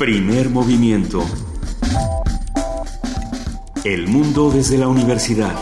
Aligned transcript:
Primer 0.00 0.48
movimiento. 0.48 1.22
El 3.84 4.08
mundo 4.08 4.50
desde 4.50 4.78
la 4.78 4.88
universidad. 4.88 5.54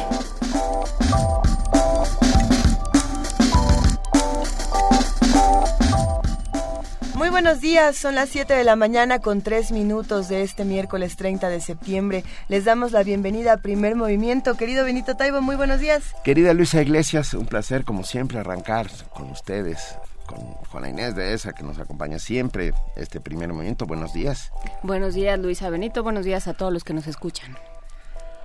Muy 7.17 7.31
buenos 7.31 7.61
días, 7.61 7.97
son 7.97 8.15
las 8.15 8.29
7 8.29 8.55
de 8.55 8.63
la 8.63 8.77
mañana 8.77 9.19
con 9.19 9.43
3 9.43 9.73
minutos 9.73 10.29
de 10.29 10.45
este 10.45 10.65
miércoles 10.65 11.17
30 11.17 11.49
de 11.49 11.61
septiembre. 11.61 12.23
Les 12.47 12.65
damos 12.65 12.93
la 12.93 13.03
bienvenida 13.03 13.55
a 13.55 13.57
Primer 13.57 13.97
Movimiento. 13.97 14.57
Querido 14.57 14.85
Benito 14.85 15.17
Taibo, 15.17 15.41
muy 15.41 15.57
buenos 15.57 15.81
días. 15.81 16.15
Querida 16.23 16.55
Luisa 16.55 16.81
Iglesias, 16.81 17.35
un 17.35 17.47
placer 17.47 17.85
como 17.85 18.05
siempre 18.05 18.39
arrancar 18.39 18.89
con 19.13 19.33
ustedes 19.33 19.99
con 20.29 20.39
Juana 20.71 20.91
Inés 20.91 21.17
de 21.17 21.33
esa 21.33 21.55
que 21.55 21.65
nos 21.65 21.79
acompaña 21.79 22.19
siempre 22.19 22.75
este 22.95 23.21
primer 23.21 23.53
movimiento. 23.53 23.87
Buenos 23.87 24.13
días. 24.13 24.53
Buenos 24.83 25.15
días, 25.15 25.39
Luisa 25.39 25.71
Benito. 25.71 26.03
Buenos 26.03 26.25
días 26.25 26.47
a 26.47 26.55
todos 26.55 26.73
los 26.73 26.85
que 26.85 26.93
nos 26.93 27.07
escuchan. 27.07 27.57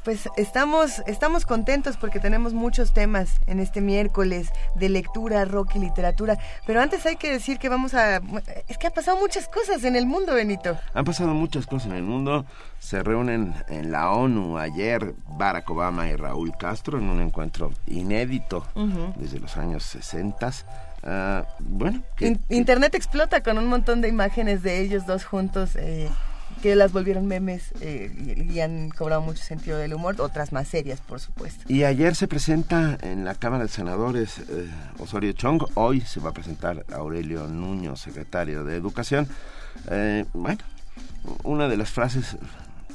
Pues 0.03 0.27
estamos, 0.35 1.01
estamos 1.07 1.45
contentos 1.45 1.95
porque 1.95 2.19
tenemos 2.19 2.53
muchos 2.53 2.93
temas 2.93 3.39
en 3.47 3.59
este 3.59 3.79
miércoles 3.79 4.49
de 4.75 4.89
lectura, 4.89 5.45
rock 5.45 5.75
y 5.75 5.79
literatura. 5.79 6.37
Pero 6.67 6.81
antes 6.81 7.05
hay 7.05 7.15
que 7.15 7.31
decir 7.31 7.57
que 7.57 7.69
vamos 7.69 7.93
a... 7.93 8.21
Es 8.67 8.77
que 8.77 8.87
ha 8.87 8.91
pasado 8.91 9.17
muchas 9.17 9.47
cosas 9.47 9.83
en 9.85 9.95
el 9.95 10.05
mundo, 10.05 10.33
Benito. 10.33 10.77
Han 10.93 11.05
pasado 11.05 11.33
muchas 11.33 11.65
cosas 11.67 11.91
en 11.91 11.97
el 11.97 12.03
mundo. 12.03 12.45
Se 12.79 13.01
reúnen 13.01 13.53
en 13.69 13.91
la 13.91 14.11
ONU 14.11 14.57
ayer 14.57 15.13
Barack 15.37 15.69
Obama 15.69 16.09
y 16.09 16.15
Raúl 16.17 16.51
Castro 16.57 16.97
en 16.97 17.09
un 17.09 17.21
encuentro 17.21 17.71
inédito 17.87 18.65
desde 19.15 19.39
los 19.39 19.55
años 19.55 19.83
60 19.83 20.51
Ah, 21.05 21.45
bueno. 21.59 22.01
Internet 22.49 22.95
explota 22.95 23.43
con 23.43 23.57
un 23.57 23.67
montón 23.67 24.01
de 24.01 24.07
imágenes 24.07 24.63
de 24.63 24.79
ellos 24.79 25.05
dos 25.05 25.25
juntos. 25.25 25.75
Eh, 25.75 26.09
que 26.61 26.75
las 26.75 26.93
volvieron 26.93 27.25
memes 27.25 27.73
eh, 27.81 28.45
y, 28.49 28.59
han 28.61 28.89
cobrado 28.89 29.21
mucho 29.21 29.43
sentido 29.43 29.77
del 29.77 29.93
humor, 29.93 30.15
otras 30.21 30.53
más 30.53 30.67
serias, 30.67 31.01
por 31.01 31.19
supuesto. 31.19 31.65
Y 31.67 31.83
ayer 31.83 32.15
se 32.15 32.27
presenta 32.27 32.97
en 33.01 33.25
la 33.25 33.35
Cámara 33.35 33.63
de 33.63 33.69
Senadores 33.69 34.37
eh, 34.37 34.69
Osorio 34.99 35.33
Chong, 35.33 35.63
hoy 35.73 36.01
se 36.01 36.21
va 36.21 36.29
a 36.29 36.33
presentar 36.33 36.85
Aurelio 36.93 37.47
Nuño, 37.47 37.97
secretario 37.97 38.63
de 38.63 38.77
Educación. 38.77 39.27
bueno, 40.33 40.63
una 41.43 41.67
de 41.67 41.75
las 41.75 41.89
frases 41.89 42.37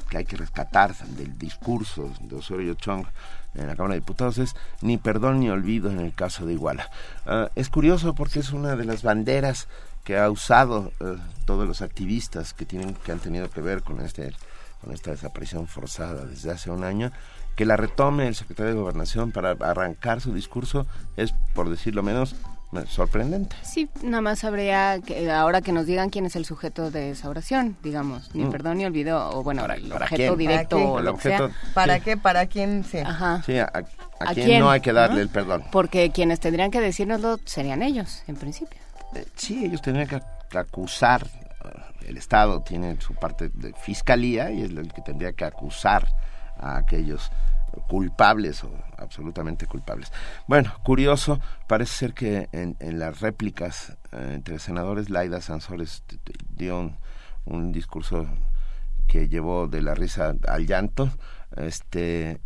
que 0.09 0.17
hay 0.17 0.25
que 0.25 0.37
rescatar 0.37 0.95
del 0.95 1.37
discurso 1.37 2.11
de 2.21 2.37
Osorio 2.37 2.73
Chong 2.73 3.05
en 3.55 3.67
la 3.67 3.75
Cámara 3.75 3.95
de 3.95 4.01
Diputados 4.01 4.37
es 4.37 4.55
ni 4.81 4.97
perdón 4.97 5.39
ni 5.39 5.49
olvido 5.49 5.89
en 5.89 5.99
el 5.99 6.13
caso 6.13 6.45
de 6.45 6.53
Iguala. 6.53 6.89
Ah, 7.25 7.49
es 7.55 7.69
curioso 7.69 8.15
porque 8.15 8.39
es 8.39 8.51
una 8.51 8.75
de 8.75 8.85
las 8.85 9.03
banderas 9.03 9.67
que 10.03 10.17
ha 10.17 10.29
usado 10.29 10.91
eh, 10.99 11.17
todos 11.45 11.67
los 11.67 11.81
activistas 11.81 12.53
que 12.53 12.65
tienen 12.65 12.93
que 12.93 13.11
han 13.11 13.19
tenido 13.19 13.49
que 13.49 13.61
ver 13.61 13.83
con 13.83 14.01
este 14.01 14.33
con 14.81 14.93
esta 14.93 15.11
desaparición 15.11 15.67
forzada 15.67 16.25
desde 16.25 16.51
hace 16.51 16.71
un 16.71 16.83
año 16.83 17.11
que 17.55 17.65
la 17.65 17.75
retome 17.75 18.27
el 18.27 18.35
secretario 18.35 18.73
de 18.73 18.79
Gobernación 18.79 19.31
para 19.31 19.51
arrancar 19.51 20.21
su 20.21 20.33
discurso 20.33 20.87
es 21.17 21.33
por 21.53 21.69
decirlo 21.69 22.01
menos 22.01 22.35
sorprendente. 22.87 23.55
Sí, 23.63 23.89
nada 24.03 24.21
más 24.21 24.43
habría 24.43 24.99
que 24.99 25.31
ahora 25.31 25.61
que 25.61 25.71
nos 25.71 25.85
digan 25.85 26.09
quién 26.09 26.25
es 26.25 26.35
el 26.35 26.45
sujeto 26.45 26.91
de 26.91 27.11
esa 27.11 27.29
oración, 27.29 27.75
digamos, 27.83 28.33
ni 28.35 28.45
mm. 28.45 28.51
perdón 28.51 28.77
ni 28.77 28.85
olvido, 28.85 29.29
o 29.31 29.43
bueno, 29.43 29.65
el 29.65 29.91
objeto 29.91 30.35
directo 30.35 30.77
o 30.77 31.01
lo 31.01 31.15
que 31.15 31.21
sea. 31.21 31.49
¿Para 31.73 31.99
qué? 31.99 32.15
¿Para 32.15 32.45
quién? 32.45 32.83
Sí, 32.83 32.99
Ajá. 32.99 33.41
sí 33.45 33.57
a, 33.57 33.71
quién, 34.33 34.59
no 34.59 34.69
hay 34.69 34.81
que 34.81 34.93
darle 34.93 35.21
el 35.21 35.29
perdón. 35.29 35.63
Porque 35.71 36.11
quienes 36.11 36.39
tendrían 36.39 36.71
que 36.71 36.81
decirnoslo 36.81 37.39
serían 37.45 37.81
ellos, 37.81 38.23
en 38.27 38.35
principio. 38.35 38.79
Eh, 39.15 39.25
sí, 39.35 39.65
ellos 39.65 39.81
tendrían 39.81 40.07
que, 40.07 40.57
acusar, 40.57 41.25
el 42.07 42.17
Estado 42.17 42.61
tiene 42.61 42.99
su 43.01 43.13
parte 43.13 43.49
de 43.53 43.73
fiscalía 43.73 44.51
y 44.51 44.63
es 44.63 44.69
el 44.71 44.91
que 44.93 45.01
tendría 45.01 45.33
que 45.33 45.45
acusar 45.45 46.07
a 46.57 46.77
aquellos 46.77 47.31
culpables 47.87 48.63
o 48.63 48.71
absolutamente 48.97 49.65
culpables. 49.65 50.11
Bueno, 50.47 50.73
curioso, 50.83 51.39
parece 51.67 51.93
ser 51.93 52.13
que 52.13 52.49
en, 52.51 52.75
las 52.99 53.21
réplicas 53.21 53.97
eh, 54.11 54.31
entre 54.35 54.59
senadores, 54.59 55.09
Laida 55.09 55.41
Sansores 55.41 56.03
dio 56.49 56.95
un, 57.45 57.71
discurso 57.71 58.27
que 59.07 59.27
llevó 59.27 59.67
de 59.67 59.81
la 59.81 59.95
risa 59.95 60.35
al 60.47 60.67
llanto, 60.67 61.09
este, 61.55 62.41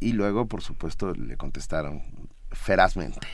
y 0.00 0.12
luego, 0.12 0.46
por 0.46 0.62
supuesto, 0.62 1.12
le 1.12 1.36
contestaron 1.36 2.02
ferazmente 2.50 3.26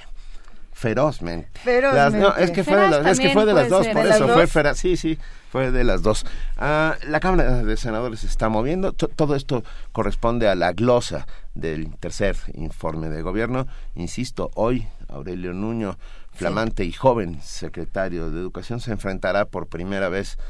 ferozmente. 0.73 1.61
Ferozmente. 1.61 2.43
es 2.43 2.51
que 2.51 2.65
fue 2.65 2.77
de 2.77 2.89
las, 2.89 3.07
es 3.07 3.21
que 3.21 3.31
fue 3.31 3.47
de 3.47 3.55
las 3.55 3.69
dos, 3.69 3.87
por 3.89 4.07
eso 4.07 4.29
fue 4.29 4.47
feraz, 4.47 4.79
sí, 4.79 4.97
sí, 4.97 5.19
fue 5.51 5.71
de 5.71 5.85
las 5.85 6.03
dos. 6.03 6.25
Ah, 6.57 6.97
la 7.07 7.21
Cámara 7.21 7.63
de 7.63 7.77
Senadores 7.77 8.21
se 8.21 8.27
está 8.27 8.49
moviendo. 8.49 8.93
todo 8.93 9.35
esto 9.35 9.65
corresponde 9.93 10.49
a 10.49 10.55
la 10.55 10.73
glosa 10.73 11.27
del 11.55 11.97
tercer 11.99 12.37
informe 12.55 13.09
de 13.09 13.23
gobierno. 13.23 13.67
Insisto, 13.95 14.51
hoy 14.55 14.87
Aurelio 15.09 15.53
Nuño, 15.53 15.99
flamante 16.33 16.85
y 16.85 16.93
joven 16.93 17.41
secretario 17.43 18.31
de 18.31 18.41
Educación, 18.41 18.81
se 18.81 18.93
enfrentará 18.93 19.45
por 19.47 19.67
primera 19.67 20.09
vez 20.09 20.39
a 20.39 20.43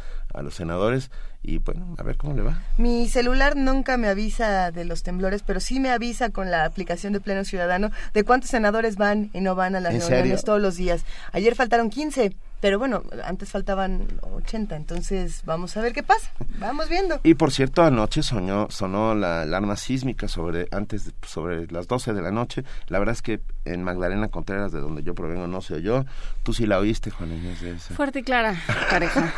los 0.43 0.55
senadores 0.55 1.11
y 1.43 1.59
bueno, 1.59 1.95
a 1.99 2.03
ver 2.03 2.17
cómo 2.17 2.35
le 2.35 2.43
va. 2.43 2.63
Mi 2.77 3.09
celular 3.09 3.57
nunca 3.57 3.97
me 3.97 4.09
avisa 4.09 4.71
de 4.71 4.85
los 4.85 5.03
temblores, 5.03 5.43
pero 5.43 5.61
sí 5.61 5.81
me 5.81 5.91
avisa 5.91 6.31
con 6.31 6.51
la 6.51 6.65
aplicación 6.65 7.13
de 7.13 7.21
Pleno 7.21 7.45
Ciudadano 7.45 7.91
de 8.13 8.25
cuántos 8.25 8.51
senadores 8.51 8.97
van 8.97 9.31
y 9.33 9.41
no 9.41 9.55
van 9.55 9.75
a 9.75 9.81
las 9.81 9.95
reuniones 9.95 10.45
todos 10.45 10.61
los 10.61 10.77
días. 10.77 11.05
Ayer 11.33 11.55
faltaron 11.55 11.91
15. 11.91 12.35
Pero 12.61 12.79
bueno, 12.79 13.03
antes 13.25 13.51
faltaban 13.51 14.07
80, 14.21 14.77
entonces 14.77 15.43
vamos 15.45 15.77
a 15.77 15.81
ver 15.81 15.93
qué 15.93 16.03
pasa. 16.03 16.31
Vamos 16.59 16.89
viendo. 16.89 17.19
Y 17.23 17.35
por 17.35 17.53
cierto, 17.53 17.83
anoche 17.83 18.23
sonó, 18.23 18.69
sonó 18.71 19.15
la 19.15 19.43
alarma 19.43 19.77
sísmica 19.77 20.29
sobre 20.29 20.69
antes 20.71 21.13
sobre 21.27 21.67
las 21.69 21.89
12 21.89 22.13
de 22.13 22.21
la 22.21 22.31
noche. 22.31 22.65
La 22.89 22.99
verdad 22.99 23.15
es 23.15 23.23
que 23.23 23.41
en 23.65 23.83
Magdalena 23.83 24.29
Contreras, 24.29 24.73
de 24.73 24.81
donde 24.81 25.03
yo 25.03 25.15
provengo, 25.15 25.47
no 25.47 25.63
se 25.63 25.75
oyó. 25.75 26.05
Tú 26.43 26.53
sí 26.53 26.67
la 26.67 26.79
oíste, 26.79 27.11
Juan 27.11 27.33
Inés. 27.33 27.61
De 27.63 27.77
Fuerte 27.79 28.21
y 28.21 28.23
clara, 28.23 28.61
pareja. 28.91 29.33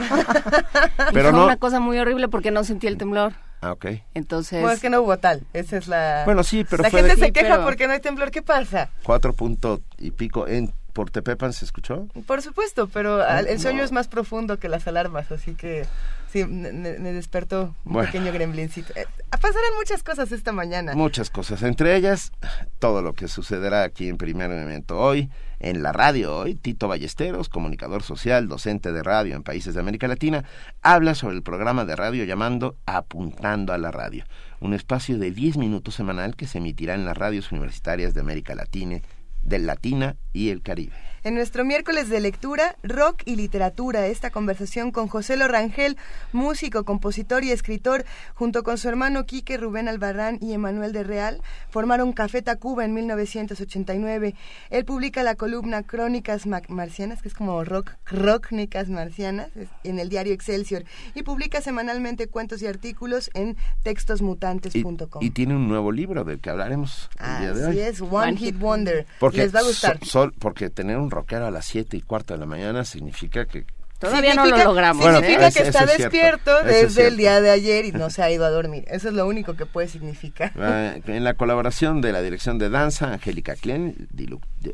Pero 1.12 1.30
fue 1.30 1.44
una 1.44 1.56
cosa 1.56 1.80
muy 1.80 1.98
horrible 1.98 2.28
porque 2.28 2.50
no 2.50 2.64
sentí 2.64 2.86
el 2.88 2.98
temblor. 2.98 3.34
Ah, 3.60 3.72
ok. 3.72 3.86
Entonces... 4.14 4.60
Bueno, 4.60 4.74
es 4.74 4.80
que 4.80 4.90
no 4.90 5.00
hubo 5.02 5.16
tal. 5.18 5.44
Esa 5.52 5.76
es 5.76 5.86
la... 5.86 6.22
Bueno, 6.24 6.42
sí, 6.42 6.64
pero 6.68 6.82
La 6.82 6.90
gente 6.90 7.14
se 7.14 7.32
queja 7.32 7.62
porque 7.62 7.86
no 7.86 7.92
hay 7.92 8.00
temblor. 8.00 8.32
¿Qué 8.32 8.42
pasa? 8.42 8.90
Cuatro 9.04 9.32
puntos 9.34 9.80
y 9.98 10.10
pico 10.10 10.48
en 10.48 10.74
por 10.92 11.10
Tepepan 11.10 11.52
se 11.52 11.64
escuchó? 11.64 12.06
Por 12.26 12.42
supuesto, 12.42 12.88
pero 12.88 13.26
el 13.26 13.58
sueño 13.60 13.82
es 13.82 13.92
más 13.92 14.08
profundo 14.08 14.58
que 14.58 14.68
las 14.68 14.86
alarmas, 14.86 15.32
así 15.32 15.54
que 15.54 15.86
sí, 16.32 16.44
me, 16.44 16.72
despertó 17.12 17.74
un 17.84 18.00
pequeño 18.00 18.32
gremlincito. 18.32 18.92
Eh, 18.96 19.06
pasarán 19.30 19.74
muchas 19.76 20.02
cosas 20.02 20.30
esta 20.32 20.52
mañana. 20.52 20.94
Muchas 20.94 21.28
cosas, 21.30 21.62
entre 21.62 21.96
ellas 21.96 22.32
todo 22.78 23.02
lo 23.02 23.14
que 23.14 23.28
sucederá 23.28 23.82
aquí 23.82 24.08
en 24.08 24.16
Primer 24.16 24.48
Momento 24.48 24.98
hoy, 24.98 25.30
en 25.58 25.82
la 25.82 25.92
radio 25.92 26.36
hoy, 26.36 26.54
Tito 26.54 26.88
Ballesteros, 26.88 27.48
comunicador 27.48 28.02
social, 28.02 28.48
docente 28.48 28.92
de 28.92 29.02
radio 29.02 29.36
en 29.36 29.42
países 29.42 29.74
de 29.74 29.80
América 29.80 30.08
Latina, 30.08 30.44
habla 30.80 31.14
sobre 31.14 31.36
el 31.36 31.42
programa 31.42 31.84
de 31.84 31.96
radio 31.96 32.24
llamando 32.24 32.76
Apuntando 32.86 33.72
a 33.72 33.78
la 33.78 33.90
Radio, 33.90 34.24
un 34.60 34.74
espacio 34.74 35.18
de 35.18 35.30
10 35.30 35.56
minutos 35.56 35.94
semanal 35.94 36.36
que 36.36 36.46
se 36.46 36.58
emitirá 36.58 36.94
en 36.94 37.04
las 37.04 37.16
radios 37.16 37.52
universitarias 37.52 38.14
de 38.14 38.20
América 38.20 38.54
Latina 38.54 39.00
del 39.42 39.66
Latina 39.66 40.16
y 40.32 40.50
el 40.50 40.62
Caribe. 40.62 41.11
En 41.24 41.34
nuestro 41.36 41.64
miércoles 41.64 42.08
de 42.08 42.18
lectura, 42.18 42.74
rock 42.82 43.22
y 43.24 43.36
literatura, 43.36 44.08
esta 44.08 44.30
conversación 44.30 44.90
con 44.90 45.06
José 45.06 45.36
Lorangel, 45.36 45.96
músico, 46.32 46.84
compositor 46.84 47.44
y 47.44 47.52
escritor, 47.52 48.04
junto 48.34 48.64
con 48.64 48.76
su 48.76 48.88
hermano 48.88 49.24
Quique 49.24 49.56
Rubén 49.56 49.86
Albarrán 49.86 50.38
y 50.40 50.52
Emanuel 50.52 50.92
de 50.92 51.04
Real, 51.04 51.40
formaron 51.70 52.12
Café 52.12 52.42
Tacuba 52.42 52.84
en 52.84 52.94
1989. 52.94 54.34
Él 54.70 54.84
publica 54.84 55.22
la 55.22 55.36
columna 55.36 55.84
Crónicas 55.84 56.44
Marcianas, 56.68 57.22
que 57.22 57.28
es 57.28 57.34
como 57.34 57.62
rock, 57.62 57.92
Crónicas 58.02 58.88
Marcianas, 58.88 59.50
en 59.84 60.00
el 60.00 60.08
diario 60.08 60.32
Excelsior, 60.32 60.82
y 61.14 61.22
publica 61.22 61.60
semanalmente 61.60 62.26
cuentos 62.26 62.62
y 62.62 62.66
artículos 62.66 63.30
en 63.34 63.56
textosmutantes.com. 63.84 65.22
Y, 65.22 65.30
tiene 65.30 65.54
un 65.54 65.68
nuevo 65.68 65.92
libro 65.92 66.24
del 66.24 66.40
que 66.40 66.50
hablaremos 66.50 67.08
el 67.20 67.40
día 67.42 67.52
de 67.52 67.64
hoy. 67.64 67.78
es, 67.78 68.00
One, 68.00 68.36
Hit 68.36 68.58
Wonder. 68.58 69.06
Les 69.34 69.54
va 69.54 69.60
a 69.60 69.62
gustar. 69.62 70.00
porque 70.40 70.68
tener 70.68 70.96
un 70.96 71.11
rockero 71.12 71.46
a 71.46 71.50
las 71.50 71.64
siete 71.66 71.96
y 71.96 72.00
cuarto 72.00 72.34
de 72.34 72.40
la 72.40 72.46
mañana 72.46 72.84
significa 72.84 73.46
que 73.46 73.64
Todavía 74.02 74.34
no 74.34 74.46
lo 74.46 74.56
logramos. 74.56 75.04
significa 75.04 75.50
que 75.52 75.62
está 75.62 75.86
despierto 75.86 76.64
desde 76.64 77.06
el 77.06 77.16
día 77.16 77.40
de 77.40 77.50
ayer 77.50 77.84
y 77.84 77.92
no 77.92 78.10
se 78.10 78.20
ha 78.20 78.32
ido 78.32 78.44
a 78.44 78.50
dormir. 78.50 78.84
Eso 78.88 79.08
es 79.08 79.14
lo 79.14 79.28
único 79.28 79.54
que 79.54 79.64
puede 79.64 79.86
significar. 79.86 80.52
Ah, 80.62 80.94
en 81.06 81.24
la 81.24 81.34
colaboración 81.34 82.00
de 82.00 82.12
la 82.12 82.22
dirección 82.22 82.58
de 82.58 82.68
danza, 82.68 83.12
Angélica 83.12 83.54
Klein, 83.54 84.08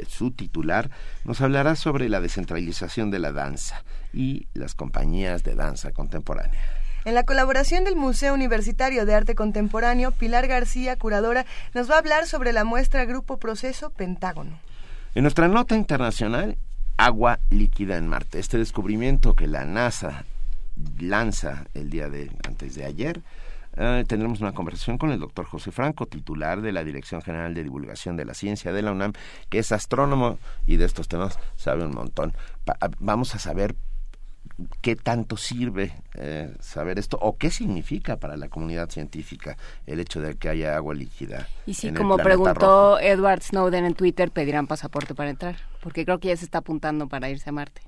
su 0.06 0.30
titular, 0.30 0.90
nos 1.24 1.40
hablará 1.40 1.76
sobre 1.76 2.08
la 2.08 2.20
descentralización 2.20 3.10
de 3.10 3.18
la 3.18 3.32
danza 3.32 3.82
y 4.12 4.46
las 4.54 4.74
compañías 4.74 5.42
de 5.44 5.54
danza 5.54 5.92
contemporánea. 5.92 6.60
En 7.04 7.14
la 7.14 7.24
colaboración 7.24 7.84
del 7.84 7.96
Museo 7.96 8.34
Universitario 8.34 9.06
de 9.06 9.14
Arte 9.14 9.34
Contemporáneo, 9.34 10.12
Pilar 10.12 10.46
García, 10.46 10.96
curadora, 10.96 11.46
nos 11.74 11.90
va 11.90 11.94
a 11.96 11.98
hablar 11.98 12.26
sobre 12.26 12.52
la 12.52 12.64
muestra 12.64 13.04
Grupo 13.06 13.38
Proceso 13.38 13.90
Pentágono. 13.90 14.58
En 15.14 15.22
nuestra 15.22 15.48
nota 15.48 15.74
internacional, 15.74 16.58
agua 16.98 17.40
líquida 17.48 17.96
en 17.96 18.06
Marte. 18.06 18.38
Este 18.38 18.58
descubrimiento 18.58 19.34
que 19.34 19.46
la 19.46 19.64
NASA 19.64 20.24
lanza 21.00 21.64
el 21.72 21.88
día 21.88 22.10
de 22.10 22.30
antes 22.46 22.74
de 22.74 22.84
ayer. 22.84 23.22
Eh, 23.76 24.04
tendremos 24.06 24.40
una 24.40 24.52
conversación 24.52 24.98
con 24.98 25.10
el 25.10 25.18
doctor 25.18 25.46
José 25.46 25.72
Franco, 25.72 26.06
titular 26.06 26.60
de 26.60 26.72
la 26.72 26.84
Dirección 26.84 27.22
General 27.22 27.54
de 27.54 27.64
Divulgación 27.64 28.16
de 28.16 28.26
la 28.26 28.34
Ciencia 28.34 28.72
de 28.72 28.82
la 28.82 28.92
UNAM, 28.92 29.14
que 29.48 29.60
es 29.60 29.72
astrónomo 29.72 30.38
y 30.66 30.76
de 30.76 30.84
estos 30.84 31.08
temas 31.08 31.38
sabe 31.56 31.84
un 31.84 31.94
montón. 31.94 32.34
vamos 32.98 33.34
a 33.34 33.38
saber 33.38 33.74
qué 34.80 34.96
tanto 34.96 35.36
sirve 35.36 35.92
eh, 36.14 36.54
saber 36.60 36.98
esto 36.98 37.18
o 37.20 37.36
qué 37.36 37.50
significa 37.50 38.16
para 38.16 38.36
la 38.36 38.48
comunidad 38.48 38.90
científica 38.90 39.56
el 39.86 40.00
hecho 40.00 40.20
de 40.20 40.36
que 40.36 40.48
haya 40.48 40.76
agua 40.76 40.94
líquida. 40.94 41.48
Y 41.66 41.74
si, 41.74 41.92
como 41.92 42.16
preguntó 42.16 42.98
Edward 42.98 43.42
Snowden 43.42 43.84
en 43.84 43.94
Twitter, 43.94 44.30
pedirán 44.30 44.66
pasaporte 44.66 45.14
para 45.14 45.30
entrar, 45.30 45.56
porque 45.80 46.04
creo 46.04 46.18
que 46.18 46.28
ya 46.28 46.36
se 46.36 46.44
está 46.44 46.58
apuntando 46.58 47.08
para 47.08 47.30
irse 47.30 47.50
a 47.50 47.52
Marte. 47.52 47.82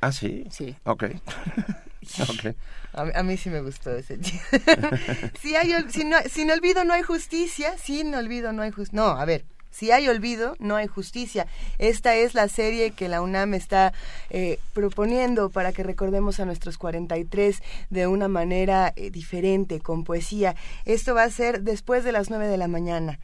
Ah, 0.00 0.12
sí. 0.12 0.44
Sí. 0.50 0.76
Ok. 0.84 1.04
okay. 2.28 2.54
A, 2.92 3.22
mí 3.22 3.36
sí 3.36 3.50
me 3.50 3.60
gustó 3.60 3.90
ese 3.90 4.18
si 5.40 5.56
hay, 5.56 5.72
si 5.88 6.04
no, 6.04 6.16
sin 6.30 6.50
olvido 6.50 6.84
no 6.84 6.92
hay 6.92 7.02
justicia, 7.02 7.76
sin 7.76 8.14
olvido 8.14 8.52
no 8.52 8.62
hay 8.62 8.70
justicia. 8.70 9.00
No, 9.00 9.06
a 9.08 9.24
ver, 9.24 9.44
si 9.74 9.90
hay 9.90 10.08
olvido, 10.08 10.54
no 10.60 10.76
hay 10.76 10.86
justicia. 10.86 11.48
Esta 11.78 12.14
es 12.14 12.34
la 12.34 12.46
serie 12.46 12.92
que 12.92 13.08
la 13.08 13.20
UNAM 13.20 13.54
está 13.54 13.92
eh, 14.30 14.60
proponiendo 14.72 15.50
para 15.50 15.72
que 15.72 15.82
recordemos 15.82 16.38
a 16.38 16.44
nuestros 16.44 16.78
43 16.78 17.60
de 17.90 18.06
una 18.06 18.28
manera 18.28 18.92
eh, 18.94 19.10
diferente, 19.10 19.80
con 19.80 20.04
poesía. 20.04 20.54
Esto 20.84 21.14
va 21.16 21.24
a 21.24 21.30
ser 21.30 21.62
después 21.62 22.04
de 22.04 22.12
las 22.12 22.30
9 22.30 22.46
de 22.46 22.56
la 22.56 22.68
mañana. 22.68 23.18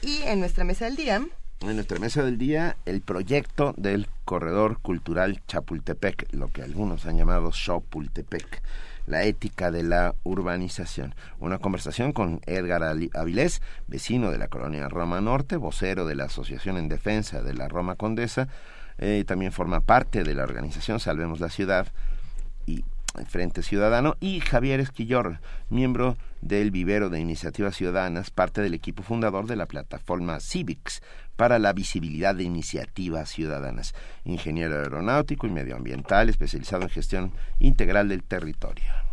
Y 0.00 0.22
en 0.22 0.38
nuestra 0.38 0.62
mesa 0.62 0.84
del 0.84 0.94
día... 0.94 1.26
En 1.62 1.74
nuestra 1.74 1.98
mesa 1.98 2.22
del 2.22 2.38
día, 2.38 2.76
el 2.86 3.00
proyecto 3.00 3.74
del 3.76 4.06
Corredor 4.24 4.78
Cultural 4.78 5.42
Chapultepec, 5.48 6.32
lo 6.32 6.46
que 6.46 6.62
algunos 6.62 7.06
han 7.06 7.16
llamado 7.16 7.50
Chapultepec 7.50 8.62
la 9.08 9.24
ética 9.24 9.70
de 9.70 9.82
la 9.82 10.14
urbanización. 10.22 11.14
Una 11.40 11.58
conversación 11.58 12.12
con 12.12 12.40
Edgar 12.46 12.82
Avilés, 12.82 13.62
vecino 13.86 14.30
de 14.30 14.38
la 14.38 14.48
colonia 14.48 14.88
Roma 14.88 15.20
Norte, 15.20 15.56
vocero 15.56 16.06
de 16.06 16.14
la 16.14 16.24
Asociación 16.24 16.76
en 16.76 16.88
Defensa 16.88 17.42
de 17.42 17.54
la 17.54 17.68
Roma 17.68 17.96
Condesa, 17.96 18.48
eh, 18.98 19.24
también 19.26 19.52
forma 19.52 19.80
parte 19.80 20.24
de 20.24 20.34
la 20.34 20.44
organización 20.44 21.00
Salvemos 21.00 21.40
la 21.40 21.48
Ciudad 21.48 21.88
y 22.66 22.84
Frente 23.26 23.62
Ciudadano, 23.62 24.16
y 24.20 24.40
Javier 24.40 24.80
Esquillor, 24.80 25.40
miembro 25.70 26.16
del 26.40 26.70
vivero 26.70 27.08
de 27.08 27.18
iniciativas 27.18 27.74
ciudadanas, 27.74 28.30
parte 28.30 28.60
del 28.60 28.74
equipo 28.74 29.02
fundador 29.02 29.46
de 29.46 29.56
la 29.56 29.66
plataforma 29.66 30.38
Civics 30.38 31.02
para 31.38 31.60
la 31.60 31.72
visibilidad 31.72 32.34
de 32.34 32.42
iniciativas 32.42 33.30
ciudadanas, 33.30 33.94
ingeniero 34.24 34.74
aeronáutico 34.74 35.46
y 35.46 35.50
medioambiental 35.50 36.28
especializado 36.28 36.82
en 36.82 36.88
gestión 36.88 37.32
integral 37.60 38.08
del 38.08 38.24
territorio. 38.24 39.07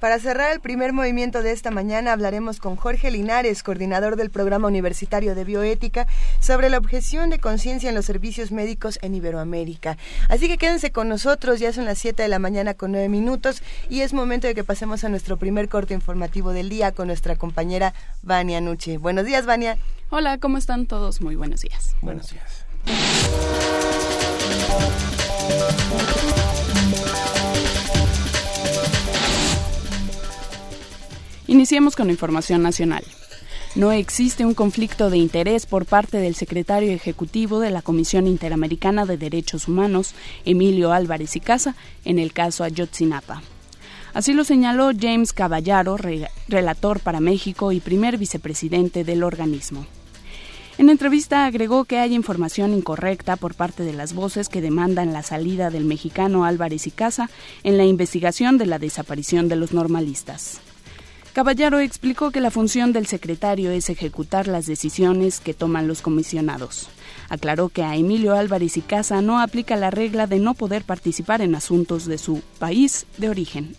Para 0.00 0.20
cerrar 0.20 0.52
el 0.52 0.60
primer 0.60 0.92
movimiento 0.92 1.42
de 1.42 1.50
esta 1.50 1.72
mañana 1.72 2.12
hablaremos 2.12 2.60
con 2.60 2.76
Jorge 2.76 3.10
Linares, 3.10 3.64
coordinador 3.64 4.14
del 4.14 4.30
Programa 4.30 4.68
Universitario 4.68 5.34
de 5.34 5.44
Bioética, 5.44 6.06
sobre 6.38 6.70
la 6.70 6.78
objeción 6.78 7.30
de 7.30 7.40
conciencia 7.40 7.88
en 7.88 7.96
los 7.96 8.04
servicios 8.04 8.52
médicos 8.52 9.00
en 9.02 9.16
Iberoamérica. 9.16 9.96
Así 10.28 10.46
que 10.46 10.56
quédense 10.56 10.92
con 10.92 11.08
nosotros, 11.08 11.58
ya 11.58 11.72
son 11.72 11.84
las 11.84 11.98
7 11.98 12.22
de 12.22 12.28
la 12.28 12.38
mañana 12.38 12.74
con 12.74 12.92
9 12.92 13.08
minutos 13.08 13.62
y 13.88 14.02
es 14.02 14.12
momento 14.12 14.46
de 14.46 14.54
que 14.54 14.62
pasemos 14.62 15.02
a 15.02 15.08
nuestro 15.08 15.36
primer 15.36 15.68
corte 15.68 15.94
informativo 15.94 16.52
del 16.52 16.68
día 16.68 16.92
con 16.92 17.08
nuestra 17.08 17.34
compañera 17.34 17.92
Vania 18.22 18.60
Nuche. 18.60 18.98
Buenos 18.98 19.26
días, 19.26 19.46
Vania. 19.46 19.78
Hola, 20.10 20.38
¿cómo 20.38 20.58
están 20.58 20.86
todos? 20.86 21.20
Muy 21.20 21.34
buenos 21.34 21.62
días. 21.62 21.96
Buenos 22.02 22.30
días. 22.30 22.64
Iniciemos 31.48 31.96
con 31.96 32.10
información 32.10 32.62
nacional. 32.62 33.02
No 33.74 33.90
existe 33.90 34.44
un 34.44 34.52
conflicto 34.52 35.08
de 35.08 35.16
interés 35.16 35.64
por 35.64 35.86
parte 35.86 36.18
del 36.18 36.34
secretario 36.34 36.92
ejecutivo 36.92 37.58
de 37.58 37.70
la 37.70 37.80
Comisión 37.80 38.26
Interamericana 38.26 39.06
de 39.06 39.16
Derechos 39.16 39.66
Humanos, 39.66 40.14
Emilio 40.44 40.92
Álvarez 40.92 41.36
y 41.36 41.40
Casa, 41.40 41.74
en 42.04 42.18
el 42.18 42.34
caso 42.34 42.64
Ayotzinapa. 42.64 43.42
Así 44.12 44.34
lo 44.34 44.44
señaló 44.44 44.90
James 44.98 45.32
Caballaro, 45.32 45.96
relator 46.48 47.00
para 47.00 47.18
México 47.18 47.72
y 47.72 47.80
primer 47.80 48.18
vicepresidente 48.18 49.02
del 49.02 49.22
organismo. 49.22 49.86
En 50.76 50.90
entrevista 50.90 51.46
agregó 51.46 51.86
que 51.86 51.98
hay 51.98 52.14
información 52.14 52.74
incorrecta 52.74 53.36
por 53.36 53.54
parte 53.54 53.84
de 53.84 53.94
las 53.94 54.12
voces 54.12 54.50
que 54.50 54.60
demandan 54.60 55.14
la 55.14 55.22
salida 55.22 55.70
del 55.70 55.86
mexicano 55.86 56.44
Álvarez 56.44 56.86
y 56.86 56.90
Casa 56.90 57.30
en 57.62 57.78
la 57.78 57.86
investigación 57.86 58.58
de 58.58 58.66
la 58.66 58.78
desaparición 58.78 59.48
de 59.48 59.56
los 59.56 59.72
normalistas. 59.72 60.60
Caballero 61.38 61.78
explicó 61.78 62.32
que 62.32 62.40
la 62.40 62.50
función 62.50 62.92
del 62.92 63.06
secretario 63.06 63.70
es 63.70 63.90
ejecutar 63.90 64.48
las 64.48 64.66
decisiones 64.66 65.38
que 65.38 65.54
toman 65.54 65.86
los 65.86 66.02
comisionados. 66.02 66.88
Aclaró 67.28 67.68
que 67.68 67.84
a 67.84 67.94
Emilio 67.94 68.34
Álvarez 68.34 68.76
y 68.76 68.80
Casa 68.80 69.22
no 69.22 69.38
aplica 69.38 69.76
la 69.76 69.92
regla 69.92 70.26
de 70.26 70.40
no 70.40 70.54
poder 70.54 70.82
participar 70.82 71.40
en 71.40 71.54
asuntos 71.54 72.06
de 72.06 72.18
su 72.18 72.42
país 72.58 73.06
de 73.18 73.28
origen. 73.28 73.76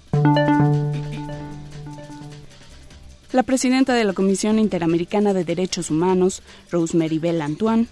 La 3.34 3.44
presidenta 3.44 3.94
de 3.94 4.06
la 4.06 4.14
Comisión 4.14 4.58
Interamericana 4.58 5.34
de 5.34 5.44
Derechos 5.44 5.92
Humanos, 5.92 6.42
Rosemary 6.72 7.20
Bell 7.20 7.42
Antoine, 7.42 7.88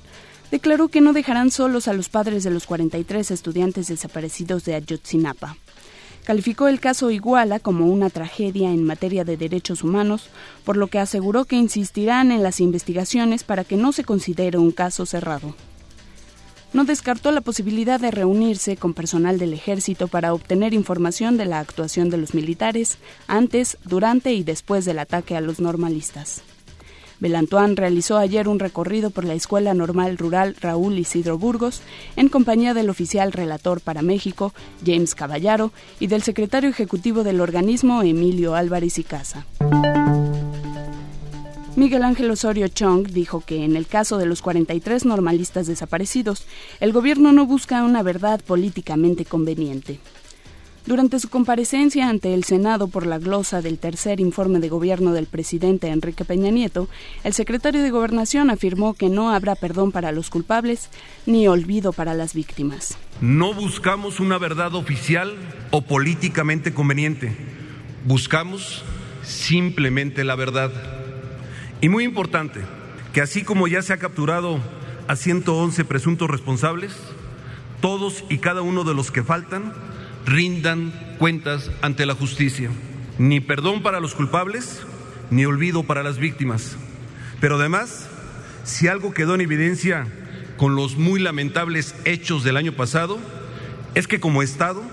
declaró 0.50 0.88
que 0.88 1.02
no 1.02 1.12
dejarán 1.12 1.52
solos 1.52 1.90
a 1.90 1.94
los 1.94 2.08
padres 2.08 2.46
de 2.46 2.52
los 2.52 2.68
43 2.68 3.31
estudiantes 3.31 3.88
desaparecidos 3.90 4.64
de 4.64 4.75
Ayotzinapa 4.75 5.58
calificó 6.27 6.68
el 6.68 6.81
caso 6.81 7.09
Iguala 7.09 7.62
como 7.62 7.85
una 7.85 8.09
tragedia 8.09 8.69
en 8.71 8.83
materia 8.83 9.24
de 9.24 9.38
derechos 9.38 9.81
humanos, 9.81 10.27
por 10.65 10.75
lo 10.75 10.88
que 10.88 11.00
aseguró 11.00 11.45
que 11.45 11.56
insistirán 11.56 12.33
en 12.33 12.44
las 12.44 12.59
investigaciones 12.59 13.45
para 13.45 13.63
que 13.63 13.77
no 13.77 13.94
se 13.94 14.03
considere 14.03 14.57
un 14.57 14.74
caso 14.74 15.06
cerrado. 15.06 15.56
No 16.74 16.83
descartó 16.83 17.31
la 17.31 17.39
posibilidad 17.39 17.97
de 17.97 18.12
reunirse 18.12 18.75
con 18.75 18.94
personal 18.94 19.39
del 19.39 19.53
ejército 19.53 20.09
para 20.09 20.33
obtener 20.33 20.74
información 20.74 21.38
de 21.38 21.45
la 21.45 21.62
actuación 21.62 22.09
de 22.09 22.18
los 22.18 22.33
militares 22.33 22.97
antes, 23.27 23.77
durante 23.85 24.33
y 24.33 24.44
después 24.44 24.83
del 24.83 25.00
ataque 25.00 25.38
a 25.38 25.39
los 25.39 25.62
normalistas. 25.62 26.41
Belantoine 27.19 27.75
realizó 27.75 28.18
ayer 28.18 28.48
un 28.48 28.60
recorrido 28.60 29.10
por 29.10 29.25
la 29.25 29.34
Escuela 29.34 29.74
Normal 29.74 30.18
Rural 30.18 30.56
Raúl 30.60 31.00
Isidro 31.00 31.38
Burgos 31.38 31.81
en 32.16 32.30
compañía 32.30 32.74
del 32.74 32.90
oficial 32.90 33.31
relator 33.31 33.81
para 33.81 34.02
México, 34.02 34.54
James 34.86 35.16
Caballaro, 35.16 35.71
y 36.00 36.07
del 36.07 36.21
secretario 36.21 36.69
ejecutivo 36.69 37.24
del 37.24 37.42
organismo, 37.42 38.04
Emilio 38.04 38.56
Álvarez 38.56 39.00
y 39.00 39.04
Casa. 39.04 39.45
Miguel 41.76 42.04
Ángel 42.04 42.31
Osorio 42.31 42.68
Chong 42.69 43.07
dijo 43.09 43.42
que 43.45 43.64
en 43.64 43.76
el 43.76 43.86
caso 43.86 44.18
de 44.18 44.26
los 44.26 44.42
43 44.42 45.06
normalistas 45.06 45.68
desaparecidos, 45.68 46.44
el 46.80 46.92
gobierno 46.92 47.31
no 47.33 47.45
busca 47.45 47.83
una 47.83 48.02
verdad 48.02 48.42
políticamente 48.42 49.26
conveniente. 49.26 50.00
Durante 50.87 51.19
su 51.19 51.27
comparecencia 51.27 52.07
ante 52.07 52.33
el 52.33 52.45
Senado 52.45 52.87
por 52.87 53.06
la 53.06 53.19
glosa 53.19 53.61
del 53.61 53.77
tercer 53.77 54.21
informe 54.21 54.61
de 54.61 54.69
gobierno 54.69 55.11
del 55.11 55.25
presidente 55.25 55.89
Enrique 55.89 56.23
Peña 56.23 56.49
Nieto, 56.49 56.87
el 57.25 57.33
secretario 57.33 57.83
de 57.83 57.89
Gobernación 57.89 58.49
afirmó 58.49 58.94
que 58.94 59.09
no 59.09 59.31
habrá 59.31 59.56
perdón 59.56 59.91
para 59.91 60.13
los 60.13 60.29
culpables 60.29 60.89
ni 61.25 61.45
olvido 61.45 61.91
para 61.91 62.13
las 62.13 62.33
víctimas. 62.33 62.97
No 63.19 63.53
buscamos 63.53 64.21
una 64.21 64.37
verdad 64.37 64.75
oficial 64.75 65.35
o 65.71 65.81
políticamente 65.81 66.73
conveniente. 66.73 67.35
Buscamos 68.06 68.85
simplemente 69.23 70.23
la 70.23 70.35
verdad. 70.35 70.71
Y 71.81 71.89
muy 71.89 72.06
importante, 72.06 72.61
que 73.11 73.19
así 73.19 73.44
como 73.44 73.67
ya 73.67 73.81
se 73.81 73.91
ha 73.91 73.97
capturado 73.97 74.61
a 75.09 75.17
111 75.17 75.83
presuntos 75.83 76.29
responsables, 76.29 76.95
todos 77.81 78.23
y 78.29 78.37
cada 78.37 78.61
uno 78.61 78.85
de 78.85 78.94
los 78.94 79.11
que 79.11 79.21
faltan 79.21 79.73
rindan 80.28 80.92
cuentas 81.18 81.72
ante 81.81 82.06
la 82.06 82.14
justicia. 82.14 82.69
Ni 83.18 83.40
perdón 83.40 83.81
para 83.81 84.02
los 84.02 84.14
culpables, 84.14 84.81
ni 85.31 85.46
olvido 85.46 85.84
para 85.84 86.04
las 86.04 86.19
víctimas. 86.19 86.76
Pero 87.40 87.56
además, 87.56 88.10
si 88.64 88.90
algo 88.90 89.14
quedó 89.14 89.36
en 89.36 89.42
evidencia 89.42 90.06
con 90.57 90.76
los 90.76 90.98
muy 90.98 91.22
lamentables 91.22 91.96
hechos 92.04 92.44
del 92.44 92.57
año 92.57 92.74
pasado, 92.74 93.18
es 93.96 94.07
que 94.07 94.19
como 94.19 94.44
Estado 94.44 94.84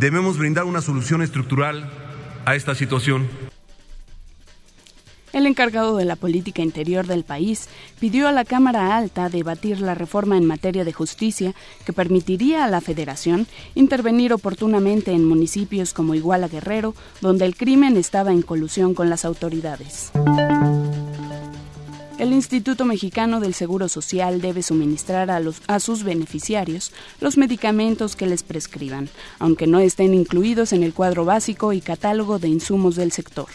debemos 0.00 0.38
brindar 0.38 0.64
una 0.64 0.80
solución 0.80 1.20
estructural 1.20 1.90
a 2.46 2.56
esta 2.56 2.74
situación. 2.74 3.49
El 5.32 5.46
encargado 5.46 5.96
de 5.96 6.04
la 6.04 6.16
política 6.16 6.60
interior 6.60 7.06
del 7.06 7.22
país 7.22 7.68
pidió 8.00 8.26
a 8.26 8.32
la 8.32 8.44
Cámara 8.44 8.96
Alta 8.96 9.28
debatir 9.28 9.80
la 9.80 9.94
reforma 9.94 10.36
en 10.36 10.44
materia 10.44 10.84
de 10.84 10.92
justicia 10.92 11.54
que 11.84 11.92
permitiría 11.92 12.64
a 12.64 12.68
la 12.68 12.80
Federación 12.80 13.46
intervenir 13.76 14.32
oportunamente 14.32 15.12
en 15.12 15.24
municipios 15.24 15.94
como 15.94 16.16
Iguala 16.16 16.48
Guerrero, 16.48 16.94
donde 17.20 17.44
el 17.44 17.54
crimen 17.56 17.96
estaba 17.96 18.32
en 18.32 18.42
colusión 18.42 18.94
con 18.94 19.08
las 19.08 19.24
autoridades. 19.24 20.10
el 22.18 22.32
Instituto 22.32 22.84
Mexicano 22.84 23.40
del 23.40 23.54
Seguro 23.54 23.88
Social 23.88 24.40
debe 24.40 24.62
suministrar 24.62 25.30
a, 25.30 25.40
a 25.68 25.80
sus 25.80 26.02
beneficiarios 26.02 26.92
los 27.20 27.38
medicamentos 27.38 28.16
que 28.16 28.26
les 28.26 28.42
prescriban, 28.42 29.08
aunque 29.38 29.68
no 29.68 29.78
estén 29.78 30.12
incluidos 30.12 30.72
en 30.72 30.82
el 30.82 30.92
cuadro 30.92 31.24
básico 31.24 31.72
y 31.72 31.80
catálogo 31.80 32.38
de 32.38 32.48
insumos 32.48 32.96
del 32.96 33.12
sector. 33.12 33.48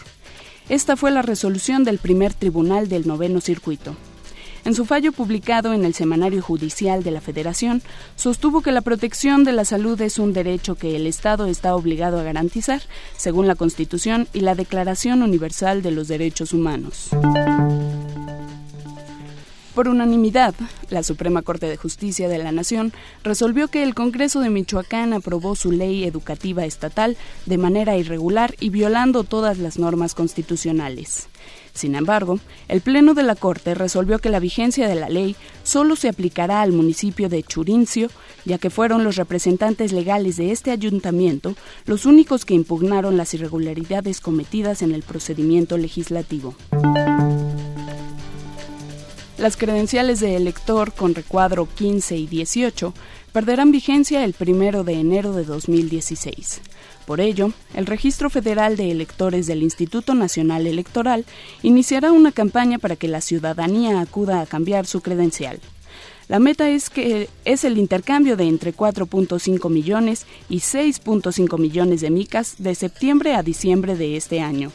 Esta 0.68 0.96
fue 0.96 1.10
la 1.12 1.22
resolución 1.22 1.84
del 1.84 1.98
primer 1.98 2.34
tribunal 2.34 2.88
del 2.88 3.06
noveno 3.06 3.40
circuito. 3.40 3.96
En 4.64 4.74
su 4.74 4.84
fallo 4.84 5.12
publicado 5.12 5.72
en 5.72 5.84
el 5.84 5.94
Semanario 5.94 6.42
Judicial 6.42 7.04
de 7.04 7.12
la 7.12 7.20
Federación, 7.20 7.82
sostuvo 8.16 8.62
que 8.62 8.72
la 8.72 8.80
protección 8.80 9.44
de 9.44 9.52
la 9.52 9.64
salud 9.64 10.00
es 10.00 10.18
un 10.18 10.32
derecho 10.32 10.74
que 10.74 10.96
el 10.96 11.06
Estado 11.06 11.46
está 11.46 11.76
obligado 11.76 12.18
a 12.18 12.24
garantizar, 12.24 12.82
según 13.16 13.46
la 13.46 13.54
Constitución 13.54 14.26
y 14.32 14.40
la 14.40 14.56
Declaración 14.56 15.22
Universal 15.22 15.82
de 15.82 15.92
los 15.92 16.08
Derechos 16.08 16.52
Humanos. 16.52 17.10
Por 19.76 19.88
unanimidad, 19.88 20.54
la 20.88 21.02
Suprema 21.02 21.42
Corte 21.42 21.66
de 21.66 21.76
Justicia 21.76 22.30
de 22.30 22.38
la 22.38 22.50
Nación 22.50 22.94
resolvió 23.22 23.68
que 23.68 23.82
el 23.82 23.94
Congreso 23.94 24.40
de 24.40 24.48
Michoacán 24.48 25.12
aprobó 25.12 25.54
su 25.54 25.70
ley 25.70 26.04
educativa 26.04 26.64
estatal 26.64 27.18
de 27.44 27.58
manera 27.58 27.94
irregular 27.94 28.54
y 28.58 28.70
violando 28.70 29.22
todas 29.22 29.58
las 29.58 29.78
normas 29.78 30.14
constitucionales. 30.14 31.28
Sin 31.74 31.94
embargo, 31.94 32.38
el 32.68 32.80
Pleno 32.80 33.12
de 33.12 33.22
la 33.22 33.34
Corte 33.34 33.74
resolvió 33.74 34.18
que 34.18 34.30
la 34.30 34.40
vigencia 34.40 34.88
de 34.88 34.94
la 34.94 35.10
ley 35.10 35.36
solo 35.62 35.94
se 35.94 36.08
aplicará 36.08 36.62
al 36.62 36.72
municipio 36.72 37.28
de 37.28 37.42
Churincio, 37.42 38.08
ya 38.46 38.56
que 38.56 38.70
fueron 38.70 39.04
los 39.04 39.16
representantes 39.16 39.92
legales 39.92 40.38
de 40.38 40.52
este 40.52 40.70
ayuntamiento 40.70 41.54
los 41.84 42.06
únicos 42.06 42.46
que 42.46 42.54
impugnaron 42.54 43.18
las 43.18 43.34
irregularidades 43.34 44.22
cometidas 44.22 44.80
en 44.80 44.92
el 44.92 45.02
procedimiento 45.02 45.76
legislativo. 45.76 46.54
Las 49.38 49.58
credenciales 49.58 50.20
de 50.20 50.34
elector 50.34 50.94
con 50.94 51.14
recuadro 51.14 51.68
15 51.74 52.16
y 52.16 52.26
18 52.26 52.94
perderán 53.32 53.70
vigencia 53.70 54.24
el 54.24 54.34
1 54.38 54.82
de 54.82 54.94
enero 54.94 55.34
de 55.34 55.44
2016. 55.44 56.62
Por 57.04 57.20
ello, 57.20 57.52
el 57.74 57.84
Registro 57.84 58.30
Federal 58.30 58.78
de 58.78 58.90
Electores 58.90 59.46
del 59.46 59.62
Instituto 59.62 60.14
Nacional 60.14 60.66
Electoral 60.66 61.26
iniciará 61.62 62.12
una 62.12 62.32
campaña 62.32 62.78
para 62.78 62.96
que 62.96 63.08
la 63.08 63.20
ciudadanía 63.20 64.00
acuda 64.00 64.40
a 64.40 64.46
cambiar 64.46 64.86
su 64.86 65.02
credencial. 65.02 65.60
La 66.28 66.38
meta 66.38 66.70
es 66.70 66.88
que 66.88 67.28
es 67.44 67.64
el 67.64 67.76
intercambio 67.76 68.38
de 68.38 68.44
entre 68.44 68.74
4.5 68.74 69.68
millones 69.68 70.24
y 70.48 70.60
6.5 70.60 71.58
millones 71.58 72.00
de 72.00 72.10
micas 72.10 72.54
de 72.58 72.74
septiembre 72.74 73.34
a 73.34 73.42
diciembre 73.42 73.96
de 73.96 74.16
este 74.16 74.40
año. 74.40 74.72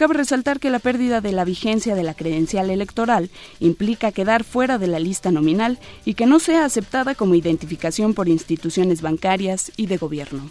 Cabe 0.00 0.14
resaltar 0.14 0.60
que 0.60 0.70
la 0.70 0.78
pérdida 0.78 1.20
de 1.20 1.30
la 1.30 1.44
vigencia 1.44 1.94
de 1.94 2.02
la 2.02 2.14
credencial 2.14 2.70
electoral 2.70 3.28
implica 3.58 4.12
quedar 4.12 4.44
fuera 4.44 4.78
de 4.78 4.86
la 4.86 4.98
lista 4.98 5.30
nominal 5.30 5.78
y 6.06 6.14
que 6.14 6.24
no 6.24 6.38
sea 6.38 6.64
aceptada 6.64 7.14
como 7.14 7.34
identificación 7.34 8.14
por 8.14 8.26
instituciones 8.26 9.02
bancarias 9.02 9.70
y 9.76 9.88
de 9.88 9.98
gobierno. 9.98 10.50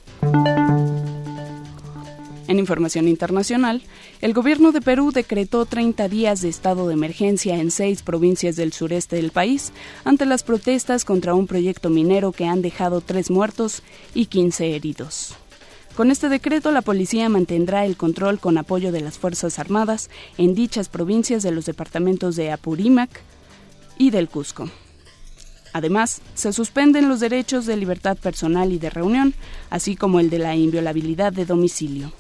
En 2.48 2.60
información 2.60 3.08
internacional, 3.08 3.82
el 4.22 4.36
gobierno 4.36 4.72
de 4.72 4.82
Perú 4.82 5.12
decretó 5.12 5.66
30 5.66 6.08
días 6.10 6.42
de 6.42 6.50
estado 6.50 6.88
de 6.88 6.94
emergencia 6.94 7.56
en 7.56 7.72
seis 7.72 8.04
provincias 8.04 8.56
del 8.56 8.72
sureste 8.72 9.16
del 9.16 9.32
país 9.32 9.74
ante 10.04 10.28
las 10.28 10.44
protestas 10.44 11.06
contra 11.06 11.34
un 11.34 11.48
proyecto 11.48 11.90
minero 11.90 12.34
que 12.34 12.46
han 12.46 12.62
dejado 12.62 13.02
tres 13.02 13.32
muertos 13.32 13.82
y 14.14 14.28
15 14.28 14.76
heridos. 14.76 15.36
Con 16.00 16.12
este 16.12 16.30
decreto, 16.30 16.72
la 16.72 16.82
policía 16.82 17.28
mantendrá 17.28 17.86
el 17.86 17.98
control 17.98 18.40
con 18.40 18.58
apoyo 18.58 18.94
de 18.94 19.02
las 19.02 19.18
Fuerzas 19.18 19.60
Armadas 19.60 20.10
en 20.38 20.56
dichas 20.56 20.88
provincias 20.88 21.44
de 21.44 21.52
los 21.52 21.66
departamentos 21.66 22.38
de 22.38 22.54
Apurímac 22.54 23.10
y 23.98 24.10
del 24.10 24.30
Cusco. 24.30 24.70
Además, 25.74 26.22
se 26.36 26.54
suspenden 26.54 27.10
los 27.10 27.20
derechos 27.20 27.66
de 27.66 27.76
libertad 27.76 28.16
personal 28.16 28.72
y 28.72 28.80
de 28.80 28.90
reunión, 28.90 29.34
así 29.70 29.98
como 29.98 30.22
el 30.22 30.30
de 30.30 30.40
la 30.40 30.56
inviolabilidad 30.56 31.34
de 31.34 31.46
domicilio. 31.46 32.14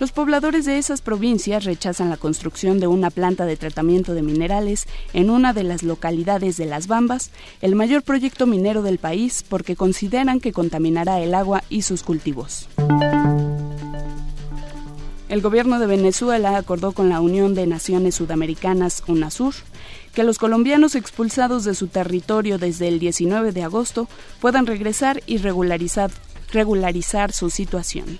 Los 0.00 0.10
pobladores 0.10 0.64
de 0.64 0.78
esas 0.78 1.02
provincias 1.02 1.64
rechazan 1.64 2.10
la 2.10 2.16
construcción 2.16 2.80
de 2.80 2.88
una 2.88 3.10
planta 3.10 3.46
de 3.46 3.56
tratamiento 3.56 4.12
de 4.12 4.22
minerales 4.22 4.86
en 5.12 5.30
una 5.30 5.52
de 5.52 5.62
las 5.62 5.84
localidades 5.84 6.56
de 6.56 6.66
Las 6.66 6.88
Bambas, 6.88 7.30
el 7.62 7.76
mayor 7.76 8.02
proyecto 8.02 8.46
minero 8.46 8.82
del 8.82 8.98
país, 8.98 9.44
porque 9.48 9.76
consideran 9.76 10.40
que 10.40 10.52
contaminará 10.52 11.20
el 11.20 11.32
agua 11.32 11.62
y 11.68 11.82
sus 11.82 12.02
cultivos. 12.02 12.68
El 15.28 15.40
gobierno 15.40 15.78
de 15.78 15.86
Venezuela 15.86 16.56
acordó 16.56 16.92
con 16.92 17.08
la 17.08 17.20
Unión 17.20 17.54
de 17.54 17.66
Naciones 17.66 18.16
Sudamericanas, 18.16 19.04
UNASUR, 19.06 19.54
que 20.12 20.24
los 20.24 20.38
colombianos 20.38 20.96
expulsados 20.96 21.64
de 21.64 21.74
su 21.74 21.86
territorio 21.86 22.58
desde 22.58 22.88
el 22.88 22.98
19 22.98 23.52
de 23.52 23.62
agosto 23.62 24.08
puedan 24.40 24.66
regresar 24.66 25.22
y 25.26 25.38
regularizar, 25.38 26.10
regularizar 26.52 27.32
su 27.32 27.48
situación. 27.48 28.18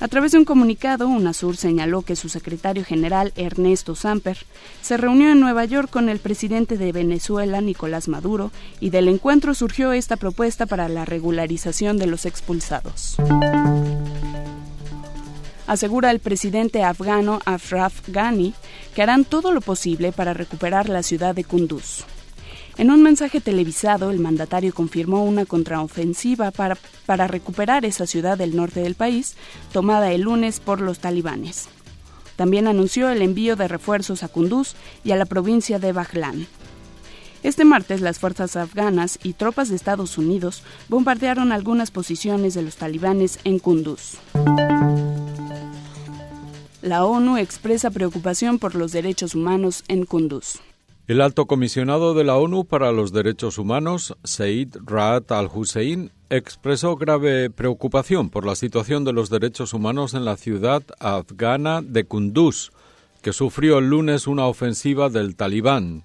A 0.00 0.06
través 0.06 0.30
de 0.30 0.38
un 0.38 0.44
comunicado, 0.44 1.08
UNASUR 1.08 1.56
señaló 1.56 2.02
que 2.02 2.14
su 2.14 2.28
secretario 2.28 2.84
general, 2.84 3.32
Ernesto 3.34 3.96
Samper, 3.96 4.38
se 4.80 4.96
reunió 4.96 5.32
en 5.32 5.40
Nueva 5.40 5.64
York 5.64 5.90
con 5.90 6.08
el 6.08 6.20
presidente 6.20 6.78
de 6.78 6.92
Venezuela, 6.92 7.60
Nicolás 7.60 8.06
Maduro, 8.06 8.52
y 8.78 8.90
del 8.90 9.08
encuentro 9.08 9.54
surgió 9.54 9.92
esta 9.92 10.16
propuesta 10.16 10.66
para 10.66 10.88
la 10.88 11.04
regularización 11.04 11.98
de 11.98 12.06
los 12.06 12.26
expulsados. 12.26 13.16
Asegura 15.66 16.12
el 16.12 16.20
presidente 16.20 16.84
afgano 16.84 17.40
Afraf 17.44 18.08
Ghani 18.08 18.54
que 18.94 19.02
harán 19.02 19.24
todo 19.24 19.52
lo 19.52 19.60
posible 19.60 20.12
para 20.12 20.32
recuperar 20.32 20.88
la 20.88 21.02
ciudad 21.02 21.34
de 21.34 21.44
Kunduz. 21.44 22.04
En 22.78 22.92
un 22.92 23.02
mensaje 23.02 23.40
televisado, 23.40 24.12
el 24.12 24.20
mandatario 24.20 24.72
confirmó 24.72 25.24
una 25.24 25.44
contraofensiva 25.44 26.52
para, 26.52 26.78
para 27.06 27.26
recuperar 27.26 27.84
esa 27.84 28.06
ciudad 28.06 28.38
del 28.38 28.54
norte 28.54 28.78
del 28.80 28.94
país, 28.94 29.34
tomada 29.72 30.12
el 30.12 30.20
lunes 30.20 30.60
por 30.60 30.80
los 30.80 31.00
talibanes. 31.00 31.68
También 32.36 32.68
anunció 32.68 33.10
el 33.10 33.20
envío 33.20 33.56
de 33.56 33.66
refuerzos 33.66 34.22
a 34.22 34.28
Kunduz 34.28 34.76
y 35.02 35.10
a 35.10 35.16
la 35.16 35.26
provincia 35.26 35.80
de 35.80 35.90
Bajlan. 35.90 36.46
Este 37.42 37.64
martes 37.64 38.00
las 38.00 38.20
fuerzas 38.20 38.54
afganas 38.54 39.18
y 39.24 39.32
tropas 39.32 39.70
de 39.70 39.74
Estados 39.74 40.16
Unidos 40.16 40.62
bombardearon 40.88 41.50
algunas 41.50 41.90
posiciones 41.90 42.54
de 42.54 42.62
los 42.62 42.76
talibanes 42.76 43.40
en 43.42 43.58
Kunduz. 43.58 44.18
La 46.80 47.04
ONU 47.04 47.38
expresa 47.38 47.90
preocupación 47.90 48.60
por 48.60 48.76
los 48.76 48.92
derechos 48.92 49.34
humanos 49.34 49.82
en 49.88 50.04
Kunduz. 50.04 50.60
El 51.08 51.22
alto 51.22 51.46
comisionado 51.46 52.12
de 52.12 52.22
la 52.22 52.36
ONU 52.36 52.66
para 52.66 52.92
los 52.92 53.14
Derechos 53.14 53.56
Humanos, 53.56 54.14
Said 54.24 54.76
Raat 54.84 55.32
al-Hussein, 55.32 56.12
expresó 56.28 56.96
grave 56.96 57.48
preocupación 57.48 58.28
por 58.28 58.44
la 58.44 58.54
situación 58.54 59.06
de 59.06 59.14
los 59.14 59.30
derechos 59.30 59.72
humanos 59.72 60.12
en 60.12 60.26
la 60.26 60.36
ciudad 60.36 60.82
afgana 61.00 61.80
de 61.80 62.04
Kunduz, 62.04 62.72
que 63.22 63.32
sufrió 63.32 63.78
el 63.78 63.88
lunes 63.88 64.26
una 64.26 64.44
ofensiva 64.44 65.08
del 65.08 65.34
talibán. 65.34 66.04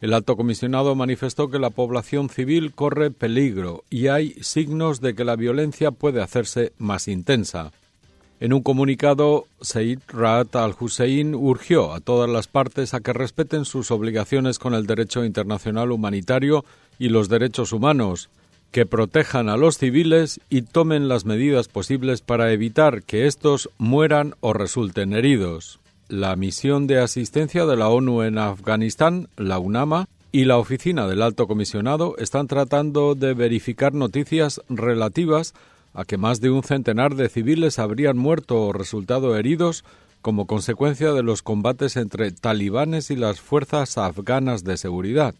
El 0.00 0.12
alto 0.12 0.36
comisionado 0.36 0.96
manifestó 0.96 1.48
que 1.48 1.60
la 1.60 1.70
población 1.70 2.28
civil 2.28 2.74
corre 2.74 3.12
peligro 3.12 3.84
y 3.90 4.08
hay 4.08 4.34
signos 4.40 5.00
de 5.00 5.14
que 5.14 5.22
la 5.22 5.36
violencia 5.36 5.92
puede 5.92 6.20
hacerse 6.20 6.72
más 6.78 7.06
intensa. 7.06 7.70
En 8.42 8.52
un 8.52 8.64
comunicado, 8.64 9.46
Said 9.60 10.00
Raat 10.08 10.56
al-Hussein 10.56 11.36
urgió 11.36 11.92
a 11.92 12.00
todas 12.00 12.28
las 12.28 12.48
partes 12.48 12.92
a 12.92 12.98
que 12.98 13.12
respeten 13.12 13.64
sus 13.64 13.92
obligaciones 13.92 14.58
con 14.58 14.74
el 14.74 14.84
derecho 14.84 15.24
internacional 15.24 15.92
humanitario 15.92 16.64
y 16.98 17.10
los 17.10 17.28
derechos 17.28 17.72
humanos, 17.72 18.30
que 18.72 18.84
protejan 18.84 19.48
a 19.48 19.56
los 19.56 19.78
civiles 19.78 20.40
y 20.50 20.62
tomen 20.62 21.06
las 21.06 21.24
medidas 21.24 21.68
posibles 21.68 22.20
para 22.20 22.50
evitar 22.50 23.04
que 23.04 23.28
estos 23.28 23.70
mueran 23.78 24.34
o 24.40 24.52
resulten 24.52 25.12
heridos. 25.12 25.78
La 26.08 26.34
misión 26.34 26.88
de 26.88 26.98
asistencia 26.98 27.64
de 27.64 27.76
la 27.76 27.90
ONU 27.90 28.22
en 28.22 28.38
Afganistán, 28.38 29.28
la 29.36 29.60
UNAMA, 29.60 30.08
y 30.32 30.46
la 30.46 30.58
oficina 30.58 31.06
del 31.06 31.22
Alto 31.22 31.46
Comisionado 31.46 32.16
están 32.18 32.48
tratando 32.48 33.14
de 33.14 33.34
verificar 33.34 33.94
noticias 33.94 34.62
relativas 34.68 35.54
a 35.94 36.04
que 36.04 36.16
más 36.16 36.40
de 36.40 36.50
un 36.50 36.62
centenar 36.62 37.14
de 37.14 37.28
civiles 37.28 37.78
habrían 37.78 38.16
muerto 38.16 38.60
o 38.62 38.72
resultado 38.72 39.36
heridos 39.36 39.84
como 40.22 40.46
consecuencia 40.46 41.12
de 41.12 41.22
los 41.22 41.42
combates 41.42 41.96
entre 41.96 42.30
talibanes 42.30 43.10
y 43.10 43.16
las 43.16 43.40
fuerzas 43.40 43.98
afganas 43.98 44.64
de 44.64 44.76
seguridad. 44.76 45.34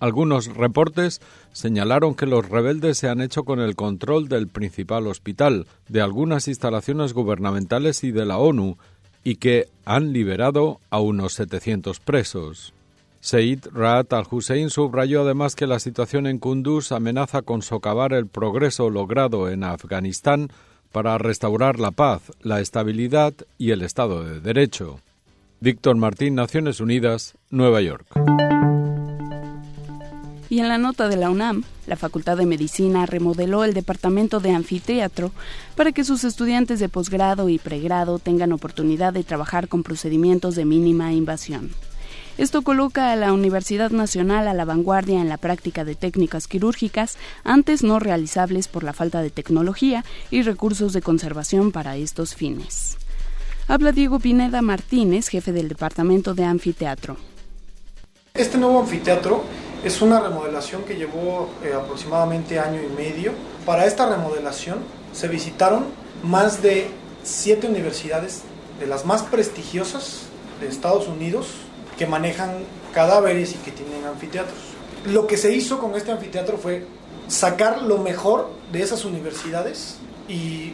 Algunos 0.00 0.46
reportes 0.46 1.20
señalaron 1.52 2.14
que 2.14 2.26
los 2.26 2.48
rebeldes 2.48 2.98
se 2.98 3.08
han 3.08 3.20
hecho 3.20 3.44
con 3.44 3.60
el 3.60 3.76
control 3.76 4.28
del 4.28 4.48
principal 4.48 5.06
hospital, 5.06 5.66
de 5.88 6.00
algunas 6.00 6.48
instalaciones 6.48 7.12
gubernamentales 7.12 8.02
y 8.02 8.10
de 8.10 8.24
la 8.24 8.38
ONU, 8.38 8.78
y 9.22 9.36
que 9.36 9.68
han 9.84 10.12
liberado 10.12 10.80
a 10.88 11.00
unos 11.00 11.34
700 11.34 12.00
presos. 12.00 12.72
Said 13.20 13.66
Raat 13.72 14.12
al-Hussein 14.14 14.70
subrayó 14.70 15.22
además 15.22 15.54
que 15.54 15.66
la 15.66 15.78
situación 15.78 16.26
en 16.26 16.38
Kunduz 16.38 16.90
amenaza 16.90 17.42
con 17.42 17.60
socavar 17.60 18.14
el 18.14 18.26
progreso 18.26 18.88
logrado 18.88 19.50
en 19.50 19.62
Afganistán 19.62 20.48
para 20.90 21.18
restaurar 21.18 21.78
la 21.78 21.90
paz, 21.90 22.22
la 22.42 22.60
estabilidad 22.60 23.34
y 23.58 23.72
el 23.72 23.82
Estado 23.82 24.24
de 24.24 24.40
Derecho. 24.40 25.00
Víctor 25.60 25.96
Martín, 25.96 26.34
Naciones 26.34 26.80
Unidas, 26.80 27.34
Nueva 27.50 27.82
York. 27.82 28.06
Y 30.48 30.58
en 30.58 30.68
la 30.68 30.78
nota 30.78 31.08
de 31.08 31.16
la 31.16 31.30
UNAM, 31.30 31.62
la 31.86 31.96
Facultad 31.96 32.38
de 32.38 32.46
Medicina 32.46 33.04
remodeló 33.04 33.62
el 33.62 33.74
departamento 33.74 34.40
de 34.40 34.52
anfiteatro 34.52 35.30
para 35.76 35.92
que 35.92 36.02
sus 36.02 36.24
estudiantes 36.24 36.80
de 36.80 36.88
posgrado 36.88 37.50
y 37.50 37.58
pregrado 37.58 38.18
tengan 38.18 38.52
oportunidad 38.52 39.12
de 39.12 39.22
trabajar 39.22 39.68
con 39.68 39.82
procedimientos 39.82 40.56
de 40.56 40.64
mínima 40.64 41.12
invasión. 41.12 41.70
Esto 42.40 42.62
coloca 42.62 43.12
a 43.12 43.16
la 43.16 43.34
Universidad 43.34 43.90
Nacional 43.90 44.48
a 44.48 44.54
la 44.54 44.64
vanguardia 44.64 45.20
en 45.20 45.28
la 45.28 45.36
práctica 45.36 45.84
de 45.84 45.94
técnicas 45.94 46.48
quirúrgicas 46.48 47.18
antes 47.44 47.82
no 47.82 47.98
realizables 47.98 48.66
por 48.66 48.82
la 48.82 48.94
falta 48.94 49.20
de 49.20 49.28
tecnología 49.28 50.06
y 50.30 50.40
recursos 50.40 50.94
de 50.94 51.02
conservación 51.02 51.70
para 51.70 51.98
estos 51.98 52.34
fines. 52.34 52.96
Habla 53.68 53.92
Diego 53.92 54.18
Pineda 54.20 54.62
Martínez, 54.62 55.28
jefe 55.28 55.52
del 55.52 55.68
Departamento 55.68 56.32
de 56.32 56.44
Anfiteatro. 56.44 57.18
Este 58.32 58.56
nuevo 58.56 58.80
anfiteatro 58.80 59.44
es 59.84 60.00
una 60.00 60.18
remodelación 60.18 60.84
que 60.84 60.94
llevó 60.94 61.50
eh, 61.62 61.74
aproximadamente 61.74 62.58
año 62.58 62.80
y 62.82 62.88
medio. 62.96 63.32
Para 63.66 63.84
esta 63.84 64.08
remodelación 64.08 64.78
se 65.12 65.28
visitaron 65.28 65.84
más 66.22 66.62
de 66.62 66.88
siete 67.22 67.66
universidades 67.66 68.44
de 68.78 68.86
las 68.86 69.04
más 69.04 69.24
prestigiosas 69.24 70.22
de 70.58 70.68
Estados 70.68 71.06
Unidos 71.06 71.48
que 72.00 72.06
manejan 72.06 72.64
cadáveres 72.94 73.52
y 73.52 73.56
que 73.56 73.72
tienen 73.72 74.06
anfiteatros. 74.06 74.56
Lo 75.04 75.26
que 75.26 75.36
se 75.36 75.52
hizo 75.52 75.78
con 75.78 75.94
este 75.96 76.10
anfiteatro 76.10 76.56
fue 76.56 76.86
sacar 77.28 77.82
lo 77.82 77.98
mejor 77.98 78.48
de 78.72 78.80
esas 78.80 79.04
universidades 79.04 79.98
y 80.26 80.72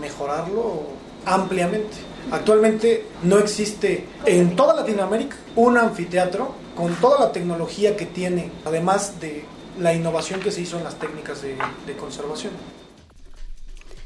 mejorarlo 0.00 0.82
ampliamente. 1.26 1.96
Actualmente 2.32 3.06
no 3.22 3.38
existe 3.38 4.04
en 4.26 4.56
toda 4.56 4.74
Latinoamérica 4.74 5.36
un 5.54 5.78
anfiteatro 5.78 6.56
con 6.76 6.92
toda 6.96 7.20
la 7.20 7.30
tecnología 7.30 7.96
que 7.96 8.06
tiene, 8.06 8.50
además 8.64 9.20
de 9.20 9.44
la 9.78 9.94
innovación 9.94 10.40
que 10.40 10.50
se 10.50 10.62
hizo 10.62 10.76
en 10.76 10.82
las 10.82 10.96
técnicas 10.96 11.40
de, 11.40 11.56
conservación. 11.96 12.52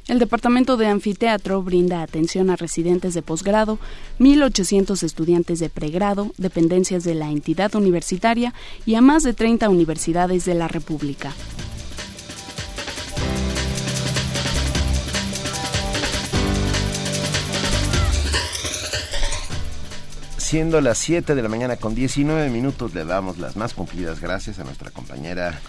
El 0.08 0.18
Departamento 0.18 0.78
de 0.78 0.86
Anfiteatro 0.86 1.62
brinda 1.62 2.00
atención 2.00 2.48
a 2.48 2.56
residentes 2.56 3.12
de 3.12 3.20
posgrado, 3.20 3.78
1.800 4.18 5.02
estudiantes 5.02 5.58
de 5.58 5.68
pregrado, 5.68 6.32
dependencias 6.38 7.04
de 7.04 7.14
la 7.14 7.30
entidad 7.30 7.74
universitaria 7.74 8.54
y 8.86 8.94
a 8.94 9.02
más 9.02 9.22
de 9.22 9.34
30 9.34 9.68
universidades 9.68 10.46
de 10.46 10.54
la 10.54 10.66
República. 10.66 11.34
siendo 20.38 20.80
las 20.80 20.96
7 20.96 21.34
de 21.34 21.42
la 21.42 21.50
mañana 21.50 21.76
con 21.76 21.94
19 21.94 22.48
minutos, 22.48 22.94
le 22.94 23.04
damos 23.04 23.36
las 23.36 23.56
más 23.56 23.74
cumplidas 23.74 24.18
gracias 24.18 24.58
a 24.58 24.64
nuestra 24.64 24.90
compañera 24.90 25.60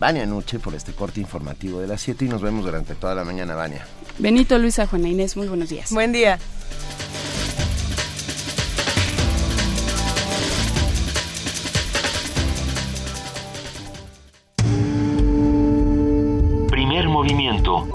Vania 0.00 0.24
Nuche 0.24 0.58
por 0.58 0.74
este 0.74 0.94
corte 0.94 1.20
informativo 1.20 1.78
de 1.78 1.86
las 1.86 2.00
7 2.00 2.24
y 2.24 2.28
nos 2.28 2.40
vemos 2.40 2.64
durante 2.64 2.94
toda 2.94 3.14
la 3.14 3.22
mañana, 3.22 3.54
Vania. 3.54 3.86
Benito, 4.18 4.58
Luisa, 4.58 4.86
Juana 4.86 5.10
Inés, 5.10 5.36
muy 5.36 5.46
buenos 5.46 5.68
días. 5.68 5.92
Buen 5.92 6.10
día. 6.10 6.38
Primer 16.70 17.08
movimiento. 17.10 17.86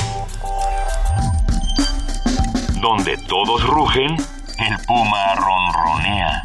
Donde 2.79 3.17
todos 3.27 3.63
rugen 3.63 4.15
el 4.59 4.85
puma 4.85 5.33
ronronea. 5.33 6.44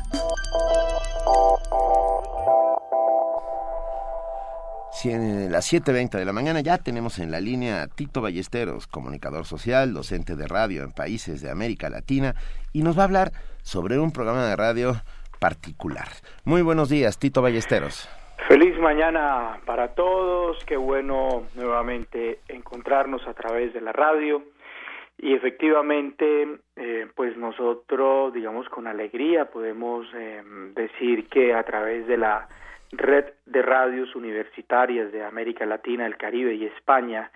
Las 5.04 5.72
7.20 5.72 6.18
de 6.18 6.24
la 6.24 6.32
mañana 6.32 6.60
ya 6.60 6.76
tenemos 6.78 7.18
en 7.18 7.30
la 7.30 7.40
línea 7.40 7.82
a 7.82 7.86
Tito 7.86 8.20
Ballesteros, 8.20 8.86
comunicador 8.86 9.46
social, 9.46 9.94
docente 9.94 10.36
de 10.36 10.46
radio 10.46 10.82
en 10.82 10.92
países 10.92 11.40
de 11.40 11.50
América 11.50 11.88
Latina, 11.88 12.34
y 12.72 12.82
nos 12.82 12.98
va 12.98 13.02
a 13.02 13.04
hablar 13.06 13.32
sobre 13.62 13.98
un 13.98 14.12
programa 14.12 14.46
de 14.46 14.56
radio 14.56 14.92
particular. 15.38 16.08
Muy 16.44 16.60
buenos 16.62 16.90
días, 16.90 17.18
Tito 17.18 17.40
Ballesteros. 17.40 18.08
Feliz 18.46 18.78
mañana 18.78 19.60
para 19.64 19.94
todos, 19.94 20.62
qué 20.66 20.76
bueno 20.76 21.44
nuevamente 21.54 22.40
encontrarnos 22.48 23.26
a 23.26 23.32
través 23.32 23.72
de 23.72 23.80
la 23.80 23.92
radio 23.92 24.42
y 25.16 25.34
efectivamente, 25.34 26.58
eh, 26.76 27.06
pues 27.14 27.36
nosotros, 27.36 28.34
digamos, 28.34 28.68
con 28.68 28.86
alegría 28.86 29.46
podemos 29.46 30.06
eh, 30.14 30.42
decir 30.74 31.28
que 31.28 31.54
a 31.54 31.62
través 31.62 32.06
de 32.06 32.16
la 32.16 32.48
red 32.92 33.26
de 33.46 33.62
radios 33.62 34.14
universitarias 34.14 35.12
de 35.12 35.24
América 35.24 35.66
Latina, 35.66 36.06
el 36.06 36.16
Caribe 36.16 36.54
y 36.54 36.66
España, 36.66 37.30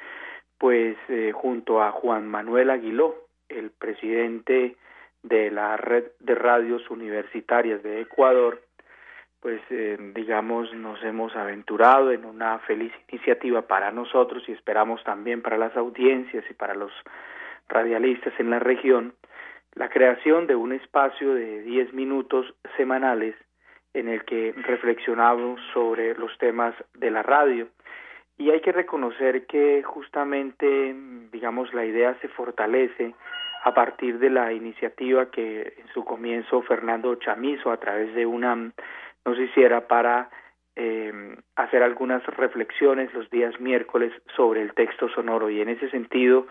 pues 0.59 0.97
eh, 1.09 1.33
junto 1.33 1.83
a 1.83 1.93
Juan 1.93 2.27
Manuel 2.29 2.71
Aguiló, 2.71 3.15
el 3.49 3.71
presidente 3.71 4.77
de 5.23 5.51
la 5.51 5.77
red 5.77 6.05
de 6.21 6.35
radios 6.35 6.89
universitarias 6.91 7.83
de 7.83 8.01
Ecuador, 8.01 8.61
pues 9.41 9.61
digamos 10.15 10.73
nos 10.73 11.03
hemos 11.05 11.37
aventurado 11.37 12.13
en 12.13 12.25
una 12.25 12.59
feliz 12.61 12.93
iniciativa 13.11 13.61
para 13.63 13.91
nosotros 13.91 14.43
y 14.49 14.53
esperamos 14.53 15.05
también 15.05 15.43
para 15.43 15.59
las 15.59 15.77
audiencias 15.77 16.45
y 16.49 16.55
para 16.55 16.75
los 16.75 16.91
radialistas 17.69 18.33
en 18.39 18.49
la 18.49 18.59
región, 18.59 19.15
la 19.75 19.91
creación 19.91 20.47
de 20.47 20.57
un 20.57 20.73
espacio 20.73 21.35
de 21.35 21.63
10 21.63 21.93
minutos 21.93 22.55
semanales 22.77 23.35
en 23.95 24.09
el 24.09 24.25
que 24.25 24.53
reflexionamos 24.57 25.61
sobre 25.73 26.15
los 26.15 26.37
temas 26.39 26.75
de 26.95 27.11
la 27.11 27.23
radio. 27.23 27.69
Y 28.37 28.51
hay 28.51 28.61
que 28.61 28.73
reconocer 28.73 29.47
que 29.47 29.83
justamente, 29.85 30.95
digamos, 31.33 31.73
la 31.73 31.85
idea 31.85 32.19
se 32.21 32.29
fortalece 32.29 33.15
a 33.65 33.73
partir 33.73 34.19
de 34.19 34.29
la 34.29 34.53
iniciativa 34.53 35.31
que 35.31 35.75
en 35.79 35.89
su 35.95 36.05
comienzo 36.05 36.63
Fernando 36.63 37.15
Chamizo 37.15 37.71
a 37.71 37.79
través 37.79 38.15
de 38.15 38.27
UNAM 38.27 38.73
nos 39.25 39.39
hiciera 39.39 39.87
para 39.87 40.29
eh, 40.77 41.37
hacer 41.57 41.83
algunas 41.83 42.25
reflexiones 42.27 43.15
los 43.15 43.31
días 43.31 43.59
miércoles 43.61 44.13
sobre 44.37 44.61
el 44.61 44.75
texto 44.75 45.09
sonoro 45.09 45.49
y 45.49 45.61
en 45.61 45.69
ese 45.69 45.89
sentido 45.89 46.47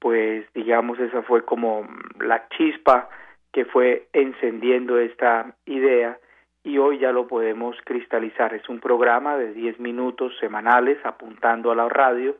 pues 0.00 0.44
digamos 0.54 0.98
esa 0.98 1.22
fue 1.22 1.44
como 1.44 1.88
la 2.18 2.48
chispa 2.48 3.08
que 3.52 3.64
fue 3.64 4.08
encendiendo 4.12 4.98
esta 4.98 5.54
idea 5.66 6.18
y 6.62 6.78
hoy 6.78 6.98
ya 6.98 7.12
lo 7.12 7.26
podemos 7.26 7.76
cristalizar. 7.84 8.54
Es 8.54 8.68
un 8.68 8.80
programa 8.80 9.36
de 9.36 9.52
10 9.52 9.80
minutos 9.80 10.32
semanales 10.40 10.98
apuntando 11.04 11.70
a 11.70 11.74
la 11.74 11.88
radio 11.88 12.36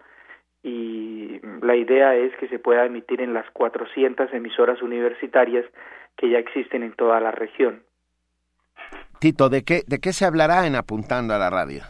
y 0.62 1.40
la 1.62 1.74
idea 1.74 2.14
es 2.14 2.34
que 2.36 2.48
se 2.48 2.58
pueda 2.58 2.84
emitir 2.84 3.20
en 3.20 3.32
las 3.32 3.50
400 3.52 4.32
emisoras 4.32 4.82
universitarias 4.82 5.64
que 6.16 6.28
ya 6.28 6.38
existen 6.38 6.82
en 6.82 6.92
toda 6.92 7.18
la 7.20 7.30
región. 7.30 7.82
Tito, 9.18 9.48
¿de 9.48 9.64
qué, 9.64 9.82
de 9.86 9.98
qué 9.98 10.12
se 10.12 10.24
hablará 10.24 10.66
en 10.66 10.76
apuntando 10.76 11.34
a 11.34 11.38
la 11.38 11.50
radio? 11.50 11.82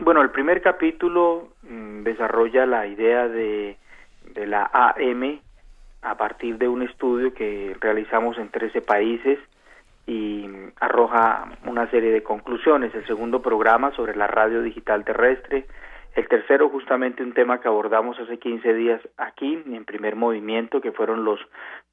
Bueno, 0.00 0.22
el 0.22 0.30
primer 0.30 0.62
capítulo 0.62 1.54
mm, 1.62 2.02
desarrolla 2.02 2.66
la 2.66 2.86
idea 2.86 3.28
de 3.28 3.76
de 4.34 4.46
la 4.46 4.70
AM 4.72 5.40
a 6.02 6.16
partir 6.16 6.58
de 6.58 6.68
un 6.68 6.82
estudio 6.82 7.32
que 7.34 7.76
realizamos 7.80 8.38
en 8.38 8.48
13 8.48 8.80
países 8.82 9.38
y 10.06 10.48
arroja 10.80 11.50
una 11.64 11.90
serie 11.90 12.10
de 12.10 12.22
conclusiones. 12.22 12.94
El 12.94 13.06
segundo 13.06 13.40
programa 13.40 13.92
sobre 13.92 14.16
la 14.16 14.26
radio 14.26 14.62
digital 14.62 15.04
terrestre. 15.04 15.66
El 16.14 16.28
tercero 16.28 16.68
justamente 16.68 17.22
un 17.22 17.32
tema 17.32 17.60
que 17.60 17.68
abordamos 17.68 18.18
hace 18.18 18.38
15 18.38 18.74
días 18.74 19.00
aquí 19.16 19.62
en 19.64 19.84
primer 19.84 20.14
movimiento 20.14 20.80
que 20.80 20.92
fueron 20.92 21.24
los 21.24 21.40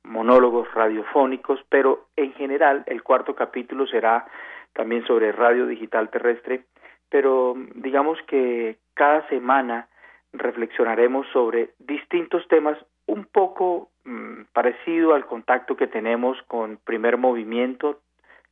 monólogos 0.04 0.68
radiofónicos, 0.74 1.62
pero 1.70 2.08
en 2.18 2.34
general 2.34 2.84
el 2.88 3.02
cuarto 3.02 3.36
capítulo 3.36 3.88
será 3.88 4.26
también 4.74 5.06
sobre 5.06 5.32
radio 5.32 5.66
digital 5.68 6.10
terrestre, 6.10 6.66
pero 7.10 7.56
digamos 7.76 8.20
que 8.28 8.78
cada 8.94 9.28
semana 9.30 9.88
reflexionaremos 10.34 11.26
sobre 11.32 11.72
distintos 11.80 12.48
temas 12.48 12.78
un 13.08 13.26
poco 13.26 13.90
mm, 14.10 14.46
parecido 14.54 15.14
al 15.14 15.26
contacto 15.26 15.76
que 15.76 15.88
tenemos 15.88 16.38
con 16.48 16.78
primer 16.78 17.18
movimiento 17.18 18.00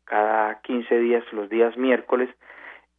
cada 0.06 0.62
15 0.62 1.00
días 1.00 1.24
los 1.34 1.50
días 1.50 1.76
miércoles 1.78 2.30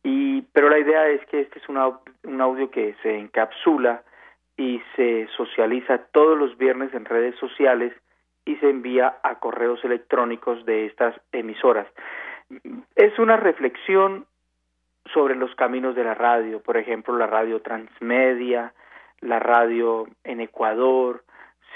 y 0.03 0.43
pero 0.53 0.69
la 0.69 0.79
idea 0.79 1.09
es 1.09 1.25
que 1.27 1.41
este 1.41 1.59
es 1.59 1.69
un 1.69 2.41
audio 2.41 2.71
que 2.71 2.95
se 3.03 3.19
encapsula 3.19 4.03
y 4.57 4.83
se 4.97 5.29
socializa 5.37 5.99
todos 6.13 6.39
los 6.39 6.57
viernes 6.59 6.93
en 6.95 7.05
redes 7.05 7.37
sociales 7.37 7.93
y 8.45 8.57
se 8.57 8.71
envía 8.71 9.19
a 9.23 9.37
correos 9.39 9.85
electrónicos 9.85 10.65
de 10.65 10.87
estas 10.87 11.15
emisoras. 11.33 11.87
Es 12.97 13.19
una 13.19 13.37
reflexión 13.37 14.27
sobre 15.13 15.35
los 15.35 15.55
caminos 15.55 15.95
de 15.95 16.05
la 16.05 16.15
radio, 16.15 16.61
por 16.61 16.77
ejemplo, 16.77 17.17
la 17.17 17.27
radio 17.27 17.61
transmedia, 17.61 18.73
la 19.21 19.39
radio 19.39 20.07
en 20.25 20.41
Ecuador, 20.41 21.25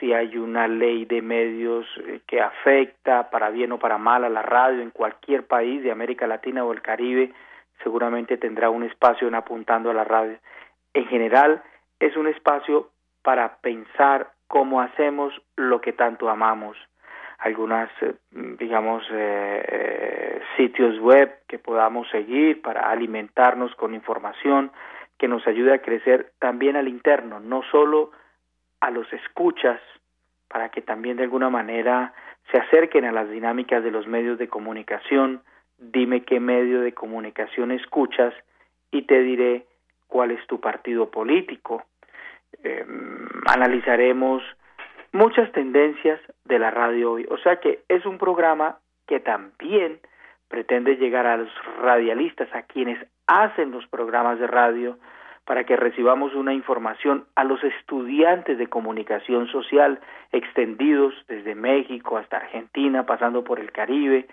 si 0.03 0.13
hay 0.13 0.37
una 0.37 0.67
ley 0.67 1.05
de 1.05 1.23
medios 1.23 1.87
eh, 2.05 2.23
que 2.27 2.41
afecta 2.41 3.31
para 3.31 3.51
bien 3.51 3.71
o 3.71 3.79
para 3.79 3.99
mal 3.99 4.25
a 4.25 4.29
la 4.29 4.43
radio 4.43 4.83
en 4.83 4.91
cualquier 4.91 5.47
país 5.47 5.81
de 5.81 5.93
América 5.93 6.27
Latina 6.27 6.65
o 6.65 6.73
el 6.73 6.83
Caribe, 6.83 7.33
seguramente 7.85 8.37
tendrá 8.37 8.69
un 8.69 8.83
espacio 8.83 9.29
en 9.29 9.37
apuntando 9.37 9.91
a 9.91 9.95
la 9.95 10.03
radio. 10.03 10.37
En 10.93 11.07
general, 11.07 11.63
es 12.01 12.17
un 12.17 12.27
espacio 12.27 12.91
para 13.23 13.59
pensar 13.59 14.33
cómo 14.49 14.81
hacemos 14.81 15.41
lo 15.55 15.81
que 15.81 15.93
tanto 15.93 16.29
amamos. 16.29 16.77
Algunas, 17.39 17.89
eh, 18.01 18.15
digamos, 18.59 19.05
eh, 19.13 20.41
sitios 20.57 20.99
web 20.99 21.33
que 21.47 21.61
podamos 21.61 22.11
seguir 22.11 22.61
para 22.61 22.91
alimentarnos 22.91 23.73
con 23.77 23.95
información 23.95 24.73
que 25.17 25.29
nos 25.29 25.47
ayude 25.47 25.75
a 25.75 25.81
crecer 25.81 26.33
también 26.41 26.75
al 26.75 26.89
interno, 26.89 27.39
no 27.39 27.63
solo 27.71 28.11
a 28.83 28.91
los 28.91 29.11
escuchas 29.13 29.81
para 30.49 30.69
que 30.69 30.83
también 30.83 31.17
de 31.17 31.23
alguna 31.23 31.49
manera 31.49 32.13
se 32.51 32.59
acerquen 32.59 33.05
a 33.05 33.13
las 33.13 33.31
dinámicas 33.31 33.83
de 33.85 33.93
los 33.93 34.07
medios 34.09 34.39
de 34.39 34.49
comunicación. 34.49 35.41
Dime 35.79 36.25
qué 36.25 36.41
medio 36.41 36.81
de 36.81 36.93
comunicación 36.93 37.71
escuchas 37.71 38.35
y 38.91 39.03
te 39.03 39.21
diré 39.21 39.67
cuál 40.09 40.33
es 40.33 40.45
tu 40.49 40.61
partido 40.61 41.11
político. 41.11 41.85
Em, 42.65 43.29
analizaremos 43.47 44.43
muchas 45.13 45.51
tendencias 45.53 46.21
de 46.45 46.59
la 46.59 46.73
radio 46.73 47.13
hoy. 47.13 47.27
O 47.31 47.39
sea 47.39 47.61
que 47.61 47.85
es 47.89 48.05
un 48.05 48.19
programa 48.19 48.79
que 49.07 49.21
también 49.21 50.01
pretende 50.49 50.97
llegar 50.97 51.27
a 51.27 51.37
los 51.37 51.51
radialistas, 51.81 52.49
a 52.53 52.63
quienes 52.63 52.99
hacen 53.29 53.71
los 53.71 53.87
programas 53.87 54.41
de 54.41 54.49
radio, 54.49 54.99
para 55.45 55.65
que 55.65 55.77
recibamos 55.77 56.35
una 56.35 56.55
información 56.55 57.25
a 57.35 57.45
los 57.45 57.63
estudiantes 57.65 58.59
de 58.59 58.69
comunicación 58.69 59.49
social 59.49 60.01
extendidos 60.31 61.15
desde 61.29 61.55
México 61.55 62.17
hasta 62.17 62.37
Argentina, 62.37 63.05
pasando 63.07 63.43
por 63.43 63.59
el 63.59 63.73
Caribe, 63.73 64.29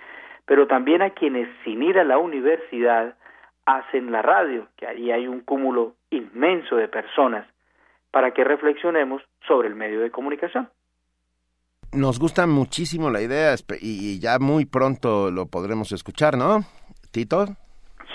pero 0.45 0.67
también 0.67 1.01
a 1.01 1.11
quienes 1.11 1.47
sin 1.63 1.81
ir 1.83 1.97
a 1.99 2.03
la 2.03 2.17
universidad 2.17 3.15
hacen 3.65 4.11
la 4.11 4.21
radio, 4.21 4.67
que 4.77 4.87
ahí 4.87 5.11
hay 5.11 5.27
un 5.27 5.41
cúmulo 5.41 5.95
inmenso 6.09 6.75
de 6.75 6.87
personas, 6.87 7.47
para 8.11 8.31
que 8.31 8.43
reflexionemos 8.43 9.21
sobre 9.47 9.67
el 9.67 9.75
medio 9.75 9.99
de 10.01 10.09
comunicación. 10.09 10.69
Nos 11.91 12.19
gusta 12.19 12.45
muchísimo 12.45 13.09
la 13.09 13.21
idea 13.21 13.55
y 13.81 14.19
ya 14.19 14.37
muy 14.39 14.65
pronto 14.65 15.31
lo 15.31 15.47
podremos 15.47 15.91
escuchar, 15.91 16.37
¿no? 16.37 16.59
Tito. 17.11 17.45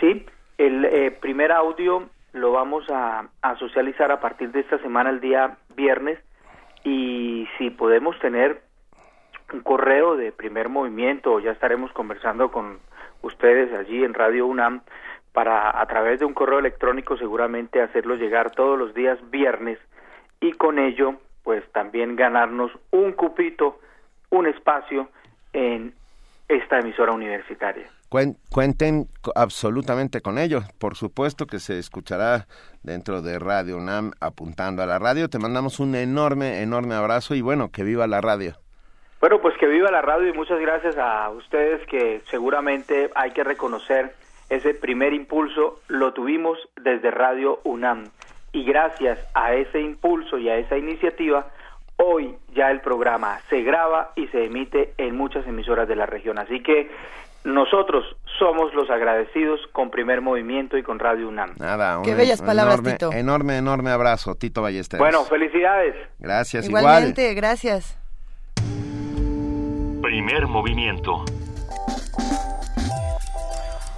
Sí, 0.00 0.24
el 0.59 0.85
eh, 0.85 1.11
primer 1.11 1.50
audio 1.50 2.09
lo 2.35 2.51
vamos 2.51 2.85
a, 2.90 3.29
socializar 3.59 4.11
a 4.11 4.20
partir 4.20 4.51
de 4.51 4.61
esta 4.61 4.79
semana, 4.79 5.11
el 5.11 5.20
día 5.20 5.57
viernes, 5.77 6.18
y 6.83 7.49
si 7.57 7.70
podemos 7.70 8.18
tener 8.18 8.61
un 9.53 9.61
correo 9.61 10.16
de 10.16 10.33
primer 10.33 10.68
movimiento, 10.68 11.38
ya 11.38 11.53
estaremos 11.53 11.92
conversando 11.92 12.51
con 12.51 12.81
ustedes 13.23 13.73
allí 13.73 14.05
en 14.05 14.14
Radio 14.14 14.47
UNAM 14.47 14.83
para 15.33 15.81
a 15.81 15.87
través 15.87 16.18
de 16.18 16.27
un 16.27 16.35
correo 16.35 16.59
electrónico 16.59 17.16
seguramente 17.16 17.81
hacerlo 17.81 18.16
llegar 18.16 18.51
todos 18.51 18.79
los 18.79 18.94
días 18.94 19.18
viernes 19.31 19.79
y 20.40 20.53
con 20.53 20.79
ello 20.79 21.14
pues 21.42 21.64
también 21.73 22.16
ganarnos 22.16 22.70
un 22.90 23.12
cupito, 23.12 23.81
un 24.31 24.47
espacio 24.47 25.09
en 25.53 25.94
esta 26.49 26.79
emisora 26.79 27.12
universitaria 27.12 27.88
cuenten 28.50 29.07
absolutamente 29.35 30.20
con 30.20 30.38
ello. 30.38 30.61
Por 30.79 30.96
supuesto 30.96 31.46
que 31.46 31.59
se 31.59 31.79
escuchará 31.79 32.46
dentro 32.83 33.22
de 33.22 33.38
Radio 33.38 33.77
UNAM 33.77 34.12
apuntando 34.20 34.83
a 34.83 34.87
la 34.87 34.98
radio. 34.98 35.29
Te 35.29 35.38
mandamos 35.38 35.81
un 35.81 35.94
enorme, 35.94 36.62
enorme 36.62 36.94
abrazo 36.94 37.35
y 37.35 37.40
bueno, 37.40 37.70
que 37.70 37.83
viva 37.83 38.07
la 38.07 38.20
radio. 38.20 38.55
Bueno, 39.20 39.40
pues 39.40 39.57
que 39.59 39.66
viva 39.66 39.90
la 39.90 40.03
radio 40.03 40.29
y 40.29 40.33
muchas 40.33 40.61
gracias 40.61 40.96
a 40.98 41.31
ustedes 41.31 41.87
que 41.87 42.20
seguramente 42.31 43.11
hay 43.14 43.31
que 43.31 43.42
reconocer 43.42 44.14
ese 44.50 44.74
primer 44.74 45.14
impulso 45.14 45.81
lo 45.88 46.12
tuvimos 46.12 46.59
desde 46.77 47.11
Radio 47.11 47.61
UNAM 47.64 48.11
y 48.53 48.64
gracias 48.64 49.18
a 49.35 49.55
ese 49.55 49.81
impulso 49.81 50.37
y 50.37 50.50
a 50.50 50.57
esa 50.57 50.77
iniciativa 50.77 51.46
hoy 51.96 52.37
ya 52.55 52.70
el 52.70 52.81
programa 52.81 53.40
se 53.48 53.62
graba 53.62 54.12
y 54.16 54.27
se 54.29 54.44
emite 54.44 54.92
en 54.98 55.16
muchas 55.16 55.46
emisoras 55.46 55.88
de 55.88 55.96
la 55.96 56.07
región. 56.07 56.38
Así 56.38 56.62
que 56.62 56.90
nosotros 57.44 58.04
somos 58.38 58.72
los 58.74 58.90
agradecidos 58.90 59.61
con 59.72 59.90
Primer 59.90 60.20
Movimiento 60.22 60.76
y 60.78 60.83
con 60.83 60.98
Radio 60.98 61.28
UNAM. 61.28 61.54
Nada, 61.59 62.00
Qué 62.02 62.14
bellas 62.14 62.40
palabras, 62.40 62.76
enorme, 62.76 62.92
Tito. 62.92 63.12
Enorme, 63.12 63.59
enorme 63.59 63.90
abrazo, 63.90 64.35
Tito 64.35 64.62
Ballesteros. 64.62 65.04
Bueno, 65.04 65.24
felicidades. 65.24 65.94
Gracias, 66.18 66.66
Igualmente, 66.66 67.35
gracias. 67.35 67.98
Primer 70.02 70.46
Movimiento. 70.46 71.24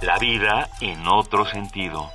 La 0.01 0.17
vida 0.19 0.67
en 0.81 1.07
otro 1.07 1.45
sentido. 1.45 2.09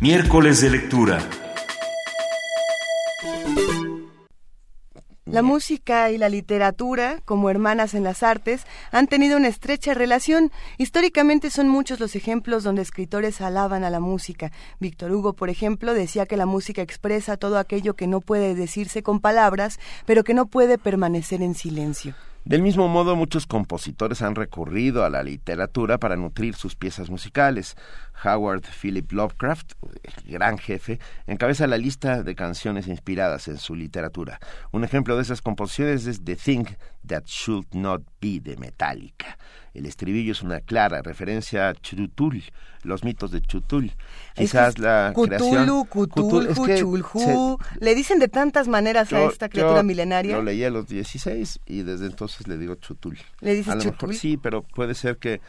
Miércoles 0.00 0.60
de 0.62 0.70
lectura. 0.70 1.18
La 5.30 5.42
música 5.42 6.10
y 6.10 6.18
la 6.18 6.28
literatura, 6.28 7.20
como 7.24 7.50
hermanas 7.50 7.94
en 7.94 8.02
las 8.02 8.24
artes, 8.24 8.66
han 8.90 9.06
tenido 9.06 9.36
una 9.36 9.46
estrecha 9.46 9.94
relación. 9.94 10.50
Históricamente 10.76 11.50
son 11.50 11.68
muchos 11.68 12.00
los 12.00 12.16
ejemplos 12.16 12.64
donde 12.64 12.82
escritores 12.82 13.40
alaban 13.40 13.84
a 13.84 13.90
la 13.90 14.00
música. 14.00 14.50
Víctor 14.80 15.12
Hugo, 15.12 15.34
por 15.34 15.48
ejemplo, 15.48 15.94
decía 15.94 16.26
que 16.26 16.36
la 16.36 16.46
música 16.46 16.82
expresa 16.82 17.36
todo 17.36 17.58
aquello 17.58 17.94
que 17.94 18.08
no 18.08 18.20
puede 18.20 18.56
decirse 18.56 19.04
con 19.04 19.20
palabras, 19.20 19.78
pero 20.04 20.24
que 20.24 20.34
no 20.34 20.46
puede 20.46 20.78
permanecer 20.78 21.42
en 21.42 21.54
silencio. 21.54 22.16
Del 22.44 22.62
mismo 22.62 22.88
modo, 22.88 23.16
muchos 23.16 23.46
compositores 23.46 24.22
han 24.22 24.34
recurrido 24.34 25.04
a 25.04 25.10
la 25.10 25.22
literatura 25.22 25.98
para 25.98 26.16
nutrir 26.16 26.54
sus 26.54 26.74
piezas 26.74 27.10
musicales. 27.10 27.76
Howard 28.24 28.64
Philip 28.80 29.10
Lovecraft, 29.12 29.72
el 30.26 30.32
gran 30.32 30.58
jefe, 30.58 30.98
encabeza 31.26 31.66
la 31.66 31.78
lista 31.78 32.22
de 32.22 32.34
canciones 32.34 32.86
inspiradas 32.86 33.48
en 33.48 33.58
su 33.58 33.74
literatura. 33.74 34.38
Un 34.72 34.84
ejemplo 34.84 35.16
de 35.16 35.22
esas 35.22 35.42
composiciones 35.42 36.06
es 36.06 36.24
The 36.24 36.36
Thing 36.36 36.66
That 37.06 37.24
Should 37.26 37.66
Not 37.72 38.02
Be 38.20 38.40
de 38.40 38.56
Metallica. 38.56 39.38
El 39.72 39.86
estribillo 39.86 40.32
es 40.32 40.42
una 40.42 40.60
clara 40.60 41.00
referencia 41.00 41.68
a 41.68 41.74
Chutul, 41.74 42.42
los 42.82 43.04
mitos 43.04 43.30
de 43.30 43.40
Chutul. 43.40 43.92
Quizás 44.34 44.78
la 44.78 45.12
Cthulhu, 45.14 45.86
Cthulhu, 45.86 47.58
Le 47.78 47.94
dicen 47.94 48.18
de 48.18 48.28
tantas 48.28 48.66
maneras 48.66 49.12
a 49.12 49.24
esta 49.24 49.48
criatura 49.48 49.82
milenaria. 49.82 50.36
Lo 50.36 50.42
leí 50.42 50.64
a 50.64 50.70
los 50.70 50.88
16 50.88 51.60
y 51.66 51.82
desde 51.82 52.06
entonces 52.06 52.48
le 52.48 52.58
digo 52.58 52.74
Chutul. 52.74 53.18
¿Le 53.40 53.54
dices 53.54 53.72
a 53.72 53.76
lo 53.76 53.82
Chutul? 53.82 54.08
Mejor, 54.08 54.20
sí, 54.20 54.36
pero 54.36 54.62
puede 54.62 54.94
ser 54.94 55.18
que 55.18 55.40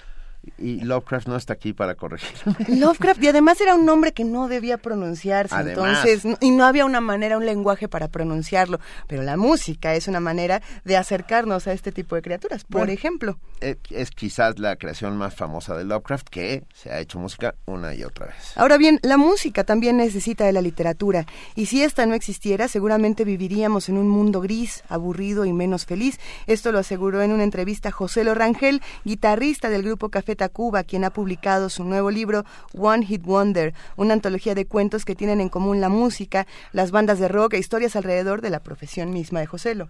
y 0.58 0.82
Lovecraft 0.82 1.28
no 1.28 1.36
está 1.36 1.54
aquí 1.54 1.74
para 1.74 1.96
corregir. 1.96 2.32
Lovecraft, 2.68 3.24
y 3.24 3.28
además 3.28 3.62
era 3.62 3.76
un 3.76 3.86
nombre 3.86 4.12
que 4.12 4.24
no 4.24 4.48
debía 4.48 4.78
pronunciarse, 4.78 5.56
entonces, 5.56 6.24
y 6.40 6.52
no 6.52 6.66
había 6.66 6.86
una 6.86 7.02
manera, 7.02 7.38
un 7.38 7.46
lenguaje 7.46 7.88
para 7.88 8.08
pronunciarlo, 8.08 8.80
pero 9.08 9.24
la 9.24 9.38
música 9.38 9.96
es 9.96 10.08
una 10.08 10.20
manera 10.20 10.62
de 10.84 10.98
acercarnos 10.98 11.68
a 11.68 11.74
este 11.74 11.92
tipo 11.92 12.16
de 12.16 12.22
criaturas, 12.22 12.64
por 12.64 12.90
ejemplo. 12.90 13.38
Eh, 13.62 13.78
es 13.90 14.12
quizás 14.12 14.58
la 14.60 14.76
creación 14.76 15.18
más 15.18 15.36
famosa 15.36 15.76
de 15.76 15.84
Lovecraft 15.84 16.28
que 16.30 16.64
se 16.74 16.92
ha 16.92 17.00
hecho 17.00 17.20
música 17.20 17.56
una 17.66 17.94
y 17.94 18.04
otra 18.04 18.28
vez. 18.28 18.54
Ahora 18.56 18.78
bien, 18.78 19.00
la 19.04 19.18
música 19.18 19.64
también 19.64 19.98
necesita 19.98 20.46
de 20.46 20.54
la 20.54 20.62
literatura, 20.62 21.26
y 21.56 21.68
si 21.68 21.84
esta 21.84 22.06
no 22.06 22.16
existiera, 22.16 22.68
seguramente 22.68 23.26
viviríamos 23.26 23.90
en 23.90 23.98
un 23.98 24.08
mundo 24.08 24.42
gris, 24.42 24.84
aburrido 24.90 25.46
y 25.46 25.54
menos 25.54 25.86
feliz. 25.86 26.20
Esto 26.48 26.72
lo 26.72 26.80
aseguró 26.80 27.22
en 27.22 27.32
una 27.32 27.44
entrevista 27.44 27.92
José 27.92 28.24
Lorangel, 28.24 28.82
guitarrista 29.04 29.70
del 29.70 29.84
grupo 29.84 30.10
Café 30.10 30.31
Tacuba, 30.36 30.84
quien 30.84 31.04
ha 31.04 31.10
publicado 31.10 31.70
su 31.70 31.84
nuevo 31.84 32.12
libro 32.12 32.44
One 32.78 33.06
Hit 33.06 33.24
Wonder, 33.24 33.74
una 33.96 34.14
antología 34.14 34.56
de 34.56 34.66
cuentos 34.66 35.06
que 35.06 35.16
tienen 35.16 35.42
en 35.42 35.50
común 35.50 35.82
la 35.82 35.90
música, 35.90 36.48
las 36.72 36.92
bandas 36.92 37.20
de 37.20 37.28
rock 37.28 37.54
e 37.54 37.60
historias 37.60 37.96
alrededor 37.96 38.42
de 38.42 38.50
la 38.50 38.60
profesión 38.60 39.12
misma 39.12 39.40
de 39.40 39.48
Joselo. 39.48 39.90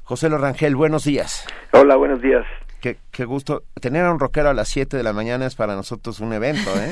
José 0.02 0.28
Lorangel, 0.28 0.74
buenos 0.74 1.04
días. 1.04 1.46
Hola, 1.72 1.94
buenos 1.94 2.20
días. 2.20 2.44
Qué, 2.84 2.98
qué 3.10 3.24
gusto. 3.24 3.62
Tener 3.80 4.04
a 4.04 4.12
un 4.12 4.20
rockero 4.20 4.50
a 4.50 4.54
las 4.54 4.68
7 4.68 4.98
de 4.98 5.02
la 5.02 5.14
mañana 5.14 5.46
es 5.46 5.54
para 5.54 5.74
nosotros 5.74 6.20
un 6.20 6.34
evento, 6.34 6.70
¿eh? 6.78 6.90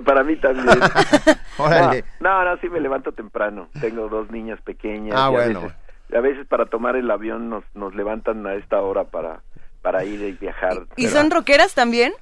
para 0.06 0.24
mí 0.24 0.36
también. 0.36 0.78
Órale. 1.58 2.04
No, 2.20 2.42
no, 2.44 2.56
sí 2.58 2.70
me 2.70 2.80
levanto 2.80 3.12
temprano. 3.12 3.68
Tengo 3.78 4.08
dos 4.08 4.30
niñas 4.30 4.58
pequeñas. 4.62 5.14
Ah, 5.18 5.28
bueno. 5.28 5.58
A 5.58 5.62
veces, 5.64 5.76
a 6.14 6.20
veces 6.20 6.46
para 6.46 6.64
tomar 6.64 6.96
el 6.96 7.10
avión 7.10 7.50
nos, 7.50 7.62
nos 7.74 7.94
levantan 7.94 8.46
a 8.46 8.54
esta 8.54 8.80
hora 8.80 9.04
para, 9.04 9.42
para 9.82 10.02
ir 10.04 10.22
y 10.22 10.32
viajar. 10.32 10.86
¿Y 10.96 11.08
son 11.08 11.30
rockeras 11.30 11.74
también? 11.74 12.14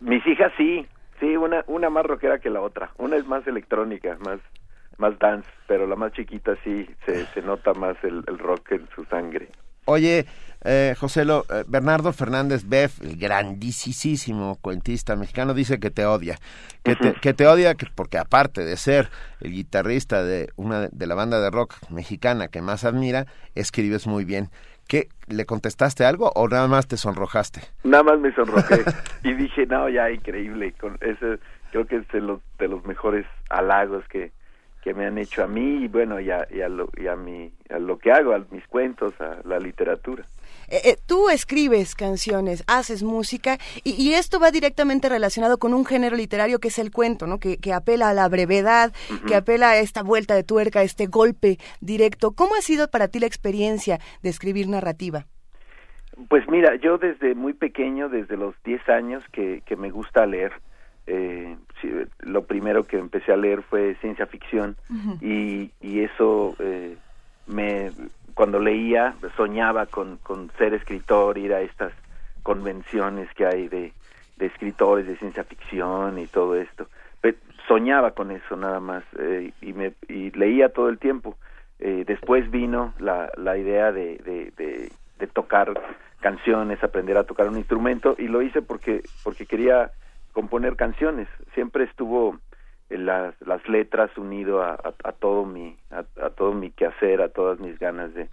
Mis 0.00 0.26
hijas 0.26 0.52
sí, 0.56 0.84
sí, 1.20 1.36
una, 1.36 1.62
una 1.68 1.90
más 1.90 2.04
rockera 2.04 2.40
que 2.40 2.50
la 2.50 2.60
otra. 2.60 2.90
Una 2.98 3.16
es 3.16 3.26
más 3.26 3.46
electrónica, 3.46 4.18
más 4.24 4.40
más 4.96 5.18
dance, 5.18 5.48
pero 5.66 5.88
la 5.88 5.96
más 5.96 6.12
chiquita 6.12 6.56
sí 6.62 6.88
se, 7.04 7.26
se 7.26 7.42
nota 7.42 7.74
más 7.74 7.96
el, 8.04 8.22
el 8.28 8.38
rock 8.38 8.72
en 8.72 8.88
su 8.94 9.04
sangre. 9.06 9.48
Oye, 9.86 10.24
eh, 10.64 10.94
Joselo, 10.98 11.44
eh, 11.50 11.64
Bernardo 11.66 12.12
Fernández 12.12 12.66
Beff, 12.66 13.02
el 13.02 13.16
grandísimo 13.16 14.58
cuentista 14.60 15.14
mexicano, 15.14 15.54
dice 15.54 15.78
que 15.78 15.90
te 15.90 16.06
odia. 16.06 16.38
Que, 16.82 16.96
te, 16.96 17.14
que 17.14 17.34
te 17.34 17.46
odia 17.46 17.74
porque 17.94 18.18
aparte 18.18 18.64
de 18.64 18.76
ser 18.76 19.08
el 19.40 19.52
guitarrista 19.52 20.22
de 20.22 20.48
una 20.56 20.88
de 20.88 21.06
la 21.06 21.14
banda 21.14 21.40
de 21.40 21.50
rock 21.50 21.74
mexicana 21.90 22.48
que 22.48 22.62
más 22.62 22.84
admira, 22.84 23.26
escribes 23.54 24.06
muy 24.06 24.24
bien. 24.24 24.50
¿Qué? 24.88 25.08
¿Le 25.28 25.46
contestaste 25.46 26.04
algo 26.04 26.30
o 26.34 26.48
nada 26.48 26.68
más 26.68 26.86
te 26.86 26.96
sonrojaste? 26.96 27.62
Nada 27.84 28.02
más 28.02 28.18
me 28.20 28.34
sonrojé 28.34 28.84
y 29.22 29.32
dije, 29.32 29.66
no, 29.66 29.88
ya 29.88 30.10
increíble. 30.10 30.72
Con 30.72 30.98
ese, 31.00 31.38
creo 31.70 31.86
que 31.86 31.96
es 31.96 32.08
de 32.08 32.20
los, 32.20 32.40
de 32.58 32.68
los 32.68 32.84
mejores 32.84 33.26
halagos 33.48 34.04
que, 34.08 34.32
que 34.82 34.92
me 34.92 35.06
han 35.06 35.16
hecho 35.16 35.42
a 35.42 35.46
mí 35.46 35.84
y 35.84 35.88
bueno, 35.88 36.20
y 36.20 36.30
a, 36.30 36.46
y 36.50 36.60
a, 36.60 36.68
lo, 36.68 36.90
y 36.96 37.06
a, 37.06 37.16
mi, 37.16 37.50
a 37.70 37.78
lo 37.78 37.98
que 37.98 38.12
hago, 38.12 38.34
a 38.34 38.44
mis 38.50 38.66
cuentos, 38.68 39.18
a 39.20 39.38
la 39.44 39.58
literatura. 39.58 40.24
Eh, 40.74 40.90
eh, 40.90 40.96
tú 41.06 41.28
escribes 41.28 41.94
canciones, 41.94 42.64
haces 42.66 43.04
música 43.04 43.58
y, 43.84 44.14
esto 44.14 44.40
va 44.40 44.50
directamente 44.50 45.08
relacionado 45.08 45.58
con 45.58 45.72
un 45.72 45.86
género 45.86 46.16
literario 46.16 46.58
que 46.58 46.66
es 46.66 46.80
el 46.80 46.90
cuento, 46.90 47.28
¿no? 47.28 47.38
Que, 47.38 47.58
que 47.58 47.72
apela 47.72 48.08
a 48.08 48.12
la 48.12 48.28
brevedad, 48.28 48.92
que 49.28 49.36
apela 49.36 49.70
a 49.70 49.78
esta 49.78 50.02
vuelta 50.02 50.34
de 50.34 50.42
tuerca, 50.42 50.82
este 50.82 51.06
golpe 51.06 51.58
directo. 51.80 52.32
¿Cómo 52.32 52.56
ha 52.56 52.60
sido 52.60 52.90
para 52.90 53.06
ti 53.06 53.20
la 53.20 53.26
experiencia 53.26 54.00
de 54.24 54.30
escribir 54.30 54.66
narrativa? 54.66 55.26
Pues 56.28 56.48
mira, 56.48 56.74
yo 56.74 56.98
desde 56.98 57.36
muy 57.36 57.52
pequeño, 57.52 58.08
desde 58.08 58.36
los 58.36 58.56
10 58.64 58.88
años 58.88 59.22
que, 59.30 59.62
que 59.64 59.76
me 59.76 59.92
gusta 59.92 60.26
leer, 60.26 60.54
eh, 61.06 61.56
lo 62.18 62.46
primero 62.46 62.82
que 62.82 62.98
empecé 62.98 63.32
a 63.32 63.36
leer 63.36 63.62
fue 63.62 63.94
ciencia 64.00 64.26
ficción 64.26 64.76
y, 65.20 65.70
y 65.80 66.00
eso 66.00 66.56
eh, 66.58 66.96
me 67.46 67.92
cuando 68.34 68.58
leía 68.58 69.14
soñaba 69.36 69.86
con, 69.86 70.18
con 70.18 70.50
ser 70.58 70.74
escritor 70.74 71.38
ir 71.38 71.54
a 71.54 71.60
estas 71.60 71.92
convenciones 72.42 73.28
que 73.34 73.46
hay 73.46 73.68
de, 73.68 73.92
de 74.36 74.46
escritores 74.46 75.06
de 75.06 75.16
ciencia 75.16 75.44
ficción 75.44 76.18
y 76.18 76.26
todo 76.26 76.56
esto 76.56 76.88
soñaba 77.66 78.10
con 78.10 78.30
eso 78.30 78.56
nada 78.56 78.78
más 78.78 79.02
eh, 79.18 79.52
y 79.62 79.72
me 79.72 79.94
y 80.08 80.30
leía 80.32 80.68
todo 80.68 80.90
el 80.90 80.98
tiempo 80.98 81.36
eh, 81.78 82.04
después 82.06 82.50
vino 82.50 82.92
la, 82.98 83.30
la 83.36 83.56
idea 83.56 83.90
de, 83.90 84.18
de, 84.18 84.52
de, 84.56 84.92
de 85.18 85.26
tocar 85.28 85.72
canciones 86.20 86.82
aprender 86.82 87.16
a 87.16 87.24
tocar 87.24 87.48
un 87.48 87.58
instrumento 87.58 88.16
y 88.18 88.28
lo 88.28 88.42
hice 88.42 88.62
porque 88.62 89.02
porque 89.22 89.46
quería 89.46 89.90
componer 90.32 90.76
canciones. 90.76 91.28
Siempre 91.54 91.84
estuvo 91.84 92.38
las, 92.90 93.34
las 93.40 93.66
letras 93.68 94.16
unido 94.16 94.62
a, 94.62 94.78
a, 95.02 95.12
todo 95.12 95.44
mi 95.44 95.76
a, 95.90 96.02
todo 96.30 96.52
mi 96.52 96.70
quehacer, 96.70 97.22
a 97.22 97.28
todas 97.28 97.58
mis 97.58 97.78
ganas 97.78 98.12
de, 98.14 98.28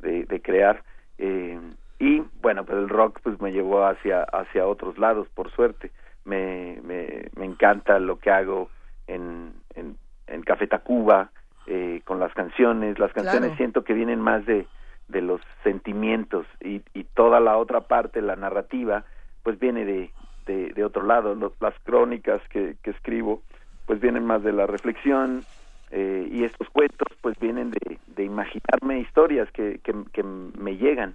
de, 0.00 0.42
crear. 0.42 0.82
Eh, 1.18 1.58
y 1.98 2.22
bueno, 2.40 2.64
pues 2.64 2.78
el 2.78 2.88
rock 2.88 3.20
pues 3.22 3.40
me 3.40 3.52
llevó 3.52 3.86
hacia 3.86 4.22
hacia 4.22 4.66
otros 4.66 4.98
lados, 4.98 5.28
por 5.34 5.50
suerte. 5.52 5.90
Me, 6.24 6.80
me, 6.82 7.28
me 7.36 7.46
encanta 7.46 7.98
lo 7.98 8.18
que 8.18 8.30
hago 8.30 8.70
en, 9.06 9.52
en, 9.74 9.96
en 10.26 10.42
Café 10.42 10.66
Tacuba, 10.66 11.30
eh, 11.66 12.00
con 12.04 12.18
las 12.18 12.32
canciones. 12.34 12.98
Las 12.98 13.12
canciones 13.12 13.56
siento 13.56 13.84
que 13.84 13.94
vienen 13.94 14.20
más 14.20 14.44
de, 14.46 14.66
de 15.08 15.20
los 15.22 15.40
sentimientos 15.62 16.46
y, 16.60 16.82
y 16.92 17.04
toda 17.04 17.38
la 17.38 17.56
otra 17.56 17.82
parte, 17.82 18.20
la 18.20 18.34
narrativa, 18.34 19.04
pues 19.42 19.58
viene 19.60 19.84
de, 19.84 20.10
de, 20.46 20.84
otro 20.84 21.04
lado. 21.04 21.36
las 21.60 21.74
crónicas 21.84 22.42
que, 22.48 22.76
que, 22.82 22.90
escribo 22.90 23.42
pues 23.86 24.00
vienen 24.00 24.24
más 24.24 24.42
de 24.42 24.52
la 24.52 24.66
reflexión 24.66 25.44
eh, 25.90 26.28
y 26.30 26.44
estos 26.44 26.68
cuentos 26.70 27.08
pues 27.20 27.38
vienen 27.38 27.70
de, 27.70 27.98
de 28.06 28.24
imaginarme 28.24 29.00
historias 29.00 29.50
que, 29.52 29.80
que, 29.82 29.94
que 30.12 30.22
me 30.22 30.76
llegan. 30.76 31.14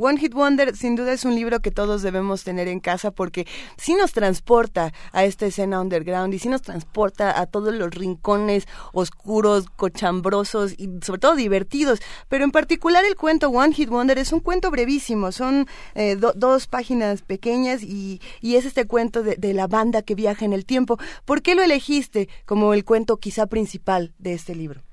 One 0.00 0.18
Hit 0.18 0.32
Wonder 0.32 0.76
sin 0.76 0.94
duda 0.94 1.12
es 1.12 1.24
un 1.24 1.34
libro 1.34 1.60
que 1.60 1.70
todos 1.70 2.02
debemos 2.02 2.44
tener 2.44 2.68
en 2.68 2.78
casa 2.78 3.10
porque 3.10 3.46
sí 3.76 3.94
nos 3.94 4.12
transporta 4.12 4.92
a 5.12 5.24
esta 5.24 5.46
escena 5.46 5.80
underground 5.80 6.32
y 6.34 6.38
sí 6.38 6.48
nos 6.48 6.62
transporta 6.62 7.40
a 7.40 7.46
todos 7.46 7.74
los 7.74 7.90
rincones 7.90 8.66
oscuros, 8.92 9.66
cochambrosos 9.74 10.74
y 10.78 10.88
sobre 11.02 11.20
todo 11.20 11.34
divertidos. 11.34 12.00
Pero 12.28 12.44
en 12.44 12.52
particular 12.52 13.04
el 13.04 13.16
cuento 13.16 13.48
One 13.48 13.74
Hit 13.74 13.88
Wonder 13.88 14.18
es 14.18 14.32
un 14.32 14.40
cuento 14.40 14.70
brevísimo, 14.70 15.32
son 15.32 15.66
eh, 15.94 16.16
dos 16.16 16.66
páginas 16.68 17.22
pequeñas 17.22 17.82
y, 17.82 18.20
y, 18.40 18.56
es 18.56 18.64
este 18.64 18.86
cuento 18.86 19.22
de, 19.22 19.36
de 19.36 19.54
la 19.54 19.66
banda 19.66 20.02
que 20.02 20.14
viaja 20.14 20.44
en 20.44 20.52
el 20.52 20.64
tiempo. 20.64 20.98
¿Por 21.24 21.42
qué 21.42 21.54
lo 21.54 21.62
elegiste 21.62 22.28
como 22.46 22.72
el 22.72 22.84
cuento 22.84 23.18
quizá 23.18 23.46
principal 23.46 24.12
de 24.18 24.34
este 24.34 24.54
libro? 24.54 24.87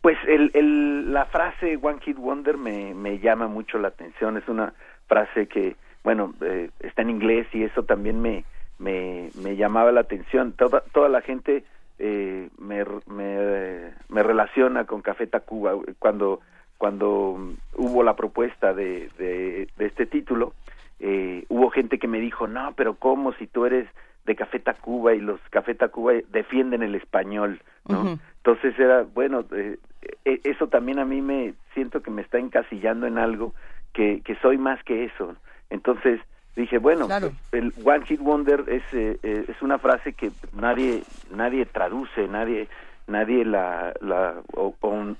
Pues 0.00 0.16
el, 0.26 0.50
el, 0.54 1.12
la 1.12 1.26
frase 1.26 1.78
One 1.80 1.98
Kid 1.98 2.16
Wonder 2.16 2.56
me, 2.56 2.94
me 2.94 3.18
llama 3.18 3.48
mucho 3.48 3.78
la 3.78 3.88
atención. 3.88 4.36
Es 4.36 4.48
una 4.48 4.72
frase 5.06 5.46
que, 5.46 5.76
bueno, 6.04 6.34
eh, 6.40 6.70
está 6.80 7.02
en 7.02 7.10
inglés 7.10 7.46
y 7.52 7.64
eso 7.64 7.82
también 7.84 8.20
me, 8.20 8.44
me, 8.78 9.30
me 9.42 9.56
llamaba 9.56 9.92
la 9.92 10.00
atención. 10.00 10.52
Toda, 10.52 10.80
toda 10.92 11.08
la 11.08 11.20
gente 11.20 11.64
eh, 11.98 12.48
me, 12.58 12.84
me, 13.06 13.90
me 14.08 14.22
relaciona 14.22 14.84
con 14.84 15.02
Café 15.02 15.26
Tacuba. 15.26 15.74
Cuando, 15.98 16.40
cuando 16.78 17.54
hubo 17.74 18.02
la 18.02 18.16
propuesta 18.16 18.72
de, 18.72 19.10
de, 19.18 19.68
este 19.78 20.06
título, 20.06 20.54
eh, 21.00 21.44
hubo 21.48 21.70
gente 21.70 21.98
que 21.98 22.08
me 22.08 22.20
dijo, 22.20 22.46
no, 22.46 22.72
pero 22.76 22.94
¿cómo 22.94 23.32
si 23.34 23.46
tú 23.46 23.66
eres 23.66 23.88
de 24.28 24.36
Café 24.36 24.60
Tacuba 24.60 25.14
y 25.14 25.20
los 25.20 25.40
Café 25.50 25.74
Tacuba 25.74 26.12
defienden 26.30 26.82
el 26.82 26.94
español, 26.94 27.60
¿no? 27.88 28.18
Entonces 28.36 28.78
era, 28.78 29.02
bueno, 29.02 29.44
eh, 29.52 29.78
eh, 30.26 30.40
eso 30.44 30.68
también 30.68 30.98
a 30.98 31.06
mí 31.06 31.22
me 31.22 31.54
siento 31.72 32.02
que 32.02 32.10
me 32.10 32.20
está 32.20 32.38
encasillando 32.38 33.06
en 33.06 33.18
algo 33.18 33.54
que, 33.94 34.20
que 34.20 34.36
soy 34.36 34.58
más 34.58 34.82
que 34.84 35.06
eso. 35.06 35.34
Entonces 35.70 36.20
dije, 36.56 36.76
bueno, 36.76 37.08
el 37.52 37.72
One 37.82 38.04
Hit 38.04 38.20
Wonder 38.20 38.64
es, 38.68 38.82
eh, 38.92 39.18
es 39.22 39.62
una 39.62 39.78
frase 39.78 40.12
que 40.12 40.30
nadie 40.52 41.02
nadie 41.34 41.64
traduce, 41.64 42.28
nadie 42.28 42.68
nadie 43.06 43.46
la, 43.46 43.94
la 44.02 44.34
o, 44.54 44.74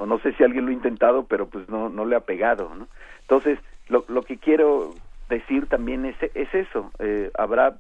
no 0.07 0.19
sé 0.19 0.35
si 0.35 0.45
alguien 0.45 0.67
lo 0.67 0.71
ha 0.71 0.75
intentado, 0.75 1.25
pero 1.25 1.47
pues 1.47 1.67
no, 1.71 1.89
no 1.89 2.05
le 2.05 2.15
ha 2.15 2.21
pegado, 2.21 2.75
¿no? 2.75 2.87
Entonces, 3.23 3.59
lo, 3.89 4.05
lo 4.09 4.23
que 4.23 4.37
quiero 4.37 4.95
decir 5.31 5.67
también 5.67 6.05
es, 6.05 6.17
es 6.35 6.55
eso, 6.55 6.93
eh, 6.99 7.31
habrá 7.39 7.77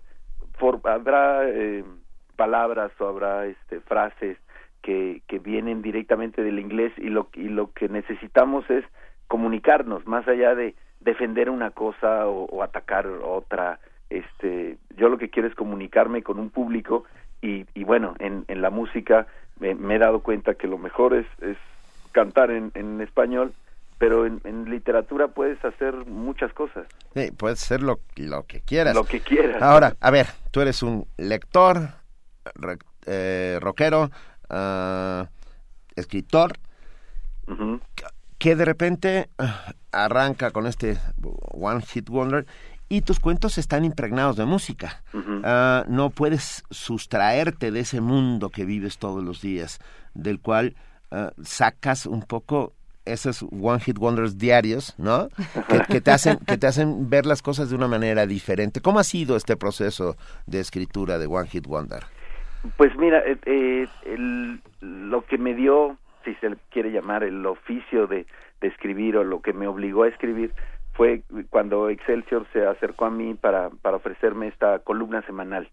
habrá 0.84 1.48
eh, 1.48 1.84
palabras 2.36 2.92
o 3.00 3.06
habrá 3.06 3.46
este, 3.46 3.80
frases 3.80 4.38
que, 4.82 5.22
que 5.26 5.38
vienen 5.38 5.82
directamente 5.82 6.42
del 6.42 6.58
inglés 6.58 6.92
y 6.96 7.08
lo, 7.08 7.28
y 7.34 7.48
lo 7.48 7.72
que 7.72 7.88
necesitamos 7.88 8.68
es 8.70 8.84
comunicarnos 9.26 10.06
más 10.06 10.26
allá 10.28 10.54
de 10.54 10.74
defender 11.00 11.50
una 11.50 11.70
cosa 11.70 12.26
o, 12.26 12.62
atacar 12.62 13.06
otra. 13.06 13.78
Este 14.10 14.78
yo 14.96 15.08
lo 15.08 15.18
que 15.18 15.28
quiero 15.28 15.48
es 15.48 15.54
comunicarme 15.54 16.22
con 16.22 16.38
un 16.38 16.48
público 16.48 17.04
y, 17.42 17.66
y 17.74 17.84
bueno 17.84 18.14
en, 18.18 18.44
en 18.48 18.62
la 18.62 18.70
música 18.70 19.26
me, 19.60 19.74
me, 19.74 19.96
he 19.96 19.98
dado 19.98 20.20
cuenta 20.20 20.54
que 20.54 20.66
lo 20.66 20.78
mejor 20.78 21.14
es, 21.14 21.26
es 21.42 21.58
cantar 22.12 22.50
en, 22.50 22.70
en 22.74 23.02
español 23.02 23.52
pero 23.98 24.26
en, 24.26 24.64
literatura 24.70 25.28
puedes 25.28 25.62
hacer 25.64 25.94
muchas 26.06 26.52
cosas. 26.52 26.86
Sí, 27.14 27.30
puedes 27.32 27.62
hacer 27.62 27.82
lo, 27.82 28.00
lo 28.16 28.46
que 28.46 28.60
quieras. 28.60 28.94
Lo 28.94 29.04
que 29.04 29.20
quieras. 29.20 29.60
Ahora, 29.60 29.96
a 30.00 30.10
ver, 30.10 30.28
tú 30.52 30.60
eres 30.60 30.82
un 30.82 31.06
lector, 31.16 31.88
eh, 33.06 33.58
rockero, 33.60 34.10
ah, 34.48 35.28
escritor, 35.96 36.52
que 38.38 38.54
de 38.54 38.64
repente 38.64 39.30
ah, 39.38 39.72
arranca 39.90 40.52
con 40.52 40.66
este 40.66 40.98
One 41.50 41.82
Hit 41.82 42.08
Wonder 42.08 42.46
y 42.88 43.00
tus 43.00 43.18
cuentos 43.18 43.58
están 43.58 43.84
impregnados 43.84 44.36
de 44.36 44.44
música. 44.44 45.02
Ah, 45.42 45.84
no 45.88 46.10
puedes 46.10 46.62
sustraerte 46.70 47.72
de 47.72 47.80
ese 47.80 48.00
mundo 48.00 48.50
que 48.50 48.64
vives 48.64 48.98
todos 48.98 49.24
los 49.24 49.42
días, 49.42 49.80
del 50.14 50.40
cual 50.40 50.76
sacas 51.42 52.04
un 52.04 52.22
poco 52.22 52.74
esos 53.12 53.44
one 53.50 53.80
hit 53.80 53.98
wonders 53.98 54.38
diarios, 54.38 54.94
¿no? 54.98 55.28
Que, 55.88 56.00
te 56.00 56.10
hacen 56.10 56.38
que 56.46 56.56
te 56.56 56.66
hacen 56.66 57.08
ver 57.08 57.26
las 57.26 57.42
cosas 57.42 57.70
de 57.70 57.76
una 57.76 57.88
manera 57.88 58.26
diferente. 58.26 58.80
¿Cómo 58.80 58.98
ha 58.98 59.04
sido 59.04 59.36
este 59.36 59.56
proceso 59.56 60.16
de 60.46 60.60
escritura 60.60 61.18
de 61.18 61.26
one 61.26 61.48
hit 61.48 61.66
wonder? 61.66 62.04
Pues 62.76 62.96
mira, 62.96 63.22
eh, 63.26 63.38
eh, 63.46 64.58
lo 64.80 65.24
que 65.26 65.38
me 65.38 65.54
dio, 65.54 65.96
si 66.24 66.34
se 66.36 66.56
quiere 66.70 66.90
llamar 66.90 67.22
el 67.22 67.44
oficio 67.46 68.06
de, 68.06 68.26
de 68.60 68.68
escribir 68.68 69.16
o 69.16 69.24
lo 69.24 69.40
que 69.40 69.52
me 69.52 69.66
obligó 69.66 70.02
a 70.02 70.08
escribir 70.08 70.52
fue 70.98 71.22
cuando 71.50 71.88
Excelsior 71.90 72.46
se 72.52 72.66
acercó 72.66 73.04
a 73.04 73.10
mí 73.10 73.34
para, 73.34 73.70
para 73.70 73.96
ofrecerme 73.96 74.48
esta 74.48 74.80
columna 74.80 75.22
semanal. 75.22 75.68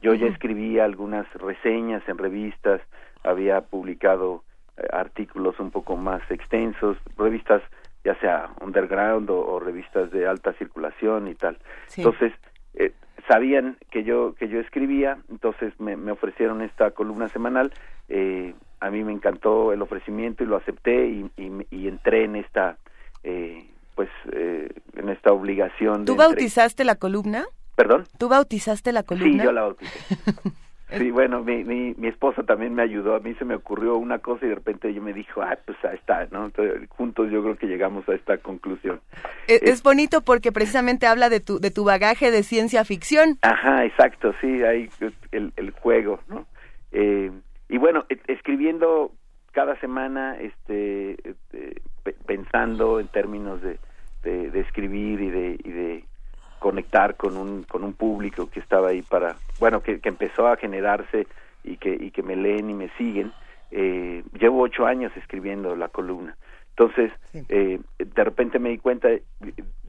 Yo 0.00 0.14
ya 0.14 0.28
escribía 0.28 0.84
algunas 0.84 1.26
reseñas 1.34 2.08
en 2.08 2.16
revistas, 2.16 2.80
había 3.24 3.60
publicado 3.62 4.44
artículos 4.92 5.58
un 5.60 5.70
poco 5.70 5.96
más 5.96 6.22
extensos, 6.30 6.96
revistas 7.16 7.62
ya 8.04 8.14
sea 8.20 8.50
underground 8.60 9.28
o, 9.30 9.58
revistas 9.60 10.10
de 10.10 10.26
alta 10.26 10.52
circulación 10.54 11.28
y 11.28 11.34
tal. 11.34 11.58
Entonces, 11.96 12.32
eh, 12.74 12.92
sabían 13.26 13.76
que 13.90 14.04
yo 14.04 14.34
que 14.34 14.48
yo 14.48 14.60
escribía, 14.60 15.18
entonces 15.28 15.78
me, 15.78 15.96
me 15.96 16.12
ofrecieron 16.12 16.62
esta 16.62 16.92
columna 16.92 17.28
semanal. 17.28 17.72
Eh, 18.08 18.54
a 18.80 18.90
mí 18.90 19.02
me 19.04 19.12
encantó 19.12 19.72
el 19.72 19.82
ofrecimiento 19.82 20.44
y 20.44 20.46
lo 20.46 20.56
acepté 20.56 21.08
y, 21.08 21.30
y, 21.70 21.88
entré 21.88 22.24
en 22.24 22.36
esta 22.36 22.76
eh, 23.24 23.66
pues 23.94 24.08
eh, 24.32 24.68
en 24.94 25.08
esta 25.08 25.32
obligación. 25.32 26.04
¿Tú 26.04 26.16
bautizaste 26.16 26.84
la 26.84 26.94
columna? 26.94 27.46
¿Perdón? 27.74 28.04
¿Tú 28.18 28.28
bautizaste 28.28 28.92
la 28.92 29.02
columna? 29.02 29.42
Sí, 29.42 29.44
yo 29.44 29.52
la 29.52 29.62
bauticé. 29.62 29.98
Sí, 30.90 31.10
bueno, 31.10 31.44
mi, 31.44 31.64
mi, 31.64 31.94
mi 31.98 32.08
esposa 32.08 32.42
también 32.44 32.74
me 32.74 32.82
ayudó. 32.82 33.14
A 33.14 33.20
mí 33.20 33.34
se 33.34 33.44
me 33.44 33.54
ocurrió 33.54 33.96
una 33.96 34.20
cosa 34.20 34.46
y 34.46 34.48
de 34.48 34.54
repente 34.54 34.88
ella 34.88 35.02
me 35.02 35.12
dijo, 35.12 35.42
ah, 35.42 35.58
pues 35.66 35.76
ahí 35.84 35.96
está, 35.96 36.26
¿no? 36.30 36.46
Entonces, 36.46 36.88
juntos 36.88 37.30
yo 37.30 37.42
creo 37.42 37.56
que 37.56 37.66
llegamos 37.66 38.08
a 38.08 38.14
esta 38.14 38.38
conclusión. 38.38 39.00
Es, 39.46 39.62
es, 39.62 39.82
bonito 39.82 40.22
porque 40.22 40.50
precisamente 40.50 41.06
habla 41.06 41.28
de 41.28 41.40
tu, 41.40 41.58
de 41.60 41.70
tu 41.70 41.84
bagaje 41.84 42.30
de 42.30 42.42
ciencia 42.42 42.84
ficción. 42.84 43.38
Ajá, 43.42 43.84
exacto, 43.84 44.34
sí, 44.40 44.62
hay 44.62 44.88
el, 45.32 45.52
el 45.56 45.70
juego, 45.72 46.20
¿no? 46.26 46.46
Eh, 46.92 47.30
y 47.68 47.76
bueno, 47.76 48.06
e, 48.08 48.18
escribiendo 48.28 49.12
cada 49.52 49.78
semana, 49.80 50.38
este, 50.40 51.16
este 51.28 51.82
pensando 52.26 53.00
en 53.00 53.08
términos 53.08 53.60
de, 53.60 53.78
de, 54.22 54.50
de 54.50 54.60
escribir 54.60 55.20
y 55.20 55.30
de, 55.30 55.60
y 55.62 55.70
de 55.70 56.04
conectar 56.58 57.16
con 57.16 57.36
un, 57.36 57.62
con 57.64 57.84
un 57.84 57.92
público 57.92 58.48
que 58.50 58.60
estaba 58.60 58.88
ahí 58.88 59.02
para, 59.02 59.36
bueno, 59.58 59.82
que, 59.82 60.00
que 60.00 60.08
empezó 60.08 60.46
a 60.48 60.56
generarse 60.56 61.26
y 61.64 61.76
que, 61.76 61.90
y 61.90 62.10
que 62.10 62.22
me 62.22 62.36
leen 62.36 62.70
y 62.70 62.74
me 62.74 62.88
siguen. 62.96 63.32
Eh, 63.70 64.22
llevo 64.38 64.62
ocho 64.62 64.86
años 64.86 65.12
escribiendo 65.16 65.76
la 65.76 65.88
columna. 65.88 66.36
Entonces, 66.70 67.12
eh, 67.48 67.80
de 67.98 68.24
repente 68.24 68.60
me 68.60 68.70
di 68.70 68.78
cuenta, 68.78 69.08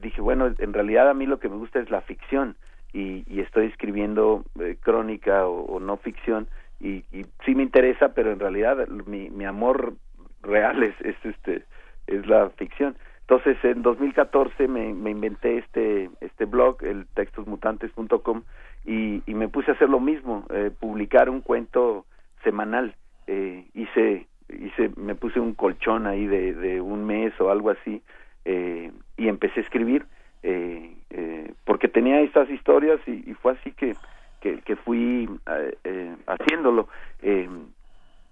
dije, 0.02 0.20
bueno, 0.20 0.52
en 0.58 0.72
realidad 0.72 1.08
a 1.08 1.14
mí 1.14 1.24
lo 1.24 1.38
que 1.38 1.48
me 1.48 1.56
gusta 1.56 1.78
es 1.78 1.88
la 1.88 2.00
ficción 2.00 2.56
y, 2.92 3.22
y 3.32 3.40
estoy 3.40 3.66
escribiendo 3.66 4.44
eh, 4.58 4.76
crónica 4.80 5.46
o, 5.46 5.78
no 5.78 5.98
ficción 5.98 6.48
y, 6.80 7.04
y, 7.12 7.26
sí 7.44 7.54
me 7.54 7.62
interesa, 7.62 8.12
pero 8.12 8.32
en 8.32 8.40
realidad 8.40 8.88
mi, 8.88 9.30
mi 9.30 9.44
amor 9.44 9.94
real 10.42 10.82
es, 10.82 10.94
es 11.02 11.14
este 11.22 11.62
es 12.08 12.26
la 12.26 12.50
ficción. 12.50 12.96
Entonces, 13.30 13.64
en 13.64 13.82
2014 13.82 14.66
me, 14.66 14.92
me 14.92 15.12
inventé 15.12 15.58
este, 15.58 16.10
este 16.20 16.46
blog, 16.46 16.82
el 16.82 17.06
textosmutantes.com, 17.14 18.42
y, 18.84 19.22
y 19.24 19.34
me 19.34 19.46
puse 19.46 19.70
a 19.70 19.74
hacer 19.74 19.88
lo 19.88 20.00
mismo, 20.00 20.46
eh, 20.50 20.72
publicar 20.76 21.30
un 21.30 21.40
cuento 21.40 22.06
semanal. 22.42 22.96
Eh, 23.28 23.66
hice, 23.72 24.26
hice, 24.48 24.90
me 24.96 25.14
puse 25.14 25.38
un 25.38 25.54
colchón 25.54 26.08
ahí 26.08 26.26
de, 26.26 26.80
un 26.80 27.06
mes 27.06 27.32
o 27.40 27.52
algo 27.52 27.70
así, 27.70 28.02
eh, 28.46 28.90
y 29.16 29.28
empecé 29.28 29.60
a 29.60 29.62
escribir, 29.62 30.06
eh, 30.42 30.96
porque 31.64 31.86
tenía 31.86 32.22
estas 32.22 32.50
historias 32.50 32.98
y, 33.06 33.32
fue 33.34 33.52
así 33.52 33.70
que, 33.70 33.94
que, 34.40 34.60
que 34.62 34.74
fui 34.74 35.30
haciéndolo. 36.26 36.88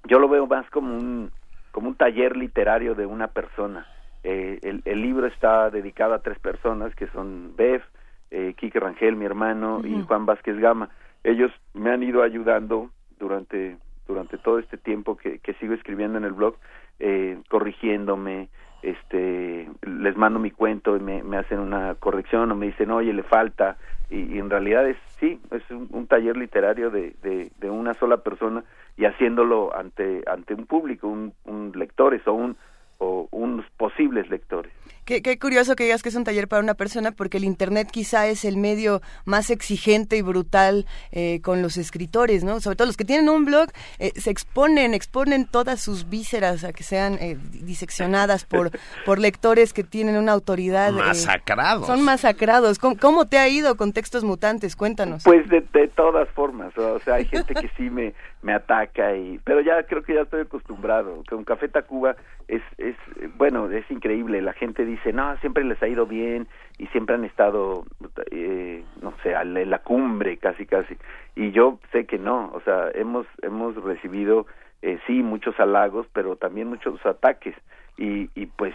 Yo 0.08 0.18
lo 0.18 0.28
veo 0.28 0.48
más 0.48 0.68
como 0.70 0.92
un, 0.96 1.30
como 1.70 1.86
un 1.86 1.94
taller 1.94 2.36
literario 2.36 2.96
de 2.96 3.06
una 3.06 3.28
persona 3.28 3.86
eh, 4.30 4.58
el, 4.62 4.82
el, 4.84 5.00
libro 5.00 5.26
está 5.26 5.70
dedicado 5.70 6.12
a 6.12 6.18
tres 6.18 6.38
personas 6.38 6.94
que 6.94 7.06
son 7.08 7.54
Bev, 7.56 7.82
eh, 8.30 8.52
Quique 8.58 8.78
Rangel, 8.78 9.16
mi 9.16 9.24
hermano, 9.24 9.80
y 9.82 10.02
Juan 10.02 10.26
Vázquez 10.26 10.58
Gama. 10.58 10.90
Ellos 11.24 11.50
me 11.72 11.90
han 11.90 12.02
ido 12.02 12.22
ayudando 12.22 12.90
durante 13.18 13.78
durante 14.06 14.36
todo 14.36 14.58
este 14.58 14.76
tiempo 14.76 15.16
que, 15.16 15.38
que 15.38 15.54
sigo 15.54 15.72
escribiendo 15.72 16.18
en 16.18 16.24
el 16.24 16.32
blog, 16.32 16.56
eh, 16.98 17.38
corrigiéndome, 17.48 18.48
este, 18.82 19.68
les 19.82 20.16
mando 20.16 20.38
mi 20.38 20.50
cuento 20.50 20.96
y 20.96 21.00
me, 21.00 21.22
me, 21.22 21.36
hacen 21.36 21.58
una 21.58 21.94
corrección 21.94 22.50
o 22.50 22.54
me 22.54 22.66
dicen, 22.66 22.90
oye, 22.90 23.12
le 23.12 23.22
falta, 23.22 23.76
y, 24.10 24.38
en 24.38 24.50
realidad 24.50 24.88
es, 24.88 24.96
sí, 25.20 25.40
es 25.50 25.62
un, 25.70 26.06
taller 26.06 26.36
literario 26.36 26.90
de, 26.90 27.14
de, 27.22 27.50
de, 27.58 27.70
una 27.70 27.94
sola 27.94 28.18
persona 28.18 28.64
y 28.96 29.04
haciéndolo 29.04 29.76
ante, 29.76 30.22
ante 30.26 30.54
un 30.54 30.66
público, 30.66 31.08
un, 31.08 31.34
un 31.44 31.72
lectores 31.74 32.26
o 32.26 32.32
un, 32.32 32.56
o 32.98 33.28
unos 33.30 33.66
posibles 33.76 34.28
lectores. 34.30 34.72
Qué, 35.08 35.38
curioso 35.38 35.74
que 35.74 35.84
digas 35.84 36.02
que 36.02 36.10
es 36.10 36.14
un 36.16 36.24
taller 36.24 36.48
para 36.48 36.62
una 36.62 36.74
persona, 36.74 37.12
porque 37.12 37.38
el 37.38 37.44
Internet 37.44 37.88
quizá 37.90 38.26
es 38.26 38.44
el 38.44 38.58
medio 38.58 39.00
más 39.24 39.48
exigente 39.48 40.18
y 40.18 40.20
brutal 40.20 40.84
eh, 41.12 41.40
con 41.40 41.62
los 41.62 41.78
escritores, 41.78 42.44
¿no? 42.44 42.60
Sobre 42.60 42.76
todo 42.76 42.88
los 42.88 42.98
que 42.98 43.06
tienen 43.06 43.30
un 43.30 43.46
blog, 43.46 43.70
eh, 43.98 44.12
se 44.16 44.28
exponen, 44.28 44.92
exponen 44.92 45.46
todas 45.46 45.80
sus 45.80 46.10
vísceras 46.10 46.62
a 46.62 46.74
que 46.74 46.82
sean 46.82 47.14
eh, 47.22 47.38
diseccionadas 47.52 48.44
por, 48.44 48.70
por 49.06 49.18
lectores 49.18 49.72
que 49.72 49.82
tienen 49.82 50.14
una 50.18 50.32
autoridad. 50.32 50.92
Masacrados. 50.92 51.86
son 51.86 52.04
masacrados. 52.04 52.78
¿Cómo, 52.78 53.24
te 53.24 53.38
ha 53.38 53.48
ido 53.48 53.78
con 53.78 53.94
textos 53.94 54.24
mutantes? 54.24 54.76
Cuéntanos. 54.76 55.22
Pues 55.24 55.48
de, 55.48 55.62
de 55.72 55.88
todas 55.88 56.28
formas, 56.28 56.76
o 56.76 56.98
sea, 57.00 57.14
hay 57.14 57.24
gente 57.24 57.54
que 57.54 57.70
sí 57.78 57.88
me, 57.88 58.12
me 58.42 58.52
ataca, 58.52 59.16
y 59.16 59.40
pero 59.42 59.62
ya 59.62 59.82
creo 59.84 60.02
que 60.02 60.14
ya 60.14 60.20
estoy 60.20 60.42
acostumbrado. 60.42 61.22
Con 61.30 61.44
Café 61.44 61.68
Tacuba 61.68 62.14
es, 62.46 62.62
es, 62.76 62.96
bueno, 63.36 63.70
es 63.70 63.90
increíble, 63.90 64.42
la 64.42 64.52
gente 64.52 64.84
dice 64.84 64.97
dice, 64.98 65.12
no, 65.12 65.36
siempre 65.38 65.64
les 65.64 65.82
ha 65.82 65.88
ido 65.88 66.06
bien 66.06 66.46
y 66.78 66.86
siempre 66.88 67.14
han 67.14 67.24
estado, 67.24 67.84
eh, 68.30 68.84
no 69.02 69.14
sé, 69.22 69.32
en 69.32 69.70
la 69.70 69.78
cumbre 69.78 70.36
casi, 70.36 70.66
casi. 70.66 70.96
Y 71.34 71.50
yo 71.52 71.78
sé 71.92 72.06
que 72.06 72.18
no, 72.18 72.50
o 72.54 72.60
sea, 72.60 72.90
hemos, 72.94 73.26
hemos 73.42 73.74
recibido, 73.82 74.46
eh, 74.82 74.98
sí, 75.06 75.22
muchos 75.22 75.58
halagos, 75.58 76.06
pero 76.12 76.36
también 76.36 76.68
muchos 76.68 77.04
ataques. 77.06 77.54
Y, 77.96 78.30
y 78.34 78.46
pues, 78.46 78.74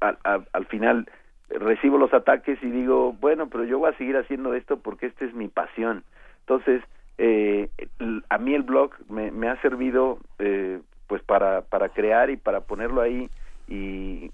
al, 0.00 0.18
al 0.52 0.66
final 0.66 1.08
recibo 1.48 1.98
los 1.98 2.12
ataques 2.12 2.62
y 2.62 2.70
digo, 2.70 3.12
bueno, 3.14 3.48
pero 3.48 3.64
yo 3.64 3.78
voy 3.78 3.90
a 3.90 3.96
seguir 3.96 4.16
haciendo 4.16 4.54
esto 4.54 4.78
porque 4.78 5.06
esta 5.06 5.24
es 5.24 5.34
mi 5.34 5.48
pasión. 5.48 6.04
Entonces, 6.40 6.82
eh, 7.18 7.68
a 8.28 8.38
mí 8.38 8.54
el 8.54 8.62
blog 8.62 8.92
me, 9.08 9.30
me 9.30 9.48
ha 9.48 9.60
servido 9.60 10.18
eh, 10.38 10.80
pues 11.06 11.22
para, 11.22 11.62
para 11.62 11.88
crear 11.88 12.30
y 12.30 12.36
para 12.36 12.60
ponerlo 12.60 13.00
ahí 13.00 13.28
y, 13.66 14.30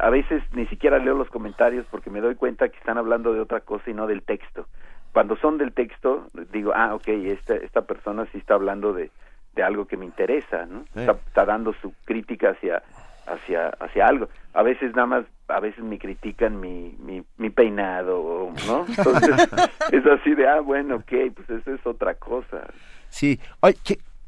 a 0.00 0.10
veces 0.10 0.42
ni 0.52 0.66
siquiera 0.66 0.98
leo 0.98 1.14
los 1.14 1.28
comentarios 1.28 1.86
porque 1.90 2.10
me 2.10 2.20
doy 2.20 2.34
cuenta 2.34 2.68
que 2.68 2.78
están 2.78 2.98
hablando 2.98 3.32
de 3.32 3.40
otra 3.40 3.60
cosa 3.60 3.90
y 3.90 3.94
no 3.94 4.06
del 4.06 4.22
texto. 4.22 4.66
Cuando 5.12 5.36
son 5.36 5.58
del 5.58 5.72
texto, 5.72 6.28
digo, 6.52 6.72
ah, 6.74 6.94
ok, 6.94 7.08
esta, 7.08 7.54
esta 7.56 7.82
persona 7.82 8.26
sí 8.32 8.38
está 8.38 8.54
hablando 8.54 8.92
de, 8.92 9.10
de 9.54 9.62
algo 9.62 9.86
que 9.86 9.96
me 9.96 10.04
interesa, 10.04 10.66
¿no? 10.66 10.84
Está, 10.94 11.46
dando 11.46 11.72
su 11.80 11.94
crítica 12.04 12.50
hacia, 12.50 12.82
hacia, 13.26 13.68
hacia 13.80 14.06
algo. 14.06 14.28
A 14.52 14.62
veces 14.62 14.94
nada 14.94 15.06
más, 15.06 15.24
a 15.48 15.60
veces 15.60 15.82
me 15.82 15.98
critican 15.98 16.60
mi, 16.60 16.94
mi, 16.98 17.24
mi 17.38 17.50
peinado, 17.50 18.52
¿no? 18.66 18.84
Entonces, 18.98 19.48
es 19.92 20.06
así 20.06 20.34
de, 20.34 20.46
ah, 20.46 20.60
bueno, 20.60 20.96
ok, 20.96 21.12
pues 21.34 21.48
eso 21.48 21.74
es 21.74 21.86
otra 21.86 22.14
cosa. 22.14 22.66
Sí. 23.08 23.40
Oye, 23.60 23.76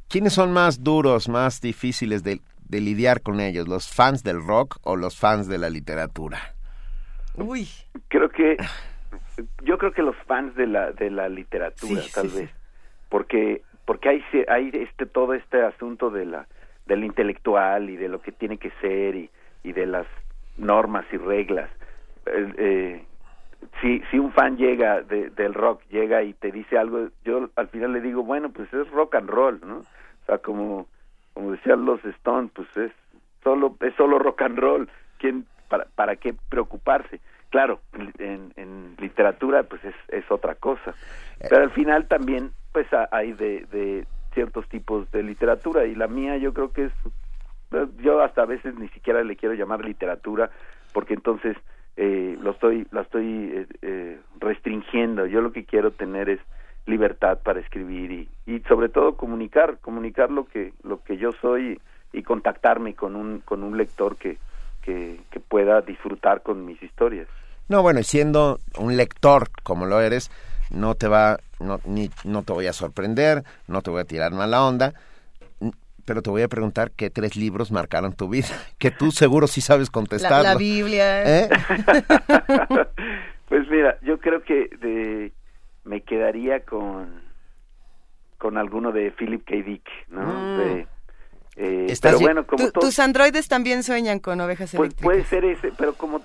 ¿quiénes 0.09 0.33
son 0.33 0.53
más 0.53 0.83
duros, 0.83 1.29
más 1.29 1.61
difíciles 1.61 2.23
de, 2.25 2.41
de 2.69 2.81
lidiar 2.81 3.23
con 3.23 3.41
ellos, 3.41 3.69
los 3.69 3.89
fans 3.93 4.23
del 4.23 4.43
rock 4.45 4.79
o 4.83 4.97
los 4.97 5.19
fans 5.19 5.49
de 5.49 5.59
la 5.59 5.71
literatura? 5.71 6.55
Uy. 7.37 7.69
Creo 8.09 8.29
que 8.29 8.57
yo 9.63 9.79
creo 9.79 9.93
que 9.93 10.03
los 10.03 10.17
fans 10.27 10.55
de 10.57 10.67
la 10.67 10.93
de 10.93 11.11
la 11.11 11.29
literatura 11.29 12.03
tal 12.15 12.29
vez, 12.29 12.51
porque 13.09 13.63
porque 13.85 14.09
hay 14.09 14.25
hay 14.49 14.71
este 14.73 15.07
todo 15.07 15.35
este 15.35 15.63
asunto 15.63 16.11
de 16.11 16.27
la 16.27 16.47
del 16.87 17.05
intelectual 17.05 17.91
y 17.91 17.97
de 17.97 18.09
lo 18.09 18.21
que 18.21 18.33
tiene 18.33 18.59
que 18.59 18.71
ser 18.81 19.15
y, 19.15 19.31
y 19.63 19.73
de 19.73 19.87
las 19.87 20.07
normas 20.57 21.05
y 21.13 21.17
reglas. 21.19 21.71
Eh, 22.27 23.05
si 23.81 24.03
si 24.11 24.19
un 24.19 24.33
fan 24.33 24.57
llega 24.57 25.03
del 25.03 25.55
rock 25.55 25.83
llega 25.91 26.23
y 26.23 26.35
te 26.35 26.51
dice 26.51 26.79
algo, 26.79 27.09
yo 27.25 27.51
al 27.57 27.69
final 27.69 27.93
le 27.93 28.01
digo 28.01 28.23
bueno 28.23 28.51
pues 28.51 28.73
es 28.73 28.91
rock 28.91 29.15
and 29.15 29.31
roll, 29.31 29.61
¿no? 29.65 29.79
O 29.79 30.27
sea 30.27 30.39
como 30.39 30.89
como 31.39 31.53
decían 31.53 31.85
los 31.85 32.05
Stones, 32.05 32.51
pues 32.53 32.67
es 32.77 32.91
solo 33.45 33.77
es 33.83 33.95
solo 33.95 34.19
rock 34.19 34.43
and 34.43 34.59
roll, 34.59 34.91
¿quién 35.19 35.47
para 35.69 35.85
para 35.95 36.17
qué 36.17 36.35
preocuparse? 36.49 37.21
Claro, 37.51 37.81
en, 38.19 38.53
en 38.57 38.97
literatura 38.99 39.63
pues 39.63 39.85
es, 39.85 39.95
es 40.09 40.29
otra 40.33 40.57
cosa, 40.57 40.97
pero 41.49 41.63
al 41.63 41.71
final 41.71 42.09
también 42.09 42.51
pues 42.73 42.89
hay 43.13 43.35
de, 43.35 43.67
de 43.71 44.05
ciertos 44.35 44.69
tipos 44.69 45.09
de 45.13 45.23
literatura 45.23 45.87
y 45.87 45.95
la 45.95 46.09
mía 46.09 46.39
yo 46.39 46.53
creo 46.53 46.73
que 46.73 46.87
es 46.87 46.93
yo 47.99 48.21
hasta 48.21 48.43
a 48.43 48.47
veces 48.47 48.75
ni 48.75 48.89
siquiera 48.89 49.23
le 49.23 49.37
quiero 49.37 49.55
llamar 49.55 49.85
literatura 49.85 50.51
porque 50.93 51.15
entonces 51.15 51.57
eh, 51.97 52.37
lo 52.41 52.51
estoy 52.51 52.85
la 52.91 53.03
estoy 53.03 53.53
eh, 53.55 53.67
eh, 53.83 54.21
restringiendo. 54.41 55.25
Yo 55.27 55.41
lo 55.41 55.53
que 55.53 55.65
quiero 55.65 55.93
tener 55.93 56.31
es 56.31 56.41
libertad 56.89 57.39
para 57.45 57.61
escribir 57.61 58.11
y, 58.11 58.29
y 58.47 58.61
sobre 58.61 58.89
todo 58.89 59.17
comunicar, 59.17 59.79
comunicar 59.81 60.31
lo 60.31 60.47
que, 60.47 60.73
lo 60.83 61.03
que 61.05 61.17
yo 61.19 61.33
soy 61.41 61.81
y, 62.13 62.23
contactarme 62.23 62.95
con 62.95 63.15
un, 63.15 63.41
con 63.41 63.63
un 63.63 63.77
lector 63.77 64.17
que, 64.17 64.39
que, 64.83 65.19
pueda 65.49 65.83
disfrutar 65.83 66.43
con 66.43 66.65
mis 66.65 66.83
historias. 66.83 67.29
No, 67.69 67.83
bueno, 67.83 68.01
y 68.01 68.05
siendo 68.05 68.59
un 68.79 68.97
lector 68.97 69.49
como 69.63 69.87
lo 69.87 70.01
eres, 70.01 70.31
no 70.71 70.95
te 70.95 71.09
va, 71.09 71.39
no, 71.61 71.81
ni, 71.85 72.11
no 72.25 72.43
te 72.43 72.53
voy 72.53 72.67
a 72.67 72.73
sorprender, 72.73 73.45
no 73.67 73.83
te 73.83 73.91
voy 73.91 74.01
a 74.01 74.05
tirar 74.05 74.33
mala 74.33 74.65
onda, 74.65 74.95
pero 76.05 76.23
te 76.23 76.31
voy 76.31 76.43
a 76.43 76.49
preguntar 76.49 76.91
qué 76.91 77.11
tres 77.11 77.37
libros 77.37 77.71
marcaron 77.71 78.15
tu 78.15 78.29
vida, 78.29 78.49
que 78.79 78.91
tú 78.91 79.11
seguro 79.11 79.47
sí 79.47 79.61
sabes 79.61 79.91
contestar. 79.91 80.43
La, 80.43 80.57
Biblia. 80.57 81.45
¿Eh? 81.45 81.49
pues 83.49 83.69
mira, 83.71 83.99
yo 84.03 84.19
creo 84.19 84.43
que 84.43 84.71
de, 84.81 85.33
me 85.89 86.03
quedaría 86.03 86.61
con 86.61 87.27
con 88.37 88.57
alguno 88.57 88.93
de 88.93 89.11
Philip 89.11 89.45
K. 89.45 89.57
Dick, 89.57 89.89
¿no? 90.11 90.23
Mm. 90.23 90.87
Eh, 91.57 91.97
pero 92.01 92.21
bueno, 92.21 92.47
como 92.47 92.71
tus 92.71 93.01
androides 93.01 93.49
también 93.49 93.83
sueñan 93.83 94.21
con 94.21 94.41
ovejas 94.41 94.73
pues, 94.77 94.95
Puede 94.95 95.25
ser 95.25 95.45
ese, 95.45 95.73
pero 95.77 95.95
como 95.95 96.23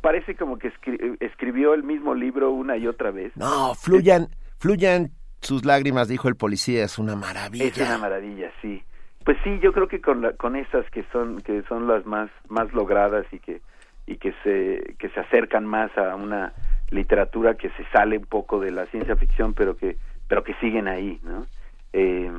parece 0.00 0.34
como 0.36 0.58
que 0.58 0.72
escribió 1.20 1.74
el 1.74 1.82
mismo 1.82 2.14
libro 2.14 2.50
una 2.50 2.78
y 2.78 2.86
otra 2.86 3.10
vez. 3.10 3.36
No, 3.36 3.74
fluyan, 3.74 4.28
fluyan 4.58 5.10
sus 5.42 5.66
lágrimas, 5.66 6.08
dijo 6.08 6.28
el 6.28 6.36
policía, 6.36 6.84
es 6.84 6.98
una 6.98 7.14
maravilla. 7.14 7.66
Es 7.66 7.76
una 7.78 7.98
maravilla, 7.98 8.50
sí. 8.62 8.82
Pues 9.22 9.36
sí, 9.44 9.58
yo 9.62 9.74
creo 9.74 9.86
que 9.86 10.00
con, 10.00 10.32
con 10.38 10.56
esas 10.56 10.88
que 10.90 11.04
son 11.12 11.42
que 11.42 11.62
son 11.68 11.86
las 11.86 12.06
más 12.06 12.30
más 12.48 12.72
logradas 12.72 13.26
y 13.32 13.38
que 13.38 13.60
y 14.06 14.16
que 14.16 14.32
se 14.42 14.94
que 14.98 15.10
se 15.10 15.20
acercan 15.20 15.66
más 15.66 15.90
a 15.98 16.14
una 16.16 16.54
literatura 16.90 17.54
que 17.54 17.70
se 17.70 17.84
sale 17.92 18.18
un 18.18 18.26
poco 18.26 18.60
de 18.60 18.70
la 18.70 18.86
ciencia 18.86 19.16
ficción, 19.16 19.54
pero 19.54 19.76
que 19.76 19.96
pero 20.28 20.44
que 20.44 20.54
siguen 20.54 20.86
ahí, 20.86 21.18
¿no? 21.24 21.46
Eh, 21.92 22.30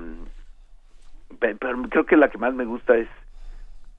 pero 1.40 1.82
creo 1.90 2.06
que 2.06 2.16
la 2.16 2.30
que 2.30 2.38
más 2.38 2.54
me 2.54 2.66
gusta 2.66 2.96
es 2.96 3.08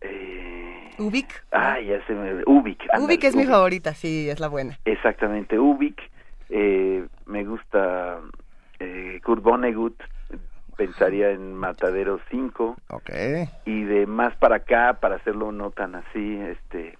eh, 0.01 0.91
Ubik. 0.99 1.45
Ah, 1.53 1.81
ya 1.81 2.05
se 2.07 2.15
me 2.15 2.43
Ubik. 2.47 2.85
Ubik 2.99 3.25
es 3.25 3.37
mi 3.37 3.45
favorita, 3.45 3.95
sí, 3.95 4.29
es 4.29 4.41
la 4.41 4.49
buena. 4.49 4.79
Exactamente, 4.85 5.59
Ubik. 5.59 6.01
Eh, 6.49 7.07
me 7.27 7.45
gusta 7.45 8.21
eh, 8.79 9.21
Kurt 9.25 9.43
Vonnegut, 9.43 10.01
pensaría 10.77 11.31
en 11.31 11.55
Matadero 11.55 12.21
5. 12.31 12.77
Ok. 12.91 13.11
Y 13.65 13.85
de 13.85 14.07
más 14.07 14.35
para 14.37 14.57
acá, 14.57 14.99
para 15.01 15.17
hacerlo 15.17 15.53
no 15.53 15.71
tan 15.71 15.95
así, 15.95 16.37
este 16.37 16.99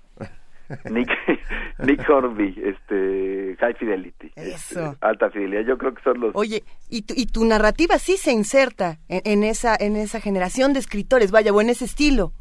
Nick, 0.91 1.11
Nick 1.79 2.09
Hornby, 2.09 2.61
este, 2.63 3.57
High 3.61 3.75
Fidelity. 3.75 4.33
Este, 4.37 4.81
alta 5.01 5.31
fidelidad, 5.31 5.63
yo 5.63 5.79
creo 5.79 5.95
que 5.95 6.03
son 6.03 6.21
los... 6.21 6.35
Oye, 6.35 6.63
y 6.89 7.03
tu, 7.03 7.15
y 7.17 7.27
tu 7.27 7.45
narrativa 7.45 7.99
sí 7.99 8.17
se 8.17 8.33
inserta 8.33 8.99
en, 9.09 9.45
esa, 9.45 9.77
en 9.79 9.97
esa 9.97 10.21
generación 10.21 10.73
de 10.73 10.81
escritores, 10.81 11.31
vaya, 11.31 11.53
o 11.53 11.61
en 11.61 11.71
ese 11.71 11.85
estilo. 11.85 12.33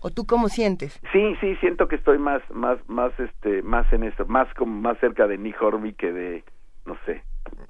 ¿O 0.00 0.10
tú 0.10 0.26
cómo 0.26 0.48
sientes? 0.48 1.00
Sí, 1.12 1.36
sí, 1.40 1.54
siento 1.56 1.86
que 1.86 1.96
estoy 1.96 2.18
más, 2.18 2.42
más, 2.50 2.78
más, 2.88 3.12
este, 3.20 3.62
más 3.62 3.90
en 3.92 4.02
eso, 4.02 4.26
más 4.26 4.52
como 4.54 4.80
más 4.80 4.98
cerca 4.98 5.28
de 5.28 5.38
Nick 5.38 5.60
Hornby 5.62 5.92
que 5.92 6.12
de, 6.12 6.44
no 6.84 6.96
sé, 7.06 7.22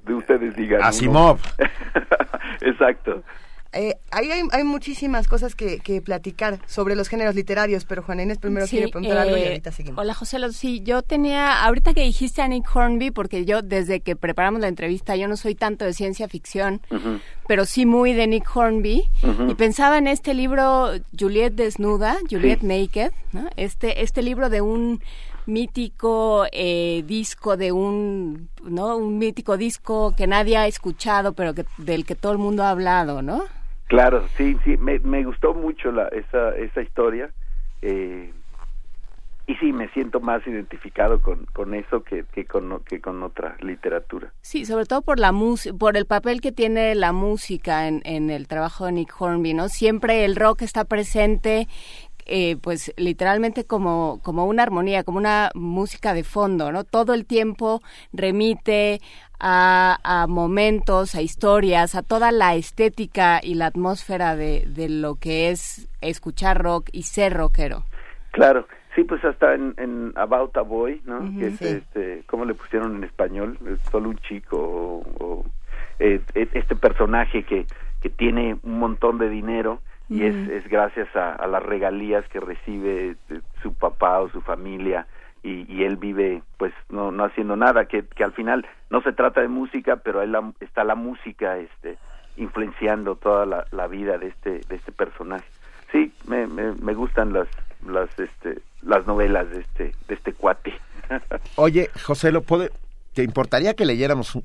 de 0.05 0.15
ustedes 0.15 0.57
digan. 0.57 0.83
Asimov. 0.83 1.39
Exacto. 2.63 3.23
Eh, 3.75 3.97
hay, 4.11 4.29
hay, 4.51 4.65
muchísimas 4.65 5.27
cosas 5.29 5.55
que, 5.55 5.81
platicar 6.05 6.59
sobre 6.67 6.95
los 6.95 7.09
géneros 7.09 7.35
literarios, 7.35 7.87
pero 7.87 8.03
Juan 8.03 8.21
Inés 8.21 8.37
primero 8.37 8.67
quiere 8.67 8.89
preguntar 8.89 9.19
algo 9.19 9.37
y 9.37 9.41
eh, 9.41 9.47
ahorita 9.49 9.73
seguimos. 9.73 9.99
Hola 9.99 10.13
José, 10.13 10.39
sí, 10.53 10.83
yo 10.83 11.01
tenía, 11.01 11.65
ahorita 11.65 11.95
que 11.95 12.03
dijiste 12.03 12.43
a 12.43 12.49
Nick 12.49 12.67
Hornby, 12.75 13.13
porque 13.13 13.47
yo 13.47 13.63
desde 13.63 14.01
que 14.01 14.15
preparamos 14.15 14.61
la 14.61 14.69
entrevista, 14.69 15.17
yo 15.17 15.27
no 15.27 15.39
soy 15.39 15.55
tanto 15.55 15.87
de 15.87 15.95
ciencia 15.95 16.29
ficción, 16.29 16.83
pero 17.49 17.65
sí 17.65 17.87
muy 17.87 18.13
de 18.13 18.27
Nick 18.27 18.55
Hornby, 18.55 19.05
y 19.49 19.55
pensaba 19.55 19.97
en 19.97 20.07
este 20.07 20.35
libro 20.35 20.91
Juliet 21.19 21.55
Desnuda, 21.55 22.19
Juliet 22.31 22.61
Naked, 22.61 23.13
este, 23.57 24.03
este 24.03 24.23
libro 24.23 24.51
de 24.51 24.61
un 24.61 25.01
mítico 25.47 26.47
eh, 26.53 27.03
disco 27.07 27.57
de 27.57 27.73
un 27.73 28.49
no 28.63 28.97
un 28.97 29.19
mítico 29.19 29.57
disco 29.57 30.15
que 30.17 30.29
nadie 30.29 30.57
ha 30.57 30.69
escuchado 30.69 31.33
pero 31.33 31.53
que 31.53 31.65
del 31.79 32.07
que 32.07 32.15
todo 32.15 32.31
el 32.31 32.39
mundo 32.39 32.63
ha 32.63 32.71
hablado 32.71 33.23
no 33.23 33.43
Claro, 33.93 34.27
sí, 34.39 34.57
sí, 34.65 34.79
me, 34.79 35.23
gustó 35.23 35.53
mucho 35.53 35.93
la, 35.93 36.09
esa, 36.09 36.57
esa 36.57 36.81
historia. 36.81 37.29
Eh, 37.83 38.33
y 39.47 39.55
sí, 39.57 39.71
me 39.71 39.87
siento 39.91 40.19
más 40.19 40.47
identificado 40.47 41.21
con, 41.21 41.45
con 41.53 41.75
eso 41.75 42.03
que, 42.03 42.25
que, 42.33 42.47
con, 42.47 42.81
que 42.85 43.03
con 43.03 43.23
otra 43.23 43.55
literatura. 43.61 44.33
Sí, 44.41 44.65
sobre 44.65 44.87
todo 44.87 45.03
por 45.03 45.19
la 45.19 45.31
por 45.79 45.99
el 45.99 46.07
papel 46.07 46.41
que 46.41 46.53
tiene 46.53 46.95
la 46.95 47.13
música 47.13 47.87
en, 47.87 48.01
en 48.05 48.31
el 48.31 48.49
trabajo 48.49 48.87
de 48.87 48.93
Nick 48.93 49.15
Hornby, 49.21 49.53
¿no? 49.53 49.69
Siempre 49.69 50.25
el 50.25 50.37
rock 50.37 50.63
está 50.63 50.87
presente 50.87 51.69
eh, 52.27 52.57
pues 52.57 52.93
literalmente 52.97 53.65
como, 53.65 54.21
como 54.23 54.47
una 54.47 54.63
armonía, 54.63 55.05
como 55.05 55.19
una 55.19 55.51
música 55.55 56.15
de 56.15 56.25
fondo, 56.25 56.73
¿no? 56.73 56.85
Todo 56.85 57.15
el 57.15 57.27
tiempo 57.27 57.83
remite 58.13 59.01
a, 59.41 60.27
momentos, 60.29 61.15
a 61.15 61.23
historias, 61.23 61.95
a 61.95 62.03
toda 62.03 62.31
la 62.31 62.55
estética 62.55 63.41
y 63.43 63.55
la 63.55 63.67
atmósfera 63.67 64.37
de, 64.37 64.65
de 64.67 64.89
lo 64.89 65.17
que 65.17 65.51
es 65.51 65.89
escuchar 66.01 66.63
rock 66.63 66.89
y 66.93 67.03
ser 67.03 67.35
rockero. 67.35 67.85
Claro, 68.31 68.67
sí, 68.95 69.05
pues 69.05 69.25
hasta 69.25 69.55
en, 69.55 70.13
About 70.17 70.57
a 70.57 70.63
Boy, 70.63 71.03
¿no? 71.05 71.21
que 71.39 71.49
es, 71.49 71.61
este, 71.61 72.23
¿cómo 72.27 72.45
le 72.45 72.55
pusieron 72.55 72.97
en 72.97 73.05
español? 73.05 73.59
Solo 73.91 74.11
un 74.11 74.19
chico 74.19 75.03
o, 75.19 75.45
eh, 75.99 76.21
e, 76.35 76.49
este 76.55 76.77
personaje 76.77 77.43
que, 77.43 77.67
que 78.01 78.11
tiene 78.11 78.57
un 78.63 78.79
montón 78.79 79.19
de 79.19 79.29
dinero 79.29 79.81
y 80.13 80.25
es, 80.25 80.49
es 80.51 80.69
gracias 80.69 81.09
a, 81.17 81.47
las 81.47 81.63
regalías 81.63 82.27
que 82.29 82.39
recibe 82.39 83.17
su 83.63 83.73
papá 83.73 84.21
o 84.21 84.29
su 84.29 84.43
familia 84.43 85.07
y, 85.43 85.65
y 85.73 85.85
él 85.85 85.97
vive 85.97 86.43
pues 86.59 86.73
no, 86.91 87.11
no 87.11 87.25
haciendo 87.25 87.57
nada, 87.57 87.87
que, 87.87 88.05
que 88.05 88.23
al 88.23 88.33
final 88.33 88.67
no 88.91 89.01
se 89.01 89.13
trata 89.13 89.41
de 89.41 89.49
música, 89.49 89.97
pero 89.97 90.21
ahí 90.21 90.31
está 90.61 90.85
la 90.85 90.95
música 90.95 91.57
este 91.57 91.97
influenciando 92.37 93.17
toda 93.17 93.47
la, 93.47 93.67
la 93.73 93.87
vida 93.87 94.19
de 94.19 94.29
este 94.29 94.61
de 94.69 94.77
este 94.77 94.93
personaje. 94.93 95.47
Sí, 95.91 96.13
me, 96.27 96.47
me, 96.47 96.73
me 96.73 96.95
gustan 96.95 97.33
las 97.33 97.49
las 97.87 98.09
este 98.19 98.61
las 98.83 99.07
novelas 99.07 99.51
de 99.51 99.61
este 99.61 99.93
de 100.09 100.15
este 100.15 100.33
cuate. 100.35 100.75
Oye, 101.57 101.91
José, 102.03 102.33
¿lo 102.33 102.43
puede 102.43 102.71
¿te 103.15 103.23
importaría 103.23 103.75
que 103.75 103.87
leyéramos 103.87 104.39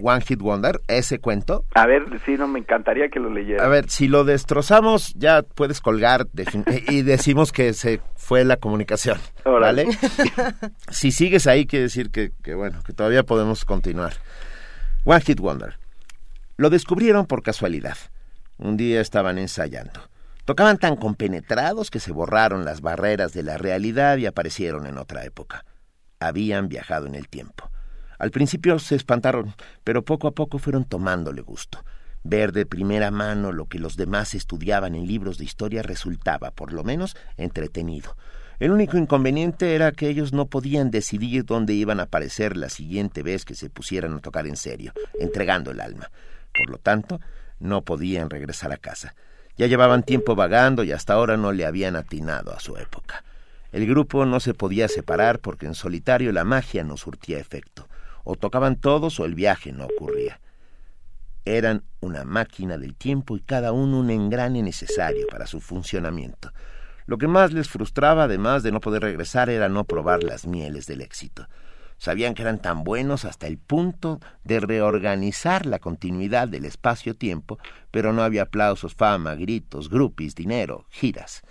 One 0.00 0.20
Hit 0.20 0.40
Wonder, 0.40 0.80
ese 0.88 1.18
cuento. 1.18 1.64
A 1.74 1.86
ver, 1.86 2.04
sí, 2.24 2.36
no, 2.36 2.48
me 2.48 2.58
encantaría 2.58 3.08
que 3.08 3.20
lo 3.20 3.30
leyera. 3.30 3.64
A 3.64 3.68
ver, 3.68 3.88
si 3.90 4.08
lo 4.08 4.24
destrozamos, 4.24 5.14
ya 5.14 5.42
puedes 5.42 5.80
colgar 5.80 6.26
y 6.88 7.02
decimos 7.02 7.52
que 7.52 7.72
se 7.72 8.00
fue 8.14 8.44
la 8.44 8.56
comunicación, 8.56 9.18
¿vale? 9.44 9.86
si 10.90 11.10
sigues 11.10 11.46
ahí, 11.46 11.66
quiere 11.66 11.84
decir 11.84 12.10
que, 12.10 12.32
que, 12.42 12.54
bueno, 12.54 12.82
que 12.84 12.92
todavía 12.92 13.22
podemos 13.22 13.64
continuar. 13.64 14.14
One 15.04 15.20
Hit 15.20 15.40
Wonder. 15.40 15.78
Lo 16.56 16.70
descubrieron 16.70 17.26
por 17.26 17.42
casualidad. 17.42 17.96
Un 18.58 18.76
día 18.76 19.00
estaban 19.00 19.38
ensayando. 19.38 20.00
Tocaban 20.46 20.78
tan 20.78 20.96
compenetrados 20.96 21.90
que 21.90 22.00
se 22.00 22.12
borraron 22.12 22.64
las 22.64 22.80
barreras 22.80 23.32
de 23.32 23.42
la 23.42 23.58
realidad 23.58 24.16
y 24.16 24.26
aparecieron 24.26 24.86
en 24.86 24.96
otra 24.96 25.24
época. 25.24 25.64
Habían 26.20 26.68
viajado 26.68 27.06
en 27.06 27.14
el 27.14 27.28
tiempo. 27.28 27.68
Al 28.18 28.30
principio 28.30 28.78
se 28.78 28.94
espantaron, 28.94 29.54
pero 29.84 30.04
poco 30.04 30.28
a 30.28 30.32
poco 30.32 30.58
fueron 30.58 30.84
tomándole 30.84 31.42
gusto. 31.42 31.84
Ver 32.24 32.52
de 32.52 32.66
primera 32.66 33.10
mano 33.10 33.52
lo 33.52 33.66
que 33.66 33.78
los 33.78 33.96
demás 33.96 34.34
estudiaban 34.34 34.94
en 34.94 35.06
libros 35.06 35.38
de 35.38 35.44
historia 35.44 35.82
resultaba, 35.82 36.50
por 36.50 36.72
lo 36.72 36.82
menos, 36.82 37.16
entretenido. 37.36 38.16
El 38.58 38.72
único 38.72 38.96
inconveniente 38.96 39.74
era 39.74 39.92
que 39.92 40.08
ellos 40.08 40.32
no 40.32 40.46
podían 40.46 40.90
decidir 40.90 41.44
dónde 41.44 41.74
iban 41.74 42.00
a 42.00 42.04
aparecer 42.04 42.56
la 42.56 42.70
siguiente 42.70 43.22
vez 43.22 43.44
que 43.44 43.54
se 43.54 43.68
pusieran 43.68 44.14
a 44.14 44.20
tocar 44.20 44.46
en 44.46 44.56
serio, 44.56 44.92
entregando 45.20 45.70
el 45.70 45.80
alma. 45.80 46.10
Por 46.56 46.70
lo 46.70 46.78
tanto, 46.78 47.20
no 47.60 47.82
podían 47.82 48.30
regresar 48.30 48.72
a 48.72 48.78
casa. 48.78 49.14
Ya 49.58 49.66
llevaban 49.66 50.02
tiempo 50.02 50.34
vagando 50.34 50.84
y 50.84 50.92
hasta 50.92 51.12
ahora 51.12 51.36
no 51.36 51.52
le 51.52 51.66
habían 51.66 51.96
atinado 51.96 52.52
a 52.52 52.60
su 52.60 52.76
época. 52.78 53.24
El 53.72 53.86
grupo 53.86 54.24
no 54.24 54.40
se 54.40 54.54
podía 54.54 54.88
separar 54.88 55.38
porque 55.38 55.66
en 55.66 55.74
solitario 55.74 56.32
la 56.32 56.44
magia 56.44 56.82
no 56.82 56.96
surtía 56.96 57.38
efecto 57.38 57.85
o 58.26 58.34
tocaban 58.34 58.76
todos 58.76 59.20
o 59.20 59.24
el 59.24 59.36
viaje 59.36 59.72
no 59.72 59.86
ocurría. 59.86 60.40
Eran 61.44 61.84
una 62.00 62.24
máquina 62.24 62.76
del 62.76 62.96
tiempo 62.96 63.36
y 63.36 63.40
cada 63.40 63.70
uno 63.70 64.00
un 64.00 64.10
engrane 64.10 64.62
necesario 64.62 65.28
para 65.28 65.46
su 65.46 65.60
funcionamiento. 65.60 66.50
Lo 67.06 67.18
que 67.18 67.28
más 67.28 67.52
les 67.52 67.68
frustraba, 67.68 68.24
además 68.24 68.64
de 68.64 68.72
no 68.72 68.80
poder 68.80 69.02
regresar, 69.02 69.48
era 69.48 69.68
no 69.68 69.84
probar 69.84 70.24
las 70.24 70.44
mieles 70.44 70.86
del 70.86 71.02
éxito. 71.02 71.46
Sabían 71.98 72.34
que 72.34 72.42
eran 72.42 72.60
tan 72.60 72.82
buenos 72.82 73.24
hasta 73.24 73.46
el 73.46 73.58
punto 73.58 74.18
de 74.42 74.58
reorganizar 74.58 75.64
la 75.64 75.78
continuidad 75.78 76.48
del 76.48 76.64
espacio-tiempo, 76.64 77.60
pero 77.92 78.12
no 78.12 78.24
había 78.24 78.42
aplausos, 78.42 78.96
fama, 78.96 79.36
gritos, 79.36 79.88
grupis, 79.88 80.34
dinero, 80.34 80.84
giras. 80.90 81.42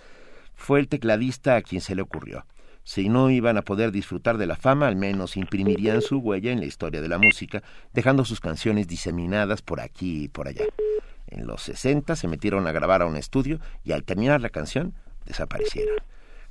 Fue 0.54 0.78
el 0.78 0.88
tecladista 0.88 1.56
a 1.56 1.62
quien 1.62 1.80
se 1.80 1.94
le 1.94 2.02
ocurrió. 2.02 2.44
Si 2.86 3.08
no 3.08 3.30
iban 3.30 3.56
a 3.56 3.62
poder 3.62 3.90
disfrutar 3.90 4.38
de 4.38 4.46
la 4.46 4.54
fama, 4.54 4.86
al 4.86 4.94
menos 4.94 5.36
imprimirían 5.36 6.00
su 6.02 6.18
huella 6.18 6.52
en 6.52 6.60
la 6.60 6.66
historia 6.66 7.00
de 7.00 7.08
la 7.08 7.18
música, 7.18 7.64
dejando 7.92 8.24
sus 8.24 8.38
canciones 8.38 8.86
diseminadas 8.86 9.60
por 9.60 9.80
aquí 9.80 10.22
y 10.22 10.28
por 10.28 10.46
allá. 10.46 10.66
En 11.26 11.48
los 11.48 11.62
60 11.62 12.14
se 12.14 12.28
metieron 12.28 12.64
a 12.68 12.70
grabar 12.70 13.02
a 13.02 13.06
un 13.06 13.16
estudio 13.16 13.58
y 13.82 13.90
al 13.90 14.04
terminar 14.04 14.40
la 14.40 14.50
canción 14.50 14.94
desaparecieron. 15.24 15.96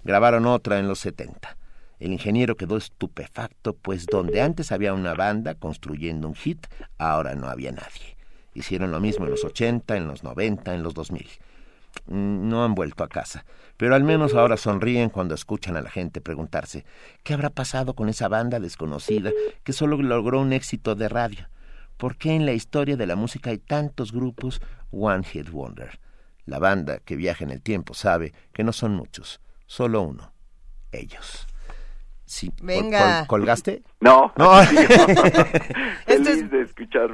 Grabaron 0.03 0.45
otra 0.45 0.77
en 0.77 0.89
los 0.89 0.99
70. 0.99 1.55
El 1.99 2.11
ingeniero 2.11 2.57
quedó 2.57 2.75
estupefacto, 2.75 3.73
pues 3.73 4.05
donde 4.05 4.41
antes 4.41 4.73
había 4.73 4.93
una 4.93 5.13
banda 5.13 5.55
construyendo 5.55 6.27
un 6.27 6.35
hit, 6.35 6.67
ahora 6.97 7.35
no 7.35 7.47
había 7.47 7.71
nadie. 7.71 8.17
Hicieron 8.53 8.91
lo 8.91 8.99
mismo 8.99 9.23
en 9.23 9.31
los 9.31 9.45
80, 9.45 9.95
en 9.95 10.07
los 10.09 10.25
90, 10.25 10.75
en 10.75 10.83
los 10.83 10.93
2000. 10.95 11.29
Mm, 12.07 12.49
no 12.49 12.65
han 12.65 12.75
vuelto 12.75 13.05
a 13.05 13.07
casa, 13.07 13.45
pero 13.77 13.95
al 13.95 14.03
menos 14.03 14.33
ahora 14.33 14.57
sonríen 14.57 15.09
cuando 15.09 15.35
escuchan 15.35 15.75
a 15.75 15.81
la 15.81 15.89
gente 15.89 16.21
preguntarse 16.21 16.85
¿qué 17.23 17.33
habrá 17.33 17.49
pasado 17.49 17.93
con 17.93 18.09
esa 18.09 18.27
banda 18.27 18.59
desconocida 18.59 19.31
que 19.63 19.73
solo 19.73 19.97
logró 19.97 20.41
un 20.41 20.53
éxito 20.53 20.95
de 20.95 21.09
radio? 21.09 21.49
¿Por 21.97 22.17
qué 22.17 22.33
en 22.33 22.45
la 22.45 22.53
historia 22.53 22.97
de 22.97 23.07
la 23.07 23.15
música 23.15 23.51
hay 23.51 23.57
tantos 23.57 24.11
grupos 24.11 24.61
One 24.91 25.23
Hit 25.23 25.49
Wonder? 25.49 25.99
La 26.45 26.59
banda 26.59 26.99
que 26.99 27.15
viaja 27.15 27.43
en 27.43 27.51
el 27.51 27.61
tiempo 27.61 27.93
sabe 27.93 28.33
que 28.53 28.63
no 28.63 28.73
son 28.73 28.95
muchos, 28.95 29.41
solo 29.65 30.01
uno, 30.01 30.33
ellos. 30.91 31.47
Sí. 32.25 32.51
Venga. 32.61 33.25
¿Colgaste? 33.27 33.83
No. 33.99 34.33
No. 34.35 34.63
Feliz 36.05 36.49
de 36.49 36.61
escuchar 36.61 37.11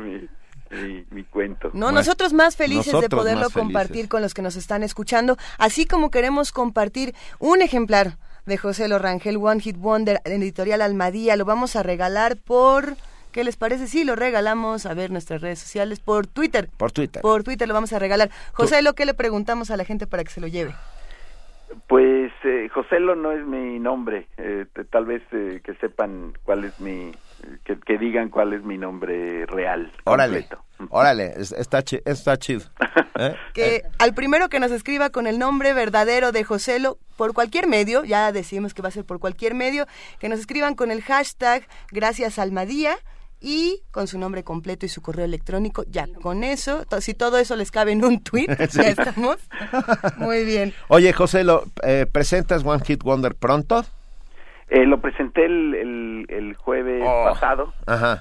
mi, 0.71 1.05
mi, 1.09 1.23
cuento. 1.23 1.69
No, 1.73 1.91
nosotros 1.91 2.33
más 2.33 2.55
felices 2.55 2.99
de 2.99 3.09
poderlo 3.09 3.49
compartir 3.49 4.07
con 4.07 4.21
los 4.21 4.33
que 4.33 4.41
nos 4.41 4.55
están 4.55 4.83
escuchando, 4.83 5.37
así 5.57 5.85
como 5.85 6.11
queremos 6.11 6.51
compartir 6.51 7.13
un 7.39 7.61
ejemplar 7.61 8.17
de 8.45 8.57
José 8.57 8.87
Lorangel 8.87 9.37
One 9.37 9.61
Hit 9.61 9.77
Wonder 9.77 10.21
en 10.25 10.41
editorial 10.41 10.81
Almadía, 10.81 11.35
lo 11.35 11.45
vamos 11.45 11.75
a 11.75 11.83
regalar 11.83 12.37
por 12.37 12.95
¿Qué 13.31 13.45
les 13.45 13.55
parece? 13.55 13.87
Sí, 13.87 14.03
lo 14.03 14.17
regalamos 14.17 14.85
a 14.85 14.93
ver 14.93 15.09
nuestras 15.09 15.41
redes 15.41 15.59
sociales 15.59 16.01
por 16.01 16.27
Twitter. 16.27 16.67
Por 16.77 16.91
Twitter. 16.91 17.21
Por 17.21 17.43
Twitter 17.43 17.65
lo 17.65 17.73
vamos 17.73 17.93
a 17.93 17.99
regalar. 17.99 18.29
José, 18.51 18.81
¿lo 18.81 18.93
que 18.93 19.05
le 19.05 19.13
preguntamos 19.13 19.71
a 19.71 19.77
la 19.77 19.85
gente 19.85 20.05
para 20.05 20.25
que 20.25 20.31
se 20.31 20.41
lo 20.41 20.47
lleve? 20.47 20.73
Pues 21.87 22.33
eh, 22.43 22.67
Joselo 22.73 23.15
no 23.15 23.31
es 23.31 23.45
mi 23.45 23.79
nombre, 23.79 24.27
eh, 24.37 24.65
tal 24.89 25.05
vez 25.05 25.23
eh, 25.31 25.61
que 25.63 25.73
sepan 25.75 26.33
cuál 26.43 26.65
es 26.65 26.77
mi, 26.81 27.13
que, 27.63 27.97
digan 27.97 28.29
cuál 28.29 28.53
es 28.53 28.63
mi 28.63 28.77
nombre 28.77 29.45
real. 29.45 29.91
Órale, 30.05 30.47
órale, 30.89 31.33
está, 31.37 31.83
está 32.05 32.37
chido. 32.37 32.61
¿eh? 33.17 33.35
que 33.53 33.83
al 33.99 34.13
primero 34.13 34.49
que 34.49 34.59
nos 34.59 34.71
escriba 34.71 35.09
con 35.09 35.27
el 35.27 35.39
nombre 35.39 35.73
verdadero 35.73 36.31
de 36.31 36.43
Joselo, 36.43 36.97
por 37.17 37.33
cualquier 37.33 37.67
medio, 37.67 38.03
ya 38.03 38.31
decimos 38.31 38.73
que 38.73 38.81
va 38.81 38.89
a 38.89 38.91
ser 38.91 39.05
por 39.05 39.19
cualquier 39.19 39.53
medio, 39.53 39.85
que 40.19 40.29
nos 40.29 40.39
escriban 40.39 40.75
con 40.75 40.91
el 40.91 41.01
hashtag 41.01 41.67
gracias 41.91 42.39
Almadía 42.39 42.97
y 43.41 43.81
con 43.91 44.07
su 44.07 44.19
nombre 44.19 44.43
completo 44.43 44.85
y 44.85 44.89
su 44.89 45.01
correo 45.01 45.25
electrónico. 45.25 45.83
Ya, 45.89 46.07
con 46.21 46.43
eso, 46.43 46.85
si 46.99 47.13
todo 47.13 47.39
eso 47.39 47.55
les 47.55 47.71
cabe 47.71 47.91
en 47.91 48.05
un 48.05 48.23
tweet, 48.23 48.47
ya 48.71 48.83
estamos. 48.83 49.37
Muy 50.17 50.45
bien. 50.45 50.73
Oye, 50.87 51.11
José, 51.11 51.43
¿lo 51.43 51.65
eh, 51.83 52.05
presentas 52.11 52.63
One 52.63 52.83
Hit 52.85 53.03
Wonder 53.03 53.35
pronto? 53.35 53.83
Eh, 54.73 54.85
lo 54.85 55.01
presenté 55.01 55.43
el, 55.45 56.25
el, 56.29 56.55
jueves 56.55 57.03
oh, 57.05 57.25
pasado 57.25 57.73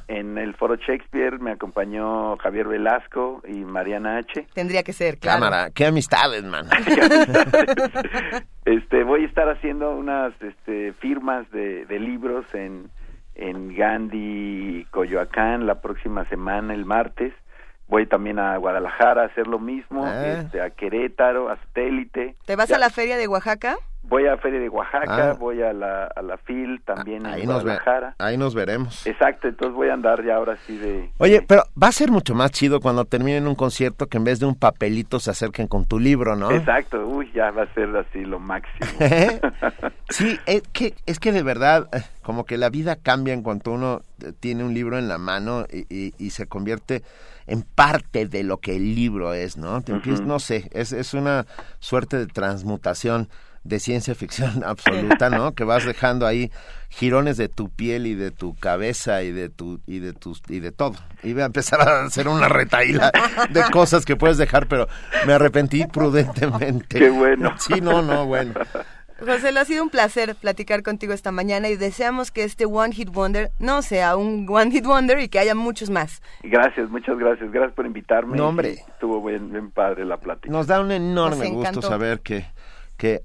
en 0.08 0.36
el 0.36 0.52
Foro 0.56 0.74
Shakespeare. 0.74 1.38
Me 1.38 1.52
acompañó 1.52 2.36
Javier 2.38 2.66
Velasco 2.66 3.40
y 3.46 3.64
Mariana 3.64 4.16
H. 4.16 4.48
Tendría 4.52 4.82
que 4.82 4.92
ser, 4.92 5.18
claro. 5.18 5.38
Cámara, 5.38 5.70
qué 5.70 5.86
amistades, 5.86 6.42
man. 6.42 6.66
este, 8.64 9.04
voy 9.04 9.22
a 9.22 9.26
estar 9.28 9.48
haciendo 9.48 9.92
unas 9.92 10.32
este, 10.42 10.92
firmas 10.94 11.48
de, 11.52 11.86
de 11.86 12.00
libros 12.00 12.44
en 12.52 12.90
en 13.36 13.74
Gandhi, 13.74 14.86
Coyoacán, 14.90 15.66
la 15.66 15.80
próxima 15.80 16.28
semana, 16.28 16.74
el 16.74 16.84
martes. 16.84 17.32
Voy 17.88 18.06
también 18.06 18.38
a 18.38 18.56
Guadalajara 18.56 19.22
a 19.22 19.26
hacer 19.26 19.46
lo 19.46 19.58
mismo, 19.58 20.04
ah. 20.04 20.26
este, 20.26 20.60
a 20.60 20.70
Querétaro, 20.70 21.48
a 21.48 21.56
Satélite. 21.56 22.36
¿Te 22.44 22.54
vas 22.54 22.70
a 22.70 22.78
la 22.78 22.90
feria 22.90 23.16
de 23.16 23.26
Oaxaca? 23.26 23.78
Voy 24.02 24.26
a 24.26 24.36
Feria 24.38 24.58
de 24.58 24.68
Oaxaca, 24.68 25.30
ah. 25.30 25.36
voy 25.38 25.62
a 25.62 25.72
la, 25.72 26.04
a 26.06 26.22
la 26.22 26.38
FIL 26.38 26.82
también 26.84 27.26
ahí 27.26 27.42
en 27.42 27.48
nos 27.48 27.62
Guadalajara. 27.62 28.14
ahí 28.18 28.36
nos 28.36 28.54
veremos. 28.54 29.06
Exacto, 29.06 29.46
entonces 29.46 29.74
voy 29.74 29.88
a 29.88 29.94
andar 29.94 30.24
ya 30.24 30.36
ahora 30.36 30.56
sí 30.66 30.76
de... 30.78 31.12
Oye, 31.18 31.42
pero 31.46 31.62
va 31.80 31.88
a 31.88 31.92
ser 31.92 32.10
mucho 32.10 32.34
más 32.34 32.50
chido 32.50 32.80
cuando 32.80 33.04
terminen 33.04 33.46
un 33.46 33.54
concierto 33.54 34.06
que 34.06 34.16
en 34.16 34.24
vez 34.24 34.40
de 34.40 34.46
un 34.46 34.54
papelito 34.54 35.20
se 35.20 35.30
acerquen 35.30 35.68
con 35.68 35.84
tu 35.84 35.98
libro, 35.98 36.34
¿no? 36.34 36.50
Exacto, 36.50 37.06
uy, 37.06 37.30
ya 37.34 37.50
va 37.50 37.64
a 37.64 37.74
ser 37.74 37.94
así 37.94 38.24
lo 38.24 38.40
máximo. 38.40 38.90
sí, 40.08 40.38
es 40.46 40.62
que, 40.72 40.94
es 41.06 41.20
que 41.20 41.30
de 41.32 41.42
verdad, 41.42 41.88
eh, 41.92 42.02
como 42.22 42.44
que 42.44 42.56
la 42.58 42.70
vida 42.70 42.96
cambia 42.96 43.34
en 43.34 43.42
cuanto 43.42 43.70
uno 43.70 44.00
eh, 44.24 44.32
tiene 44.38 44.64
un 44.64 44.74
libro 44.74 44.98
en 44.98 45.08
la 45.08 45.18
mano 45.18 45.66
y, 45.70 46.14
y, 46.16 46.30
se 46.30 46.46
convierte 46.46 47.02
en 47.46 47.62
parte 47.62 48.26
de 48.26 48.44
lo 48.44 48.58
que 48.58 48.76
el 48.76 48.94
libro 48.94 49.34
es, 49.34 49.56
¿no? 49.56 49.82
Te 49.82 49.92
no 49.92 50.38
sé, 50.38 50.68
es, 50.72 50.92
es 50.92 51.14
una 51.14 51.46
suerte 51.80 52.16
de 52.16 52.26
transmutación 52.26 53.28
de 53.64 53.78
ciencia 53.80 54.14
ficción 54.14 54.62
absoluta, 54.66 55.30
¿no? 55.30 55.54
que 55.54 55.64
vas 55.64 55.84
dejando 55.84 56.26
ahí 56.26 56.50
jirones 56.88 57.36
de 57.36 57.48
tu 57.48 57.70
piel 57.70 58.06
y 58.06 58.14
de 58.14 58.30
tu 58.30 58.54
cabeza 58.56 59.22
y 59.22 59.30
de 59.30 59.48
tu 59.48 59.80
y 59.86 60.00
de 60.00 60.12
tus 60.12 60.42
y 60.48 60.60
de 60.60 60.72
todo. 60.72 60.96
Iba 61.22 61.44
a 61.44 61.46
empezar 61.46 61.80
a 61.80 62.04
hacer 62.04 62.26
una 62.28 62.48
retaíla 62.48 63.12
de 63.50 63.62
cosas 63.72 64.04
que 64.04 64.16
puedes 64.16 64.38
dejar, 64.38 64.66
pero 64.66 64.88
me 65.26 65.32
arrepentí 65.32 65.86
prudentemente. 65.86 66.98
Qué 66.98 67.10
bueno. 67.10 67.54
Sí, 67.58 67.80
no, 67.80 68.02
no, 68.02 68.26
bueno. 68.26 68.54
José, 69.20 69.52
lo 69.52 69.60
ha 69.60 69.64
sido 69.66 69.82
un 69.82 69.90
placer 69.90 70.34
platicar 70.34 70.82
contigo 70.82 71.12
esta 71.12 71.30
mañana 71.30 71.68
y 71.68 71.76
deseamos 71.76 72.30
que 72.30 72.42
este 72.42 72.64
One 72.64 72.94
Hit 72.94 73.10
Wonder 73.10 73.50
no 73.58 73.82
sea 73.82 74.16
un 74.16 74.46
One 74.48 74.70
Hit 74.70 74.86
Wonder 74.86 75.20
y 75.20 75.28
que 75.28 75.38
haya 75.38 75.54
muchos 75.54 75.90
más. 75.90 76.22
Gracias, 76.42 76.88
muchas 76.88 77.18
gracias. 77.18 77.52
Gracias 77.52 77.74
por 77.74 77.84
invitarme. 77.84 78.36
No, 78.36 78.48
hombre. 78.48 78.78
Estuvo 78.88 79.22
bien, 79.22 79.70
padre 79.72 80.06
la 80.06 80.16
plática. 80.16 80.50
Nos 80.50 80.66
da 80.66 80.80
un 80.80 80.90
enorme 80.90 81.50
gusto 81.50 81.82
saber 81.82 82.20
que, 82.20 82.46
que 82.96 83.20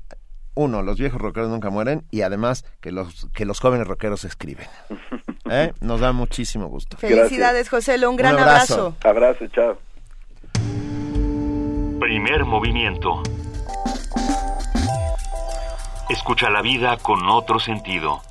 uno, 0.55 0.81
los 0.81 0.97
viejos 0.97 1.21
rockeros 1.21 1.49
nunca 1.49 1.69
mueren 1.69 2.05
y 2.11 2.21
además 2.21 2.65
que 2.81 2.91
los, 2.91 3.27
que 3.33 3.45
los 3.45 3.59
jóvenes 3.59 3.87
rockeros 3.87 4.23
escriben. 4.23 4.67
¿Eh? 5.49 5.73
Nos 5.81 5.99
da 5.99 6.11
muchísimo 6.11 6.67
gusto. 6.67 6.97
Felicidades, 6.97 7.69
José, 7.69 8.05
un 8.07 8.15
gran 8.15 8.39
abrazo. 8.39 8.95
Abrazo, 9.03 9.45
chao. 9.47 9.77
Primer 11.99 12.45
movimiento. 12.45 13.21
Escucha 16.09 16.49
la 16.49 16.61
vida 16.61 16.97
con 16.97 17.27
otro 17.29 17.59
sentido. 17.59 18.21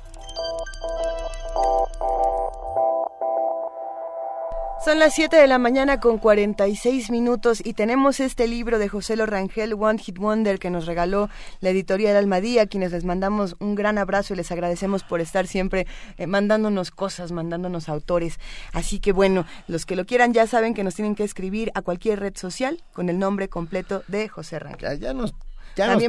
Son 4.85 4.99
las 4.99 5.15
7 5.15 5.35
de 5.35 5.47
la 5.47 5.57
mañana 5.57 5.99
con 5.99 6.19
46 6.19 7.09
minutos 7.09 7.59
y 7.65 7.73
tenemos 7.73 8.19
este 8.19 8.47
libro 8.47 8.77
de 8.77 8.87
José 8.87 9.15
Lorangel, 9.15 9.73
One 9.73 9.97
Hit 9.97 10.19
Wonder, 10.19 10.59
que 10.59 10.69
nos 10.69 10.85
regaló 10.85 11.27
la 11.59 11.71
editorial 11.71 12.15
Almadía, 12.15 12.67
quienes 12.67 12.91
les 12.91 13.03
mandamos 13.03 13.55
un 13.57 13.73
gran 13.73 13.97
abrazo 13.97 14.35
y 14.35 14.37
les 14.37 14.51
agradecemos 14.51 15.01
por 15.01 15.21
estar 15.21 15.47
siempre 15.47 15.87
eh, 16.17 16.27
mandándonos 16.27 16.91
cosas, 16.91 17.31
mandándonos 17.31 17.89
autores. 17.89 18.37
Así 18.73 18.99
que 18.99 19.11
bueno, 19.11 19.47
los 19.67 19.87
que 19.87 19.95
lo 19.95 20.05
quieran 20.05 20.33
ya 20.33 20.45
saben 20.45 20.75
que 20.75 20.83
nos 20.83 20.93
tienen 20.93 21.15
que 21.15 21.23
escribir 21.23 21.71
a 21.73 21.81
cualquier 21.81 22.19
red 22.19 22.37
social 22.37 22.83
con 22.93 23.09
el 23.09 23.17
nombre 23.17 23.49
completo 23.49 24.03
de 24.07 24.29
José 24.29 24.59
Rangel. 24.59 24.99
Ya, 24.99 25.15
nos 25.15 25.33
ya 25.75 25.87
nos, 25.87 25.99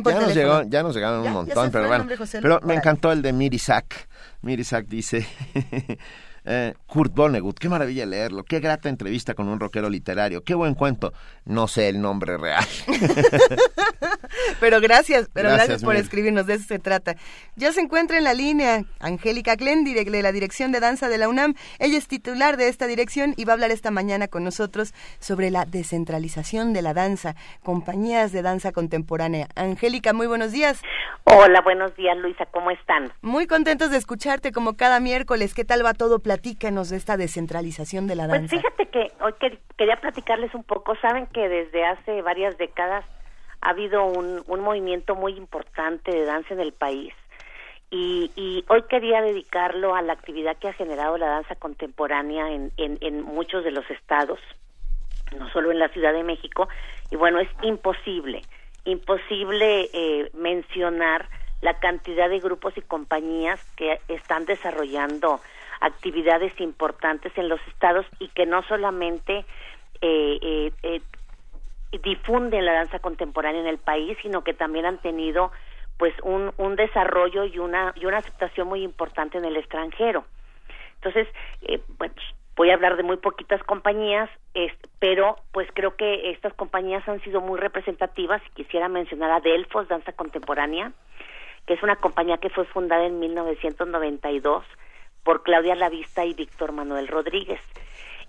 ya 0.69 0.83
nos, 0.83 0.95
llegaron 0.95 1.27
un 1.27 1.33
montón, 1.33 1.71
pero 1.71 1.89
bueno. 1.89 2.07
Pero 2.31 2.61
me 2.63 2.75
encantó 2.75 3.11
el 3.11 3.23
de 3.23 3.33
Mirisak. 3.33 4.07
Mirisak 4.43 4.87
dice, 4.87 5.27
Eh, 6.49 6.75
Kurt 6.87 7.13
Vonnegut, 7.13 7.59
qué 7.59 7.69
maravilla 7.69 8.07
leerlo, 8.07 8.45
qué 8.45 8.61
grata 8.61 8.89
entrevista 8.89 9.35
con 9.35 9.49
un 9.49 9.59
rockero 9.59 9.91
literario, 9.91 10.45
qué 10.45 10.55
buen 10.55 10.75
cuento. 10.75 11.13
No 11.45 11.67
sé 11.67 11.89
el 11.89 12.01
nombre 12.01 12.39
real. 12.39 12.65
pero 14.61 14.81
gracias, 14.81 15.29
pero 15.33 15.51
gracias, 15.51 15.83
por 15.83 15.97
escribirnos, 15.97 16.47
de 16.47 16.55
eso 16.55 16.65
se 16.69 16.79
trata. 16.79 17.17
Ya 17.57 17.73
se 17.73 17.81
encuentra 17.81 18.17
en 18.17 18.25
la 18.25 18.33
línea 18.33 18.85
Angélica 19.01 19.57
Klen, 19.57 19.83
de 19.85 20.23
la 20.23 20.31
Dirección 20.31 20.71
de 20.71 20.79
Danza 20.79 21.09
de 21.09 21.19
la 21.19 21.29
UNAM. 21.29 21.55
Ella 21.81 21.99
es 21.99 22.07
titular 22.07 22.57
de 22.57 22.69
esta 22.69 22.87
dirección 22.87 23.35
y 23.37 23.45
va 23.45 23.53
a 23.53 23.55
hablar 23.55 23.73
esta 23.73 23.91
mañana 23.91 24.29
con 24.29 24.45
nosotros 24.45 24.95
sobre 25.19 25.51
la 25.51 25.65
descentralización 25.65 26.73
de 26.73 26.83
la 26.83 26.95
danza, 26.95 27.35
compañías 27.65 28.31
de 28.31 28.43
danza 28.43 28.71
contemporánea. 28.71 29.49
Angélica, 29.57 30.13
muy 30.13 30.29
buenos 30.29 30.53
días. 30.53 30.81
Hola, 31.25 31.61
buenos 31.61 31.95
días, 31.97 32.17
Luisa, 32.19 32.47
¿cómo 32.47 32.71
están? 32.71 33.13
Muy 33.21 33.49
contentos 33.49 33.91
de 33.91 33.97
escucharte 33.97 34.53
como 34.53 34.77
cada 34.77 35.01
miércoles. 35.01 35.55
¿Qué 35.55 35.65
tal 35.65 35.85
va 35.85 35.93
todo? 35.93 36.21
Platícanos 36.37 36.91
de 36.91 36.99
esta 36.99 37.17
descentralización 37.17 38.07
de 38.07 38.15
la 38.15 38.27
pues 38.27 38.41
danza. 38.41 38.57
Pues 38.57 38.63
fíjate 38.63 38.87
que 38.91 39.25
hoy 39.25 39.33
quería 39.79 39.97
platicarles 39.97 40.55
un 40.55 40.65
poco. 40.65 40.95
Saben 40.97 41.27
que 41.29 41.49
desde 41.49 41.85
hace 41.87 42.21
varias 42.21 42.59
décadas 42.59 43.07
ha 43.63 43.71
habido 43.71 44.05
un, 44.05 44.43
un 44.47 44.61
movimiento 44.61 45.15
muy 45.15 45.33
importante 45.33 46.11
de 46.11 46.27
danza 46.27 46.53
en 46.53 46.61
el 46.61 46.73
país. 46.73 47.15
Y, 47.91 48.31
y, 48.37 48.65
hoy 48.69 48.83
quería 48.83 49.23
dedicarlo 49.23 49.95
a 49.95 50.03
la 50.03 50.13
actividad 50.13 50.57
que 50.59 50.69
ha 50.69 50.73
generado 50.73 51.17
la 51.17 51.29
danza 51.29 51.55
contemporánea 51.55 52.51
en, 52.51 52.73
en, 52.77 52.99
en 53.01 53.23
muchos 53.23 53.65
de 53.65 53.71
los 53.71 53.89
estados, 53.91 54.41
no 55.39 55.49
solo 55.51 55.71
en 55.71 55.79
la 55.79 55.89
Ciudad 55.89 56.13
de 56.13 56.25
México. 56.25 56.69
Y 57.11 57.17
bueno, 57.17 57.39
es 57.39 57.49
imposible, 57.63 58.43
imposible 58.85 59.89
eh, 59.93 60.31
mencionar 60.35 61.29
la 61.63 61.79
cantidad 61.79 62.29
de 62.29 62.41
grupos 62.41 62.77
y 62.77 62.83
compañías 62.83 63.65
que 63.77 64.01
están 64.09 64.45
desarrollando 64.45 65.41
actividades 65.81 66.59
importantes 66.61 67.33
en 67.37 67.49
los 67.49 67.61
estados 67.69 68.07
y 68.19 68.29
que 68.29 68.47
no 68.47 68.63
solamente 68.65 69.45
eh, 70.01 70.39
eh, 70.43 70.73
eh, 70.83 71.01
difunden 72.03 72.65
la 72.65 72.73
danza 72.73 72.99
contemporánea 72.99 73.61
en 73.61 73.67
el 73.67 73.79
país, 73.79 74.17
sino 74.23 74.45
que 74.45 74.55
también 74.55 74.87
han 74.87 74.99
tenido 74.99 75.51
pues 75.99 76.15
un, 76.23 76.53
un 76.59 76.77
desarrollo 76.77 77.45
y 77.45 77.59
una 77.59 77.95
y 77.97 78.07
una 78.07 78.19
aceptación 78.19 78.69
muy 78.69 78.83
importante 78.83 79.39
en 79.39 79.45
el 79.45 79.57
extranjero. 79.57 80.25
Entonces 80.97 81.29
eh, 81.63 81.81
bueno 81.99 82.15
voy 82.57 82.71
a 82.71 82.75
hablar 82.75 82.97
de 82.97 83.03
muy 83.03 83.19
poquitas 83.19 83.63
compañías 83.65 84.31
pero 84.99 85.37
pues 85.53 85.69
creo 85.75 85.95
que 85.95 86.31
estas 86.31 86.55
compañías 86.55 87.07
han 87.07 87.21
sido 87.21 87.43
muy 87.43 87.61
representativas 87.61 88.41
quisiera 88.55 88.89
mencionar 88.89 89.31
a 89.31 89.41
Delfos 89.41 89.89
Danza 89.89 90.13
Contemporánea 90.13 90.93
que 91.67 91.75
es 91.75 91.83
una 91.83 91.97
compañía 91.97 92.39
que 92.39 92.49
fue 92.49 92.65
fundada 92.65 93.05
en 93.05 93.19
1992 93.19 94.65
por 95.27 95.43
Claudia 95.43 95.75
Lavista 95.75 96.25
y 96.25 96.35
Víctor 96.35 96.71
Manuel 96.71 97.09
Rodríguez. 97.09 97.61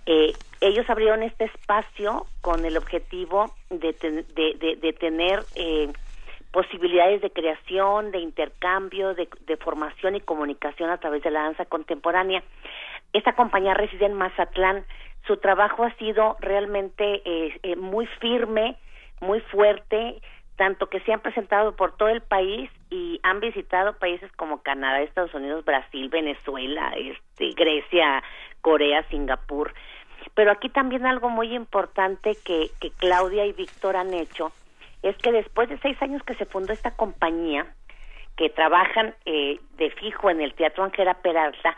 Eh, 0.07 0.33
ellos 0.61 0.89
abrieron 0.89 1.21
este 1.21 1.43
espacio 1.43 2.25
con 2.41 2.65
el 2.65 2.75
objetivo 2.75 3.53
de, 3.69 3.93
de, 3.93 4.93
tener 4.93 5.43
eh, 5.55 5.93
posibilidades 6.51 7.21
de 7.21 7.29
creación, 7.29 8.09
de 8.09 8.17
intercambio, 8.17 9.13
de, 9.13 9.27
formación 9.57 10.15
y 10.15 10.21
comunicación 10.21 10.89
a 10.89 10.97
través 10.97 11.21
de 11.21 11.29
la 11.29 11.43
danza 11.43 11.65
contemporánea. 11.65 12.41
Esta 13.13 13.33
compañía 13.33 13.75
reside 13.75 14.07
en 14.07 14.13
Mazatlán. 14.15 14.83
Su 15.27 15.37
trabajo 15.37 15.83
ha 15.83 15.93
sido 15.97 16.35
realmente 16.39 17.21
eh, 17.25 17.75
muy 17.75 18.07
firme, 18.19 18.75
muy 19.21 19.39
fuerte 19.41 20.19
tanto 20.57 20.87
que 20.87 20.99
se 21.01 21.13
han 21.13 21.21
presentado 21.21 21.75
por 21.75 21.95
todo 21.95 22.09
el 22.09 22.21
país 22.21 22.69
y 22.89 23.19
han 23.23 23.39
visitado 23.39 23.97
países 23.97 24.31
como 24.33 24.61
Canadá, 24.61 25.01
Estados 25.01 25.33
Unidos, 25.33 25.63
Brasil, 25.63 26.09
Venezuela, 26.09 26.93
este, 26.97 27.51
Grecia, 27.51 28.23
Corea, 28.61 29.03
Singapur. 29.09 29.73
Pero 30.33 30.51
aquí 30.51 30.69
también 30.69 31.05
algo 31.05 31.29
muy 31.29 31.55
importante 31.55 32.35
que, 32.43 32.69
que 32.81 32.91
Claudia 32.91 33.45
y 33.45 33.53
Víctor 33.53 33.95
han 33.95 34.13
hecho 34.13 34.51
es 35.03 35.15
que 35.17 35.31
después 35.31 35.69
de 35.69 35.77
seis 35.77 36.01
años 36.01 36.23
que 36.23 36.35
se 36.35 36.45
fundó 36.45 36.73
esta 36.73 36.91
compañía, 36.91 37.67
que 38.35 38.49
trabajan 38.49 39.15
eh, 39.25 39.59
de 39.77 39.89
fijo 39.91 40.29
en 40.29 40.41
el 40.41 40.53
Teatro 40.53 40.83
Angela 40.83 41.15
Peralta, 41.15 41.75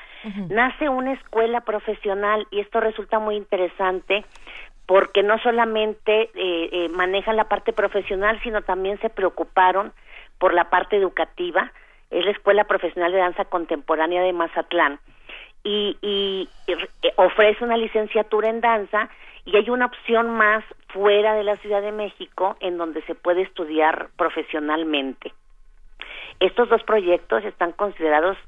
nace 0.49 0.89
una 0.89 1.13
escuela 1.13 1.61
profesional 1.61 2.45
y 2.51 2.59
esto 2.59 2.81
resulta 2.81 3.17
muy 3.17 3.37
interesante 3.37 4.25
porque 4.89 5.21
no 5.21 5.37
solamente 5.37 6.31
eh, 6.33 6.69
eh, 6.71 6.89
manejan 6.89 7.35
la 7.35 7.43
parte 7.43 7.73
profesional, 7.73 8.39
sino 8.41 8.63
también 8.63 8.99
se 9.01 9.11
preocuparon 9.11 9.93
por 10.39 10.51
la 10.51 10.71
parte 10.71 10.97
educativa. 10.97 11.71
Es 12.09 12.25
la 12.25 12.31
Escuela 12.31 12.63
Profesional 12.63 13.11
de 13.11 13.19
Danza 13.19 13.45
Contemporánea 13.45 14.23
de 14.23 14.33
Mazatlán 14.33 14.99
y, 15.63 15.95
eh, 16.65 17.13
ofrece 17.17 17.63
una 17.63 17.77
licenciatura 17.77 18.49
en 18.49 18.61
danza 18.61 19.09
y 19.45 19.57
hay 19.57 19.69
una 19.69 19.85
opción 19.85 20.31
más 20.31 20.63
fuera 20.87 21.35
de 21.35 21.43
la 21.43 21.57
Ciudad 21.57 21.83
de 21.83 21.91
México 21.91 22.57
en 22.59 22.79
donde 22.79 23.03
se 23.03 23.13
puede 23.13 23.43
estudiar 23.43 24.09
profesionalmente. 24.17 25.33
Estos 26.39 26.67
dos 26.67 26.81
proyectos 26.81 27.45
están 27.45 27.73
considerados 27.73 28.39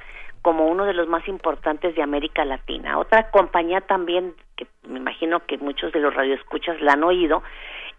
como 0.41 0.67
uno 0.67 0.85
de 0.85 0.93
los 0.93 1.07
más 1.07 1.27
importantes 1.27 1.95
de 1.95 2.01
América 2.01 2.45
Latina. 2.45 2.97
Otra 2.97 3.29
compañía 3.29 3.81
también, 3.81 4.33
que 4.55 4.67
me 4.87 4.99
imagino 4.99 5.45
que 5.45 5.57
muchos 5.57 5.91
de 5.91 5.99
los 5.99 6.13
radioescuchas 6.13 6.81
la 6.81 6.93
han 6.93 7.03
oído, 7.03 7.43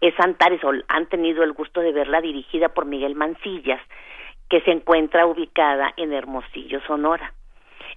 es 0.01 0.13
Antares, 0.19 0.63
o 0.63 0.71
han 0.89 1.05
tenido 1.07 1.43
el 1.43 1.53
gusto 1.53 1.79
de 1.79 1.93
verla 1.93 2.19
dirigida 2.19 2.69
por 2.69 2.85
Miguel 2.85 3.15
Mancillas, 3.15 3.81
que 4.49 4.61
se 4.61 4.71
encuentra 4.71 5.25
ubicada 5.25 5.93
en 5.95 6.11
Hermosillo, 6.11 6.81
Sonora. 6.85 7.33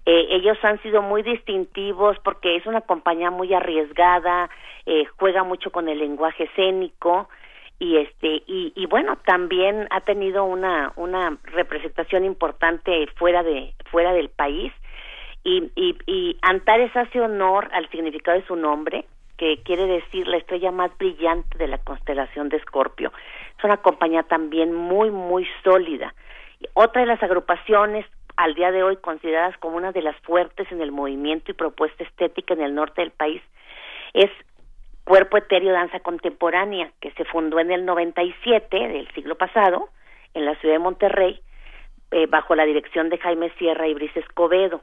Eh, 0.05 0.29
ellos 0.31 0.57
han 0.63 0.81
sido 0.83 1.03
muy 1.03 1.23
distintivos 1.23 2.17
porque 2.23 2.55
es 2.57 2.67
una 2.67 2.83
compañía 2.83 3.33
muy 3.33 3.53
arriesgada, 3.53 4.49
eh, 4.87 5.05
juega 5.19 5.43
mucho 5.43 5.73
con 5.73 5.89
el 5.89 5.99
lenguaje 5.99 6.45
escénico, 6.45 7.29
y 7.79 7.99
este 7.99 8.43
y, 8.47 8.73
y 8.75 8.87
bueno 8.87 9.17
también 9.25 9.87
ha 9.91 10.01
tenido 10.01 10.45
una 10.45 10.93
una 10.97 11.37
representación 11.45 12.25
importante 12.25 13.07
fuera 13.17 13.43
de 13.43 13.75
fuera 13.91 14.13
del 14.13 14.29
país. 14.29 14.73
Y, 15.45 15.71
y, 15.77 15.97
y 16.07 16.37
Antares 16.43 16.91
hace 16.97 17.21
honor 17.21 17.69
al 17.73 17.89
significado 17.91 18.37
de 18.37 18.47
su 18.47 18.57
nombre 18.57 19.05
que 19.37 19.63
quiere 19.63 19.87
decir 19.87 20.27
la 20.27 20.39
estrella 20.39 20.73
más 20.73 20.91
brillante 20.99 21.57
de 21.57 21.69
la 21.69 21.79
constelación 21.79 22.49
de 22.49 22.57
Escorpio. 22.57 23.13
Es 23.57 23.65
una 23.65 23.77
compañía 23.77 24.25
también 24.25 24.75
muy 24.75 25.11
muy 25.11 25.47
sólida. 25.63 26.15
Otra 26.75 27.03
de 27.03 27.07
las 27.07 27.23
agrupaciones 27.23 28.07
al 28.37 28.55
día 28.55 28.73
de 28.73 28.83
hoy 28.83 28.97
consideradas 28.97 29.57
como 29.59 29.77
una 29.77 29.93
de 29.93 30.03
las 30.03 30.17
fuertes 30.23 30.71
en 30.73 30.81
el 30.81 30.91
movimiento 30.93 31.51
y 31.51 31.55
propuesta 31.55 32.05
estética 32.05 32.55
en 32.55 32.63
el 32.63 32.75
norte 32.75 33.03
del 33.03 33.11
país 33.11 33.43
es 34.15 34.31
Cuerpo 35.07 35.37
Etéreo 35.37 35.73
Danza 35.73 36.01
Contemporánea, 36.01 36.91
que 37.01 37.13
se 37.13 37.25
fundó 37.27 37.61
en 37.61 37.71
el 37.71 37.85
97 37.85 38.77
del 38.89 39.07
siglo 39.15 39.37
pasado 39.37 39.89
en 40.35 40.45
la 40.45 40.57
ciudad 40.57 40.75
de 40.75 40.81
Monterrey, 40.81 41.41
eh, 42.11 42.27
bajo 42.27 42.57
la 42.57 42.67
dirección 42.67 43.09
de 43.09 43.19
Jaime 43.19 43.53
Sierra 43.57 43.87
y 43.87 43.95
Brice 43.95 44.19
Escobedo. 44.19 44.81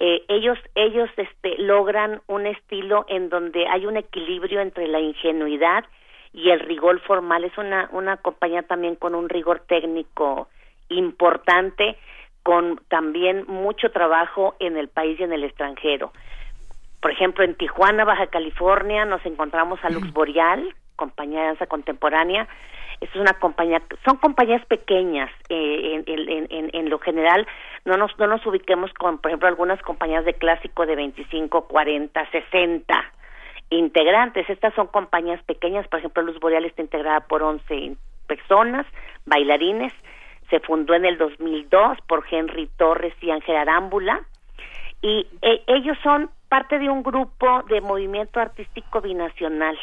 Eh, 0.00 0.22
ellos 0.28 0.58
ellos 0.74 1.08
este, 1.16 1.56
logran 1.56 2.20
un 2.26 2.46
estilo 2.46 3.06
en 3.08 3.30
donde 3.30 3.66
hay 3.68 3.86
un 3.86 3.96
equilibrio 3.96 4.60
entre 4.60 4.86
la 4.86 5.00
ingenuidad 5.00 5.86
y 6.34 6.50
el 6.50 6.60
rigor 6.60 7.00
formal. 7.00 7.42
Es 7.44 7.56
una, 7.56 7.88
una 7.92 8.18
compañía 8.18 8.64
también 8.64 8.96
con 8.96 9.14
un 9.14 9.30
rigor 9.30 9.60
técnico 9.60 10.48
importante, 10.90 11.96
con 12.42 12.82
también 12.88 13.46
mucho 13.46 13.92
trabajo 13.92 14.56
en 14.60 14.76
el 14.76 14.88
país 14.88 15.18
y 15.18 15.22
en 15.22 15.32
el 15.32 15.44
extranjero. 15.44 16.12
Por 17.00 17.12
ejemplo, 17.12 17.44
en 17.44 17.54
Tijuana, 17.54 18.04
Baja 18.04 18.26
California, 18.26 19.04
nos 19.04 19.24
encontramos 19.24 19.78
a 19.84 19.90
Lux 19.90 20.12
Boreal, 20.12 20.74
compañía 20.96 21.40
de 21.40 21.46
danza 21.46 21.66
contemporánea. 21.66 22.48
es 23.00 23.14
una 23.14 23.34
compañía, 23.34 23.80
son 24.04 24.16
compañías 24.16 24.64
pequeñas 24.66 25.30
eh, 25.48 26.02
en, 26.06 26.90
lo 26.90 26.98
general. 26.98 27.46
No 27.84 27.96
nos, 27.96 28.18
no 28.18 28.26
nos 28.26 28.44
ubiquemos 28.44 28.92
con, 28.94 29.18
por 29.18 29.30
ejemplo, 29.30 29.48
algunas 29.48 29.80
compañías 29.82 30.24
de 30.24 30.34
clásico 30.34 30.86
de 30.86 30.96
25, 30.96 31.68
40, 31.68 32.30
60 32.30 33.12
integrantes. 33.70 34.50
Estas 34.50 34.74
son 34.74 34.88
compañías 34.88 35.40
pequeñas. 35.44 35.86
Por 35.86 36.00
ejemplo, 36.00 36.22
Luz 36.24 36.40
Boreal 36.40 36.64
está 36.64 36.82
integrada 36.82 37.20
por 37.20 37.44
11 37.44 37.96
personas, 38.26 38.86
bailarines. 39.24 39.92
Se 40.50 40.58
fundó 40.60 40.94
en 40.94 41.04
el 41.04 41.16
2002 41.18 41.98
por 42.08 42.24
Henry 42.28 42.68
Torres 42.76 43.14
y 43.20 43.30
Ángel 43.30 43.56
Arámbula. 43.56 44.22
Y 45.00 45.28
eh, 45.42 45.62
ellos 45.68 45.96
son 46.02 46.30
parte 46.48 46.78
de 46.78 46.88
un 46.88 47.02
grupo 47.02 47.62
de 47.64 47.80
movimiento 47.80 48.40
artístico 48.40 49.00
binacional 49.00 49.78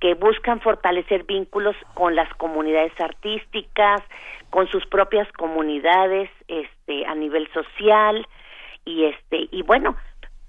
que 0.00 0.14
buscan 0.14 0.60
fortalecer 0.60 1.24
vínculos 1.24 1.74
con 1.94 2.14
las 2.14 2.32
comunidades 2.34 2.92
artísticas, 3.00 4.02
con 4.50 4.68
sus 4.68 4.86
propias 4.86 5.30
comunidades, 5.32 6.30
este, 6.48 7.06
a 7.06 7.14
nivel 7.14 7.50
social 7.52 8.26
y 8.84 9.04
este 9.04 9.48
y 9.50 9.62
bueno, 9.62 9.96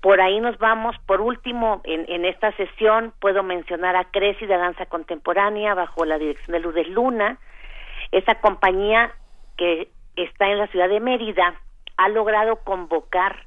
por 0.02 0.22
ahí 0.22 0.40
nos 0.40 0.58
vamos. 0.58 0.96
Por 1.06 1.22
último, 1.22 1.82
en, 1.86 2.06
en 2.08 2.26
esta 2.26 2.52
sesión 2.54 3.14
puedo 3.20 3.42
mencionar 3.42 3.96
a 3.96 4.06
Creci 4.12 4.46
de 4.46 4.58
Danza 4.58 4.86
Contemporánea 4.86 5.74
bajo 5.74 6.06
la 6.06 6.18
dirección 6.20 6.54
de 6.54 6.60
Lourdes 6.60 6.90
Luna. 6.90 7.40
Esa 8.12 8.36
compañía 8.36 9.12
que 9.58 9.90
está 10.16 10.50
en 10.50 10.60
la 10.60 10.68
ciudad 10.68 10.90
de 10.90 11.00
Mérida 11.00 11.56
ha 11.98 12.10
logrado 12.10 12.58
convocar 12.58 13.47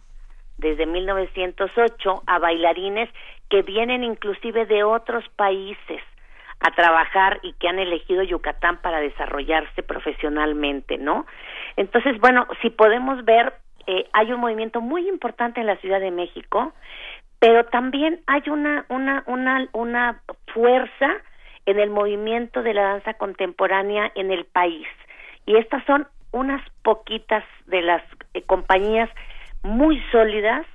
desde 0.60 0.86
1908 0.86 2.22
a 2.26 2.38
bailarines 2.38 3.08
que 3.48 3.62
vienen 3.62 4.04
inclusive 4.04 4.66
de 4.66 4.84
otros 4.84 5.24
países 5.36 6.00
a 6.60 6.70
trabajar 6.72 7.40
y 7.42 7.54
que 7.54 7.68
han 7.68 7.78
elegido 7.78 8.22
Yucatán 8.22 8.78
para 8.82 9.00
desarrollarse 9.00 9.82
profesionalmente, 9.82 10.98
¿no? 10.98 11.26
Entonces, 11.76 12.20
bueno, 12.20 12.46
si 12.60 12.70
podemos 12.70 13.24
ver, 13.24 13.54
eh, 13.86 14.08
hay 14.12 14.32
un 14.32 14.40
movimiento 14.40 14.80
muy 14.80 15.08
importante 15.08 15.60
en 15.60 15.66
la 15.66 15.76
Ciudad 15.76 16.00
de 16.00 16.10
México, 16.10 16.74
pero 17.38 17.64
también 17.64 18.20
hay 18.26 18.42
una, 18.48 18.84
una, 18.88 19.24
una, 19.26 19.68
una 19.72 20.20
fuerza 20.52 21.16
en 21.64 21.78
el 21.78 21.88
movimiento 21.88 22.62
de 22.62 22.74
la 22.74 22.82
danza 22.82 23.14
contemporánea 23.14 24.12
en 24.14 24.30
el 24.30 24.44
país. 24.44 24.86
Y 25.46 25.56
estas 25.56 25.84
son 25.86 26.06
unas 26.32 26.62
poquitas 26.82 27.44
de 27.66 27.80
las 27.80 28.02
eh, 28.34 28.42
compañías 28.42 29.08
muy 29.62 30.02
sólidas, 30.12 30.66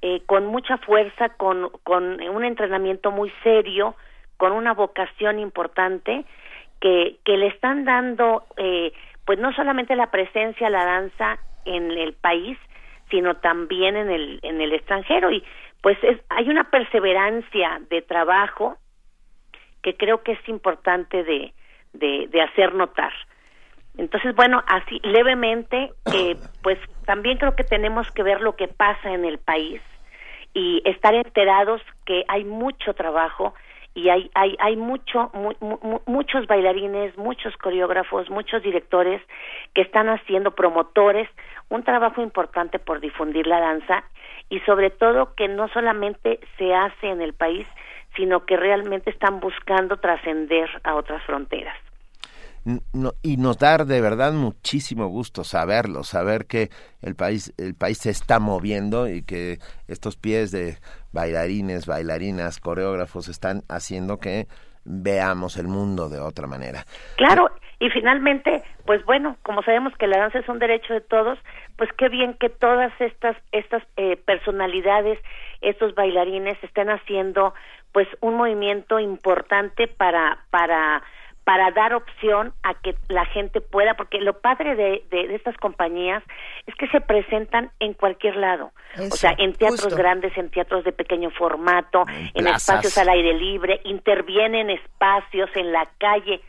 eh, 0.00 0.22
con 0.26 0.46
mucha 0.46 0.78
fuerza, 0.78 1.30
con, 1.30 1.70
con 1.84 2.20
un 2.20 2.44
entrenamiento 2.44 3.10
muy 3.10 3.32
serio, 3.42 3.94
con 4.36 4.52
una 4.52 4.74
vocación 4.74 5.38
importante, 5.38 6.24
que, 6.80 7.18
que 7.24 7.36
le 7.36 7.46
están 7.46 7.84
dando, 7.84 8.44
eh, 8.56 8.92
pues 9.24 9.38
no 9.38 9.52
solamente 9.52 9.94
la 9.94 10.10
presencia 10.10 10.66
a 10.66 10.70
la 10.70 10.84
danza 10.84 11.38
en 11.64 11.92
el 11.92 12.14
país, 12.14 12.58
sino 13.10 13.36
también 13.36 13.96
en 13.96 14.10
el, 14.10 14.40
en 14.42 14.60
el 14.60 14.72
extranjero. 14.72 15.30
Y 15.30 15.44
pues 15.80 15.96
es, 16.02 16.18
hay 16.30 16.48
una 16.48 16.64
perseverancia 16.70 17.80
de 17.88 18.02
trabajo 18.02 18.78
que 19.82 19.96
creo 19.96 20.22
que 20.22 20.32
es 20.32 20.48
importante 20.48 21.22
de, 21.22 21.52
de, 21.92 22.26
de 22.28 22.42
hacer 22.42 22.74
notar. 22.74 23.12
Entonces, 23.98 24.34
bueno, 24.34 24.62
así 24.66 25.00
levemente, 25.02 25.92
eh, 26.14 26.36
pues 26.62 26.78
también 27.04 27.38
creo 27.38 27.54
que 27.54 27.64
tenemos 27.64 28.10
que 28.12 28.22
ver 28.22 28.40
lo 28.40 28.56
que 28.56 28.68
pasa 28.68 29.12
en 29.12 29.24
el 29.24 29.38
país 29.38 29.80
y 30.54 30.82
estar 30.84 31.14
enterados 31.14 31.80
que 32.04 32.24
hay 32.28 32.44
mucho 32.44 32.94
trabajo 32.94 33.54
y 33.94 34.08
hay 34.08 34.30
hay 34.34 34.56
hay 34.58 34.76
mucho 34.76 35.30
muchos 36.06 36.46
bailarines 36.46 37.16
muchos 37.18 37.54
coreógrafos 37.56 38.30
muchos 38.30 38.62
directores 38.62 39.20
que 39.74 39.82
están 39.82 40.08
haciendo 40.08 40.52
promotores 40.52 41.28
un 41.68 41.82
trabajo 41.82 42.22
importante 42.22 42.78
por 42.78 43.00
difundir 43.00 43.46
la 43.46 43.60
danza 43.60 44.04
y 44.48 44.60
sobre 44.60 44.90
todo 44.90 45.34
que 45.34 45.48
no 45.48 45.68
solamente 45.68 46.40
se 46.56 46.74
hace 46.74 47.08
en 47.08 47.20
el 47.20 47.34
país 47.34 47.66
sino 48.16 48.46
que 48.46 48.56
realmente 48.56 49.10
están 49.10 49.40
buscando 49.40 49.98
trascender 49.98 50.68
a 50.84 50.94
otras 50.94 51.22
fronteras 51.24 51.76
y 53.22 53.36
nos 53.36 53.58
da 53.58 53.78
de 53.78 54.00
verdad 54.00 54.32
muchísimo 54.32 55.08
gusto 55.08 55.44
saberlo, 55.44 56.04
saber 56.04 56.46
que 56.46 56.68
el 57.00 57.16
país, 57.16 57.52
el 57.58 57.74
país 57.74 57.98
se 57.98 58.10
está 58.10 58.38
moviendo 58.38 59.08
y 59.08 59.22
que 59.22 59.58
estos 59.88 60.16
pies 60.16 60.52
de 60.52 60.76
bailarines, 61.12 61.86
bailarinas, 61.86 62.60
coreógrafos 62.60 63.28
están 63.28 63.62
haciendo 63.68 64.18
que 64.18 64.46
veamos 64.84 65.56
el 65.56 65.68
mundo 65.68 66.08
de 66.08 66.20
otra 66.20 66.46
manera. 66.46 66.84
Claro, 67.16 67.50
y 67.78 67.90
finalmente, 67.90 68.62
pues 68.86 69.04
bueno, 69.04 69.36
como 69.42 69.62
sabemos 69.62 69.92
que 69.96 70.06
la 70.06 70.18
danza 70.18 70.38
es 70.38 70.48
un 70.48 70.58
derecho 70.58 70.94
de 70.94 71.00
todos, 71.00 71.38
pues 71.76 71.90
qué 71.98 72.08
bien 72.08 72.34
que 72.34 72.48
todas 72.48 72.92
estas 73.00 73.36
estas 73.50 73.82
eh, 73.96 74.16
personalidades, 74.16 75.18
estos 75.60 75.94
bailarines 75.94 76.62
estén 76.62 76.90
haciendo 76.90 77.54
pues 77.92 78.06
un 78.20 78.36
movimiento 78.36 79.00
importante 79.00 79.88
para 79.88 80.38
para 80.50 81.02
para 81.44 81.70
dar 81.72 81.92
opción 81.94 82.52
a 82.62 82.74
que 82.74 82.94
la 83.08 83.24
gente 83.26 83.60
pueda, 83.60 83.94
porque 83.94 84.20
lo 84.20 84.40
padre 84.40 84.76
de, 84.76 85.04
de, 85.10 85.34
estas 85.34 85.56
compañías 85.56 86.22
es 86.66 86.74
que 86.76 86.86
se 86.88 87.00
presentan 87.00 87.70
en 87.80 87.94
cualquier 87.94 88.36
lado, 88.36 88.72
o 88.96 89.16
sea, 89.16 89.34
en 89.38 89.52
teatros 89.54 89.94
grandes, 89.96 90.36
en 90.38 90.50
teatros 90.50 90.84
de 90.84 90.92
pequeño 90.92 91.30
formato, 91.30 92.04
en, 92.34 92.46
espacios 92.46 92.96
al 92.96 93.08
aire 93.08 93.34
libre, 93.34 93.80
intervienen 93.84 94.70
espacios 94.70 95.50
en 95.54 95.72
la 95.72 95.88
calle, 95.98 96.40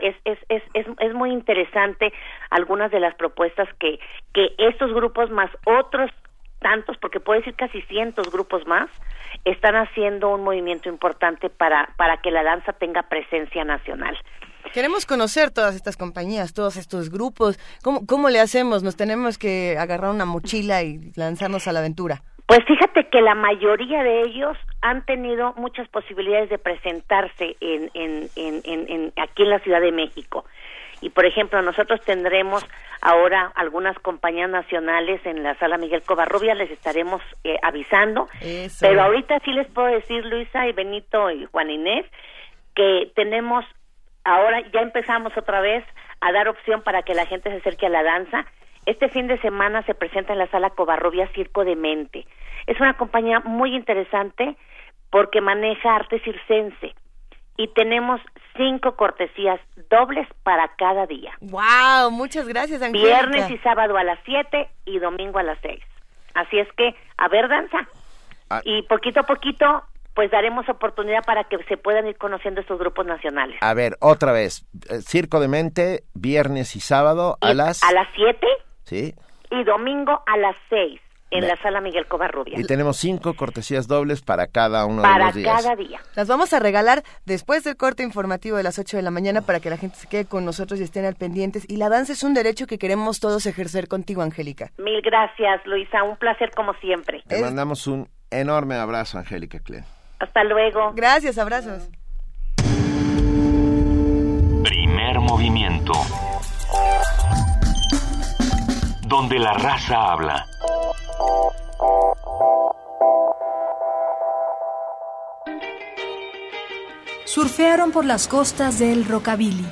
es, 0.00 0.16
es, 0.24 0.38
es, 0.48 0.62
es, 0.74 0.86
es 0.98 1.14
muy 1.14 1.30
interesante 1.30 2.12
algunas 2.50 2.90
de 2.90 3.00
las 3.00 3.14
propuestas 3.14 3.68
que, 3.78 3.98
que 4.32 4.54
estos 4.58 4.92
grupos 4.92 5.30
más 5.30 5.50
otros 5.64 6.10
tantos, 6.64 6.96
porque 6.96 7.20
puedo 7.20 7.38
decir 7.38 7.54
casi 7.54 7.82
cientos 7.82 8.32
grupos 8.32 8.66
más, 8.66 8.88
están 9.44 9.76
haciendo 9.76 10.30
un 10.30 10.42
movimiento 10.42 10.88
importante 10.88 11.50
para, 11.50 11.90
para 11.98 12.16
que 12.22 12.30
la 12.30 12.42
danza 12.42 12.72
tenga 12.72 13.02
presencia 13.02 13.64
nacional. 13.64 14.16
Queremos 14.72 15.04
conocer 15.04 15.50
todas 15.50 15.74
estas 15.76 15.98
compañías, 15.98 16.54
todos 16.54 16.78
estos 16.78 17.10
grupos. 17.10 17.58
¿Cómo, 17.82 18.06
¿Cómo 18.06 18.30
le 18.30 18.40
hacemos? 18.40 18.82
¿Nos 18.82 18.96
tenemos 18.96 19.36
que 19.36 19.76
agarrar 19.78 20.10
una 20.10 20.24
mochila 20.24 20.82
y 20.82 21.12
lanzarnos 21.16 21.68
a 21.68 21.72
la 21.72 21.80
aventura? 21.80 22.22
Pues 22.46 22.60
fíjate 22.66 23.08
que 23.10 23.20
la 23.20 23.34
mayoría 23.34 24.02
de 24.02 24.22
ellos 24.22 24.56
han 24.80 25.04
tenido 25.04 25.52
muchas 25.56 25.86
posibilidades 25.88 26.48
de 26.48 26.58
presentarse 26.58 27.56
en, 27.60 27.90
en, 27.92 28.28
en, 28.36 28.62
en, 28.64 29.12
aquí 29.16 29.42
en 29.42 29.50
la 29.50 29.58
Ciudad 29.60 29.82
de 29.82 29.92
México. 29.92 30.46
Y 31.04 31.10
por 31.10 31.26
ejemplo, 31.26 31.60
nosotros 31.60 32.00
tendremos 32.00 32.66
ahora 33.02 33.52
algunas 33.56 33.94
compañías 33.98 34.48
nacionales 34.48 35.20
en 35.26 35.42
la 35.42 35.54
sala 35.56 35.76
Miguel 35.76 36.00
Covarrubia, 36.00 36.54
les 36.54 36.70
estaremos 36.70 37.20
eh, 37.44 37.58
avisando. 37.62 38.26
Pero 38.80 39.02
ahorita 39.02 39.38
sí 39.40 39.52
les 39.52 39.66
puedo 39.66 39.88
decir, 39.88 40.24
Luisa 40.24 40.66
y 40.66 40.72
Benito 40.72 41.30
y 41.30 41.44
Juan 41.44 41.70
Inés, 41.70 42.06
que 42.74 43.12
tenemos, 43.14 43.66
ahora 44.24 44.62
ya 44.72 44.80
empezamos 44.80 45.36
otra 45.36 45.60
vez 45.60 45.84
a 46.22 46.32
dar 46.32 46.48
opción 46.48 46.80
para 46.80 47.02
que 47.02 47.12
la 47.12 47.26
gente 47.26 47.50
se 47.50 47.58
acerque 47.58 47.84
a 47.84 47.90
la 47.90 48.02
danza. 48.02 48.46
Este 48.86 49.10
fin 49.10 49.26
de 49.26 49.38
semana 49.42 49.82
se 49.82 49.92
presenta 49.92 50.32
en 50.32 50.38
la 50.38 50.46
sala 50.46 50.70
Covarrubia 50.70 51.28
Circo 51.34 51.66
de 51.66 51.76
Mente. 51.76 52.26
Es 52.66 52.80
una 52.80 52.96
compañía 52.96 53.40
muy 53.40 53.76
interesante 53.76 54.56
porque 55.10 55.42
maneja 55.42 55.96
arte 55.96 56.18
circense 56.20 56.94
y 57.56 57.68
tenemos 57.68 58.20
cinco 58.56 58.96
cortesías 58.96 59.60
dobles 59.90 60.26
para 60.42 60.68
cada 60.76 61.06
día. 61.06 61.32
¡Wow! 61.40 62.10
Muchas 62.10 62.48
gracias, 62.48 62.82
Angélica. 62.82 63.26
Viernes 63.26 63.50
y 63.50 63.58
sábado 63.58 63.96
a 63.96 64.04
las 64.04 64.18
7 64.24 64.68
y 64.86 64.98
domingo 64.98 65.38
a 65.38 65.42
las 65.42 65.58
6. 65.62 65.80
Así 66.34 66.58
es 66.58 66.68
que, 66.76 66.94
a 67.16 67.28
ver, 67.28 67.48
danza. 67.48 67.88
Ah. 68.50 68.60
Y 68.64 68.82
poquito 68.82 69.20
a 69.20 69.22
poquito, 69.24 69.84
pues 70.14 70.30
daremos 70.30 70.68
oportunidad 70.68 71.24
para 71.24 71.44
que 71.44 71.62
se 71.64 71.76
puedan 71.76 72.06
ir 72.06 72.16
conociendo 72.16 72.60
estos 72.60 72.78
grupos 72.78 73.06
nacionales. 73.06 73.56
A 73.60 73.74
ver, 73.74 73.96
otra 74.00 74.32
vez. 74.32 74.66
Eh, 74.90 75.00
Circo 75.00 75.40
de 75.40 75.48
Mente, 75.48 76.04
viernes 76.14 76.76
y 76.76 76.80
sábado 76.80 77.38
a 77.40 77.54
las... 77.54 77.82
A 77.82 77.92
las 77.92 78.08
7. 78.14 78.46
Sí. 78.84 79.14
Y 79.50 79.64
domingo 79.64 80.22
a 80.26 80.36
las 80.36 80.56
6 80.70 81.00
en 81.30 81.48
la 81.48 81.56
sala 81.56 81.80
Miguel 81.80 82.06
Covarrubias. 82.06 82.60
Y 82.60 82.64
tenemos 82.64 82.96
cinco 82.96 83.34
cortesías 83.34 83.88
dobles 83.88 84.22
para 84.22 84.46
cada 84.46 84.86
uno 84.86 85.02
de 85.02 85.08
los 85.08 85.34
días. 85.34 85.48
Para 85.48 85.62
cada 85.62 85.76
día. 85.76 86.00
Las 86.14 86.28
vamos 86.28 86.52
a 86.52 86.60
regalar 86.60 87.02
después 87.24 87.64
del 87.64 87.76
corte 87.76 88.02
informativo 88.02 88.56
de 88.56 88.62
las 88.62 88.78
8 88.78 88.96
de 88.96 89.02
la 89.02 89.10
mañana 89.10 89.42
para 89.42 89.60
que 89.60 89.70
la 89.70 89.76
gente 89.76 89.96
se 89.96 90.08
quede 90.08 90.26
con 90.26 90.44
nosotros 90.44 90.80
y 90.80 90.84
estén 90.84 91.04
al 91.04 91.16
pendientes. 91.16 91.68
Y 91.68 91.76
la 91.76 91.88
danza 91.88 92.12
es 92.12 92.22
un 92.22 92.34
derecho 92.34 92.66
que 92.66 92.78
queremos 92.78 93.20
todos 93.20 93.46
ejercer 93.46 93.88
contigo, 93.88 94.22
Angélica. 94.22 94.70
Mil 94.78 95.00
gracias, 95.02 95.64
Luisa. 95.66 96.02
Un 96.02 96.16
placer 96.16 96.50
como 96.54 96.74
siempre. 96.74 97.22
Te 97.26 97.40
mandamos 97.40 97.86
un 97.86 98.08
enorme 98.30 98.76
abrazo, 98.76 99.18
Angélica 99.18 99.58
Klein. 99.58 99.84
Hasta 100.20 100.44
luego. 100.44 100.92
Gracias, 100.94 101.38
abrazos. 101.38 101.88
Primer 104.62 105.20
movimiento. 105.20 105.92
Donde 109.14 109.38
la 109.38 109.52
raza 109.52 110.10
habla. 110.10 110.44
Surfearon 117.24 117.92
por 117.92 118.04
las 118.04 118.26
costas 118.26 118.80
del 118.80 119.04
rockabilly. 119.04 119.64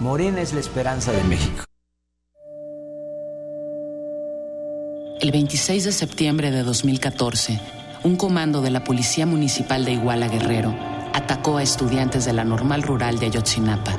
Morena 0.00 0.42
es 0.42 0.52
la 0.52 0.60
esperanza 0.60 1.10
de 1.10 1.24
México. 1.24 1.64
El 5.20 5.32
26 5.32 5.84
de 5.84 5.92
septiembre 5.92 6.50
de 6.50 6.62
2014, 6.62 7.58
un 8.04 8.16
comando 8.16 8.60
de 8.60 8.70
la 8.70 8.84
Policía 8.84 9.24
Municipal 9.24 9.86
de 9.86 9.92
Iguala 9.92 10.28
Guerrero 10.28 10.74
atacó 11.14 11.56
a 11.56 11.62
estudiantes 11.62 12.26
de 12.26 12.34
la 12.34 12.44
normal 12.44 12.82
rural 12.82 13.18
de 13.18 13.26
Ayotzinapa. 13.26 13.98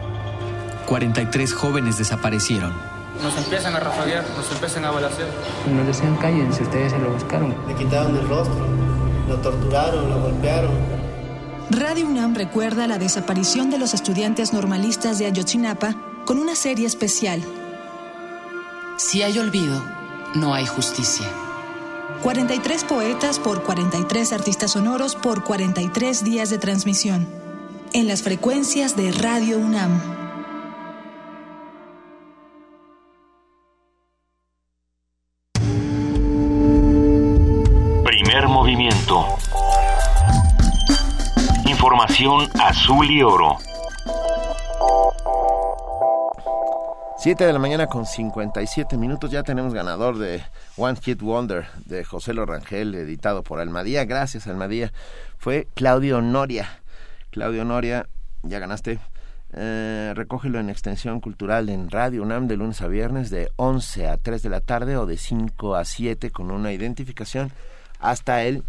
43 0.85 1.51
jóvenes 1.53 1.97
desaparecieron. 1.97 2.73
Nos 3.23 3.35
empiezan 3.35 3.75
a 3.75 3.79
rafaguear, 3.79 4.23
nos 4.37 4.51
empiezan 4.51 4.85
a 4.85 4.91
balasear. 4.91 5.29
Nos 5.75 5.87
decían 5.87 6.15
cállense, 6.17 6.61
ustedes 6.61 6.91
se 6.91 6.99
lo 6.99 7.11
buscaron. 7.11 7.55
Le 7.67 7.73
quitaron 7.73 8.15
el 8.15 8.29
rostro, 8.29 8.67
lo 9.27 9.37
torturaron, 9.37 10.11
lo 10.11 10.21
golpearon. 10.21 11.06
Radio 11.69 12.07
UNAM 12.07 12.33
recuerda 12.33 12.87
la 12.87 12.97
desaparición 12.97 13.69
de 13.69 13.77
los 13.77 13.93
estudiantes 13.93 14.53
normalistas 14.53 15.19
de 15.19 15.25
Ayotzinapa 15.25 15.95
con 16.25 16.39
una 16.39 16.55
serie 16.55 16.87
especial. 16.87 17.43
Si 18.97 19.21
hay 19.21 19.37
olvido, 19.37 19.83
no 20.33 20.53
hay 20.53 20.65
justicia. 20.65 21.27
43 22.23 22.85
poetas 22.85 23.37
por 23.39 23.63
43 23.63 24.31
artistas 24.31 24.71
sonoros 24.71 25.15
por 25.15 25.43
43 25.43 26.23
días 26.23 26.49
de 26.49 26.57
transmisión. 26.57 27.27
En 27.91 28.07
las 28.07 28.23
frecuencias 28.23 28.95
de 28.95 29.11
Radio 29.11 29.57
UNAM. 29.57 30.16
Azul 42.19 43.11
y 43.11 43.21
oro. 43.21 43.57
7 47.19 47.45
de 47.45 47.53
la 47.53 47.59
mañana 47.59 47.85
con 47.85 48.07
57 48.07 48.97
minutos, 48.97 49.29
ya 49.29 49.43
tenemos 49.43 49.75
ganador 49.75 50.17
de 50.17 50.41
One 50.77 50.97
Hit 50.99 51.21
Wonder 51.21 51.67
de 51.85 52.03
José 52.03 52.33
Lorangel, 52.33 52.95
editado 52.95 53.43
por 53.43 53.59
Almadía. 53.59 54.05
Gracias, 54.05 54.47
Almadía. 54.47 54.91
Fue 55.37 55.67
Claudio 55.75 56.19
Noria. 56.23 56.81
Claudio 57.29 57.65
Noria, 57.65 58.07
ya 58.41 58.57
ganaste. 58.57 58.97
Eh, 59.53 60.13
recógelo 60.15 60.59
en 60.59 60.71
Extensión 60.71 61.19
Cultural 61.21 61.69
en 61.69 61.91
Radio 61.91 62.23
UNAM 62.23 62.47
de 62.47 62.57
lunes 62.57 62.81
a 62.81 62.87
viernes 62.87 63.29
de 63.29 63.51
11 63.57 64.07
a 64.07 64.17
3 64.17 64.41
de 64.41 64.49
la 64.49 64.61
tarde 64.61 64.97
o 64.97 65.05
de 65.05 65.17
5 65.17 65.75
a 65.75 65.85
7 65.85 66.31
con 66.31 66.49
una 66.49 66.71
identificación 66.71 67.51
hasta 67.99 68.43
el 68.43 68.63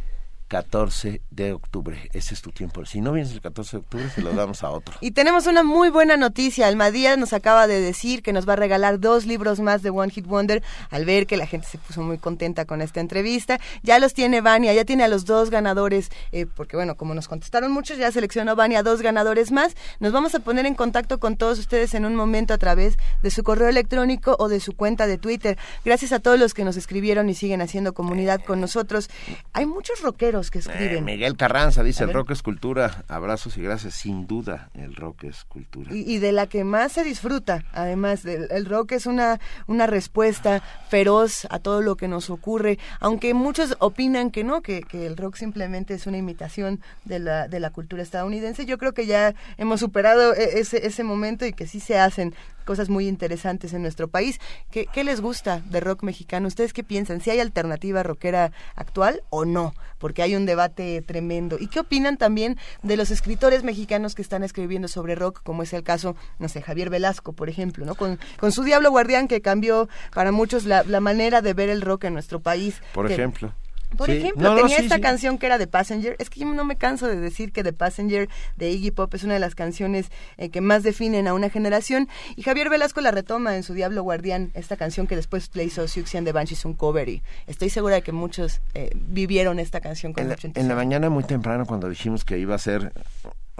14 0.49 1.21
de 1.31 1.53
octubre. 1.53 2.09
Ese 2.13 2.35
es 2.35 2.43
tu 2.43 2.51
tiempo. 2.51 2.85
Si 2.87 3.01
no 3.01 3.13
vienes 3.13 3.33
el 3.33 3.41
14 3.41 3.77
de 3.77 3.81
octubre, 3.81 4.11
se 4.11 4.23
lo 4.23 4.33
damos 4.33 4.65
a 4.65 4.71
otro. 4.71 4.97
Y 5.01 5.11
tenemos 5.11 5.47
una 5.47 5.63
muy 5.63 5.91
buena 5.91 6.17
noticia. 6.17 6.67
Almadía 6.67 7.17
nos 7.17 7.33
acaba 7.35 7.67
de 7.67 7.81
decir 7.81 8.23
que 8.23 8.33
nos 8.33 8.49
va 8.49 8.55
a 8.55 8.57
regalar 8.57 8.99
dos 8.99 9.27
libros 9.27 9.61
más 9.61 9.83
de 9.83 9.91
One 9.91 10.11
Hit 10.11 10.27
Wonder 10.27 10.63
al 10.91 11.05
ver 11.05 11.27
que 11.27 11.37
la 11.37 11.47
gente 11.47 11.67
se 11.69 11.79
puso 11.79 12.03
muy 12.03 12.19
contenta 12.19 12.65
con 12.65 12.81
esta 12.81 13.01
entrevista. 13.01 13.61
Ya 13.83 13.99
los 13.99 14.15
tiene 14.15 14.41
Vania, 14.41 14.73
ya 14.73 14.85
tiene 14.85 15.05
a 15.05 15.09
los 15.09 15.27
dos 15.27 15.51
ganadores, 15.51 16.11
eh, 16.33 16.47
porque 16.47 16.77
bueno, 16.77 16.97
como 16.97 17.15
nos 17.15 17.29
contestaron 17.29 17.71
muchos, 17.71 17.99
ya 17.99 18.11
seleccionó 18.11 18.57
Vania 18.57 18.83
dos 18.83 19.03
ganadores 19.03 19.53
más. 19.53 19.77
Nos 20.01 20.13
vamos 20.13 20.35
a 20.35 20.41
poner 20.41 20.65
en 20.65 20.75
contacto 20.75 21.19
con 21.19 21.37
todos 21.37 21.59
ustedes 21.59 21.93
en 21.95 22.07
un 22.07 22.17
momento 22.17 22.55
a 22.55 22.59
través 22.59 22.97
de 23.23 23.31
su 23.31 23.43
correo 23.43 23.69
electrónico 23.69 24.35
o 24.39 24.49
de 24.49 24.61
su 24.61 24.75
cuenta 24.75 25.07
de 25.07 25.19
Twitter. 25.19 25.59
Gracias 25.85 26.13
a 26.13 26.21
todos 26.21 26.39
los 26.39 26.55
que 26.55 26.65
nos 26.65 26.77
escribieron 26.79 27.29
y 27.29 27.35
siguen 27.35 27.61
haciendo 27.61 27.93
comunidad 27.93 28.41
con 28.43 28.61
nosotros. 28.61 29.11
Hay 29.53 29.67
muchos 29.67 30.01
rockeros 30.01 30.38
que 30.51 30.61
escriben. 30.61 30.99
Eh, 30.99 31.03
Miguel 31.03 31.37
Carranza 31.37 31.83
dice, 31.83 32.05
el 32.05 32.13
rock 32.13 32.31
es 32.31 32.43
cultura. 32.43 33.05
Abrazos 33.09 33.57
y 33.57 33.63
gracias. 33.63 33.95
Sin 33.95 34.27
duda, 34.27 34.71
el 34.75 34.95
rock 34.95 35.25
es 35.25 35.45
cultura. 35.45 35.91
Y, 35.93 36.19
de 36.19 36.33
la 36.33 36.47
que 36.47 36.65
más 36.65 36.93
se 36.93 37.05
disfruta, 37.05 37.65
además. 37.73 38.25
el 38.25 38.67
rock 38.67 38.93
es 38.93 39.07
una, 39.07 39.41
una 39.67 39.87
respuesta 39.87 40.63
feroz 40.89 41.47
a 41.51 41.59
todo 41.59 41.83
lo 41.83 41.97
que 41.97 42.09
nos 42.09 42.31
ocurre. 42.31 42.79
Aunque 43.01 43.35
muchos 43.35 43.77
opinan 43.81 44.31
que 44.31 44.45
no, 44.45 44.63
que, 44.63 44.83
que 44.83 45.07
el 45.07 45.17
rock 45.17 45.37
simplemente 45.37 45.95
es 45.95 46.07
una 46.07 46.19
imitación 46.19 46.81
de 47.05 47.19
la, 47.19 47.49
de 47.49 47.61
la 47.61 47.71
cultura 47.71 48.03
estadounidense. 48.03 48.67
Yo 48.67 48.79
creo 48.79 48.95
que 48.95 49.07
ya 49.07 49.35
hemos 49.57 49.81
superado 49.81 50.35
e, 50.35 50.61
ese, 50.61 50.87
ese 50.87 51.05
momento 51.05 51.47
y 51.47 51.53
que 51.53 51.67
sí 51.67 51.81
se 51.81 51.99
hacen 51.99 52.35
cosas 52.69 52.91
muy 52.91 53.09
interesantes 53.09 53.73
en 53.73 53.81
nuestro 53.81 54.09
país. 54.09 54.39
¿Qué, 54.71 54.85
¿Qué, 54.93 55.03
les 55.03 55.23
gusta 55.23 55.63
de 55.71 55.81
rock 55.81 56.03
mexicano? 56.03 56.49
¿Ustedes 56.49 56.75
qué 56.75 56.85
piensan? 56.85 57.23
¿Si 57.23 57.31
hay 57.31 57.41
alternativa 57.41 58.03
rockera 58.03 58.53
actual 58.77 59.23
o 59.31 59.47
no? 59.47 59.73
Porque 59.97 60.21
hay 60.21 60.37
un 60.37 60.45
debate 60.45 61.01
tremendo. 61.01 61.57
¿Y 61.59 61.69
qué 61.69 61.81
opinan 61.81 62.19
también 62.19 62.59
de 62.83 62.99
los 62.99 63.11
escritores 63.11 63.65
mexicanos 63.65 64.15
que 64.15 64.21
están 64.21 64.43
escribiendo 64.43 64.87
sobre 64.87 65.15
rock, 65.15 65.41
como 65.43 65.63
es 65.63 65.73
el 65.73 65.83
caso, 65.83 66.15
no 66.39 66.51
sé, 66.51 66.61
Javier 66.61 66.91
Velasco, 66.91 67.33
por 67.33 67.49
ejemplo, 67.49 67.87
¿no? 67.87 67.95
Con, 67.95 68.19
con 68.39 68.53
su 68.53 68.65
Diablo 68.65 68.91
Guardián 68.91 69.29
que 69.29 69.41
cambió 69.41 69.89
para 70.13 70.31
muchos 70.31 70.67
la, 70.67 70.83
la 70.83 71.01
manera 71.01 71.41
de 71.41 71.55
ver 71.55 71.71
el 71.71 71.81
rock 71.81 72.05
en 72.05 72.13
nuestro 72.13 72.41
país. 72.41 72.83
Por 72.93 73.11
ejemplo. 73.11 73.55
Por 73.97 74.11
ejemplo, 74.11 74.55
tenía 74.55 74.79
esta 74.79 75.01
canción 75.01 75.39
que 75.39 75.47
era 75.47 75.59
The 75.59 75.67
Passenger. 75.67 76.17
Es 76.19 76.31
que 76.31 76.41
yo 76.41 76.47
no 76.47 76.65
me 76.65 76.77
canso 76.77 77.07
de 77.07 77.17
decir 77.17 77.53
que 77.53 77.63
The 77.63 77.73
Passenger 77.73 78.29
de 78.57 78.71
Iggy 78.71 78.91
Pop 78.91 79.15
es 79.15 79.25
una 79.25 79.35
de 79.35 79.41
las 79.41 79.55
canciones 79.55 80.11
eh, 80.37 80.51
que 80.51 80.61
más 80.61 80.83
definen 80.83 81.27
a 81.27 81.35
una 81.35 81.51
generación. 81.51 82.09
Y 82.37 82.43
Javier 82.43 82.69
Velasco 82.69 83.01
la 83.01 83.11
retoma 83.11 83.57
en 83.57 83.63
su 83.63 83.75
Diablo 83.75 84.03
Guardián, 84.03 84.51
esta 84.55 84.77
canción 84.77 85.07
que 85.07 85.17
después 85.17 85.51
le 85.55 85.65
hizo 85.65 85.87
Siouxsie 85.89 86.19
and 86.19 86.27
the 86.27 86.33
Banshees 86.33 86.65
un 86.65 86.75
cover. 86.75 87.09
Y 87.09 87.23
estoy 87.47 87.71
segura 87.71 87.97
de 87.97 88.03
que 88.03 88.13
muchos 88.13 88.61
eh, 88.75 88.91
vivieron 88.95 89.59
esta 89.59 89.81
canción 89.81 90.13
con 90.13 90.25
en 90.25 90.29
mucho 90.31 90.49
En 90.55 90.69
la 90.69 90.75
mañana 90.75 91.11
muy 91.11 91.25
temprano 91.25 91.67
cuando 91.67 91.89
dijimos 91.89 92.25
que 92.25 92.39
iba 92.39 92.55
a 92.55 92.59
ser 92.59 92.93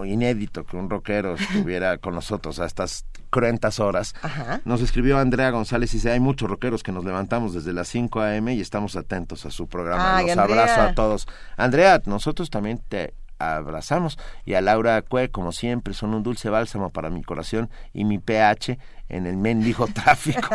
inédito 0.05 0.65
que 0.65 0.77
un 0.77 0.91
rockero 0.91 1.35
estuviera 1.35 1.99
con 1.99 2.15
nosotros 2.15 2.59
a 2.61 2.67
estas 2.67 3.05
cruentas 3.31 3.81
horas. 3.81 4.15
Nos 4.65 4.81
escribió 4.81 5.19
Andrea 5.19 5.51
González 5.51 5.93
y 5.93 5.99
dice, 5.99 6.11
hay 6.11 6.21
muchos 6.21 6.49
rockeros 6.49 6.83
que 6.83 6.93
nos 6.93 7.05
levantamos 7.05 7.55
desde 7.55 7.73
las 7.73 7.89
5 7.89 8.21
a.m. 8.21 8.55
y 8.55 8.61
estamos 8.61 8.97
atentos 8.97 9.47
a 9.47 9.51
su 9.51 9.67
programa. 9.69 10.23
Los 10.23 10.37
abrazo 10.37 10.81
a 10.81 10.95
todos. 10.95 11.27
Andrea, 11.57 12.03
nosotros 12.07 12.51
también 12.51 12.81
te 12.89 13.15
abrazamos 13.39 14.19
y 14.45 14.55
a 14.55 14.61
Laura 14.61 15.01
Cue, 15.03 15.31
como 15.31 15.53
siempre, 15.53 15.95
son 15.95 16.15
un 16.15 16.23
dulce 16.23 16.51
bálsamo 16.51 16.91
para 16.91 17.11
mi 17.11 17.23
corazón 17.23 17.71
y 17.93 18.05
mi 18.05 18.19
pH 18.19 18.79
en 19.09 19.27
el 19.27 19.37
mendigo 19.37 19.87
tráfico. 19.93 20.49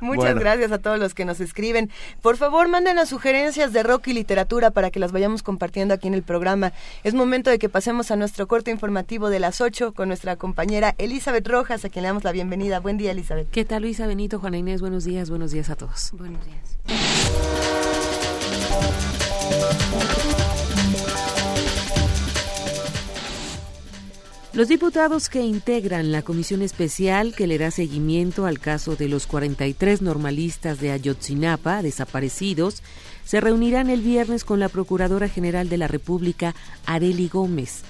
Muchas 0.00 0.34
gracias 0.36 0.72
a 0.72 0.78
todos 0.78 0.98
los 0.98 1.14
que 1.14 1.24
nos 1.24 1.40
escriben. 1.40 1.90
Por 2.22 2.36
favor, 2.36 2.68
mándenos 2.68 3.08
sugerencias 3.08 3.72
de 3.72 3.82
rock 3.82 4.08
y 4.08 4.12
literatura 4.12 4.70
para 4.70 4.90
que 4.90 5.00
las 5.00 5.12
vayamos 5.12 5.42
compartiendo 5.42 5.94
aquí 5.94 6.08
en 6.08 6.14
el 6.14 6.22
programa. 6.22 6.72
Es 7.04 7.14
momento 7.14 7.50
de 7.50 7.58
que 7.58 7.68
pasemos 7.68 8.10
a 8.10 8.16
nuestro 8.16 8.46
corte 8.48 8.70
informativo 8.70 9.30
de 9.30 9.40
las 9.40 9.60
8 9.60 9.92
con 9.92 10.08
nuestra 10.08 10.36
compañera 10.36 10.94
Elizabeth 10.98 11.46
Rojas, 11.46 11.84
a 11.84 11.88
quien 11.88 12.02
le 12.02 12.08
damos 12.08 12.24
la 12.24 12.32
bienvenida. 12.32 12.80
Buen 12.80 12.96
día, 12.96 13.12
Elizabeth. 13.12 13.50
¿Qué 13.50 13.64
tal, 13.64 13.82
Luisa 13.82 14.06
Benito, 14.06 14.38
Juana 14.38 14.58
Inés? 14.58 14.80
Buenos 14.80 15.04
días, 15.04 15.30
buenos 15.30 15.50
días 15.52 15.70
a 15.70 15.76
todos. 15.76 16.12
Buenos 16.12 16.40
días. 16.44 16.78
Los 24.52 24.66
diputados 24.66 25.28
que 25.28 25.42
integran 25.42 26.10
la 26.10 26.22
comisión 26.22 26.60
especial 26.62 27.36
que 27.36 27.46
le 27.46 27.56
da 27.56 27.70
seguimiento 27.70 28.46
al 28.46 28.58
caso 28.58 28.96
de 28.96 29.06
los 29.06 29.28
43 29.28 30.02
normalistas 30.02 30.80
de 30.80 30.90
Ayotzinapa 30.90 31.82
desaparecidos 31.82 32.82
se 33.24 33.40
reunirán 33.40 33.90
el 33.90 34.00
viernes 34.00 34.42
con 34.42 34.58
la 34.58 34.68
Procuradora 34.68 35.28
General 35.28 35.68
de 35.68 35.78
la 35.78 35.86
República, 35.86 36.56
Areli 36.84 37.28
Gómez. 37.28 37.82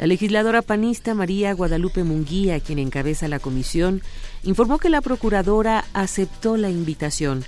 La 0.00 0.08
legisladora 0.08 0.60
panista 0.60 1.14
María 1.14 1.52
Guadalupe 1.54 2.02
Munguía, 2.02 2.58
quien 2.58 2.80
encabeza 2.80 3.28
la 3.28 3.38
comisión, 3.38 4.02
informó 4.42 4.78
que 4.78 4.88
la 4.88 5.02
Procuradora 5.02 5.84
aceptó 5.92 6.56
la 6.56 6.68
invitación. 6.68 7.44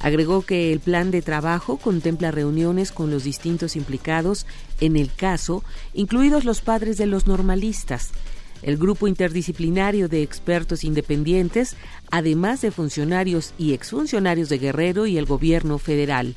Agregó 0.00 0.42
que 0.42 0.72
el 0.72 0.80
plan 0.80 1.12
de 1.12 1.22
trabajo 1.22 1.76
contempla 1.76 2.32
reuniones 2.32 2.90
con 2.90 3.10
los 3.10 3.22
distintos 3.22 3.76
implicados 3.76 4.44
en 4.80 4.96
el 4.96 5.12
caso, 5.12 5.64
incluidos 5.94 6.44
los 6.44 6.60
padres 6.60 6.96
de 6.98 7.06
los 7.06 7.26
normalistas, 7.26 8.10
el 8.62 8.76
grupo 8.76 9.06
interdisciplinario 9.06 10.08
de 10.08 10.22
expertos 10.22 10.84
independientes, 10.84 11.76
además 12.10 12.60
de 12.60 12.70
funcionarios 12.70 13.54
y 13.58 13.72
exfuncionarios 13.72 14.48
de 14.48 14.58
Guerrero 14.58 15.06
y 15.06 15.18
el 15.18 15.26
gobierno 15.26 15.78
federal. 15.78 16.34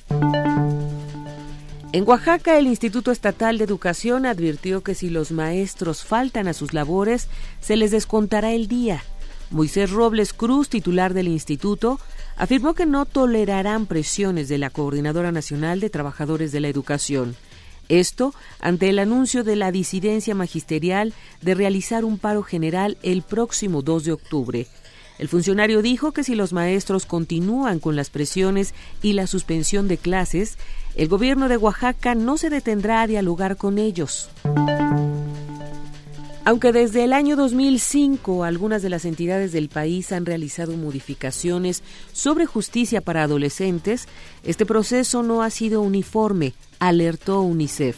En 1.93 2.07
Oaxaca, 2.07 2.57
el 2.57 2.67
Instituto 2.67 3.11
Estatal 3.11 3.57
de 3.57 3.65
Educación 3.65 4.25
advirtió 4.25 4.81
que 4.81 4.95
si 4.95 5.09
los 5.09 5.31
maestros 5.31 6.05
faltan 6.05 6.47
a 6.47 6.53
sus 6.53 6.73
labores, 6.73 7.27
se 7.59 7.75
les 7.75 7.91
descontará 7.91 8.53
el 8.53 8.67
día. 8.67 9.03
Moisés 9.49 9.91
Robles 9.91 10.31
Cruz, 10.31 10.69
titular 10.69 11.13
del 11.13 11.27
instituto, 11.27 11.99
afirmó 12.37 12.75
que 12.75 12.85
no 12.85 13.05
tolerarán 13.05 13.87
presiones 13.87 14.47
de 14.47 14.57
la 14.57 14.69
Coordinadora 14.69 15.33
Nacional 15.33 15.81
de 15.81 15.89
Trabajadores 15.89 16.53
de 16.53 16.61
la 16.61 16.69
Educación. 16.69 17.35
Esto 17.91 18.33
ante 18.61 18.87
el 18.87 18.99
anuncio 18.99 19.43
de 19.43 19.57
la 19.57 19.69
disidencia 19.69 20.33
magisterial 20.33 21.13
de 21.41 21.55
realizar 21.55 22.05
un 22.05 22.17
paro 22.17 22.41
general 22.41 22.97
el 23.03 23.21
próximo 23.21 23.81
2 23.81 24.05
de 24.05 24.11
octubre. 24.13 24.67
El 25.19 25.27
funcionario 25.27 25.81
dijo 25.81 26.13
que 26.13 26.23
si 26.23 26.33
los 26.33 26.53
maestros 26.53 27.05
continúan 27.05 27.79
con 27.79 27.97
las 27.97 28.09
presiones 28.09 28.73
y 29.01 29.11
la 29.11 29.27
suspensión 29.27 29.89
de 29.89 29.97
clases, 29.97 30.57
el 30.95 31.09
gobierno 31.09 31.49
de 31.49 31.57
Oaxaca 31.57 32.15
no 32.15 32.37
se 32.37 32.49
detendrá 32.49 33.01
a 33.01 33.07
dialogar 33.07 33.57
con 33.57 33.77
ellos. 33.77 34.29
Aunque 36.45 36.71
desde 36.71 37.03
el 37.03 37.11
año 37.11 37.35
2005 37.35 38.45
algunas 38.45 38.81
de 38.81 38.89
las 38.89 39.03
entidades 39.03 39.51
del 39.51 39.67
país 39.67 40.13
han 40.13 40.25
realizado 40.25 40.77
modificaciones 40.77 41.83
sobre 42.13 42.45
justicia 42.45 43.01
para 43.01 43.23
adolescentes, 43.23 44.07
este 44.45 44.65
proceso 44.65 45.23
no 45.23 45.43
ha 45.43 45.49
sido 45.49 45.81
uniforme, 45.81 46.53
alertó 46.81 47.41
UNICEF. 47.41 47.95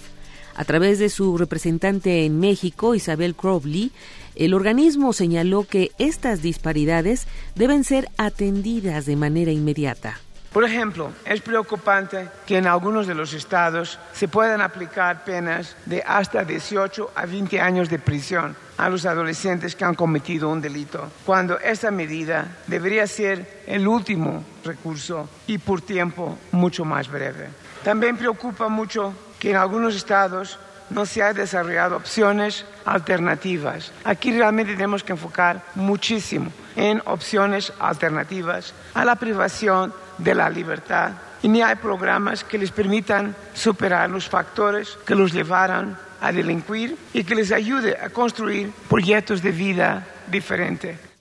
A 0.55 0.65
través 0.65 0.99
de 0.99 1.09
su 1.09 1.35
representante 1.39 2.25
en 2.25 2.39
México, 2.39 2.93
Isabel 2.93 3.33
Crowley, 3.33 3.91
el 4.35 4.53
organismo 4.53 5.13
señaló 5.13 5.63
que 5.63 5.91
estas 5.97 6.43
disparidades 6.43 7.25
deben 7.55 7.83
ser 7.83 8.09
atendidas 8.17 9.07
de 9.07 9.15
manera 9.15 9.51
inmediata. 9.51 10.19
Por 10.51 10.63
ejemplo, 10.63 11.11
es 11.25 11.41
preocupante 11.41 12.29
que 12.45 12.59
en 12.59 12.67
algunos 12.67 13.07
de 13.07 13.15
los 13.15 13.33
estados 13.33 13.97
se 14.13 14.27
puedan 14.27 14.61
aplicar 14.61 15.23
penas 15.23 15.75
de 15.87 16.03
hasta 16.05 16.43
18 16.43 17.11
a 17.15 17.25
20 17.25 17.59
años 17.59 17.89
de 17.89 17.97
prisión 17.97 18.55
a 18.77 18.87
los 18.89 19.07
adolescentes 19.07 19.75
que 19.75 19.85
han 19.85 19.95
cometido 19.95 20.49
un 20.49 20.61
delito, 20.61 21.09
cuando 21.25 21.57
esta 21.57 21.89
medida 21.89 22.57
debería 22.67 23.07
ser 23.07 23.63
el 23.65 23.87
último 23.87 24.43
recurso 24.63 25.27
y 25.47 25.57
por 25.57 25.81
tiempo 25.81 26.37
mucho 26.51 26.85
más 26.85 27.09
breve. 27.09 27.62
También 27.83 28.17
preocupa 28.17 28.69
mucho 28.69 29.13
que 29.39 29.51
en 29.51 29.57
algunos 29.57 29.95
estados 29.95 30.57
no 30.89 31.05
se 31.05 31.21
han 31.21 31.35
desarrollado 31.35 31.97
opciones 31.97 32.65
alternativas. 32.85 33.91
Aquí 34.03 34.31
realmente 34.31 34.73
tenemos 34.73 35.03
que 35.03 35.13
enfocar 35.13 35.61
muchísimo 35.75 36.51
en 36.75 37.01
opciones 37.05 37.73
alternativas 37.79 38.73
a 38.93 39.03
la 39.03 39.15
privación 39.15 39.93
de 40.17 40.35
la 40.35 40.49
libertad 40.49 41.11
y 41.41 41.49
ni 41.49 41.61
hay 41.61 41.75
programas 41.75 42.43
que 42.43 42.57
les 42.57 42.71
permitan 42.71 43.35
superar 43.53 44.09
los 44.09 44.29
factores 44.29 44.97
que 45.05 45.15
los 45.15 45.33
llevaran 45.33 45.97
a 46.21 46.31
delinquir 46.31 46.97
y 47.13 47.23
que 47.25 47.35
les 47.35 47.51
ayude 47.51 47.97
a 48.01 48.09
construir 48.09 48.71
proyectos 48.87 49.41
de 49.41 49.51
vida 49.51 50.07
diferentes. 50.27 51.12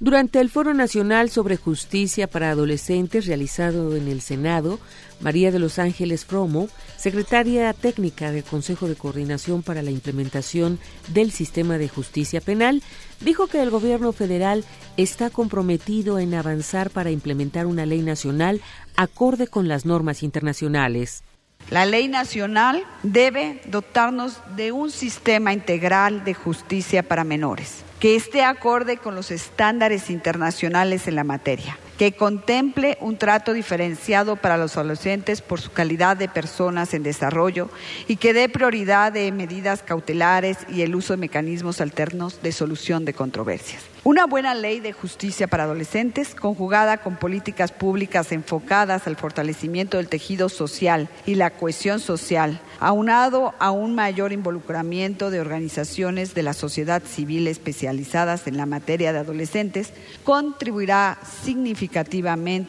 Durante 0.00 0.40
el 0.40 0.50
Foro 0.50 0.74
Nacional 0.74 1.30
sobre 1.30 1.56
Justicia 1.56 2.26
para 2.26 2.50
Adolescentes 2.50 3.26
realizado 3.26 3.94
en 3.94 4.08
el 4.08 4.20
Senado, 4.22 4.80
María 5.20 5.52
de 5.52 5.60
los 5.60 5.78
Ángeles 5.78 6.24
Fromo, 6.24 6.68
secretaria 6.96 7.72
técnica 7.72 8.32
del 8.32 8.42
Consejo 8.42 8.88
de 8.88 8.96
Coordinación 8.96 9.62
para 9.62 9.82
la 9.82 9.92
Implementación 9.92 10.80
del 11.12 11.30
Sistema 11.30 11.78
de 11.78 11.88
Justicia 11.88 12.40
Penal, 12.40 12.82
dijo 13.20 13.46
que 13.46 13.62
el 13.62 13.70
gobierno 13.70 14.12
federal 14.12 14.64
está 14.96 15.30
comprometido 15.30 16.18
en 16.18 16.34
avanzar 16.34 16.90
para 16.90 17.12
implementar 17.12 17.66
una 17.66 17.86
ley 17.86 18.02
nacional 18.02 18.60
acorde 18.96 19.46
con 19.46 19.68
las 19.68 19.86
normas 19.86 20.24
internacionales. 20.24 21.22
La 21.70 21.86
ley 21.86 22.08
nacional 22.08 22.82
debe 23.04 23.62
dotarnos 23.68 24.40
de 24.56 24.72
un 24.72 24.90
sistema 24.90 25.52
integral 25.52 26.24
de 26.24 26.34
justicia 26.34 27.04
para 27.04 27.22
menores 27.22 27.84
que 28.00 28.16
esté 28.16 28.42
acorde 28.44 28.96
con 28.96 29.14
los 29.14 29.30
estándares 29.30 30.10
internacionales 30.10 31.06
en 31.08 31.16
la 31.16 31.24
materia, 31.24 31.78
que 31.98 32.12
contemple 32.12 32.98
un 33.00 33.16
trato 33.16 33.52
diferenciado 33.52 34.36
para 34.36 34.56
los 34.56 34.76
adolescentes 34.76 35.40
por 35.40 35.60
su 35.60 35.72
calidad 35.72 36.16
de 36.16 36.28
personas 36.28 36.94
en 36.94 37.02
desarrollo 37.02 37.70
y 38.08 38.16
que 38.16 38.32
dé 38.32 38.48
prioridad 38.48 39.12
de 39.12 39.30
medidas 39.32 39.82
cautelares 39.82 40.58
y 40.68 40.82
el 40.82 40.94
uso 40.94 41.12
de 41.12 41.18
mecanismos 41.18 41.80
alternos 41.80 42.42
de 42.42 42.52
solución 42.52 43.04
de 43.04 43.14
controversias. 43.14 43.82
Una 44.02 44.26
buena 44.26 44.54
ley 44.54 44.80
de 44.80 44.92
justicia 44.92 45.46
para 45.46 45.64
adolescentes, 45.64 46.34
conjugada 46.34 46.98
con 46.98 47.16
políticas 47.16 47.72
públicas 47.72 48.32
enfocadas 48.32 49.06
al 49.06 49.16
fortalecimiento 49.16 49.96
del 49.96 50.08
tejido 50.08 50.50
social 50.50 51.08
y 51.24 51.36
la 51.36 51.50
cohesión 51.50 52.00
social, 52.00 52.60
aunado 52.80 53.54
a 53.60 53.70
un 53.70 53.94
mayor 53.94 54.32
involucramiento 54.32 55.30
de 55.30 55.40
organizaciones 55.40 56.34
de 56.34 56.42
la 56.42 56.52
sociedad 56.52 57.02
civil 57.02 57.46
especializadas 57.46 58.46
en 58.46 58.58
la 58.58 58.66
materia 58.66 59.14
de 59.14 59.20
adolescentes, 59.20 59.94
contribuirá 60.22 61.16
significativamente 61.42 61.83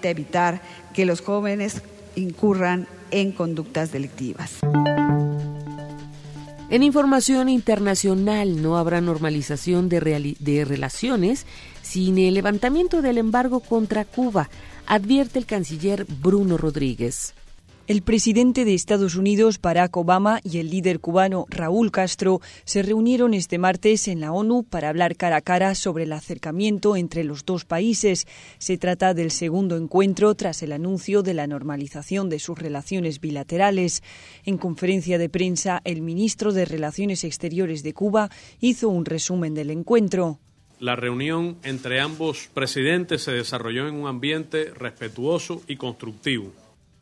evitar 0.03 0.61
que 0.93 1.05
los 1.05 1.21
jóvenes 1.21 1.81
incurran 2.15 2.87
en 3.11 3.31
conductas 3.31 3.91
delictivas. 3.91 4.59
En 6.69 6.81
información 6.81 7.47
internacional 7.47 8.61
no 8.61 8.77
habrá 8.77 8.99
normalización 8.99 9.87
de, 9.87 10.35
de, 10.39 10.65
relaciones 10.65 11.45
sin 11.83 12.17
el 12.17 12.33
levantamiento 12.33 13.01
del 13.03 13.19
embargo 13.19 13.59
contra 13.59 14.03
Cuba, 14.03 14.49
advierte 14.87 15.37
el 15.37 15.45
canciller 15.45 16.05
Bruno 16.21 16.57
Rodríguez. 16.57 17.35
El 17.87 18.01
presidente 18.01 18.65
de 18.65 18.73
Estados 18.73 19.15
Unidos, 19.15 19.61
Barack 19.61 19.95
Obama, 19.95 20.39
y 20.43 20.57
el 20.57 20.71
líder 20.71 20.99
cubano 20.99 21.45
Raúl 21.51 21.91
Castro 21.91 22.41
se 22.63 22.81
reunieron 22.81 23.35
este 23.35 23.59
martes 23.59 24.07
en 24.07 24.21
la 24.21 24.31
ONU 24.31 24.63
para 24.63 24.89
hablar 24.89 25.15
cara 25.15 25.35
a 25.35 25.41
cara 25.41 25.75
sobre 25.75 26.05
el 26.05 26.13
acercamiento 26.13 26.95
entre 26.95 27.23
los 27.23 27.45
dos 27.45 27.63
países. 27.63 28.25
Se 28.57 28.79
trata 28.79 29.13
del 29.13 29.29
segundo 29.29 29.77
encuentro 29.77 30.33
tras 30.33 30.63
el 30.63 30.71
anuncio 30.71 31.21
de 31.21 31.35
la 31.35 31.45
normalización 31.45 32.27
de 32.27 32.39
sus 32.39 32.57
relaciones 32.57 33.21
bilaterales. 33.21 34.01
En 34.45 34.57
conferencia 34.57 35.19
de 35.19 35.29
prensa, 35.29 35.81
el 35.83 36.01
ministro 36.01 36.53
de 36.53 36.65
Relaciones 36.65 37.23
Exteriores 37.23 37.83
de 37.83 37.93
Cuba 37.93 38.31
hizo 38.61 38.89
un 38.89 39.05
resumen 39.05 39.53
del 39.53 39.69
encuentro. 39.69 40.39
La 40.79 40.95
reunión 40.95 41.57
entre 41.61 42.01
ambos 42.01 42.49
presidentes 42.51 43.21
se 43.21 43.31
desarrolló 43.31 43.87
en 43.87 43.93
un 43.93 44.07
ambiente 44.07 44.71
respetuoso 44.73 45.61
y 45.67 45.75
constructivo 45.75 46.51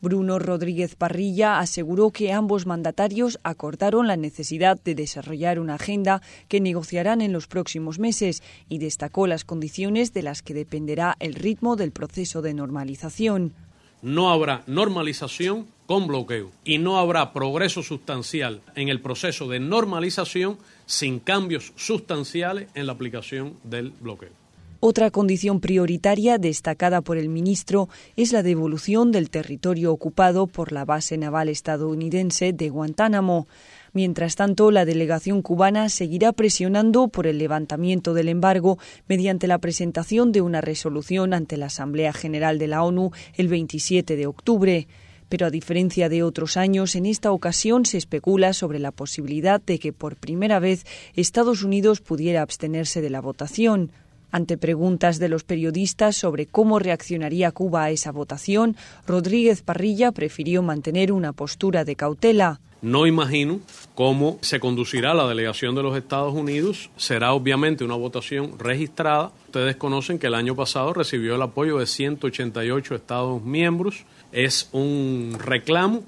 Bruno 0.04 0.38
Rodríguez 0.38 0.96
Parrilla 0.96 1.58
aseguró 1.58 2.10
que 2.10 2.30
ambos 2.30 2.66
mandatarios 2.66 3.40
acordaron 3.42 4.06
la 4.06 4.18
necesidad 4.18 4.78
de 4.78 4.94
desarrollar 4.94 5.58
una 5.58 5.76
agenda 5.76 6.20
que 6.46 6.60
negociarán 6.60 7.22
en 7.22 7.32
los 7.32 7.46
próximos 7.46 7.98
meses 7.98 8.42
y 8.68 8.78
destacó 8.78 9.26
las 9.26 9.46
condiciones 9.46 10.12
de 10.12 10.22
las 10.22 10.42
que 10.42 10.52
dependerá 10.52 11.16
el 11.20 11.34
ritmo 11.34 11.74
del 11.74 11.90
proceso 11.90 12.42
de 12.42 12.52
normalización. 12.52 13.54
No 14.02 14.30
habrá 14.30 14.62
normalización 14.66 15.66
con 15.86 16.06
bloqueo 16.06 16.50
y 16.64 16.76
no 16.76 16.98
habrá 16.98 17.32
progreso 17.32 17.82
sustancial 17.82 18.60
en 18.74 18.90
el 18.90 19.00
proceso 19.00 19.48
de 19.48 19.58
normalización 19.58 20.58
sin 20.84 21.18
cambios 21.18 21.72
sustanciales 21.76 22.68
en 22.74 22.86
la 22.86 22.92
aplicación 22.92 23.54
del 23.64 23.90
bloqueo. 23.90 24.43
Otra 24.86 25.10
condición 25.10 25.60
prioritaria 25.60 26.36
destacada 26.36 27.00
por 27.00 27.16
el 27.16 27.30
ministro 27.30 27.88
es 28.16 28.34
la 28.34 28.42
devolución 28.42 29.12
del 29.12 29.30
territorio 29.30 29.90
ocupado 29.90 30.46
por 30.46 30.72
la 30.72 30.84
base 30.84 31.16
naval 31.16 31.48
estadounidense 31.48 32.52
de 32.52 32.68
Guantánamo. 32.68 33.48
Mientras 33.94 34.36
tanto, 34.36 34.70
la 34.70 34.84
delegación 34.84 35.40
cubana 35.40 35.88
seguirá 35.88 36.32
presionando 36.32 37.08
por 37.08 37.26
el 37.26 37.38
levantamiento 37.38 38.12
del 38.12 38.28
embargo 38.28 38.76
mediante 39.08 39.46
la 39.46 39.56
presentación 39.56 40.32
de 40.32 40.42
una 40.42 40.60
resolución 40.60 41.32
ante 41.32 41.56
la 41.56 41.66
Asamblea 41.66 42.12
General 42.12 42.58
de 42.58 42.66
la 42.66 42.82
ONU 42.82 43.10
el 43.36 43.48
27 43.48 44.16
de 44.16 44.26
octubre. 44.26 44.86
Pero 45.30 45.46
a 45.46 45.50
diferencia 45.50 46.10
de 46.10 46.22
otros 46.22 46.58
años, 46.58 46.94
en 46.94 47.06
esta 47.06 47.32
ocasión 47.32 47.86
se 47.86 47.96
especula 47.96 48.52
sobre 48.52 48.80
la 48.80 48.92
posibilidad 48.92 49.62
de 49.62 49.78
que 49.78 49.94
por 49.94 50.16
primera 50.16 50.58
vez 50.58 50.84
Estados 51.14 51.62
Unidos 51.62 52.02
pudiera 52.02 52.42
abstenerse 52.42 53.00
de 53.00 53.08
la 53.08 53.22
votación. 53.22 53.90
Ante 54.34 54.58
preguntas 54.58 55.20
de 55.20 55.28
los 55.28 55.44
periodistas 55.44 56.16
sobre 56.16 56.46
cómo 56.46 56.80
reaccionaría 56.80 57.52
Cuba 57.52 57.84
a 57.84 57.90
esa 57.92 58.10
votación, 58.10 58.74
Rodríguez 59.06 59.62
Parrilla 59.62 60.10
prefirió 60.10 60.60
mantener 60.60 61.12
una 61.12 61.32
postura 61.32 61.84
de 61.84 61.94
cautela. 61.94 62.60
No 62.82 63.06
imagino 63.06 63.60
cómo 63.94 64.38
se 64.40 64.58
conducirá 64.58 65.14
la 65.14 65.28
delegación 65.28 65.76
de 65.76 65.84
los 65.84 65.96
Estados 65.96 66.34
Unidos. 66.34 66.90
Será 66.96 67.32
obviamente 67.32 67.84
una 67.84 67.94
votación 67.94 68.58
registrada. 68.58 69.30
Ustedes 69.46 69.76
conocen 69.76 70.18
que 70.18 70.26
el 70.26 70.34
año 70.34 70.56
pasado 70.56 70.92
recibió 70.92 71.36
el 71.36 71.42
apoyo 71.42 71.78
de 71.78 71.86
188 71.86 72.96
Estados 72.96 73.40
miembros. 73.40 74.04
Es 74.32 74.68
un 74.72 75.36
reclamo 75.38 76.02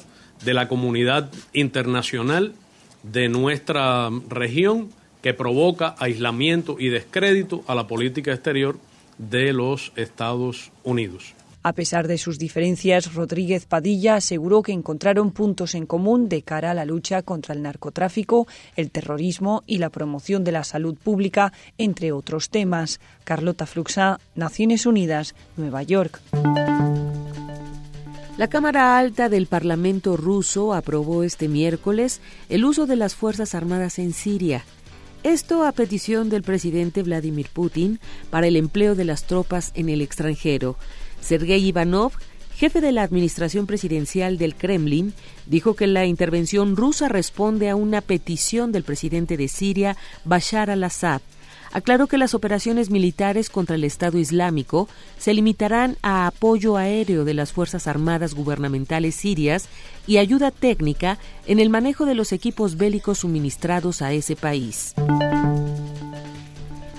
de 0.44 0.52
la 0.52 0.66
comunidad 0.66 1.30
internacional 1.52 2.54
de 3.04 3.28
nuestra 3.28 4.10
región 4.28 4.90
que 5.26 5.34
provoca 5.34 5.96
aislamiento 5.98 6.76
y 6.78 6.88
descrédito 6.88 7.64
a 7.66 7.74
la 7.74 7.88
política 7.88 8.32
exterior 8.32 8.78
de 9.18 9.52
los 9.52 9.90
Estados 9.96 10.70
Unidos. 10.84 11.34
A 11.64 11.72
pesar 11.72 12.06
de 12.06 12.16
sus 12.16 12.38
diferencias, 12.38 13.12
Rodríguez 13.12 13.66
Padilla 13.66 14.14
aseguró 14.14 14.62
que 14.62 14.70
encontraron 14.70 15.32
puntos 15.32 15.74
en 15.74 15.84
común 15.84 16.28
de 16.28 16.42
cara 16.42 16.70
a 16.70 16.74
la 16.74 16.84
lucha 16.84 17.22
contra 17.22 17.56
el 17.56 17.62
narcotráfico, 17.62 18.46
el 18.76 18.92
terrorismo 18.92 19.64
y 19.66 19.78
la 19.78 19.90
promoción 19.90 20.44
de 20.44 20.52
la 20.52 20.62
salud 20.62 20.94
pública, 20.94 21.52
entre 21.76 22.12
otros 22.12 22.48
temas. 22.48 23.00
Carlota 23.24 23.66
Fluxá, 23.66 24.20
Naciones 24.36 24.86
Unidas, 24.86 25.34
Nueva 25.56 25.82
York. 25.82 26.20
La 28.38 28.46
Cámara 28.46 28.96
Alta 28.96 29.28
del 29.28 29.46
Parlamento 29.46 30.16
ruso 30.16 30.72
aprobó 30.72 31.24
este 31.24 31.48
miércoles 31.48 32.20
el 32.48 32.64
uso 32.64 32.86
de 32.86 32.94
las 32.94 33.16
Fuerzas 33.16 33.56
Armadas 33.56 33.98
en 33.98 34.12
Siria 34.12 34.64
esto 35.26 35.64
a 35.64 35.72
petición 35.72 36.28
del 36.28 36.44
presidente 36.44 37.02
Vladimir 37.02 37.48
Putin 37.52 37.98
para 38.30 38.46
el 38.46 38.54
empleo 38.54 38.94
de 38.94 39.04
las 39.04 39.24
tropas 39.24 39.72
en 39.74 39.88
el 39.88 40.00
extranjero. 40.00 40.76
Sergei 41.20 41.66
Ivanov, 41.66 42.12
jefe 42.54 42.80
de 42.80 42.92
la 42.92 43.02
administración 43.02 43.66
presidencial 43.66 44.38
del 44.38 44.54
Kremlin, 44.54 45.14
dijo 45.46 45.74
que 45.74 45.88
la 45.88 46.06
intervención 46.06 46.76
rusa 46.76 47.08
responde 47.08 47.68
a 47.68 47.74
una 47.74 48.02
petición 48.02 48.70
del 48.70 48.84
presidente 48.84 49.36
de 49.36 49.48
Siria, 49.48 49.96
Bashar 50.24 50.70
al-Assad, 50.70 51.20
aclaró 51.76 52.06
que 52.06 52.16
las 52.16 52.32
operaciones 52.32 52.88
militares 52.88 53.50
contra 53.50 53.76
el 53.76 53.84
Estado 53.84 54.16
Islámico 54.16 54.88
se 55.18 55.34
limitarán 55.34 55.98
a 56.00 56.26
apoyo 56.26 56.78
aéreo 56.78 57.26
de 57.26 57.34
las 57.34 57.52
Fuerzas 57.52 57.86
Armadas 57.86 58.32
gubernamentales 58.32 59.14
sirias 59.14 59.68
y 60.06 60.16
ayuda 60.16 60.50
técnica 60.50 61.18
en 61.46 61.60
el 61.60 61.68
manejo 61.68 62.06
de 62.06 62.14
los 62.14 62.32
equipos 62.32 62.78
bélicos 62.78 63.18
suministrados 63.18 64.00
a 64.00 64.14
ese 64.14 64.36
país. 64.36 64.94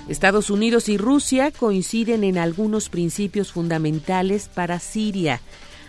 Estados 0.08 0.52
Unidos 0.52 0.90
y 0.90 1.00
Rusia 1.00 1.50
coinciden 1.50 2.24
en 2.24 2.38
algunos 2.38 2.90
principios 2.90 3.52
fundamentales 3.52 4.48
para 4.48 4.80
Siria. 4.80 5.42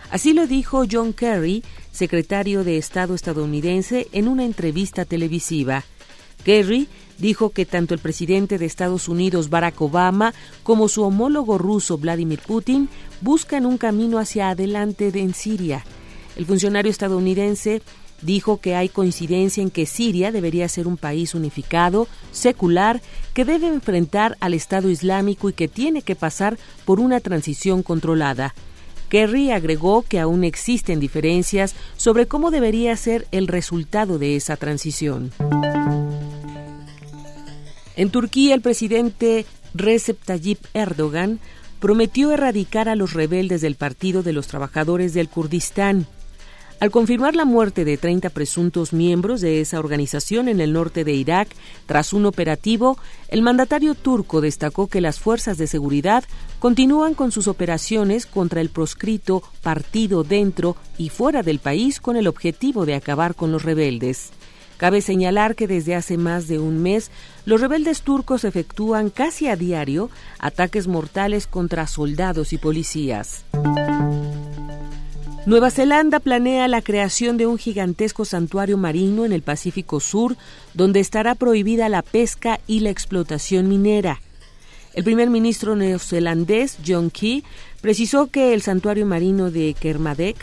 Así 0.09 0.33
lo 0.33 0.47
dijo 0.47 0.85
John 0.91 1.13
Kerry, 1.13 1.63
secretario 1.91 2.63
de 2.63 2.77
Estado 2.77 3.13
estadounidense, 3.13 4.07
en 4.13 4.27
una 4.27 4.45
entrevista 4.45 5.05
televisiva. 5.05 5.83
Kerry 6.43 6.87
dijo 7.19 7.51
que 7.51 7.65
tanto 7.65 7.93
el 7.93 7.99
presidente 7.99 8.57
de 8.57 8.65
Estados 8.65 9.07
Unidos 9.07 9.49
Barack 9.49 9.79
Obama 9.81 10.33
como 10.63 10.87
su 10.87 11.03
homólogo 11.03 11.57
ruso 11.57 11.97
Vladimir 11.97 12.39
Putin 12.45 12.89
buscan 13.21 13.65
un 13.65 13.77
camino 13.77 14.17
hacia 14.17 14.49
adelante 14.49 15.11
en 15.13 15.33
Siria. 15.33 15.83
El 16.35 16.45
funcionario 16.45 16.89
estadounidense 16.89 17.81
dijo 18.21 18.59
que 18.59 18.75
hay 18.75 18.89
coincidencia 18.89 19.61
en 19.61 19.69
que 19.69 19.85
Siria 19.85 20.31
debería 20.31 20.67
ser 20.67 20.87
un 20.87 20.97
país 20.97 21.35
unificado, 21.35 22.07
secular, 22.31 23.01
que 23.33 23.45
debe 23.45 23.67
enfrentar 23.67 24.37
al 24.39 24.53
Estado 24.53 24.89
Islámico 24.89 25.49
y 25.49 25.53
que 25.53 25.67
tiene 25.67 26.01
que 26.01 26.15
pasar 26.15 26.57
por 26.85 26.99
una 26.99 27.19
transición 27.19 27.83
controlada. 27.83 28.53
Kerry 29.09 29.51
agregó 29.51 30.03
que 30.03 30.19
aún 30.19 30.43
existen 30.43 30.99
diferencias 30.99 31.75
sobre 31.97 32.27
cómo 32.27 32.51
debería 32.51 32.95
ser 32.95 33.27
el 33.31 33.47
resultado 33.47 34.19
de 34.19 34.35
esa 34.35 34.55
transición. 34.55 35.31
En 37.99 38.11
Turquía, 38.11 38.55
el 38.55 38.61
presidente 38.61 39.45
Recep 39.73 40.23
Tayyip 40.23 40.59
Erdogan 40.73 41.41
prometió 41.81 42.31
erradicar 42.31 42.87
a 42.87 42.95
los 42.95 43.11
rebeldes 43.11 43.59
del 43.59 43.75
Partido 43.75 44.23
de 44.23 44.31
los 44.31 44.47
Trabajadores 44.47 45.13
del 45.13 45.27
Kurdistán. 45.27 46.07
Al 46.79 46.91
confirmar 46.91 47.35
la 47.35 47.43
muerte 47.43 47.83
de 47.83 47.97
30 47.97 48.29
presuntos 48.29 48.93
miembros 48.93 49.41
de 49.41 49.59
esa 49.59 49.79
organización 49.79 50.47
en 50.47 50.61
el 50.61 50.71
norte 50.71 51.03
de 51.03 51.11
Irak 51.11 51.49
tras 51.87 52.13
un 52.13 52.25
operativo, 52.25 52.97
el 53.27 53.41
mandatario 53.41 53.95
turco 53.95 54.39
destacó 54.39 54.87
que 54.87 55.01
las 55.01 55.19
fuerzas 55.19 55.57
de 55.57 55.67
seguridad 55.67 56.23
continúan 56.59 57.15
con 57.15 57.33
sus 57.33 57.49
operaciones 57.49 58.25
contra 58.25 58.61
el 58.61 58.69
proscrito 58.69 59.43
partido 59.61 60.23
dentro 60.23 60.77
y 60.97 61.09
fuera 61.09 61.43
del 61.43 61.59
país 61.59 61.99
con 61.99 62.15
el 62.15 62.29
objetivo 62.29 62.85
de 62.85 62.95
acabar 62.95 63.35
con 63.35 63.51
los 63.51 63.63
rebeldes. 63.63 64.31
Cabe 64.79 65.01
señalar 65.01 65.57
que 65.57 65.67
desde 65.67 65.93
hace 65.93 66.17
más 66.17 66.47
de 66.47 66.57
un 66.57 66.81
mes 66.81 67.11
los 67.43 67.59
rebeldes 67.59 68.01
turcos 68.01 68.45
efectúan 68.45 69.09
casi 69.09 69.49
a 69.49 69.57
diario 69.57 70.09
ataques 70.39 70.87
mortales 70.87 71.47
contra 71.47 71.85
soldados 71.85 72.53
y 72.53 72.57
policías. 72.57 73.43
Nueva 75.45 75.69
Zelanda 75.69 76.21
planea 76.21 76.69
la 76.69 76.81
creación 76.81 77.35
de 77.35 77.45
un 77.45 77.57
gigantesco 77.57 78.23
santuario 78.23 78.77
marino 78.77 79.25
en 79.25 79.33
el 79.33 79.41
Pacífico 79.41 79.99
Sur, 79.99 80.37
donde 80.73 81.01
estará 81.01 81.35
prohibida 81.35 81.89
la 81.89 82.01
pesca 82.01 82.61
y 82.65 82.79
la 82.79 82.89
explotación 82.89 83.67
minera. 83.67 84.21
El 84.93 85.03
primer 85.03 85.29
ministro 85.29 85.75
neozelandés, 85.75 86.77
John 86.87 87.09
Key, 87.09 87.43
precisó 87.81 88.27
que 88.27 88.53
el 88.53 88.61
santuario 88.61 89.05
marino 89.05 89.51
de 89.51 89.75
Kermadec, 89.77 90.37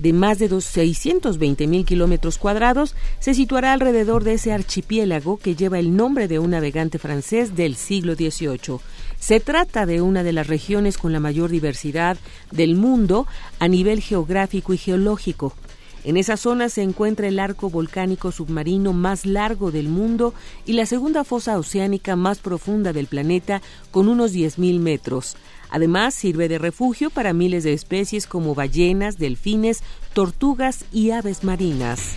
de 0.00 0.12
más 0.14 0.38
de 0.38 0.48
620 0.48 1.66
mil 1.66 1.84
kilómetros 1.84 2.38
cuadrados, 2.38 2.94
se 3.18 3.34
situará 3.34 3.72
alrededor 3.72 4.24
de 4.24 4.34
ese 4.34 4.52
archipiélago 4.52 5.36
que 5.36 5.54
lleva 5.54 5.78
el 5.78 5.94
nombre 5.94 6.26
de 6.26 6.38
un 6.38 6.50
navegante 6.50 6.98
francés 6.98 7.54
del 7.54 7.76
siglo 7.76 8.14
XVIII. 8.14 8.78
Se 9.18 9.40
trata 9.40 9.84
de 9.84 10.00
una 10.00 10.22
de 10.22 10.32
las 10.32 10.46
regiones 10.46 10.96
con 10.96 11.12
la 11.12 11.20
mayor 11.20 11.50
diversidad 11.50 12.16
del 12.50 12.76
mundo 12.76 13.26
a 13.58 13.68
nivel 13.68 14.00
geográfico 14.00 14.72
y 14.72 14.78
geológico. 14.78 15.54
En 16.02 16.16
esa 16.16 16.38
zona 16.38 16.70
se 16.70 16.80
encuentra 16.80 17.28
el 17.28 17.38
arco 17.38 17.68
volcánico 17.68 18.32
submarino 18.32 18.94
más 18.94 19.26
largo 19.26 19.70
del 19.70 19.88
mundo 19.88 20.32
y 20.64 20.72
la 20.72 20.86
segunda 20.86 21.24
fosa 21.24 21.58
oceánica 21.58 22.16
más 22.16 22.38
profunda 22.38 22.94
del 22.94 23.06
planeta 23.06 23.60
con 23.90 24.08
unos 24.08 24.32
10.000 24.32 24.80
metros. 24.80 25.36
Además, 25.70 26.14
sirve 26.14 26.48
de 26.48 26.58
refugio 26.58 27.10
para 27.10 27.32
miles 27.32 27.64
de 27.64 27.72
especies 27.72 28.26
como 28.26 28.54
ballenas, 28.54 29.18
delfines, 29.18 29.82
tortugas 30.12 30.84
y 30.92 31.10
aves 31.12 31.44
marinas. 31.44 32.16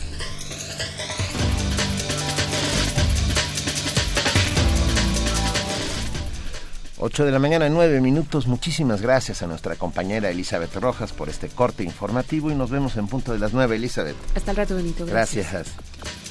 8 7.04 7.26
de 7.26 7.32
la 7.32 7.40
mañana, 7.40 7.68
9 7.68 8.00
minutos. 8.00 8.48
Muchísimas 8.48 9.02
gracias 9.02 9.42
a 9.42 9.48
nuestra 9.48 9.76
compañera 9.76 10.30
Elizabeth 10.30 10.74
Rojas 10.76 11.12
por 11.12 11.28
este 11.28 11.50
corte 11.50 11.84
informativo 11.84 12.50
y 12.50 12.56
nos 12.56 12.70
vemos 12.70 12.96
en 12.96 13.08
punto 13.08 13.34
de 13.34 13.40
las 13.40 13.52
9, 13.52 13.76
Elizabeth. 13.76 14.16
Hasta 14.36 14.52
el 14.52 14.58
rato, 14.58 14.78
Benito. 14.78 15.06
Gracias. 15.06 15.52
gracias. 15.52 16.23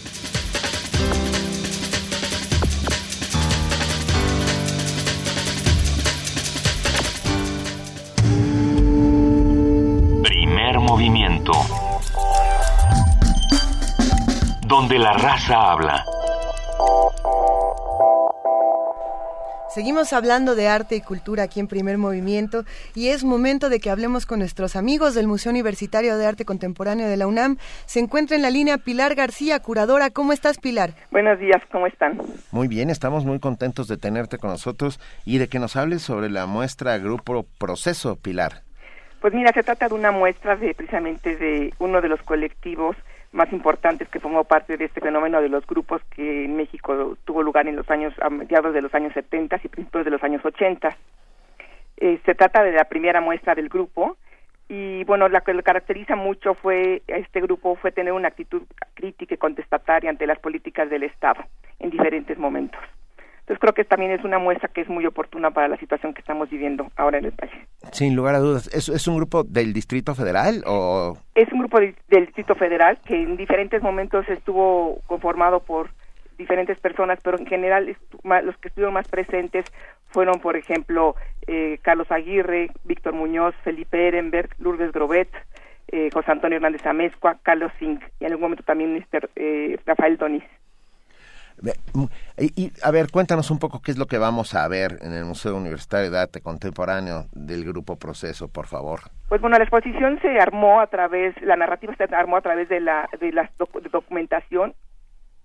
Movimiento. 10.93 11.53
Donde 14.67 14.99
la 14.99 15.15
raza 15.15 15.73
habla. 15.73 16.05
Seguimos 19.71 20.13
hablando 20.13 20.55
de 20.55 20.69
arte 20.69 20.97
y 20.97 21.01
cultura 21.01 21.45
aquí 21.45 21.61
en 21.61 21.67
Primer 21.67 21.97
Movimiento 21.97 22.65
y 22.95 23.09
es 23.09 23.25
momento 23.25 23.71
de 23.71 23.81
que 23.81 23.89
hablemos 23.89 24.27
con 24.27 24.41
nuestros 24.41 24.77
amigos 24.77 25.15
del 25.15 25.29
Museo 25.29 25.49
Universitario 25.49 26.19
de 26.19 26.27
Arte 26.27 26.45
Contemporáneo 26.45 27.09
de 27.09 27.17
la 27.17 27.27
UNAM. 27.27 27.57
Se 27.87 27.99
encuentra 27.99 28.37
en 28.37 28.43
la 28.43 28.51
línea 28.51 28.77
Pilar 28.77 29.15
García, 29.15 29.61
curadora. 29.61 30.11
¿Cómo 30.11 30.35
estás, 30.35 30.59
Pilar? 30.59 30.93
Buenos 31.11 31.41
días, 31.41 31.63
¿cómo 31.73 31.87
están? 31.87 32.21
Muy 32.51 32.69
bien, 32.69 32.91
estamos 32.91 33.25
muy 33.25 33.41
contentos 33.41 33.89
de 33.89 33.97
tenerte 33.97 34.37
con 34.37 34.51
nosotros 34.51 35.01
y 35.25 35.39
de 35.39 35.49
que 35.49 35.59
nos 35.59 35.75
hables 35.75 36.03
sobre 36.03 36.29
la 36.29 36.45
muestra 36.45 36.99
Grupo 36.99 37.47
Proceso, 37.57 38.17
Pilar. 38.17 38.61
Pues 39.23 39.35
mira, 39.35 39.53
se 39.53 39.63
trata 39.63 39.87
de 39.87 39.95
una 39.95 40.11
muestra 40.11 40.57
de 40.57 40.75
precisamente 40.75 41.37
de 41.37 41.73
uno 41.79 42.01
de 42.01 42.09
los 42.09 42.21
colectivos 42.23 42.97
más 43.31 43.53
importantes 43.53 44.09
que 44.09 44.19
formó 44.19 44.43
parte 44.43 44.77
de 44.77 44.87
este 44.87 45.01
fenómeno 45.01 45.41
de 45.41 45.49
los 45.49 45.65
grupos 45.65 46.03
que 46.11 46.45
en 46.45 46.57
México 46.57 47.17
tuvo 47.25 47.45
lugar 47.45 47.69
en 47.69 47.77
los 47.77 47.89
años, 47.89 48.13
a 48.21 48.31
mediados 48.31 48.75
de 48.75 48.83
los 48.83 48.93
años 48.93 49.13
70 49.13 49.61
y 49.63 49.69
principios 49.69 50.05
de 50.05 50.11
los 50.11 50.25
años 50.25 50.45
80. 50.45 50.97
Eh, 51.99 52.19
se 52.27 52.35
trata 52.35 52.65
de 52.65 52.73
la 52.73 52.87
primera 52.87 53.21
muestra 53.21 53.55
del 53.55 53.69
grupo 53.69 54.17
y 54.69 55.05
bueno, 55.05 55.29
la 55.29 55.43
que 55.43 55.55
lo 55.55 55.63
caracteriza 55.63 56.17
mucho 56.17 56.55
fue, 56.55 57.03
este 57.07 57.41
grupo 57.41 57.77
fue 57.77 57.93
tener 57.93 58.15
una 58.15 58.27
actitud 58.27 58.63
crítica 58.95 59.37
y 59.37 59.39
contestataria 59.39 60.11
ante 60.11 60.27
las 60.27 60.41
políticas 60.41 60.91
del 60.91 61.05
Estado 61.05 61.45
en 61.79 61.91
diferentes 61.91 62.37
momentos. 62.39 62.81
Entonces 63.53 63.61
creo 63.61 63.75
que 63.75 63.85
también 63.85 64.13
es 64.13 64.25
una 64.25 64.39
muestra 64.39 64.69
que 64.69 64.81
es 64.81 64.89
muy 64.89 65.05
oportuna 65.05 65.51
para 65.51 65.69
la 65.69 65.77
situación 65.77 66.15
que 66.15 66.21
estamos 66.21 66.49
viviendo 66.49 66.91
ahora 66.97 67.19
en 67.19 67.27
el 67.27 67.33
país. 67.33 67.53
Sin 67.91 68.17
lugar 68.17 68.35
a 68.35 68.39
dudas. 68.39 68.67
¿Es, 68.73 68.89
es 68.89 69.07
un 69.07 69.19
grupo 69.19 69.45
del 69.45 69.75
Distrito 69.75 70.15
Federal 70.15 70.63
o...? 70.67 71.19
Es 71.35 71.53
un 71.53 71.59
grupo 71.59 71.79
del 71.79 72.25
Distrito 72.25 72.55
Federal 72.55 72.99
que 73.05 73.15
en 73.15 73.37
diferentes 73.37 73.83
momentos 73.83 74.27
estuvo 74.31 75.03
conformado 75.07 75.61
por 75.61 75.91
diferentes 76.39 76.81
personas, 76.81 77.19
pero 77.23 77.39
en 77.39 77.45
general 77.45 77.95
los 78.25 78.57
que 78.57 78.69
estuvieron 78.69 78.95
más 78.95 79.07
presentes 79.09 79.67
fueron, 80.07 80.41
por 80.41 80.57
ejemplo, 80.57 81.15
eh, 81.47 81.79
Carlos 81.83 82.11
Aguirre, 82.11 82.71
Víctor 82.85 83.13
Muñoz, 83.13 83.55
Felipe 83.65 84.09
Ehrenberg, 84.09 84.49
Lourdes 84.61 84.93
Grobet, 84.93 85.29
eh, 85.89 86.09
José 86.11 86.33
Antonio 86.33 86.57
Hernández 86.57 86.87
Amezcua, 86.87 87.37
Carlos 87.43 87.71
Zink 87.79 88.03
y 88.19 88.25
en 88.25 88.31
algún 88.31 88.45
momento 88.45 88.65
también 88.65 88.95
Mr., 88.95 89.29
eh, 89.37 89.79
Rafael 89.85 90.17
Donis. 90.17 90.45
Y, 92.39 92.73
a 92.83 92.91
ver, 92.91 93.11
cuéntanos 93.11 93.51
un 93.51 93.59
poco 93.59 93.81
qué 93.83 93.93
es 93.93 93.99
lo 93.99 94.07
que 94.07 94.19
vamos 94.19 94.55
a 94.55 94.67
ver 94.69 94.99
en 95.03 95.13
el 95.13 95.25
Museo 95.25 95.57
Universitario 95.57 96.11
de 96.11 96.19
Arte 96.19 96.41
Contemporáneo 96.41 97.27
del 97.33 97.65
Grupo 97.65 97.97
Proceso, 97.97 98.49
por 98.49 98.67
favor. 98.67 99.01
Pues 99.29 99.41
bueno, 99.41 99.57
la 99.57 99.65
exposición 99.65 100.19
se 100.21 100.39
armó 100.41 100.81
a 100.81 100.89
través, 100.89 101.41
la 101.43 101.57
narrativa 101.57 101.95
se 101.97 102.05
armó 102.15 102.37
a 102.37 102.41
través 102.41 102.69
de 102.69 102.81
la, 102.81 103.09
de 103.21 103.33
la 103.33 103.51
documentación, 103.91 104.75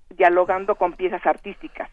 dialogando 0.10 0.76
con 0.76 0.94
piezas 0.94 1.26
artísticas. 1.26 1.90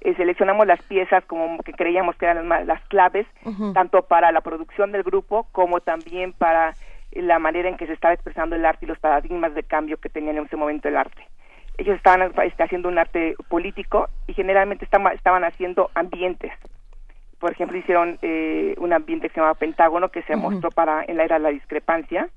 Eh, 0.00 0.14
seleccionamos 0.16 0.66
las 0.66 0.82
piezas 0.82 1.24
como 1.24 1.58
que 1.62 1.72
creíamos 1.72 2.14
que 2.16 2.26
eran 2.26 2.48
las, 2.48 2.82
claves, 2.88 3.26
tanto 3.72 4.02
para 4.02 4.32
la 4.32 4.42
producción 4.42 4.92
del 4.92 5.02
grupo 5.02 5.48
como 5.50 5.80
también 5.80 6.32
para 6.32 6.74
la 7.12 7.38
manera 7.38 7.68
en 7.68 7.76
que 7.76 7.86
se 7.86 7.94
estaba 7.94 8.12
expresando 8.12 8.54
el 8.54 8.66
arte 8.66 8.84
y 8.84 8.88
los 8.88 8.98
paradigmas 8.98 9.54
de 9.54 9.62
cambio 9.62 9.96
que 9.96 10.10
tenía 10.10 10.32
en 10.32 10.44
ese 10.44 10.56
momento 10.56 10.88
el 10.88 10.96
arte 10.96 11.26
ellos 11.78 11.96
estaban 11.96 12.32
este, 12.44 12.62
haciendo 12.62 12.88
un 12.88 12.98
arte 12.98 13.36
político 13.48 14.08
y 14.26 14.34
generalmente 14.34 14.84
estaban, 14.84 15.12
estaban 15.14 15.44
haciendo 15.44 15.90
ambientes. 15.94 16.52
Por 17.38 17.52
ejemplo, 17.52 17.76
hicieron 17.76 18.18
eh, 18.22 18.74
un 18.78 18.92
ambiente 18.92 19.28
que 19.28 19.34
se 19.34 19.40
llama 19.40 19.54
Pentágono, 19.54 20.08
que 20.08 20.22
se 20.22 20.36
mostró 20.36 20.70
para 20.70 21.04
en 21.04 21.16
la 21.16 21.24
era 21.24 21.38
de 21.38 21.42
la 21.42 21.50
discrepancia. 21.50 22.28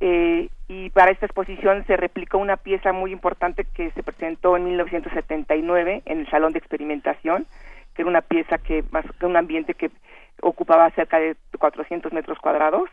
Eh, 0.00 0.48
y 0.68 0.90
para 0.90 1.10
esta 1.10 1.26
exposición 1.26 1.84
se 1.86 1.96
replicó 1.96 2.38
una 2.38 2.56
pieza 2.56 2.92
muy 2.92 3.12
importante 3.12 3.64
que 3.64 3.90
se 3.90 4.02
presentó 4.02 4.56
en 4.56 4.64
1979 4.64 6.02
en 6.04 6.20
el 6.20 6.30
Salón 6.30 6.52
de 6.52 6.58
Experimentación, 6.58 7.46
que 7.94 8.02
era 8.02 8.08
una 8.08 8.22
pieza 8.22 8.58
que, 8.58 8.84
más, 8.90 9.04
que 9.18 9.26
un 9.26 9.36
ambiente 9.36 9.74
que 9.74 9.90
ocupaba 10.40 10.90
cerca 10.90 11.18
de 11.18 11.36
400 11.58 12.12
metros 12.12 12.38
cuadrados, 12.38 12.88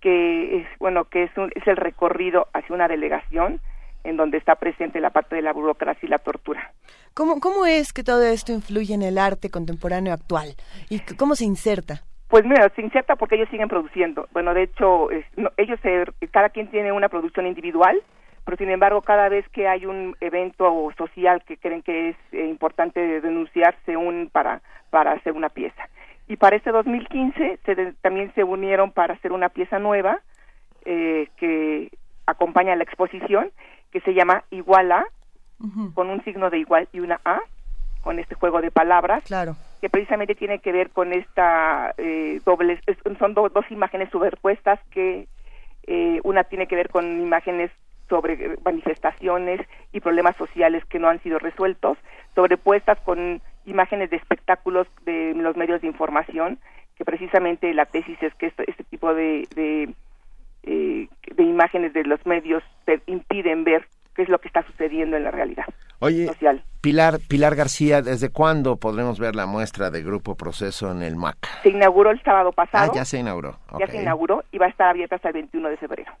que 0.00 0.58
es, 0.58 0.66
bueno, 0.78 1.04
que 1.06 1.24
es, 1.24 1.36
un, 1.36 1.50
es 1.54 1.66
el 1.66 1.76
recorrido 1.76 2.48
hacia 2.54 2.74
una 2.74 2.88
delegación 2.88 3.60
en 4.04 4.16
donde 4.16 4.38
está 4.38 4.54
presente 4.56 5.00
la 5.00 5.10
parte 5.10 5.36
de 5.36 5.42
la 5.42 5.52
burocracia 5.52 6.06
y 6.06 6.10
la 6.10 6.18
tortura. 6.18 6.72
¿Cómo, 7.14 7.40
¿Cómo 7.40 7.66
es 7.66 7.92
que 7.92 8.02
todo 8.02 8.22
esto 8.22 8.52
influye 8.52 8.94
en 8.94 9.02
el 9.02 9.18
arte 9.18 9.50
contemporáneo 9.50 10.12
actual? 10.12 10.54
¿Y 10.88 11.00
cómo 11.16 11.34
se 11.34 11.44
inserta? 11.44 12.02
Pues 12.28 12.44
mira, 12.44 12.70
se 12.76 12.82
inserta 12.82 13.16
porque 13.16 13.34
ellos 13.34 13.48
siguen 13.50 13.68
produciendo. 13.68 14.28
Bueno, 14.32 14.54
de 14.54 14.62
hecho, 14.62 15.08
ellos 15.56 15.80
cada 16.30 16.50
quien 16.50 16.70
tiene 16.70 16.92
una 16.92 17.08
producción 17.08 17.46
individual, 17.46 18.00
pero 18.44 18.56
sin 18.56 18.70
embargo, 18.70 19.02
cada 19.02 19.28
vez 19.28 19.48
que 19.48 19.66
hay 19.66 19.84
un 19.84 20.16
evento 20.20 20.92
social 20.96 21.42
que 21.44 21.56
creen 21.56 21.82
que 21.82 22.10
es 22.10 22.16
eh, 22.30 22.46
importante 22.46 23.20
denunciar, 23.20 23.74
se 23.84 23.96
unen 23.96 24.30
para, 24.30 24.62
para 24.90 25.12
hacer 25.12 25.32
una 25.32 25.48
pieza. 25.48 25.88
Y 26.28 26.36
para 26.36 26.54
este 26.54 26.70
2015 26.70 27.58
se 27.64 27.92
también 28.00 28.32
se 28.34 28.44
unieron 28.44 28.92
para 28.92 29.14
hacer 29.14 29.32
una 29.32 29.48
pieza 29.48 29.80
nueva 29.80 30.20
eh, 30.84 31.28
que 31.36 31.90
acompaña 32.26 32.76
la 32.76 32.84
exposición 32.84 33.50
que 33.90 34.00
se 34.00 34.14
llama 34.14 34.44
Iguala, 34.50 35.06
con 35.94 36.08
un 36.08 36.24
signo 36.24 36.48
de 36.48 36.58
igual 36.58 36.88
y 36.92 37.00
una 37.00 37.20
A, 37.24 37.40
con 38.02 38.18
este 38.18 38.34
juego 38.34 38.62
de 38.62 38.70
palabras. 38.70 39.22
Claro. 39.24 39.56
que 39.80 39.90
precisamente 39.90 40.34
tiene 40.34 40.58
que 40.58 40.72
ver 40.72 40.90
con 40.90 41.12
esta 41.12 41.94
eh, 41.98 42.40
doble, 42.44 42.80
son 43.18 43.34
dos 43.34 43.70
imágenes 43.70 44.10
superpuestas 44.10 44.78
que 44.90 45.26
eh, 45.86 46.20
una 46.22 46.44
tiene 46.44 46.66
que 46.66 46.76
ver 46.76 46.88
con 46.90 47.20
imágenes 47.20 47.70
sobre 48.08 48.56
manifestaciones 48.64 49.60
y 49.92 50.00
problemas 50.00 50.36
sociales 50.36 50.84
que 50.86 50.98
no 50.98 51.08
han 51.08 51.22
sido 51.22 51.38
resueltos, 51.38 51.96
sobrepuestas 52.34 52.98
con 53.00 53.40
imágenes 53.64 54.10
de 54.10 54.16
espectáculos 54.16 54.86
de 55.04 55.32
los 55.34 55.56
medios 55.56 55.80
de 55.80 55.86
información, 55.86 56.58
que 56.96 57.04
precisamente 57.04 57.72
la 57.72 57.86
tesis 57.86 58.22
es 58.22 58.34
que 58.34 58.46
este, 58.46 58.68
este 58.68 58.84
tipo 58.84 59.14
de, 59.14 59.48
de, 59.54 59.94
eh, 60.62 61.08
de 61.34 61.42
imágenes 61.42 61.92
de 61.92 62.04
los 62.04 62.24
medios 62.26 62.62
te 62.84 63.00
impiden 63.06 63.64
ver 63.64 63.86
qué 64.14 64.22
es 64.22 64.28
lo 64.28 64.38
que 64.38 64.48
está 64.48 64.62
sucediendo 64.66 65.16
en 65.16 65.24
la 65.24 65.30
realidad. 65.30 65.64
Oye, 66.00 66.30
Pilar, 66.80 67.20
Pilar 67.28 67.54
García, 67.56 68.02
¿desde 68.02 68.30
cuándo 68.30 68.76
podremos 68.76 69.18
ver 69.18 69.36
la 69.36 69.46
muestra 69.46 69.90
de 69.90 70.02
Grupo 70.02 70.34
Proceso 70.34 70.90
en 70.90 71.02
el 71.02 71.16
MAC? 71.16 71.36
Se 71.62 71.68
inauguró 71.68 72.10
el 72.10 72.22
sábado 72.22 72.52
pasado. 72.52 72.90
Ah, 72.90 72.94
ya 72.94 73.04
se 73.04 73.18
inauguró. 73.18 73.58
Ya 73.78 73.86
se 73.86 74.00
inauguró 74.00 74.44
y 74.50 74.58
va 74.58 74.66
a 74.66 74.70
estar 74.70 74.88
abierta 74.88 75.16
hasta 75.16 75.28
el 75.28 75.34
21 75.34 75.68
de 75.68 75.76
febrero. 75.76 76.12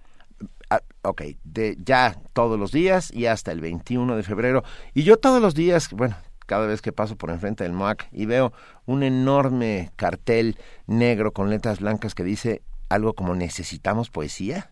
Ah, 0.68 0.80
ok, 1.02 1.22
de 1.44 1.76
ya 1.82 2.14
todos 2.32 2.58
los 2.58 2.72
días 2.72 3.12
y 3.12 3.26
hasta 3.26 3.52
el 3.52 3.60
21 3.60 4.16
de 4.16 4.22
febrero. 4.22 4.62
Y 4.94 5.02
yo 5.02 5.16
todos 5.16 5.40
los 5.40 5.54
días, 5.54 5.90
bueno, 5.92 6.14
cada 6.46 6.66
vez 6.66 6.82
que 6.82 6.92
paso 6.92 7.16
por 7.16 7.30
enfrente 7.30 7.64
del 7.64 7.72
MAC 7.72 8.08
y 8.12 8.26
veo 8.26 8.52
un 8.84 9.02
enorme 9.02 9.90
cartel 9.96 10.56
negro 10.86 11.32
con 11.32 11.48
letras 11.48 11.80
blancas 11.80 12.14
que 12.14 12.24
dice 12.24 12.62
algo 12.90 13.14
como 13.14 13.34
necesitamos 13.34 14.10
poesía. 14.10 14.70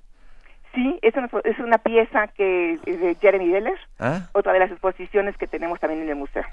Sí, 0.74 0.98
es 1.00 1.14
una, 1.16 1.30
es 1.44 1.58
una 1.58 1.78
pieza 1.78 2.28
que 2.28 2.78
de 2.84 3.16
Jeremy 3.20 3.48
Deller, 3.48 3.78
¿Ah? 3.98 4.28
otra 4.32 4.52
de 4.52 4.58
las 4.58 4.70
exposiciones 4.70 5.36
que 5.38 5.46
tenemos 5.46 5.80
también 5.80 6.02
en 6.02 6.10
el 6.10 6.16
museo. 6.16 6.44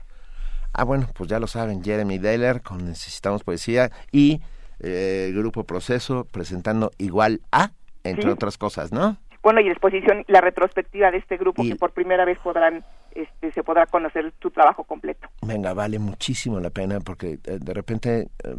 Ah, 0.74 0.84
bueno, 0.84 1.08
pues 1.14 1.30
ya 1.30 1.40
lo 1.40 1.48
saben, 1.48 1.84
Jeremy 1.84 2.18
Deller 2.18 2.62
con 2.62 2.86
Necesitamos 2.86 3.44
Poesía 3.44 3.92
y 4.12 4.42
eh, 4.80 5.32
Grupo 5.34 5.64
Proceso 5.64 6.26
presentando 6.32 6.92
Igual 6.98 7.42
A, 7.52 7.72
entre 8.04 8.32
otras 8.32 8.58
cosas, 8.58 8.92
¿no? 8.92 9.18
Bueno, 9.42 9.60
y 9.62 9.66
la 9.66 9.72
exposición, 9.72 10.26
la 10.28 10.42
retrospectiva 10.42 11.12
de 11.12 11.18
este 11.18 11.38
grupo 11.38 11.64
que 11.64 11.76
por 11.76 11.92
primera 11.92 12.26
vez 12.26 12.40
podrán, 12.40 12.84
este, 13.12 13.52
se 13.52 13.64
podrá 13.64 13.86
conocer 13.86 14.34
su 14.42 14.50
trabajo 14.50 14.84
completo. 14.84 15.30
Venga, 15.44 15.74
vale 15.74 16.00
muchísimo 16.00 16.60
la 16.60 16.72
pena 16.72 17.00
porque 17.00 17.38
eh, 17.44 17.60
de 17.60 17.74
repente... 17.74 18.30
Eh, 18.44 18.56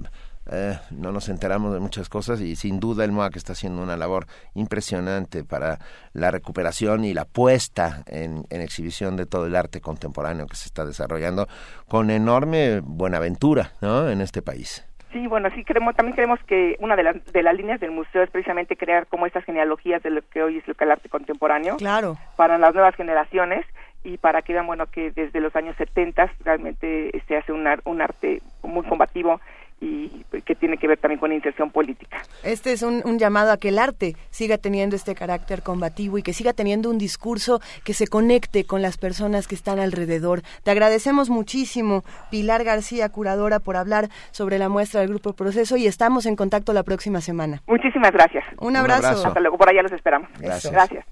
eh, 0.50 0.78
no 0.90 1.12
nos 1.12 1.28
enteramos 1.28 1.74
de 1.74 1.80
muchas 1.80 2.08
cosas 2.08 2.40
y 2.40 2.56
sin 2.56 2.78
duda 2.78 3.04
el 3.04 3.12
MOAC 3.12 3.36
está 3.36 3.52
haciendo 3.52 3.82
una 3.82 3.96
labor 3.96 4.26
impresionante 4.54 5.44
para 5.44 5.78
la 6.12 6.30
recuperación 6.30 7.04
y 7.04 7.14
la 7.14 7.24
puesta 7.24 8.04
en, 8.06 8.44
exhibición 8.50 9.16
de 9.16 9.26
todo 9.26 9.46
el 9.46 9.56
arte 9.56 9.80
contemporáneo 9.80 10.46
que 10.46 10.56
se 10.56 10.66
está 10.66 10.84
desarrollando 10.84 11.46
con 11.88 12.10
enorme 12.10 12.80
buenaventura 12.80 13.72
¿no? 13.80 14.08
en 14.08 14.20
este 14.20 14.42
país. 14.42 14.86
Sí, 15.12 15.26
bueno, 15.26 15.48
sí 15.54 15.64
creemos, 15.64 15.96
también 15.96 16.14
creemos 16.14 16.38
que 16.46 16.76
una 16.80 16.94
de 16.94 17.02
las, 17.02 17.24
de 17.32 17.42
las 17.42 17.56
líneas 17.56 17.80
del 17.80 17.90
museo 17.90 18.22
es 18.22 18.30
precisamente 18.30 18.76
crear 18.76 19.06
como 19.06 19.26
estas 19.26 19.44
genealogías 19.44 20.02
de 20.02 20.10
lo 20.10 20.20
que 20.28 20.42
hoy 20.42 20.58
es 20.58 20.64
el 20.68 20.90
arte 20.90 21.08
contemporáneo. 21.08 21.76
Claro. 21.76 22.16
Para 22.36 22.58
las 22.58 22.74
nuevas 22.74 22.94
generaciones 22.96 23.64
y 24.04 24.18
para 24.18 24.42
que 24.42 24.52
vean, 24.52 24.66
bueno, 24.66 24.86
que 24.86 25.10
desde 25.10 25.40
los 25.40 25.56
años 25.56 25.74
70 25.76 26.32
realmente 26.44 27.10
se 27.26 27.36
hace 27.36 27.52
un, 27.52 27.66
un 27.84 28.02
arte 28.02 28.42
muy 28.62 28.84
combativo 28.84 29.40
y 29.80 30.24
que 30.46 30.54
tiene 30.54 30.78
que 30.78 30.88
ver 30.88 30.98
también 30.98 31.20
con 31.20 31.28
la 31.28 31.34
inserción 31.34 31.70
política. 31.70 32.18
Este 32.42 32.72
es 32.72 32.82
un, 32.82 33.18
llamado 33.18 33.52
a 33.52 33.56
que 33.58 33.68
el 33.68 33.78
arte 33.78 34.14
siga 34.30 34.58
teniendo 34.58 34.96
este 34.96 35.14
carácter 35.14 35.62
combativo 35.62 36.18
y 36.18 36.22
que 36.22 36.32
siga 36.32 36.52
teniendo 36.52 36.90
un 36.90 36.98
discurso 36.98 37.60
que 37.84 37.92
se 37.92 38.06
conecte 38.06 38.64
con 38.64 38.82
las 38.82 38.96
personas 38.96 39.48
que 39.48 39.54
están 39.54 39.78
alrededor. 39.78 40.42
Te 40.62 40.70
agradecemos 40.70 41.30
muchísimo, 41.30 42.04
Pilar 42.30 42.64
García, 42.64 43.08
curadora, 43.08 43.60
por 43.60 43.76
hablar 43.76 44.08
sobre 44.30 44.58
la 44.58 44.68
muestra 44.68 45.00
del 45.00 45.10
Grupo 45.10 45.34
Proceso 45.34 45.76
y 45.76 45.86
estamos 45.86 46.26
en 46.26 46.36
contacto 46.36 46.72
la 46.72 46.82
próxima 46.82 47.20
semana. 47.20 47.62
Muchísimas 47.66 48.12
gracias. 48.12 48.44
Un 48.58 48.76
abrazo. 48.76 49.26
Hasta 49.26 49.40
luego, 49.40 49.58
por 49.58 49.68
allá 49.68 49.82
los 49.82 49.92
esperamos. 49.92 50.28
Gracias. 50.38 50.72
gracias. 50.72 51.04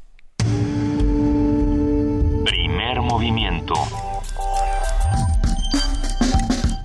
Primer 2.45 3.01
movimiento. 3.01 3.74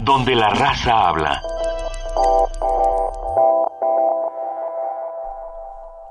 Donde 0.03 0.35
la 0.35 0.49
raza 0.49 1.09
habla. 1.09 1.41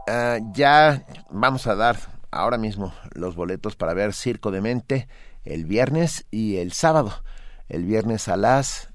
Ah, 0.06 0.38
ya 0.52 1.04
vamos 1.30 1.66
a 1.66 1.74
dar 1.74 1.98
ahora 2.30 2.58
mismo 2.58 2.94
los 3.12 3.36
boletos 3.36 3.76
para 3.76 3.94
ver 3.94 4.14
Circo 4.14 4.50
de 4.50 4.60
Mente 4.60 5.08
el 5.44 5.64
viernes 5.64 6.26
y 6.30 6.56
el 6.56 6.72
sábado. 6.72 7.22
El 7.68 7.84
viernes 7.84 8.28
a 8.28 8.36
las 8.36 8.88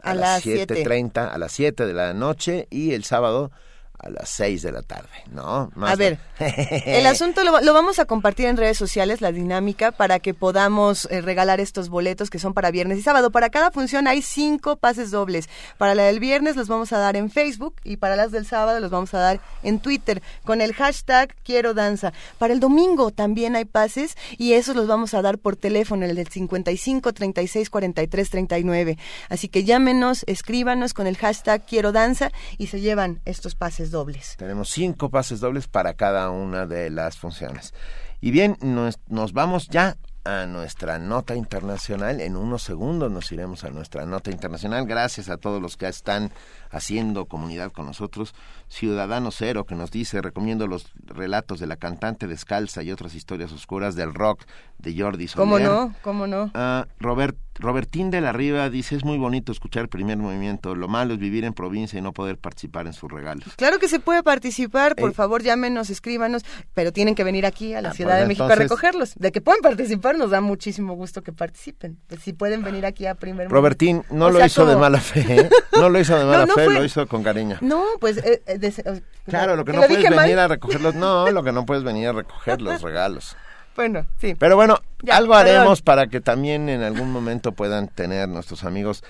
a, 0.00 0.14
las 0.14 0.46
7.30, 0.46 1.32
a 1.32 1.38
las 1.38 1.52
7 1.52 1.86
de 1.86 1.92
la 1.92 2.14
noche 2.14 2.68
y 2.70 2.92
el 2.92 3.04
sábado 3.04 3.50
a 3.98 4.10
las 4.10 4.28
6 4.30 4.62
de 4.62 4.72
la 4.72 4.82
tarde, 4.82 5.08
¿no? 5.32 5.70
a 5.80 5.96
ver, 5.96 6.18
el 6.38 7.06
asunto 7.06 7.42
lo, 7.44 7.52
vamos 7.72 7.98
a 7.98 8.04
compartir 8.04 8.46
en 8.46 8.56
redes 8.56 8.76
sociales, 8.76 9.20
la 9.20 9.32
dinámica, 9.32 9.92
para 9.92 10.18
que 10.18 10.34
podamos 10.34 11.08
eh, 11.10 11.20
regalar 11.20 11.60
estos 11.60 11.88
boletos 11.88 12.30
que 12.30 12.38
son 12.38 12.54
para 12.54 12.70
viernes 12.70 12.98
y 12.98 13.02
sábado. 13.02 13.30
Para 13.30 13.50
cada 13.50 13.70
función 13.70 14.06
hay 14.06 14.22
cinco 14.22 14.76
pases 14.76 15.10
dobles. 15.10 15.48
Para 15.78 15.94
la 15.94 16.04
del 16.04 16.20
viernes 16.20 16.56
los 16.56 16.68
vamos 16.68 16.92
a 16.92 16.98
dar 16.98 17.16
en 17.16 17.30
Facebook 17.30 17.76
y 17.84 17.96
para 17.96 18.16
las 18.16 18.32
del 18.32 18.46
sábado 18.46 18.80
los 18.80 18.90
vamos 18.90 19.14
a 19.14 19.18
dar 19.18 19.40
en 19.62 19.78
Twitter 19.80 20.22
con 20.44 20.60
el 20.60 20.74
hashtag 20.74 21.34
Quiero 21.42 21.74
Danza. 21.74 22.12
Para 22.38 22.52
el 22.52 22.60
domingo 22.60 23.10
también 23.10 23.56
hay 23.56 23.64
pases 23.64 24.16
y 24.36 24.52
esos 24.52 24.76
los 24.76 24.86
vamos 24.86 25.14
a 25.14 25.22
dar 25.22 25.38
por 25.38 25.56
teléfono, 25.56 26.04
el 26.04 26.16
del 26.16 26.28
55 26.28 27.12
36 27.12 27.70
43 27.70 28.30
39. 28.30 28.98
Así 29.28 29.48
que 29.48 29.64
llámenos, 29.64 30.24
escríbanos 30.26 30.94
con 30.94 31.06
el 31.06 31.16
hashtag 31.16 31.64
Quiero 31.64 31.92
Danza 31.92 32.30
y 32.58 32.68
se 32.68 32.80
llevan 32.80 33.20
estos 33.24 33.54
pases 33.54 33.85
dobles. 33.90 34.36
Tenemos 34.36 34.70
cinco 34.70 35.10
pases 35.10 35.40
dobles 35.40 35.68
para 35.68 35.94
cada 35.94 36.30
una 36.30 36.66
de 36.66 36.90
las 36.90 37.18
funciones. 37.18 37.74
Y 38.20 38.30
bien, 38.30 38.56
nos, 38.60 39.32
vamos 39.32 39.68
ya 39.68 39.96
a 40.24 40.46
nuestra 40.46 40.98
nota 40.98 41.36
internacional. 41.36 42.20
En 42.20 42.36
unos 42.36 42.62
segundos 42.62 43.10
nos 43.10 43.30
iremos 43.30 43.64
a 43.64 43.70
nuestra 43.70 44.06
nota 44.06 44.30
internacional. 44.30 44.86
Gracias 44.86 45.28
a 45.28 45.36
todos 45.36 45.62
los 45.62 45.76
que 45.76 45.86
están 45.86 46.32
haciendo 46.76 47.26
comunidad 47.26 47.72
con 47.72 47.86
nosotros. 47.86 48.34
Ciudadano 48.68 49.30
Cero, 49.30 49.64
que 49.64 49.74
nos 49.74 49.90
dice, 49.90 50.20
recomiendo 50.22 50.66
los 50.66 50.92
relatos 51.04 51.60
de 51.60 51.66
la 51.66 51.76
cantante 51.76 52.26
descalza 52.26 52.82
y 52.82 52.90
otras 52.90 53.14
historias 53.14 53.52
oscuras 53.52 53.94
del 53.94 54.12
rock 54.14 54.44
de 54.78 54.98
Jordi 54.98 55.28
Soler. 55.28 55.48
¿Cómo 55.48 55.58
no? 55.58 55.94
¿Cómo 56.02 56.26
no? 56.26 56.50
Ah, 56.54 56.86
Robert, 56.98 57.36
Robertín 57.58 58.10
de 58.10 58.20
la 58.20 58.32
Riva 58.32 58.68
dice, 58.68 58.96
es 58.96 59.04
muy 59.04 59.18
bonito 59.18 59.52
escuchar 59.52 59.82
el 59.82 59.88
primer 59.88 60.18
movimiento. 60.18 60.74
Lo 60.74 60.88
malo 60.88 61.14
es 61.14 61.20
vivir 61.20 61.44
en 61.44 61.54
provincia 61.54 61.98
y 61.98 62.02
no 62.02 62.12
poder 62.12 62.38
participar 62.38 62.86
en 62.86 62.92
sus 62.92 63.10
regalos. 63.10 63.44
Claro 63.56 63.78
que 63.78 63.88
se 63.88 64.00
puede 64.00 64.22
participar. 64.22 64.96
Por 64.96 65.14
favor, 65.14 65.42
llámenos, 65.42 65.90
escríbanos, 65.90 66.42
pero 66.74 66.92
tienen 66.92 67.14
que 67.14 67.24
venir 67.24 67.46
aquí 67.46 67.74
a 67.74 67.80
la 67.80 67.90
ah, 67.90 67.94
Ciudad 67.94 68.12
pues 68.12 68.20
de 68.20 68.26
México 68.26 68.44
a 68.44 68.54
recogerlos. 68.54 69.14
De 69.14 69.32
que 69.32 69.40
pueden 69.40 69.62
participar, 69.62 70.18
nos 70.18 70.30
da 70.30 70.40
muchísimo 70.40 70.94
gusto 70.94 71.22
que 71.22 71.32
participen. 71.32 71.98
Pues 72.06 72.20
si 72.20 72.32
pueden 72.32 72.62
venir 72.62 72.84
aquí 72.84 73.06
a 73.06 73.14
primer 73.14 73.48
Robertín 73.48 74.02
no 74.10 74.30
lo 74.30 74.44
hizo 74.44 74.66
de 74.66 74.76
mala 74.76 75.00
fe, 75.00 75.40
¿eh? 75.40 75.50
No 75.72 75.88
lo 75.88 76.00
hizo 76.00 76.18
de 76.18 76.24
mala 76.26 76.46
fe, 76.46 76.65
lo 76.70 76.84
hizo 76.84 77.06
con 77.06 77.22
cariño. 77.22 77.58
No, 77.60 77.84
pues... 78.00 78.18
Eh, 78.18 78.42
eh, 78.46 79.02
claro, 79.26 79.56
lo 79.56 79.64
que 79.64 79.72
no 79.72 79.82
puedes 79.82 80.10
venir 80.10 80.38
a 80.38 80.48
recogerlos, 80.48 80.94
no, 80.94 81.30
lo 81.32 81.42
que 81.42 81.52
no 81.52 81.66
puedes 81.66 81.84
venir 81.84 82.08
a 82.08 82.12
recoger 82.12 82.60
los 82.60 82.82
regalos. 82.82 83.36
Bueno, 83.74 84.06
sí. 84.18 84.34
Pero 84.34 84.56
bueno, 84.56 84.80
algo 85.10 85.34
haremos 85.34 85.82
para 85.82 86.06
que 86.06 86.20
también 86.20 86.68
en 86.68 86.82
algún 86.82 87.12
momento 87.12 87.52
puedan 87.52 87.88
tener 87.88 88.28
nuestros 88.28 88.64
amigos 88.64 89.04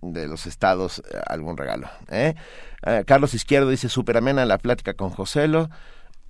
de 0.00 0.26
los 0.26 0.46
estados 0.46 1.00
eh, 1.00 1.20
algún 1.26 1.56
regalo. 1.56 1.88
Carlos 3.04 3.34
Izquierdo 3.34 3.68
dice, 3.68 3.88
super 3.88 4.16
amena 4.16 4.44
la 4.46 4.58
plática 4.58 4.94
con 4.94 5.10
Joselo. 5.10 5.68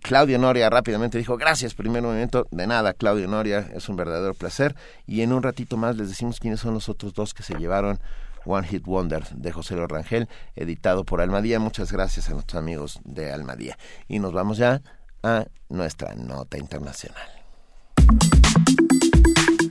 Claudio 0.06 0.38
Noria 0.38 0.70
rápidamente 0.70 1.18
dijo, 1.18 1.36
gracias, 1.36 1.74
primer 1.74 2.02
movimiento. 2.02 2.46
De 2.50 2.66
nada, 2.66 2.92
Claudio 2.92 3.26
Noria, 3.26 3.68
es 3.74 3.88
un 3.88 3.96
verdadero 3.96 4.34
placer. 4.34 4.76
Y 5.06 5.22
en 5.22 5.32
un 5.32 5.42
ratito 5.42 5.76
más 5.76 5.96
les 5.96 6.08
decimos 6.08 6.38
quiénes 6.38 6.60
son 6.60 6.74
los 6.74 6.88
otros 6.88 7.12
dos 7.12 7.34
que 7.34 7.42
se 7.42 7.54
llevaron 7.56 7.98
One 8.46 8.66
Hit 8.66 8.84
Wonder 8.84 9.28
de 9.30 9.52
José 9.52 9.76
Rangel, 9.76 10.28
editado 10.54 11.04
por 11.04 11.20
Almadía. 11.20 11.58
Muchas 11.58 11.92
gracias 11.92 12.28
a 12.28 12.32
nuestros 12.32 12.60
amigos 12.60 13.00
de 13.04 13.32
Almadía. 13.32 13.76
Y 14.08 14.18
nos 14.18 14.32
vamos 14.32 14.56
ya 14.58 14.80
a 15.22 15.46
nuestra 15.68 16.14
nota 16.14 16.56
internacional. 16.56 17.28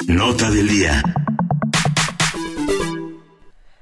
Nota 0.07 0.51
del 0.51 0.67
día. 0.67 1.01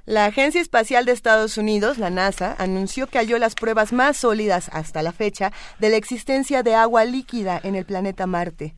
La 0.05 0.25
Agencia 0.25 0.61
Espacial 0.61 1.05
de 1.05 1.13
Estados 1.13 1.57
Unidos, 1.57 1.97
la 1.97 2.09
NASA, 2.09 2.55
anunció 2.59 3.07
que 3.07 3.17
halló 3.17 3.37
las 3.39 3.55
pruebas 3.55 3.93
más 3.93 4.17
sólidas 4.17 4.69
hasta 4.73 5.01
la 5.01 5.13
fecha 5.13 5.51
de 5.79 5.89
la 5.89 5.95
existencia 5.97 6.61
de 6.61 6.75
agua 6.75 7.05
líquida 7.05 7.59
en 7.63 7.75
el 7.75 7.85
planeta 7.85 8.27
Marte. 8.27 8.75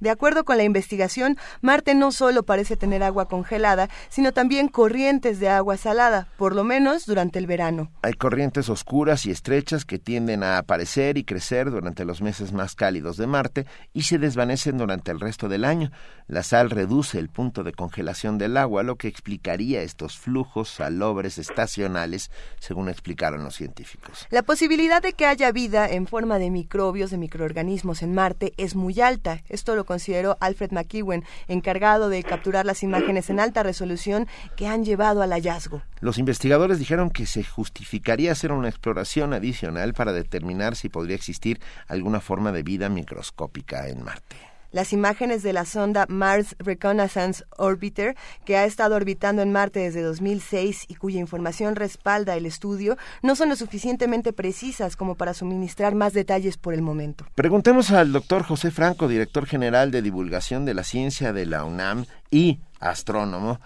De 0.00 0.10
acuerdo 0.10 0.44
con 0.44 0.56
la 0.56 0.64
investigación, 0.64 1.36
Marte 1.60 1.94
no 1.94 2.10
solo 2.10 2.42
parece 2.42 2.76
tener 2.76 3.02
agua 3.02 3.28
congelada, 3.28 3.90
sino 4.08 4.32
también 4.32 4.68
corrientes 4.68 5.40
de 5.40 5.50
agua 5.50 5.76
salada, 5.76 6.28
por 6.38 6.54
lo 6.54 6.64
menos 6.64 7.04
durante 7.04 7.38
el 7.38 7.46
verano. 7.46 7.90
Hay 8.02 8.14
corrientes 8.14 8.70
oscuras 8.70 9.26
y 9.26 9.30
estrechas 9.30 9.84
que 9.84 9.98
tienden 9.98 10.42
a 10.42 10.56
aparecer 10.56 11.18
y 11.18 11.24
crecer 11.24 11.70
durante 11.70 12.04
los 12.04 12.22
meses 12.22 12.52
más 12.52 12.74
cálidos 12.74 13.18
de 13.18 13.26
Marte 13.26 13.66
y 13.92 14.02
se 14.02 14.18
desvanecen 14.18 14.78
durante 14.78 15.10
el 15.10 15.20
resto 15.20 15.48
del 15.48 15.64
año. 15.64 15.90
La 16.26 16.42
sal 16.42 16.70
reduce 16.70 17.18
el 17.18 17.28
punto 17.28 17.62
de 17.62 17.72
congelación 17.72 18.38
del 18.38 18.56
agua, 18.56 18.82
lo 18.82 18.96
que 18.96 19.08
explicaría 19.08 19.82
estos 19.82 20.18
flujos 20.18 20.70
salobres 20.70 21.38
estacionales, 21.38 22.30
según 22.58 22.88
explicaron 22.88 23.44
los 23.44 23.56
científicos. 23.56 24.26
La 24.30 24.42
posibilidad 24.42 25.02
de 25.02 25.12
que 25.12 25.26
haya 25.26 25.52
vida 25.52 25.88
en 25.88 26.06
forma 26.06 26.38
de 26.38 26.50
microbios, 26.50 27.10
de 27.10 27.18
microorganismos 27.18 28.02
en 28.02 28.14
Marte 28.14 28.54
es 28.56 28.74
muy 28.74 29.00
alta. 29.00 29.42
Esto 29.48 29.74
lo 29.76 29.84
consideró 29.90 30.36
Alfred 30.38 30.70
McEwen, 30.70 31.24
encargado 31.48 32.08
de 32.10 32.22
capturar 32.22 32.64
las 32.64 32.84
imágenes 32.84 33.28
en 33.28 33.40
alta 33.40 33.64
resolución 33.64 34.28
que 34.54 34.68
han 34.68 34.84
llevado 34.84 35.20
al 35.20 35.32
hallazgo. 35.32 35.82
Los 35.98 36.16
investigadores 36.16 36.78
dijeron 36.78 37.10
que 37.10 37.26
se 37.26 37.42
justificaría 37.42 38.30
hacer 38.30 38.52
una 38.52 38.68
exploración 38.68 39.34
adicional 39.34 39.92
para 39.92 40.12
determinar 40.12 40.76
si 40.76 40.88
podría 40.88 41.16
existir 41.16 41.58
alguna 41.88 42.20
forma 42.20 42.52
de 42.52 42.62
vida 42.62 42.88
microscópica 42.88 43.88
en 43.88 44.04
Marte. 44.04 44.49
Las 44.72 44.92
imágenes 44.92 45.42
de 45.42 45.52
la 45.52 45.64
sonda 45.64 46.06
Mars 46.08 46.54
Reconnaissance 46.58 47.44
Orbiter, 47.56 48.16
que 48.44 48.56
ha 48.56 48.64
estado 48.64 48.94
orbitando 48.94 49.42
en 49.42 49.50
Marte 49.50 49.80
desde 49.80 50.02
2006 50.02 50.84
y 50.86 50.94
cuya 50.94 51.18
información 51.18 51.74
respalda 51.74 52.36
el 52.36 52.46
estudio, 52.46 52.96
no 53.22 53.34
son 53.34 53.48
lo 53.48 53.56
suficientemente 53.56 54.32
precisas 54.32 54.94
como 54.94 55.16
para 55.16 55.34
suministrar 55.34 55.96
más 55.96 56.12
detalles 56.12 56.56
por 56.56 56.72
el 56.72 56.82
momento. 56.82 57.26
Preguntemos 57.34 57.90
al 57.90 58.12
doctor 58.12 58.44
José 58.44 58.70
Franco, 58.70 59.08
director 59.08 59.44
general 59.44 59.90
de 59.90 60.02
divulgación 60.02 60.64
de 60.64 60.74
la 60.74 60.84
ciencia 60.84 61.32
de 61.32 61.46
la 61.46 61.64
UNAM 61.64 62.06
y 62.30 62.60
astrónomo, 62.78 63.60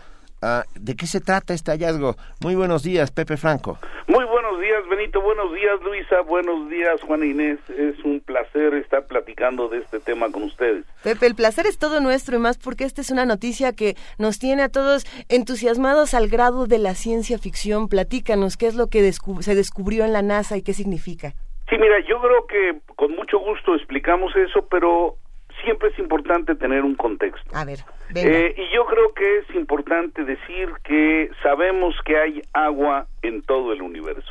Ah, 0.47 0.65
¿De 0.75 0.95
qué 0.95 1.07
se 1.07 1.23
trata 1.23 1.55
este 1.55 1.71
hallazgo? 1.71 2.16
Muy 2.43 2.55
buenos 2.55 2.83
días, 2.83 3.11
Pepe 3.11 3.39
Franco. 3.39 3.79
Muy 4.09 4.27
buenos 4.27 4.61
días, 4.61 4.87
Benito. 4.91 5.23
Buenos 5.23 5.55
días, 5.55 5.81
Luisa. 5.83 6.21
Buenos 6.21 6.69
días, 6.69 7.01
Juan 7.01 7.25
Inés. 7.25 7.59
Es 7.71 7.99
un 8.05 8.21
placer 8.21 8.75
estar 8.75 9.07
platicando 9.07 9.71
de 9.71 9.79
este 9.79 10.01
tema 10.01 10.31
con 10.31 10.43
ustedes. 10.43 10.85
Pepe, 11.03 11.25
el 11.29 11.35
placer 11.35 11.65
es 11.65 11.79
todo 11.79 11.99
nuestro 12.01 12.37
y 12.37 12.41
más 12.41 12.59
porque 12.59 12.85
esta 12.85 13.01
es 13.01 13.11
una 13.11 13.25
noticia 13.25 13.73
que 13.73 13.97
nos 14.19 14.39
tiene 14.39 14.65
a 14.65 14.69
todos 14.69 15.07
entusiasmados 15.31 16.12
al 16.12 16.29
grado 16.29 16.66
de 16.66 16.77
la 16.77 16.95
ciencia 16.95 17.39
ficción. 17.39 17.89
Platícanos 17.89 18.59
qué 18.59 18.66
es 18.66 18.75
lo 18.75 18.89
que 18.89 19.11
se 19.41 19.55
descubrió 19.55 20.05
en 20.05 20.12
la 20.12 20.21
NASA 20.21 20.59
y 20.59 20.62
qué 20.62 20.75
significa. 20.75 21.33
Sí, 21.71 21.79
mira, 21.79 22.01
yo 22.07 22.21
creo 22.21 22.47
que 22.47 22.81
con 22.97 23.16
mucho 23.16 23.39
gusto 23.39 23.75
explicamos 23.75 24.37
eso, 24.37 24.69
pero 24.71 25.16
siempre 25.65 25.89
es 25.89 25.99
importante 25.99 26.55
tener 26.55 26.85
un 26.85 26.95
contexto. 26.95 27.51
A 27.57 27.65
ver. 27.65 27.81
Eh, 28.15 28.55
y 28.57 28.74
yo 28.74 28.85
creo 28.86 29.12
que 29.15 29.39
es 29.39 29.55
importante 29.55 30.24
decir 30.24 30.70
que 30.85 31.31
sabemos 31.43 31.95
que 32.05 32.16
hay 32.16 32.43
agua 32.53 33.07
en 33.23 33.43
todo 33.43 33.73
el 33.73 33.82
universo. 33.82 34.31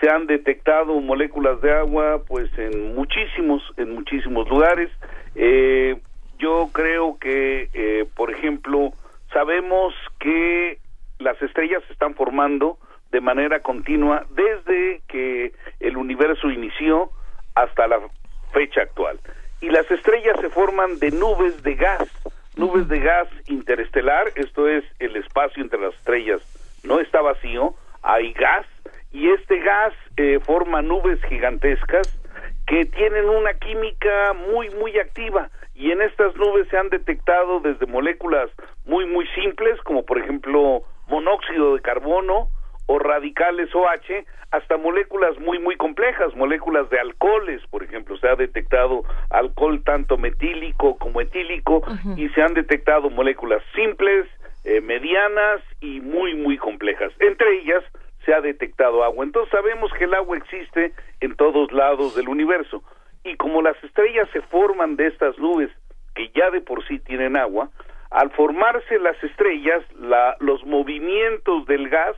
Se 0.00 0.10
han 0.10 0.26
detectado 0.26 1.00
moléculas 1.00 1.60
de 1.62 1.72
agua, 1.72 2.22
pues 2.26 2.50
en 2.58 2.94
muchísimos, 2.94 3.62
en 3.76 3.94
muchísimos 3.94 4.48
lugares. 4.48 4.90
Eh, 5.34 5.98
yo 6.38 6.68
creo 6.72 7.18
que, 7.18 7.70
eh, 7.72 8.06
por 8.14 8.30
ejemplo, 8.30 8.92
sabemos 9.32 9.94
que 10.20 10.78
las 11.18 11.40
estrellas 11.40 11.82
se 11.86 11.94
están 11.94 12.14
formando 12.14 12.78
de 13.10 13.20
manera 13.20 13.60
continua 13.60 14.26
desde 14.30 15.00
que 15.08 15.52
el 15.80 15.96
universo 15.96 16.50
inició 16.50 17.10
hasta 17.54 17.86
la 17.86 18.00
fecha 18.52 18.82
actual 18.82 19.18
y 19.60 19.70
las 19.70 19.90
estrellas 19.90 20.36
se 20.40 20.50
forman 20.50 20.98
de 20.98 21.10
nubes 21.10 21.62
de 21.62 21.74
gas, 21.74 22.08
nubes 22.56 22.88
de 22.88 23.00
gas 23.00 23.28
interestelar, 23.46 24.32
esto 24.36 24.68
es 24.68 24.84
el 24.98 25.16
espacio 25.16 25.62
entre 25.62 25.80
las 25.80 25.94
estrellas 25.94 26.42
no 26.86 27.00
está 27.00 27.20
vacío, 27.20 27.74
hay 28.02 28.32
gas 28.32 28.66
y 29.12 29.30
este 29.30 29.58
gas 29.60 29.92
eh, 30.16 30.38
forma 30.44 30.82
nubes 30.82 31.22
gigantescas 31.24 32.08
que 32.66 32.84
tienen 32.84 33.28
una 33.28 33.54
química 33.54 34.32
muy 34.32 34.70
muy 34.70 34.98
activa 34.98 35.50
y 35.74 35.90
en 35.90 36.02
estas 36.02 36.34
nubes 36.36 36.68
se 36.68 36.78
han 36.78 36.88
detectado 36.88 37.60
desde 37.60 37.86
moléculas 37.86 38.50
muy 38.84 39.06
muy 39.06 39.26
simples 39.28 39.80
como 39.82 40.04
por 40.04 40.18
ejemplo 40.18 40.82
monóxido 41.08 41.74
de 41.74 41.82
carbono 41.82 42.48
o 42.86 42.98
radicales 42.98 43.74
OH 43.74 44.24
hasta 44.50 44.76
moléculas 44.76 45.38
muy 45.38 45.58
muy 45.58 45.76
complejas, 45.76 46.34
moléculas 46.36 46.88
de 46.90 47.00
alcoholes, 47.00 47.60
por 47.68 47.82
ejemplo, 47.82 48.16
se 48.16 48.28
ha 48.28 48.36
detectado 48.36 49.02
alcohol 49.30 49.82
tanto 49.84 50.16
metílico 50.16 50.96
como 50.98 51.20
etílico 51.20 51.82
y 52.16 52.28
se 52.30 52.42
han 52.42 52.54
detectado 52.54 53.10
moléculas 53.10 53.62
simples, 53.74 54.26
eh, 54.64 54.80
medianas 54.80 55.60
y 55.80 56.00
muy 56.00 56.34
muy 56.34 56.56
complejas. 56.58 57.12
Entre 57.20 57.60
ellas 57.60 57.84
se 58.24 58.34
ha 58.34 58.40
detectado 58.40 59.04
agua. 59.04 59.24
Entonces 59.24 59.50
sabemos 59.50 59.92
que 59.98 60.04
el 60.04 60.14
agua 60.14 60.36
existe 60.36 60.92
en 61.20 61.34
todos 61.36 61.72
lados 61.72 62.14
del 62.14 62.28
universo 62.28 62.82
y 63.24 63.36
como 63.36 63.62
las 63.62 63.82
estrellas 63.82 64.28
se 64.32 64.40
forman 64.42 64.96
de 64.96 65.08
estas 65.08 65.38
nubes 65.38 65.70
que 66.14 66.30
ya 66.34 66.50
de 66.50 66.60
por 66.60 66.86
sí 66.86 66.98
tienen 66.98 67.36
agua, 67.36 67.70
al 68.10 68.30
formarse 68.30 68.98
las 68.98 69.22
estrellas, 69.22 69.82
la, 69.98 70.36
los 70.40 70.64
movimientos 70.64 71.66
del 71.66 71.88
gas 71.88 72.16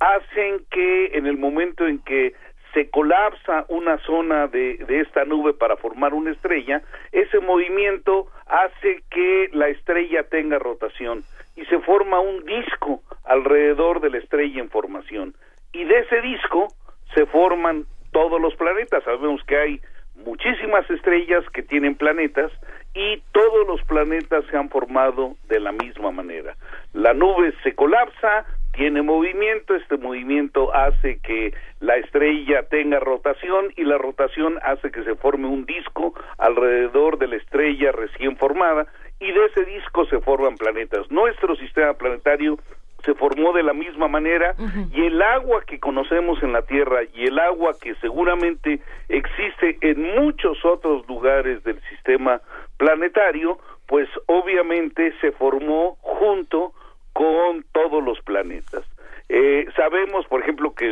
hacen 0.00 0.64
que 0.70 1.16
en 1.16 1.26
el 1.26 1.36
momento 1.36 1.86
en 1.86 1.98
que 2.00 2.34
se 2.72 2.90
colapsa 2.90 3.64
una 3.68 3.98
zona 3.98 4.48
de, 4.48 4.78
de, 4.78 5.00
esta 5.00 5.24
nube 5.24 5.54
para 5.54 5.76
formar 5.76 6.12
una 6.12 6.32
estrella, 6.32 6.82
ese 7.12 7.38
movimiento 7.38 8.26
hace 8.46 9.02
que 9.10 9.48
la 9.52 9.68
estrella 9.68 10.24
tenga 10.24 10.58
rotación 10.58 11.24
y 11.56 11.64
se 11.66 11.78
forma 11.80 12.18
un 12.18 12.44
disco 12.44 13.02
alrededor 13.24 14.00
de 14.00 14.10
la 14.10 14.18
estrella 14.18 14.60
en 14.60 14.70
formación. 14.70 15.34
Y 15.72 15.84
de 15.84 16.00
ese 16.00 16.20
disco 16.20 16.68
se 17.14 17.26
forman 17.26 17.86
todos 18.12 18.40
los 18.40 18.54
planetas. 18.56 19.04
Sabemos 19.04 19.42
que 19.44 19.56
hay 19.56 19.80
muchísimas 20.16 20.88
estrellas 20.90 21.44
que 21.52 21.62
tienen 21.62 21.94
planetas 21.96 22.52
y 22.94 23.22
todos 23.32 23.66
los 23.66 23.82
planetas 23.82 24.44
se 24.50 24.56
han 24.56 24.68
formado 24.70 25.36
de 25.48 25.60
la 25.60 25.72
misma 25.72 26.10
manera. 26.10 26.56
La 26.92 27.12
nube 27.12 27.52
se 27.62 27.74
colapsa, 27.74 28.46
tiene 28.74 29.02
movimiento, 29.02 29.74
este 29.74 29.96
movimiento 29.96 30.74
hace 30.74 31.18
que 31.20 31.54
la 31.80 31.96
estrella 31.96 32.64
tenga 32.68 32.98
rotación 32.98 33.72
y 33.76 33.84
la 33.84 33.98
rotación 33.98 34.58
hace 34.62 34.90
que 34.90 35.04
se 35.04 35.14
forme 35.14 35.46
un 35.46 35.64
disco 35.64 36.14
alrededor 36.38 37.18
de 37.18 37.28
la 37.28 37.36
estrella 37.36 37.92
recién 37.92 38.36
formada 38.36 38.86
y 39.20 39.30
de 39.32 39.46
ese 39.46 39.64
disco 39.64 40.06
se 40.06 40.20
forman 40.20 40.56
planetas. 40.56 41.10
Nuestro 41.10 41.56
sistema 41.56 41.94
planetario 41.94 42.58
se 43.04 43.14
formó 43.14 43.52
de 43.52 43.62
la 43.62 43.74
misma 43.74 44.08
manera 44.08 44.54
y 44.92 45.02
el 45.06 45.20
agua 45.20 45.62
que 45.66 45.78
conocemos 45.78 46.42
en 46.42 46.52
la 46.52 46.62
Tierra 46.62 47.00
y 47.14 47.24
el 47.26 47.38
agua 47.38 47.72
que 47.80 47.94
seguramente 47.96 48.80
existe 49.08 49.76
en 49.82 50.14
muchos 50.16 50.64
otros 50.64 51.06
lugares 51.06 51.62
del 51.64 51.80
sistema 51.90 52.40
planetario, 52.78 53.58
pues 53.86 54.08
obviamente 54.26 55.12
se 55.20 55.32
formó 55.32 55.96
junto 56.00 56.72
con 57.14 57.64
todos 57.72 58.04
los 58.04 58.20
planetas. 58.20 58.84
Eh, 59.30 59.66
sabemos, 59.74 60.26
por 60.26 60.42
ejemplo, 60.42 60.74
que 60.74 60.86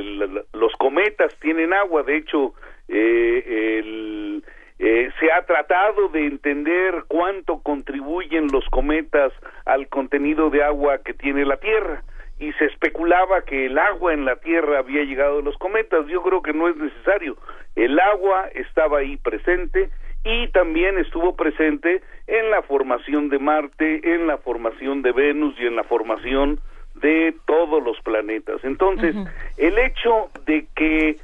los 0.55 0.73
cometas 0.79 1.35
tienen 1.41 1.75
agua, 1.75 2.03
de 2.03 2.17
hecho, 2.17 2.55
eh, 2.89 4.41
eh, 4.79 5.11
se 5.21 5.31
ha 5.31 5.43
tratado 5.45 6.09
de 6.09 6.27
entender 6.27 7.05
cuánto 7.09 7.59
contribuyen 7.59 8.49
los 8.51 8.65
cometas 8.71 9.33
al 9.67 9.89
contenido 9.89 10.49
de 10.49 10.63
agua 10.65 10.99
que 11.05 11.13
tiene 11.13 11.45
la 11.45 11.59
Tierra 11.59 12.03
y 12.39 12.53
se 12.55 12.65
especulaba 12.65 13.43
que 13.43 13.67
el 13.67 13.79
agua 13.79 14.15
en 14.15 14.25
la 14.25 14.37
Tierra 14.37 14.79
había 14.79 15.05
llegado 15.05 15.37
de 15.37 15.43
los 15.45 15.57
cometas. 15.59 16.07
Yo 16.07 16.23
creo 16.23 16.43
que 16.43 16.53
no 16.53 16.69
es 16.69 16.77
necesario. 16.77 17.37
El 17.77 18.01
agua 18.01 18.49
estaba 18.55 18.99
ahí 18.99 19.17
presente 19.19 19.91
y 20.25 20.49
también 20.49 20.99
estuvo 20.99 21.35
presente 21.35 22.03
en 22.27 22.51
la 22.51 22.63
formación 22.63 23.29
de 23.29 23.39
Marte, 23.39 24.15
en 24.15 24.27
la 24.27 24.39
formación 24.39 25.03
de 25.03 25.13
Venus 25.13 25.55
y 25.59 25.67
en 25.67 25.77
la 25.77 25.85
formación 25.85 26.61
de 26.95 27.35
todos 27.47 27.83
los 27.83 28.01
planetas. 28.03 28.63
Entonces, 28.65 29.17
el 29.57 29.79
hecho 29.79 30.31
de 30.47 30.67
que 30.77 31.17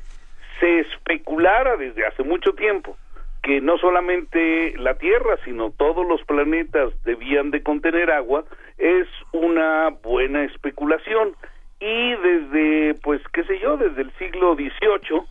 se 0.58 0.80
especulara 0.80 1.76
desde 1.76 2.06
hace 2.06 2.24
mucho 2.24 2.52
tiempo 2.54 2.96
que 3.42 3.60
no 3.60 3.78
solamente 3.78 4.74
la 4.78 4.94
Tierra, 4.94 5.38
sino 5.44 5.70
todos 5.70 6.06
los 6.06 6.22
planetas 6.24 6.92
debían 7.04 7.50
de 7.50 7.62
contener 7.62 8.10
agua, 8.10 8.44
es 8.76 9.06
una 9.32 9.90
buena 10.02 10.44
especulación. 10.44 11.34
Y 11.80 12.14
desde, 12.16 12.94
pues, 13.02 13.22
qué 13.32 13.44
sé 13.44 13.58
yo, 13.60 13.76
desde 13.76 14.02
el 14.02 14.10
siglo 14.18 14.54
XVIII, 14.54 15.22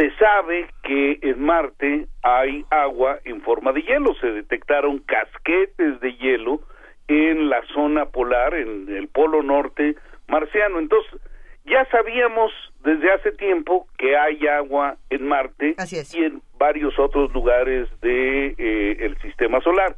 se 0.00 0.10
sabe 0.16 0.66
que 0.82 1.18
en 1.20 1.44
Marte 1.44 2.06
hay 2.22 2.64
agua 2.70 3.18
en 3.24 3.42
forma 3.42 3.72
de 3.72 3.82
hielo, 3.82 4.14
se 4.14 4.28
detectaron 4.28 5.00
casquetes 5.00 6.00
de 6.00 6.14
hielo 6.14 6.62
en 7.06 7.50
la 7.50 7.60
zona 7.74 8.06
polar, 8.06 8.54
en 8.54 8.88
el 8.88 9.08
polo 9.08 9.42
norte 9.42 9.96
marciano. 10.26 10.78
Entonces, 10.78 11.20
ya 11.66 11.84
sabíamos 11.90 12.50
desde 12.82 13.12
hace 13.12 13.32
tiempo 13.32 13.88
que 13.98 14.16
hay 14.16 14.46
agua 14.46 14.96
en 15.10 15.28
Marte 15.28 15.76
y 16.14 16.24
en 16.24 16.40
varios 16.56 16.98
otros 16.98 17.30
lugares 17.34 17.86
de 18.00 18.54
eh, 18.56 18.96
el 19.00 19.20
sistema 19.20 19.60
solar. 19.60 19.96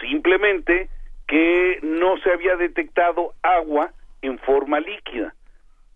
simplemente 0.00 0.88
que 1.26 1.80
no 1.82 2.18
se 2.18 2.30
había 2.30 2.54
detectado 2.54 3.34
agua 3.42 3.90
en 4.22 4.38
forma 4.38 4.78
líquida. 4.78 5.34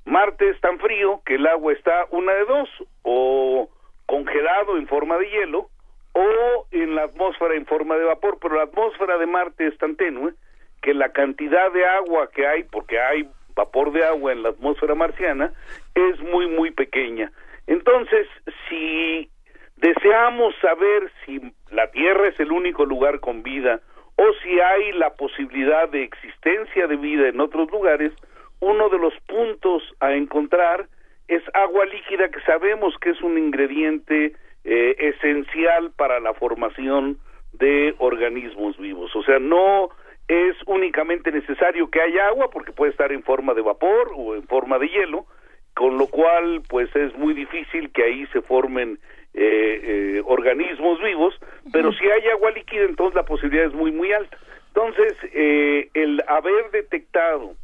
Marte 0.04 0.50
es 0.50 0.60
tan 0.60 0.80
frío 0.80 1.22
que 1.24 1.36
el 1.36 1.46
agua 1.46 1.72
está 1.72 2.06
una 2.10 2.32
de 2.32 2.44
dos, 2.46 2.68
o 3.02 3.68
congelado 4.06 4.76
en 4.76 4.86
forma 4.86 5.18
de 5.18 5.28
hielo, 5.30 5.68
o 6.12 6.66
en 6.70 6.94
la 6.94 7.04
atmósfera 7.04 7.54
en 7.54 7.66
forma 7.66 7.96
de 7.96 8.04
vapor, 8.04 8.38
pero 8.40 8.56
la 8.56 8.64
atmósfera 8.64 9.18
de 9.18 9.26
Marte 9.26 9.66
es 9.66 9.78
tan 9.78 9.96
tenue 9.96 10.34
que 10.82 10.94
la 10.94 11.10
cantidad 11.10 11.72
de 11.72 11.86
agua 11.86 12.28
que 12.30 12.46
hay, 12.46 12.64
porque 12.64 13.00
hay 13.00 13.28
vapor 13.54 13.92
de 13.92 14.04
agua 14.04 14.32
en 14.32 14.42
la 14.42 14.50
atmósfera 14.50 14.94
marciana, 14.94 15.52
es 15.94 16.20
muy, 16.20 16.48
muy 16.48 16.70
pequeña. 16.70 17.30
Entonces, 17.66 18.26
si 18.68 19.30
deseamos 19.76 20.54
saber 20.60 21.10
si 21.24 21.40
la 21.70 21.90
Tierra 21.90 22.28
es 22.28 22.38
el 22.40 22.52
único 22.52 22.84
lugar 22.84 23.20
con 23.20 23.42
vida 23.42 23.80
o 24.16 24.24
si 24.42 24.60
hay 24.60 24.92
la 24.92 25.14
posibilidad 25.14 25.88
de 25.88 26.02
existencia 26.02 26.86
de 26.86 26.96
vida 26.96 27.28
en 27.28 27.40
otros 27.40 27.70
lugares, 27.70 28.12
uno 28.60 28.88
de 28.88 28.98
los 28.98 29.14
puntos 29.26 29.82
a 30.00 30.12
encontrar 30.12 30.88
es 31.28 31.42
agua 31.54 31.84
líquida 31.86 32.28
que 32.30 32.40
sabemos 32.40 32.96
que 32.98 33.10
es 33.10 33.20
un 33.22 33.38
ingrediente 33.38 34.34
eh, 34.64 34.96
esencial 34.98 35.90
para 35.92 36.20
la 36.20 36.34
formación 36.34 37.18
de 37.52 37.94
organismos 37.98 38.76
vivos. 38.78 39.14
O 39.14 39.22
sea, 39.22 39.38
no 39.38 39.90
es 40.28 40.56
únicamente 40.66 41.30
necesario 41.32 41.90
que 41.90 42.00
haya 42.00 42.28
agua 42.28 42.50
porque 42.50 42.72
puede 42.72 42.92
estar 42.92 43.12
en 43.12 43.22
forma 43.22 43.54
de 43.54 43.62
vapor 43.62 44.12
o 44.16 44.34
en 44.34 44.44
forma 44.44 44.78
de 44.78 44.88
hielo, 44.88 45.26
con 45.74 45.98
lo 45.98 46.06
cual 46.06 46.62
pues 46.68 46.94
es 46.94 47.16
muy 47.16 47.34
difícil 47.34 47.90
que 47.92 48.04
ahí 48.04 48.26
se 48.32 48.42
formen 48.42 48.98
eh, 49.34 49.80
eh, 49.82 50.22
organismos 50.26 51.00
vivos, 51.02 51.34
pero 51.72 51.92
si 51.92 52.04
hay 52.04 52.28
agua 52.28 52.50
líquida 52.50 52.84
entonces 52.84 53.14
la 53.14 53.24
posibilidad 53.24 53.66
es 53.66 53.74
muy 53.74 53.90
muy 53.90 54.12
alta. 54.12 54.36
Entonces, 54.74 55.14
eh, 55.34 55.88
el 55.92 56.22
haber 56.28 56.70
detectado 56.70 57.54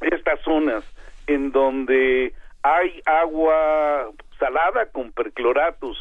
estas 0.00 0.40
zonas 0.40 0.84
en 1.26 1.52
donde 1.52 2.34
hay 2.64 3.00
agua 3.06 4.10
salada 4.40 4.86
con 4.86 5.12
percloratos 5.12 5.96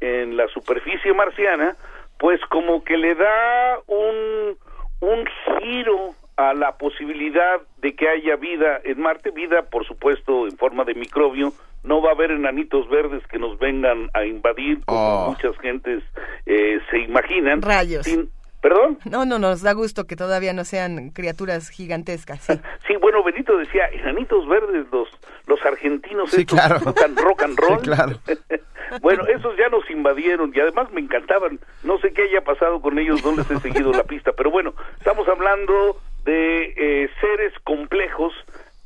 en 0.00 0.36
la 0.36 0.48
superficie 0.48 1.12
marciana, 1.14 1.76
pues 2.18 2.40
como 2.50 2.82
que 2.84 2.96
le 2.96 3.14
da 3.14 3.78
un, 3.86 4.56
un 5.00 5.24
giro 5.60 6.14
a 6.36 6.52
la 6.54 6.76
posibilidad 6.76 7.60
de 7.78 7.94
que 7.94 8.08
haya 8.08 8.36
vida 8.36 8.80
en 8.84 9.00
Marte, 9.00 9.30
vida 9.30 9.62
por 9.70 9.86
supuesto 9.86 10.46
en 10.46 10.56
forma 10.58 10.84
de 10.84 10.94
microbio, 10.94 11.52
no 11.84 12.02
va 12.02 12.10
a 12.10 12.12
haber 12.14 12.30
enanitos 12.30 12.88
verdes 12.88 13.22
que 13.28 13.38
nos 13.38 13.58
vengan 13.58 14.10
a 14.14 14.24
invadir 14.24 14.84
como 14.84 15.26
Oh. 15.26 15.30
muchas 15.30 15.56
gentes 15.58 16.02
eh, 16.46 16.78
se 16.90 16.98
imaginan. 16.98 17.62
Rayos. 17.62 18.04
Sin- 18.06 18.30
¿Perdón? 18.62 18.98
No, 19.08 19.24
no, 19.26 19.38
nos 19.38 19.62
da 19.62 19.72
gusto 19.74 20.06
que 20.08 20.16
todavía 20.16 20.52
no 20.52 20.64
sean 20.64 21.10
criaturas 21.10 21.68
gigantescas. 21.68 22.40
Sí. 22.40 22.54
Sí, 22.88 22.96
bueno, 22.96 23.22
Benito 23.22 23.56
decía, 23.58 23.86
enanitos 23.92 24.46
verdes, 24.48 24.86
los, 24.90 25.08
los 25.46 25.64
argentinos 25.64 26.30
Sí, 26.30 26.42
estos 26.42 26.58
claro. 26.58 26.80
tocan 26.80 27.16
rock 27.16 27.42
and 27.42 27.58
roll. 27.58 27.78
Sí, 27.78 27.84
claro. 27.84 28.18
bueno, 29.00 29.26
esos 29.26 29.56
ya 29.56 29.68
nos 29.68 29.88
invadieron 29.90 30.52
y 30.54 30.60
además 30.60 30.90
me 30.92 31.00
encantaban. 31.00 31.58
No 31.84 31.98
sé 31.98 32.12
qué 32.12 32.22
haya 32.22 32.42
pasado 32.42 32.80
con 32.80 32.98
ellos, 32.98 33.24
no 33.24 33.36
les 33.36 33.50
he 33.50 33.60
seguido 33.60 33.92
la 33.92 34.04
pista, 34.04 34.32
pero 34.32 34.50
bueno, 34.50 34.74
estamos 34.98 35.26
hablando 35.28 35.98
de 36.24 36.74
eh, 36.76 37.10
seres 37.20 37.52
complejos 37.64 38.32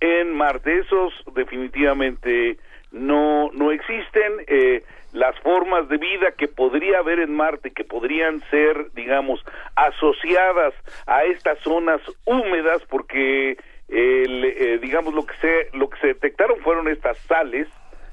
en 0.01 0.33
Marte. 0.35 0.79
Esos 0.81 1.13
definitivamente 1.35 2.59
no, 2.93 3.51
no 3.53 3.73
existen. 3.73 4.45
Eh, 4.47 4.83
las 5.13 5.37
formas 5.41 5.89
de 5.89 5.97
vida 5.97 6.31
que 6.39 6.47
podría 6.47 6.99
haber 7.01 7.19
en 7.19 7.35
Marte, 7.35 7.73
que 7.73 7.83
podrían 7.83 8.41
ser, 8.49 8.93
digamos, 8.95 9.45
asociadas 9.75 10.73
a 11.07 11.25
estas 11.25 11.59
zonas 11.61 12.01
húmedas, 12.27 12.83
porque 12.89 13.57
el, 13.91 14.45
eh, 14.45 14.79
digamos 14.81 15.15
lo 15.15 15.27
que 15.27 15.35
se 15.41 15.77
lo 15.77 15.91
que 15.91 15.99
se 16.01 16.07
detectaron 16.09 16.59
fueron 16.61 16.89
estas 16.89 17.19
sales, 17.27 17.69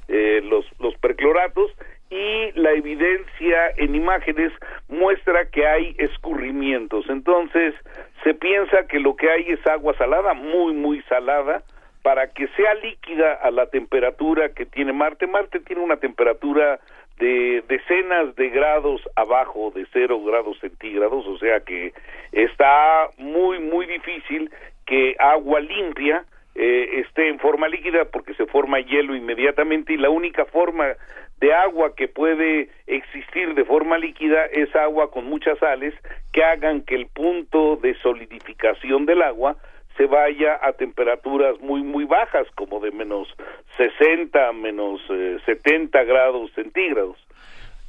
eh, 0.08 0.42
los 0.44 0.66
los 0.80 0.96
percloratos 0.98 1.72
y 2.10 2.52
la 2.54 2.72
evidencia 2.72 3.70
en 3.76 3.94
imágenes 3.94 4.52
muestra 4.88 5.50
que 5.50 5.68
hay 5.68 5.96
escurrimientos. 5.98 7.06
Entonces 7.10 7.76
se 8.24 8.34
piensa 8.34 8.88
que 8.88 9.00
lo 9.00 9.16
que 9.16 9.30
hay 9.30 9.50
es 9.50 9.66
agua 9.68 9.94
salada, 9.98 10.34
muy 10.34 10.74
muy 10.74 11.02
salada, 11.04 11.64
para 12.02 12.28
que 12.32 12.48
sea 12.50 12.74
líquida 12.76 13.34
a 13.34 13.52
la 13.52 13.68
temperatura 13.68 14.50
que 14.54 14.66
tiene 14.66 14.94
Marte. 14.94 15.28
Marte 15.28 15.60
tiene 15.60 15.82
una 15.82 15.98
temperatura 15.98 16.80
de 17.20 17.64
decenas 17.68 18.36
de 18.36 18.50
grados 18.50 19.02
abajo 19.16 19.72
de 19.76 19.86
cero 19.92 20.22
grados 20.24 20.58
centígrados, 20.60 21.28
o 21.28 21.38
sea 21.38 21.60
que 21.62 21.94
está 22.32 23.10
muy, 23.18 23.60
muy 23.60 23.88
difícil 23.88 24.52
que 24.88 25.16
agua 25.20 25.60
limpia 25.60 26.26
eh, 26.56 27.02
esté 27.06 27.28
en 27.28 27.38
forma 27.38 27.68
líquida 27.68 28.06
porque 28.06 28.34
se 28.34 28.48
forma 28.48 28.80
hielo 28.80 29.16
inmediatamente 29.16 29.94
y 29.94 29.98
la 29.98 30.10
única 30.10 30.46
forma 30.46 30.96
de 31.40 31.54
agua 31.54 31.94
que 31.96 32.08
puede 32.08 32.70
existir 32.88 33.54
de 33.54 33.64
forma 33.64 34.00
líquida 34.00 34.46
es 34.46 34.76
agua 34.76 35.12
con 35.12 35.26
muchas 35.26 35.60
sales 35.60 35.94
que 36.34 36.44
hagan 36.44 36.82
que 36.82 36.96
el 36.96 37.06
punto 37.08 37.76
de 37.76 37.94
solidificación 38.02 39.06
del 39.06 39.22
agua 39.22 39.58
se 39.98 40.08
vaya 40.08 40.60
a 40.62 40.74
temperaturas 40.74 41.60
muy 41.60 41.84
muy 41.84 42.06
bajas 42.06 42.48
como 42.56 42.80
de 42.80 42.90
menos 42.92 43.28
60 43.78 44.52
menos 44.54 45.00
eh, 45.12 45.38
70 45.46 46.04
grados 46.06 46.52
centígrados. 46.56 47.18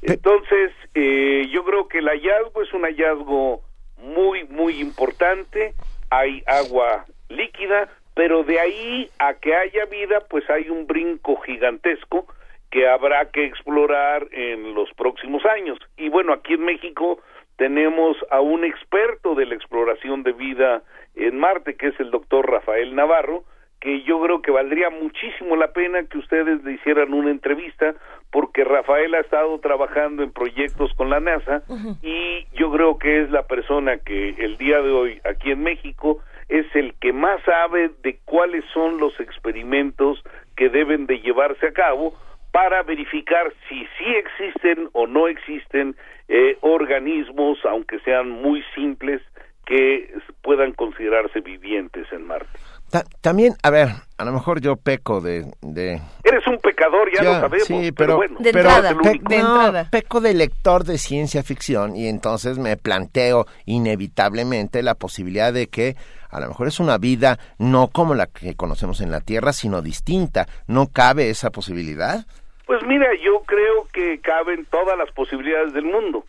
Entonces 0.03 0.71
eh, 0.93 1.47
yo 1.49 1.63
creo 1.63 1.87
que 1.87 1.99
el 1.99 2.07
hallazgo 2.07 2.61
es 2.61 2.71
un 2.73 2.83
hallazgo 2.83 3.61
muy 3.97 4.43
muy 4.43 4.79
importante 4.79 5.73
hay 6.09 6.43
agua 6.47 7.05
líquida 7.29 7.89
pero 8.19 8.43
de 8.43 8.59
ahí 8.59 9.09
a 9.19 9.35
que 9.35 9.55
haya 9.55 9.85
vida 9.85 10.19
pues 10.29 10.43
hay 10.49 10.69
un 10.69 10.87
brinco 10.87 11.37
gigantesco 11.37 12.27
que 12.69 12.85
habrá 12.85 13.31
que 13.31 13.45
explorar 13.45 14.27
en 14.31 14.75
los 14.75 14.93
próximos 14.93 15.45
años. 15.45 15.79
Y 15.95 16.09
bueno 16.09 16.33
aquí 16.33 16.55
en 16.55 16.65
México 16.65 17.21
tenemos 17.55 18.17
a 18.29 18.41
un 18.41 18.65
experto 18.65 19.35
de 19.35 19.45
la 19.45 19.55
exploración 19.55 20.23
de 20.23 20.33
vida 20.33 20.83
en 21.15 21.37
Marte, 21.37 21.77
que 21.77 21.87
es 21.87 21.99
el 22.01 22.11
doctor 22.11 22.51
Rafael 22.51 22.93
Navarro, 22.93 23.45
que 23.79 24.01
yo 24.03 24.21
creo 24.21 24.41
que 24.41 24.51
valdría 24.51 24.89
muchísimo 24.89 25.55
la 25.55 25.71
pena 25.71 26.03
que 26.03 26.17
ustedes 26.17 26.63
le 26.63 26.73
hicieran 26.73 27.13
una 27.13 27.31
entrevista, 27.31 27.95
porque 28.31 28.63
Rafael 28.63 29.15
ha 29.15 29.21
estado 29.21 29.57
trabajando 29.59 30.21
en 30.21 30.31
proyectos 30.31 30.93
con 30.95 31.09
la 31.09 31.19
NASA 31.19 31.63
y 32.01 32.45
yo 32.53 32.71
creo 32.71 32.97
que 32.97 33.21
es 33.21 33.31
la 33.31 33.43
persona 33.43 33.97
que 33.97 34.29
el 34.37 34.57
día 34.57 34.81
de 34.81 34.91
hoy 34.91 35.21
aquí 35.23 35.51
en 35.51 35.63
México 35.63 36.19
es 36.49 36.65
el 36.75 36.93
que 36.95 37.13
más 37.13 37.41
sabe 37.43 37.91
de 38.03 38.19
cuáles 38.25 38.65
son 38.73 38.97
los 38.97 39.17
experimentos 39.19 40.21
que 40.55 40.69
deben 40.69 41.05
de 41.05 41.19
llevarse 41.21 41.67
a 41.67 41.71
cabo 41.71 42.13
para 42.51 42.83
verificar 42.83 43.53
si 43.67 43.87
sí 43.97 44.05
existen 44.15 44.89
o 44.93 45.07
no 45.07 45.27
existen 45.27 45.95
eh, 46.27 46.57
organismos, 46.61 47.59
aunque 47.65 47.99
sean 47.99 48.29
muy 48.29 48.63
simples, 48.75 49.21
que 49.65 50.11
puedan 50.41 50.73
considerarse 50.73 51.41
vivientes 51.41 52.11
en 52.11 52.25
Marte. 52.25 52.59
Ta- 52.91 53.03
también, 53.21 53.55
a 53.63 53.69
ver, 53.69 53.89
a 54.17 54.25
lo 54.25 54.31
mejor 54.31 54.61
yo 54.61 54.75
peco 54.75 55.21
de... 55.21 55.45
de 55.61 56.01
Eres 56.23 56.47
un 56.47 56.57
pecador, 56.57 57.09
ya 57.15 57.23
Yo- 57.23 57.33
lo 57.33 57.39
sabemos, 57.39 57.67
sí, 57.67 57.91
pero, 57.91 57.93
pero, 57.93 58.17
bueno. 58.17 58.35
De 58.39 58.51
pero 58.51 58.69
entrada, 58.69 58.95
pe- 59.01 59.09
de 59.21 59.37
no, 59.43 59.55
entrada. 59.63 59.89
peco 59.91 60.21
de 60.21 60.33
lector 60.33 60.83
de 60.83 60.97
ciencia 60.97 61.43
ficción 61.43 61.95
y 61.95 62.07
entonces 62.07 62.57
me 62.57 62.77
planteo 62.77 63.45
inevitablemente 63.65 64.81
la 64.83 64.95
posibilidad 64.95 65.51
de 65.53 65.67
que 65.67 65.95
a 66.29 66.39
lo 66.39 66.47
mejor 66.47 66.67
es 66.67 66.79
una 66.79 66.97
vida 66.97 67.39
no 67.57 67.87
como 67.89 68.13
la 68.15 68.27
que 68.27 68.55
conocemos 68.55 69.01
en 69.01 69.11
la 69.11 69.21
Tierra, 69.21 69.51
sino 69.51 69.81
distinta. 69.81 70.47
¿No 70.67 70.87
cabe 70.87 71.29
esa 71.29 71.49
posibilidad? 71.49 72.25
Pues 72.65 72.83
mira, 72.85 73.07
yo 73.23 73.41
creo 73.47 73.87
que 73.91 74.19
caben 74.21 74.65
todas 74.69 74.95
las 74.97 75.11
posibilidades 75.11 75.73
del 75.73 75.85
mundo, 75.85 76.23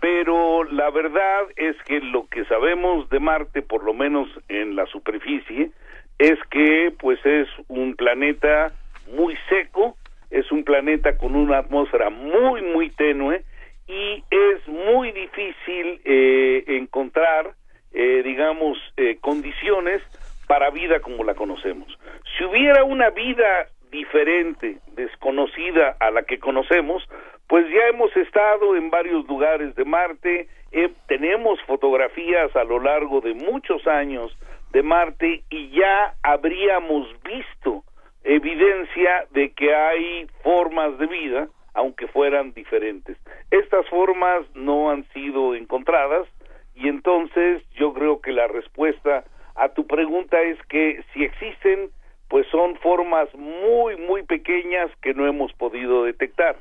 pero 0.00 0.62
la 0.64 0.90
verdad 0.90 1.44
es 1.56 1.74
que 1.86 2.00
lo 2.00 2.26
que 2.28 2.44
sabemos 2.44 3.08
de 3.08 3.18
Marte, 3.18 3.62
por 3.62 3.82
lo 3.82 3.94
menos 3.94 4.28
en 4.48 4.76
la 4.76 4.84
superficie, 4.86 5.70
es 6.18 6.38
que 6.50 6.92
pues 6.98 7.18
es 7.24 7.48
un 7.68 7.94
planeta 7.94 8.72
muy 9.14 9.36
seco, 9.48 9.96
es 10.30 10.50
un 10.50 10.64
planeta 10.64 11.16
con 11.16 11.36
una 11.36 11.58
atmósfera 11.58 12.10
muy 12.10 12.62
muy 12.62 12.90
tenue 12.90 13.44
y 13.86 14.24
es 14.30 14.66
muy 14.68 15.12
difícil 15.12 16.00
eh, 16.04 16.64
encontrar, 16.66 17.54
eh, 17.92 18.22
digamos, 18.24 18.78
eh, 18.96 19.18
condiciones 19.20 20.02
para 20.48 20.70
vida 20.70 21.00
como 21.00 21.24
la 21.24 21.34
conocemos. 21.34 21.96
Si 22.36 22.44
hubiera 22.44 22.84
una 22.84 23.10
vida 23.10 23.68
diferente, 23.90 24.78
desconocida 24.92 25.96
a 26.00 26.10
la 26.10 26.24
que 26.24 26.38
conocemos, 26.38 27.02
pues 27.48 27.66
ya 27.70 27.88
hemos 27.88 28.14
estado 28.16 28.76
en 28.76 28.90
varios 28.90 29.26
lugares 29.26 29.74
de 29.76 29.84
Marte, 29.84 30.48
eh, 30.72 30.92
tenemos 31.06 31.60
fotografías 31.62 32.54
a 32.56 32.64
lo 32.64 32.80
largo 32.80 33.20
de 33.20 33.34
muchos 33.34 33.86
años 33.86 34.36
de 34.72 34.82
Marte 34.82 35.44
y 35.48 35.70
ya 35.70 36.14
habríamos 36.22 37.08
visto 37.22 37.84
evidencia 38.24 39.26
de 39.30 39.52
que 39.52 39.74
hay 39.74 40.26
formas 40.42 40.98
de 40.98 41.06
vida, 41.06 41.48
aunque 41.74 42.08
fueran 42.08 42.52
diferentes. 42.52 43.16
Estas 43.50 43.88
formas 43.88 44.42
no 44.54 44.90
han 44.90 45.04
sido 45.12 45.54
encontradas 45.54 46.26
y 46.74 46.88
entonces 46.88 47.62
yo 47.76 47.94
creo 47.94 48.20
que 48.20 48.32
la 48.32 48.48
respuesta 48.48 49.24
a 49.54 49.68
tu 49.68 49.86
pregunta 49.86 50.42
es 50.42 50.58
que 50.68 51.02
si 51.12 51.22
existen, 51.22 51.90
pues 52.28 52.46
son 52.48 52.76
formas 52.76 53.32
muy, 53.34 53.96
muy 53.96 54.24
pequeñas 54.24 54.90
que 55.00 55.14
no 55.14 55.26
hemos 55.28 55.52
podido 55.52 56.02
detectar. 56.02 56.56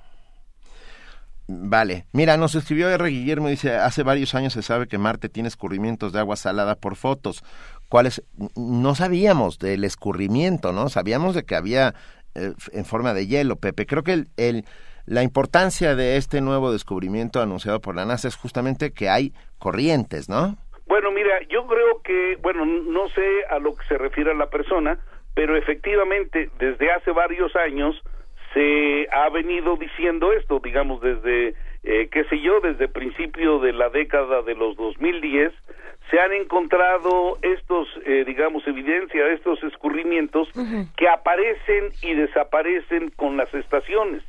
Vale. 1.47 2.05
Mira, 2.11 2.37
nos 2.37 2.55
escribió 2.55 2.89
R. 2.89 3.07
Guillermo, 3.07 3.49
dice, 3.49 3.75
hace 3.75 4.03
varios 4.03 4.33
años 4.33 4.53
se 4.53 4.63
sabe 4.63 4.87
que 4.87 4.97
Marte 4.97 5.29
tiene 5.29 5.47
escurrimientos 5.47 6.11
de 6.11 6.19
agua 6.19 6.35
salada 6.35 6.75
por 6.75 6.95
fotos. 6.95 7.43
¿Cuáles? 7.87 8.23
No 8.55 8.95
sabíamos 8.95 9.59
del 9.59 9.83
escurrimiento, 9.83 10.73
¿no? 10.73 10.89
Sabíamos 10.89 11.35
de 11.35 11.43
que 11.43 11.55
había 11.55 11.93
eh, 12.33 12.53
en 12.71 12.85
forma 12.85 13.13
de 13.13 13.27
hielo, 13.27 13.57
Pepe. 13.57 13.85
Creo 13.85 14.03
que 14.03 14.13
el, 14.13 14.27
el, 14.37 14.65
la 15.05 15.21
importancia 15.21 15.95
de 15.95 16.17
este 16.17 16.41
nuevo 16.41 16.71
descubrimiento 16.71 17.41
anunciado 17.41 17.79
por 17.79 17.95
la 17.95 18.05
NASA 18.05 18.27
es 18.27 18.35
justamente 18.35 18.91
que 18.91 19.09
hay 19.09 19.33
corrientes, 19.59 20.29
¿no? 20.29 20.57
Bueno, 20.87 21.11
mira, 21.11 21.39
yo 21.49 21.67
creo 21.67 22.01
que, 22.03 22.37
bueno, 22.41 22.65
no 22.65 23.07
sé 23.09 23.45
a 23.51 23.59
lo 23.59 23.75
que 23.75 23.85
se 23.87 23.97
refiere 23.97 24.33
la 24.33 24.49
persona, 24.49 24.97
pero 25.35 25.55
efectivamente 25.55 26.49
desde 26.57 26.91
hace 26.91 27.11
varios 27.11 27.55
años 27.55 28.01
se 28.55 29.07
ha 29.11 29.29
venido 29.29 29.75
diciendo 29.75 30.31
esto, 30.31 30.61
digamos, 30.63 31.01
desde, 31.01 31.55
eh, 31.83 32.07
qué 32.09 32.23
sé 32.29 32.39
yo, 32.39 32.61
desde 32.61 32.87
principio 32.87 33.59
de 33.59 33.73
la 33.73 33.89
década 33.89 34.41
de 34.43 34.55
los 34.55 34.77
2010, 34.77 35.51
se 36.09 36.19
han 36.21 36.31
encontrado 36.31 37.37
estos, 37.41 37.89
eh, 38.05 38.23
digamos, 38.25 38.65
evidencia 38.65 39.25
de 39.25 39.33
estos 39.33 39.61
escurrimientos 39.63 40.47
que 40.95 41.09
aparecen 41.09 41.89
y 42.01 42.13
desaparecen 42.13 43.09
con 43.17 43.35
las 43.35 43.53
estaciones. 43.53 44.23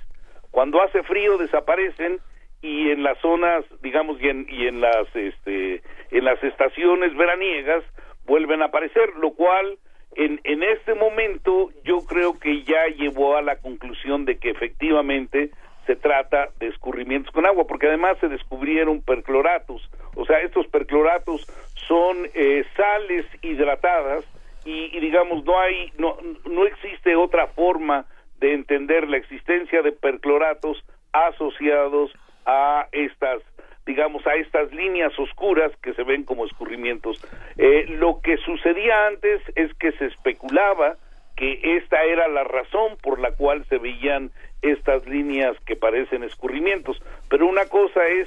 Cuando 0.51 0.83
hace 0.83 1.05
frío 1.05 1.39
desaparecen 1.39 2.19
y 2.63 2.91
en 2.91 3.05
las 3.05 3.19
zonas, 3.21 3.65
digamos, 3.81 4.21
y 4.21 4.29
en, 4.29 4.47
y 4.49 4.67
en 4.67 4.81
las, 4.81 5.07
este, 5.15 5.83
en 6.11 6.25
las 6.25 6.43
estaciones 6.43 7.15
veraniegas 7.15 7.85
vuelven 8.25 8.63
a 8.63 8.67
aparecer, 8.67 9.15
lo 9.21 9.35
cual 9.35 9.79
en, 10.17 10.41
en 10.45 10.63
este 10.63 10.95
momento 10.95 11.71
yo 11.85 12.05
creo 12.07 12.39
que 12.39 12.63
ya 12.63 12.87
llevó 12.87 13.37
a 13.37 13.43
la 13.43 13.57
conclusión 13.57 14.25
de 14.25 14.39
que 14.39 14.51
efectivamente 14.51 15.51
se 15.87 15.95
trata 15.95 16.49
de 16.59 16.69
escurrimientos 16.69 17.33
con 17.33 17.47
agua, 17.47 17.67
porque 17.67 17.87
además 17.87 18.17
se 18.21 18.29
descubrieron 18.29 19.03
percloratos, 19.03 19.89
o 20.17 20.25
sea, 20.25 20.41
estos 20.41 20.67
percloratos 20.67 21.47
son 21.87 22.29
eh, 22.35 22.65
sales 22.77 23.27
hidratadas 23.43 24.25
y, 24.65 24.97
y, 24.97 25.01
digamos 25.01 25.45
no 25.45 25.61
hay 25.61 25.93
no 25.97 26.17
no 26.51 26.67
existe 26.67 27.15
otra 27.15 27.47
forma 27.49 28.07
de 28.41 28.55
entender 28.55 29.09
la 29.09 29.19
existencia 29.19 29.83
de 29.83 29.93
percloratos 29.93 30.83
asociados 31.13 32.11
a 32.47 32.89
estas 32.91 33.43
digamos, 33.87 34.27
a 34.27 34.35
estas 34.35 34.73
líneas 34.73 35.17
oscuras 35.19 35.71
que 35.81 35.95
se 35.95 36.03
ven 36.03 36.25
como 36.25 36.45
escurrimientos. 36.45 37.25
Eh, 37.57 37.87
lo 37.89 38.21
que 38.21 38.37
sucedía 38.39 39.07
antes 39.07 39.41
es 39.55 39.73
que 39.75 39.93
se 39.93 40.07
especulaba 40.07 40.97
que 41.37 41.77
esta 41.77 42.03
era 42.03 42.29
la 42.29 42.45
razón 42.45 42.97
por 43.03 43.21
la 43.21 43.33
cual 43.33 43.65
se 43.69 43.79
veían 43.79 44.31
estas 44.63 45.07
líneas 45.07 45.57
que 45.67 45.77
parecen 45.77 46.25
escurrimientos, 46.25 47.01
pero 47.29 47.47
una 47.47 47.67
cosa 47.67 48.07
es 48.09 48.27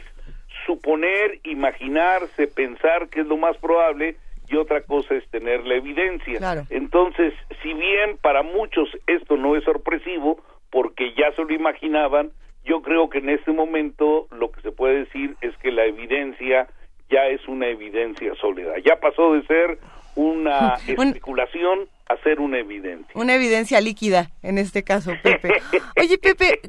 suponer, 0.65 1.39
imaginarse, 1.43 2.47
pensar 2.47 3.09
que 3.09 3.21
es 3.21 3.27
lo 3.27 3.37
más 3.37 3.57
probable 3.57 4.15
y 4.47 4.55
otra 4.55 4.81
cosa 4.81 5.15
es 5.15 5.27
tener 5.29 5.65
la 5.65 5.75
evidencia. 5.75 6.65
Entonces, 6.69 7.33
si 7.61 7.73
bien 7.73 8.17
para 8.21 8.43
muchos 8.43 8.89
esto 9.07 9.37
no 9.37 9.55
es 9.55 9.63
sorpresivo, 9.63 10.39
porque 10.71 11.13
ya 11.15 11.31
se 11.35 11.43
lo 11.43 11.53
imaginaban, 11.53 12.31
yo 12.65 12.81
creo 12.81 13.09
que 13.09 13.19
en 13.19 13.29
este 13.29 13.51
momento 13.51 14.27
lo 14.31 14.51
que 14.51 14.61
se 14.61 14.71
puede 14.71 15.05
decir 15.05 15.35
es 15.41 15.55
que 15.57 15.71
la 15.71 15.85
evidencia 15.85 16.67
ya 17.09 17.25
es 17.27 17.47
una 17.47 17.67
evidencia 17.67 18.33
sólida. 18.35 18.73
Ya 18.85 18.97
pasó 18.99 19.33
de 19.33 19.45
ser 19.45 19.79
una 20.15 20.75
especulación 20.87 21.87
a 22.07 22.17
ser 22.23 22.39
una 22.39 22.57
evidencia. 22.57 23.11
Una 23.13 23.35
evidencia 23.35 23.79
líquida, 23.81 24.31
en 24.41 24.57
este 24.57 24.83
caso, 24.83 25.11
Pepe. 25.21 25.61
Oye, 25.99 26.17
Pepe, 26.17 26.59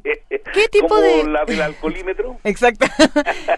¿qué 0.53 0.67
tipo 0.71 0.87
¿Como 0.87 1.01
de...? 1.01 1.23
la 1.23 1.45
del 1.45 1.61
alcoholímetro? 1.61 2.37
Exacto. 2.43 2.85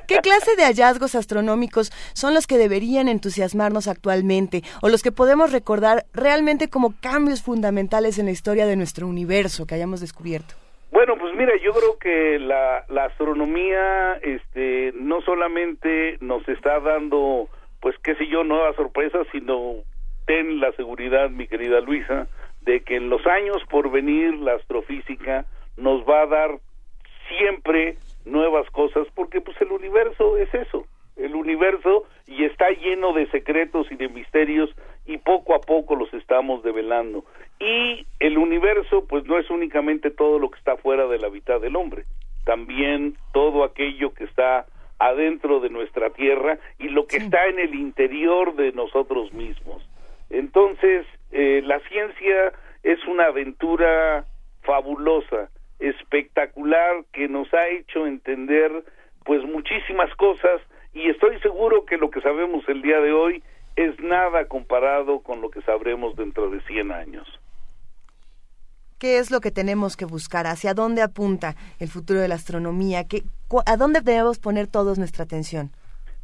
¿Qué 0.08 0.20
clase 0.20 0.56
de 0.56 0.64
hallazgos 0.64 1.16
astronómicos 1.16 1.92
son 2.14 2.34
los 2.34 2.48
que 2.48 2.58
deberían 2.58 3.10
entusiasmarnos 3.10 3.88
actualmente 3.88 4.64
o 4.82 4.88
los 4.88 5.04
que 5.04 5.12
podemos 5.12 5.52
recordar 5.52 6.06
realmente 6.14 6.70
como 6.70 6.94
cambios 7.02 7.42
fundamentales 7.42 8.18
en 8.18 8.28
la 8.28 8.32
historia 8.32 8.66
de 8.66 8.78
nuestro 8.78 9.06
universo 9.06 9.68
que 9.68 9.76
hayamos 9.76 10.00
descubierto? 10.00 10.56
Bueno, 10.94 11.16
pues 11.18 11.34
mira, 11.34 11.54
yo 11.58 11.74
creo 11.74 11.98
que 11.98 12.38
la, 12.38 12.86
la 12.88 13.06
astronomía 13.06 14.14
este, 14.22 14.94
no 14.94 15.22
solamente 15.22 16.18
nos 16.22 16.48
está 16.48 16.80
dando, 16.82 17.50
pues 17.82 17.98
qué 18.04 18.14
sé 18.14 18.28
yo, 18.28 18.44
nuevas 18.44 18.76
sorpresas, 18.76 19.26
sino 19.32 19.78
ten 20.28 20.60
la 20.60 20.72
seguridad, 20.74 21.32
mi 21.32 21.48
querida 21.48 21.82
Luisa, 21.82 22.28
de 22.62 22.82
que 22.82 22.98
en 22.98 23.10
los 23.10 23.26
años 23.26 23.58
por 23.72 23.90
venir 23.90 24.36
la 24.36 24.54
astrofísica 24.54 25.48
nos 25.78 26.08
va 26.08 26.22
a 26.22 26.28
dar 26.28 26.60
siempre 27.28 27.98
nuevas 28.24 28.70
cosas, 28.70 29.08
porque 29.16 29.42
pues 29.42 29.60
el 29.62 29.72
universo 29.72 30.38
es 30.38 30.54
eso, 30.54 30.86
el 31.16 31.34
universo 31.34 32.04
y 32.28 32.46
está 32.46 32.70
lleno 32.70 33.14
de 33.14 33.26
secretos 33.32 33.88
y 33.90 33.96
de 33.96 34.10
misterios 34.10 34.70
y 35.06 35.18
poco 35.18 35.56
a 35.56 35.62
poco 35.62 35.96
los 35.96 36.14
estamos 36.14 36.64
develando. 36.64 37.26
Y 37.60 38.06
el 38.20 38.38
universo 38.38 39.06
pues 39.08 39.26
no 39.26 39.38
es 39.38 39.50
únicamente 39.50 40.12
todo 40.12 40.40
lo 40.40 40.50
que 40.50 40.60
está 40.60 40.78
fuera 40.78 41.08
de 41.08 41.20
la 41.20 41.30
mitad 41.30 41.60
del 41.60 41.76
hombre, 41.76 42.06
también 42.46 43.16
todo 43.34 43.64
aquello 43.64 44.14
que 44.14 44.26
está 44.26 44.66
adentro 45.00 45.60
de 45.60 45.70
nuestra 45.70 46.12
tierra 46.12 46.58
y 46.80 46.90
lo 46.90 47.08
que 47.08 47.18
está 47.18 47.48
en 47.48 47.60
el 47.60 47.76
interior 47.76 48.56
de 48.56 48.72
nosotros 48.72 49.34
mismos. 49.34 49.88
Entonces, 50.30 51.06
eh, 51.32 51.62
la 51.64 51.80
ciencia 51.82 52.54
es 52.84 53.04
una 53.06 53.26
aventura 53.26 54.26
fabulosa, 54.62 55.50
espectacular, 55.80 57.04
que 57.12 57.28
nos 57.28 57.54
ha 57.54 57.68
hecho 57.68 58.08
entender 58.08 58.72
pues 59.26 59.44
muchísimas 59.44 60.14
cosas 60.16 60.62
y 60.94 61.10
estoy 61.10 61.40
seguro 61.40 61.86
que 61.86 61.98
lo 61.98 62.10
que 62.10 62.22
sabemos 62.22 62.64
el 62.68 62.82
día 62.82 63.00
de 63.00 63.12
hoy 63.12 63.44
es 63.76 64.00
nada 64.00 64.46
comparado 64.46 65.20
con 65.20 65.42
lo 65.42 65.50
que 65.50 65.62
sabremos 65.62 66.16
dentro 66.16 66.50
de 66.50 66.62
100 66.62 66.92
años. 66.92 67.28
¿Qué 69.00 69.18
es 69.18 69.32
lo 69.32 69.42
que 69.42 69.52
tenemos 69.52 69.98
que 69.98 70.06
buscar? 70.06 70.48
¿Hacia 70.48 70.74
dónde 70.74 71.02
apunta 71.02 71.56
el 71.80 71.90
futuro 71.90 72.22
de 72.22 72.30
la 72.30 72.36
astronomía? 72.36 73.06
¿Qué, 73.08 73.24
¿A 73.66 73.76
dónde 73.76 74.00
debemos 74.02 74.40
poner 74.40 74.68
todos 74.68 74.98
nuestra 74.98 75.26
atención? 75.26 75.72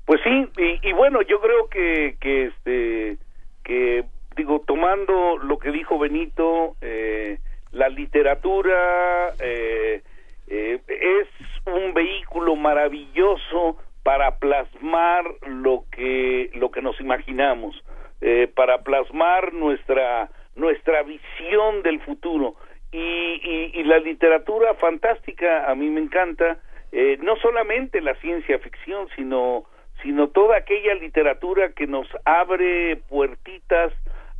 Pues 0.06 0.22
sí, 0.24 0.48
y, 0.58 0.90
y 0.90 0.94
bueno, 0.94 1.22
yo 1.22 1.42
creo 1.42 1.68
que, 1.68 2.16
que, 2.20 2.46
este, 2.46 3.18
que, 3.64 4.06
digo, 4.38 4.64
tomando 4.66 5.38
lo 5.38 5.60
que 5.60 5.72
dijo 5.72 6.00
Benito, 6.00 6.78
eh, 6.82 7.40
la 7.72 7.90
literatura 7.90 9.34
eh, 9.40 10.02
eh, 10.48 10.80
es 10.88 11.28
un 11.68 11.94
vehículo 11.94 12.56
maravilloso 12.56 13.78
para 14.04 14.38
plasmar 14.38 15.26
lo 15.48 15.84
que 15.92 16.50
lo 16.54 16.72
que 16.72 16.82
nos 16.82 17.00
imaginamos 17.00 17.84
eh, 18.22 18.52
para 18.54 18.84
plasmar 18.84 19.54
nuestra 19.54 20.30
nuestra 20.56 21.04
visión 21.04 21.84
del 21.84 22.02
futuro. 22.02 22.56
Y, 22.92 22.98
y, 22.98 23.72
y, 23.80 23.84
la 23.84 24.00
literatura 24.00 24.74
fantástica 24.74 25.70
a 25.70 25.76
mí 25.76 25.90
me 25.90 26.02
encanta 26.02 26.58
eh, 26.92 27.18
no 27.22 27.36
solamente 27.36 28.02
la 28.02 28.16
ciencia 28.16 28.58
ficción 28.58 29.08
sino 29.16 29.66
sino 30.02 30.30
toda 30.30 30.58
aquella 30.58 30.96
literatura 30.96 31.70
que 31.74 31.86
nos 31.86 32.08
abre 32.26 32.96
puertitas 33.08 33.94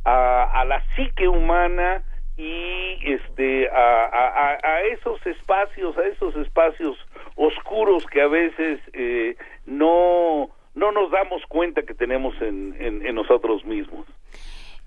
a, 0.04 0.60
a 0.60 0.64
la 0.64 0.82
psique 0.96 1.28
humana 1.28 2.02
y 2.36 2.98
este 3.04 3.68
a, 3.68 4.04
a, 4.04 4.58
a, 4.62 4.82
esos 4.82 5.24
espacios 5.26 5.96
a 5.96 6.06
esos 6.06 6.34
espacios 6.36 6.96
oscuros 7.40 8.04
que 8.06 8.20
a 8.20 8.28
veces 8.28 8.80
eh, 8.92 9.36
no 9.64 10.50
no 10.74 10.92
nos 10.92 11.10
damos 11.10 11.42
cuenta 11.48 11.82
que 11.82 11.94
tenemos 11.94 12.34
en, 12.40 12.76
en, 12.78 13.14
nosotros 13.14 13.64
mismos. 13.64 14.06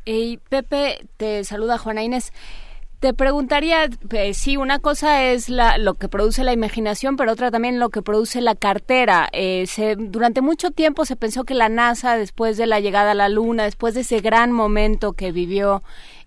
Hey, 0.06 0.40
Pepe, 0.50 1.00
te 1.18 1.44
saluda 1.44 1.78
Juana 1.78 2.04
Inés. 2.04 2.32
Te 3.00 3.14
preguntaría, 3.14 3.90
eh, 4.12 4.34
sí, 4.34 4.56
una 4.56 4.80
cosa 4.80 5.26
es 5.26 5.50
la, 5.50 5.78
lo 5.78 5.96
que 5.96 6.08
produce 6.08 6.46
la 6.46 6.54
imaginación, 6.54 7.18
pero 7.18 7.34
otra 7.34 7.52
también 7.52 7.80
lo 7.80 7.90
que 7.90 8.02
produce 8.02 8.40
la 8.40 8.56
cartera. 8.56 9.28
Eh, 9.34 9.66
durante 9.98 10.40
mucho 10.40 10.72
tiempo 10.72 11.04
se 11.04 11.18
pensó 11.18 11.44
que 11.44 11.54
la 11.54 11.68
NASA, 11.68 12.18
después 12.18 12.56
de 12.56 12.66
la 12.66 12.80
llegada 12.80 13.12
a 13.12 13.16
la 13.16 13.28
Luna, 13.28 13.64
después 13.64 13.94
de 13.94 14.02
ese 14.02 14.22
gran 14.22 14.54
momento 14.54 15.14
que 15.14 15.34
vivió 15.34 15.84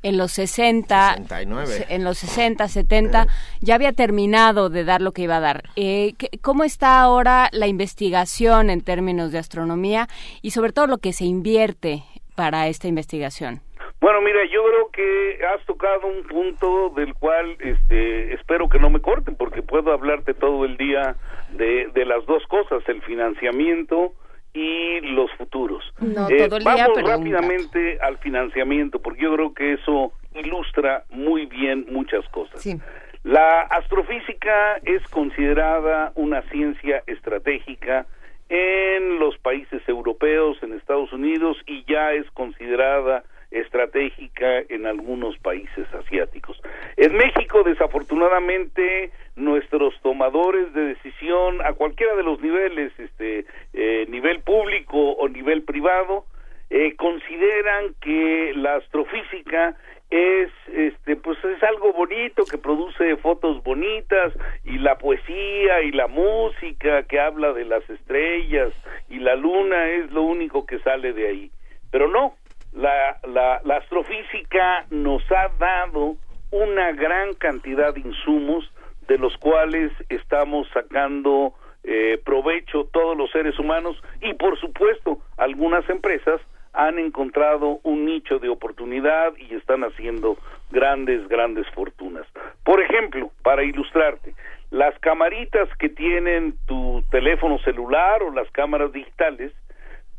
en 0.06 0.16
los 0.18 0.32
60, 0.32 1.14
69. 1.16 1.86
en 1.88 2.04
los 2.04 2.18
60, 2.18 2.68
70, 2.68 3.26
ya 3.60 3.74
había 3.74 3.92
terminado 3.92 4.70
de 4.70 4.84
dar 4.84 5.02
lo 5.02 5.10
que 5.10 5.22
iba 5.22 5.38
a 5.38 5.40
dar. 5.40 5.64
Eh, 5.74 6.12
¿Cómo 6.42 6.62
está 6.62 7.00
ahora 7.00 7.48
la 7.52 7.66
investigación 7.66 8.70
en 8.70 8.82
términos 8.82 9.32
de 9.32 9.38
astronomía 9.38 10.06
y 10.42 10.50
sobre 10.50 10.72
todo 10.72 10.86
lo 10.86 10.98
que 10.98 11.12
se 11.12 11.24
invierte 11.24 12.04
para 12.36 12.68
esta 12.68 12.86
investigación? 12.86 13.62
Bueno, 14.00 14.20
mira, 14.20 14.40
yo 14.44 14.62
creo 14.64 14.90
que 14.92 15.44
has 15.44 15.64
tocado 15.66 16.06
un 16.06 16.22
punto 16.24 16.90
del 16.90 17.14
cual 17.14 17.56
este, 17.58 18.34
espero 18.34 18.68
que 18.68 18.78
no 18.78 18.90
me 18.90 19.00
corten 19.00 19.34
porque 19.34 19.62
puedo 19.62 19.92
hablarte 19.92 20.34
todo 20.34 20.64
el 20.64 20.76
día 20.76 21.16
de, 21.50 21.88
de 21.92 22.04
las 22.04 22.24
dos 22.26 22.46
cosas, 22.46 22.88
el 22.88 23.02
financiamiento 23.02 24.12
y 24.56 25.00
los 25.02 25.30
futuros. 25.32 25.84
No, 26.00 26.28
todo 26.28 26.56
el 26.56 26.64
día, 26.64 26.88
vamos 26.88 27.02
rápidamente 27.02 27.98
al 28.00 28.16
financiamiento, 28.16 29.00
porque 29.00 29.22
yo 29.22 29.34
creo 29.34 29.52
que 29.52 29.74
eso 29.74 30.12
ilustra 30.34 31.04
muy 31.10 31.44
bien 31.44 31.86
muchas 31.90 32.26
cosas. 32.30 32.62
Sí. 32.62 32.80
La 33.22 33.60
astrofísica 33.62 34.76
es 34.84 35.06
considerada 35.08 36.12
una 36.14 36.40
ciencia 36.42 37.02
estratégica 37.06 38.06
en 38.48 39.18
los 39.18 39.36
países 39.38 39.86
europeos, 39.88 40.56
en 40.62 40.72
Estados 40.72 41.12
Unidos, 41.12 41.58
y 41.66 41.84
ya 41.84 42.12
es 42.12 42.30
considerada 42.30 43.24
estratégica 43.60 44.60
en 44.68 44.86
algunos 44.86 45.38
países 45.38 45.86
asiáticos. 45.94 46.60
En 46.96 47.16
México, 47.16 47.62
desafortunadamente, 47.64 49.10
nuestros 49.36 49.94
tomadores 50.02 50.72
de 50.72 50.94
decisión 50.94 51.60
a 51.64 51.72
cualquiera 51.72 52.14
de 52.14 52.22
los 52.22 52.40
niveles, 52.40 52.92
este, 52.98 53.46
eh, 53.72 54.06
nivel 54.08 54.40
público 54.40 55.12
o 55.12 55.28
nivel 55.28 55.62
privado, 55.62 56.24
eh, 56.68 56.96
consideran 56.96 57.94
que 58.00 58.52
la 58.56 58.76
astrofísica 58.76 59.76
es 60.10 60.50
este 60.72 61.16
pues 61.16 61.38
es 61.44 61.62
algo 61.64 61.92
bonito 61.92 62.44
que 62.44 62.58
produce 62.58 63.16
fotos 63.16 63.62
bonitas 63.64 64.32
y 64.64 64.78
la 64.78 64.98
poesía 64.98 65.82
y 65.82 65.90
la 65.90 66.06
música 66.06 67.02
que 67.04 67.18
habla 67.18 67.52
de 67.52 67.64
las 67.64 67.88
estrellas 67.90 68.72
y 69.08 69.18
la 69.18 69.34
luna 69.34 69.90
es 69.90 70.10
lo 70.12 70.22
único 70.22 70.64
que 70.64 70.78
sale 70.80 71.12
de 71.12 71.28
ahí 71.28 71.50
pero 71.90 72.08
no 72.08 72.34
la, 72.76 73.18
la, 73.26 73.60
la 73.64 73.76
astrofísica 73.78 74.84
nos 74.90 75.22
ha 75.32 75.48
dado 75.58 76.16
una 76.50 76.92
gran 76.92 77.34
cantidad 77.34 77.94
de 77.94 78.00
insumos 78.00 78.70
de 79.08 79.18
los 79.18 79.36
cuales 79.38 79.92
estamos 80.08 80.68
sacando 80.72 81.54
eh, 81.84 82.20
provecho 82.24 82.88
todos 82.92 83.16
los 83.16 83.30
seres 83.30 83.58
humanos 83.58 83.96
y 84.20 84.34
por 84.34 84.58
supuesto 84.60 85.18
algunas 85.36 85.88
empresas 85.88 86.40
han 86.72 86.98
encontrado 86.98 87.80
un 87.84 88.04
nicho 88.04 88.38
de 88.38 88.50
oportunidad 88.50 89.32
y 89.38 89.54
están 89.54 89.82
haciendo 89.82 90.36
grandes, 90.70 91.26
grandes 91.28 91.66
fortunas. 91.70 92.26
Por 92.64 92.82
ejemplo, 92.82 93.30
para 93.42 93.64
ilustrarte, 93.64 94.34
las 94.70 94.98
camaritas 94.98 95.70
que 95.78 95.88
tienen 95.88 96.54
tu 96.66 97.02
teléfono 97.10 97.58
celular 97.60 98.22
o 98.22 98.30
las 98.30 98.50
cámaras 98.50 98.92
digitales 98.92 99.52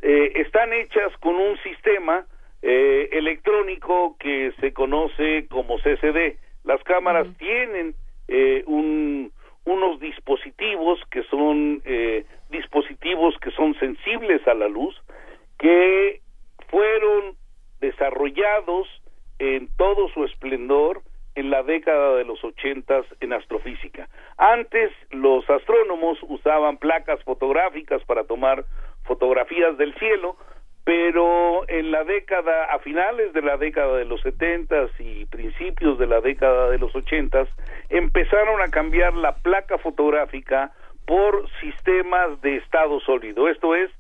eh, 0.01 0.31
están 0.35 0.73
hechas 0.73 1.15
con 1.19 1.35
un 1.35 1.57
sistema 1.59 2.25
eh, 2.61 3.09
electrónico 3.11 4.15
que 4.19 4.51
se 4.59 4.73
conoce 4.73 5.47
como 5.47 5.77
CCD. 5.77 6.38
Las 6.63 6.84
cámaras 6.84 7.27
tienen 7.38 7.95
eh, 8.27 8.63
un, 8.65 9.31
unos 9.65 9.99
dispositivos 9.99 10.99
que 11.11 11.23
son 11.23 11.81
eh, 11.85 12.25
dispositivos 12.49 13.38
que 13.39 13.51
son 13.51 13.77
sensibles 13.79 14.45
a 14.47 14.53
la 14.53 14.67
luz, 14.67 14.95
que 15.59 16.21
fueron 16.69 17.35
desarrollados 17.79 18.88
en 19.39 19.69
todo 19.77 20.09
su 20.09 20.23
esplendor 20.25 21.01
en 21.35 21.51
la 21.51 21.61
década 21.61 22.15
de 22.15 22.25
los 22.25 22.43
ochentas 22.43 23.05
en 23.19 23.31
astrofísica. 23.31 24.09
Antes 24.38 24.91
los 25.11 25.47
astrónomos 25.49 26.17
usaban 26.23 26.77
placas 26.77 27.23
fotográficas 27.23 28.03
para 28.05 28.23
tomar 28.23 28.65
fotografías 29.03 29.77
del 29.77 29.93
cielo, 29.95 30.35
pero 30.88 31.68
en 31.68 31.91
la 31.91 32.05
década, 32.05 32.73
a 32.73 32.80
finales 32.80 33.34
de 33.34 33.41
la 33.41 33.57
década 33.57 33.97
de 33.97 34.05
los 34.05 34.22
setentas 34.22 34.89
y 34.99 35.26
principios 35.26 35.99
de 35.99 36.07
la 36.07 36.22
década 36.22 36.69
de 36.69 36.77
los 36.77 36.95
ochentas, 36.95 37.49
empezaron 37.89 38.61
a 38.61 38.69
cambiar 38.69 39.14
la 39.14 39.35
placa 39.35 39.77
fotográfica 39.80 40.72
por 41.05 41.45
sistemas 41.59 42.39
de 42.39 42.55
estado 42.55 43.01
sólido, 43.01 43.49
esto 43.49 43.76
es, 43.76 43.91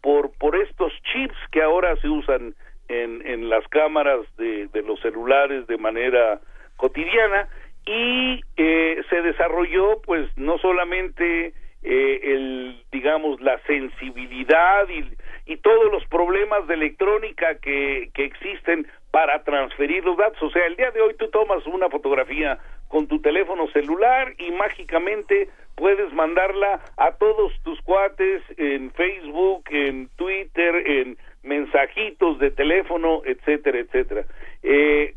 por, 0.00 0.30
por 0.38 0.54
estos 0.54 0.92
chips 1.12 1.34
que 1.50 1.62
ahora 1.62 1.96
se 1.96 2.08
usan 2.08 2.54
en, 2.86 3.26
en 3.26 3.50
las 3.50 3.66
cámaras 3.66 4.20
de, 4.36 4.68
de 4.68 4.82
los 4.82 5.00
celulares 5.00 5.66
de 5.66 5.78
manera 5.78 6.38
cotidiana 6.76 7.48
y 7.86 8.40
eh, 8.56 9.02
se 9.10 9.20
desarrolló 9.22 10.00
pues 10.02 10.30
no 10.36 10.58
solamente 10.58 11.54
eh, 11.86 12.20
el 12.34 12.82
digamos 12.90 13.40
la 13.40 13.58
sensibilidad 13.66 14.88
y, 14.88 15.04
y 15.52 15.56
todos 15.58 15.90
los 15.92 16.04
problemas 16.06 16.66
de 16.66 16.74
electrónica 16.74 17.58
que, 17.58 18.10
que 18.12 18.24
existen 18.24 18.86
para 19.12 19.44
transferir 19.44 20.04
los 20.04 20.16
datos. 20.16 20.42
O 20.42 20.50
sea, 20.50 20.66
el 20.66 20.76
día 20.76 20.90
de 20.90 21.00
hoy 21.00 21.14
tú 21.14 21.28
tomas 21.30 21.64
una 21.66 21.88
fotografía 21.88 22.58
con 22.88 23.06
tu 23.06 23.20
teléfono 23.20 23.68
celular 23.68 24.34
y 24.38 24.50
mágicamente 24.50 25.48
puedes 25.76 26.12
mandarla 26.12 26.80
a 26.96 27.12
todos 27.12 27.52
tus 27.62 27.80
cuates 27.82 28.42
en 28.56 28.90
Facebook, 28.92 29.64
en 29.70 30.08
Twitter, 30.16 30.74
en 30.86 31.16
mensajitos 31.42 32.38
de 32.40 32.50
teléfono, 32.50 33.22
etcétera, 33.24 33.78
etcétera. 33.78 34.24
Eh, 34.62 35.14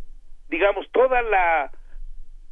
digamos, 0.49 0.87
toda 0.91 1.21
la, 1.23 1.71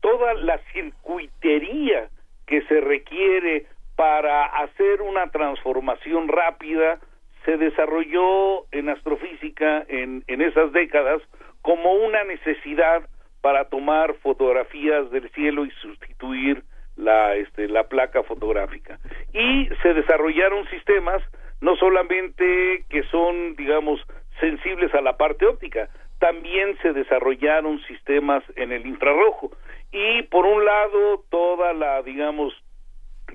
toda 0.01 0.33
la 0.33 0.57
circuitería 0.73 2.09
que 2.47 2.61
se 2.63 2.81
requiere 2.81 3.65
para 3.97 4.45
hacer 4.45 5.01
una 5.01 5.29
transformación 5.31 6.29
rápida 6.29 6.99
se 7.43 7.57
desarrolló 7.57 8.65
en 8.71 8.89
astrofísica 8.89 9.83
en, 9.89 10.23
en 10.27 10.41
esas 10.41 10.71
décadas 10.71 11.21
como 11.61 11.93
una 11.93 12.23
necesidad 12.23 13.01
para 13.41 13.65
tomar 13.65 14.13
fotografías 14.15 15.09
del 15.11 15.29
cielo 15.31 15.65
y 15.65 15.71
sustituir 15.81 16.63
la, 16.95 17.35
este, 17.35 17.67
la 17.67 17.87
placa 17.87 18.23
fotográfica. 18.23 18.99
Y 19.33 19.67
se 19.81 19.93
desarrollaron 19.93 20.67
sistemas 20.69 21.23
no 21.59 21.75
solamente 21.75 22.85
que 22.89 23.03
son, 23.03 23.55
digamos, 23.55 23.99
sensibles 24.39 24.93
a 24.93 25.01
la 25.01 25.17
parte 25.17 25.47
óptica, 25.47 25.89
también 26.19 26.77
se 26.83 26.93
desarrollaron 26.93 27.81
sistemas 27.87 28.43
en 28.55 28.71
el 28.71 28.85
infrarrojo. 28.85 29.51
Y 29.91 30.23
por 30.23 30.45
un 30.45 30.63
lado, 30.65 31.23
toda 31.29 31.73
la, 31.73 32.03
digamos, 32.03 32.53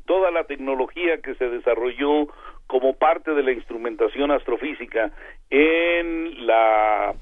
toda 0.07 0.31
la 0.31 0.45
tecnología 0.45 1.21
que 1.21 1.35
se 1.35 1.49
desarrolló 1.49 2.29
como 2.67 2.95
parte 2.95 3.33
de 3.33 3.43
la 3.43 3.53
instrumentación 3.53 4.31
astrofísica 4.31 5.11
en 5.51 6.47
la, 6.47 7.15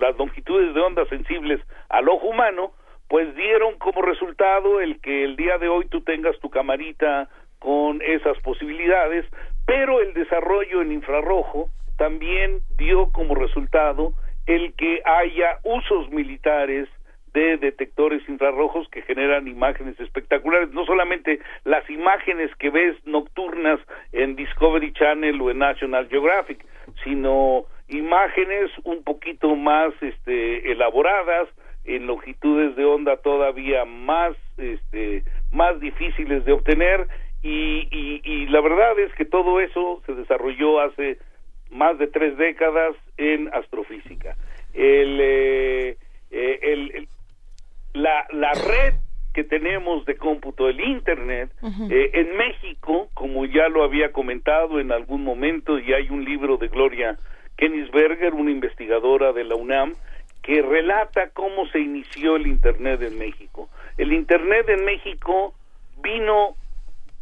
las 0.00 0.18
longitudes 0.18 0.74
de 0.74 0.80
ondas 0.80 1.08
sensibles 1.08 1.60
al 1.88 2.08
ojo 2.08 2.26
humano, 2.26 2.72
pues 3.08 3.34
dieron 3.34 3.78
como 3.78 4.02
resultado 4.02 4.80
el 4.80 5.00
que 5.00 5.24
el 5.24 5.36
día 5.36 5.58
de 5.58 5.68
hoy 5.68 5.86
tú 5.86 6.02
tengas 6.02 6.38
tu 6.40 6.50
camarita 6.50 7.28
con 7.58 8.02
esas 8.02 8.38
posibilidades, 8.40 9.24
pero 9.66 10.00
el 10.00 10.14
desarrollo 10.14 10.82
en 10.82 10.92
infrarrojo 10.92 11.68
también 11.96 12.60
dio 12.76 13.10
como 13.12 13.34
resultado 13.34 14.12
el 14.46 14.74
que 14.74 15.02
haya 15.04 15.58
usos 15.62 16.10
militares 16.10 16.88
de 17.34 17.56
detectores 17.56 18.26
infrarrojos 18.28 18.88
que 18.88 19.02
generan 19.02 19.48
imágenes 19.48 19.98
espectaculares, 20.00 20.70
no 20.72 20.84
solamente 20.84 21.40
las 21.64 21.88
imágenes 21.88 22.54
que 22.56 22.70
ves 22.70 22.96
nocturnas 23.06 23.80
en 24.12 24.36
Discovery 24.36 24.92
Channel 24.92 25.40
o 25.40 25.50
en 25.50 25.58
National 25.58 26.08
Geographic, 26.08 26.64
sino 27.04 27.64
imágenes 27.88 28.70
un 28.84 29.02
poquito 29.02 29.54
más 29.56 29.92
este, 30.00 30.72
elaboradas 30.72 31.48
en 31.84 32.06
longitudes 32.06 32.76
de 32.76 32.84
onda 32.84 33.16
todavía 33.16 33.84
más 33.84 34.36
este, 34.56 35.24
más 35.50 35.80
difíciles 35.80 36.44
de 36.44 36.52
obtener 36.52 37.08
y, 37.42 37.88
y, 38.24 38.46
la 38.46 38.60
verdad 38.60 38.96
es 39.00 39.12
que 39.14 39.24
todo 39.24 39.60
eso 39.60 40.00
se 40.06 40.14
desarrolló 40.14 40.80
hace 40.80 41.18
más 41.70 41.98
de 41.98 42.06
tres 42.06 42.36
décadas 42.36 42.94
en 43.16 43.52
astrofísica. 43.52 44.36
El, 44.74 45.18
eh, 45.20 45.96
eh, 46.30 46.58
el, 46.62 47.08
la, 47.92 48.26
la 48.30 48.52
red 48.52 48.94
que 49.32 49.44
tenemos 49.44 50.04
de 50.04 50.16
cómputo, 50.16 50.68
el 50.68 50.80
Internet, 50.80 51.50
eh, 51.90 52.10
en 52.12 52.36
México, 52.36 53.08
como 53.14 53.46
ya 53.46 53.68
lo 53.68 53.82
había 53.82 54.12
comentado 54.12 54.78
en 54.78 54.92
algún 54.92 55.24
momento, 55.24 55.78
y 55.78 55.92
hay 55.92 56.10
un 56.10 56.24
libro 56.24 56.58
de 56.58 56.68
Gloria 56.68 57.18
Kennisberger, 57.56 58.34
una 58.34 58.50
investigadora 58.50 59.32
de 59.32 59.44
la 59.44 59.54
UNAM, 59.54 59.94
que 60.42 60.60
relata 60.60 61.30
cómo 61.30 61.66
se 61.68 61.78
inició 61.78 62.36
el 62.36 62.46
Internet 62.46 63.00
en 63.02 63.18
México. 63.18 63.70
El 63.96 64.12
Internet 64.12 64.68
en 64.68 64.84
México 64.84 65.54
vino 66.02 66.56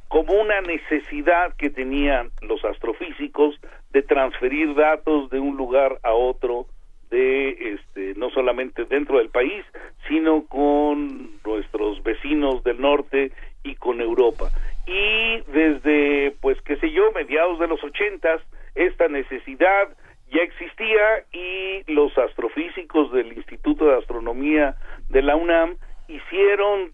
como 0.09 0.33
una 0.33 0.61
necesidad 0.63 1.55
que 1.57 1.71
tenían 1.71 2.31
los 2.41 2.65
astrofísicos 2.65 3.55
de 3.93 4.03
transferir 4.03 4.75
datos 4.75 5.31
de 5.31 5.39
un 5.39 5.57
lugar 5.57 6.01
a 6.03 6.13
otro 6.13 6.67
de 7.11 7.75
este 7.75 8.15
no 8.19 8.31
solamente 8.31 8.85
dentro 8.85 9.19
del 9.19 9.29
país 9.29 9.65
sino 10.09 10.47
con 10.47 11.41
nuestros 11.45 12.03
vecinos 12.03 12.63
del 12.65 12.81
norte 12.81 13.33
y 13.63 13.75
con 13.75 14.01
Europa. 14.01 14.51
Y 14.87 15.41
desde 15.53 16.35
pues 16.41 16.61
qué 16.63 16.77
sé 16.77 16.91
yo 16.91 17.13
mediados 17.13 17.59
de 17.59 17.69
los 17.69 17.83
ochentas 17.83 18.41
esta 18.75 19.09
necesidad 19.09 19.89
ya 20.33 20.43
existía 20.43 21.25
y 21.33 21.83
los 21.93 22.17
astrofísicos 22.17 23.13
del 23.13 23.33
Instituto 23.33 23.87
de 23.87 23.99
Astronomía 23.99 24.77
de 25.09 25.23
la 25.23 25.37
UNAM 25.37 25.77
hicieron 26.09 26.93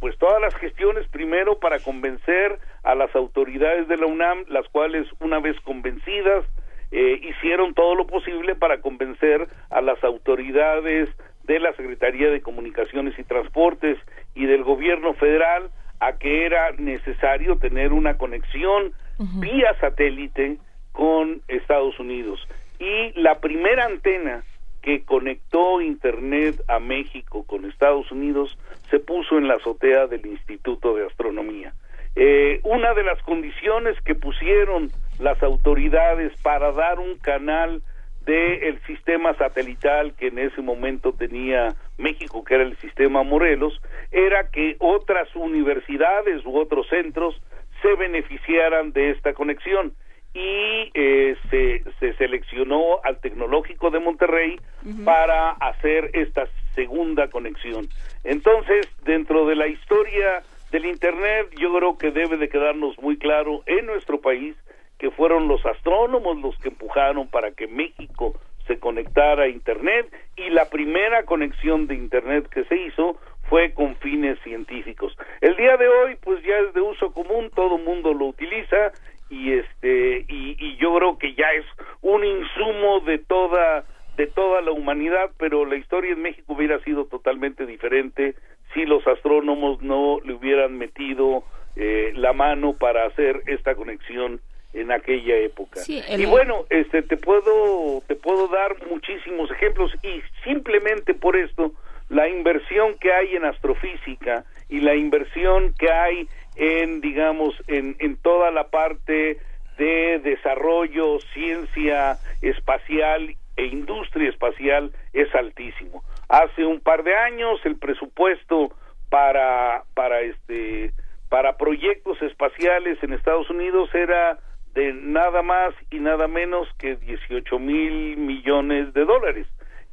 pues 0.00 0.18
todas 0.18 0.40
las 0.40 0.54
gestiones 0.56 1.06
primero 1.08 1.60
para 1.60 1.78
convencer 1.78 2.58
a 2.82 2.96
las 2.96 3.14
autoridades 3.14 3.86
de 3.86 3.96
la 3.96 4.06
UNAM, 4.06 4.44
las 4.48 4.66
cuales 4.68 5.06
una 5.20 5.38
vez 5.38 5.58
convencidas 5.60 6.44
eh, 6.92 7.20
hicieron 7.22 7.72
todo 7.72 7.94
lo 7.94 8.06
posible 8.06 8.54
para 8.54 8.82
convencer 8.82 9.48
a 9.70 9.80
las 9.80 10.02
autoridades 10.04 11.08
de 11.44 11.58
la 11.58 11.72
Secretaría 11.72 12.30
de 12.30 12.42
Comunicaciones 12.42 13.18
y 13.18 13.24
Transportes 13.24 13.98
y 14.34 14.44
del 14.44 14.62
gobierno 14.62 15.14
federal 15.14 15.70
a 16.00 16.18
que 16.18 16.44
era 16.44 16.72
necesario 16.72 17.56
tener 17.56 17.92
una 17.92 18.18
conexión 18.18 18.92
vía 19.40 19.74
satélite 19.80 20.58
con 20.92 21.40
Estados 21.48 21.98
Unidos. 21.98 22.46
Y 22.78 23.18
la 23.18 23.40
primera 23.40 23.86
antena 23.86 24.42
que 24.82 25.04
conectó 25.04 25.80
Internet 25.80 26.60
a 26.68 26.78
México 26.78 27.44
con 27.46 27.64
Estados 27.64 28.10
Unidos 28.12 28.58
se 28.90 28.98
puso 28.98 29.38
en 29.38 29.48
la 29.48 29.54
azotea 29.54 30.08
del 30.08 30.26
Instituto 30.26 30.94
de 30.94 31.06
Astronomía. 31.06 31.72
Eh, 32.16 32.60
una 32.64 32.92
de 32.92 33.04
las 33.04 33.22
condiciones 33.22 33.96
que 34.04 34.14
pusieron 34.14 34.90
las 35.18 35.42
autoridades 35.42 36.32
para 36.42 36.72
dar 36.72 36.98
un 36.98 37.18
canal 37.18 37.82
del 38.24 38.80
sistema 38.86 39.34
satelital 39.34 40.14
que 40.14 40.28
en 40.28 40.38
ese 40.38 40.62
momento 40.62 41.12
tenía 41.12 41.74
México, 41.98 42.44
que 42.44 42.54
era 42.54 42.62
el 42.62 42.76
sistema 42.78 43.22
Morelos, 43.22 43.80
era 44.10 44.50
que 44.50 44.76
otras 44.78 45.34
universidades 45.34 46.44
u 46.46 46.56
otros 46.56 46.86
centros 46.88 47.40
se 47.80 47.94
beneficiaran 47.96 48.92
de 48.92 49.10
esta 49.10 49.34
conexión 49.34 49.94
y 50.34 50.90
eh, 50.94 51.36
se, 51.50 51.82
se, 52.00 52.14
seleccionó 52.14 53.00
al 53.04 53.20
Tecnológico 53.20 53.90
de 53.90 53.98
Monterrey 53.98 54.58
para 55.04 55.50
hacer 55.50 56.10
esta 56.14 56.46
segunda 56.74 57.28
conexión. 57.28 57.88
Entonces, 58.24 58.88
dentro 59.04 59.46
de 59.46 59.56
la 59.56 59.66
historia 59.66 60.42
del 60.70 60.86
Internet, 60.86 61.50
yo 61.58 61.74
creo 61.74 61.98
que 61.98 62.12
debe 62.12 62.38
de 62.38 62.48
quedarnos 62.48 62.98
muy 63.02 63.18
claro 63.18 63.62
en 63.66 63.84
nuestro 63.84 64.20
país 64.20 64.56
que 65.02 65.10
fueron 65.10 65.48
los 65.48 65.66
astrónomos 65.66 66.40
los 66.40 66.56
que 66.58 66.68
empujaron 66.68 67.26
para 67.26 67.50
que 67.50 67.66
México 67.66 68.38
se 68.68 68.78
conectara 68.78 69.42
a 69.42 69.48
Internet 69.48 70.06
y 70.36 70.48
la 70.50 70.70
primera 70.70 71.24
conexión 71.24 71.88
de 71.88 71.96
Internet 71.96 72.48
que 72.48 72.62
se 72.66 72.76
hizo 72.76 73.18
fue 73.48 73.74
con 73.74 73.96
fines 73.96 74.38
científicos. 74.44 75.18
El 75.40 75.56
día 75.56 75.76
de 75.76 75.88
hoy 75.88 76.16
pues 76.22 76.40
ya 76.44 76.56
es 76.56 76.72
de 76.72 76.80
uso 76.80 77.12
común, 77.12 77.50
todo 77.52 77.78
mundo 77.78 78.14
lo 78.14 78.26
utiliza 78.26 78.92
y 79.28 79.54
este 79.54 80.24
y, 80.28 80.56
y 80.60 80.76
yo 80.76 80.94
creo 80.94 81.18
que 81.18 81.34
ya 81.34 81.50
es 81.50 81.66
un 82.00 82.24
insumo 82.24 83.00
de 83.00 83.18
toda 83.18 83.84
de 84.16 84.28
toda 84.28 84.60
la 84.60 84.70
humanidad, 84.70 85.32
pero 85.36 85.64
la 85.64 85.74
historia 85.74 86.12
en 86.12 86.22
México 86.22 86.52
hubiera 86.52 86.78
sido 86.84 87.06
totalmente 87.06 87.66
diferente 87.66 88.36
si 88.72 88.86
los 88.86 89.04
astrónomos 89.08 89.82
no 89.82 90.20
le 90.24 90.34
hubieran 90.34 90.78
metido 90.78 91.42
eh, 91.74 92.12
la 92.14 92.32
mano 92.32 92.74
para 92.74 93.06
hacer 93.06 93.42
esta 93.48 93.74
conexión 93.74 94.40
en 94.72 94.90
aquella 94.90 95.36
época. 95.36 95.80
Y 95.86 96.26
bueno, 96.26 96.64
este 96.70 97.02
te 97.02 97.16
puedo 97.16 98.02
te 98.06 98.14
puedo 98.14 98.48
dar 98.48 98.76
muchísimos 98.88 99.50
ejemplos 99.50 99.92
y 100.02 100.22
simplemente 100.44 101.14
por 101.14 101.36
esto 101.36 101.72
la 102.08 102.28
inversión 102.28 102.96
que 102.98 103.12
hay 103.12 103.36
en 103.36 103.44
astrofísica 103.44 104.44
y 104.68 104.80
la 104.80 104.94
inversión 104.94 105.74
que 105.78 105.90
hay 105.90 106.28
en 106.56 107.00
digamos 107.00 107.54
en 107.68 107.96
en 107.98 108.16
toda 108.16 108.50
la 108.50 108.68
parte 108.68 109.38
de 109.78 110.20
desarrollo, 110.20 111.18
ciencia 111.32 112.18
espacial 112.40 113.34
e 113.56 113.64
industria 113.66 114.28
espacial 114.30 114.92
es 115.12 115.34
altísimo. 115.34 116.02
Hace 116.28 116.64
un 116.64 116.80
par 116.80 117.02
de 117.04 117.14
años 117.14 117.60
el 117.64 117.76
presupuesto 117.76 118.72
para 119.10 119.84
para 119.94 120.20
este 120.22 120.92
para 121.28 121.56
proyectos 121.56 122.20
espaciales 122.22 123.02
en 123.02 123.12
Estados 123.12 123.48
Unidos 123.50 123.88
era 123.94 124.38
de 124.74 124.92
nada 124.92 125.42
más 125.42 125.74
y 125.90 125.98
nada 125.98 126.28
menos 126.28 126.68
que 126.78 126.96
18 126.96 127.58
mil 127.58 128.16
millones 128.16 128.92
de 128.94 129.04
dólares, 129.04 129.46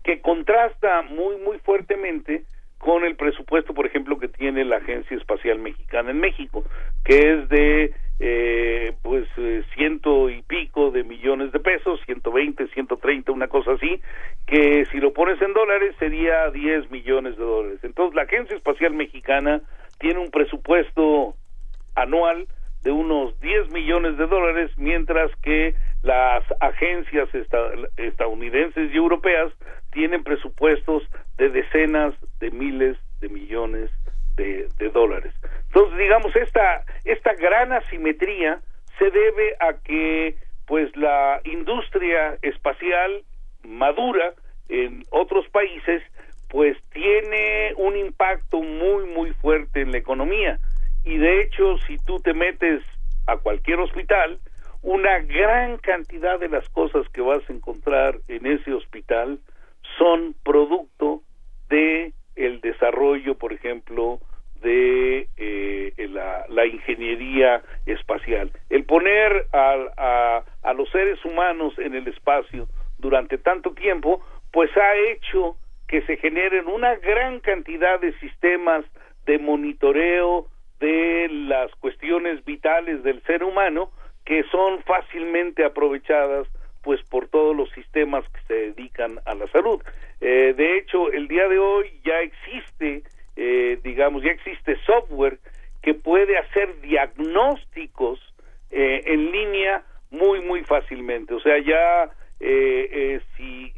que 0.03 0.21
contrasta 0.21 1.01
muy, 1.03 1.37
muy 1.37 1.59
fuertemente 1.59 2.43
con 2.77 3.03
el 3.03 3.15
presupuesto, 3.17 3.73
por 3.73 3.85
ejemplo, 3.85 4.17
que 4.17 4.29
tiene 4.29 4.63
la 4.63 4.77
Agencia 4.77 5.17
Espacial 5.17 5.59
Mexicana 5.59 6.11
en 6.11 6.19
México, 6.19 6.63
que 7.03 7.17
es 7.17 7.49
de 7.49 7.93
eh, 8.21 8.93
pues 9.01 9.25
eh, 9.37 9.63
ciento 9.75 10.29
y 10.29 10.41
pico 10.41 10.91
de 10.91 11.03
millones 11.03 11.51
de 11.51 11.59
pesos, 11.59 11.99
120, 12.05 12.67
130, 12.67 13.31
una 13.31 13.47
cosa 13.47 13.73
así, 13.73 14.01
que 14.45 14.85
si 14.91 14.99
lo 14.99 15.13
pones 15.13 15.41
en 15.41 15.53
dólares 15.53 15.95
sería 15.99 16.49
10 16.51 16.89
millones 16.89 17.37
de 17.37 17.43
dólares. 17.43 17.79
Entonces 17.83 18.15
la 18.15 18.23
Agencia 18.23 18.55
Espacial 18.55 18.93
Mexicana 18.93 19.61
tiene 19.99 20.19
un 20.19 20.31
presupuesto 20.31 21.35
anual 21.95 22.47
de 22.83 22.91
unos 22.91 23.39
10 23.41 23.71
millones 23.71 24.17
de 24.17 24.27
dólares, 24.27 24.71
mientras 24.77 25.31
que 25.41 25.75
las 26.01 26.43
agencias 26.61 27.27
estadounidenses 27.97 28.91
y 28.93 28.95
europeas 28.95 29.51
tienen 29.91 30.23
presupuestos 30.23 31.03
de 31.37 31.49
decenas 31.49 32.13
de 32.39 32.51
miles 32.51 32.97
de 33.19 33.29
millones 33.29 33.89
de, 34.35 34.69
de 34.77 34.89
dólares. 34.89 35.33
Entonces, 35.67 35.97
digamos, 35.97 36.33
esta, 36.35 36.83
esta 37.03 37.33
gran 37.33 37.73
asimetría 37.73 38.61
se 38.97 39.11
debe 39.11 39.55
a 39.59 39.73
que 39.83 40.35
pues 40.65 40.95
la 40.95 41.41
industria 41.45 42.37
espacial 42.41 43.23
madura 43.63 44.33
en 44.69 45.03
otros 45.09 45.47
países 45.49 46.01
pues 46.47 46.77
tiene 46.91 47.73
un 47.77 47.95
impacto 47.97 48.61
muy 48.61 49.05
muy 49.05 49.33
fuerte 49.33 49.81
en 49.81 49.91
la 49.91 49.97
economía 49.97 50.59
y 51.03 51.17
de 51.17 51.41
hecho 51.41 51.77
si 51.87 51.97
tú 51.99 52.19
te 52.19 52.33
metes 52.33 52.83
a 53.27 53.37
cualquier 53.37 53.79
hospital, 53.79 54.39
una 54.81 55.19
gran 55.19 55.77
cantidad 55.77 56.39
de 56.39 56.49
las 56.49 56.67
cosas 56.69 57.07
que 57.09 57.21
vas 57.21 57.47
a 57.49 57.53
encontrar 57.53 58.19
en 58.27 58.45
ese 58.45 58.73
hospital 58.73 59.39
son 59.97 60.35
producto 60.43 61.21
de 61.69 62.13
el 62.35 62.61
desarrollo, 62.61 63.35
por 63.35 63.51
ejemplo, 63.51 64.19
de 64.61 65.27
eh, 65.37 66.07
la, 66.09 66.45
la, 66.49 66.65
ingeniería 66.65 67.61
espacial. 67.85 68.51
El 68.69 68.85
poner 68.85 69.47
a, 69.53 70.43
a 70.63 70.73
los 70.73 70.89
seres 70.89 71.23
humanos 71.25 71.73
en 71.77 71.95
el 71.95 72.07
espacio 72.07 72.67
durante 72.97 73.37
tanto 73.37 73.71
tiempo, 73.73 74.21
pues 74.51 74.69
ha 74.77 74.95
hecho 75.11 75.55
que 75.87 76.01
se 76.03 76.17
generen 76.17 76.67
una 76.67 76.95
gran 76.95 77.39
cantidad 77.39 77.99
de 77.99 78.13
sistemas 78.19 78.85
de 79.25 79.39
monitoreo, 79.39 80.47
de 80.79 81.27
las 81.29 81.73
cuestiones 81.75 82.43
vitales 82.45 83.03
del 83.03 83.21
ser 83.23 83.43
humano 83.43 83.91
que 84.25 84.43
son 84.51 84.81
fácilmente 84.83 85.65
aprovechadas 85.65 86.47
pues 86.83 87.01
por 87.03 87.27
todos 87.27 87.55
los 87.55 87.69
sistemas 87.71 88.23
que 88.29 88.39
se 88.47 88.53
dedican 88.53 89.19
a 89.25 89.35
la 89.35 89.47
salud. 89.47 89.81
Eh, 90.21 90.53
de 90.55 90.77
hecho, 90.77 91.11
el 91.11 91.27
día 91.27 91.47
de 91.47 91.59
hoy 91.59 91.91
ya 92.05 92.19
existe, 92.21 93.03
eh, 93.35 93.79
digamos, 93.83 94.23
ya 94.23 94.31
existe 94.31 94.77
software 94.85 95.39
que 95.81 95.93
puede 95.93 96.37
hacer 96.37 96.79
diagnósticos 96.81 98.19
eh, 98.71 99.01
en 99.05 99.31
línea 99.31 99.83
muy, 100.11 100.41
muy 100.41 100.63
fácilmente. 100.63 101.33
O 101.33 101.39
sea, 101.39 101.57
ya 101.59 102.11
si 103.35 103.73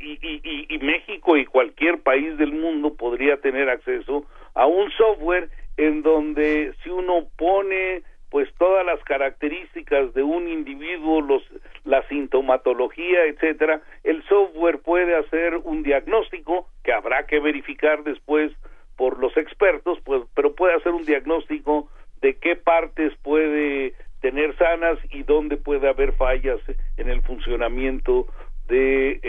y, 0.00 0.12
y, 0.22 0.66
y, 0.68 0.78
México 0.78 1.36
y 1.36 1.44
cualquier 1.44 1.98
país 2.02 2.36
del 2.38 2.52
mundo 2.52 2.94
podría 2.94 3.38
tener 3.38 3.68
acceso 3.68 4.24
a 4.54 4.66
un 4.66 4.90
software 4.92 5.48
en 5.78 6.02
donde 6.02 6.74
si 6.82 6.90
uno 6.90 7.28
pone 7.36 8.02
pues 8.30 8.52
todas 8.58 8.84
las 8.84 9.02
características 9.04 10.12
de 10.12 10.22
un 10.22 10.48
individuo, 10.48 11.22
los, 11.22 11.42
la 11.84 12.06
sintomatología, 12.08 13.24
etcétera, 13.24 13.80
el 14.04 14.22
software 14.24 14.80
puede 14.80 15.16
hacer 15.16 15.56
un 15.56 15.82
diagnóstico 15.82 16.68
que 16.84 16.92
habrá 16.92 17.26
que 17.26 17.40
verificar 17.40 18.04
después 18.04 18.52
por 18.96 19.18
los 19.18 19.34
expertos, 19.36 19.98
pues, 20.04 20.22
pero 20.34 20.54
puede 20.54 20.74
hacer 20.74 20.92
un 20.92 21.04
diagnóstico 21.04 21.88
de 22.20 22.34
qué 22.34 22.56
partes 22.56 23.14
puede 23.22 23.94
tener 24.20 24.54
sanas 24.58 24.98
y 25.10 25.22
dónde 25.22 25.56
puede 25.56 25.88
haber 25.88 26.12
fallas 26.12 26.58
en 26.96 27.08
el 27.08 27.22
funcionamiento 27.22 28.26
de 28.66 29.12
eh, 29.12 29.20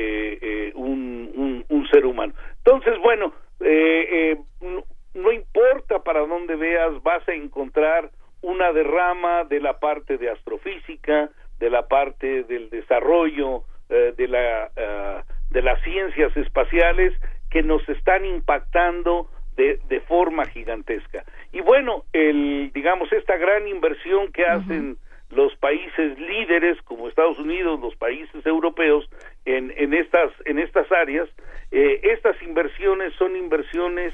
eh, 0.41 0.71
un, 0.76 1.63
un, 1.69 1.88
ser 1.89 2.05
humano. 2.05 2.34
Entonces, 2.57 2.99
bueno, 3.01 3.34
eh, 3.61 4.35
eh 4.61 4.81
no 5.14 5.31
importa 5.31 6.03
para 6.03 6.22
dónde 6.26 6.56
veas, 6.56 7.02
vas 7.03 7.27
a 7.27 7.34
encontrar 7.34 8.11
una 8.41 8.72
derrama 8.72 9.44
de 9.44 9.60
la 9.60 9.80
parte 9.80 10.18
de 10.18 10.30
astrofísica, 10.30 11.30
de 11.60 11.69
la 11.69 11.88
parte 11.88 12.44
del 12.44 12.69
desarrollo 12.69 13.64
eh, 13.90 14.14
de 14.15 14.27
la 14.27 14.69
eh, 14.76 15.22
de 15.49 15.61
las 15.61 15.81
ciencias 15.81 16.36
espaciales 16.38 17.14
que 17.49 17.64
nos 17.64 17.88
están 17.90 18.23
impactando 18.23 19.30
de, 19.56 19.80
de 19.90 19.99
forma 20.02 20.45
gigantesca. 20.45 21.23
Y 21.52 21.61
bueno, 21.61 22.06
el 22.14 22.72
digamos 22.73 23.11
esta 23.11 23.36
gran 23.38 23.68
inversión 23.68 24.31
que 24.31 24.45
hacen 24.45 24.98
los 25.31 25.56
países 25.57 26.18
líderes 26.18 26.81
como 26.84 27.07
Estados 27.07 27.38
Unidos, 27.40 27.80
los 27.80 27.95
países 27.95 28.45
europeos 28.45 29.10
en, 29.45 29.73
en 29.76 29.94
estas 29.94 30.31
en 30.45 30.60
estas 30.60 30.90
áreas, 30.91 31.27
eh, 31.72 31.99
estas 32.03 32.41
inversiones 32.41 33.14
son 33.15 33.36
inversiones 33.36 34.14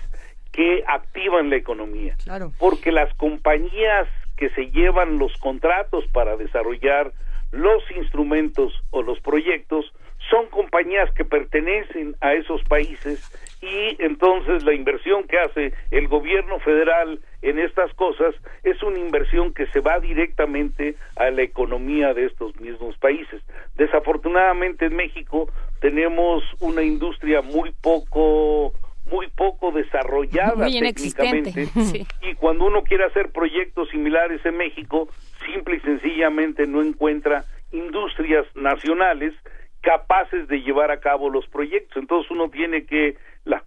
que 0.55 0.85
activan 0.87 1.49
la 1.49 1.57
economía. 1.57 2.15
Claro. 2.23 2.53
Porque 2.57 2.91
las 2.93 3.13
compañías 3.15 4.07
que 4.37 4.49
se 4.51 4.71
llevan 4.71 5.19
los 5.19 5.35
contratos 5.37 6.05
para 6.13 6.37
desarrollar 6.37 7.11
los 7.51 7.83
instrumentos 7.91 8.73
o 8.91 9.01
los 9.01 9.19
proyectos 9.19 9.91
son 10.29 10.47
compañías 10.47 11.11
que 11.13 11.25
pertenecen 11.25 12.15
a 12.21 12.33
esos 12.33 12.63
países 12.63 13.31
y 13.61 14.01
entonces 14.01 14.63
la 14.63 14.73
inversión 14.73 15.25
que 15.25 15.39
hace 15.39 15.73
el 15.91 16.07
gobierno 16.07 16.59
federal 16.59 17.19
en 17.41 17.59
estas 17.59 17.93
cosas 17.93 18.33
es 18.63 18.81
una 18.81 18.97
inversión 18.97 19.53
que 19.53 19.67
se 19.67 19.81
va 19.81 19.99
directamente 19.99 20.95
a 21.17 21.29
la 21.29 21.43
economía 21.43 22.13
de 22.13 22.25
estos 22.25 22.59
mismos 22.59 22.97
países. 22.97 23.41
Desafortunadamente 23.75 24.85
en 24.85 24.95
México 24.95 25.49
tenemos 25.79 26.43
una 26.59 26.81
industria 26.81 27.41
muy 27.41 27.71
poco 27.81 28.73
muy 29.09 29.27
poco 29.27 29.71
desarrollada 29.71 30.55
Muy 30.67 30.79
técnicamente 30.79 31.65
Sí. 31.91 32.05
y 32.21 32.33
cuando 32.35 32.65
uno 32.65 32.83
quiere 32.83 33.03
hacer 33.05 33.31
proyectos 33.31 33.89
similares 33.89 34.43
en 34.45 34.57
México 34.57 35.07
simple 35.45 35.75
y 35.77 35.79
sencillamente 35.81 36.65
no 36.67 36.81
encuentra 36.81 37.43
industrias 37.71 38.45
nacionales 38.55 39.33
capaces 39.81 40.47
de 40.47 40.61
llevar 40.61 40.89
a 40.91 40.99
cabo 40.99 41.29
los 41.29 41.45
proyectos. 41.47 41.95
Entonces 41.97 42.29
uno 42.31 42.49
tiene 42.49 42.85
que 42.85 43.17
la 43.43 43.63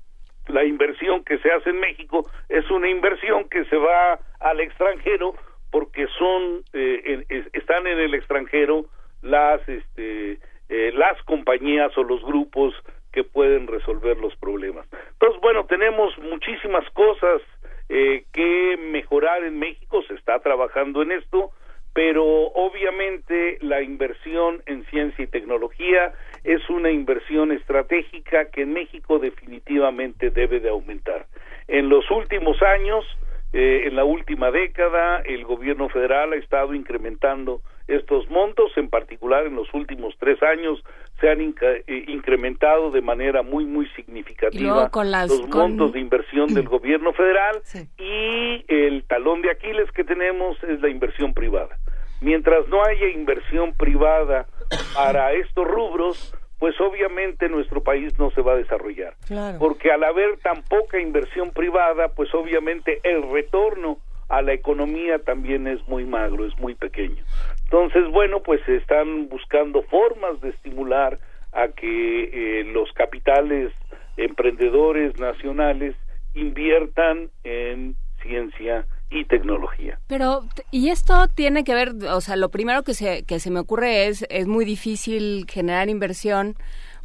la 0.48 0.64
inversión 0.64 1.22
que 1.24 1.38
se 1.38 1.50
hace 1.52 1.70
en 1.70 1.78
México 1.78 2.28
es 2.48 2.68
una 2.70 2.88
inversión 2.88 3.48
que 3.50 3.64
se 3.66 3.76
va 3.76 4.18
al 4.40 4.60
extranjero 4.60 5.34
porque 5.70 6.06
son 6.18 6.62
eh, 6.72 7.22
en- 7.28 7.48
están 7.52 7.86
en 7.86 7.98
el 8.00 8.14
extranjero 8.14 8.86
las 9.22 9.60
este 9.68 10.38
eh, 10.70 10.90
las 10.94 11.22
compañías 11.24 11.96
o 11.98 12.02
los 12.02 12.22
grupos 12.24 12.74
que 13.12 13.24
pueden 13.24 13.66
resolver 13.66 14.16
los 14.18 14.34
problemas. 14.36 14.86
Entonces, 15.12 15.40
bueno, 15.40 15.64
tenemos 15.66 16.16
muchísimas 16.18 16.88
cosas 16.90 17.42
eh, 17.88 18.24
que 18.32 18.76
mejorar 18.76 19.44
en 19.44 19.58
México, 19.58 20.02
se 20.06 20.14
está 20.14 20.38
trabajando 20.40 21.02
en 21.02 21.12
esto, 21.12 21.52
pero 21.94 22.24
obviamente 22.24 23.58
la 23.60 23.82
inversión 23.82 24.62
en 24.66 24.84
ciencia 24.86 25.24
y 25.24 25.26
tecnología 25.26 26.12
es 26.44 26.68
una 26.70 26.90
inversión 26.90 27.50
estratégica 27.50 28.50
que 28.50 28.62
en 28.62 28.72
México 28.72 29.18
definitivamente 29.18 30.30
debe 30.30 30.60
de 30.60 30.68
aumentar. 30.68 31.26
En 31.66 31.88
los 31.88 32.08
últimos 32.10 32.62
años, 32.62 33.04
eh, 33.52 33.84
en 33.86 33.96
la 33.96 34.04
última 34.04 34.50
década, 34.50 35.20
el 35.24 35.44
gobierno 35.44 35.88
federal 35.88 36.32
ha 36.32 36.36
estado 36.36 36.74
incrementando 36.74 37.60
estos 37.86 38.28
montos, 38.28 38.70
en 38.76 38.90
particular 38.90 39.46
en 39.46 39.56
los 39.56 39.72
últimos 39.72 40.14
tres 40.18 40.42
años 40.42 40.82
se 41.20 41.30
han 41.30 41.40
inca- 41.40 41.82
eh, 41.86 42.04
incrementado 42.08 42.90
de 42.90 43.00
manera 43.00 43.42
muy 43.42 43.64
muy 43.64 43.86
significativa 43.96 44.74
las- 44.82 44.90
los 45.30 45.40
con- 45.48 45.70
montos 45.70 45.92
de 45.94 46.00
inversión 46.00 46.52
del 46.52 46.68
gobierno 46.68 47.12
federal 47.14 47.60
y 47.98 48.64
el 48.68 49.04
talón 49.04 49.40
de 49.40 49.50
Aquiles 49.50 49.90
que 49.92 50.04
tenemos 50.04 50.62
es 50.64 50.80
la 50.82 50.90
inversión 50.90 51.32
privada. 51.32 51.78
Mientras 52.20 52.68
no 52.68 52.82
haya 52.84 53.08
inversión 53.08 53.74
privada 53.74 54.46
para 54.94 55.32
estos 55.32 55.66
rubros, 55.66 56.34
pues 56.58 56.78
obviamente 56.80 57.48
nuestro 57.48 57.82
país 57.82 58.18
no 58.18 58.30
se 58.30 58.42
va 58.42 58.52
a 58.52 58.56
desarrollar. 58.56 59.14
Claro. 59.26 59.58
Porque 59.58 59.92
al 59.92 60.02
haber 60.04 60.38
tan 60.38 60.62
poca 60.62 61.00
inversión 61.00 61.50
privada, 61.50 62.08
pues 62.08 62.34
obviamente 62.34 63.00
el 63.04 63.30
retorno 63.30 63.98
a 64.28 64.42
la 64.42 64.52
economía 64.52 65.18
también 65.20 65.66
es 65.66 65.86
muy 65.88 66.04
magro, 66.04 66.44
es 66.44 66.58
muy 66.58 66.74
pequeño. 66.74 67.22
Entonces, 67.64 68.08
bueno, 68.10 68.42
pues 68.42 68.60
se 68.66 68.76
están 68.76 69.28
buscando 69.28 69.82
formas 69.82 70.40
de 70.40 70.50
estimular 70.50 71.18
a 71.52 71.68
que 71.68 72.60
eh, 72.60 72.64
los 72.64 72.92
capitales 72.92 73.72
emprendedores 74.16 75.18
nacionales 75.18 75.94
inviertan 76.34 77.30
en 77.44 77.94
ciencia 78.22 78.84
y 79.10 79.24
tecnología. 79.24 79.98
Pero, 80.06 80.42
y 80.70 80.90
esto 80.90 81.28
tiene 81.34 81.64
que 81.64 81.74
ver, 81.74 81.92
o 82.10 82.20
sea, 82.20 82.36
lo 82.36 82.50
primero 82.50 82.82
que 82.82 82.94
se, 82.94 83.24
que 83.24 83.40
se 83.40 83.50
me 83.50 83.60
ocurre 83.60 84.06
es, 84.06 84.26
es 84.28 84.46
muy 84.46 84.64
difícil 84.64 85.46
generar 85.48 85.88
inversión 85.88 86.56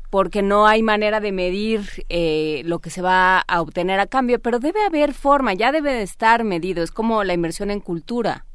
porque 0.10 0.44
no 0.44 0.68
hay 0.68 0.84
manera 0.84 1.20
de 1.20 1.32
medir 1.32 1.82
eh, 2.10 2.62
lo 2.66 2.80
que 2.80 2.92
se 2.92 3.02
va 3.02 3.40
a 3.40 3.62
obtener 3.62 4.00
a 4.00 4.06
cambio, 4.06 4.40
pero 4.40 4.60
debe 4.60 4.84
haber 4.84 5.14
forma, 5.14 5.54
ya 5.54 5.72
debe 5.72 5.92
de 5.92 6.04
estar 6.04 6.44
medido, 6.44 6.84
es 6.84 6.92
como 6.92 7.24
la 7.24 7.34
inversión 7.34 7.72
en 7.72 7.80
cultura. 7.80 8.46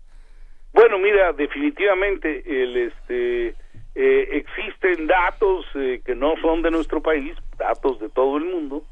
Bueno, 0.73 0.99
mira, 0.99 1.33
definitivamente 1.33 2.45
el 2.47 2.77
este 2.77 3.57
eh, 3.97 4.29
existen 4.31 5.09
datos 5.09 5.67
eh, 5.75 6.01
que 6.05 6.15
no 6.15 6.35
son 6.41 6.63
de 6.63 6.71
nuestro 6.71 7.03
país, 7.03 7.35
datos 7.59 7.99
de 7.99 8.09
todo 8.09 8.37
el 8.37 8.45
mundo, 8.45 8.85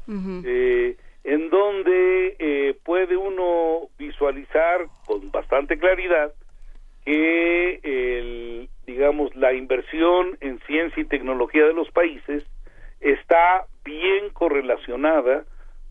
eh, 0.43 0.97
en 1.27 1.49
donde 1.49 2.37
eh, 2.39 2.77
puede 2.85 3.17
uno 3.17 3.89
visualizar 3.97 4.87
con 5.05 5.29
bastante 5.29 5.77
claridad 5.77 6.31
que 7.03 7.81
el, 7.83 8.69
digamos 8.85 9.35
la 9.35 9.51
inversión 9.51 10.37
en 10.39 10.57
ciencia 10.61 11.03
y 11.03 11.05
tecnología 11.05 11.65
de 11.65 11.73
los 11.73 11.91
países 11.91 12.45
está 13.01 13.65
bien 13.83 14.29
correlacionada 14.31 15.43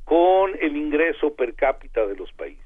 con 0.06 0.52
el 0.58 0.74
ingreso 0.74 1.34
per 1.34 1.54
cápita 1.54 2.06
de 2.06 2.16
los 2.16 2.32
países. 2.32 2.64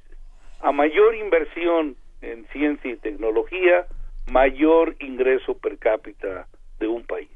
A 0.61 0.71
mayor 0.71 1.15
inversión 1.15 1.97
en 2.21 2.45
ciencia 2.53 2.89
y 2.89 2.95
tecnología, 2.95 3.85
mayor 4.31 4.95
ingreso 5.01 5.57
per 5.57 5.77
cápita 5.77 6.47
de 6.79 6.87
un 6.87 7.03
país. 7.03 7.29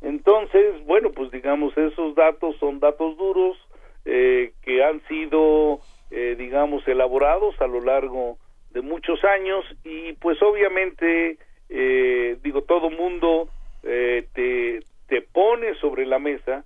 Entonces, 0.00 0.84
bueno, 0.86 1.12
pues 1.12 1.30
digamos, 1.30 1.78
esos 1.78 2.16
datos 2.16 2.56
son 2.58 2.80
datos 2.80 3.16
duros 3.16 3.56
eh, 4.04 4.52
que 4.62 4.84
han 4.84 5.00
sido, 5.08 5.80
eh, 6.10 6.34
digamos, 6.38 6.86
elaborados 6.86 7.60
a 7.60 7.66
lo 7.66 7.80
largo 7.80 8.38
de 8.70 8.82
muchos 8.82 9.22
años 9.24 9.64
y 9.84 10.14
pues 10.14 10.40
obviamente, 10.42 11.38
eh, 11.68 12.36
digo, 12.42 12.62
todo 12.62 12.90
mundo 12.90 13.48
eh, 13.82 14.26
te, 14.32 14.80
te 15.08 15.22
pone 15.22 15.74
sobre 15.74 16.06
la 16.06 16.18
mesa 16.18 16.64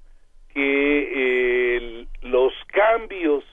que 0.52 2.06
los 2.22 2.52
cambios 2.68 3.44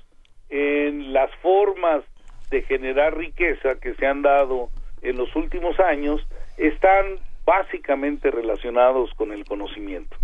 en 0.50 1.12
las 1.12 1.34
formas 1.38 2.04
de 2.50 2.62
generar 2.62 3.18
riqueza 3.18 3.80
que 3.82 3.96
se 3.96 4.06
han 4.06 4.22
dado 4.22 4.70
en 5.02 5.18
los 5.18 5.36
últimos 5.36 5.80
años 5.80 6.22
están 6.58 7.20
básicamente 7.46 8.32
relacionados 8.32 9.14
con 9.16 9.32
el 9.32 9.44
conocimiento. 9.46 10.16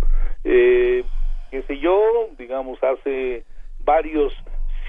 Eh, 0.44 1.04
qué 1.50 1.62
sé 1.62 1.78
yo, 1.78 2.28
digamos, 2.38 2.82
hace 2.82 3.44
varios 3.84 4.32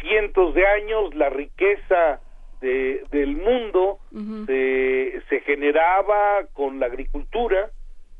cientos 0.01 0.53
de 0.55 0.65
años 0.65 1.13
la 1.15 1.29
riqueza 1.29 2.19
de- 2.59 3.03
del 3.11 3.35
mundo 3.37 3.97
se, 4.45 5.21
se 5.29 5.39
generaba 5.41 6.45
con 6.53 6.79
la 6.79 6.85
agricultura 6.87 7.69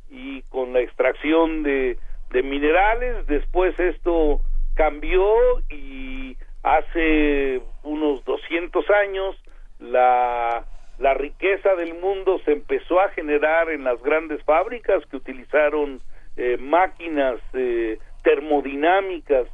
y 0.09 0.41
con 0.43 0.73
la 0.73 0.79
extracción 0.81 1.63
de, 1.63 1.97
de 2.31 2.43
minerales. 2.43 3.25
Después 3.27 3.79
esto 3.79 4.41
cambió 4.75 5.23
y 5.69 6.37
hace 6.63 7.61
unos 7.83 8.23
200 8.25 8.89
años 8.89 9.35
la, 9.79 10.65
la 10.99 11.13
riqueza 11.13 11.75
del 11.75 11.93
mundo 11.95 12.39
se 12.45 12.51
empezó 12.53 12.99
a 12.99 13.09
generar 13.09 13.69
en 13.69 13.83
las 13.83 14.01
grandes 14.01 14.43
fábricas 14.43 15.03
que 15.07 15.17
utilizaron 15.17 15.99
eh, 16.37 16.57
máquinas 16.59 17.39
eh, 17.53 17.97
termodinámicas 18.23 19.47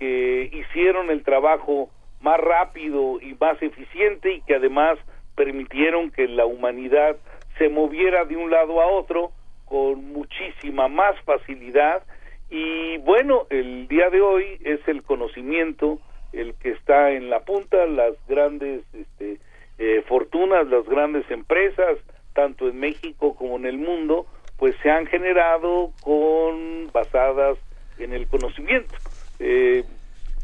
que 0.00 0.50
hicieron 0.52 1.10
el 1.10 1.22
trabajo 1.22 1.90
más 2.20 2.40
rápido 2.40 3.20
y 3.20 3.36
más 3.38 3.62
eficiente 3.62 4.32
y 4.32 4.40
que 4.42 4.56
además 4.56 4.98
permitieron 5.36 6.10
que 6.10 6.26
la 6.26 6.46
humanidad 6.46 7.16
se 7.58 7.68
moviera 7.68 8.24
de 8.24 8.36
un 8.36 8.50
lado 8.50 8.80
a 8.80 8.86
otro 8.86 9.30
con 9.66 10.12
muchísima 10.12 10.88
más 10.88 11.14
facilidad 11.24 12.02
y 12.50 12.98
bueno, 12.98 13.46
el 13.50 13.86
día 13.86 14.10
de 14.10 14.20
hoy 14.20 14.58
es 14.64 14.80
el 14.88 15.04
conocimiento 15.04 16.00
el 16.32 16.54
que 16.54 16.70
está 16.70 17.12
en 17.12 17.30
la 17.30 17.40
punta, 17.40 17.86
las 17.86 18.14
grandes 18.28 18.82
este, 18.92 19.38
eh, 19.78 20.02
fortunas, 20.08 20.66
las 20.66 20.84
grandes 20.86 21.28
empresas, 21.30 21.98
tanto 22.34 22.68
en 22.68 22.78
México 22.78 23.34
como 23.36 23.56
en 23.56 23.66
el 23.66 23.78
mundo, 23.78 24.26
pues 24.58 24.74
se 24.82 24.90
han 24.90 25.06
generado 25.06 25.92
con 26.02 26.90
basadas 26.92 27.58
en 27.98 28.12
el 28.12 28.26
conocimiento. 28.28 28.94
Eh, 29.40 29.84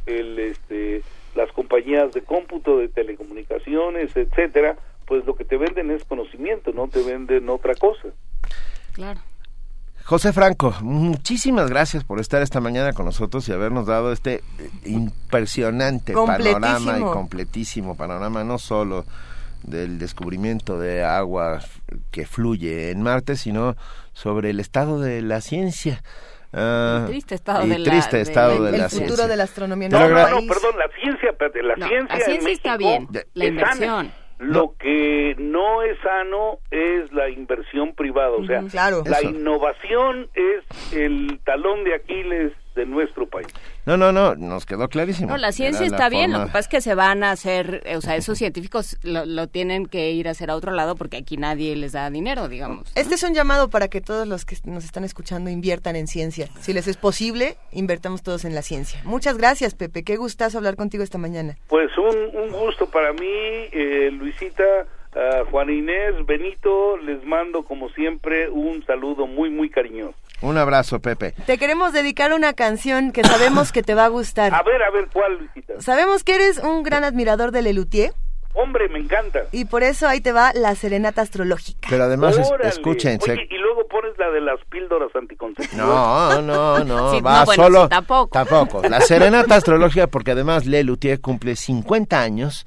el, 0.07 0.39
este, 0.39 1.03
las 1.35 1.53
compañías 1.53 2.13
de 2.13 2.23
cómputo, 2.23 2.79
de 2.79 2.89
telecomunicaciones, 2.89 4.17
etcétera, 4.17 4.77
pues 5.05 5.25
lo 5.25 5.37
que 5.37 5.45
te 5.45 5.57
venden 5.57 5.91
es 5.91 6.05
conocimiento, 6.05 6.73
no 6.73 6.89
te 6.89 7.03
venden 7.03 7.49
otra 7.49 7.75
cosa. 7.75 8.09
Claro. 8.93 9.21
José 10.05 10.33
Franco, 10.33 10.73
muchísimas 10.83 11.69
gracias 11.69 12.05
por 12.05 12.21
estar 12.21 12.41
esta 12.41 12.61
mañana 12.61 12.93
con 12.93 13.07
nosotros 13.07 13.49
y 13.49 13.53
habernos 13.53 13.87
dado 13.87 14.13
este 14.13 14.35
eh, 14.35 14.71
impresionante 14.85 16.13
panorama 16.13 16.99
y 16.99 17.03
completísimo 17.03 17.97
panorama, 17.97 18.45
no 18.45 18.59
solo 18.59 19.05
del 19.65 19.99
descubrimiento 19.99 20.79
de 20.79 21.03
agua 21.03 21.61
que 22.13 22.25
fluye 22.25 22.93
en 22.93 23.03
Marte, 23.03 23.35
sino 23.35 23.77
sobre 24.13 24.51
el 24.51 24.61
estado 24.61 25.01
de 25.01 25.23
la 25.23 25.41
ciencia. 25.41 26.03
Ah, 26.53 27.05
triste 27.09 27.35
estado 27.35 27.67
y 27.67 27.71
de 27.71 27.79
la- 27.79 27.91
triste 27.91 28.17
de- 28.17 28.23
estado 28.23 28.63
de 28.65 28.71
el 28.71 28.79
la 28.79 28.89
futuro 28.89 29.07
ciencia. 29.07 29.27
de 29.29 29.37
la 29.37 29.43
astronomía 29.45 29.87
en 29.87 29.93
No, 29.93 30.01
no, 30.01 30.09
no, 30.09 30.37
país. 30.37 30.49
perdón, 30.49 30.79
la 30.79 30.89
ciencia, 31.01 31.35
la 31.63 31.77
No, 31.77 31.87
ciencia, 31.89 32.17
la 32.19 32.25
en 32.25 32.25
ciencia 32.25 32.53
está 32.53 32.77
bien, 32.77 33.09
la 33.35 33.45
es 33.45 33.51
inversión. 33.51 33.89
sana. 34.07 34.11
Lo 34.39 34.75
que 34.79 35.35
no 35.39 35.81
es 35.83 35.97
sano 36.03 36.59
es 36.71 37.11
la 37.13 37.31
inversión 37.31 37.95
privada, 37.95 38.33
o 38.33 38.45
sea, 38.47 38.63
claro. 38.71 39.03
la 39.07 39.19
Eso. 39.21 39.31
innovación 39.31 40.29
es 40.35 40.93
el 40.95 41.41
talón 41.45 41.85
de 41.85 41.95
Aquiles 41.95 42.53
de 42.75 42.85
nuestro 42.85 43.27
país. 43.27 43.47
No, 43.87 43.97
no, 43.97 44.13
no, 44.13 44.35
nos 44.35 44.67
quedó 44.67 44.89
clarísimo. 44.89 45.31
No, 45.31 45.37
la 45.37 45.53
ciencia 45.53 45.87
Era 45.87 45.95
está 45.95 46.09
bien, 46.09 46.33
lo 46.33 46.41
que 46.41 46.47
pasa 46.47 46.59
es 46.59 46.69
que 46.69 46.81
se 46.81 46.97
van 46.97 47.23
a 47.23 47.31
hacer, 47.31 47.85
o 47.97 48.01
sea, 48.01 48.17
esos 48.17 48.37
científicos 48.37 48.99
lo, 49.05 49.25
lo 49.25 49.47
tienen 49.47 49.87
que 49.87 50.11
ir 50.11 50.27
a 50.27 50.33
hacer 50.33 50.51
a 50.51 50.57
otro 50.57 50.73
lado 50.73 50.97
porque 50.97 51.19
aquí 51.19 51.37
nadie 51.37 51.77
les 51.77 51.93
da 51.93 52.11
dinero, 52.11 52.49
digamos. 52.49 52.91
Este 52.97 53.15
es 53.15 53.23
un 53.23 53.33
llamado 53.33 53.71
para 53.71 53.87
que 53.87 54.01
todos 54.01 54.27
los 54.27 54.45
que 54.45 54.57
nos 54.65 54.85
están 54.85 55.05
escuchando 55.05 55.51
inviertan 55.51 55.95
en 55.95 56.09
ciencia. 56.09 56.49
Si 56.61 56.73
les 56.73 56.89
es 56.89 56.97
posible, 56.97 57.57
invertamos 57.71 58.25
todos 58.25 58.45
en 58.45 58.57
la 58.57 58.63
ciencia. 58.63 59.01
Muchas 59.05 59.39
gracias, 59.39 59.75
Pepe. 59.75 60.03
Qué 60.03 60.17
gustazo 60.17 60.59
hablar 60.59 60.75
contigo 60.75 61.05
esta 61.05 61.19
mañana. 61.19 61.57
Pues 61.69 61.97
un, 61.97 62.17
un 62.37 62.51
gusto 62.51 62.91
para 62.91 63.13
mí, 63.13 63.29
eh, 63.73 64.11
Luisita, 64.13 64.65
ah, 65.15 65.45
Juan 65.51 65.71
Inés, 65.71 66.27
Benito, 66.27 66.97
les 66.97 67.25
mando 67.25 67.63
como 67.65 67.89
siempre 67.91 68.49
un 68.49 68.85
saludo 68.85 69.29
muy, 69.29 69.49
muy 69.51 69.71
cariñoso. 69.71 70.17
Un 70.43 70.59
abrazo, 70.59 71.01
Pepe. 71.01 71.33
Te 71.47 71.57
queremos 71.59 71.93
dedicar 71.93 72.33
una 72.33 72.53
canción 72.53 73.13
que 73.13 73.25
sabemos 73.25 73.73
que 73.73 73.83
te 73.83 73.95
va 73.95 74.05
a 74.05 74.09
gustar. 74.09 74.55
A 74.55 74.63
ver, 74.63 74.83
a 74.83 74.91
ver, 74.91 75.09
¿cuál, 75.13 75.39
Luisita? 75.39 75.81
Sabemos 75.81 76.25
que 76.25 76.35
eres 76.35 76.59
un 76.59 76.83
gran 76.83 77.05
admirador 77.05 77.53
de 77.53 77.63
Lelutier 77.63 78.13
Hombre, 78.59 78.89
me 78.89 78.99
encanta. 78.99 79.41
y 79.53 79.67
por 79.67 79.83
eso 79.83 80.09
ahí 80.09 80.21
te 80.23 80.33
va 80.33 80.53
la 80.55 80.75
serenata 80.75 81.21
astrológica. 81.23 81.89
Pero 81.91 82.05
además, 82.05 82.39
es- 82.39 82.51
Órale. 82.51 82.69
escúchense. 82.71 83.33
Oye, 83.33 83.47
y 83.51 83.59
luego 83.59 83.87
pones 83.89 84.17
la 84.19 84.31
de 84.31 84.41
las 84.41 84.59
píldoras 84.71 85.11
anticonceptivas. 85.15 85.77
No, 85.77 86.41
no, 86.43 86.83
no, 86.85 87.13
Sí, 87.15 87.21
va 87.21 87.41
no, 87.41 87.45
bueno, 87.47 87.63
solo. 87.65 87.83
sí, 87.85 87.89
tampoco. 87.91 88.29
Tampoco. 88.33 88.83
La 88.89 89.01
serenata 89.03 89.57
astrológica, 89.57 90.07
porque 90.07 90.31
además 90.31 90.65
Le 90.67 90.83
Luthier 90.85 91.21
cumple 91.21 91.55
50 91.57 92.21
años, 92.23 92.65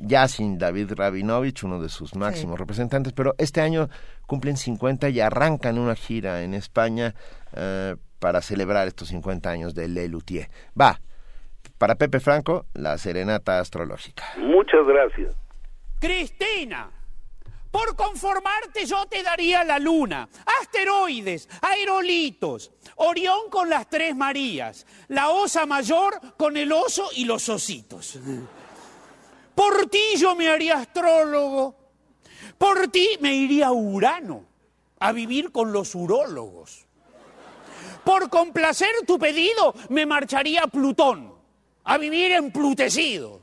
ya 0.00 0.26
sin 0.28 0.58
David 0.58 0.92
Rabinovich, 0.94 1.62
uno 1.64 1.80
de 1.80 1.88
sus 1.88 2.14
máximos 2.16 2.58
representantes, 2.58 3.12
pero 3.12 3.34
este 3.38 3.60
año 3.60 3.88
cumplen 4.26 4.56
50 4.56 5.08
y 5.10 5.20
arrancan 5.20 5.78
una 5.78 5.94
gira 5.94 6.42
en 6.42 6.54
España 6.54 7.14
eh, 7.54 7.96
para 8.18 8.42
celebrar 8.42 8.88
estos 8.88 9.08
50 9.08 9.50
años 9.50 9.74
de 9.74 9.88
Le 9.88 10.08
Luthier. 10.08 10.48
Va, 10.78 11.00
para 11.78 11.94
Pepe 11.94 12.20
Franco, 12.20 12.66
la 12.74 12.98
serenata 12.98 13.60
astrológica. 13.60 14.24
Muchas 14.36 14.86
gracias. 14.86 15.36
Cristina, 16.00 16.90
por 17.70 17.94
conformarte 17.96 18.86
yo 18.86 19.06
te 19.06 19.22
daría 19.22 19.62
la 19.64 19.78
luna, 19.78 20.28
asteroides, 20.60 21.48
aerolitos, 21.62 22.72
Orión 22.96 23.48
con 23.50 23.68
las 23.68 23.88
tres 23.88 24.16
Marías, 24.16 24.86
la 25.08 25.30
osa 25.30 25.66
mayor 25.66 26.14
con 26.36 26.56
el 26.56 26.72
oso 26.72 27.08
y 27.14 27.24
los 27.24 27.48
ositos. 27.48 28.18
Por 29.58 29.88
ti 29.88 30.14
yo 30.16 30.36
me 30.36 30.46
haría 30.46 30.76
astrólogo, 30.76 31.74
por 32.56 32.86
ti 32.92 33.18
me 33.20 33.34
iría 33.34 33.66
a 33.66 33.72
Urano 33.72 34.44
a 35.00 35.10
vivir 35.10 35.50
con 35.50 35.72
los 35.72 35.96
urólogos. 35.96 36.86
Por 38.04 38.30
complacer 38.30 38.92
tu 39.04 39.18
pedido 39.18 39.74
me 39.88 40.06
marcharía 40.06 40.62
a 40.62 40.66
Plutón 40.68 41.34
a 41.82 41.98
vivir 41.98 42.30
emplutecido. 42.30 43.40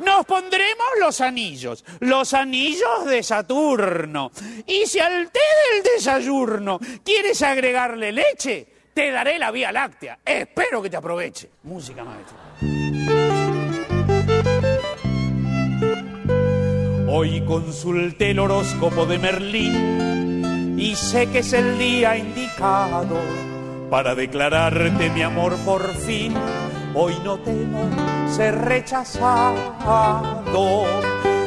Nos 0.00 0.26
pondremos 0.26 0.88
los 0.98 1.20
anillos, 1.20 1.84
los 2.00 2.34
anillos 2.34 3.04
de 3.06 3.22
Saturno. 3.22 4.32
Y 4.66 4.86
si 4.86 4.98
al 4.98 5.30
té 5.30 5.38
del 5.74 5.84
desayuno 5.94 6.80
quieres 7.04 7.40
agregarle 7.42 8.10
leche, 8.10 8.66
te 8.92 9.12
daré 9.12 9.38
la 9.38 9.52
Vía 9.52 9.70
Láctea. 9.70 10.18
Espero 10.24 10.82
que 10.82 10.90
te 10.90 10.96
aproveche. 10.96 11.50
Música 11.62 12.02
maestra. 12.02 12.91
Hoy 17.14 17.42
consulté 17.42 18.30
el 18.30 18.38
horóscopo 18.38 19.04
de 19.04 19.18
Merlín 19.18 20.78
y 20.78 20.96
sé 20.96 21.26
que 21.26 21.40
es 21.40 21.52
el 21.52 21.76
día 21.76 22.16
indicado 22.16 23.18
para 23.90 24.14
declararte 24.14 25.10
mi 25.10 25.20
amor 25.20 25.54
por 25.58 25.92
fin. 25.92 26.32
Hoy 26.94 27.12
no 27.22 27.38
temo 27.40 27.90
ser 28.34 28.58
rechazado, 28.62 29.58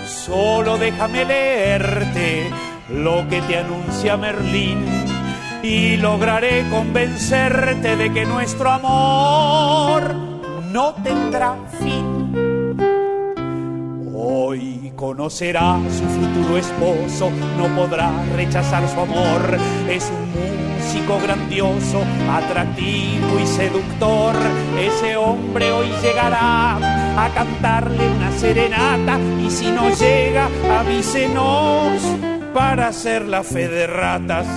solo 0.06 0.78
déjame 0.78 1.26
leerte 1.26 2.48
lo 2.90 3.28
que 3.28 3.42
te 3.42 3.58
anuncia 3.58 4.18
Merlín 4.18 4.86
y 5.64 5.98
lograré 5.98 6.70
convencerte 6.70 7.96
de 7.96 8.14
que 8.14 8.24
nuestro 8.28 8.70
amor 8.70 10.14
no 10.72 10.94
tendrá 11.04 11.58
fin. 11.80 12.15
Hoy 14.28 14.92
conocerá 14.96 15.78
su 15.88 16.04
futuro 16.04 16.58
esposo, 16.58 17.30
no 17.60 17.68
podrá 17.76 18.12
rechazar 18.36 18.90
su 18.90 19.00
amor. 19.00 19.56
Es 19.88 20.10
un 20.10 20.80
músico 20.80 21.20
grandioso, 21.22 22.02
atractivo 22.32 23.40
y 23.40 23.46
seductor. 23.46 24.34
Ese 24.80 25.16
hombre 25.16 25.72
hoy 25.72 25.90
llegará 26.02 26.76
a 27.24 27.30
cantarle 27.36 28.10
una 28.10 28.32
serenata 28.32 29.20
y 29.46 29.52
si 29.52 29.68
no 29.68 29.94
llega, 29.94 30.50
avísenos 30.80 32.02
para 32.52 32.88
hacer 32.88 33.28
la 33.28 33.44
fe 33.44 33.68
de 33.68 33.86
ratas. 33.86 34.48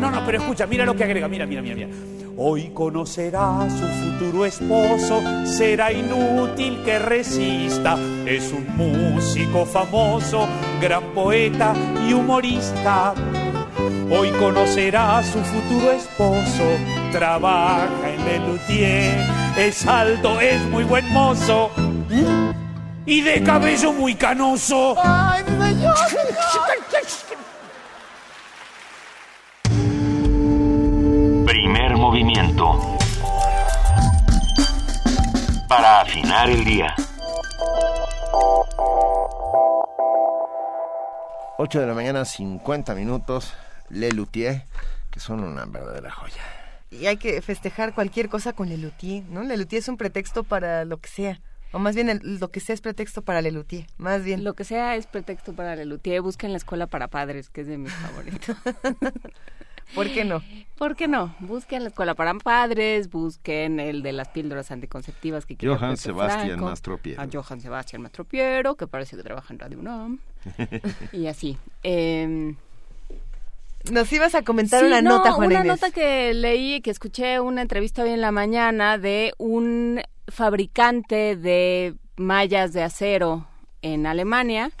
No, 0.00 0.10
no, 0.10 0.24
pero 0.24 0.38
escucha, 0.38 0.66
mira 0.66 0.86
lo 0.86 0.96
que 0.96 1.04
agrega, 1.04 1.28
mira, 1.28 1.44
mira, 1.44 1.60
mira, 1.60 1.74
mira. 1.74 2.15
Hoy 2.38 2.68
conocerá 2.74 3.62
a 3.62 3.70
su 3.70 3.86
futuro 3.86 4.44
esposo, 4.44 5.22
será 5.46 5.90
inútil 5.90 6.82
que 6.84 6.98
resista. 6.98 7.96
Es 8.26 8.52
un 8.52 8.66
músico 8.76 9.64
famoso, 9.64 10.46
gran 10.78 11.02
poeta 11.14 11.72
y 12.06 12.12
humorista. 12.12 13.14
Hoy 14.10 14.30
conocerá 14.32 15.18
a 15.18 15.22
su 15.22 15.38
futuro 15.38 15.90
esposo, 15.92 16.64
trabaja 17.10 17.88
en 18.04 18.24
Lelutier, 18.26 19.14
es 19.56 19.86
alto, 19.86 20.38
es 20.38 20.60
muy 20.66 20.84
buen 20.84 21.10
mozo 21.14 21.70
y 23.06 23.22
de 23.22 23.42
cabello 23.42 23.94
muy 23.94 24.14
canoso. 24.14 24.94
¡Ay, 25.02 25.42
movimiento. 32.16 32.96
Para 35.68 36.00
afinar 36.00 36.48
el 36.48 36.64
día. 36.64 36.94
8 41.58 41.80
de 41.80 41.86
la 41.86 41.92
mañana, 41.94 42.24
50 42.24 42.94
minutos. 42.94 43.52
Le 43.90 44.10
Luthier, 44.12 44.62
que 45.10 45.20
son 45.20 45.44
una 45.44 45.66
verdadera 45.66 46.10
joya. 46.10 46.40
Y 46.90 47.04
hay 47.06 47.18
que 47.18 47.40
festejar 47.42 47.94
cualquier 47.94 48.28
cosa 48.30 48.52
con 48.54 48.68
Lelutier, 48.70 49.24
¿no? 49.28 49.42
Lelutier 49.42 49.80
es 49.80 49.88
un 49.88 49.96
pretexto 49.98 50.42
para 50.44 50.84
lo 50.86 50.96
que 50.98 51.08
sea. 51.10 51.40
O 51.72 51.78
más 51.78 51.94
bien 51.94 52.08
el- 52.08 52.38
lo 52.40 52.48
que 52.50 52.60
sea 52.60 52.74
es 52.74 52.80
pretexto 52.80 53.20
para 53.22 53.42
Lelutier. 53.42 53.86
Más 53.98 54.22
bien. 54.22 54.42
Lo 54.44 54.54
que 54.54 54.64
sea 54.64 54.96
es 54.96 55.06
pretexto 55.06 55.52
para 55.52 55.76
Lelutier. 55.76 56.22
Busquen 56.22 56.52
la 56.52 56.58
escuela 56.58 56.86
para 56.86 57.08
padres, 57.08 57.50
que 57.50 57.60
es 57.62 57.66
de 57.66 57.76
mis 57.76 57.92
favoritos. 57.92 58.56
¿Por 59.94 60.10
qué 60.12 60.24
no? 60.24 60.42
¿Por 60.76 60.94
qué 60.96 61.08
no? 61.08 61.34
Busquen 61.40 61.82
la 61.84 61.88
escuela 61.88 62.14
para 62.14 62.34
padres, 62.34 63.08
busquen 63.10 63.80
el 63.80 64.02
de 64.02 64.12
las 64.12 64.28
píldoras 64.28 64.70
anticonceptivas 64.70 65.46
que 65.46 65.56
quiere 65.56 65.74
Johann 65.74 65.90
Pepe 65.92 66.02
Sebastian 66.02 66.48
Franco, 66.48 66.64
Mastropiero. 66.66 67.22
A 67.22 67.26
Johann 67.32 67.60
Sebastian 67.60 68.02
Mastropiero, 68.02 68.74
que 68.74 68.86
parece 68.86 69.16
que 69.16 69.22
trabaja 69.22 69.54
en 69.54 69.58
Radio 69.60 69.78
UNAM. 69.78 70.18
y 71.12 71.26
así. 71.28 71.56
Eh, 71.82 72.54
Nos 73.90 74.12
ibas 74.12 74.34
a 74.34 74.42
comentar 74.42 74.80
Sí, 74.80 74.86
una 74.86 75.00
no, 75.00 75.18
nota, 75.18 75.32
Juana 75.32 75.60
Una 75.60 75.64
Inés. 75.66 75.80
nota 75.80 75.90
que 75.92 76.34
leí, 76.34 76.80
que 76.82 76.90
escuché 76.90 77.40
una 77.40 77.62
entrevista 77.62 78.02
hoy 78.02 78.10
en 78.10 78.20
la 78.20 78.32
mañana 78.32 78.98
de 78.98 79.32
un 79.38 80.00
fabricante 80.28 81.36
de 81.36 81.94
mallas 82.16 82.72
de 82.72 82.82
acero 82.82 83.46
en 83.82 84.06
Alemania, 84.06 84.72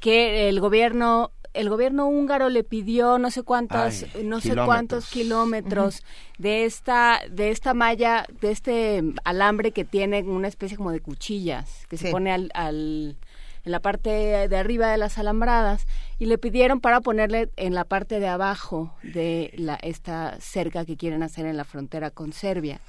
que 0.00 0.48
el 0.48 0.58
gobierno 0.60 1.30
el 1.54 1.68
gobierno 1.68 2.06
húngaro 2.06 2.48
le 2.48 2.64
pidió 2.64 3.18
no 3.18 3.30
sé 3.30 3.42
cuántos 3.42 4.04
Ay, 4.14 4.24
no 4.24 4.40
sé 4.40 4.50
kilómetros. 4.50 4.66
cuántos 4.66 5.10
kilómetros 5.10 6.02
de 6.38 6.64
esta 6.64 7.20
de 7.30 7.50
esta 7.50 7.74
malla 7.74 8.26
de 8.40 8.50
este 8.50 9.02
alambre 9.24 9.72
que 9.72 9.84
tiene 9.84 10.22
una 10.22 10.48
especie 10.48 10.76
como 10.76 10.92
de 10.92 11.00
cuchillas 11.00 11.86
que 11.88 11.96
se 11.98 12.10
pone 12.10 12.32
al, 12.32 12.50
al- 12.54 13.16
en 13.64 13.70
la 13.70 13.78
parte 13.80 14.48
de 14.48 14.56
arriba 14.56 14.90
de 14.90 14.98
las 14.98 15.18
alambradas 15.18 15.86
y 16.18 16.26
le 16.26 16.36
pidieron 16.36 16.80
para 16.80 17.00
ponerle 17.00 17.48
en 17.56 17.74
la 17.74 17.84
parte 17.84 18.18
de 18.18 18.26
abajo 18.26 18.92
de 19.04 19.52
la 19.56 19.76
esta 19.76 20.36
cerca 20.40 20.84
que 20.84 20.96
quieren 20.96 21.22
hacer 21.22 21.46
en 21.46 21.56
la 21.56 21.64
frontera 21.64 22.10
con 22.10 22.32
Serbia. 22.32 22.80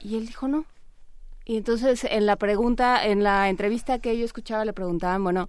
Y 0.00 0.16
él 0.16 0.26
dijo 0.26 0.48
no 0.48 0.64
y 1.44 1.56
entonces 1.56 2.04
en 2.08 2.26
la 2.26 2.34
pregunta, 2.36 3.04
en 3.06 3.22
la 3.22 3.48
entrevista 3.48 3.98
que 4.00 4.16
yo 4.18 4.24
escuchaba 4.24 4.64
le 4.64 4.72
preguntaban, 4.72 5.22
bueno, 5.22 5.48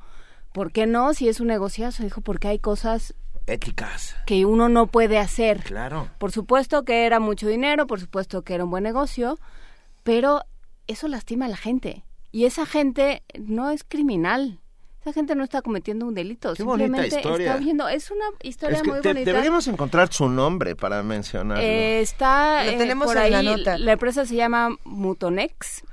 ¿por 0.53 0.71
qué 0.71 0.85
no? 0.85 1.13
Si 1.13 1.27
es 1.27 1.39
un 1.39 1.47
negociazo, 1.47 2.03
dijo, 2.03 2.21
porque 2.21 2.47
hay 2.47 2.59
cosas 2.59 3.13
éticas 3.45 4.15
que 4.25 4.45
uno 4.45 4.69
no 4.69 4.88
puede 4.88 5.17
hacer. 5.19 5.63
Claro. 5.63 6.07
Por 6.17 6.31
supuesto 6.31 6.85
que 6.85 7.05
era 7.05 7.19
mucho 7.19 7.47
dinero, 7.47 7.88
por 7.88 7.99
supuesto 7.99 8.41
que 8.43 8.53
era 8.55 8.63
un 8.63 8.69
buen 8.71 8.84
negocio, 8.84 9.38
pero 10.03 10.41
eso 10.88 11.07
lastima 11.07 11.45
a 11.45 11.49
la 11.49 11.57
gente. 11.57 12.05
Y 12.31 12.45
esa 12.45 12.65
gente 12.65 13.21
no 13.38 13.69
es 13.69 13.84
criminal. 13.84 14.59
Esa 15.01 15.11
gente 15.11 15.35
no 15.35 15.43
está 15.43 15.61
cometiendo 15.61 16.05
un 16.05 16.13
delito. 16.13 16.53
Qué 16.53 16.63
bonita 16.63 16.85
simplemente 16.85 17.17
historia. 17.17 17.47
está 17.47 17.59
huyendo. 17.61 17.89
Es 17.89 18.09
una 18.09 18.23
historia 18.41 18.77
Es 18.77 18.84
que 18.84 18.89
muy 18.89 19.01
te- 19.01 19.09
bonita. 19.09 19.25
deberíamos 19.31 19.67
encontrar 19.67 20.13
su 20.13 20.30
nombre 20.30 20.77
para 20.77 21.03
mencionarlo. 21.03 21.61
Eh, 21.61 21.99
está 21.99 22.63
Lo 22.63 22.71
eh, 22.71 22.77
tenemos 22.77 23.07
por 23.07 23.17
en 23.17 23.23
ahí. 23.23 23.31
la 23.31 23.43
nota. 23.43 23.77
La 23.77 23.91
empresa 23.91 24.25
se 24.25 24.35
llama 24.35 24.69
Mutonex. 24.85 25.84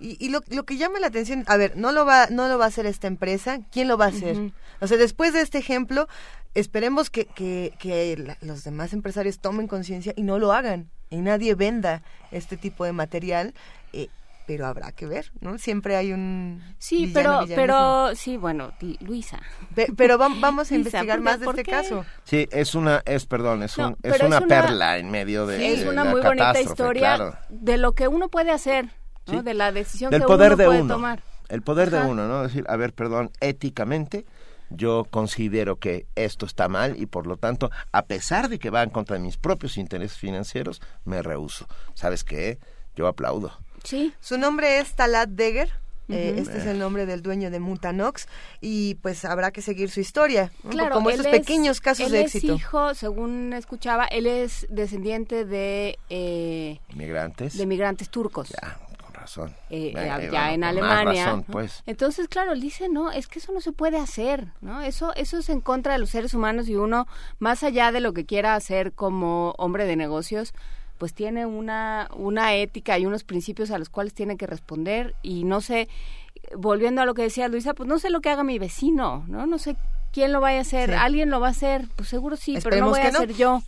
Y, 0.00 0.16
y 0.24 0.28
lo, 0.30 0.40
lo 0.48 0.64
que 0.64 0.76
llama 0.76 1.00
la 1.00 1.08
atención, 1.08 1.44
a 1.48 1.56
ver, 1.56 1.76
no 1.76 1.92
lo 1.92 2.04
va 2.06 2.26
no 2.30 2.46
lo 2.48 2.58
va 2.58 2.66
a 2.66 2.68
hacer 2.68 2.86
esta 2.86 3.06
empresa, 3.08 3.60
¿quién 3.72 3.88
lo 3.88 3.96
va 3.98 4.06
a 4.06 4.08
hacer? 4.08 4.52
O 4.80 4.86
sea, 4.86 4.96
después 4.96 5.32
de 5.32 5.40
este 5.40 5.58
ejemplo, 5.58 6.06
esperemos 6.54 7.10
que, 7.10 7.24
que, 7.26 7.74
que 7.78 8.16
la- 8.16 8.38
los 8.40 8.64
demás 8.64 8.92
empresarios 8.92 9.38
tomen 9.40 9.66
conciencia 9.66 10.12
y 10.16 10.22
no 10.22 10.38
lo 10.38 10.52
hagan, 10.52 10.88
y 11.10 11.16
nadie 11.16 11.54
venda 11.54 12.02
este 12.30 12.56
tipo 12.56 12.84
de 12.84 12.92
material, 12.92 13.54
eh, 13.92 14.08
pero 14.46 14.66
habrá 14.66 14.92
que 14.92 15.06
ver, 15.06 15.30
¿no? 15.40 15.58
Siempre 15.58 15.94
hay 15.96 16.12
un... 16.12 16.62
Sí, 16.78 17.06
villano, 17.06 17.40
pero, 17.46 17.54
pero, 17.56 18.14
sí, 18.14 18.36
bueno, 18.38 18.72
Lu- 18.80 18.96
Luisa. 19.00 19.40
Pe- 19.74 19.88
pero 19.96 20.16
vam- 20.18 20.40
vamos 20.40 20.70
a 20.70 20.74
Luisa, 20.74 20.76
investigar 20.76 21.18
¿por 21.18 21.24
más 21.24 21.40
de 21.40 21.44
¿Por 21.44 21.54
este 21.58 21.64
qué? 21.64 21.70
caso. 21.72 22.06
Sí, 22.24 22.48
es 22.50 22.74
una, 22.74 23.02
es, 23.04 23.26
perdón, 23.26 23.62
es, 23.62 23.76
No, 23.76 23.88
un, 23.88 23.96
es 24.02 24.14
es 24.14 24.22
una 24.22 24.40
perla 24.42 24.96
en 24.98 25.10
medio 25.10 25.46
de, 25.46 25.58
Sí, 25.58 25.64
es 25.66 25.80
de 25.84 25.88
una 25.90 26.04
la 26.04 26.10
muy 26.12 26.20
bonita 26.22 26.60
historia 26.60 27.16
claro. 27.16 27.36
de 27.50 27.76
lo 27.76 27.92
que 27.94 28.08
uno 28.08 28.28
puede 28.30 28.50
hacer, 28.50 28.88
de 29.28 29.54
la 29.54 29.72
decisión 29.72 30.10
Del 30.10 30.22
que 30.22 30.26
poder 30.26 30.48
uno 30.52 30.56
de 30.56 30.64
puede 30.66 30.80
uno. 30.82 30.94
tomar. 30.94 31.22
El 31.48 31.62
poder 31.62 31.90
de 31.90 32.00
uno, 32.00 32.26
¿no? 32.28 32.42
Decir, 32.42 32.64
a 32.68 32.76
ver, 32.76 32.92
perdón, 32.92 33.30
éticamente 33.40 34.26
yo 34.70 35.06
considero 35.10 35.76
que 35.76 36.06
esto 36.14 36.44
está 36.44 36.68
mal 36.68 37.00
y 37.00 37.06
por 37.06 37.26
lo 37.26 37.36
tanto, 37.38 37.70
a 37.92 38.02
pesar 38.04 38.48
de 38.50 38.58
que 38.58 38.68
va 38.70 38.82
en 38.82 38.90
contra 38.90 39.16
de 39.16 39.22
mis 39.22 39.38
propios 39.38 39.78
intereses 39.78 40.18
financieros, 40.18 40.82
me 41.06 41.22
rehuso. 41.22 41.66
¿Sabes 41.94 42.22
qué? 42.24 42.58
Yo 42.94 43.06
aplaudo. 43.06 43.52
Sí. 43.84 44.12
Su 44.20 44.36
nombre 44.36 44.78
es 44.80 44.92
Talat 44.94 45.30
Deger. 45.30 45.70
eh, 46.10 46.34
este 46.38 46.56
es 46.58 46.64
el 46.66 46.78
nombre 46.78 47.04
del 47.06 47.20
dueño 47.22 47.50
de 47.50 47.60
Mutanox 47.60 48.28
y 48.62 48.94
pues 48.96 49.26
habrá 49.26 49.50
que 49.50 49.60
seguir 49.60 49.90
su 49.90 50.00
historia 50.00 50.50
¿no? 50.64 50.70
Claro, 50.70 50.94
como 50.94 51.10
él 51.10 51.16
estos 51.20 51.32
es- 51.34 51.40
pequeños 51.40 51.80
casos 51.82 52.06
él 52.06 52.12
de 52.12 52.20
es 52.22 52.34
éxito 52.34 52.54
hijo, 52.54 52.94
según 52.94 53.52
escuchaba, 53.52 54.06
él 54.06 54.26
es 54.26 54.66
descendiente 54.70 55.44
de, 55.44 55.98
eh, 56.08 56.80
Migrantes. 56.94 57.58
de 57.58 57.66
migrantes 57.66 58.08
turcos. 58.08 58.48
Con 58.58 58.87
razón. 59.28 59.54
eh, 59.70 59.88
Eh, 59.88 59.92
ya 59.94 60.16
bueno, 60.16 60.48
en 60.54 60.64
Alemania. 60.64 61.24
razón, 61.26 61.44
¿no? 61.46 61.52
pues. 61.52 61.82
Entonces, 61.86 62.28
claro, 62.28 62.52
él 62.52 62.60
dice, 62.60 62.88
no, 62.88 63.10
es 63.12 63.26
que 63.28 63.38
eso 63.38 63.52
no 63.52 63.60
se 63.60 63.72
puede 63.72 63.98
hacer, 63.98 64.48
¿no? 64.60 64.80
Eso, 64.82 65.14
eso 65.14 65.38
es 65.38 65.48
en 65.48 65.60
contra 65.60 65.92
de 65.92 65.98
los 65.98 66.10
seres 66.10 66.34
humanos 66.34 66.68
y 66.68 66.76
uno, 66.76 67.06
más 67.38 67.62
allá 67.62 67.92
de 67.92 68.00
lo 68.00 68.12
que 68.12 68.24
quiera 68.26 68.54
hacer 68.54 68.92
como 68.92 69.54
hombre 69.58 69.84
de 69.86 69.96
negocios, 69.96 70.52
pues 70.98 71.14
tiene 71.14 71.46
una, 71.46 72.08
una 72.16 72.54
ética 72.54 72.98
y 72.98 73.06
unos 73.06 73.22
principios 73.22 73.70
a 73.70 73.78
los 73.78 73.88
cuales 73.88 74.14
tiene 74.14 74.36
que 74.36 74.46
responder 74.48 75.14
y 75.22 75.44
no 75.44 75.60
sé, 75.60 75.88
volviendo 76.56 77.02
a 77.02 77.04
lo 77.06 77.14
que 77.14 77.22
decía 77.22 77.48
Luisa, 77.48 77.74
pues 77.74 77.88
no 77.88 77.98
sé 77.98 78.10
lo 78.10 78.20
que 78.20 78.30
haga 78.30 78.42
mi 78.42 78.58
vecino, 78.58 79.24
¿no? 79.28 79.46
No 79.46 79.58
sé 79.58 79.76
quién 80.12 80.32
lo 80.32 80.40
vaya 80.40 80.58
a 80.58 80.62
hacer, 80.62 80.90
Sí. 80.90 80.96
alguien 80.98 81.30
lo 81.30 81.38
va 81.40 81.48
a 81.48 81.50
hacer, 81.50 81.86
pues 81.96 82.08
seguro 82.08 82.36
sí, 82.36 82.58
pero 82.64 82.78
no 82.78 82.90
voy 82.90 83.00
que 83.00 83.06
a 83.08 83.10
no. 83.12 83.18
hacer 83.18 83.34
yo. 83.34 83.62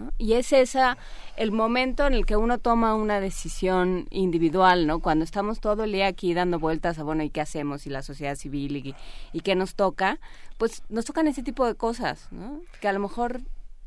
¿No? 0.00 0.12
Y 0.18 0.32
es 0.34 0.52
esa 0.52 0.96
el 1.36 1.52
momento 1.52 2.06
en 2.06 2.14
el 2.14 2.26
que 2.26 2.36
uno 2.36 2.58
toma 2.58 2.94
una 2.94 3.20
decisión 3.20 4.06
individual, 4.10 4.86
¿no? 4.86 5.00
Cuando 5.00 5.24
estamos 5.24 5.60
todo 5.60 5.84
el 5.84 5.92
día 5.92 6.06
aquí 6.08 6.34
dando 6.34 6.58
vueltas 6.58 6.98
a, 6.98 7.02
bueno, 7.04 7.22
¿y 7.22 7.30
qué 7.30 7.40
hacemos? 7.40 7.86
Y 7.86 7.90
la 7.90 8.02
sociedad 8.02 8.34
civil, 8.36 8.76
y, 8.76 8.94
y 9.32 9.40
qué 9.40 9.54
nos 9.54 9.74
toca, 9.74 10.18
pues 10.58 10.82
nos 10.88 11.04
tocan 11.04 11.26
ese 11.28 11.42
tipo 11.42 11.66
de 11.66 11.74
cosas, 11.74 12.28
¿no? 12.30 12.60
Que 12.80 12.88
a 12.88 12.92
lo 12.92 13.00
mejor 13.00 13.40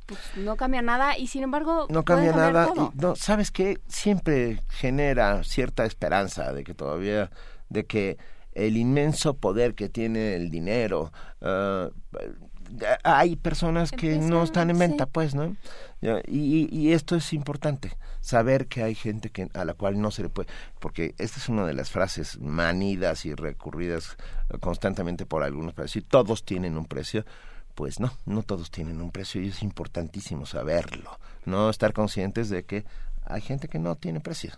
pues, 0.05 0.19
no 0.35 0.55
cambia 0.57 0.81
nada 0.81 1.17
y 1.17 1.27
sin 1.27 1.43
embargo 1.43 1.87
No 1.89 2.03
cambia 2.03 2.31
nada. 2.33 2.67
todo. 2.67 2.91
y 2.95 3.01
no, 3.01 3.15
¿Sabes 3.15 3.51
qué? 3.51 3.79
Siempre 3.87 4.61
genera 4.69 5.43
cierta 5.43 5.85
esperanza 5.85 6.51
de 6.53 6.63
que 6.63 6.73
todavía, 6.73 7.29
de 7.69 7.85
que 7.85 8.17
el 8.53 8.77
inmenso 8.77 9.35
poder 9.35 9.73
que 9.75 9.89
tiene 9.89 10.35
el 10.35 10.49
dinero, 10.51 11.11
ah, 11.41 11.89
hay 13.03 13.35
personas 13.35 13.91
que 13.91 14.17
no 14.17 14.43
están 14.43 14.69
en 14.69 14.79
venta, 14.79 15.05
sí. 15.05 15.09
pues, 15.11 15.35
¿no? 15.35 15.55
Y, 16.27 16.67
y 16.71 16.93
esto 16.93 17.15
es 17.15 17.33
importante, 17.33 17.95
saber 18.21 18.67
que 18.67 18.83
hay 18.83 18.95
gente 18.95 19.29
que 19.29 19.49
a 19.53 19.65
la 19.65 19.73
cual 19.73 20.01
no 20.01 20.11
se 20.11 20.23
le 20.23 20.29
puede, 20.29 20.49
porque 20.79 21.15
esta 21.17 21.39
es 21.39 21.49
una 21.49 21.65
de 21.65 21.73
las 21.73 21.91
frases 21.91 22.39
manidas 22.39 23.25
y 23.25 23.33
recurridas 23.33 24.17
constantemente 24.59 25.25
por 25.25 25.43
algunos 25.43 25.73
para 25.73 25.85
decir 25.85 26.05
todos 26.07 26.43
tienen 26.43 26.77
un 26.77 26.85
precio. 26.85 27.25
Pues 27.75 27.99
no, 27.99 28.13
no 28.27 28.43
todos 28.43 28.69
tienen 28.69 29.01
un 29.01 29.09
precio 29.09 29.41
y 29.41 29.47
es 29.47 29.63
importantísimo 29.63 30.45
saberlo, 30.45 31.17
no 31.45 31.71
estar 31.71 31.91
conscientes 31.91 32.49
de 32.49 32.65
que 32.65 32.85
hay 33.25 33.41
gente 33.41 33.67
que 33.67 33.79
no 33.79 33.95
tiene 33.95 34.19
precio. 34.19 34.51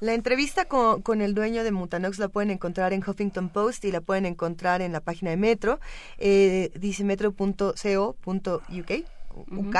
La 0.00 0.14
entrevista 0.14 0.64
con, 0.66 1.02
con 1.02 1.20
el 1.22 1.34
dueño 1.34 1.64
de 1.64 1.72
Mutanox 1.72 2.18
la 2.18 2.28
pueden 2.28 2.50
encontrar 2.50 2.92
en 2.92 3.02
Huffington 3.06 3.48
Post 3.48 3.84
y 3.84 3.92
la 3.92 4.00
pueden 4.00 4.26
encontrar 4.26 4.80
en 4.80 4.92
la 4.92 5.00
página 5.00 5.30
de 5.30 5.36
Metro. 5.36 5.80
Eh, 6.18 6.70
dice 6.78 7.04
metro.co.uk. 7.04 9.04
UK. 9.52 9.76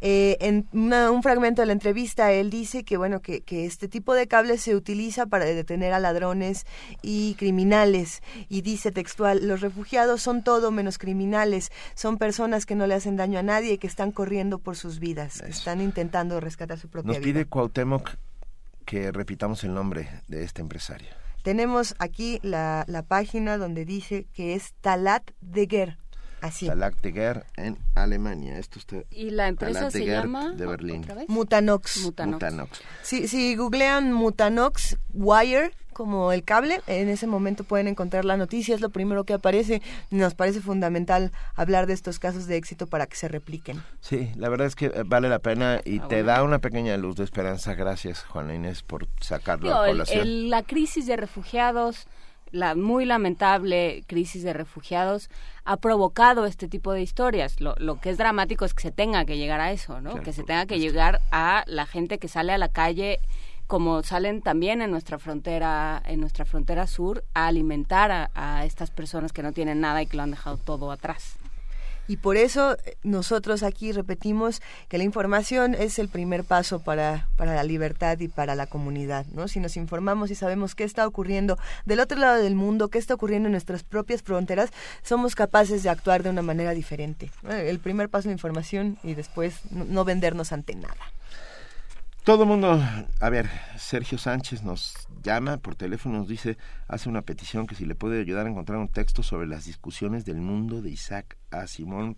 Eh, 0.00 0.36
en 0.40 0.66
una- 0.72 1.10
un 1.12 1.22
fragmento 1.22 1.62
de 1.62 1.66
la 1.66 1.72
entrevista 1.72 2.32
él 2.32 2.50
dice 2.50 2.82
que 2.84 2.96
bueno 2.96 3.20
que, 3.20 3.42
que 3.42 3.64
este 3.64 3.86
tipo 3.86 4.14
de 4.14 4.26
cables 4.26 4.62
se 4.62 4.74
utiliza 4.74 5.26
para 5.26 5.44
detener 5.44 5.92
a 5.92 6.00
ladrones 6.00 6.66
y 7.02 7.34
criminales 7.34 8.22
y 8.48 8.62
dice 8.62 8.90
textual 8.90 9.46
los 9.46 9.60
refugiados 9.60 10.20
son 10.22 10.42
todo 10.42 10.72
menos 10.72 10.98
criminales 10.98 11.70
son 11.94 12.18
personas 12.18 12.66
que 12.66 12.74
no 12.74 12.88
le 12.88 12.94
hacen 12.94 13.16
daño 13.16 13.38
a 13.38 13.42
nadie 13.44 13.74
y 13.74 13.78
que 13.78 13.86
están 13.86 14.10
corriendo 14.10 14.58
por 14.58 14.74
sus 14.74 14.98
vidas 14.98 15.42
que 15.42 15.50
están 15.50 15.80
intentando 15.80 16.40
rescatar 16.40 16.78
su 16.78 16.88
propia 16.88 17.08
Nos 17.12 17.18
vida 17.18 17.24
pide 17.24 17.44
Cuauhtémoc 17.46 18.10
que 18.88 19.12
repitamos 19.12 19.64
el 19.64 19.74
nombre 19.74 20.08
de 20.28 20.42
este 20.44 20.62
empresario. 20.62 21.08
Tenemos 21.42 21.94
aquí 21.98 22.40
la, 22.42 22.84
la 22.88 23.02
página 23.02 23.58
donde 23.58 23.84
dice 23.84 24.26
que 24.32 24.54
es 24.54 24.72
Talat 24.80 25.30
Deger. 25.42 25.98
Así. 26.40 26.68
Talat 26.68 26.94
de 27.02 27.12
Guerre 27.12 27.44
en 27.56 27.76
Alemania. 27.94 28.58
Esto 28.58 28.78
está 28.78 28.96
Y 29.10 29.30
la 29.30 29.48
empresa 29.48 29.80
Talat 29.80 29.92
de 29.92 29.98
se 29.98 30.04
Guerre 30.06 30.22
llama 30.22 30.52
de 30.52 30.66
Berlín. 30.66 31.06
Mutanox. 31.26 32.02
Mutanox. 32.02 32.32
Mutanox. 32.32 32.80
Si, 33.02 33.28
si 33.28 33.56
googlean 33.56 34.12
Mutanox 34.12 34.96
Wire 35.12 35.72
como 35.98 36.30
el 36.30 36.44
cable, 36.44 36.80
en 36.86 37.08
ese 37.08 37.26
momento 37.26 37.64
pueden 37.64 37.88
encontrar 37.88 38.24
la 38.24 38.36
noticia, 38.36 38.72
es 38.72 38.80
lo 38.80 38.90
primero 38.90 39.24
que 39.24 39.32
aparece. 39.34 39.82
Nos 40.10 40.34
parece 40.36 40.60
fundamental 40.60 41.32
hablar 41.56 41.88
de 41.88 41.92
estos 41.94 42.20
casos 42.20 42.46
de 42.46 42.56
éxito 42.56 42.86
para 42.86 43.06
que 43.06 43.16
se 43.16 43.26
repliquen. 43.26 43.82
Sí, 44.00 44.30
la 44.36 44.48
verdad 44.48 44.68
es 44.68 44.76
que 44.76 44.86
eh, 44.86 45.02
vale 45.04 45.28
la 45.28 45.40
pena 45.40 45.80
y 45.84 45.98
Ah, 45.98 46.06
te 46.08 46.22
bueno. 46.22 46.26
da 46.28 46.42
una 46.44 46.60
pequeña 46.60 46.96
luz 46.96 47.16
de 47.16 47.24
esperanza. 47.24 47.74
Gracias, 47.74 48.22
Juana 48.22 48.54
Inés, 48.54 48.84
por 48.84 49.08
sacarlo 49.20 49.64
Digo, 49.66 49.80
a 49.80 49.86
el- 49.86 49.92
colación. 49.94 50.20
el- 50.20 50.50
la 50.50 50.62
crisis 50.62 51.06
de 51.06 51.16
refugiados, 51.16 52.06
la 52.52 52.76
muy 52.76 53.04
lamentable 53.04 54.04
crisis 54.06 54.44
de 54.44 54.52
refugiados, 54.52 55.28
ha 55.64 55.76
provocado 55.78 56.46
este 56.46 56.68
tipo 56.68 56.92
de 56.92 57.02
historias. 57.02 57.60
Lo, 57.60 57.74
lo 57.76 58.00
que 58.00 58.10
es 58.10 58.18
dramático 58.18 58.64
es 58.64 58.72
que 58.72 58.82
se 58.82 58.92
tenga 58.92 59.24
que 59.24 59.36
llegar 59.36 59.60
a 59.60 59.72
eso, 59.72 60.00
¿no? 60.00 60.10
Claro, 60.12 60.24
que 60.24 60.32
se 60.32 60.44
tenga 60.44 60.64
que 60.66 60.78
llegar 60.78 61.20
a 61.32 61.64
la 61.66 61.86
gente 61.86 62.18
que 62.18 62.28
sale 62.28 62.52
a 62.52 62.58
la 62.58 62.68
calle 62.68 63.18
como 63.68 64.02
salen 64.02 64.42
también 64.42 64.82
en 64.82 64.90
nuestra 64.90 65.20
frontera 65.20 66.02
en 66.04 66.20
nuestra 66.20 66.44
frontera 66.44 66.88
sur 66.88 67.22
a 67.34 67.46
alimentar 67.46 68.10
a, 68.10 68.30
a 68.34 68.64
estas 68.64 68.90
personas 68.90 69.32
que 69.32 69.44
no 69.44 69.52
tienen 69.52 69.80
nada 69.80 70.02
y 70.02 70.06
que 70.06 70.16
lo 70.16 70.24
han 70.24 70.32
dejado 70.32 70.56
todo 70.56 70.90
atrás. 70.90 71.38
Y 72.08 72.16
por 72.16 72.38
eso 72.38 72.72
eh, 72.84 72.96
nosotros 73.02 73.62
aquí 73.62 73.92
repetimos 73.92 74.62
que 74.88 74.96
la 74.96 75.04
información 75.04 75.74
es 75.74 75.98
el 75.98 76.08
primer 76.08 76.42
paso 76.42 76.80
para, 76.80 77.28
para 77.36 77.54
la 77.54 77.62
libertad 77.62 78.18
y 78.18 78.28
para 78.28 78.54
la 78.54 78.66
comunidad, 78.66 79.26
¿no? 79.26 79.46
Si 79.46 79.60
nos 79.60 79.76
informamos 79.76 80.30
y 80.30 80.34
sabemos 80.34 80.74
qué 80.74 80.84
está 80.84 81.06
ocurriendo 81.06 81.58
del 81.84 82.00
otro 82.00 82.18
lado 82.18 82.42
del 82.42 82.54
mundo, 82.54 82.88
qué 82.88 82.98
está 82.98 83.14
ocurriendo 83.14 83.48
en 83.48 83.52
nuestras 83.52 83.84
propias 83.84 84.22
fronteras, 84.22 84.70
somos 85.02 85.34
capaces 85.34 85.82
de 85.82 85.90
actuar 85.90 86.22
de 86.22 86.30
una 86.30 86.42
manera 86.42 86.72
diferente. 86.72 87.30
El 87.46 87.78
primer 87.78 88.08
paso 88.08 88.28
de 88.28 88.32
información 88.32 88.98
y 89.04 89.12
después 89.12 89.60
no 89.70 90.04
vendernos 90.04 90.52
ante 90.52 90.74
nada. 90.74 91.12
Todo 92.24 92.42
el 92.42 92.48
mundo, 92.48 92.78
a 93.20 93.30
ver, 93.30 93.48
Sergio 93.78 94.18
Sánchez 94.18 94.62
nos 94.62 94.94
llama 95.22 95.56
por 95.56 95.74
teléfono, 95.76 96.18
nos 96.18 96.28
dice, 96.28 96.58
hace 96.86 97.08
una 97.08 97.22
petición 97.22 97.66
que 97.66 97.74
si 97.74 97.86
le 97.86 97.94
puede 97.94 98.20
ayudar 98.20 98.46
a 98.46 98.50
encontrar 98.50 98.78
un 98.78 98.88
texto 98.88 99.22
sobre 99.22 99.46
las 99.46 99.64
discusiones 99.64 100.24
del 100.26 100.36
mundo 100.36 100.82
de 100.82 100.90
Isaac 100.90 101.38
Asimov, 101.50 102.16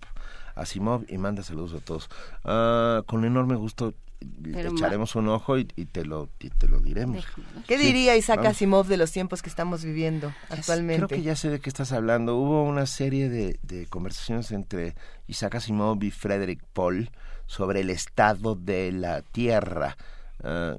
Asimov 0.56 1.04
y 1.08 1.16
manda 1.18 1.42
saludos 1.42 1.80
a 1.80 1.84
todos. 1.84 2.10
Ah, 2.44 3.02
con 3.06 3.24
enorme 3.24 3.54
gusto 3.54 3.94
Pero 4.42 4.72
echaremos 4.72 5.14
un 5.14 5.28
ojo 5.28 5.58
y, 5.58 5.68
y 5.76 5.86
te 5.86 6.04
lo 6.04 6.28
y 6.40 6.50
te 6.50 6.68
lo 6.68 6.80
diremos. 6.80 7.24
¿Qué 7.66 7.78
Sí, 7.78 7.84
diría 7.84 8.16
Isaac 8.16 8.38
vamos. 8.38 8.50
Asimov 8.52 8.86
de 8.86 8.96
los 8.96 9.12
tiempos 9.12 9.42
que 9.42 9.48
estamos 9.48 9.84
viviendo 9.84 10.32
actualmente? 10.50 11.06
Creo 11.06 11.18
que 11.20 11.22
ya 11.22 11.36
sé 11.36 11.50
de 11.50 11.60
qué 11.60 11.70
estás 11.70 11.92
hablando. 11.92 12.36
Hubo 12.36 12.64
una 12.64 12.86
serie 12.86 13.28
de, 13.28 13.58
de 13.62 13.86
conversaciones 13.86 14.50
entre 14.50 14.94
Isaac 15.26 15.54
Asimov 15.54 16.02
y 16.02 16.10
Frederick 16.10 16.62
Paul 16.72 17.10
sobre 17.50 17.80
el 17.80 17.90
estado 17.90 18.54
de 18.54 18.92
la 18.92 19.22
Tierra. 19.22 19.96
ah, 20.44 20.76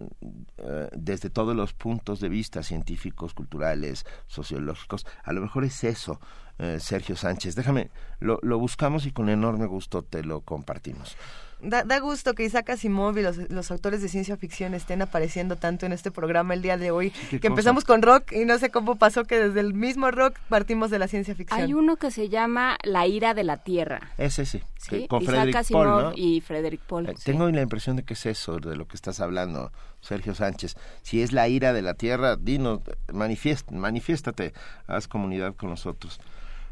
desde 0.94 1.30
todos 1.30 1.54
los 1.56 1.74
puntos 1.74 2.20
de 2.22 2.30
vista 2.30 2.64
científicos, 2.64 3.34
culturales, 3.34 4.06
sociológicos, 4.28 5.06
a 5.24 5.34
lo 5.34 5.42
mejor 5.42 5.66
es 5.66 5.84
eso. 5.84 6.20
eh, 6.60 6.78
Sergio 6.80 7.16
Sánchez. 7.16 7.56
Déjame, 7.56 7.90
lo, 8.20 8.40
lo 8.42 8.58
buscamos 8.58 9.06
y 9.06 9.12
con 9.12 9.30
enorme 9.30 9.66
gusto 9.66 10.04
te 10.04 10.24
lo 10.24 10.42
compartimos. 10.42 11.18
Da, 11.64 11.84
da, 11.84 12.00
gusto 12.00 12.34
que 12.34 12.44
Isaac 12.44 12.72
Asimov 12.72 13.18
y 13.18 13.22
los, 13.22 13.38
los, 13.50 13.70
autores 13.70 14.02
de 14.02 14.10
ciencia 14.10 14.36
ficción 14.36 14.74
estén 14.74 15.02
apareciendo 15.02 15.56
tanto 15.56 15.86
en 15.86 15.92
este 15.92 16.10
programa 16.10 16.54
el 16.56 16.62
día 16.62 16.78
de 16.78 16.90
hoy. 16.90 17.12
que 17.30 17.40
cosa? 17.40 17.48
empezamos 17.48 17.84
con 17.84 18.02
rock 18.02 18.32
y 18.32 18.46
no 18.46 18.58
sé 18.58 18.72
cómo 18.72 18.98
pasó 18.98 19.26
que 19.26 19.40
desde 19.40 19.60
el 19.60 19.74
mismo 19.74 20.10
rock 20.10 20.40
partimos 20.50 20.90
de 20.90 20.98
la 20.98 21.08
ciencia 21.08 21.36
ficción. 21.36 21.62
Hay 21.62 21.74
uno 21.74 21.98
que 21.98 22.10
se 22.10 22.30
llama 22.30 22.78
La 22.84 23.06
ira 23.06 23.34
de 23.34 23.44
la 23.44 23.58
tierra. 23.58 24.12
Ese 24.18 24.46
sí. 24.46 24.62
¿Sí? 24.78 25.08
Con 25.08 25.22
Isaac 25.22 25.36
Frederick 25.36 25.56
Asimov 25.58 25.84
Paul, 25.84 26.04
¿no? 26.04 26.14
y 26.16 26.42
Frederick 26.42 26.82
Paul. 26.82 27.10
Eh, 27.10 27.16
tengo 27.24 27.48
la 27.50 27.62
impresión 27.62 27.96
de 27.96 28.04
que 28.04 28.16
es 28.16 28.26
eso 28.26 28.58
de 28.58 28.76
lo 28.76 28.88
que 28.88 28.96
estás 28.96 29.20
hablando, 29.20 29.72
Sergio 30.02 30.34
Sánchez. 30.34 30.76
Si 31.04 31.22
es 31.22 31.32
la 31.32 31.48
ira 31.48 31.74
de 31.74 31.84
la 31.84 31.94
tierra, 31.94 32.38
dinos, 32.38 32.80
manifiest, 33.14 33.70
manifiéstate, 33.70 34.54
haz 34.88 35.08
comunidad 35.08 35.56
con 35.56 35.70
nosotros. 35.70 36.20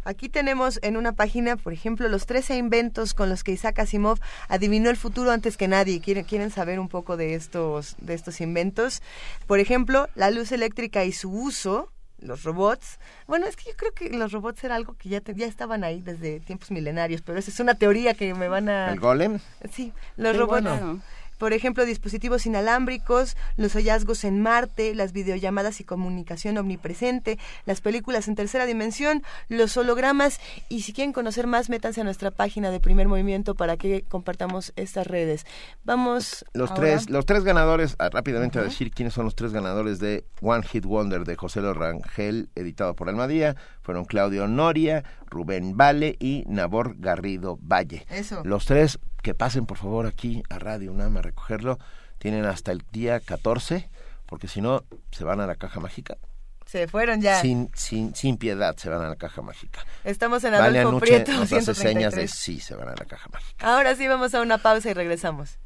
Aquí 0.03 0.30
tenemos 0.30 0.80
en 0.81 0.97
una 0.97 1.13
página, 1.13 1.57
por 1.57 1.73
ejemplo, 1.73 2.07
los 2.07 2.26
13 2.26 2.57
inventos 2.57 3.13
con 3.13 3.30
los 3.30 3.43
que 3.43 3.51
Isaac 3.51 3.80
Asimov 3.80 4.19
adivinó 4.47 4.89
el 4.89 4.97
futuro 4.97 5.31
antes 5.31 5.57
que 5.57 5.67
nadie. 5.67 6.01
¿Quieren, 6.01 6.26
quieren 6.26 6.51
saber 6.51 6.80
un 6.80 6.89
poco 6.89 7.17
de 7.17 7.35
estos, 7.35 7.95
de 7.99 8.13
estos 8.13 8.41
inventos? 8.41 9.01
Por 9.47 9.59
ejemplo, 9.59 10.07
la 10.15 10.31
luz 10.31 10.51
eléctrica 10.51 11.03
y 11.03 11.11
su 11.11 11.31
uso, 11.31 11.91
los 12.21 12.43
robots. 12.43 12.99
Bueno, 13.27 13.45
es 13.45 13.55
que 13.55 13.71
yo 13.71 13.77
creo 13.77 13.93
que 13.93 14.09
los 14.09 14.31
robots 14.31 14.63
era 14.63 14.76
algo 14.76 14.93
que 14.93 15.09
ya, 15.09 15.21
te, 15.21 15.34
ya 15.35 15.45
estaban 15.45 15.84
ahí 15.84 16.01
desde 16.01 16.39
tiempos 16.39 16.71
milenarios, 16.71 17.21
pero 17.21 17.39
esa 17.39 17.51
es 17.51 17.59
una 17.59 17.76
teoría 17.76 18.13
que 18.13 18.34
me 18.34 18.47
van 18.47 18.69
a... 18.69 18.91
¿El 18.91 18.99
golem? 18.99 19.39
Sí, 19.71 19.93
los 20.17 20.35
robots... 20.35 20.63
bueno. 20.63 21.01
Por 21.39 21.53
ejemplo, 21.53 21.85
dispositivos 21.85 22.45
inalámbricos, 22.45 23.37
los 23.55 23.73
hallazgos 23.73 24.25
en 24.25 24.41
Marte, 24.41 24.93
las 24.93 25.13
videollamadas 25.13 25.79
y 25.79 25.85
comunicación 25.85 26.57
omnipresente, 26.57 27.39
las 27.65 27.79
películas 27.79 28.27
en 28.27 28.35
tercera 28.35 28.65
dimensión, 28.65 29.23
los 29.47 29.77
hologramas. 29.77 30.39
Y 30.67 30.81
si 30.81 30.91
quieren 30.91 31.13
conocer 31.13 31.47
más, 31.47 31.69
métanse 31.69 32.01
a 32.01 32.03
nuestra 32.03 32.29
página 32.29 32.71
de 32.71 32.81
Primer 32.81 33.07
Movimiento 33.07 33.55
para 33.55 33.77
que 33.77 34.03
compartamos 34.03 34.73
estas 34.75 35.07
redes. 35.07 35.45
Vamos. 35.85 36.45
Los 36.53 36.71
ahora. 36.71 36.81
tres, 36.81 37.09
los 37.09 37.25
tres 37.25 37.43
ganadores, 37.45 37.95
ah, 37.99 38.09
rápidamente 38.11 38.59
a 38.59 38.63
decir 38.63 38.91
quiénes 38.91 39.13
son 39.13 39.23
los 39.23 39.35
tres 39.35 39.53
ganadores 39.53 39.99
de 39.99 40.25
One 40.41 40.63
Hit 40.63 40.85
Wonder 40.85 41.23
de 41.23 41.37
José 41.37 41.61
Rangel, 41.61 42.49
editado 42.55 42.95
por 42.95 43.07
Almadía, 43.07 43.55
fueron 43.81 44.05
Claudio 44.05 44.47
Noria, 44.47 45.03
Rubén 45.27 45.77
Vale 45.77 46.17
y 46.19 46.43
Nabor 46.47 46.95
Garrido 46.99 47.57
Valle. 47.61 48.05
Eso. 48.09 48.41
Los 48.43 48.65
tres 48.65 48.99
que 49.21 49.33
pasen 49.33 49.65
por 49.65 49.77
favor 49.77 50.05
aquí 50.05 50.43
a 50.49 50.59
Radio 50.59 50.91
UNAM 50.91 51.17
a 51.17 51.21
recogerlo. 51.21 51.79
Tienen 52.17 52.45
hasta 52.45 52.71
el 52.71 52.83
día 52.91 53.19
14, 53.19 53.89
porque 54.25 54.47
si 54.47 54.61
no, 54.61 54.83
se 55.11 55.23
van 55.23 55.39
a 55.39 55.47
la 55.47 55.55
caja 55.55 55.79
mágica. 55.79 56.17
Se 56.65 56.87
fueron 56.87 57.19
ya. 57.19 57.41
Sin, 57.41 57.71
sin, 57.73 58.13
sin 58.13 58.37
piedad 58.37 58.75
se 58.77 58.89
van 58.89 59.01
a 59.01 59.09
la 59.09 59.15
caja 59.15 59.41
mágica. 59.41 59.83
Estamos 60.03 60.43
en 60.43 60.51
Vale 60.51 60.79
Adolfo 60.79 60.97
Anuche 60.97 61.23
Prieto, 61.23 61.31
nos 61.31 61.51
hace 61.51 61.73
133. 61.73 61.77
señas 61.77 62.13
de 62.15 62.27
sí 62.27 62.59
se 62.59 62.75
van 62.75 62.89
a 62.89 62.95
la 62.95 63.05
caja 63.05 63.27
mágica. 63.33 63.65
Ahora 63.65 63.95
sí 63.95 64.07
vamos 64.07 64.35
a 64.35 64.41
una 64.41 64.59
pausa 64.59 64.89
y 64.91 64.93
regresamos. 64.93 65.57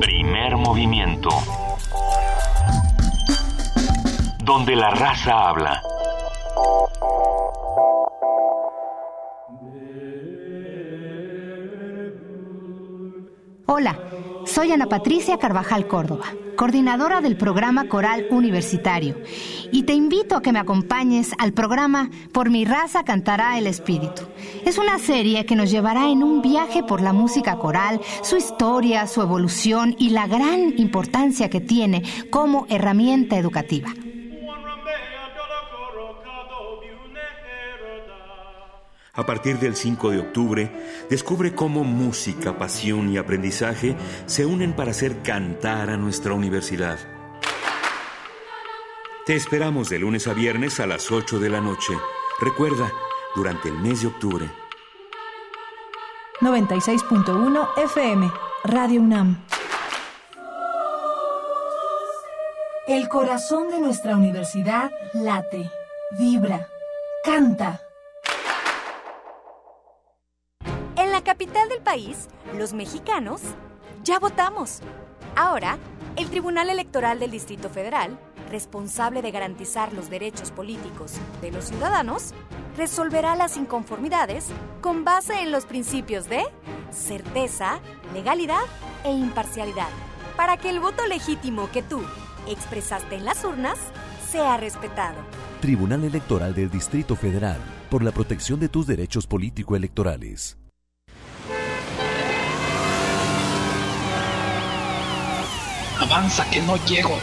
Primer 0.00 0.56
movimiento. 0.56 1.30
Donde 4.44 4.76
la 4.76 4.90
raza 4.90 5.48
habla. 5.48 5.82
Hola, 13.72 14.00
soy 14.46 14.72
Ana 14.72 14.86
Patricia 14.86 15.38
Carvajal 15.38 15.86
Córdoba, 15.86 16.24
coordinadora 16.56 17.20
del 17.20 17.36
programa 17.36 17.86
Coral 17.86 18.26
Universitario, 18.28 19.14
y 19.70 19.84
te 19.84 19.92
invito 19.92 20.34
a 20.34 20.42
que 20.42 20.50
me 20.50 20.58
acompañes 20.58 21.30
al 21.38 21.52
programa 21.52 22.10
Por 22.32 22.50
mi 22.50 22.64
raza 22.64 23.04
cantará 23.04 23.56
el 23.58 23.68
espíritu. 23.68 24.22
Es 24.66 24.76
una 24.76 24.98
serie 24.98 25.46
que 25.46 25.54
nos 25.54 25.70
llevará 25.70 26.10
en 26.10 26.24
un 26.24 26.42
viaje 26.42 26.82
por 26.82 27.00
la 27.00 27.12
música 27.12 27.58
coral, 27.58 28.00
su 28.22 28.36
historia, 28.36 29.06
su 29.06 29.22
evolución 29.22 29.94
y 30.00 30.10
la 30.10 30.26
gran 30.26 30.76
importancia 30.76 31.48
que 31.48 31.60
tiene 31.60 32.02
como 32.28 32.66
herramienta 32.70 33.38
educativa. 33.38 33.90
A 39.14 39.26
partir 39.26 39.58
del 39.58 39.74
5 39.74 40.10
de 40.10 40.20
octubre, 40.20 41.06
descubre 41.10 41.54
cómo 41.54 41.82
música, 41.82 42.56
pasión 42.56 43.10
y 43.10 43.18
aprendizaje 43.18 43.96
se 44.26 44.46
unen 44.46 44.74
para 44.74 44.92
hacer 44.92 45.22
cantar 45.22 45.90
a 45.90 45.96
nuestra 45.96 46.32
universidad. 46.32 46.98
Te 49.26 49.34
esperamos 49.34 49.88
de 49.88 49.98
lunes 49.98 50.28
a 50.28 50.32
viernes 50.32 50.78
a 50.80 50.86
las 50.86 51.10
8 51.10 51.38
de 51.40 51.48
la 51.50 51.60
noche. 51.60 51.92
Recuerda, 52.40 52.90
durante 53.34 53.68
el 53.68 53.78
mes 53.78 54.02
de 54.02 54.08
octubre. 54.08 54.50
96.1 56.40 57.68
FM, 57.76 58.30
Radio 58.64 59.00
UNAM. 59.02 59.44
El 62.86 63.08
corazón 63.08 63.68
de 63.70 63.78
nuestra 63.78 64.16
universidad 64.16 64.90
late, 65.14 65.70
vibra, 66.18 66.68
canta. 67.22 67.89
Capital 71.22 71.68
del 71.68 71.80
país, 71.80 72.28
los 72.56 72.72
mexicanos 72.72 73.40
ya 74.02 74.18
votamos. 74.18 74.80
Ahora, 75.36 75.78
el 76.16 76.28
Tribunal 76.28 76.70
Electoral 76.70 77.18
del 77.20 77.30
Distrito 77.30 77.70
Federal, 77.70 78.18
responsable 78.50 79.22
de 79.22 79.30
garantizar 79.30 79.92
los 79.92 80.10
derechos 80.10 80.50
políticos 80.50 81.12
de 81.40 81.52
los 81.52 81.66
ciudadanos, 81.66 82.34
resolverá 82.76 83.36
las 83.36 83.56
inconformidades 83.56 84.46
con 84.80 85.04
base 85.04 85.40
en 85.40 85.52
los 85.52 85.66
principios 85.66 86.28
de 86.28 86.42
certeza, 86.90 87.80
legalidad 88.12 88.62
e 89.04 89.12
imparcialidad, 89.12 89.88
para 90.36 90.56
que 90.56 90.70
el 90.70 90.80
voto 90.80 91.06
legítimo 91.06 91.70
que 91.70 91.82
tú 91.82 92.02
expresaste 92.48 93.16
en 93.16 93.24
las 93.24 93.44
urnas 93.44 93.78
sea 94.30 94.56
respetado. 94.56 95.18
Tribunal 95.60 96.04
Electoral 96.04 96.54
del 96.54 96.70
Distrito 96.70 97.16
Federal, 97.16 97.58
por 97.90 98.02
la 98.02 98.12
protección 98.12 98.60
de 98.60 98.68
tus 98.68 98.86
derechos 98.86 99.26
político-electorales. 99.26 100.59
Avanza, 106.00 106.48
que 106.50 106.62
no 106.62 106.76
llego. 106.86 107.18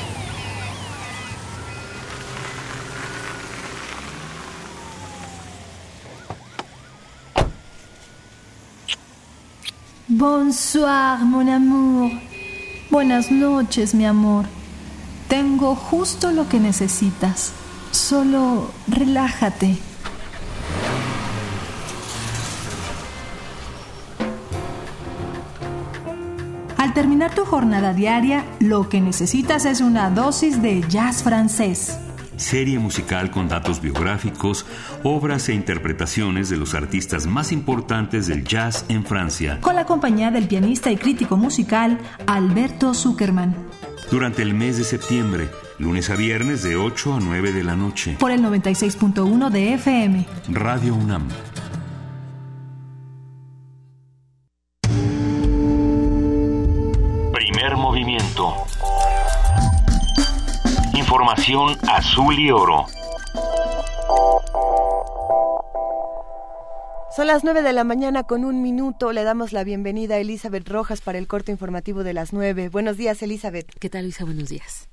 Bonsoir, 10.08 11.20
mon 11.26 11.50
amour. 11.50 12.12
Buenas 12.92 13.32
noches, 13.32 13.96
mi 13.96 14.06
amor. 14.06 14.46
Tengo 15.28 15.76
justo 15.76 16.32
lo 16.32 16.48
que 16.48 16.60
necesitas. 16.60 17.54
Solo 17.92 18.72
relájate. 18.88 19.87
Terminar 26.98 27.36
tu 27.36 27.46
jornada 27.46 27.94
diaria, 27.94 28.44
lo 28.60 28.90
que 28.90 29.00
necesitas 29.00 29.66
es 29.66 29.82
una 29.82 30.10
dosis 30.10 30.64
de 30.64 30.84
jazz 30.90 31.22
francés. 31.22 32.00
Serie 32.38 32.80
musical 32.80 33.30
con 33.30 33.48
datos 33.48 33.82
biográficos, 33.82 34.66
obras 35.04 35.48
e 35.50 35.54
interpretaciones 35.54 36.50
de 36.50 36.58
los 36.58 36.74
artistas 36.74 37.28
más 37.28 37.52
importantes 37.52 38.26
del 38.26 38.44
jazz 38.44 38.84
en 38.90 39.06
Francia. 39.06 39.60
Con 39.62 39.76
la 39.76 39.86
compañía 39.86 40.32
del 40.32 40.48
pianista 40.48 40.90
y 40.90 40.98
crítico 40.98 41.38
musical 41.38 42.00
Alberto 42.26 42.96
Zuckerman. 42.96 43.56
Durante 44.10 44.42
el 44.42 44.56
mes 44.56 44.80
de 44.80 44.84
septiembre, 44.84 45.50
lunes 45.78 46.10
a 46.10 46.16
viernes 46.16 46.64
de 46.64 46.78
8 46.78 47.14
a 47.14 47.20
9 47.20 47.52
de 47.52 47.64
la 47.64 47.76
noche. 47.76 48.16
Por 48.20 48.32
el 48.32 48.42
96.1 48.42 49.52
de 49.52 49.74
FM. 49.76 50.26
Radio 50.50 50.96
UNAM. 50.96 51.28
Azul 61.50 62.38
y 62.38 62.52
oro. 62.52 62.86
Son 67.16 67.28
las 67.28 67.46
9 67.46 67.62
de 67.62 67.72
la 67.72 67.86
mañana 67.86 68.24
con 68.24 68.44
un 68.44 68.62
minuto. 68.62 69.14
Le 69.14 69.24
damos 69.24 69.54
la 69.54 69.64
bienvenida 69.64 70.16
a 70.16 70.18
Elizabeth 70.18 70.68
Rojas 70.68 71.00
para 71.00 71.18
el 71.18 71.28
corto 71.28 71.52
informativo 71.52 72.04
de 72.04 72.14
las 72.14 72.34
9. 72.34 72.68
Buenos 72.68 72.98
días, 72.98 73.22
Elizabeth. 73.24 73.74
¿Qué 73.80 73.90
tal, 73.90 74.04
Luisa? 74.04 74.26
Buenos 74.26 74.50
días. 74.50 74.90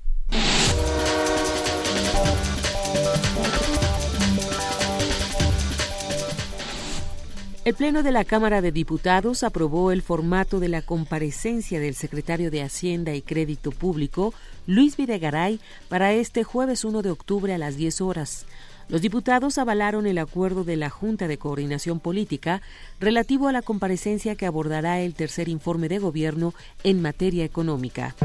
El 7.65 7.73
Pleno 7.73 8.03
de 8.03 8.11
la 8.11 8.23
Cámara 8.23 8.61
de 8.61 8.71
Diputados 8.71 9.41
aprobó 9.41 9.91
el 9.91 10.03
formato 10.03 10.59
de 10.59 10.69
la 10.69 10.83
comparecencia 10.83 11.79
del 11.79 11.95
secretario 11.95 12.51
de 12.51 12.61
Hacienda 12.61 13.15
y 13.15 13.23
Crédito 13.23 13.71
Público, 13.71 14.35
Luis 14.67 14.97
Videgaray, 14.97 15.59
para 15.89 16.13
este 16.13 16.43
jueves 16.43 16.83
1 16.83 17.01
de 17.03 17.11
octubre 17.11 17.53
a 17.53 17.57
las 17.57 17.77
10 17.77 18.01
horas. 18.01 18.45
Los 18.87 19.01
diputados 19.01 19.57
avalaron 19.57 20.05
el 20.07 20.17
acuerdo 20.17 20.63
de 20.63 20.75
la 20.75 20.89
Junta 20.89 21.27
de 21.27 21.37
Coordinación 21.37 21.99
Política 21.99 22.61
relativo 22.99 23.47
a 23.47 23.51
la 23.51 23.61
comparecencia 23.61 24.35
que 24.35 24.45
abordará 24.45 25.01
el 25.01 25.13
tercer 25.13 25.49
informe 25.49 25.89
de 25.89 25.99
gobierno 25.99 26.53
en 26.83 27.01
materia 27.01 27.43
económica. 27.45 28.15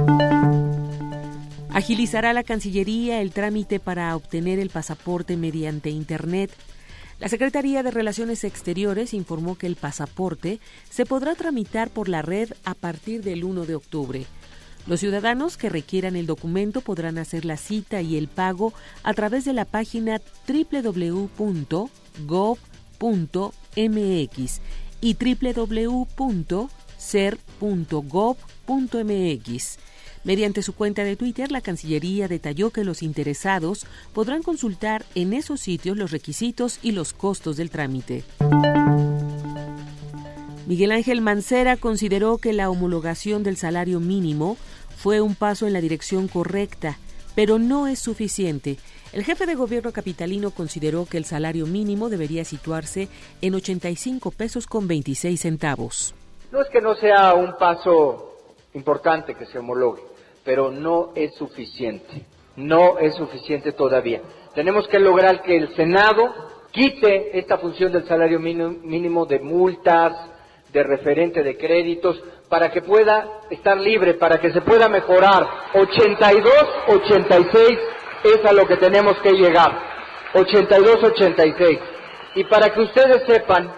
Agilizará 1.70 2.32
la 2.32 2.42
Cancillería 2.42 3.20
el 3.20 3.32
trámite 3.32 3.80
para 3.80 4.14
obtener 4.16 4.58
el 4.58 4.70
pasaporte 4.70 5.36
mediante 5.36 5.90
Internet. 5.90 6.50
La 7.20 7.28
Secretaría 7.28 7.82
de 7.82 7.90
Relaciones 7.90 8.44
Exteriores 8.44 9.14
informó 9.14 9.56
que 9.56 9.66
el 9.66 9.76
pasaporte 9.76 10.58
se 10.90 11.06
podrá 11.06 11.34
tramitar 11.34 11.90
por 11.90 12.08
la 12.08 12.22
red 12.22 12.50
a 12.64 12.74
partir 12.74 13.22
del 13.22 13.44
1 13.44 13.66
de 13.66 13.74
octubre. 13.74 14.26
Los 14.86 15.00
ciudadanos 15.00 15.56
que 15.56 15.68
requieran 15.68 16.16
el 16.16 16.26
documento 16.26 16.80
podrán 16.80 17.18
hacer 17.18 17.44
la 17.44 17.56
cita 17.56 18.00
y 18.02 18.16
el 18.16 18.28
pago 18.28 18.72
a 19.02 19.14
través 19.14 19.44
de 19.44 19.52
la 19.52 19.64
página 19.64 20.20
www.gov.mx 20.48 21.30
y 25.02 25.14
www.ser.gov.mx. 25.14 26.18
Mediante 30.22 30.62
su 30.62 30.74
cuenta 30.74 31.02
de 31.02 31.16
Twitter, 31.16 31.50
la 31.50 31.62
Cancillería 31.62 32.28
detalló 32.28 32.70
que 32.70 32.84
los 32.84 33.02
interesados 33.02 33.86
podrán 34.12 34.42
consultar 34.42 35.06
en 35.14 35.32
esos 35.32 35.60
sitios 35.60 35.96
los 35.96 36.10
requisitos 36.10 36.78
y 36.82 36.92
los 36.92 37.14
costos 37.14 37.56
del 37.56 37.70
trámite. 37.70 38.22
Miguel 40.66 40.92
Ángel 40.92 41.20
Mancera 41.20 41.76
consideró 41.76 42.38
que 42.38 42.52
la 42.52 42.70
homologación 42.70 43.42
del 43.42 43.56
salario 43.56 43.98
mínimo 43.98 44.56
fue 44.96 45.20
un 45.20 45.34
paso 45.34 45.66
en 45.66 45.72
la 45.72 45.80
dirección 45.80 46.28
correcta, 46.28 46.98
pero 47.34 47.58
no 47.58 47.86
es 47.86 47.98
suficiente. 47.98 48.76
El 49.12 49.24
jefe 49.24 49.46
de 49.46 49.54
gobierno 49.54 49.92
capitalino 49.92 50.50
consideró 50.50 51.06
que 51.06 51.16
el 51.16 51.24
salario 51.24 51.66
mínimo 51.66 52.08
debería 52.08 52.44
situarse 52.44 53.08
en 53.40 53.54
85 53.54 54.30
pesos 54.30 54.66
con 54.66 54.86
26 54.86 55.40
centavos. 55.40 56.14
No 56.52 56.60
es 56.60 56.68
que 56.68 56.80
no 56.80 56.94
sea 56.94 57.34
un 57.34 57.56
paso 57.56 58.36
importante 58.74 59.34
que 59.34 59.46
se 59.46 59.58
homologue, 59.58 60.02
pero 60.44 60.70
no 60.70 61.12
es 61.14 61.34
suficiente. 61.34 62.26
No 62.56 62.98
es 62.98 63.14
suficiente 63.16 63.72
todavía. 63.72 64.20
Tenemos 64.54 64.86
que 64.88 64.98
lograr 64.98 65.42
que 65.42 65.56
el 65.56 65.74
Senado 65.74 66.32
quite 66.70 67.38
esta 67.38 67.58
función 67.58 67.90
del 67.92 68.06
salario 68.06 68.38
mínimo 68.38 69.26
de 69.26 69.40
multas, 69.40 70.29
de 70.72 70.82
referente 70.82 71.42
de 71.42 71.56
créditos, 71.56 72.22
para 72.48 72.70
que 72.70 72.82
pueda 72.82 73.42
estar 73.50 73.76
libre, 73.76 74.14
para 74.14 74.38
que 74.38 74.52
se 74.52 74.60
pueda 74.60 74.88
mejorar. 74.88 75.46
82, 75.74 76.52
86 76.88 77.78
es 78.24 78.44
a 78.44 78.52
lo 78.52 78.66
que 78.66 78.76
tenemos 78.76 79.18
que 79.18 79.32
llegar. 79.32 79.70
82, 80.34 81.02
86. 81.02 81.78
Y 82.36 82.44
para 82.44 82.70
que 82.70 82.80
ustedes 82.80 83.22
sepan, 83.26 83.72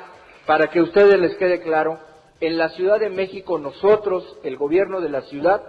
para 0.47 0.69
que 0.69 0.81
a 0.81 0.82
ustedes 0.82 1.19
les 1.19 1.36
quede 1.36 1.60
claro, 1.60 1.98
en 2.40 2.59
la 2.59 2.70
Ciudad 2.70 2.98
de 2.98 3.09
México 3.09 3.59
nosotros, 3.59 4.36
el 4.43 4.56
gobierno 4.56 5.01
de 5.01 5.09
la 5.09 5.23
ciudad, 5.23 5.62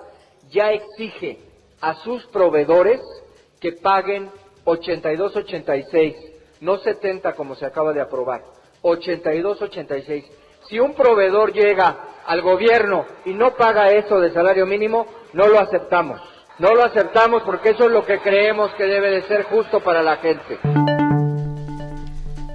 ya 0.50 0.72
exige 0.72 1.40
a 1.82 1.96
sus 1.96 2.26
proveedores 2.28 3.00
que 3.60 3.74
paguen 3.74 4.30
82, 4.66 5.36
86, 5.36 6.16
no 6.62 6.78
70 6.78 7.34
como 7.36 7.56
se 7.56 7.66
acaba 7.66 7.94
de 7.94 8.02
aprobar, 8.02 8.44
82, 8.82 9.62
86 9.62 10.26
si 10.68 10.80
un 10.80 10.94
proveedor 10.94 11.52
llega 11.54 11.96
al 12.26 12.42
gobierno 12.42 13.06
y 13.26 13.34
no 13.34 13.52
paga 13.56 13.92
eso 13.92 14.20
de 14.20 14.32
salario 14.32 14.66
mínimo, 14.66 15.06
no 15.34 15.48
lo 15.48 15.60
aceptamos. 15.60 16.22
No 16.60 16.76
lo 16.76 16.84
aceptamos 16.84 17.42
porque 17.44 17.72
eso 17.72 17.86
es 17.86 17.92
lo 17.92 18.06
que 18.06 18.20
creemos 18.20 18.72
que 18.76 18.86
debe 18.86 19.10
de 19.10 19.24
ser 19.24 19.44
justo 19.44 19.80
para 19.80 20.04
la 20.04 20.18
gente. 20.18 20.60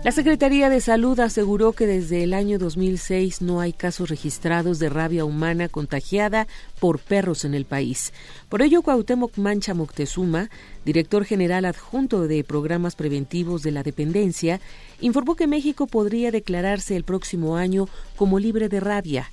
La 0.05 0.13
Secretaría 0.13 0.71
de 0.71 0.81
Salud 0.81 1.19
aseguró 1.19 1.73
que 1.73 1.85
desde 1.85 2.23
el 2.23 2.33
año 2.33 2.61
2006 2.61 3.43
no 3.43 3.61
hay 3.61 3.73
casos 3.73 4.09
registrados 4.09 4.79
de 4.79 4.89
rabia 4.89 5.25
humana 5.25 5.69
contagiada 5.69 6.47
por 6.79 7.01
perros 7.01 7.45
en 7.45 7.53
el 7.53 7.65
país. 7.65 8.13
Por 8.49 8.63
ello, 8.63 8.83
Cuauhtémoc 8.83 9.37
Mancha 9.39 9.75
Moctezuma, 9.75 10.51
director 10.85 11.25
general 11.25 11.65
adjunto 11.65 12.29
de 12.29 12.45
programas 12.45 12.95
preventivos 12.95 13.63
de 13.63 13.73
la 13.73 13.83
dependencia, 13.83 14.61
informó 15.01 15.35
que 15.35 15.49
México 15.49 15.89
podría 15.89 16.31
declararse 16.31 16.95
el 16.95 17.03
próximo 17.03 17.57
año 17.57 17.89
como 18.17 18.39
libre 18.39 18.69
de 18.69 18.79
rabia 18.79 19.29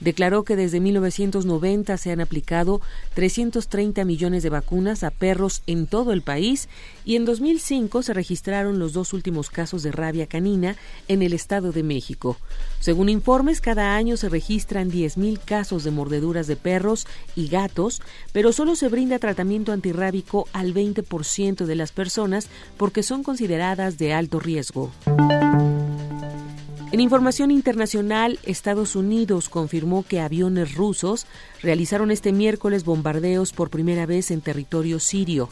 declaró 0.00 0.44
que 0.44 0.56
desde 0.56 0.80
1990 0.80 1.96
se 1.96 2.12
han 2.12 2.20
aplicado 2.20 2.80
330 3.14 4.04
millones 4.04 4.42
de 4.42 4.50
vacunas 4.50 5.02
a 5.04 5.10
perros 5.10 5.62
en 5.66 5.86
todo 5.86 6.12
el 6.12 6.22
país 6.22 6.68
y 7.04 7.16
en 7.16 7.24
2005 7.24 8.02
se 8.02 8.14
registraron 8.14 8.78
los 8.78 8.92
dos 8.92 9.12
últimos 9.12 9.50
casos 9.50 9.82
de 9.82 9.92
rabia 9.92 10.26
canina 10.26 10.76
en 11.08 11.22
el 11.22 11.32
Estado 11.32 11.72
de 11.72 11.82
México. 11.82 12.36
Según 12.80 13.08
informes, 13.08 13.60
cada 13.60 13.96
año 13.96 14.16
se 14.16 14.28
registran 14.28 14.90
10.000 14.90 15.40
casos 15.44 15.84
de 15.84 15.90
mordeduras 15.90 16.46
de 16.46 16.56
perros 16.56 17.06
y 17.34 17.48
gatos, 17.48 18.02
pero 18.32 18.52
solo 18.52 18.76
se 18.76 18.88
brinda 18.88 19.18
tratamiento 19.18 19.72
antirrábico 19.72 20.46
al 20.52 20.74
20% 20.74 21.64
de 21.64 21.74
las 21.74 21.92
personas 21.92 22.48
porque 22.76 23.02
son 23.02 23.22
consideradas 23.22 23.98
de 23.98 24.12
alto 24.12 24.38
riesgo. 24.38 24.92
En 26.90 27.00
información 27.00 27.50
internacional, 27.50 28.38
Estados 28.44 28.96
Unidos 28.96 29.50
confirmó 29.50 30.06
que 30.08 30.20
aviones 30.20 30.74
rusos 30.74 31.26
realizaron 31.60 32.10
este 32.10 32.32
miércoles 32.32 32.84
bombardeos 32.84 33.52
por 33.52 33.68
primera 33.68 34.06
vez 34.06 34.30
en 34.30 34.40
territorio 34.40 34.98
sirio. 34.98 35.50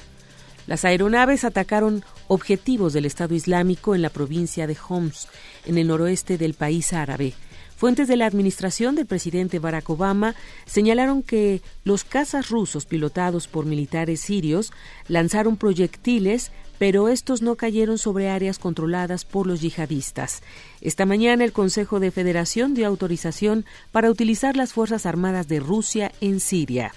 Las 0.66 0.86
aeronaves 0.86 1.44
atacaron 1.44 2.04
objetivos 2.26 2.94
del 2.94 3.04
Estado 3.04 3.34
Islámico 3.34 3.94
en 3.94 4.00
la 4.00 4.08
provincia 4.08 4.66
de 4.66 4.78
Homs, 4.88 5.28
en 5.66 5.76
el 5.76 5.88
noroeste 5.88 6.38
del 6.38 6.54
país 6.54 6.94
árabe. 6.94 7.34
Fuentes 7.76 8.08
de 8.08 8.16
la 8.16 8.24
administración 8.24 8.94
del 8.94 9.04
presidente 9.04 9.58
Barack 9.58 9.90
Obama 9.90 10.34
señalaron 10.64 11.22
que 11.22 11.60
los 11.84 12.04
cazas 12.04 12.48
rusos 12.48 12.86
pilotados 12.86 13.46
por 13.46 13.66
militares 13.66 14.22
sirios 14.22 14.72
lanzaron 15.08 15.58
proyectiles 15.58 16.50
pero 16.78 17.08
estos 17.08 17.42
no 17.42 17.56
cayeron 17.56 17.98
sobre 17.98 18.28
áreas 18.28 18.58
controladas 18.58 19.24
por 19.24 19.46
los 19.46 19.60
yihadistas. 19.60 20.42
Esta 20.80 21.06
mañana 21.06 21.44
el 21.44 21.52
Consejo 21.52 22.00
de 22.00 22.10
Federación 22.10 22.74
dio 22.74 22.86
autorización 22.86 23.64
para 23.92 24.10
utilizar 24.10 24.56
las 24.56 24.72
Fuerzas 24.72 25.06
Armadas 25.06 25.48
de 25.48 25.60
Rusia 25.60 26.12
en 26.20 26.40
Siria. 26.40 26.92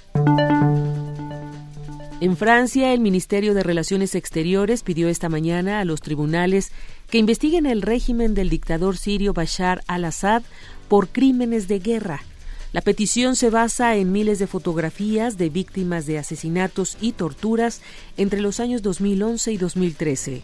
En 2.21 2.35
Francia, 2.35 2.91
el 2.91 2.99
Ministerio 2.99 3.53
de 3.53 3.63
Relaciones 3.63 4.13
Exteriores 4.13 4.83
pidió 4.83 5.07
esta 5.07 5.29
mañana 5.29 5.79
a 5.79 5.85
los 5.85 6.01
tribunales 6.01 6.73
que 7.09 7.17
investiguen 7.17 7.65
el 7.65 7.81
régimen 7.81 8.33
del 8.33 8.49
dictador 8.49 8.97
sirio 8.97 9.31
Bashar 9.31 9.83
al-Assad 9.87 10.43
por 10.89 11.07
crímenes 11.07 11.69
de 11.69 11.79
guerra. 11.79 12.21
La 12.71 12.81
petición 12.81 13.35
se 13.35 13.49
basa 13.49 13.95
en 13.95 14.11
miles 14.11 14.37
de 14.37 14.45
fotografías 14.45 15.39
de 15.39 15.49
víctimas 15.49 16.05
de 16.05 16.19
asesinatos 16.19 16.97
y 17.01 17.13
torturas 17.13 17.81
entre 18.15 18.41
los 18.41 18.59
años 18.59 18.83
2011 18.83 19.51
y 19.51 19.57
2013. 19.57 20.41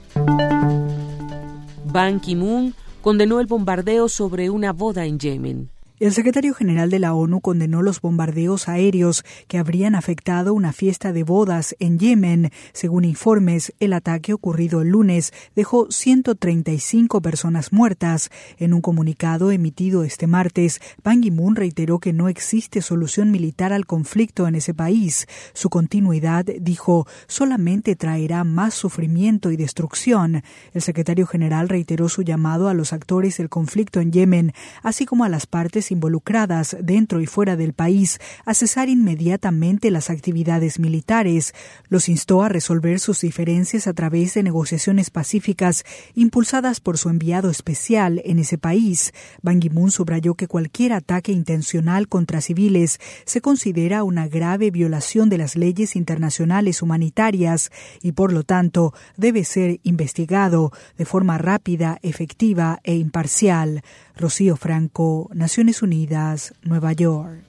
Ban 1.85 2.19
Ki-moon 2.19 2.73
condenó 3.03 3.39
el 3.39 3.45
bombardeo 3.45 4.09
sobre 4.09 4.49
una 4.49 4.73
boda 4.73 5.05
en 5.05 5.19
Yemen. 5.19 5.74
El 5.97 6.11
secretario 6.11 6.53
general 6.53 6.89
de 6.89 6.99
la 6.99 7.13
ONU 7.13 7.39
condenó 7.39 7.81
los 7.81 8.01
bombardeos 8.01 8.67
aéreos 8.67 9.23
que 9.47 9.57
habrían 9.57 9.95
afectado 9.95 10.53
una 10.53 10.73
fiesta 10.73 11.13
de 11.13 11.23
bodas 11.23 11.73
en 11.79 11.99
Yemen. 11.99 12.51
Según 12.73 13.05
informes, 13.05 13.73
el 13.79 13.93
ataque 13.93 14.33
ocurrido 14.33 14.81
el 14.81 14.89
lunes 14.89 15.31
dejó 15.55 15.89
135 15.89 17.21
personas 17.21 17.71
muertas. 17.71 18.29
En 18.57 18.73
un 18.73 18.81
comunicado 18.81 19.51
emitido 19.51 20.03
este 20.03 20.27
martes, 20.27 20.81
Ban 21.01 21.21
Ki-moon 21.21 21.55
reiteró 21.55 21.99
que 21.99 22.11
no 22.11 22.27
existe 22.27 22.81
solución 22.81 23.31
militar 23.31 23.71
al 23.71 23.85
conflicto 23.85 24.49
en 24.49 24.55
ese 24.55 24.73
país. 24.73 25.27
Su 25.53 25.69
continuidad, 25.69 26.43
dijo, 26.59 27.07
solamente 27.27 27.95
traerá 27.95 28.43
más 28.43 28.73
sufrimiento 28.73 29.49
y 29.49 29.55
destrucción. 29.55 30.43
El 30.73 30.81
secretario 30.81 31.25
general 31.25 31.69
reiteró 31.69 32.09
su 32.09 32.21
llamado 32.21 32.67
a 32.67 32.73
los 32.73 32.91
actores 32.91 33.37
del 33.37 33.47
conflicto 33.47 34.01
en 34.01 34.11
Yemen, 34.11 34.51
así 34.83 35.05
como 35.05 35.23
a 35.23 35.29
las 35.29 35.47
partes 35.47 35.84
involucradas 35.91 36.75
dentro 36.81 37.21
y 37.21 37.25
fuera 37.25 37.55
del 37.55 37.73
país 37.73 38.19
a 38.45 38.53
cesar 38.53 38.89
inmediatamente 38.89 39.91
las 39.91 40.09
actividades 40.09 40.79
militares. 40.79 41.53
Los 41.89 42.09
instó 42.09 42.43
a 42.43 42.49
resolver 42.49 42.99
sus 42.99 43.21
diferencias 43.21 43.87
a 43.87 43.93
través 43.93 44.33
de 44.33 44.43
negociaciones 44.43 45.09
pacíficas 45.09 45.83
impulsadas 46.13 46.79
por 46.79 46.97
su 46.97 47.09
enviado 47.09 47.49
especial 47.49 48.21
en 48.25 48.39
ese 48.39 48.57
país. 48.57 49.13
Ban 49.41 49.59
Ki-moon 49.59 49.91
subrayó 49.91 50.35
que 50.35 50.47
cualquier 50.47 50.93
ataque 50.93 51.31
intencional 51.31 52.07
contra 52.07 52.41
civiles 52.41 52.99
se 53.25 53.41
considera 53.41 54.03
una 54.03 54.27
grave 54.27 54.71
violación 54.71 55.29
de 55.29 55.37
las 55.37 55.55
leyes 55.55 55.95
internacionales 55.95 56.81
humanitarias 56.81 57.71
y 58.01 58.11
por 58.13 58.33
lo 58.33 58.43
tanto 58.43 58.93
debe 59.17 59.43
ser 59.43 59.79
investigado 59.83 60.71
de 60.97 61.05
forma 61.05 61.37
rápida, 61.37 61.99
efectiva 62.01 62.79
e 62.83 62.95
imparcial. 62.95 63.83
Rocío 64.17 64.55
Franco, 64.55 65.29
Naciones 65.33 65.81
Unidas, 65.81 66.53
Nueva 66.63 66.93
York. 66.93 67.43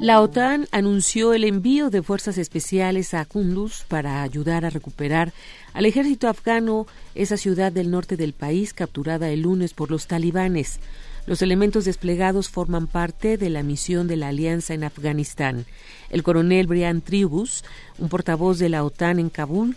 La 0.00 0.22
OTAN 0.22 0.66
anunció 0.72 1.34
el 1.34 1.44
envío 1.44 1.90
de 1.90 2.02
fuerzas 2.02 2.38
especiales 2.38 3.12
a 3.12 3.26
Kunduz 3.26 3.84
para 3.86 4.22
ayudar 4.22 4.64
a 4.64 4.70
recuperar 4.70 5.34
al 5.74 5.84
ejército 5.84 6.26
afgano 6.26 6.86
esa 7.14 7.36
ciudad 7.36 7.70
del 7.70 7.90
norte 7.90 8.16
del 8.16 8.32
país 8.32 8.72
capturada 8.72 9.28
el 9.28 9.42
lunes 9.42 9.74
por 9.74 9.90
los 9.90 10.06
talibanes. 10.06 10.80
Los 11.26 11.42
elementos 11.42 11.84
desplegados 11.84 12.48
forman 12.48 12.86
parte 12.86 13.36
de 13.36 13.50
la 13.50 13.62
misión 13.62 14.08
de 14.08 14.16
la 14.16 14.28
alianza 14.28 14.72
en 14.72 14.84
Afganistán. 14.84 15.66
El 16.08 16.22
coronel 16.22 16.66
Brian 16.66 17.02
Tribus, 17.02 17.62
un 17.98 18.08
portavoz 18.08 18.58
de 18.58 18.70
la 18.70 18.82
OTAN 18.84 19.18
en 19.18 19.28
Kabul, 19.28 19.76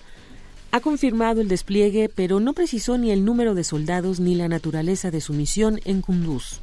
ha 0.74 0.80
confirmado 0.80 1.40
el 1.40 1.50
despliegue, 1.50 2.10
pero 2.10 2.40
no 2.40 2.54
precisó 2.54 2.98
ni 2.98 3.12
el 3.12 3.24
número 3.26 3.54
de 3.54 3.64
soldados 3.64 4.20
ni 4.20 4.34
la 4.34 4.48
naturaleza 4.48 5.12
de 5.12 5.22
su 5.22 5.32
misión 5.34 5.80
en 5.86 6.02
Kunduz. 6.02 6.62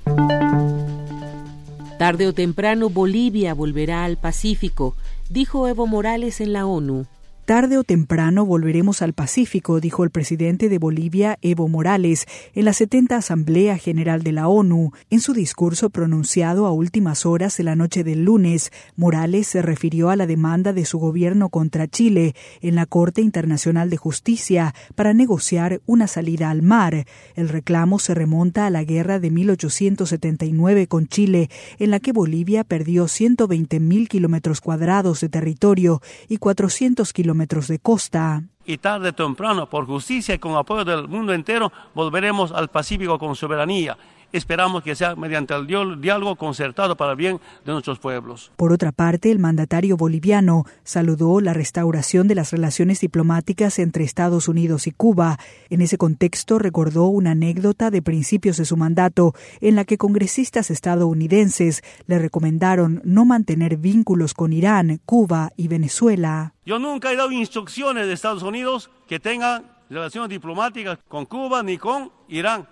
Tarde 1.96 2.26
o 2.26 2.32
temprano 2.32 2.90
Bolivia 2.90 3.54
volverá 3.54 4.02
al 4.04 4.16
Pacífico, 4.16 4.96
dijo 5.28 5.68
Evo 5.68 5.86
Morales 5.86 6.40
en 6.40 6.52
la 6.52 6.66
ONU. 6.66 7.06
Tarde 7.50 7.78
o 7.78 7.82
temprano 7.82 8.46
volveremos 8.46 9.02
al 9.02 9.12
Pacífico, 9.12 9.80
dijo 9.80 10.04
el 10.04 10.10
presidente 10.10 10.68
de 10.68 10.78
Bolivia, 10.78 11.36
Evo 11.42 11.66
Morales, 11.66 12.28
en 12.54 12.64
la 12.64 12.72
70 12.72 13.16
Asamblea 13.16 13.76
General 13.76 14.22
de 14.22 14.30
la 14.30 14.46
ONU. 14.46 14.92
En 15.10 15.18
su 15.18 15.32
discurso 15.32 15.90
pronunciado 15.90 16.66
a 16.66 16.70
últimas 16.70 17.26
horas 17.26 17.56
de 17.56 17.64
la 17.64 17.74
noche 17.74 18.04
del 18.04 18.22
lunes, 18.22 18.70
Morales 18.94 19.48
se 19.48 19.62
refirió 19.62 20.10
a 20.10 20.14
la 20.14 20.28
demanda 20.28 20.72
de 20.72 20.84
su 20.84 21.00
gobierno 21.00 21.48
contra 21.48 21.88
Chile 21.88 22.36
en 22.60 22.76
la 22.76 22.86
Corte 22.86 23.20
Internacional 23.20 23.90
de 23.90 23.96
Justicia 23.96 24.72
para 24.94 25.12
negociar 25.12 25.80
una 25.86 26.06
salida 26.06 26.50
al 26.50 26.62
mar. 26.62 27.04
El 27.34 27.48
reclamo 27.48 27.98
se 27.98 28.14
remonta 28.14 28.66
a 28.66 28.70
la 28.70 28.84
guerra 28.84 29.18
de 29.18 29.32
1879 29.32 30.86
con 30.86 31.08
Chile, 31.08 31.50
en 31.80 31.90
la 31.90 31.98
que 31.98 32.12
Bolivia 32.12 32.62
perdió 32.62 33.06
120.000 33.06 34.06
kilómetros 34.06 34.60
cuadrados 34.60 35.20
de 35.20 35.28
territorio 35.28 36.00
y 36.28 36.36
400 36.36 37.12
kilómetros 37.12 37.39
de 37.46 37.78
costa. 37.78 38.42
Y 38.64 38.78
tarde 38.78 39.08
o 39.08 39.12
temprano, 39.12 39.68
por 39.68 39.86
justicia 39.86 40.34
y 40.34 40.38
con 40.38 40.56
apoyo 40.56 40.84
del 40.84 41.08
mundo 41.08 41.32
entero, 41.32 41.72
volveremos 41.94 42.52
al 42.52 42.68
Pacífico 42.68 43.18
con 43.18 43.34
soberanía 43.34 43.96
Esperamos 44.32 44.82
que 44.82 44.94
sea 44.94 45.16
mediante 45.16 45.54
el 45.54 45.66
diálogo 45.66 46.36
concertado 46.36 46.96
para 46.96 47.12
el 47.12 47.16
bien 47.16 47.40
de 47.64 47.72
nuestros 47.72 47.98
pueblos. 47.98 48.52
Por 48.56 48.72
otra 48.72 48.92
parte, 48.92 49.30
el 49.30 49.38
mandatario 49.38 49.96
boliviano 49.96 50.64
saludó 50.84 51.40
la 51.40 51.52
restauración 51.52 52.28
de 52.28 52.36
las 52.36 52.52
relaciones 52.52 53.00
diplomáticas 53.00 53.78
entre 53.78 54.04
Estados 54.04 54.48
Unidos 54.48 54.86
y 54.86 54.92
Cuba. 54.92 55.38
En 55.68 55.80
ese 55.80 55.98
contexto 55.98 56.58
recordó 56.58 57.06
una 57.06 57.32
anécdota 57.32 57.90
de 57.90 58.02
principios 58.02 58.56
de 58.56 58.64
su 58.64 58.76
mandato 58.76 59.34
en 59.60 59.74
la 59.74 59.84
que 59.84 59.98
congresistas 59.98 60.70
estadounidenses 60.70 61.82
le 62.06 62.18
recomendaron 62.18 63.00
no 63.04 63.24
mantener 63.24 63.76
vínculos 63.76 64.34
con 64.34 64.52
Irán, 64.52 65.00
Cuba 65.04 65.50
y 65.56 65.68
Venezuela. 65.68 66.54
Yo 66.64 66.78
nunca 66.78 67.12
he 67.12 67.16
dado 67.16 67.32
instrucciones 67.32 68.06
de 68.06 68.12
Estados 68.12 68.42
Unidos 68.42 68.90
que 69.08 69.18
tengan 69.18 69.64
relaciones 69.88 70.30
diplomáticas 70.30 70.98
con 71.08 71.26
Cuba 71.26 71.62
ni 71.62 71.78
con 71.78 72.12
Irán. 72.28 72.66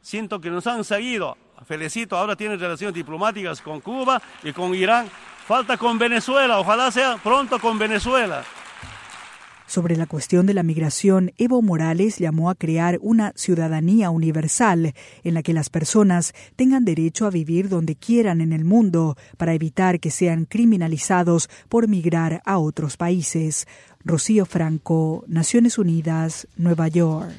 Siento 0.00 0.40
que 0.40 0.50
nos 0.50 0.66
han 0.66 0.84
seguido. 0.84 1.36
Felicito, 1.66 2.16
ahora 2.16 2.36
tienen 2.36 2.58
relaciones 2.58 2.94
diplomáticas 2.94 3.60
con 3.60 3.80
Cuba 3.80 4.22
y 4.42 4.52
con 4.52 4.74
Irán. 4.74 5.08
Falta 5.46 5.76
con 5.76 5.98
Venezuela, 5.98 6.58
ojalá 6.58 6.90
sea 6.90 7.16
pronto 7.16 7.58
con 7.58 7.78
Venezuela. 7.78 8.44
Sobre 9.68 9.96
la 9.96 10.06
cuestión 10.06 10.46
de 10.46 10.54
la 10.54 10.62
migración, 10.62 11.32
Evo 11.36 11.60
Morales 11.60 12.16
llamó 12.16 12.48
a 12.48 12.54
crear 12.54 12.98
una 13.02 13.34
ciudadanía 13.36 14.08
universal 14.08 14.94
en 15.24 15.34
la 15.34 15.42
que 15.42 15.52
las 15.52 15.68
personas 15.68 16.32
tengan 16.56 16.86
derecho 16.86 17.26
a 17.26 17.30
vivir 17.30 17.68
donde 17.68 17.94
quieran 17.94 18.40
en 18.40 18.54
el 18.54 18.64
mundo 18.64 19.16
para 19.36 19.52
evitar 19.52 20.00
que 20.00 20.10
sean 20.10 20.46
criminalizados 20.46 21.50
por 21.68 21.86
migrar 21.86 22.40
a 22.46 22.56
otros 22.56 22.96
países. 22.96 23.66
Rocío 24.02 24.46
Franco, 24.46 25.24
Naciones 25.28 25.76
Unidas, 25.76 26.48
Nueva 26.56 26.88
York. 26.88 27.36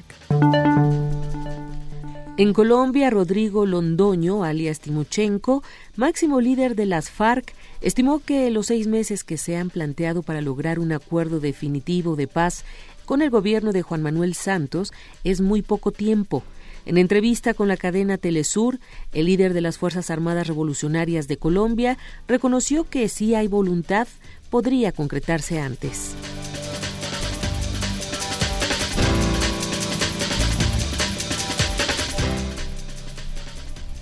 En 2.40 2.54
Colombia, 2.54 3.10
Rodrigo 3.10 3.66
Londoño, 3.66 4.44
alias 4.44 4.80
Timochenko, 4.80 5.62
máximo 5.96 6.40
líder 6.40 6.74
de 6.74 6.86
las 6.86 7.10
FARC, 7.10 7.52
estimó 7.82 8.20
que 8.20 8.50
los 8.50 8.68
seis 8.68 8.86
meses 8.86 9.24
que 9.24 9.36
se 9.36 9.58
han 9.58 9.68
planteado 9.68 10.22
para 10.22 10.40
lograr 10.40 10.78
un 10.78 10.92
acuerdo 10.92 11.38
definitivo 11.38 12.16
de 12.16 12.28
paz 12.28 12.64
con 13.04 13.20
el 13.20 13.28
gobierno 13.28 13.72
de 13.72 13.82
Juan 13.82 14.00
Manuel 14.00 14.32
Santos 14.32 14.90
es 15.22 15.42
muy 15.42 15.60
poco 15.60 15.92
tiempo. 15.92 16.42
En 16.86 16.96
entrevista 16.96 17.52
con 17.52 17.68
la 17.68 17.76
cadena 17.76 18.16
Telesur, 18.16 18.78
el 19.12 19.26
líder 19.26 19.52
de 19.52 19.60
las 19.60 19.76
Fuerzas 19.76 20.08
Armadas 20.08 20.46
Revolucionarias 20.46 21.28
de 21.28 21.36
Colombia 21.36 21.98
reconoció 22.26 22.88
que 22.88 23.10
si 23.10 23.34
hay 23.34 23.48
voluntad, 23.48 24.08
podría 24.48 24.92
concretarse 24.92 25.60
antes. 25.60 26.14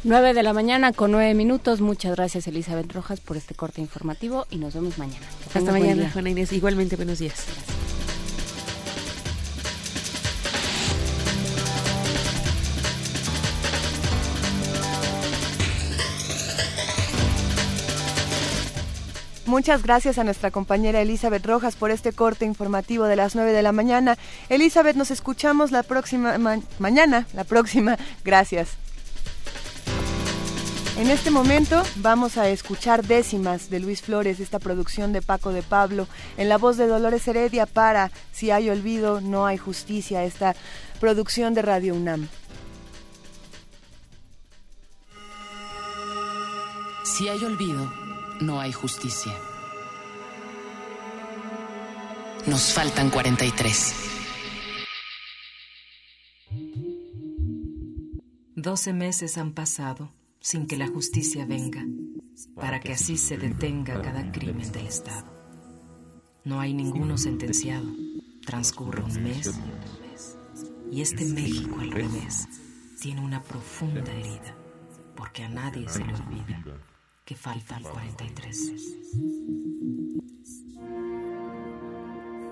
9 0.04 0.32
de 0.32 0.42
la 0.42 0.52
mañana 0.52 0.92
con 0.92 1.10
9 1.10 1.34
minutos. 1.34 1.80
Muchas 1.80 2.14
gracias, 2.14 2.46
Elizabeth 2.46 2.92
Rojas, 2.92 3.20
por 3.20 3.36
este 3.36 3.54
corte 3.54 3.80
informativo 3.80 4.46
y 4.50 4.56
nos 4.56 4.74
vemos 4.74 4.98
mañana. 4.98 5.26
Hasta 5.46 5.72
mañana, 5.72 6.10
Juana 6.10 6.30
Inés. 6.30 6.52
Igualmente, 6.52 6.96
buenos 6.96 7.18
días. 7.18 7.44
Muchas 19.46 19.82
gracias 19.82 20.18
a 20.18 20.24
nuestra 20.24 20.50
compañera 20.50 21.00
Elizabeth 21.00 21.44
Rojas 21.46 21.74
por 21.74 21.90
este 21.90 22.12
corte 22.12 22.44
informativo 22.44 23.06
de 23.06 23.16
las 23.16 23.34
9 23.34 23.52
de 23.52 23.62
la 23.62 23.72
mañana. 23.72 24.18
Elizabeth, 24.50 24.94
nos 24.94 25.10
escuchamos 25.10 25.72
la 25.72 25.82
próxima 25.82 26.36
mañana, 26.78 27.26
la 27.32 27.44
próxima. 27.44 27.96
Gracias. 28.24 28.76
En 30.98 31.10
este 31.10 31.30
momento 31.30 31.80
vamos 31.94 32.38
a 32.38 32.48
escuchar 32.48 33.06
décimas 33.06 33.70
de 33.70 33.78
Luis 33.78 34.02
Flores, 34.02 34.40
esta 34.40 34.58
producción 34.58 35.12
de 35.12 35.22
Paco 35.22 35.52
de 35.52 35.62
Pablo, 35.62 36.08
en 36.36 36.48
la 36.48 36.58
voz 36.58 36.76
de 36.76 36.88
Dolores 36.88 37.28
Heredia 37.28 37.66
para 37.66 38.10
Si 38.32 38.50
hay 38.50 38.68
olvido, 38.68 39.20
no 39.20 39.46
hay 39.46 39.58
justicia, 39.58 40.24
esta 40.24 40.56
producción 40.98 41.54
de 41.54 41.62
Radio 41.62 41.94
UNAM. 41.94 42.26
Si 47.04 47.28
hay 47.28 47.44
olvido, 47.44 47.92
no 48.40 48.58
hay 48.60 48.72
justicia. 48.72 49.32
Nos 52.46 52.72
faltan 52.72 53.10
43. 53.10 53.94
Doce 58.56 58.92
meses 58.92 59.38
han 59.38 59.52
pasado 59.52 60.17
sin 60.48 60.66
que 60.66 60.78
la 60.78 60.88
justicia 60.88 61.44
venga, 61.44 61.84
para 62.54 62.80
que 62.80 62.94
así 62.94 63.18
se 63.18 63.36
detenga 63.36 64.00
cada 64.00 64.32
crimen 64.32 64.72
del 64.72 64.86
Estado. 64.86 65.30
No 66.42 66.58
hay 66.58 66.72
ninguno 66.72 67.18
sentenciado. 67.18 67.86
Transcurre 68.46 69.02
un 69.02 69.22
mes 69.22 69.60
y 70.90 71.02
este 71.02 71.26
México 71.26 71.80
al 71.80 71.90
revés 71.90 72.48
tiene 72.98 73.20
una 73.20 73.42
profunda 73.42 74.10
herida, 74.10 74.56
porque 75.14 75.44
a 75.44 75.50
nadie 75.50 75.86
se 75.86 76.02
le 76.02 76.14
olvida 76.14 76.64
que 77.26 77.34
falta 77.34 77.76
el 77.76 77.82
43. 77.82 78.72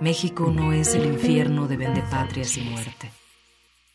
México 0.03 0.53
no 0.55 0.75
es 0.75 0.95
el 0.95 1.07
infierno 1.07 1.67
de 1.67 1.79
vendepatrias 1.79 2.59
y 2.59 2.61
muerte. 2.61 3.11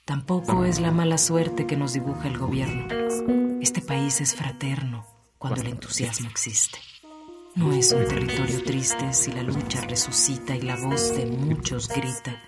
Tampoco 0.05 0.65
es 0.65 0.79
la 0.79 0.89
mala 0.89 1.19
suerte 1.19 1.67
que 1.67 1.77
nos 1.77 1.93
dibuja 1.93 2.29
el 2.29 2.39
gobierno. 2.39 3.50
Este 3.61 3.79
país 3.79 4.19
es 4.21 4.35
fraterno 4.35 5.05
cuando 5.37 5.61
el 5.61 5.67
entusiasmo 5.67 6.27
existe. 6.29 6.79
No 7.53 7.71
es 7.71 7.91
un 7.91 8.07
territorio 8.07 8.63
triste 8.63 9.13
si 9.13 9.31
la 9.31 9.43
lucha 9.43 9.81
resucita 9.81 10.55
y 10.55 10.61
la 10.61 10.75
voz 10.77 11.15
de 11.15 11.27
muchos 11.27 11.87
grita, 11.87 12.41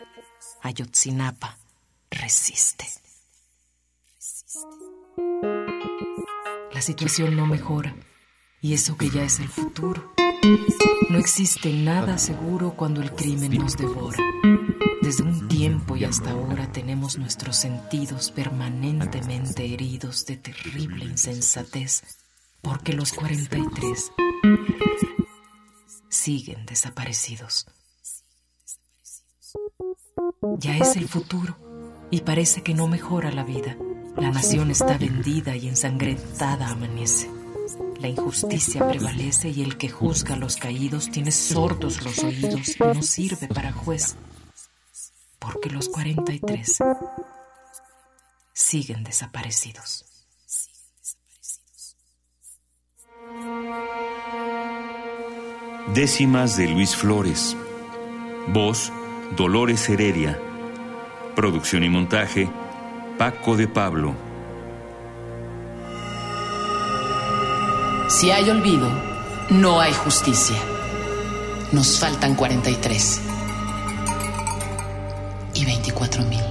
Ayotzinapa 0.63 1.59
resiste. 2.09 2.87
La 6.73 6.81
situación 6.81 7.35
no 7.35 7.45
mejora 7.45 7.95
y 8.59 8.73
eso 8.73 8.97
que 8.97 9.11
ya 9.11 9.23
es 9.23 9.39
el 9.39 9.49
futuro. 9.49 10.13
No 11.23 11.25
existe 11.25 11.71
nada 11.71 12.17
seguro 12.17 12.73
cuando 12.75 13.01
el 13.01 13.09
crimen 13.13 13.59
nos 13.59 13.77
devora. 13.77 14.17
Desde 15.01 15.23
un 15.23 15.47
tiempo 15.47 15.95
y 15.95 16.03
hasta 16.03 16.31
ahora 16.31 16.69
tenemos 16.69 17.17
nuestros 17.17 17.55
sentidos 17.55 18.29
permanentemente 18.31 19.73
heridos 19.73 20.25
de 20.25 20.35
terrible 20.35 21.05
insensatez, 21.05 22.03
porque 22.61 22.91
los 22.91 23.13
43 23.13 24.11
siguen 26.09 26.65
desaparecidos. 26.65 27.67
Ya 30.57 30.75
es 30.75 30.97
el 30.97 31.07
futuro 31.07 31.55
y 32.11 32.19
parece 32.19 32.63
que 32.63 32.73
no 32.73 32.89
mejora 32.89 33.31
la 33.31 33.45
vida. 33.45 33.77
La 34.17 34.29
nación 34.29 34.71
está 34.71 34.97
vendida 34.97 35.55
y 35.55 35.69
ensangrentada 35.69 36.67
amanece. 36.67 37.29
La 37.99 38.07
injusticia 38.07 38.87
prevalece 38.87 39.49
y 39.49 39.63
el 39.63 39.77
que 39.77 39.89
juzga 39.89 40.35
a 40.35 40.37
los 40.37 40.57
caídos 40.57 41.09
tiene 41.09 41.31
sordos 41.31 42.03
los 42.03 42.19
oídos 42.19 42.75
y 42.75 42.83
no 42.83 43.01
sirve 43.01 43.47
para 43.47 43.71
juez. 43.71 44.15
Porque 45.39 45.69
los 45.69 45.89
43 45.89 46.79
siguen 48.53 49.03
desaparecidos. 49.03 50.05
Décimas 55.93 56.57
de 56.57 56.67
Luis 56.67 56.95
Flores. 56.95 57.55
Voz, 58.47 58.91
Dolores 59.37 59.87
Heredia. 59.89 60.39
Producción 61.35 61.83
y 61.83 61.89
montaje, 61.89 62.49
Paco 63.17 63.55
de 63.55 63.67
Pablo. 63.67 64.15
Si 68.15 68.29
hay 68.29 68.47
olvido, 68.47 68.87
no 69.49 69.81
hay 69.81 69.91
justicia. 69.91 70.55
Nos 71.71 71.99
faltan 71.99 72.35
43 72.35 73.21
y 75.55 75.65
24 75.65 76.23
mil. 76.25 76.43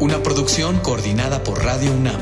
Una 0.00 0.20
producción 0.20 0.80
coordinada 0.80 1.44
por 1.44 1.64
Radio 1.64 1.92
UNAM. 1.92 2.20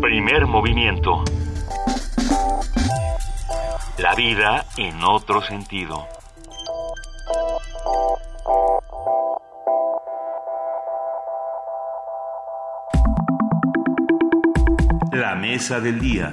Primer 0.00 0.46
movimiento. 0.46 1.22
La 3.96 4.16
vida 4.16 4.66
en 4.76 5.04
otro 5.04 5.40
sentido. 5.40 6.17
Del 15.58 15.98
día. 15.98 16.32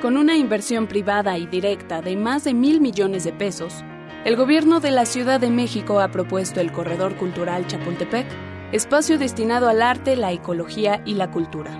Con 0.00 0.16
una 0.16 0.36
inversión 0.36 0.86
privada 0.86 1.36
y 1.36 1.46
directa 1.46 2.00
de 2.00 2.16
más 2.16 2.44
de 2.44 2.54
mil 2.54 2.80
millones 2.80 3.24
de 3.24 3.34
pesos, 3.34 3.84
el 4.24 4.36
gobierno 4.36 4.80
de 4.80 4.90
la 4.90 5.04
Ciudad 5.04 5.38
de 5.38 5.50
México 5.50 6.00
ha 6.00 6.10
propuesto 6.10 6.60
el 6.60 6.72
Corredor 6.72 7.16
Cultural 7.16 7.66
Chapultepec, 7.66 8.26
espacio 8.72 9.18
destinado 9.18 9.68
al 9.68 9.82
arte, 9.82 10.16
la 10.16 10.32
ecología 10.32 11.02
y 11.04 11.14
la 11.14 11.30
cultura. 11.30 11.70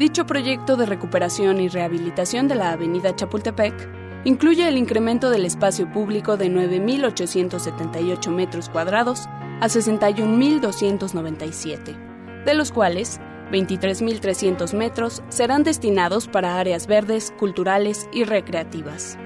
Dicho 0.00 0.26
proyecto 0.26 0.76
de 0.76 0.86
recuperación 0.86 1.60
y 1.60 1.68
rehabilitación 1.68 2.48
de 2.48 2.56
la 2.56 2.72
Avenida 2.72 3.14
Chapultepec 3.14 4.03
incluye 4.24 4.66
el 4.66 4.78
incremento 4.78 5.30
del 5.30 5.44
espacio 5.44 5.92
público 5.92 6.36
de 6.36 6.48
9.878 6.48 8.30
metros 8.30 8.68
cuadrados 8.68 9.28
a 9.60 9.68
61.297, 9.68 12.44
de 12.44 12.54
los 12.54 12.72
cuales 12.72 13.20
23.300 13.52 14.74
metros 14.74 15.22
serán 15.28 15.62
destinados 15.62 16.26
para 16.26 16.58
áreas 16.58 16.86
verdes, 16.86 17.34
culturales 17.38 18.08
y 18.12 18.24
recreativas. 18.24 19.18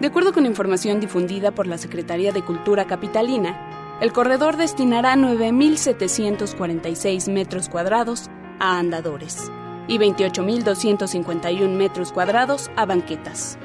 De 0.00 0.08
acuerdo 0.08 0.32
con 0.32 0.46
información 0.46 1.00
difundida 1.00 1.50
por 1.52 1.66
la 1.66 1.76
Secretaría 1.78 2.32
de 2.32 2.44
Cultura 2.44 2.86
Capitalina, 2.86 3.98
el 4.00 4.12
corredor 4.12 4.56
destinará 4.56 5.16
9.746 5.16 7.32
metros 7.32 7.68
cuadrados 7.68 8.30
a 8.60 8.78
andadores 8.78 9.50
y 9.88 9.98
28.251 9.98 11.68
metros 11.70 12.12
cuadrados 12.12 12.70
a 12.76 12.86
banquetas. 12.86 13.58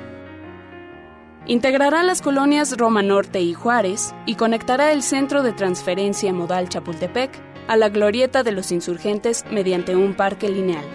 Integrará 1.46 2.04
las 2.04 2.22
colonias 2.22 2.78
Roma 2.78 3.04
Norte 3.04 3.42
y 3.42 3.54
Juárez 3.54 4.16
y 4.26 4.36
conectará 4.36 4.94
el 4.94 5.04
centro 5.04 5.44
de 5.44 5.52
transferencia 5.52 6.32
modal 6.32 6.70
Chapultepec 6.70 7.32
a 7.68 7.76
la 7.76 7.90
glorieta 7.90 8.44
de 8.44 8.54
los 8.54 8.72
insurgentes 8.72 9.44
mediante 9.52 9.96
un 9.96 10.14
parque 10.14 10.50
lineal. 10.50 10.86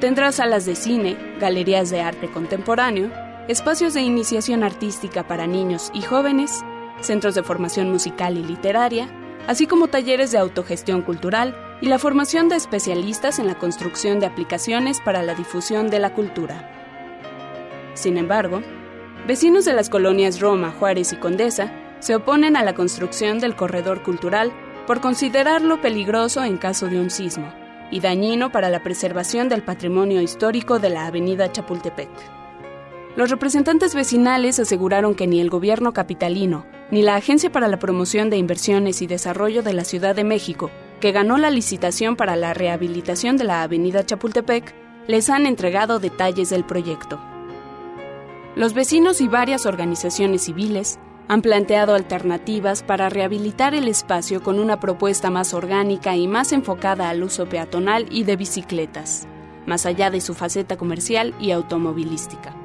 Tendrá 0.00 0.30
salas 0.30 0.64
de 0.64 0.76
cine, 0.76 1.16
galerías 1.40 1.90
de 1.90 2.02
arte 2.02 2.30
contemporáneo, 2.30 3.10
espacios 3.48 3.94
de 3.94 4.02
iniciación 4.02 4.62
artística 4.62 5.26
para 5.26 5.46
niños 5.46 5.90
y 5.92 6.02
jóvenes, 6.02 6.62
centros 7.00 7.34
de 7.34 7.42
formación 7.42 7.90
musical 7.90 8.38
y 8.38 8.44
literaria, 8.44 9.08
así 9.48 9.66
como 9.66 9.88
talleres 9.88 10.30
de 10.30 10.38
autogestión 10.38 11.02
cultural 11.02 11.54
y 11.84 11.86
la 11.86 11.98
formación 11.98 12.48
de 12.48 12.56
especialistas 12.56 13.38
en 13.38 13.46
la 13.46 13.58
construcción 13.58 14.18
de 14.18 14.24
aplicaciones 14.24 15.02
para 15.02 15.22
la 15.22 15.34
difusión 15.34 15.90
de 15.90 15.98
la 15.98 16.14
cultura. 16.14 16.70
Sin 17.92 18.16
embargo, 18.16 18.62
vecinos 19.26 19.66
de 19.66 19.74
las 19.74 19.90
colonias 19.90 20.40
Roma, 20.40 20.72
Juárez 20.78 21.12
y 21.12 21.16
Condesa 21.16 21.70
se 21.98 22.14
oponen 22.14 22.56
a 22.56 22.64
la 22.64 22.74
construcción 22.74 23.38
del 23.38 23.54
corredor 23.54 24.02
cultural 24.02 24.50
por 24.86 25.02
considerarlo 25.02 25.82
peligroso 25.82 26.42
en 26.42 26.56
caso 26.56 26.86
de 26.86 26.98
un 26.98 27.10
sismo 27.10 27.52
y 27.90 28.00
dañino 28.00 28.50
para 28.50 28.70
la 28.70 28.82
preservación 28.82 29.50
del 29.50 29.62
patrimonio 29.62 30.22
histórico 30.22 30.78
de 30.78 30.88
la 30.88 31.04
avenida 31.04 31.52
Chapultepec. 31.52 32.08
Los 33.14 33.28
representantes 33.28 33.94
vecinales 33.94 34.58
aseguraron 34.58 35.14
que 35.14 35.26
ni 35.26 35.38
el 35.38 35.50
gobierno 35.50 35.92
capitalino 35.92 36.64
ni 36.90 37.02
la 37.02 37.16
Agencia 37.16 37.52
para 37.52 37.68
la 37.68 37.78
Promoción 37.78 38.30
de 38.30 38.38
Inversiones 38.38 39.02
y 39.02 39.06
Desarrollo 39.06 39.62
de 39.62 39.74
la 39.74 39.84
Ciudad 39.84 40.16
de 40.16 40.24
México, 40.24 40.70
que 41.00 41.12
ganó 41.12 41.38
la 41.38 41.50
licitación 41.50 42.16
para 42.16 42.36
la 42.36 42.54
rehabilitación 42.54 43.36
de 43.36 43.44
la 43.44 43.62
avenida 43.62 44.04
Chapultepec, 44.04 44.74
les 45.06 45.28
han 45.30 45.46
entregado 45.46 45.98
detalles 45.98 46.50
del 46.50 46.64
proyecto. 46.64 47.20
Los 48.56 48.72
vecinos 48.72 49.20
y 49.20 49.28
varias 49.28 49.66
organizaciones 49.66 50.42
civiles 50.42 50.98
han 51.28 51.42
planteado 51.42 51.94
alternativas 51.94 52.82
para 52.82 53.08
rehabilitar 53.08 53.74
el 53.74 53.88
espacio 53.88 54.42
con 54.42 54.58
una 54.58 54.78
propuesta 54.78 55.30
más 55.30 55.54
orgánica 55.54 56.16
y 56.16 56.28
más 56.28 56.52
enfocada 56.52 57.08
al 57.08 57.22
uso 57.22 57.48
peatonal 57.48 58.06
y 58.10 58.24
de 58.24 58.36
bicicletas, 58.36 59.26
más 59.66 59.86
allá 59.86 60.10
de 60.10 60.20
su 60.20 60.34
faceta 60.34 60.76
comercial 60.76 61.34
y 61.40 61.50
automovilística. 61.50 62.63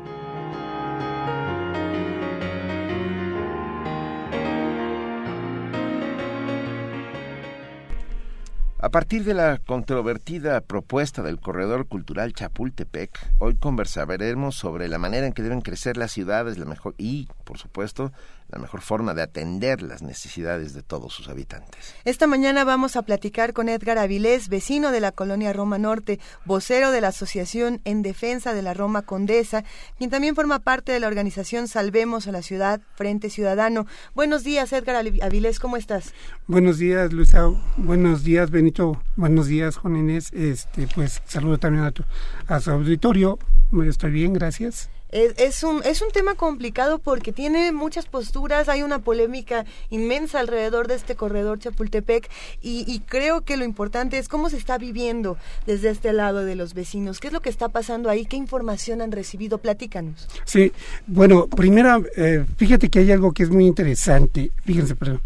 A 8.82 8.92
partir 8.92 9.26
de 9.26 9.34
la 9.34 9.58
controvertida 9.58 10.62
propuesta 10.62 11.22
del 11.22 11.42
corredor 11.42 11.86
cultural 11.90 12.32
Chapultepec, 12.32 13.12
hoy 13.38 13.56
conversaremos 13.56 14.56
sobre 14.56 14.88
la 14.88 14.98
manera 14.98 15.28
en 15.28 15.34
que 15.34 15.44
deben 15.44 15.60
crecer 15.60 15.98
las 15.98 16.14
ciudades, 16.14 16.58
la 16.58 16.64
mejor 16.64 16.96
y, 16.98 17.28
por 17.44 17.58
supuesto, 17.58 18.14
la 18.50 18.60
mejor 18.60 18.82
forma 18.82 19.14
de 19.14 19.22
atender 19.22 19.82
las 19.82 20.02
necesidades 20.02 20.74
de 20.74 20.82
todos 20.82 21.14
sus 21.14 21.30
habitantes. 21.30 21.94
Esta 22.06 22.28
mañana 22.28 22.64
vamos 22.64 22.96
a 22.96 23.04
platicar 23.04 23.54
con 23.54 23.70
Edgar 23.70 23.98
Avilés, 23.98 24.50
vecino 24.50 24.92
de 24.92 25.00
la 25.00 25.12
colonia 25.12 25.54
Roma 25.54 25.78
Norte, 25.78 26.20
vocero 26.46 26.92
de 26.92 27.02
la 27.02 27.10
Asociación 27.10 27.82
en 27.86 28.02
Defensa 28.02 28.54
de 28.54 28.62
la 28.62 28.74
Roma 28.74 29.04
Condesa, 29.04 29.64
quien 29.98 30.10
también 30.10 30.36
forma 30.36 30.60
parte 30.60 30.92
de 30.92 31.00
la 31.00 31.08
organización 31.08 31.68
Salvemos 31.68 32.28
a 32.28 32.32
la 32.32 32.42
Ciudad, 32.42 32.82
Frente 32.96 33.30
Ciudadano. 33.30 33.86
Buenos 34.16 34.44
días, 34.44 34.74
Edgar 34.74 35.06
Avilés, 35.22 35.60
¿cómo 35.60 35.78
estás? 35.78 36.14
Buenos 36.48 36.80
días, 36.80 37.14
Luisa. 37.14 37.50
Buenos 37.78 38.24
días, 38.24 38.50
Benito. 38.50 39.02
Buenos 39.16 39.48
días, 39.48 39.78
Juan 39.78 39.96
Inés. 39.96 40.32
Este, 40.34 40.88
pues 40.94 41.22
saludo 41.26 41.58
también 41.58 41.86
a, 41.86 41.92
tu, 41.92 42.04
a 42.48 42.60
su 42.60 42.72
auditorio. 42.72 43.38
Estoy 43.86 44.12
bien, 44.12 44.34
gracias. 44.34 44.90
Es, 45.12 45.64
un, 45.64 45.82
es 45.86 46.04
un 46.04 46.12
tema 46.12 46.36
complicado 46.36 47.00
porque 47.00 47.32
tiene 47.32 47.72
muchas 47.72 48.06
posturas, 48.06 48.70
hay 48.70 48.84
una 48.84 49.00
polémica 49.00 49.66
inmensa 49.90 50.40
alrededor 50.40 50.88
de 50.88 50.96
este 50.96 51.16
corredor 51.16 51.58
Chapultepec 51.58 52.30
y, 52.62 53.02
creo 53.08 53.42
que 53.42 53.58
lo 53.58 53.66
importante 53.66 54.20
es 54.20 54.28
cómo 54.28 54.52
se 54.52 54.58
está 54.58 54.78
viviendo 54.78 55.38
desde 55.66 55.90
este 55.90 56.14
lado 56.14 56.46
de 56.46 56.56
los 56.56 56.76
vecinos, 56.76 57.20
qué 57.20 57.28
es 57.28 57.34
lo 57.34 57.42
que 57.42 57.50
está 57.50 57.70
pasando 57.70 58.10
ahí, 58.10 58.26
qué 58.26 58.36
información 58.36 59.02
han 59.02 59.12
recibido, 59.12 59.58
platícanos. 59.58 60.28
Sí, 60.46 60.72
bueno, 61.08 61.48
primero, 61.48 62.04
eh, 62.16 62.46
fíjate 62.58 62.90
que 62.90 63.00
hay 63.00 63.12
algo 63.12 63.32
que 63.32 63.44
es 63.44 63.50
muy 63.50 63.66
interesante, 63.66 64.52
fíjense, 64.64 64.96
perdón, 64.96 65.22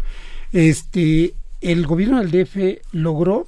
este, 0.52 1.34
el 1.60 1.86
gobierno 1.86 2.24
del 2.24 2.30
DF 2.30 2.80
logró 2.92 3.46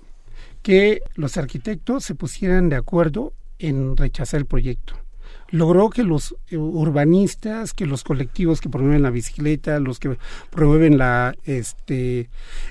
que 0.62 1.00
los 1.14 1.38
arquitectos 1.38 2.04
se 2.04 2.14
pusieran 2.14 2.68
de 2.68 2.76
acuerdo 2.76 3.32
en 3.58 3.96
rechazar 3.96 4.40
el 4.40 4.46
proyecto 4.46 5.05
logró 5.50 5.90
que 5.90 6.02
los 6.02 6.36
eh, 6.48 6.56
urbanistas, 6.56 7.72
que 7.72 7.86
los 7.86 8.04
colectivos 8.04 8.60
que 8.60 8.68
promueven 8.68 9.02
la 9.02 9.10
bicicleta, 9.10 9.78
los 9.80 9.98
que 9.98 10.16
promueven 10.50 10.98
la, 10.98 11.34
este, 11.44 12.28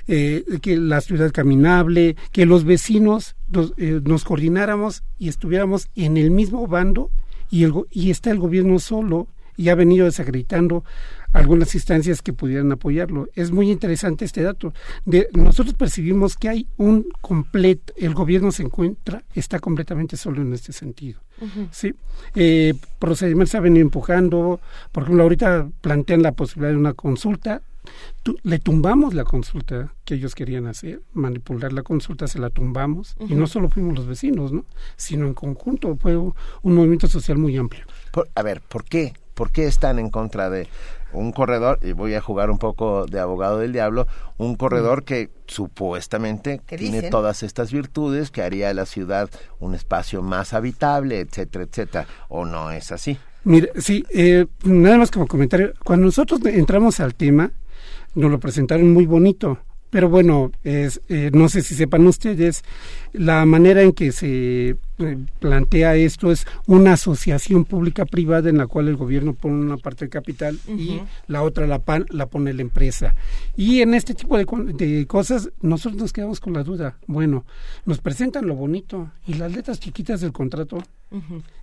eh, 0.08 0.44
que 0.62 0.76
la 0.76 1.00
ciudad 1.00 1.32
caminable, 1.32 2.16
que 2.32 2.46
los 2.46 2.64
vecinos 2.64 3.36
nos, 3.48 3.72
eh, 3.76 4.00
coordináramos 4.24 5.02
y 5.18 5.28
estuviéramos 5.28 5.88
en 5.94 6.16
el 6.16 6.30
mismo 6.30 6.66
bando 6.66 7.10
y, 7.50 7.64
el, 7.64 7.72
y 7.90 8.10
está 8.10 8.30
el 8.30 8.38
gobierno 8.38 8.78
solo 8.78 9.28
y 9.56 9.70
ha 9.70 9.74
venido 9.74 10.04
desacreditando 10.04 10.84
algunas 11.32 11.74
instancias 11.74 12.22
que 12.22 12.32
pudieran 12.32 12.72
apoyarlo. 12.72 13.28
Es 13.34 13.50
muy 13.50 13.70
interesante 13.70 14.24
este 14.24 14.42
dato. 14.42 14.72
De, 15.04 15.28
nosotros 15.32 15.74
percibimos 15.74 16.36
que 16.36 16.48
hay 16.48 16.66
un 16.76 17.06
completo, 17.20 17.92
el 17.96 18.14
gobierno 18.14 18.52
se 18.52 18.62
encuentra, 18.62 19.24
está 19.34 19.58
completamente 19.58 20.16
solo 20.16 20.42
en 20.42 20.52
este 20.52 20.72
sentido. 20.72 21.20
Sí, 21.70 21.94
eh, 22.34 22.74
procedimientos 22.98 23.50
se 23.50 23.56
ha 23.58 23.60
venido 23.60 23.82
empujando, 23.82 24.60
por 24.92 25.02
ejemplo, 25.02 25.22
ahorita 25.22 25.68
plantean 25.80 26.22
la 26.22 26.32
posibilidad 26.32 26.72
de 26.72 26.78
una 26.78 26.94
consulta, 26.94 27.62
le 28.42 28.58
tumbamos 28.58 29.14
la 29.14 29.24
consulta 29.24 29.94
que 30.04 30.14
ellos 30.14 30.34
querían 30.34 30.66
hacer, 30.66 31.02
manipular 31.12 31.72
la 31.72 31.82
consulta, 31.82 32.26
se 32.26 32.38
la 32.38 32.50
tumbamos, 32.50 33.16
y 33.28 33.34
no 33.34 33.46
solo 33.46 33.68
fuimos 33.68 33.94
los 33.94 34.06
vecinos, 34.06 34.52
¿no? 34.52 34.64
sino 34.96 35.26
en 35.26 35.34
conjunto, 35.34 35.96
fue 35.96 36.16
un, 36.16 36.34
movimiento 36.62 37.06
social 37.06 37.38
muy 37.38 37.56
amplio. 37.56 37.84
a 38.34 38.42
ver, 38.42 38.60
¿por 38.60 38.84
qué? 38.84 39.14
¿Por 39.36 39.52
qué 39.52 39.66
están 39.66 39.98
en 39.98 40.08
contra 40.08 40.48
de 40.48 40.66
un 41.12 41.30
corredor, 41.30 41.78
y 41.82 41.92
voy 41.92 42.14
a 42.14 42.22
jugar 42.22 42.50
un 42.50 42.56
poco 42.58 43.04
de 43.04 43.20
abogado 43.20 43.58
del 43.58 43.72
diablo, 43.72 44.06
un 44.38 44.56
corredor 44.56 45.04
que 45.04 45.28
supuestamente 45.46 46.60
tiene 46.64 47.02
todas 47.10 47.42
estas 47.42 47.70
virtudes, 47.70 48.30
que 48.30 48.42
haría 48.42 48.68
de 48.68 48.74
la 48.74 48.86
ciudad 48.86 49.28
un 49.60 49.74
espacio 49.74 50.22
más 50.22 50.54
habitable, 50.54 51.20
etcétera, 51.20 51.64
etcétera, 51.64 52.06
o 52.28 52.46
no 52.46 52.70
es 52.70 52.92
así? 52.92 53.18
Mire, 53.44 53.72
sí, 53.76 54.04
eh, 54.14 54.46
nada 54.64 54.96
más 54.96 55.10
como 55.10 55.26
comentario, 55.26 55.74
cuando 55.84 56.06
nosotros 56.06 56.40
entramos 56.46 56.98
al 56.98 57.14
tema, 57.14 57.52
nos 58.14 58.30
lo 58.30 58.40
presentaron 58.40 58.90
muy 58.90 59.04
bonito, 59.04 59.58
pero 59.90 60.08
bueno, 60.08 60.50
es, 60.64 61.02
eh, 61.10 61.30
no 61.32 61.50
sé 61.50 61.60
si 61.60 61.74
sepan 61.74 62.06
ustedes, 62.06 62.64
la 63.12 63.44
manera 63.44 63.82
en 63.82 63.92
que 63.92 64.12
se 64.12 64.76
plantea 65.38 65.94
esto 65.96 66.30
es 66.32 66.46
una 66.66 66.94
asociación 66.94 67.64
pública 67.64 68.04
privada 68.06 68.48
en 68.48 68.58
la 68.58 68.66
cual 68.66 68.88
el 68.88 68.96
gobierno 68.96 69.34
pone 69.34 69.54
una 69.54 69.76
parte 69.76 70.04
del 70.04 70.10
capital 70.10 70.58
y 70.66 71.00
la 71.26 71.42
otra 71.42 71.66
la, 71.66 71.80
pan, 71.80 72.06
la 72.10 72.26
pone 72.26 72.52
la 72.52 72.62
empresa. 72.62 73.14
Y 73.56 73.80
en 73.80 73.94
este 73.94 74.14
tipo 74.14 74.36
de, 74.36 74.46
de, 74.74 75.06
cosas 75.06 75.50
nosotros 75.60 76.00
nos 76.00 76.12
quedamos 76.12 76.40
con 76.40 76.54
la 76.54 76.62
duda. 76.62 76.96
Bueno, 77.06 77.44
nos 77.84 77.98
presentan 77.98 78.46
lo 78.46 78.54
bonito 78.54 79.10
y 79.26 79.34
las 79.34 79.52
letras 79.52 79.80
chiquitas 79.80 80.20
del 80.20 80.32
contrato. 80.32 80.82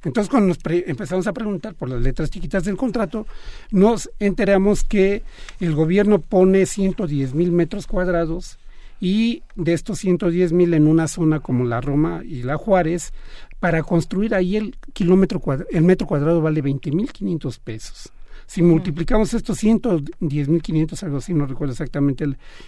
Entonces 0.03 0.29
cuando 0.29 0.47
nos 0.47 0.59
empezamos 0.65 1.27
a 1.27 1.33
preguntar 1.33 1.75
por 1.75 1.89
las 1.89 2.01
letras 2.01 2.31
chiquitas 2.31 2.63
del 2.63 2.77
contrato, 2.77 3.27
nos 3.71 4.09
enteramos 4.19 4.83
que 4.83 5.21
el 5.59 5.75
gobierno 5.75 6.19
pone 6.19 6.65
110 6.65 7.33
mil 7.33 7.51
metros 7.51 7.85
cuadrados 7.85 8.57
y 9.03 9.43
de 9.57 9.73
estos 9.73 9.99
110 9.99 10.53
mil 10.53 10.73
en 10.73 10.87
una 10.87 11.09
zona 11.09 11.41
como 11.41 11.65
la 11.65 11.81
Roma 11.81 12.21
y 12.23 12.43
la 12.43 12.55
Juárez, 12.55 13.11
para 13.59 13.83
construir 13.83 14.33
ahí 14.33 14.55
el 14.55 14.77
kilómetro 14.93 15.41
el 15.71 15.83
metro 15.83 16.07
cuadrado 16.07 16.41
vale 16.41 16.61
20 16.61 16.89
mil 16.91 17.11
500 17.11 17.59
pesos. 17.59 18.13
Si 18.45 18.61
multiplicamos 18.61 19.33
estos 19.33 19.57
110 19.57 20.47
mil 20.47 20.61
500, 20.61 21.03
algo 21.03 21.17
así, 21.17 21.33
no 21.33 21.45
recuerdo 21.45 21.73
exactamente 21.73 22.23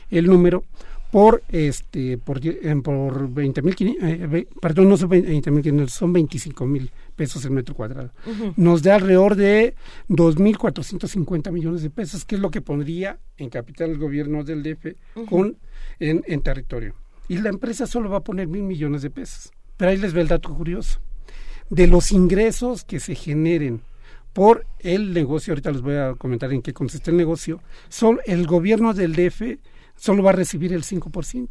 el, 0.10 0.26
número, 0.26 0.66
por 1.16 1.44
este 1.48 2.18
por, 2.18 2.42
por 2.84 3.34
20 3.34 3.62
mil 3.62 3.76
eh, 4.02 4.48
perdón 4.60 4.90
no 4.90 4.98
son 4.98 5.08
20 5.08 5.50
mil 5.50 5.90
son 5.90 6.12
25 6.12 6.66
mil 6.66 6.92
pesos 7.16 7.46
el 7.46 7.52
metro 7.52 7.74
cuadrado 7.74 8.12
nos 8.58 8.84
da 8.84 8.96
alrededor 8.96 9.38
de 9.38 9.76
2.450 10.10 11.52
millones 11.54 11.84
de 11.84 11.90
pesos 11.90 12.26
que 12.26 12.36
es 12.36 12.42
lo 12.42 12.52
que 12.52 12.60
pondría 12.60 13.18
en 13.38 13.50
capital 13.50 13.92
el 13.92 13.98
gobierno 13.98 14.44
del 14.44 14.62
DF 14.62 14.96
con 15.30 15.56
en, 16.00 16.24
en 16.28 16.42
territorio. 16.42 16.96
Y 17.28 17.38
la 17.38 17.50
empresa 17.50 17.88
solo 17.88 18.10
va 18.10 18.18
a 18.18 18.24
poner 18.24 18.48
mil 18.48 18.64
millones 18.64 19.02
de 19.02 19.10
pesos. 19.10 19.52
Pero 19.78 19.92
ahí 19.92 19.98
les 19.98 20.14
ve 20.14 20.22
el 20.22 20.28
dato 20.28 20.54
curioso. 20.54 21.00
De 21.70 21.88
los 21.88 22.12
ingresos 22.12 22.84
que 22.84 23.00
se 23.00 23.16
generen 23.16 23.82
por 24.34 24.66
el 24.80 25.14
negocio, 25.14 25.52
ahorita 25.54 25.72
les 25.72 25.82
voy 25.82 25.96
a 25.96 26.14
comentar 26.16 26.52
en 26.54 26.62
qué 26.62 26.74
consiste 26.74 27.10
el 27.10 27.18
negocio, 27.18 27.62
solo 27.90 28.20
el 28.26 28.46
gobierno 28.46 28.94
del 28.94 29.16
DF 29.16 29.58
solo 29.96 30.24
va 30.24 30.32
a 30.32 30.34
recibir 30.34 30.74
el 30.74 30.84
5%. 30.84 31.50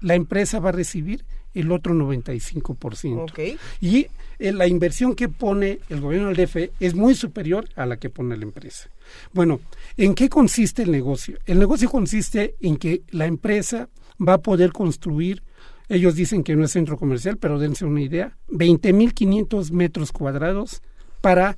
La 0.00 0.14
empresa 0.14 0.60
va 0.60 0.68
a 0.68 0.72
recibir 0.72 1.24
el 1.54 1.72
otro 1.72 1.94
95%. 1.94 3.30
Okay. 3.30 3.58
Y 3.80 4.06
eh, 4.38 4.52
la 4.52 4.66
inversión 4.66 5.14
que 5.14 5.28
pone 5.28 5.80
el 5.88 6.00
gobierno 6.00 6.28
del 6.28 6.36
DF 6.46 6.70
es 6.78 6.94
muy 6.94 7.14
superior 7.14 7.68
a 7.74 7.86
la 7.86 7.96
que 7.96 8.10
pone 8.10 8.36
la 8.36 8.44
empresa. 8.44 8.90
Bueno, 9.32 9.60
¿en 9.96 10.14
qué 10.14 10.28
consiste 10.28 10.82
el 10.82 10.92
negocio? 10.92 11.38
El 11.46 11.58
negocio 11.58 11.88
consiste 11.88 12.54
en 12.60 12.76
que 12.76 13.02
la 13.10 13.26
empresa 13.26 13.88
va 14.26 14.34
a 14.34 14.42
poder 14.42 14.72
construir, 14.72 15.42
ellos 15.88 16.14
dicen 16.14 16.44
que 16.44 16.54
no 16.54 16.64
es 16.64 16.72
centro 16.72 16.96
comercial, 16.96 17.38
pero 17.38 17.58
dense 17.58 17.84
una 17.84 18.02
idea, 18.02 18.36
20.500 18.50 19.70
metros 19.72 20.12
cuadrados 20.12 20.82
para 21.20 21.56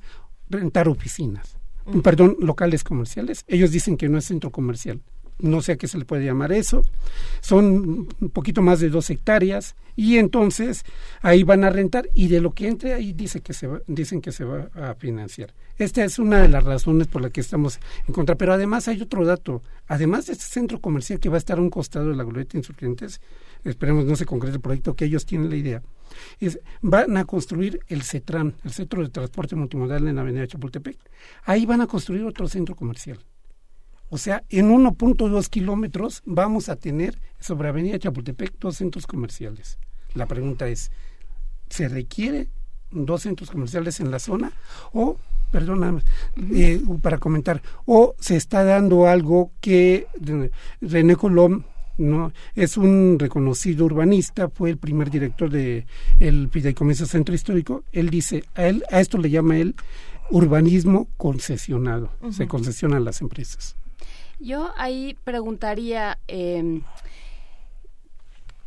rentar 0.49 0.87
oficinas, 0.87 1.57
perdón, 2.03 2.37
locales 2.39 2.83
comerciales. 2.83 3.43
Ellos 3.47 3.71
dicen 3.71 3.97
que 3.97 4.09
no 4.09 4.17
es 4.17 4.25
centro 4.25 4.51
comercial 4.51 5.01
no 5.41 5.61
sé 5.61 5.73
a 5.73 5.77
qué 5.77 5.87
se 5.87 5.97
le 5.97 6.05
puede 6.05 6.25
llamar 6.25 6.51
eso, 6.51 6.81
son 7.41 8.07
un 8.19 8.29
poquito 8.29 8.61
más 8.61 8.79
de 8.79 8.89
dos 8.89 9.09
hectáreas 9.09 9.75
y 9.95 10.17
entonces 10.17 10.83
ahí 11.21 11.43
van 11.43 11.63
a 11.63 11.69
rentar 11.69 12.09
y 12.13 12.27
de 12.27 12.41
lo 12.41 12.53
que 12.53 12.67
entre 12.67 12.93
ahí 12.93 13.13
dice 13.13 13.41
que 13.41 13.53
se 13.53 13.69
dicen 13.87 14.21
que 14.21 14.31
se 14.31 14.45
va 14.45 14.69
a 14.75 14.95
financiar. 14.95 15.53
Esta 15.77 16.03
es 16.03 16.19
una 16.19 16.41
de 16.41 16.47
las 16.47 16.63
razones 16.63 17.07
por 17.07 17.21
la 17.21 17.29
que 17.29 17.41
estamos 17.41 17.79
en 18.07 18.13
contra, 18.13 18.35
pero 18.35 18.53
además 18.53 18.87
hay 18.87 19.01
otro 19.01 19.25
dato, 19.25 19.63
además 19.87 20.27
de 20.27 20.33
este 20.33 20.45
centro 20.45 20.79
comercial 20.79 21.19
que 21.19 21.29
va 21.29 21.35
a 21.35 21.39
estar 21.39 21.57
a 21.57 21.61
un 21.61 21.69
costado 21.69 22.09
de 22.09 22.15
la 22.15 22.23
glorieta 22.23 22.57
Insurgentes, 22.57 23.19
esperemos 23.63 24.05
no 24.05 24.15
se 24.15 24.25
concrete 24.25 24.55
el 24.55 24.61
proyecto 24.61 24.95
que 24.95 25.05
ellos 25.05 25.25
tienen 25.25 25.49
la 25.49 25.55
idea, 25.55 25.81
es, 26.39 26.59
van 26.81 27.17
a 27.17 27.25
construir 27.25 27.79
el 27.87 28.03
CETRAN, 28.03 28.55
el 28.63 28.71
Centro 28.71 29.01
de 29.01 29.09
Transporte 29.09 29.55
Multimodal 29.55 30.07
en 30.07 30.15
la 30.15 30.21
Avenida 30.21 30.47
Chapultepec. 30.47 30.97
Ahí 31.43 31.65
van 31.65 31.81
a 31.81 31.87
construir 31.87 32.23
otro 32.23 32.47
centro 32.47 32.75
comercial. 32.75 33.19
O 34.11 34.17
sea, 34.17 34.43
en 34.49 34.69
1.2 34.69 35.47
kilómetros 35.47 36.21
vamos 36.25 36.67
a 36.67 36.75
tener 36.75 37.17
sobre 37.39 37.69
Avenida 37.69 37.97
Chapultepec 37.97 38.59
dos 38.59 38.75
centros 38.75 39.07
comerciales. 39.07 39.79
La 40.15 40.25
pregunta 40.25 40.67
es, 40.67 40.91
¿se 41.69 41.87
requiere 41.87 42.49
dos 42.91 43.21
centros 43.21 43.49
comerciales 43.49 44.01
en 44.01 44.11
la 44.11 44.19
zona? 44.19 44.51
O, 44.91 45.15
perdona, 45.49 45.97
eh, 46.53 46.81
para 47.01 47.19
comentar, 47.19 47.61
o 47.85 48.13
se 48.19 48.35
está 48.35 48.65
dando 48.65 49.07
algo 49.07 49.53
que 49.61 50.07
René 50.81 51.15
Colom 51.15 51.63
no 51.97 52.33
es 52.53 52.75
un 52.75 53.15
reconocido 53.17 53.85
urbanista, 53.85 54.49
fue 54.49 54.71
el 54.71 54.77
primer 54.77 55.09
director 55.09 55.49
de 55.49 55.85
el 56.19 56.49
Fideicomiso 56.49 57.05
Centro 57.05 57.33
Histórico. 57.33 57.85
Él 57.93 58.09
dice, 58.09 58.43
a 58.55 58.67
él 58.67 58.83
a 58.91 58.99
esto 58.99 59.17
le 59.17 59.29
llama 59.29 59.57
él 59.57 59.73
urbanismo 60.31 61.07
concesionado, 61.15 62.11
se 62.31 62.47
concesionan 62.47 63.05
las 63.05 63.21
empresas. 63.21 63.77
Yo 64.41 64.71
ahí 64.75 65.15
preguntaría, 65.23 66.17
eh, 66.27 66.81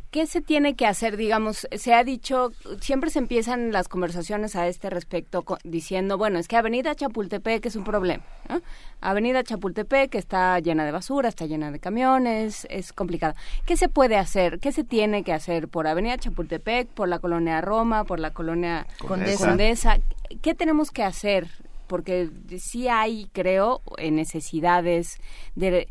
¿qué 0.09 0.25
se 0.25 0.39
tiene 0.39 0.75
que 0.75 0.85
hacer? 0.85 1.17
Digamos, 1.17 1.67
se 1.69 1.93
ha 1.93 2.05
dicho, 2.05 2.53
siempre 2.79 3.09
se 3.09 3.19
empiezan 3.19 3.73
las 3.73 3.89
conversaciones 3.89 4.55
a 4.55 4.69
este 4.69 4.89
respecto 4.89 5.43
diciendo, 5.65 6.17
bueno, 6.17 6.39
es 6.39 6.47
que 6.47 6.55
Avenida 6.55 6.95
Chapultepec 6.95 7.65
es 7.65 7.75
un 7.75 7.83
problema. 7.83 8.23
Avenida 9.01 9.43
Chapultepec 9.43 10.15
está 10.15 10.57
llena 10.61 10.85
de 10.85 10.93
basura, 10.93 11.27
está 11.27 11.45
llena 11.45 11.69
de 11.71 11.79
camiones, 11.81 12.65
es 12.69 12.93
complicado. 12.93 13.35
¿Qué 13.65 13.75
se 13.75 13.89
puede 13.89 14.15
hacer? 14.15 14.59
¿Qué 14.59 14.71
se 14.71 14.85
tiene 14.85 15.25
que 15.25 15.33
hacer 15.33 15.67
por 15.67 15.87
Avenida 15.87 16.17
Chapultepec, 16.17 16.87
por 16.87 17.09
la 17.09 17.19
colonia 17.19 17.59
Roma, 17.59 18.05
por 18.05 18.21
la 18.21 18.31
colonia 18.31 18.87
Condesa? 19.05 19.97
¿Qué 20.41 20.55
tenemos 20.55 20.91
que 20.91 21.03
hacer? 21.03 21.49
Porque 21.87 22.29
sí 22.57 22.87
hay, 22.87 23.29
creo, 23.33 23.81
necesidades 24.11 25.19
de 25.55 25.87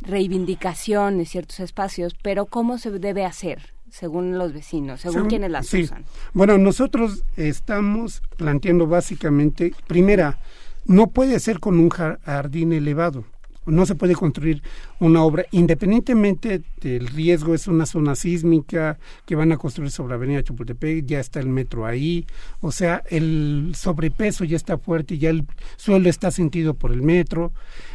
reivindicación 0.00 1.18
de 1.18 1.26
ciertos 1.26 1.60
espacios, 1.60 2.14
pero 2.22 2.46
¿cómo 2.46 2.78
se 2.78 2.90
debe 2.90 3.24
hacer? 3.24 3.74
según 3.90 4.36
los 4.36 4.52
vecinos, 4.52 5.00
según, 5.00 5.28
quienes 5.28 5.50
las 5.50 5.72
usan. 5.72 6.04
Bueno, 6.34 6.58
nosotros 6.58 7.24
estamos 7.36 8.22
planteando 8.36 8.86
básicamente, 8.86 9.72
primera, 9.86 10.38
no 10.84 11.06
puede 11.06 11.40
ser 11.40 11.58
con 11.58 11.80
un 11.80 11.88
jardín 11.88 12.74
elevado 12.74 13.24
no 13.68 13.86
se 13.86 13.94
puede 13.94 14.14
construir 14.14 14.62
una 14.98 15.22
obra 15.22 15.44
independientemente 15.50 16.62
del 16.80 17.06
riesgo, 17.08 17.54
es 17.54 17.68
una 17.68 17.86
zona 17.86 18.14
sísmica 18.14 18.98
que 19.26 19.36
van 19.36 19.52
a 19.52 19.56
construir 19.56 19.90
sobre 19.90 20.14
Avenida 20.14 20.42
Chapultepec, 20.42 21.06
ya 21.06 21.20
está 21.20 21.40
el 21.40 21.48
metro 21.48 21.86
ahí, 21.86 22.26
o 22.60 22.72
sea, 22.72 23.02
el 23.10 23.72
sobrepeso 23.74 24.44
ya 24.44 24.56
está 24.56 24.78
fuerte, 24.78 25.18
ya 25.18 25.30
el 25.30 25.46
suelo 25.76 26.08
está 26.08 26.30
sentido 26.30 26.74
por 26.74 26.92
el 26.92 27.02
metro, 27.02 27.52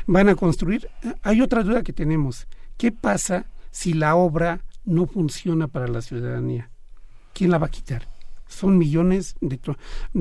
van 0.08 0.30
a 0.30 0.36
construir. 0.36 0.90
Hay 1.22 1.42
otra 1.42 1.64
duda 1.64 1.84
que 1.84 1.94
tenemos, 1.94 2.48
¿qué 2.78 2.92
pasa 2.92 3.46
si 3.72 3.94
la 3.94 4.16
obra 4.16 4.62
no 4.86 5.06
funciona 5.08 5.68
para 5.68 5.88
la 5.88 6.02
ciudadanía? 6.02 6.70
¿Quién 7.34 7.52
la 7.52 7.58
va 7.58 7.68
a 7.68 7.72
quitar? 7.72 8.08
Son 8.48 8.78
millones 8.78 9.36
de, 9.42 9.58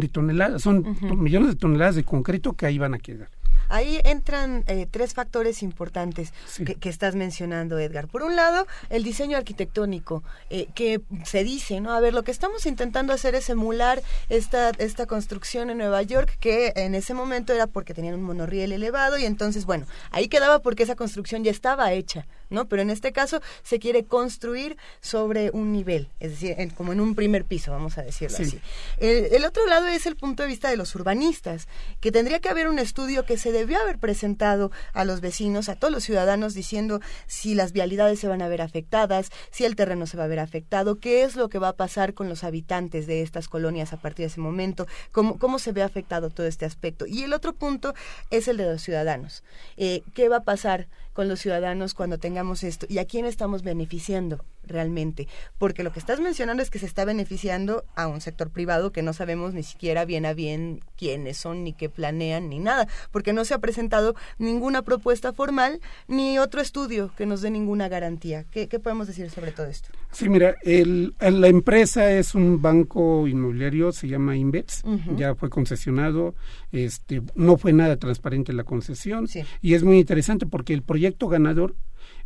toneladas, 0.08 0.62
son 0.62 0.96
millones 1.22 1.50
de 1.50 1.56
toneladas 1.56 1.96
de 1.96 2.04
concreto 2.04 2.54
que 2.54 2.64
ahí 2.64 2.78
van 2.78 2.94
a 2.94 2.98
quedar. 2.98 3.28
Ahí 3.72 4.00
entran 4.04 4.64
eh, 4.66 4.86
tres 4.90 5.14
factores 5.14 5.62
importantes 5.62 6.32
que, 6.64 6.74
que, 6.74 6.88
estás 6.88 7.14
mencionando, 7.14 7.78
Edgar. 7.78 8.06
Por 8.06 8.22
un 8.22 8.36
lado, 8.36 8.66
el 8.90 9.02
diseño 9.02 9.36
arquitectónico, 9.36 10.22
eh, 10.50 10.68
que 10.74 11.00
se 11.24 11.42
dice, 11.42 11.80
¿no? 11.80 11.92
A 11.92 12.00
ver, 12.00 12.12
lo 12.12 12.22
que 12.22 12.30
estamos 12.30 12.66
intentando 12.66 13.12
hacer 13.12 13.34
es 13.34 13.48
emular 13.48 14.02
esta, 14.28 14.70
esta 14.78 15.06
construcción 15.06 15.70
en 15.70 15.78
Nueva 15.78 16.02
York, 16.02 16.36
que 16.38 16.72
en 16.76 16.94
ese 16.94 17.14
momento 17.14 17.52
era 17.52 17.66
porque 17.66 17.94
tenían 17.94 18.14
un 18.14 18.22
monorriel 18.22 18.72
elevado 18.72 19.18
y 19.18 19.24
entonces, 19.24 19.64
bueno, 19.64 19.86
ahí 20.10 20.28
quedaba 20.28 20.60
porque 20.60 20.82
esa 20.82 20.94
construcción 20.94 21.44
ya 21.44 21.50
estaba 21.50 21.92
hecha, 21.92 22.26
¿no? 22.50 22.68
Pero 22.68 22.82
en 22.82 22.90
este 22.90 23.12
caso 23.12 23.40
se 23.62 23.78
quiere 23.78 24.04
construir 24.04 24.76
sobre 25.00 25.50
un 25.50 25.72
nivel, 25.72 26.08
es 26.20 26.32
decir, 26.32 26.56
como 26.74 26.92
en 26.92 27.00
un 27.00 27.14
primer 27.14 27.44
piso, 27.44 27.72
vamos 27.72 27.98
a 27.98 28.02
decirlo 28.02 28.36
así. 28.38 28.60
El, 28.98 29.44
otro 29.44 29.66
lado 29.66 29.86
es 29.86 30.06
el 30.06 30.16
punto 30.16 30.42
de 30.42 30.48
vista 30.48 30.70
de 30.70 30.76
los 30.76 30.94
urbanistas, 30.94 31.68
que 32.00 32.12
tendría 32.12 32.40
que 32.40 32.48
haber 32.48 32.68
un 32.68 32.78
estudio 32.78 33.24
que 33.24 33.38
se 33.38 33.52
debió 33.62 33.80
haber 33.80 33.98
presentado 33.98 34.72
a 34.92 35.04
los 35.04 35.20
vecinos, 35.20 35.68
a 35.68 35.76
todos 35.76 35.92
los 35.92 36.02
ciudadanos, 36.02 36.54
diciendo 36.54 37.00
si 37.26 37.54
las 37.54 37.72
vialidades 37.72 38.18
se 38.18 38.26
van 38.26 38.42
a 38.42 38.48
ver 38.48 38.60
afectadas, 38.60 39.30
si 39.52 39.64
el 39.64 39.76
terreno 39.76 40.06
se 40.06 40.16
va 40.16 40.24
a 40.24 40.28
ver 40.28 40.40
afectado, 40.40 40.98
qué 40.98 41.22
es 41.22 41.36
lo 41.36 41.48
que 41.48 41.60
va 41.60 41.68
a 41.68 41.76
pasar 41.76 42.14
con 42.14 42.28
los 42.28 42.42
habitantes 42.42 43.06
de 43.06 43.22
estas 43.22 43.48
colonias 43.48 43.92
a 43.92 43.98
partir 43.98 44.24
de 44.24 44.32
ese 44.32 44.40
momento, 44.40 44.86
cómo, 45.12 45.38
cómo 45.38 45.60
se 45.60 45.70
ve 45.72 45.82
afectado 45.82 46.30
todo 46.30 46.46
este 46.46 46.64
aspecto. 46.64 47.06
Y 47.06 47.22
el 47.22 47.32
otro 47.32 47.52
punto 47.54 47.94
es 48.30 48.48
el 48.48 48.56
de 48.56 48.66
los 48.66 48.82
ciudadanos. 48.82 49.44
Eh, 49.76 50.02
¿Qué 50.12 50.28
va 50.28 50.38
a 50.38 50.44
pasar 50.44 50.88
con 51.12 51.28
los 51.28 51.38
ciudadanos 51.38 51.94
cuando 51.94 52.18
tengamos 52.18 52.64
esto? 52.64 52.86
¿Y 52.88 52.98
a 52.98 53.04
quién 53.04 53.26
estamos 53.26 53.62
beneficiando? 53.62 54.44
Realmente, 54.64 55.28
porque 55.58 55.82
lo 55.82 55.92
que 55.92 55.98
estás 55.98 56.20
mencionando 56.20 56.62
es 56.62 56.70
que 56.70 56.78
se 56.78 56.86
está 56.86 57.04
beneficiando 57.04 57.84
a 57.94 58.06
un 58.06 58.20
sector 58.20 58.50
privado 58.50 58.92
que 58.92 59.02
no 59.02 59.12
sabemos 59.12 59.54
ni 59.54 59.62
siquiera 59.62 60.04
bien 60.04 60.26
a 60.26 60.34
bien 60.34 60.80
quiénes 60.96 61.36
son, 61.36 61.64
ni 61.64 61.72
qué 61.72 61.88
planean, 61.88 62.48
ni 62.48 62.58
nada, 62.58 62.88
porque 63.10 63.32
no 63.32 63.44
se 63.44 63.54
ha 63.54 63.58
presentado 63.58 64.14
ninguna 64.38 64.82
propuesta 64.82 65.32
formal 65.32 65.80
ni 66.08 66.38
otro 66.38 66.60
estudio 66.60 67.10
que 67.16 67.26
nos 67.26 67.40
dé 67.42 67.50
ninguna 67.50 67.88
garantía. 67.88 68.44
¿Qué, 68.50 68.66
podemos 68.78 69.06
decir 69.06 69.30
sobre 69.30 69.52
todo 69.52 69.66
esto? 69.66 69.90
Sí, 70.10 70.28
mira, 70.28 70.56
el, 70.62 71.14
la 71.20 71.48
empresa 71.48 72.10
es 72.10 72.34
un 72.34 72.60
banco 72.60 73.26
inmobiliario, 73.26 73.92
se 73.92 74.08
llama 74.08 74.36
Invex, 74.36 74.82
ya 75.16 75.34
fue 75.34 75.50
concesionado, 75.50 76.34
este, 76.70 77.22
no 77.34 77.56
fue 77.56 77.72
nada 77.72 77.96
transparente 77.96 78.52
la 78.52 78.64
concesión 78.64 79.26
y 79.60 79.74
es 79.74 79.82
muy 79.82 79.98
interesante 79.98 80.46
porque 80.46 80.74
el 80.74 80.82
proyecto 80.82 81.28
ganador 81.28 81.74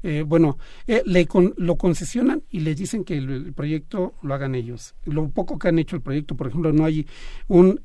eh, 0.03 0.23
bueno, 0.27 0.59
eh, 0.87 1.03
le 1.05 1.27
lo 1.57 1.77
concesionan 1.77 2.43
y 2.51 2.61
les 2.61 2.77
dicen 2.77 3.05
que 3.05 3.17
el, 3.17 3.53
proyecto 3.55 4.15
lo 4.23 4.35
hagan 4.35 4.55
ellos. 4.55 4.95
Lo 5.05 5.29
poco 5.31 5.59
que 5.59 5.69
han 5.69 5.79
hecho 5.79 5.97
el 5.97 6.03
proyecto, 6.03 6.37
por 6.37 6.47
ejemplo, 6.47 6.73
no 6.73 6.85
hay 6.85 7.07
un 7.49 7.81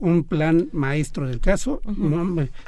un 0.00 0.24
plan 0.24 0.68
maestro 0.72 1.26
del 1.26 1.40
caso, 1.40 1.80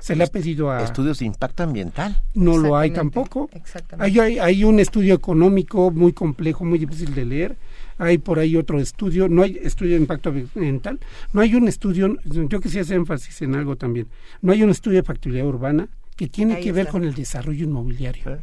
se 0.01 0.17
le 0.17 0.25
ha 0.25 0.27
pedido 0.27 0.71
a... 0.71 0.83
¿Estudios 0.83 1.19
de 1.19 1.27
impacto 1.27 1.63
ambiental? 1.63 2.23
No 2.35 2.57
lo 2.57 2.77
hay 2.77 2.91
tampoco. 2.91 3.51
Hay, 3.99 4.19
hay, 4.19 4.39
hay 4.39 4.65
un 4.65 4.81
estudio 4.81 5.15
económico 5.15 5.91
muy 5.91 6.13
complejo, 6.13 6.65
muy 6.65 6.79
difícil 6.79 7.15
de 7.15 7.25
leer. 7.25 7.57
Hay 7.99 8.19
por 8.19 8.39
ahí 8.39 8.57
otro 8.57 8.79
estudio, 8.79 9.29
no 9.29 9.43
hay 9.43 9.59
estudio 9.61 9.97
de 9.97 10.01
impacto 10.01 10.31
ambiental, 10.31 11.01
no 11.33 11.41
hay 11.41 11.55
un 11.57 11.67
estudio, 11.67 12.17
yo 12.25 12.61
quisiera 12.61 12.83
hacer 12.83 12.97
énfasis 12.97 13.43
en 13.43 13.57
algo 13.57 13.75
también, 13.77 14.07
no 14.41 14.53
hay 14.53 14.63
un 14.63 14.71
estudio 14.71 14.99
de 14.99 15.03
factibilidad 15.03 15.47
urbana 15.47 15.89
que 16.19 16.27
tiene 16.27 16.59
que 16.59 16.73
ver 16.73 16.89
con 16.89 17.05
el 17.05 17.15
desarrollo 17.15 17.65
inmobiliario. 17.65 18.33
¿Eh? 18.33 18.41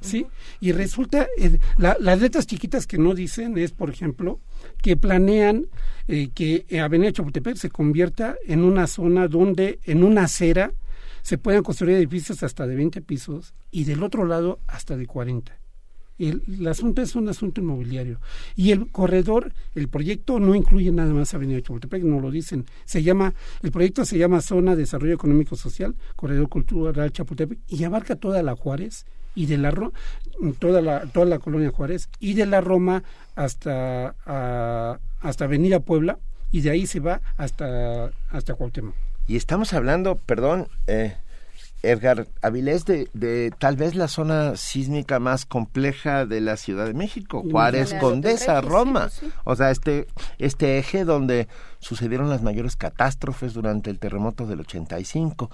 ¿sí? 0.00 0.26
Y 0.60 0.72
resulta, 0.72 1.28
eh, 1.36 1.58
las 1.76 2.20
letras 2.20 2.46
chiquitas 2.46 2.86
que 2.86 2.96
no 2.96 3.14
dicen 3.14 3.58
es, 3.58 3.72
por 3.72 3.90
ejemplo, 3.90 4.40
que 4.80 4.96
planean 4.96 5.66
eh, 6.08 6.30
que 6.34 6.64
Avenida 6.80 7.12
Chapultepec 7.12 7.56
se 7.56 7.68
convierta 7.68 8.36
en 8.46 8.64
una 8.64 8.86
zona 8.86 9.28
donde 9.28 9.78
en 9.84 10.04
una 10.04 10.24
acera 10.24 10.72
se 11.20 11.36
puedan 11.36 11.62
construir 11.62 11.96
edificios 11.96 12.42
hasta 12.42 12.66
de 12.66 12.74
20 12.76 13.02
pisos 13.02 13.52
y 13.70 13.84
del 13.84 14.02
otro 14.02 14.24
lado 14.24 14.60
hasta 14.66 14.96
de 14.96 15.06
40. 15.06 15.57
El, 16.18 16.66
asunto 16.66 17.02
es 17.02 17.14
un 17.14 17.28
asunto 17.28 17.60
inmobiliario. 17.60 18.20
Y 18.56 18.72
el 18.72 18.90
corredor, 18.90 19.52
el 19.74 19.88
proyecto 19.88 20.40
no 20.40 20.54
incluye 20.54 20.90
nada 20.90 21.12
más 21.12 21.34
Avenida 21.34 21.60
Chapultepec, 21.60 22.02
no 22.02 22.20
lo 22.20 22.30
dicen. 22.30 22.66
Se 22.84 23.02
llama, 23.02 23.34
el 23.62 23.70
proyecto 23.70 24.04
se 24.04 24.18
llama 24.18 24.40
Zona 24.40 24.72
de 24.72 24.82
Desarrollo 24.82 25.14
Económico 25.14 25.56
Social, 25.56 25.94
Corredor 26.16 26.48
Cultural 26.48 27.12
Chapultepec, 27.12 27.58
y 27.68 27.84
abarca 27.84 28.16
toda 28.16 28.42
la 28.42 28.56
Juárez, 28.56 29.06
y 29.34 29.46
de 29.46 29.56
la 29.56 29.72
toda 30.58 30.82
la 30.82 31.06
toda 31.06 31.26
la 31.26 31.38
colonia 31.38 31.70
Juárez 31.70 32.08
y 32.18 32.34
de 32.34 32.44
la 32.44 32.60
Roma 32.60 33.04
hasta 33.36 34.16
hasta 35.20 35.44
Avenida 35.44 35.78
Puebla 35.78 36.18
y 36.50 36.62
de 36.62 36.70
ahí 36.70 36.86
se 36.86 36.98
va 36.98 37.20
hasta 37.36 38.10
hasta 38.30 38.54
Cuauhtémoc. 38.54 38.94
Y 39.28 39.36
estamos 39.36 39.74
hablando, 39.74 40.16
perdón, 40.16 40.68
eh, 40.86 41.14
Edgar 41.82 42.26
Avilés, 42.42 42.84
de, 42.84 43.08
de, 43.12 43.52
tal 43.56 43.76
vez 43.76 43.94
la 43.94 44.08
zona 44.08 44.56
sísmica 44.56 45.20
más 45.20 45.46
compleja 45.46 46.26
de 46.26 46.40
la 46.40 46.56
Ciudad 46.56 46.86
de 46.86 46.94
México, 46.94 47.44
Juárez, 47.48 47.94
Condesa, 47.94 48.60
Roma. 48.60 49.10
O 49.44 49.54
sea, 49.54 49.70
este, 49.70 50.06
este 50.38 50.78
eje 50.78 51.04
donde 51.04 51.46
sucedieron 51.78 52.28
las 52.28 52.42
mayores 52.42 52.76
catástrofes 52.76 53.54
durante 53.54 53.90
el 53.90 53.98
terremoto 53.98 54.46
del 54.46 54.60
85. 54.60 55.50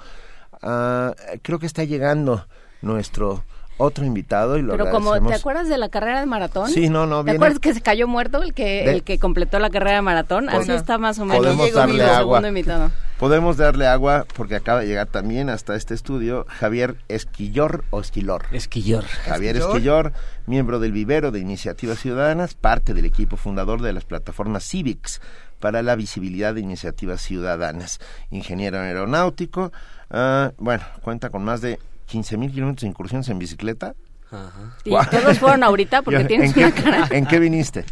Ah, 0.63 1.15
creo 1.43 1.59
que 1.59 1.67
está 1.67 1.85
llegando 1.85 2.47
nuestro 2.81 3.45
otro 3.77 4.05
invitado 4.05 4.57
y 4.57 4.63
lo 4.63 4.73
Pero 4.73 4.91
como, 4.91 5.21
¿te 5.21 5.35
acuerdas 5.35 5.69
de 5.69 5.79
la 5.79 5.89
carrera 5.89 6.21
de 6.21 6.27
maratón? 6.27 6.69
Sí, 6.71 6.89
no, 6.89 7.07
no. 7.07 7.25
¿Te 7.25 7.33
acuerdas 7.33 7.59
que 7.59 7.75
se 7.75 7.81
cayó 7.81 8.07
muerto 8.07 8.43
el 8.43 8.55
que, 8.55 8.91
el 8.91 9.03
que 9.03 9.19
completó 9.19 9.59
la 9.59 9.71
carrera 9.71 9.97
de 9.97 10.03
maratón? 10.03 10.49
Así 10.49 10.73
está 10.73 10.99
más 10.99 11.19
o 11.19 11.25
menos. 11.25 11.45
Podemos 11.45 11.73
darle 11.73 12.05
agua. 12.05 12.43
Podemos 13.19 13.57
darle 13.57 13.87
agua 13.87 14.27
porque 14.37 14.57
acaba 14.57 14.81
de 14.81 14.87
llegar 14.87 15.07
también 15.07 15.49
hasta 15.49 15.77
este 15.77 15.95
estudio 15.95 16.47
Javier 16.49 16.97
Esquillor 17.09 17.85
o 17.91 18.01
Esquilor. 18.01 18.47
Esquillor. 18.51 19.05
Javier 19.05 19.57
Esquillor, 19.57 20.13
miembro 20.47 20.79
del 20.79 20.93
vivero 20.93 21.31
de 21.31 21.41
Iniciativas 21.41 22.01
Ciudadanas, 22.01 22.55
parte 22.55 22.93
del 22.93 23.05
equipo 23.05 23.37
fundador 23.37 23.83
de 23.83 23.93
las 23.93 24.05
plataformas 24.05 24.65
Civics 24.65 25.21
para 25.61 25.83
la 25.83 25.97
visibilidad 25.97 26.55
de 26.55 26.61
iniciativas 26.61 27.23
ciudadanas. 27.23 27.99
Ingeniero 28.31 28.79
aeronáutico, 28.79 29.73
uh, 30.11 30.51
bueno, 30.59 30.85
cuenta 31.03 31.31
con 31.31 31.43
más 31.45 31.63
de 31.63 31.79
15 32.07 32.37
mil 32.37 32.51
kilómetros 32.53 32.83
de 32.83 32.89
incursiones 32.89 33.29
en 33.29 33.39
bicicleta. 33.39 33.95
Ajá. 34.31 34.77
Y 34.85 34.91
todos 34.91 35.39
fueron 35.39 35.63
ahorita 35.63 36.03
porque 36.03 36.25
tienes 36.27 36.57
una 36.57 36.73
cara. 36.73 37.09
¿En 37.11 37.27
qué 37.27 37.39
viniste? 37.39 37.85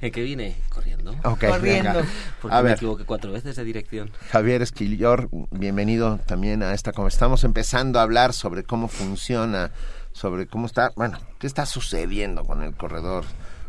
¿En 0.00 0.10
qué 0.10 0.22
vine? 0.22 0.56
Corriendo. 0.68 1.14
Corriendo. 1.22 2.02
Porque 2.40 2.62
me 2.62 2.72
equivoqué 2.72 3.04
cuatro 3.04 3.32
veces 3.32 3.56
de 3.56 3.64
dirección. 3.64 4.10
Javier 4.30 4.62
Esquillor, 4.62 5.28
bienvenido 5.50 6.18
también 6.26 6.62
a 6.62 6.74
esta 6.74 6.92
como 6.92 7.08
estamos 7.08 7.44
empezando 7.44 7.98
a 7.98 8.02
hablar 8.02 8.32
sobre 8.32 8.64
cómo 8.64 8.88
funciona, 8.88 9.70
sobre 10.12 10.46
cómo 10.46 10.66
está, 10.66 10.90
bueno, 10.96 11.18
qué 11.38 11.46
está 11.46 11.66
sucediendo 11.66 12.44
con 12.44 12.62
el 12.62 12.74
corredor 12.74 13.24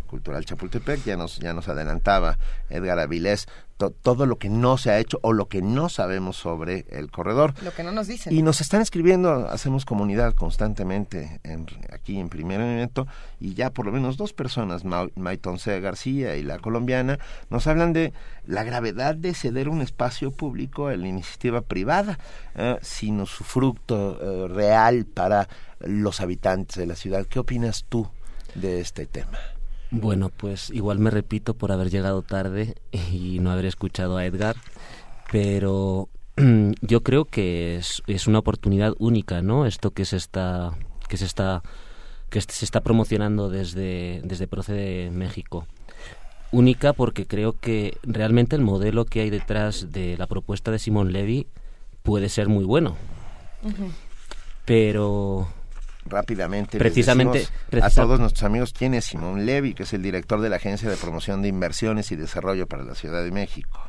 cultural 0.06 0.45
Chapultepec, 0.45 1.03
ya 1.03 1.17
nos, 1.17 1.40
ya 1.40 1.53
nos 1.53 1.67
adelantaba 1.67 2.38
Edgar 2.69 3.00
Avilés 3.00 3.48
todo 3.77 4.25
lo 4.25 4.38
que 4.38 4.50
no 4.50 4.77
se 4.77 4.92
ha 4.92 5.00
hecho 5.00 5.19
o 5.22 5.34
lo 5.34 5.48
que 5.48 5.61
no 5.61 5.90
sabemos 5.90 6.38
sobre 6.38 6.85
el 6.90 7.11
corredor. 7.11 7.53
Lo 7.61 7.74
que 7.74 7.84
no 7.84 7.92
nos 7.92 8.08
dicen. 8.08 8.34
Y 8.34 8.42
nos 8.42 8.61
están 8.61 8.82
escribiendo, 8.82 9.50
hacemos 9.50 9.84
comunidad 9.84 10.34
constantemente 10.34 11.42
en, 11.43 11.67
aquí 11.92 12.17
en 12.17 12.30
Primer 12.30 12.61
Elemento 12.61 13.06
y 13.40 13.53
ya 13.53 13.72
por 13.72 13.85
lo 13.85 13.92
menos 13.92 14.16
dos 14.16 14.32
personas, 14.32 14.85
Ma 14.85 15.08
Maiton 15.16 15.59
C. 15.59 15.80
García 15.82 16.38
y 16.38 16.43
la 16.43 16.59
colombiana, 16.59 17.19
nos 17.50 17.67
hablan 17.67 17.92
de 17.92 18.14
la 18.45 18.64
gravedad 18.64 19.16
de 19.16 19.34
ceder 19.34 19.67
un 19.67 19.82
espacio 19.82 20.32
público 20.32 20.88
a 20.88 20.95
la 20.95 21.08
iniciativa 21.08 21.61
privada, 21.61 22.17
eh, 22.56 22.77
sin 22.82 23.25
su 23.25 23.43
fruto 23.43 24.19
eh, 24.22 24.48
real 24.48 25.06
para 25.06 25.50
los 25.80 26.22
habitantes 26.22 26.77
de 26.77 26.85
la 26.85 26.95
ciudad. 26.95 27.25
¿Qué 27.25 27.40
opinas 27.40 27.85
tú 27.90 28.08
de 28.56 28.80
este 28.80 29.06
tema? 29.06 29.38
Bueno, 29.98 30.30
pues 30.30 30.72
igual 30.72 30.99
me 30.99 31.09
repito 31.09 31.53
por 31.53 31.72
haber 31.72 31.90
llegado 31.90 32.22
tarde 32.22 32.75
y 32.91 33.40
no 33.40 33.49
haber 33.49 33.65
escuchado 33.65 34.17
a 34.17 34.25
Edgar, 34.25 34.57
pero 35.32 36.09
yo 36.82 37.01
creo 37.01 37.24
que 37.24 37.77
es, 37.77 38.03
es 38.06 38.27
una 38.27 38.40
oportunidad 38.40 38.93
única, 38.99 39.41
¿no? 39.41 39.65
Esto 39.65 39.91
que 39.91 40.03
se 40.03 40.17
está 40.17 40.77
que 41.07 41.15
se 41.15 41.24
está 41.24 41.64
que 42.30 42.41
se 42.41 42.65
está 42.65 42.82
promocionando 42.82 43.49
desde 43.49 44.19
desde 44.25 44.48
Procede 44.48 45.11
México. 45.11 45.65
Única 46.51 46.91
porque 46.91 47.25
creo 47.25 47.53
que 47.53 47.98
realmente 48.03 48.57
el 48.57 48.64
modelo 48.64 49.06
que 49.06 49.22
hay 49.22 49.30
detrás 49.30 49.93
de 49.93 50.17
la 50.17 50.27
propuesta 50.27 50.72
de 50.72 50.80
Simón 50.80 51.14
Levy 51.14 51.48
puede 52.03 52.27
ser 52.27 52.49
muy 52.49 52.65
bueno. 52.65 52.98
Pero 54.65 55.48
rápidamente 56.06 56.77
precisamente, 56.77 57.48
a 57.82 57.90
todos 57.90 58.19
nuestros 58.19 58.43
amigos 58.43 58.74
quién 58.74 58.93
es 58.93 59.06
Simón 59.06 59.45
Levy, 59.45 59.74
que 59.74 59.84
es 59.84 59.93
el 59.93 60.01
director 60.01 60.40
de 60.42 60.50
la 60.50 60.58
Agencia 60.58 60.90
de 60.90 60.98
Promoción 60.98 61.42
de 61.42 61.48
Inversiones 61.48 62.11
y 62.11 62.16
Desarrollo 62.16 62.67
para 62.67 62.84
la 62.84 62.95
Ciudad 62.95 63.24
de 63.24 63.32
México. 63.32 63.80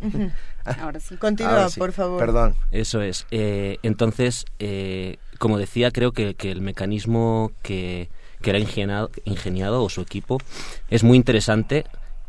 Ahora 0.80 1.00
sí. 1.00 1.16
Continúa, 1.16 1.68
por 1.76 1.92
favor. 1.92 2.18
Perdón. 2.18 2.54
Eso 2.70 3.00
es. 3.02 3.26
Eh, 3.30 3.78
entonces, 3.82 4.44
eh, 4.58 5.18
como 5.38 5.58
decía, 5.58 5.90
creo 5.90 6.12
que, 6.12 6.34
que 6.34 6.50
el 6.50 6.60
mecanismo 6.60 7.52
que, 7.62 8.08
que 8.42 8.50
era 8.50 8.58
ingeniado, 8.58 9.10
ingeniado, 9.24 9.82
o 9.82 9.88
su 9.88 10.00
equipo 10.00 10.38
es 10.90 11.04
muy 11.04 11.16
interesante. 11.16 11.84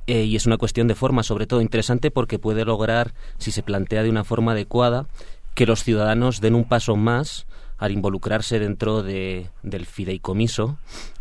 Eh, 0.08 0.24
y 0.24 0.36
es 0.36 0.46
una 0.46 0.58
cuestión 0.58 0.88
de 0.88 0.94
forma, 0.94 1.24
sobre 1.24 1.48
todo 1.48 1.62
interesante 1.62 2.12
porque 2.12 2.38
puede 2.38 2.64
lograr, 2.64 3.16
si 3.40 3.52
se 3.52 3.64
plantea 3.64 4.04
de 4.04 4.12
una 4.12 4.24
forma 4.24 4.52
adecuada, 4.52 5.08
que 5.56 5.66
los 5.66 5.84
ciudadanos 5.84 6.42
den 6.42 6.54
un 6.54 6.66
paso 6.66 6.96
más 6.96 7.48
al 7.78 7.92
involucrarse 7.92 8.60
dentro 8.60 9.04
de, 9.04 9.50
del 9.64 9.86
fideicomiso 9.86 10.78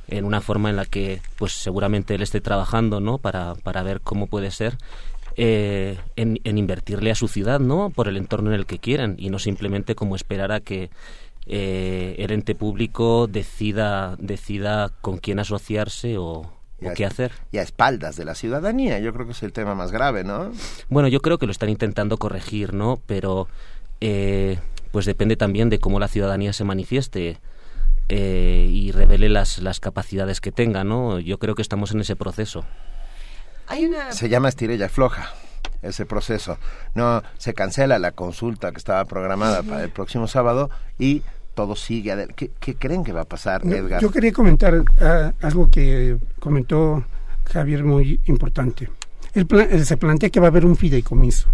en 0.08 0.24
una 0.24 0.40
forma 0.40 0.70
en 0.70 0.76
la 0.76 0.84
que 0.84 1.20
pues 1.36 1.52
seguramente 1.52 2.14
él 2.14 2.22
esté 2.22 2.40
trabajando 2.40 3.00
no 3.00 3.18
para, 3.18 3.54
para 3.54 3.82
ver 3.82 4.00
cómo 4.00 4.26
puede 4.26 4.50
ser 4.50 4.76
eh, 5.36 5.98
en, 6.16 6.38
invertirle 6.44 7.10
a 7.10 7.14
su 7.14 7.26
ciudad 7.26 7.58
no 7.58 7.90
por 7.90 8.08
el 8.08 8.16
entorno 8.16 8.50
en 8.50 8.56
el 8.56 8.66
que 8.66 8.78
quieran 8.78 9.16
y 9.18 9.30
no 9.30 9.38
simplemente 9.38 9.94
como 9.94 10.14
esperar 10.14 10.52
a 10.52 10.60
que 10.60 10.90
eh, 11.46 12.14
el 12.18 12.30
ente 12.30 12.54
público 12.54 13.26
decida 13.26 14.16
decida 14.18 14.90
con 15.00 15.18
quién 15.18 15.38
asociarse 15.38 16.16
o, 16.18 16.50
qué 16.94 17.06
hacer. 17.06 17.32
Y 17.50 17.58
a 17.58 17.62
espaldas 17.62 18.16
de 18.16 18.26
la 18.26 18.34
ciudadanía, 18.34 18.98
yo 18.98 19.12
creo 19.14 19.26
que 19.26 19.32
es 19.32 19.42
el 19.42 19.52
tema 19.52 19.74
más 19.74 19.90
grave, 19.90 20.22
¿no? 20.22 20.52
Bueno, 20.88 21.08
yo 21.08 21.20
creo 21.20 21.38
que 21.38 21.46
lo 21.46 21.52
están 21.52 21.70
intentando 21.70 22.18
corregir, 22.18 22.74
¿no? 22.74 23.00
Pero 23.06 23.48
eh, 24.00 24.58
pues 24.94 25.06
depende 25.06 25.34
también 25.34 25.70
de 25.70 25.80
cómo 25.80 25.98
la 25.98 26.06
ciudadanía 26.06 26.52
se 26.52 26.62
manifieste. 26.62 27.38
Eh, 28.08 28.68
y 28.70 28.92
revele 28.92 29.28
las, 29.28 29.58
las 29.58 29.80
capacidades 29.80 30.40
que 30.40 30.52
tenga, 30.52 30.84
¿no? 30.84 31.18
Yo 31.18 31.40
creo 31.40 31.56
que 31.56 31.62
estamos 31.62 31.90
en 31.90 32.00
ese 32.00 32.14
proceso. 32.14 32.64
Hay 33.66 33.86
una... 33.86 34.12
Se 34.12 34.28
llama 34.28 34.48
estirella 34.48 34.88
floja 34.88 35.32
ese 35.82 36.06
proceso. 36.06 36.58
No 36.94 37.24
se 37.38 37.54
cancela 37.54 37.98
la 37.98 38.12
consulta 38.12 38.70
que 38.70 38.78
estaba 38.78 39.04
programada 39.04 39.64
para 39.64 39.82
el 39.82 39.90
próximo 39.90 40.28
sábado 40.28 40.70
y 40.96 41.24
todo 41.54 41.74
sigue. 41.74 42.28
¿Qué, 42.36 42.52
¿Qué, 42.60 42.76
creen 42.76 43.02
que 43.02 43.12
va 43.12 43.22
a 43.22 43.28
pasar, 43.28 43.66
Edgar? 43.66 44.00
Yo 44.00 44.12
quería 44.12 44.32
comentar 44.32 44.80
ah, 45.00 45.32
algo 45.42 45.72
que 45.72 46.18
comentó 46.38 47.04
Javier 47.52 47.82
muy 47.82 48.20
importante. 48.26 48.88
Eh, 49.34 49.84
se 49.84 49.96
plantea 49.96 50.30
que 50.30 50.38
va 50.38 50.46
a 50.46 50.50
haber 50.50 50.64
un 50.64 50.76
fideicomiso, 50.76 51.48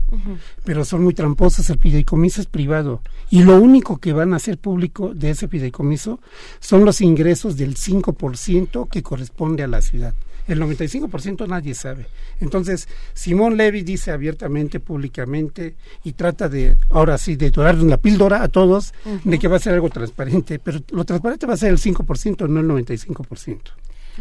pero 0.65 0.85
son 0.85 1.03
muy 1.03 1.15
tramposos, 1.15 1.71
el 1.71 1.79
fideicomiso 1.79 2.43
es 2.43 2.47
privado 2.47 3.01
y 3.31 3.43
lo 3.43 3.59
único 3.59 3.97
que 3.97 4.13
van 4.13 4.35
a 4.35 4.37
hacer 4.37 4.59
público 4.59 5.15
de 5.15 5.31
ese 5.31 5.49
fideicomiso 5.49 6.21
son 6.59 6.85
los 6.85 7.01
ingresos 7.01 7.57
del 7.57 7.77
5% 7.77 8.89
que 8.89 9.03
corresponde 9.03 9.63
a 9.63 9.67
la 9.67 9.81
ciudad. 9.81 10.13
El 10.47 10.61
95% 10.61 11.47
nadie 11.47 11.75
sabe. 11.75 12.07
Entonces, 12.41 12.89
Simón 13.15 13.57
Levy 13.57 13.83
dice 13.83 14.11
abiertamente, 14.11 14.81
públicamente, 14.81 15.77
y 16.03 16.13
trata 16.13 16.49
de, 16.49 16.77
ahora 16.91 17.19
sí, 17.19 17.37
de 17.37 17.51
darle 17.51 17.85
una 17.85 17.99
píldora 17.99 18.43
a 18.43 18.49
todos 18.49 18.93
de 19.25 19.39
que 19.39 19.49
va 19.49 19.57
a 19.57 19.61
ser 19.61 19.75
algo 19.75 19.91
transparente, 19.91 20.59
pero 20.59 20.81
lo 20.91 21.05
transparente 21.05 21.47
va 21.47 21.55
a 21.55 21.57
ser 21.57 21.71
el 21.71 21.79
5%, 21.79 22.49
no 22.49 22.61
el 22.61 22.87
95%. 22.87 23.59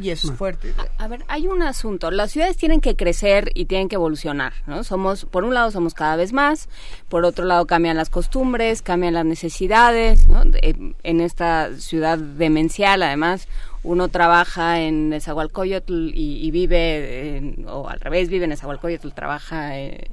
Y 0.02 0.12
es 0.12 0.22
fuerte. 0.32 0.74
A, 0.98 1.08
ver, 1.08 1.24
hay 1.28 1.48
un 1.48 1.62
asunto. 1.62 2.12
Las 2.12 2.32
ciudades 2.32 2.58
tienen 2.58 2.82
que 2.82 2.96
crecer 2.96 3.52
y 3.54 3.66
tienen 3.66 3.90
que 3.90 3.96
evolucionar, 3.96 4.54
¿no? 4.68 4.84
Somos, 4.84 5.26
por 5.26 5.44
un 5.44 5.54
lado, 5.54 5.72
somos 5.72 5.94
cada 5.94 6.16
vez 6.16 6.34
más, 6.34 6.70
por 7.10 7.26
otro 7.26 7.46
lado, 7.46 7.66
cambian 7.66 7.98
las 7.98 8.10
costumbres, 8.10 8.82
cambian 8.82 9.14
las 9.14 9.26
necesidades, 9.26 10.28
¿no? 10.28 10.44
en 10.52 11.22
esta 11.22 11.76
ciudad 11.78 12.18
demencial, 12.18 13.04
además, 13.04 13.48
uno 13.84 14.10
trabaja 14.10 14.82
en 14.82 15.10
Nezahualcóyotl 15.10 16.10
y, 16.14 16.46
y 16.46 16.52
vive, 16.52 17.56
o 17.68 17.88
al 17.88 18.00
revés, 18.00 18.30
vive 18.30 18.46
en 18.46 18.52
Nezahualcóyotl, 18.52 19.10
trabaja 19.12 19.78
eh, 19.80 20.10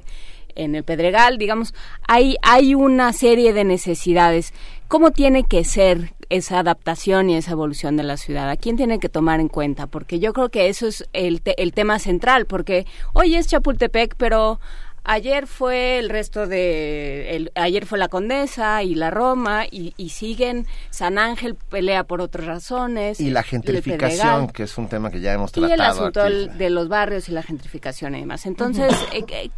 en 0.55 0.75
el 0.75 0.83
Pedregal, 0.83 1.37
digamos, 1.37 1.73
hay, 2.07 2.37
hay 2.41 2.75
una 2.75 3.13
serie 3.13 3.53
de 3.53 3.63
necesidades. 3.63 4.53
¿Cómo 4.87 5.11
tiene 5.11 5.43
que 5.43 5.63
ser 5.63 6.13
esa 6.29 6.59
adaptación 6.59 7.29
y 7.29 7.35
esa 7.35 7.51
evolución 7.51 7.97
de 7.97 8.03
la 8.03 8.17
ciudad? 8.17 8.49
¿A 8.49 8.57
quién 8.57 8.77
tiene 8.77 8.99
que 8.99 9.09
tomar 9.09 9.39
en 9.39 9.47
cuenta? 9.47 9.87
Porque 9.87 10.19
yo 10.19 10.33
creo 10.33 10.49
que 10.49 10.69
eso 10.69 10.87
es 10.87 11.07
el, 11.13 11.41
el 11.45 11.73
tema 11.73 11.99
central, 11.99 12.45
porque 12.45 12.85
hoy 13.13 13.35
es 13.35 13.47
Chapultepec, 13.47 14.15
pero 14.17 14.59
ayer 15.07 15.47
fue 15.47 15.97
el 15.97 16.09
resto 16.09 16.45
de 16.45 17.35
el, 17.35 17.51
ayer 17.55 17.85
fue 17.85 17.97
la 17.97 18.09
condesa 18.09 18.83
y 18.83 18.93
la 18.93 19.09
Roma 19.09 19.65
y, 19.71 19.93
siguen 20.09 20.67
San 20.89 21.17
Ángel 21.17 21.55
pelea 21.55 22.03
por 22.03 22.21
otras 22.21 22.45
razones 22.45 23.19
y 23.19 23.29
la 23.29 23.43
gentrificación 23.43 24.49
que 24.49 24.63
es 24.63 24.77
un 24.77 24.87
tema 24.87 25.09
que 25.09 25.21
ya 25.21 25.33
hemos 25.33 25.51
tratado 25.51 25.71
y 25.71 25.73
el 25.73 25.81
asunto 25.81 26.23
de 26.23 26.69
los 26.69 26.87
barrios 26.87 27.29
y 27.29 27.31
la 27.31 27.43
gentrificación 27.43 28.15
y 28.15 28.21
demás 28.21 28.45
entonces 28.45 28.93
eh, 29.13 29.49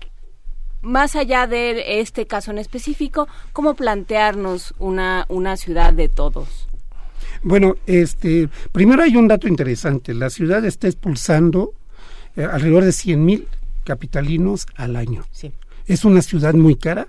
más 0.82 1.16
allá 1.16 1.48
de 1.48 2.00
este 2.00 2.26
caso 2.26 2.52
en 2.52 2.58
específico, 2.58 3.28
¿cómo 3.54 3.76
plantearnos 3.76 4.74
una, 4.80 5.26
una 5.30 5.58
ciudad 5.58 5.94
de 5.94 6.10
todos? 6.10 6.68
Bueno, 7.44 7.76
este, 7.86 8.50
primero 8.72 9.04
hay 9.04 9.16
un 9.16 9.28
dato 9.28 9.48
interesante. 9.48 10.14
La 10.14 10.30
ciudad 10.30 10.64
está 10.66 10.88
expulsando 10.88 11.74
eh, 12.36 12.44
alrededor 12.44 12.84
de 12.84 12.92
100 12.92 13.26
mil 13.26 13.48
capitalinos 13.84 14.68
al 14.76 14.96
año. 14.96 15.26
Sí. 15.32 15.52
Es 15.86 16.06
una 16.06 16.22
ciudad 16.22 16.54
muy 16.54 16.76
cara. 16.76 17.08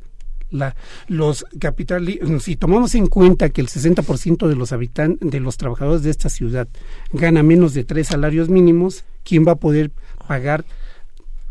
La, 0.50 0.74
los 1.06 1.46
capitalinos, 1.60 2.42
si 2.42 2.56
tomamos 2.56 2.96
en 2.96 3.06
cuenta 3.06 3.50
que 3.50 3.60
el 3.60 3.68
60% 3.68 4.48
de 4.48 4.56
los 4.56 4.72
habitantes, 4.72 5.30
de 5.30 5.38
los 5.38 5.56
trabajadores 5.56 6.02
de 6.02 6.10
esta 6.10 6.28
ciudad 6.28 6.66
gana 7.12 7.44
menos 7.44 7.72
de 7.72 7.84
tres 7.84 8.08
salarios 8.08 8.48
mínimos, 8.48 9.04
¿quién 9.22 9.46
va 9.46 9.52
a 9.52 9.56
poder 9.56 9.92
pagar 10.26 10.64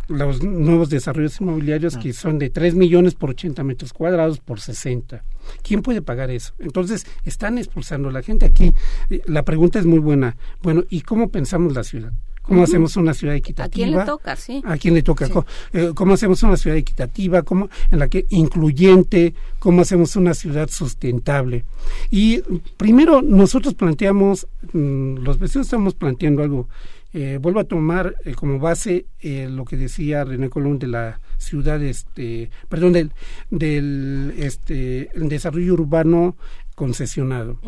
los 0.09 0.43
nuevos 0.43 0.89
desarrollos 0.89 1.39
inmobiliarios 1.39 1.95
ah. 1.95 1.99
que 1.99 2.13
son 2.13 2.39
de 2.39 2.49
3 2.49 2.75
millones 2.75 3.15
por 3.15 3.31
80 3.31 3.63
metros 3.63 3.93
cuadrados 3.93 4.39
por 4.39 4.59
60. 4.59 5.23
¿Quién 5.63 5.81
puede 5.81 6.01
pagar 6.01 6.29
eso? 6.31 6.53
Entonces, 6.59 7.05
están 7.23 7.57
expulsando 7.57 8.09
a 8.09 8.11
la 8.11 8.21
gente 8.21 8.45
aquí. 8.45 8.73
Eh, 9.09 9.21
la 9.25 9.43
pregunta 9.43 9.79
es 9.79 9.85
muy 9.85 9.99
buena. 9.99 10.35
Bueno, 10.61 10.83
¿y 10.89 11.01
cómo 11.01 11.29
pensamos 11.29 11.73
la 11.73 11.83
ciudad? 11.83 12.11
¿Cómo 12.49 12.63
hacemos 12.63 12.97
una 12.97 13.13
ciudad 13.13 13.35
equitativa? 13.35 13.85
¿A 13.85 13.89
quién 13.89 13.99
le 13.99 14.05
toca, 14.05 14.35
sí? 14.35 14.61
¿A 14.65 14.77
quién 14.77 14.95
le 14.95 15.03
toca? 15.03 15.27
Eh, 15.71 15.91
¿Cómo, 15.93 16.15
hacemos 16.15 16.41
una 16.41 16.57
ciudad 16.57 16.77
equitativa? 16.77 17.43
¿Cómo, 17.43 17.69
en 17.91 17.99
la 17.99 18.07
que 18.07 18.25
incluyente? 18.29 19.35
¿Cómo 19.59 19.81
hacemos 19.81 20.15
una 20.15 20.33
ciudad 20.33 20.67
sustentable? 20.67 21.63
Y 22.09 22.41
primero 22.75 23.21
nosotros 23.21 23.75
planteamos, 23.75 24.47
mm, 24.73 25.17
los 25.17 25.37
vecinos 25.37 25.67
estamos 25.67 25.93
planteando 25.93 26.41
algo 26.41 26.67
eh, 27.11 27.39
vuelvo 27.41 27.59
a 27.59 27.63
tomar 27.63 28.15
eh, 28.23 28.33
como 28.35 28.59
base 28.59 29.07
eh, 29.19 29.47
lo 29.49 29.65
que 29.65 29.77
decía 29.77 30.23
René 30.23 30.49
Colón 30.49 30.77
de 30.77 30.87
la 30.87 31.19
ciudad, 31.37 31.81
este, 31.81 32.51
perdón, 32.67 32.93
del, 32.93 33.11
del 33.49 34.33
este, 34.37 35.09
desarrollo 35.15 35.73
urbano 35.73 36.35
concesionado. 36.75 37.59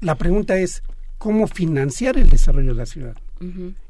La 0.00 0.16
pregunta 0.16 0.58
es, 0.58 0.82
¿cómo 1.16 1.46
financiar 1.46 2.18
el 2.18 2.28
desarrollo 2.28 2.70
de 2.70 2.76
la 2.76 2.86
ciudad? 2.86 3.16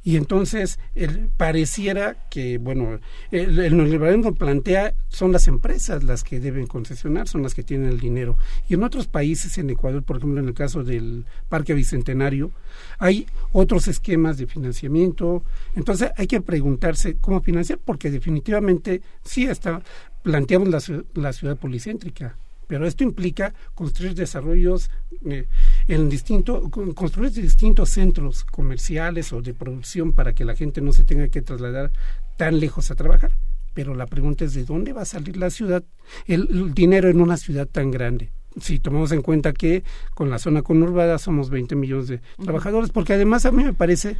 Y 0.05 0.17
entonces 0.17 0.79
el, 0.95 1.29
pareciera 1.37 2.29
que, 2.31 2.59
bueno, 2.59 3.01
el, 3.33 3.59
el 3.59 3.77
neoliberalismo 3.77 4.37
plantea, 4.37 4.95
son 5.09 5.33
las 5.33 5.49
empresas 5.49 6.05
las 6.05 6.23
que 6.23 6.39
deben 6.39 6.69
concesionar, 6.69 7.27
son 7.27 7.43
las 7.43 7.55
que 7.55 7.65
tienen 7.65 7.89
el 7.89 7.99
dinero. 7.99 8.39
Y 8.69 8.75
en 8.75 8.85
otros 8.85 9.09
países, 9.09 9.59
en 9.59 9.69
Ecuador, 9.71 10.05
por 10.05 10.19
ejemplo, 10.19 10.41
en 10.41 10.47
el 10.47 10.55
caso 10.55 10.85
del 10.85 11.25
Parque 11.49 11.75
Bicentenario, 11.75 12.53
hay 13.01 13.27
otros 13.51 13.89
esquemas 13.89 14.39
de 14.39 14.47
financiamiento. 14.47 15.43
Entonces 15.75 16.13
hay 16.17 16.29
que 16.29 16.41
preguntarse 16.41 17.17
cómo 17.21 17.41
financiar, 17.41 17.81
porque 17.85 18.13
definitivamente 18.13 19.03
sí 19.25 19.47
está, 19.47 19.83
planteamos 20.23 20.69
la, 20.69 21.03
la 21.15 21.33
ciudad 21.33 21.57
policéntrica 21.57 22.37
pero 22.71 22.87
esto 22.87 23.03
implica 23.03 23.53
construir 23.75 24.15
desarrollos 24.15 24.93
eh, 25.25 25.49
en 25.89 26.09
distinto, 26.09 26.71
construir 26.95 27.33
distintos 27.33 27.91
centros 27.91 28.45
comerciales 28.45 29.33
o 29.33 29.43
de 29.43 29.55
producción 29.55 30.13
para 30.13 30.37
que 30.37 30.45
la 30.45 30.55
gente 30.55 30.81
no 30.81 30.93
se 30.93 31.03
tenga 31.03 31.27
que 31.27 31.43
trasladar 31.43 31.91
tan 32.37 32.61
lejos 32.61 32.93
a 32.93 32.95
trabajar. 32.95 33.33
Pero 33.75 33.97
la 33.97 34.07
pregunta 34.07 34.45
es 34.45 34.55
de 34.55 34.65
dónde 34.65 34.93
va 34.93 35.03
a 35.03 35.05
salir 35.05 35.37
la 35.37 35.51
ciudad, 35.51 35.83
el, 36.27 36.73
dinero 36.73 37.09
en 37.09 37.21
una 37.21 37.37
ciudad 37.37 37.67
tan 37.67 37.91
grande 37.91 38.31
si 38.61 38.79
tomamos 38.79 39.11
en 39.11 39.23
cuenta 39.23 39.53
que 39.53 39.83
con 40.15 40.31
la 40.31 40.39
zona 40.39 40.63
conurbada 40.63 41.19
somos 41.19 41.51
20 41.51 41.75
millones 41.77 42.09
de 42.09 42.21
trabajadores, 42.43 42.91
porque 42.91 43.13
además 43.15 43.47
a 43.47 43.53
mí 43.53 43.65
me 43.65 43.73
parece 43.73 44.17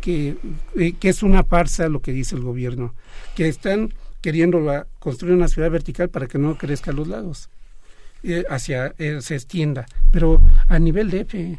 que, 0.00 0.36
eh, 0.74 0.92
que 0.92 1.08
es 1.08 1.22
una 1.22 1.44
farsa 1.44 1.88
lo 1.88 2.00
que 2.00 2.12
dice 2.12 2.34
el 2.34 2.42
gobierno, 2.42 2.94
que 3.34 3.46
están 3.46 3.92
queriendo 4.20 4.86
construir 4.98 5.34
una 5.34 5.48
ciudad 5.48 5.70
vertical 5.70 6.08
para 6.08 6.26
que 6.26 6.38
no 6.38 6.56
crezca 6.56 6.90
a 6.90 6.94
los 6.94 7.08
lados. 7.08 7.50
Eh, 8.24 8.44
hacia 8.50 8.94
eh, 8.98 9.20
se 9.20 9.36
extienda, 9.36 9.86
pero 10.10 10.40
a 10.66 10.80
nivel 10.80 11.08
de 11.08 11.20
F, 11.20 11.58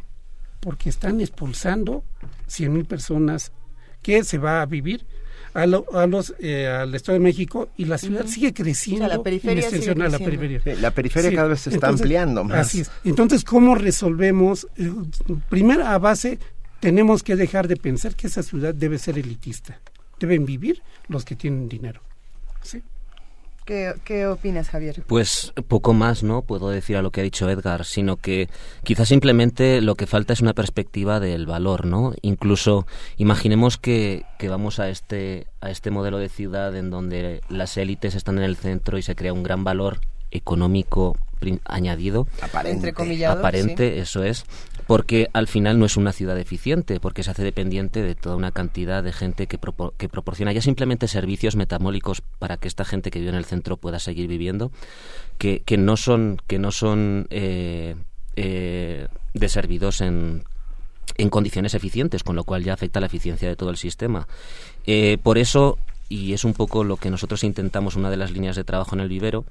porque 0.59 0.89
están 0.89 1.21
expulsando 1.21 2.03
100 2.47 2.73
mil 2.73 2.85
personas 2.85 3.53
que 4.01 4.25
se 4.25 4.37
va 4.37 4.61
a 4.61 4.65
vivir 4.65 5.05
a, 5.53 5.65
los 5.65 6.35
eh, 6.39 6.67
al 6.67 6.93
Estado 6.93 7.17
de 7.17 7.23
México 7.23 7.69
y 7.77 7.85
la 7.85 7.97
ciudad 7.97 8.25
sigue 8.27 8.53
creciendo. 8.53 9.07
la 9.07 9.23
periferia 9.23 9.69
La 10.09 10.19
periferia, 10.19 10.75
la 10.81 10.91
periferia 10.91 11.33
cada 11.33 11.47
vez 11.47 11.61
se 11.61 11.69
está 11.69 11.87
ampliando 11.87 12.43
más. 12.43 12.67
Así 12.67 12.81
es. 12.81 12.91
Entonces, 13.05 13.45
¿cómo 13.45 13.75
resolvemos? 13.75 14.67
primero, 15.47 15.85
a 15.85 15.97
base, 15.97 16.39
tenemos 16.81 17.23
que 17.23 17.37
dejar 17.37 17.69
de 17.69 17.77
pensar 17.77 18.15
que 18.15 18.27
esa 18.27 18.43
ciudad 18.43 18.73
debe 18.73 18.97
ser 18.97 19.17
elitista. 19.17 19.79
Deben 20.19 20.45
vivir 20.45 20.81
los 21.07 21.23
que 21.23 21.35
tienen 21.35 21.69
dinero. 21.69 22.01
¿sí? 22.63 22.83
¿Qué, 24.03 24.25
opinas, 24.25 24.69
Javier? 24.69 25.03
Pues 25.05 25.53
poco 25.67 25.93
más, 25.93 26.23
¿no? 26.23 26.41
Puedo 26.41 26.69
decir 26.69 26.97
a 26.97 27.03
lo 27.03 27.11
que 27.11 27.21
ha 27.21 27.23
dicho 27.23 27.47
Edgar, 27.47 27.85
sino 27.85 28.17
que 28.17 28.49
quizás 28.83 29.07
simplemente 29.07 29.79
lo 29.81 29.93
que 29.93 30.07
falta 30.07 30.33
es 30.33 30.41
una 30.41 30.53
perspectiva 30.53 31.19
del 31.19 31.45
valor, 31.45 31.85
¿no? 31.85 32.13
Incluso 32.23 32.87
imaginemos 33.17 33.77
que, 33.77 34.25
que 34.39 34.49
vamos 34.49 34.79
a 34.79 34.89
este, 34.89 35.45
a 35.61 35.69
este 35.69 35.91
modelo 35.91 36.17
de 36.17 36.29
ciudad 36.29 36.75
en 36.75 36.89
donde 36.89 37.41
las 37.47 37.77
élites 37.77 38.15
están 38.15 38.39
en 38.39 38.43
el 38.43 38.55
centro 38.55 38.97
y 38.97 39.03
se 39.03 39.15
crea 39.15 39.33
un 39.33 39.43
gran 39.43 39.63
valor 39.63 39.99
económico 40.31 41.15
añadido. 41.65 42.27
Aparente. 42.41 42.93
Aparente, 43.27 43.99
eso 43.99 44.23
es. 44.23 44.45
Porque 44.89 45.29
al 45.33 45.47
final 45.47 45.77
no 45.77 45.85
es 45.85 45.97
una 45.97 46.13
ciudad 46.13 46.35
eficiente, 46.39 46.99
porque 46.99 47.21
se 47.21 47.29
hace 47.29 47.43
dependiente 47.43 48.01
de 48.01 48.15
toda 48.15 48.35
una 48.35 48.49
cantidad 48.49 49.03
de 49.03 49.13
gente 49.13 49.45
que, 49.45 49.59
que 49.97 50.09
proporciona 50.09 50.51
ya 50.51 50.63
simplemente 50.63 51.07
servicios 51.07 51.55
metamólicos 51.55 52.23
para 52.39 52.57
que 52.57 52.67
esta 52.67 52.85
gente 52.85 53.11
que 53.11 53.19
vive 53.19 53.29
en 53.29 53.37
el 53.37 53.45
centro 53.45 53.77
pueda 53.77 53.99
seguir 53.99 54.27
viviendo, 54.27 54.71
que, 55.37 55.61
no 55.77 55.95
son, 55.95 56.41
que 56.47 56.57
no 56.57 56.71
son 56.71 57.27
eh, 57.29 57.97
eh, 58.35 59.07
en 59.99 60.43
en 61.17 61.29
condiciones 61.29 61.75
eficientes, 61.75 62.23
con 62.23 62.35
lo 62.35 62.43
cual 62.43 62.63
ya 62.63 62.73
afecta 62.73 62.99
la 62.99 63.05
eficiencia 63.05 63.47
de 63.47 63.55
todo 63.55 63.69
el 63.69 63.77
sistema. 63.77 64.27
Eh, 64.87 65.19
por 65.21 65.37
eso, 65.37 65.77
y 66.07 66.33
es 66.33 66.45
un 66.45 66.53
poco 66.53 66.83
lo 66.83 66.97
que 66.97 67.11
nosotros 67.11 67.43
intentamos, 67.43 67.95
una 67.95 68.09
de 68.09 68.17
las 68.17 68.31
líneas 68.31 68.55
de 68.55 68.63
trabajo 68.63 68.95
en 68.95 69.01
el 69.01 69.09
vivero, 69.09 69.45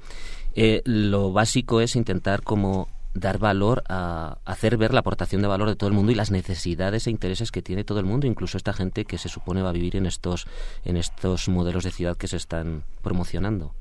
eh, 0.57 0.83
lo 0.85 1.31
básico 1.31 1.81
es 1.81 1.95
intentar 1.95 2.43
como 2.43 2.89
dar 3.19 3.39
valor 3.39 3.85
a 3.89 4.39
hacer 4.45 4.77
ver 4.77 4.93
la 4.95 5.01
aportación 5.01 5.43
de 5.43 5.49
valor 5.49 5.69
de 5.69 5.77
todo 5.77 5.89
el 5.89 5.95
mundo 5.95 6.13
y 6.13 6.15
las 6.15 6.31
necesidades 6.31 7.07
e 7.07 7.11
intereses 7.11 7.51
que 7.51 7.63
tiene 7.63 7.85
todo 7.85 8.01
el 8.01 8.07
mundo, 8.07 8.27
incluso 8.27 8.57
esta 8.57 8.73
gente 8.73 9.05
que 9.05 9.19
se 9.19 9.29
supone 9.29 9.63
va 9.63 9.71
a 9.71 9.73
vivir 9.73 9.97
en 9.97 10.07
estos 10.07 10.47
en 10.85 10.97
estos 10.97 11.49
modelos 11.49 11.85
de 11.85 11.91
ciudad 11.91 12.17
que 12.17 12.29
se 12.29 12.37
están 12.37 12.85
promocionando. 13.03 13.75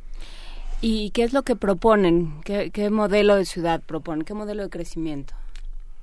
¿Y 0.82 1.10
qué 1.12 1.24
es 1.24 1.34
lo 1.34 1.44
que 1.44 1.56
proponen? 1.56 2.42
¿Qué, 2.44 2.70
qué 2.72 2.90
modelo 2.90 3.36
de 3.36 3.46
ciudad 3.46 3.82
proponen? 3.82 4.24
¿Qué 4.26 4.34
modelo 4.34 4.64
de 4.64 4.70
crecimiento? 4.70 5.34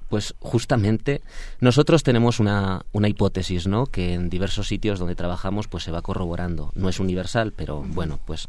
Pues 0.09 0.35
justamente 0.41 1.23
nosotros 1.61 2.03
tenemos 2.03 2.41
una, 2.41 2.85
una 2.93 3.09
hipótesis, 3.09 3.67
¿no? 3.67 3.87
Que 3.87 4.15
en 4.15 4.31
diversos 4.31 4.69
sitios 4.69 4.99
donde 4.99 5.15
trabajamos 5.15 5.69
pues 5.69 5.85
se 5.85 5.93
va 5.93 6.03
corroborando. 6.03 6.73
No 6.75 6.89
es 6.89 7.01
universal, 7.01 7.53
pero 7.53 7.83
bueno, 7.87 8.19
pues 8.25 8.49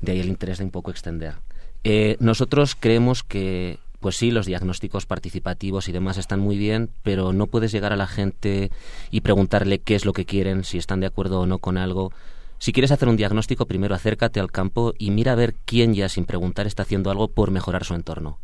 de 0.00 0.12
ahí 0.12 0.20
el 0.20 0.28
interés 0.28 0.58
de 0.58 0.64
un 0.64 0.70
poco 0.70 0.90
extender. 0.90 1.34
Eh, 1.82 2.16
nosotros 2.18 2.76
creemos 2.78 3.22
que 3.22 3.78
pues 4.04 4.16
sí, 4.16 4.30
los 4.30 4.44
diagnósticos 4.44 5.06
participativos 5.06 5.88
y 5.88 5.92
demás 5.92 6.18
están 6.18 6.38
muy 6.38 6.58
bien, 6.58 6.90
pero 7.02 7.32
no 7.32 7.46
puedes 7.46 7.72
llegar 7.72 7.90
a 7.94 7.96
la 7.96 8.06
gente 8.06 8.70
y 9.10 9.22
preguntarle 9.22 9.78
qué 9.78 9.94
es 9.94 10.04
lo 10.04 10.12
que 10.12 10.26
quieren, 10.26 10.62
si 10.62 10.76
están 10.76 11.00
de 11.00 11.06
acuerdo 11.06 11.40
o 11.40 11.46
no 11.46 11.56
con 11.56 11.78
algo. 11.78 12.12
Si 12.58 12.74
quieres 12.74 12.92
hacer 12.92 13.08
un 13.08 13.16
diagnóstico, 13.16 13.64
primero 13.64 13.94
acércate 13.94 14.40
al 14.40 14.52
campo 14.52 14.92
y 14.98 15.10
mira 15.10 15.32
a 15.32 15.36
ver 15.36 15.54
quién 15.64 15.94
ya 15.94 16.10
sin 16.10 16.26
preguntar 16.26 16.66
está 16.66 16.82
haciendo 16.82 17.10
algo 17.10 17.28
por 17.28 17.50
mejorar 17.50 17.84
su 17.84 17.94
entorno 17.94 18.40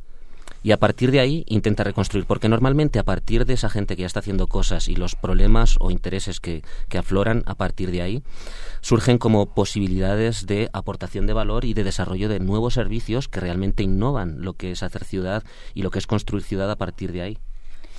y 0.63 0.73
a 0.73 0.79
partir 0.79 1.11
de 1.11 1.21
ahí 1.21 1.45
intenta 1.47 1.85
reconstruir, 1.85 2.27
porque 2.27 2.49
normalmente 2.49 2.99
a 2.99 3.05
partir 3.05 3.45
de 3.47 3.55
esa 3.55 3.71
gente 3.71 3.97
que 3.97 4.03
ya 4.03 4.07
está 4.07 4.21
haciendo 4.21 4.47
cosas 4.47 4.89
y 4.89 4.97
los 4.97 5.15
problemas 5.15 5.77
o 5.81 5.91
intereses 5.91 6.41
que, 6.41 6.63
que 6.89 6.99
afloran 6.99 7.43
a 7.47 7.55
partir 7.55 7.91
de 7.91 8.03
ahí, 8.03 8.23
surgen 8.81 9.19
como 9.19 9.55
posibilidades 9.55 10.47
de 10.47 10.71
aportación 10.73 11.27
de 11.27 11.33
valor 11.33 11.65
y 11.65 11.75
de 11.75 11.85
desarrollo 11.85 12.29
de 12.29 12.41
nuevos 12.41 12.75
servicios 12.75 13.29
que 13.29 13.41
realmente 13.41 13.83
innovan 13.83 14.43
lo 14.43 14.55
que 14.55 14.73
es 14.73 14.83
hacer 14.83 15.05
ciudad 15.05 15.45
y 15.75 15.83
lo 15.83 15.91
que 15.91 15.99
es 15.99 16.07
construir 16.07 16.45
ciudad 16.45 16.71
a 16.71 16.77
partir 16.77 17.13
de 17.13 17.23
ahí 17.23 17.39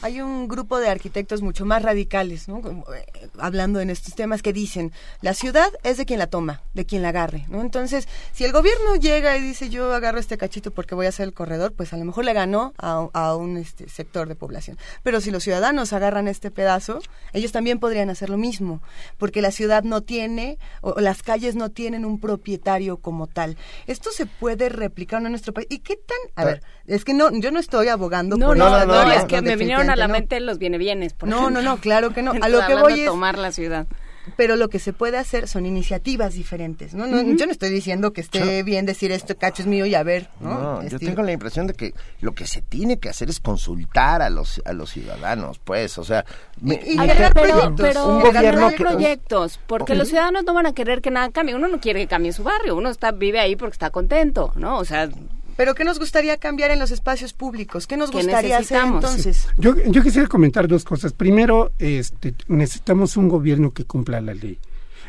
hay 0.02 0.22
un 0.22 0.48
grupo 0.48 0.80
de 0.80 0.90
arquitectos 0.90 1.42
mucho 1.42 1.66
más 1.66 1.82
radicales, 1.84 2.48
¿no? 2.48 2.60
Eh, 2.94 3.30
hablando 3.38 3.80
en 3.80 3.90
estos 3.90 4.16
temas 4.16 4.42
que 4.42 4.54
dicen, 4.54 4.92
la 5.22 5.34
ciudad 5.34 5.70
es 5.84 5.98
de 5.98 6.06
quien 6.06 6.20
la 6.20 6.28
toma, 6.28 6.62
de 6.74 6.86
quien 6.86 7.02
la 7.02 7.10
agarre, 7.10 7.46
¿no? 7.50 7.62
Entonces, 7.62 8.08
si 8.34 8.44
el 8.44 8.52
gobierno 8.52 8.96
llega 8.96 9.38
y 9.38 9.42
dice 9.42 9.70
yo 9.70 9.94
agarro 9.94 10.20
este 10.20 10.38
cachito 10.38 10.72
porque 10.72 10.96
voy 10.96 11.06
a 11.06 11.10
hacer 11.10 11.28
el 11.28 11.34
corredor, 11.34 11.74
pues 11.74 11.94
a 11.94 11.98
lo 11.98 12.06
mejor 12.06 12.26
le 12.26 12.34
ganó 12.34 12.74
a, 12.78 13.36
un 13.36 13.58
este, 13.58 13.88
sector 13.90 14.28
de 14.28 14.36
población. 14.36 14.78
Pero 15.04 15.22
si 15.22 15.32
los 15.32 15.44
ciudadanos 15.44 15.94
agarran 15.94 16.28
este 16.28 16.52
pedazo, 16.52 17.00
ellos 17.34 17.52
también 17.52 17.80
podrían 17.80 18.10
hacer 18.10 18.30
lo 18.30 18.38
mismo, 18.38 18.82
porque 19.18 19.42
la 19.42 19.52
ciudad 19.52 19.84
no 19.84 20.02
tiene, 20.02 20.58
o 20.82 21.00
las 21.00 21.22
calles 21.22 21.56
no 21.56 21.70
tienen 21.70 22.06
un 22.06 22.20
propietario 22.20 22.98
como 22.98 23.28
tal. 23.28 23.58
Esto 23.88 24.12
se 24.12 24.26
puede 24.26 24.70
replicar 24.70 25.24
en 25.24 25.30
nuestro 25.30 25.54
país. 25.54 25.68
¿Y 25.70 25.80
qué 25.80 25.96
tan? 25.96 26.18
A 26.36 26.46
ver, 26.46 26.64
es 26.88 27.06
que 27.06 27.14
no, 27.14 27.32
yo 27.32 27.52
no 27.52 27.60
estoy 27.60 27.88
abogando 27.88 28.38
por 28.38 28.58
no, 28.58 28.86
no, 28.86 29.12
es 29.12 29.26
que 29.26 29.42
me 29.42 29.56
vinieron 29.56 29.91
a 29.94 29.95
la 29.95 30.08
mente 30.08 30.40
los 30.40 30.58
viene 30.58 30.78
bienes. 30.78 31.16
no, 31.26 31.50
no, 31.50 31.61
no, 31.61 31.78
claro 31.78 32.14
que 32.14 32.22
no. 32.22 32.32
A 32.42 32.50
lo 32.50 32.66
que 32.66 32.76
voy 32.76 33.02
es 33.02 33.06
tomar 33.06 33.38
la 33.38 33.52
ciudad 33.52 33.88
pero 34.36 34.56
lo 34.56 34.70
que 34.70 34.80
se 34.80 34.94
puede 34.94 35.18
hacer 35.18 35.48
son 35.48 35.66
iniciativas 35.66 36.34
diferentes. 36.34 36.94
¿no? 36.94 37.08
Yo 37.08 37.45
no 37.45 37.52
estoy 37.52 37.70
diciendo 37.70 38.14
que 38.14 38.22
esté 38.22 38.64
bien 38.64 38.86
decir 38.86 39.11
esto, 39.11 39.38
cacho 39.38 39.64
es 39.64 39.68
mío 39.68 39.86
y 39.86 39.95
a 39.95 40.03
ver. 40.03 40.30
No, 40.40 40.84
yo 40.88 41.00
tengo 41.00 41.24
la 41.24 41.32
impresión 41.32 41.68
de 41.68 41.74
que 41.74 41.94
lo 42.20 42.34
que 42.34 42.48
se 42.48 42.61
tiene 42.61 43.00
que 43.00 43.10
hacer 43.10 43.30
es 43.30 43.40
consultar 43.40 44.22
a 44.22 44.30
los 44.30 44.61
a 44.66 44.74
los 44.74 44.92
ciudadanos, 44.92 45.60
pues, 45.60 45.98
o 45.98 46.03
sea, 46.03 46.26
y, 46.61 46.98
pero, 47.34 47.76
pero 47.76 48.08
un 48.08 48.22
gobierno 48.22 48.72
proyectos, 48.78 49.60
porque 49.68 49.95
los 49.95 50.10
ciudadanos 50.10 50.44
no 50.44 50.53
van 50.53 50.68
a 50.68 50.74
querer 50.74 51.02
que 51.02 51.11
nada 51.11 51.30
cambie. 51.30 51.56
Uno 51.56 51.68
no 51.68 51.80
quiere 51.80 52.02
que 52.02 52.08
cambie 52.08 52.34
su 52.34 52.44
barrio, 52.44 52.76
uno 52.76 52.90
está 52.90 53.11
vive 53.11 53.40
ahí 53.40 53.56
porque 53.56 53.74
está 53.74 53.90
contento, 53.90 54.53
¿no? 54.56 54.78
O 54.78 54.86
sea, 54.86 55.10
pero 55.58 55.76
¿qué 55.76 55.84
nos 55.84 56.00
gustaría 56.00 56.38
cambiar 56.38 56.72
en 56.72 56.80
los 56.80 56.92
espacios 56.92 57.34
públicos? 57.34 57.88
¿Qué 57.88 57.98
nos 57.98 58.12
gustaría 58.12 58.58
hacer 58.58 58.82
entonces? 58.84 59.48
Yo, 59.58 59.76
yo 59.86 60.04
quisiera 60.04 60.28
comentar 60.28 60.68
dos 60.68 60.84
cosas. 60.84 61.14
Primero, 61.14 61.72
este, 61.80 62.34
necesitamos 62.48 63.18
un 63.18 63.30
gobierno 63.30 63.72
que 63.72 63.86
cumpla 63.86 64.22
la 64.22 64.34
ley. 64.34 64.58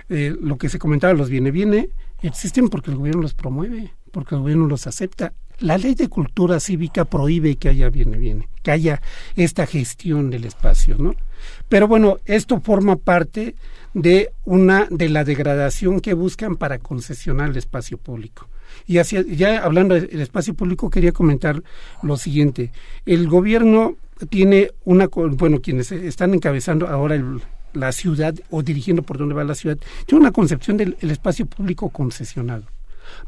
Eh, 0.09 0.35
lo 0.41 0.59
que 0.59 0.69
se 0.69 0.79
comentaba, 0.79 1.15
los 1.15 1.31
viene, 1.31 1.51
viene, 1.51 1.89
existen 2.23 2.69
porque 2.69 2.91
el 2.91 2.97
gobierno 2.97 3.23
los 3.23 3.35
promueve, 3.35 3.93
porque 4.11 4.35
el 4.35 4.43
gobierno 4.43 4.67
los 4.67 4.87
acepta. 4.87 5.33
La 5.61 5.79
ley 5.79 5.95
de 5.95 6.09
cultura 6.09 6.59
cívica 6.61 7.05
prohíbe 7.05 7.57
que 7.57 7.69
haya 7.69 7.89
viene, 7.89 8.19
viene, 8.19 8.49
que 8.63 8.73
haya 8.73 9.01
esta 9.37 9.67
gestión 9.67 10.31
del 10.31 10.45
espacio, 10.45 10.97
¿no? 10.99 11.15
Pero 11.69 11.89
bueno, 11.89 12.19
esto 12.25 12.61
forma 12.61 12.97
parte 12.97 13.55
de 13.95 14.33
una 14.45 14.87
de 14.91 15.09
la 15.09 15.25
degradación 15.25 16.01
que 16.01 16.15
buscan 16.15 16.57
para 16.57 16.79
concesionar 16.79 17.51
el 17.51 17.57
espacio 17.57 17.99
público. 17.99 18.49
Y 18.87 18.99
hacia, 18.99 19.23
ya 19.23 19.63
hablando 19.63 19.95
del 19.95 20.21
espacio 20.21 20.55
público, 20.55 20.91
quería 20.91 21.13
comentar 21.13 21.63
lo 22.03 22.17
siguiente. 22.17 22.73
El 23.07 23.29
gobierno 23.29 23.97
tiene 24.29 24.71
una, 24.85 25.09
bueno, 25.09 25.61
quienes 25.61 25.93
están 25.93 26.35
encabezando 26.35 26.87
ahora 26.89 27.21
la 27.73 27.93
ciudad 27.93 28.35
o 28.51 28.63
dirigiendo 28.63 29.03
por 29.03 29.19
dónde 29.19 29.35
va 29.35 29.45
la 29.45 29.55
ciudad, 29.55 29.79
tiene 30.07 30.21
una 30.21 30.33
concepción 30.33 30.77
del 30.77 30.97
espacio 31.01 31.47
público 31.47 31.89
concesionado 31.89 32.65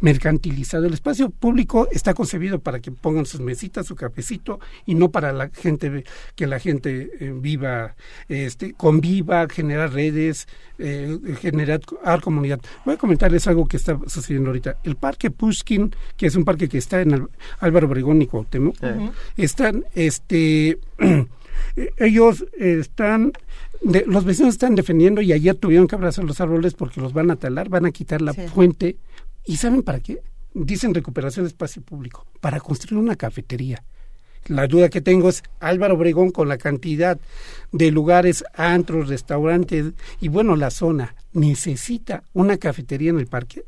mercantilizado. 0.01 0.87
El 0.87 0.95
espacio 0.95 1.31
público 1.31 1.89
está 1.93 2.15
concebido 2.15 2.61
para 2.61 2.81
que 2.81 2.91
pongan 2.91 3.27
sus 3.27 3.41
mesitas, 3.41 3.87
su 3.87 3.97
cafecito 3.97 4.61
y 4.87 4.95
no 4.95 5.11
para 5.11 5.33
la 5.33 5.49
gente 5.51 6.05
que 6.35 6.47
la 6.47 6.59
gente 6.59 7.11
eh, 7.21 7.33
viva, 7.35 7.95
este, 8.29 8.75
conviva, 8.75 9.47
generar 9.49 9.93
redes, 9.93 10.49
eh, 10.79 11.19
generar 11.41 11.81
comunidad. 12.23 12.61
Voy 12.85 12.95
a 12.95 12.99
comentarles 12.99 13.47
algo 13.47 13.67
que 13.67 13.77
está 13.77 13.99
sucediendo 14.07 14.51
ahorita. 14.51 14.79
El 14.85 14.97
parque 14.97 15.31
Pushkin, 15.31 15.95
que 16.17 16.27
es 16.27 16.37
un 16.37 16.45
parque 16.45 16.69
que 16.69 16.79
está 16.79 17.01
en 17.01 17.29
Álvaro 17.61 17.87
Obregón 17.87 18.23
y 18.23 18.27
Cuauhtémoc, 18.27 18.77
están, 19.37 19.85
este, 19.95 20.79
ellos 21.97 22.45
están 22.59 23.33
los 23.85 24.25
vecinos 24.25 24.55
están 24.55 24.75
defendiendo 24.75 25.21
y 25.21 25.33
ayer 25.33 25.55
tuvieron 25.55 25.87
que 25.87 25.95
abrazar 25.95 26.25
los 26.25 26.41
árboles 26.41 26.75
porque 26.75 27.01
los 27.01 27.13
van 27.13 27.31
a 27.31 27.37
talar, 27.37 27.69
van 27.69 27.87
a 27.87 27.91
quitar 27.91 28.23
la 28.23 28.33
fuente 28.33 28.97
¿Y 29.45 29.57
saben 29.57 29.83
para 29.83 30.01
qué? 30.01 30.21
Dicen 30.55 30.95
recuperación 30.95 31.45
de 31.45 31.49
espacio 31.49 31.83
público, 31.83 32.27
para 32.41 32.61
construir 32.61 33.03
una 33.03 33.17
cafetería. 33.17 33.83
La 34.47 34.67
duda 34.67 34.91
que 34.91 35.01
tengo 35.01 35.31
es 35.31 35.43
Álvaro 35.61 35.95
Obregón 35.95 36.31
con 36.31 36.49
la 36.49 36.59
cantidad 36.59 37.19
de 37.73 37.91
lugares, 37.91 38.45
antros, 38.55 39.09
restaurantes 39.09 39.93
y 40.21 40.29
bueno, 40.29 40.55
la 40.55 40.71
zona, 40.71 41.15
¿necesita 41.33 42.25
una 42.35 42.59
cafetería 42.59 43.11
en 43.11 43.19
el 43.19 43.27
parque? 43.27 43.65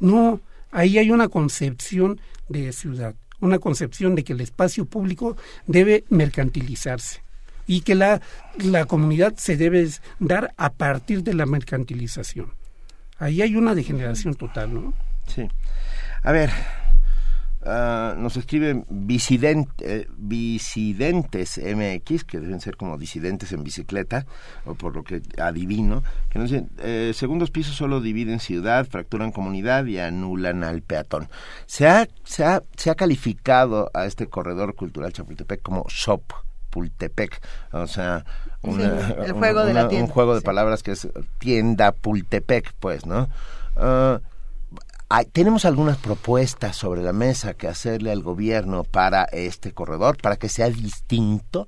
No, 0.00 0.40
ahí 0.72 0.98
hay 0.98 1.10
una 1.10 1.28
concepción 1.28 2.20
de 2.48 2.72
ciudad, 2.72 3.14
una 3.40 3.58
concepción 3.58 4.16
de 4.16 4.24
que 4.24 4.32
el 4.32 4.40
espacio 4.40 4.86
público 4.86 5.36
debe 5.66 6.04
mercantilizarse 6.10 7.22
y 7.66 7.82
que 7.82 7.94
la, 7.94 8.20
la 8.58 8.86
comunidad 8.86 9.36
se 9.36 9.56
debe 9.56 9.88
dar 10.18 10.52
a 10.56 10.72
partir 10.72 11.22
de 11.22 11.34
la 11.34 11.46
mercantilización. 11.46 12.52
Ahí 13.18 13.42
hay 13.42 13.56
una 13.56 13.74
degeneración 13.74 14.34
total, 14.34 14.74
¿no? 14.74 14.94
Sí. 15.28 15.48
A 16.22 16.32
ver, 16.32 16.50
ah, 17.64 18.14
nos 18.18 18.36
escriben 18.36 18.84
eh, 18.88 20.06
Visidentes 20.16 21.58
MX, 21.58 22.24
que 22.24 22.40
deben 22.40 22.60
ser 22.60 22.76
como 22.76 22.98
disidentes 22.98 23.52
en 23.52 23.62
bicicleta, 23.62 24.26
o 24.64 24.74
por 24.74 24.96
lo 24.96 25.04
que 25.04 25.22
adivino, 25.40 26.02
que 26.30 26.38
nos 26.38 26.50
dicen, 26.50 26.70
eh, 26.78 27.12
segundos 27.14 27.50
pisos 27.50 27.76
solo 27.76 28.00
dividen 28.00 28.40
ciudad, 28.40 28.86
fracturan 28.86 29.32
comunidad 29.32 29.86
y 29.86 29.98
anulan 29.98 30.64
al 30.64 30.82
peatón. 30.82 31.28
Se 31.66 31.86
ha, 31.86 32.08
se 32.24 32.44
ha, 32.44 32.62
se 32.76 32.90
ha 32.90 32.94
calificado 32.94 33.90
a 33.94 34.06
este 34.06 34.26
corredor 34.26 34.74
cultural 34.74 35.12
Chapultepec 35.12 35.62
como 35.62 35.84
shop 35.88 36.22
Pultepec, 36.70 37.40
o 37.72 37.86
sea, 37.86 38.24
el 38.62 39.32
juego 39.32 39.64
de 39.64 39.72
la 39.72 39.88
un 39.88 40.06
juego 40.08 40.34
de 40.34 40.40
palabras 40.40 40.82
que 40.82 40.92
es 40.92 41.08
tienda 41.38 41.92
Pultepec, 41.92 42.74
pues, 42.80 43.06
¿no? 43.06 43.28
Uh, 43.76 44.18
tenemos 45.32 45.64
algunas 45.64 45.96
propuestas 45.96 46.76
sobre 46.76 47.02
la 47.02 47.12
mesa 47.12 47.54
que 47.54 47.66
hacerle 47.66 48.10
al 48.10 48.22
gobierno 48.22 48.84
para 48.84 49.24
este 49.24 49.72
corredor, 49.72 50.18
para 50.20 50.36
que 50.36 50.48
sea 50.48 50.68
distinto. 50.68 51.66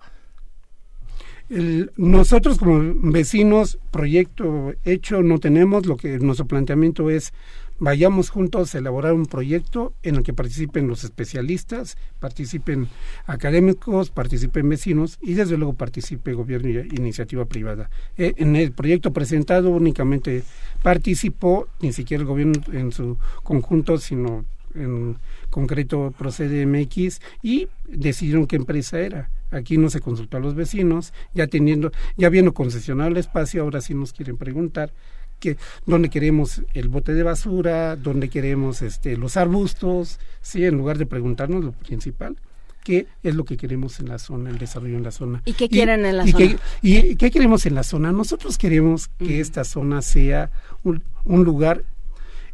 nosotros 1.96 2.58
como 2.58 2.80
vecinos, 3.10 3.78
proyecto 3.90 4.72
hecho 4.84 5.22
no 5.22 5.38
tenemos, 5.38 5.86
lo 5.86 5.96
que 5.96 6.18
nuestro 6.18 6.46
planteamiento 6.46 7.10
es 7.10 7.32
vayamos 7.80 8.30
juntos 8.30 8.74
a 8.74 8.78
elaborar 8.78 9.14
un 9.14 9.26
proyecto 9.26 9.94
en 10.02 10.16
el 10.16 10.22
que 10.22 10.32
participen 10.32 10.86
los 10.86 11.02
especialistas, 11.02 11.96
participen 12.20 12.88
académicos, 13.26 14.10
participen 14.10 14.68
vecinos 14.68 15.18
y 15.20 15.34
desde 15.34 15.56
luego 15.56 15.72
participe 15.72 16.34
gobierno 16.34 16.68
y 16.68 16.96
iniciativa 16.96 17.46
privada. 17.46 17.90
Eh, 18.16 18.34
en 18.36 18.54
el 18.54 18.72
proyecto 18.72 19.12
presentado 19.12 19.70
únicamente 19.70 20.44
participó 20.82 21.68
ni 21.80 21.92
siquiera 21.92 22.20
el 22.20 22.28
gobierno 22.28 22.60
en 22.72 22.92
su 22.92 23.16
conjunto, 23.42 23.98
sino 23.98 24.44
en 24.74 25.16
concreto 25.48 26.14
Procede 26.16 26.66
MX 26.66 27.20
y 27.42 27.68
decidieron 27.88 28.46
qué 28.46 28.56
empresa 28.56 29.00
era. 29.00 29.30
Aquí 29.50 29.78
no 29.78 29.90
se 29.90 30.00
consultó 30.00 30.36
a 30.36 30.40
los 30.40 30.54
vecinos, 30.54 31.12
ya 31.34 31.48
teniendo, 31.48 31.90
ya 32.16 32.28
habiendo 32.28 32.54
concesionado 32.54 33.10
el 33.10 33.16
espacio, 33.16 33.62
ahora 33.62 33.80
sí 33.80 33.94
nos 33.94 34.12
quieren 34.12 34.36
preguntar 34.36 34.92
que 35.40 35.56
dónde 35.86 36.10
queremos 36.10 36.62
el 36.74 36.88
bote 36.88 37.14
de 37.14 37.22
basura, 37.22 37.96
dónde 37.96 38.28
queremos 38.28 38.82
este 38.82 39.16
los 39.16 39.36
arbustos, 39.36 40.20
sí, 40.40 40.64
en 40.64 40.76
lugar 40.76 40.98
de 40.98 41.06
preguntarnos 41.06 41.64
lo 41.64 41.72
principal 41.72 42.36
qué 42.84 43.06
es 43.22 43.34
lo 43.34 43.44
que 43.44 43.56
queremos 43.56 44.00
en 44.00 44.08
la 44.08 44.18
zona, 44.18 44.50
el 44.50 44.58
desarrollo 44.58 44.96
en 44.96 45.02
la 45.04 45.10
zona. 45.10 45.42
¿Y 45.44 45.52
qué 45.52 45.68
quieren 45.68 46.04
en 46.04 46.16
la 46.16 46.26
zona? 46.26 46.56
y 46.82 47.16
qué 47.16 47.30
queremos 47.30 47.66
en 47.66 47.74
la 47.74 47.82
zona? 47.82 48.12
Nosotros 48.12 48.58
queremos 48.58 49.08
que 49.18 49.40
esta 49.40 49.64
zona 49.64 50.02
sea 50.02 50.50
un, 50.82 51.02
lugar 51.44 51.84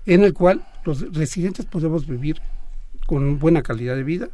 en 0.04 0.24
el 0.24 0.32
cual 0.34 0.66
los 0.84 1.12
residentes 1.12 1.66
podemos 1.66 2.06
vivir 2.06 2.40
con 3.06 3.38
buena 3.38 3.62
calidad 3.62 3.94
de 3.94 4.02
vida, 4.02 4.28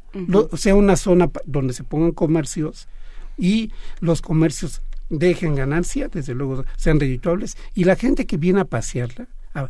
sea 0.56 0.74
una 0.74 0.96
zona 0.96 1.30
donde 1.44 1.74
se 1.74 1.84
pongan 1.84 2.12
comercios 2.12 2.88
y 3.36 3.70
los 4.00 4.22
comercios 4.22 4.82
dejen 5.12 5.54
ganancia, 5.54 6.08
desde 6.08 6.34
luego 6.34 6.64
sean 6.76 6.98
redituables, 6.98 7.56
y 7.74 7.84
la 7.84 7.96
gente 7.96 8.26
que 8.26 8.38
viene 8.38 8.60
a 8.60 8.64
pasearla, 8.64 9.28
a, 9.54 9.68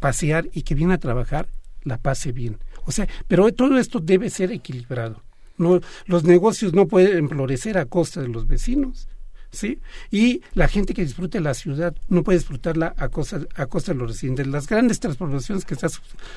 pasear 0.00 0.48
y 0.52 0.62
que 0.62 0.74
viene 0.74 0.94
a 0.94 0.98
trabajar, 0.98 1.46
la 1.82 1.96
pase 1.96 2.32
bien. 2.32 2.58
O 2.84 2.92
sea, 2.92 3.08
pero 3.28 3.50
todo 3.52 3.78
esto 3.78 4.00
debe 4.00 4.28
ser 4.28 4.52
equilibrado. 4.52 5.22
No, 5.56 5.80
los 6.06 6.24
negocios 6.24 6.74
no 6.74 6.86
pueden 6.86 7.28
florecer 7.28 7.78
a 7.78 7.86
costa 7.86 8.20
de 8.20 8.28
los 8.28 8.46
vecinos. 8.46 9.08
¿Sí? 9.50 9.80
Y 10.10 10.42
la 10.54 10.68
gente 10.68 10.94
que 10.94 11.02
disfrute 11.02 11.40
la 11.40 11.54
ciudad 11.54 11.94
no 12.08 12.22
puede 12.22 12.38
disfrutarla 12.38 12.94
a 12.96 13.08
costa, 13.08 13.40
a 13.54 13.66
costa 13.66 13.92
de 13.92 13.98
los 13.98 14.08
residentes. 14.08 14.46
Las 14.46 14.66
grandes 14.66 15.00
transformaciones 15.00 15.64
que 15.64 15.74
está 15.74 15.88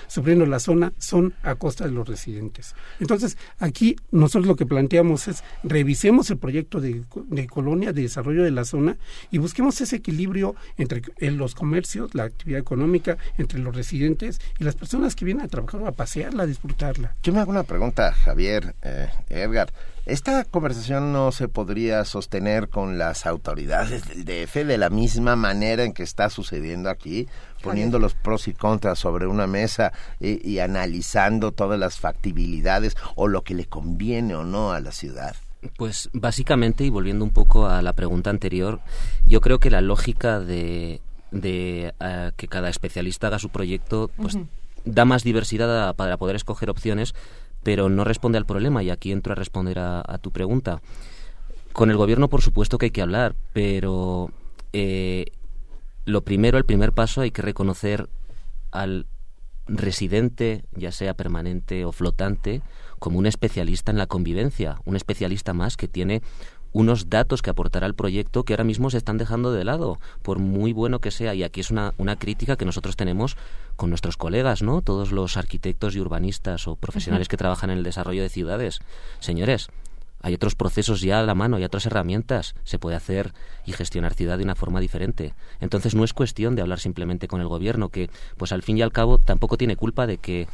sufriendo 0.08 0.46
la 0.46 0.60
zona 0.60 0.94
son 0.98 1.34
a 1.44 1.56
costa 1.56 1.86
de 1.86 1.92
los 1.92 2.08
residentes. 2.08 2.76
Entonces, 3.00 3.38
aquí 3.60 3.96
nosotros 4.12 4.48
lo 4.48 4.56
que 4.56 4.66
planteamos 4.66 5.28
es 5.28 5.44
revisemos 5.64 6.30
el 6.30 6.38
proyecto 6.38 6.82
de, 6.82 7.04
colonia, 7.50 7.94
de 7.94 8.04
desarrollo 8.04 8.44
de 8.44 8.52
la 8.52 8.66
zona 8.66 8.98
y 9.32 9.38
busquemos 9.38 9.80
ese 9.82 9.98
equilibrio 9.98 10.56
entre 10.78 11.02
los 11.32 11.56
comercios, 11.56 12.14
la 12.16 12.24
actividad 12.24 12.60
económica, 12.60 13.18
entre 13.38 13.60
los 13.60 13.76
residentes 13.76 14.40
y 14.60 14.64
las 14.64 14.76
personas 14.76 15.16
que 15.16 15.26
vienen 15.26 15.46
a 15.46 15.48
trabajar 15.48 15.82
o 15.82 15.88
a 15.88 15.92
pasearla, 15.92 16.44
a 16.44 16.48
disfrutarla. 16.48 17.16
Yo 17.24 17.34
me 17.34 17.40
hago 17.40 17.52
una 17.52 17.64
pregunta, 17.64 18.14
Javier, 18.14 18.76
eh, 18.82 19.10
Edgar. 19.30 19.72
Esta 20.06 20.44
conversación 20.44 21.14
no 21.14 21.32
se 21.32 21.48
podría 21.48 22.04
sostener 22.04 22.68
con 22.68 22.98
las 22.98 23.26
autoridades 23.26 24.06
del 24.06 24.26
DF 24.26 24.66
de 24.66 24.78
la 24.78 24.90
misma 24.90 25.38
manera 25.38 25.86
en 25.86 25.94
que 25.94 26.04
está 26.04 26.30
sucediendo 26.30 26.90
aquí, 26.90 27.30
poniendo 27.62 28.00
los 28.00 28.14
pros 28.14 28.50
y 28.50 28.54
contras 28.54 29.00
sobre 29.00 29.28
una 29.28 29.48
mesa 29.48 29.94
y, 30.20 30.60
analizando 30.60 31.54
todas 31.54 31.80
las 31.80 32.00
factibilidades 32.00 32.98
o 33.16 33.30
lo 33.30 33.44
que 33.44 33.56
le 33.56 33.66
conviene 33.66 34.36
o 34.36 34.44
no 34.44 34.74
a 34.74 34.82
la 34.82 34.92
ciudad. 34.92 35.38
Pues 35.78 36.10
básicamente, 36.12 36.84
y 36.84 36.90
volviendo 36.90 37.24
un 37.24 37.32
poco 37.32 37.68
a 37.68 37.82
la 37.82 37.94
pregunta 37.94 38.30
anterior, 38.30 38.82
yo 39.26 39.40
creo 39.40 39.60
que 39.60 39.70
la 39.70 39.80
lógica 39.80 40.42
de, 40.42 41.00
de 41.32 41.94
eh, 42.02 42.32
que 42.36 42.50
cada 42.50 42.68
especialista 42.68 43.28
haga 43.28 43.40
su 43.40 43.48
proyecto, 43.48 44.12
pues 44.18 44.38
da 44.84 45.06
más 45.06 45.24
diversidad 45.24 45.96
para 45.96 46.18
poder 46.18 46.36
escoger 46.36 46.70
opciones 46.70 47.16
pero 47.64 47.90
no 47.90 48.04
responde 48.04 48.38
al 48.38 48.46
problema 48.46 48.84
y 48.84 48.90
aquí 48.90 49.12
entro 49.12 49.34
a 49.34 49.36
responder 49.36 49.80
a, 49.80 50.18
tu 50.22 50.32
pregunta. 50.32 50.82
Con 51.72 51.90
el 51.90 51.98
gobierno, 51.98 52.30
por 52.30 52.42
supuesto 52.42 52.78
que 52.78 52.88
hay 52.88 52.92
que 52.92 53.02
hablar, 53.02 53.36
pero 53.54 54.30
eh, 54.74 55.26
lo 56.06 56.22
primero, 56.22 56.58
el 56.58 56.66
primer 56.66 56.92
paso, 56.92 57.22
hay 57.22 57.32
que 57.32 57.42
reconocer 57.42 58.10
al 58.72 59.08
residente, 59.66 60.66
ya 60.74 60.92
sea 60.92 61.14
permanente 61.14 61.86
o 61.86 61.92
flotante, 61.92 62.62
como 63.00 63.18
un 63.18 63.26
especialista 63.26 63.92
en 63.92 63.98
la 63.98 64.08
convivencia, 64.08 64.80
un 64.86 64.96
especialista 64.96 65.54
más 65.54 65.78
que 65.78 65.88
tiene 65.88 66.22
unos 66.74 67.10
datos 67.10 67.42
que 67.42 67.50
aportará 67.50 67.86
al 67.86 67.96
proyecto 67.96 68.44
que 68.44 68.54
ahora 68.54 68.64
mismo 68.64 68.90
se 68.90 68.98
están 68.98 69.18
dejando 69.18 69.52
de 69.52 69.64
lado, 69.64 70.00
por 70.22 70.40
muy 70.40 70.74
bueno 70.74 71.00
que 71.00 71.12
sea. 71.12 71.34
Y 71.36 71.44
aquí 71.44 71.62
es 71.62 71.72
una, 71.72 71.94
una 71.98 72.18
crítica 72.18 72.58
que 72.58 72.66
nosotros 72.66 72.96
tenemos 72.96 73.38
con 73.76 73.90
nuestros 73.90 74.18
colegas, 74.18 74.62
¿no? 74.62 74.82
Todos 74.82 75.12
los 75.12 75.38
arquitectos 75.38 75.96
y 75.96 76.00
urbanistas 76.00 76.68
o 76.68 76.76
profesionales 76.76 77.28
que 77.28 77.38
trabajan 77.38 77.70
en 77.70 77.78
el 77.78 77.84
desarrollo 77.84 78.22
de 78.22 78.30
ciudades. 78.30 78.80
Señores, 79.20 79.70
hay 80.24 80.34
otros 80.34 80.56
procesos 80.56 81.02
ya 81.02 81.20
a 81.20 81.24
la 81.24 81.36
mano, 81.36 81.58
hay 81.58 81.66
otras 81.66 81.86
herramientas. 81.86 82.56
Se 82.64 82.80
puede 82.80 82.96
hacer 82.96 83.34
y 83.66 83.74
gestionar 83.74 84.14
ciudad 84.14 84.38
de 84.38 84.46
una 84.46 84.56
forma 84.56 84.80
diferente. 84.80 85.34
Entonces 85.60 85.96
no 85.96 86.06
es 86.06 86.14
cuestión 86.14 86.56
de 86.56 86.62
hablar 86.62 86.80
simplemente 86.80 87.28
con 87.28 87.42
el 87.42 87.48
gobierno, 87.48 87.90
que 87.90 88.10
pues 88.38 88.54
al 88.54 88.64
fin 88.64 88.78
y 88.78 88.82
al 88.82 88.94
cabo 88.94 89.18
tampoco 89.18 89.58
tiene 89.58 89.76
culpa 89.76 90.08
de 90.08 90.18
que 90.18 90.48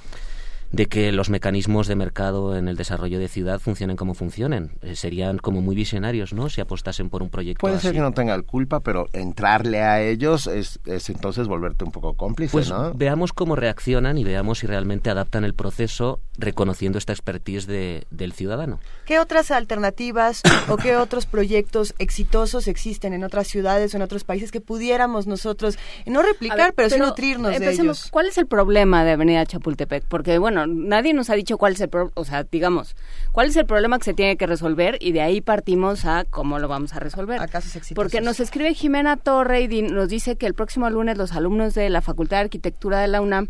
de 0.72 0.86
que 0.86 1.12
los 1.12 1.30
mecanismos 1.30 1.88
de 1.88 1.96
mercado 1.96 2.56
en 2.56 2.68
el 2.68 2.78
desarrollo 2.78 3.20
de 3.20 3.28
ciudad 3.28 3.60
funcionen 3.60 3.98
como 3.98 4.14
funcionen. 4.14 4.72
Eh, 4.82 4.96
serían 4.96 5.38
como 5.38 5.62
muy 5.62 5.76
visionarios, 5.76 6.34
¿no? 6.34 6.50
Si 6.50 6.62
apostasen 6.62 7.10
por 7.10 7.24
un 7.24 7.30
proyecto 7.30 7.62
Puede 7.62 7.80
ser 7.80 7.94
que 7.94 8.00
no 8.00 8.12
tenga 8.12 8.40
culpa, 8.42 8.80
pero 8.80 9.08
entrarle 9.14 9.82
a 9.82 10.02
ellos 10.02 10.48
es, 10.48 10.80
es 10.86 11.10
entonces 11.10 11.48
volverte 11.48 11.84
un 11.84 11.92
poco 11.92 12.14
cómplice, 12.14 12.52
pues 12.52 12.70
¿no? 12.70 12.94
veamos 12.94 13.34
cómo 13.34 13.56
reaccionan 13.56 14.18
y 14.18 14.24
veamos 14.24 14.60
si 14.60 14.68
realmente 14.68 15.10
adaptan 15.10 15.44
el 15.44 15.54
proceso 15.54 16.20
reconociendo 16.38 16.98
esta 16.98 17.14
expertise 17.14 17.68
de, 17.68 18.06
del 18.12 18.34
ciudadano. 18.34 18.80
¿Qué 19.06 19.20
otras 19.20 19.52
alternativas 19.52 20.42
o 20.68 20.78
qué 20.78 20.96
otros 20.96 21.26
proyectos 21.26 21.96
exitosos 22.00 22.68
existen 22.68 23.14
en 23.14 23.24
otras 23.24 23.48
ciudades 23.48 23.94
o 23.94 23.98
en 23.98 24.04
otros 24.04 24.24
países 24.24 24.52
que 24.52 24.62
pudiéramos 24.62 25.28
nosotros 25.28 25.78
no 26.06 26.22
replicar, 26.22 26.74
pero, 26.74 26.90
sí 26.90 27.00
nutrirnos 27.00 27.58
de 27.58 27.72
ellos? 27.72 28.08
¿Cuál 28.12 28.28
es 28.28 28.38
el 28.38 28.48
problema 28.48 29.04
de 29.04 29.12
Avenida 29.12 29.46
Chapultepec? 29.46 30.06
Porque, 30.08 30.38
bueno, 30.38 30.59
nadie 30.68 31.14
nos 31.14 31.30
ha 31.30 31.36
dicho 31.36 31.58
cuál 31.58 31.74
es 31.74 31.82
el 31.82 31.90
o 32.14 32.26
sea, 32.26 32.44
digamos, 32.44 32.96
cuál 33.32 33.48
es 33.48 33.56
el 33.56 33.66
problema 33.66 33.98
que 33.98 34.06
se 34.06 34.14
tiene 34.14 34.38
que 34.38 34.48
resolver 34.48 34.98
y 35.00 35.12
de 35.12 35.22
ahí 35.22 35.42
partimos 35.42 36.06
a 36.06 36.26
cómo 36.26 36.60
lo 36.60 36.68
vamos 36.68 36.94
a 36.94 37.00
resolver. 37.00 37.42
A 37.42 37.48
casos 37.48 37.76
exitosos. 37.76 37.96
Porque 37.96 38.22
nos 38.22 38.40
escribe 38.40 38.74
Jimena 38.74 39.18
Torre 39.18 39.62
y 39.62 39.82
nos 39.82 40.10
dice 40.10 40.36
que 40.36 40.46
el 40.46 40.54
próximo 40.54 40.90
lunes 40.90 41.18
los 41.18 41.34
alumnos 41.34 41.74
de 41.74 41.90
la 41.90 42.02
Facultad 42.02 42.38
de 42.38 42.44
Arquitectura 42.44 43.00
de 43.00 43.08
la 43.08 43.22
UNAM 43.22 43.50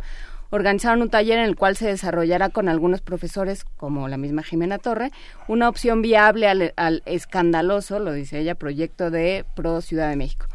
organizaron 0.52 1.02
un 1.02 1.10
taller 1.10 1.40
en 1.40 1.46
el 1.46 1.56
cual 1.56 1.76
se 1.76 1.88
desarrollará 1.88 2.50
con 2.50 2.70
algunos 2.70 3.02
profesores, 3.02 3.66
como 3.78 4.08
la 4.08 4.18
misma 4.18 4.44
Jimena 4.44 4.80
Torre, 4.80 5.12
una 5.48 5.70
opción 5.70 6.02
viable 6.02 6.48
al, 6.48 6.74
al 6.76 7.04
escandaloso, 7.06 8.00
lo 8.00 8.14
dice 8.14 8.40
ella, 8.40 8.56
proyecto 8.56 9.12
de 9.12 9.46
Pro 9.56 9.82
Ciudad 9.82 10.10
de 10.10 10.16
México. 10.16 10.48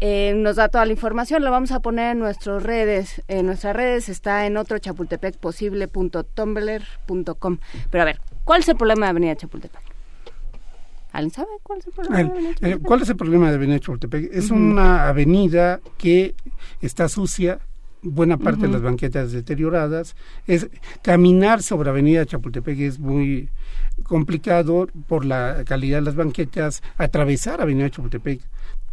Eh, 0.00 0.34
nos 0.36 0.56
da 0.56 0.68
toda 0.68 0.84
la 0.84 0.92
información, 0.92 1.42
lo 1.44 1.50
vamos 1.50 1.72
a 1.72 1.80
poner 1.80 2.12
en 2.12 2.18
nuestras 2.18 2.62
redes. 2.62 3.22
En 3.28 3.46
nuestras 3.46 3.74
redes 3.74 4.08
está 4.08 4.46
en 4.46 4.56
otro 4.56 4.78
chapultepecposible.tumblr.com. 4.78 7.58
Pero 7.90 8.02
a 8.02 8.04
ver, 8.04 8.20
¿cuál 8.44 8.60
es 8.60 8.68
el 8.68 8.76
problema 8.76 9.06
de 9.06 9.10
Avenida 9.10 9.34
Chapultepec? 9.36 9.82
¿Alguien 11.12 11.30
sabe 11.30 11.48
cuál 11.62 11.78
es 11.78 11.86
el 11.86 11.92
problema? 11.92 12.16
de 12.16 12.22
Avenida 12.24 12.54
Chapultepec? 12.54 12.82
¿Cuál 12.82 13.02
es 13.02 13.08
el 13.08 13.16
problema 13.16 13.48
de 13.48 13.54
Avenida 13.54 13.78
Chapultepec? 13.78 14.30
Es 14.32 14.50
una 14.50 15.08
avenida 15.08 15.80
que 15.96 16.34
está 16.80 17.08
sucia, 17.08 17.60
buena 18.02 18.36
parte 18.36 18.66
de 18.66 18.72
las 18.72 18.82
banquetas 18.82 19.30
deterioradas. 19.32 20.16
Es 20.46 20.68
caminar 21.02 21.62
sobre 21.62 21.90
Avenida 21.90 22.26
Chapultepec 22.26 22.80
es 22.80 22.98
muy 22.98 23.48
complicado 24.02 24.88
por 25.06 25.24
la 25.24 25.62
calidad 25.64 25.98
de 25.98 26.02
las 26.02 26.16
banquetas. 26.16 26.82
Atravesar 26.98 27.60
Avenida 27.60 27.88
Chapultepec 27.90 28.40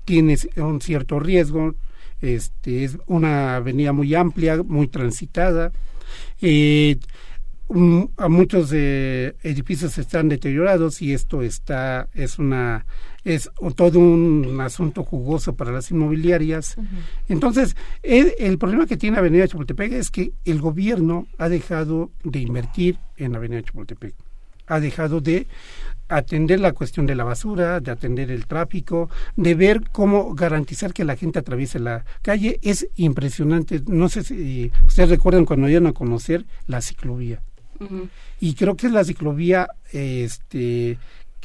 tiene 0.05 0.37
un 0.57 0.81
cierto 0.81 1.19
riesgo, 1.19 1.75
este, 2.21 2.83
es 2.83 2.97
una 3.07 3.55
avenida 3.55 3.93
muy 3.93 4.13
amplia, 4.15 4.61
muy 4.63 4.87
transitada. 4.87 5.71
Eh, 6.41 6.97
a 8.17 8.27
muchos 8.27 8.73
edificios 8.73 9.97
están 9.97 10.27
deteriorados 10.27 11.01
y 11.01 11.13
esto 11.13 11.41
está 11.41 12.09
es 12.13 12.37
una 12.37 12.85
es 13.23 13.49
todo 13.75 13.99
un 13.99 14.59
asunto 14.61 15.03
jugoso 15.03 15.55
para 15.55 15.71
las 15.71 15.91
inmobiliarias. 15.91 16.75
Entonces, 17.29 17.75
el, 18.01 18.33
el, 18.39 18.57
problema 18.57 18.87
que 18.87 18.97
tiene 18.97 19.19
Avenida 19.19 19.47
Chapultepec 19.47 19.93
es 19.93 20.09
que 20.09 20.33
el 20.43 20.59
gobierno 20.59 21.27
ha 21.37 21.47
dejado 21.47 22.11
de 22.23 22.39
invertir 22.39 22.97
en 23.17 23.35
Avenida 23.35 23.61
Chapultepec, 23.61 24.15
ha 24.67 24.79
dejado 24.79 25.21
de 25.21 25.47
atender 26.11 26.59
la 26.59 26.73
cuestión 26.73 27.05
de 27.05 27.15
la 27.15 27.23
basura, 27.23 27.79
de 27.79 27.91
atender 27.91 28.29
el 28.31 28.45
tráfico, 28.45 29.09
de 29.35 29.55
ver 29.55 29.81
cómo 29.91 30.35
garantizar 30.35 30.93
que 30.93 31.05
la 31.05 31.15
gente 31.15 31.39
atraviese 31.39 31.79
la 31.79 32.05
calle. 32.21 32.59
Es 32.61 32.87
impresionante. 32.95 33.81
No 33.87 34.09
sé 34.09 34.23
si 34.23 34.71
ustedes 34.85 35.09
recuerdan 35.09 35.45
cuando 35.45 35.69
iban 35.69 35.87
a 35.87 35.93
conocer 35.93 36.45
la 36.67 36.81
ciclovía. 36.81 37.41
Y 38.39 38.53
creo 38.53 38.75
que 38.75 38.85
es 38.87 38.93
la 38.93 39.03
ciclovía 39.03 39.67
este, 39.91 40.99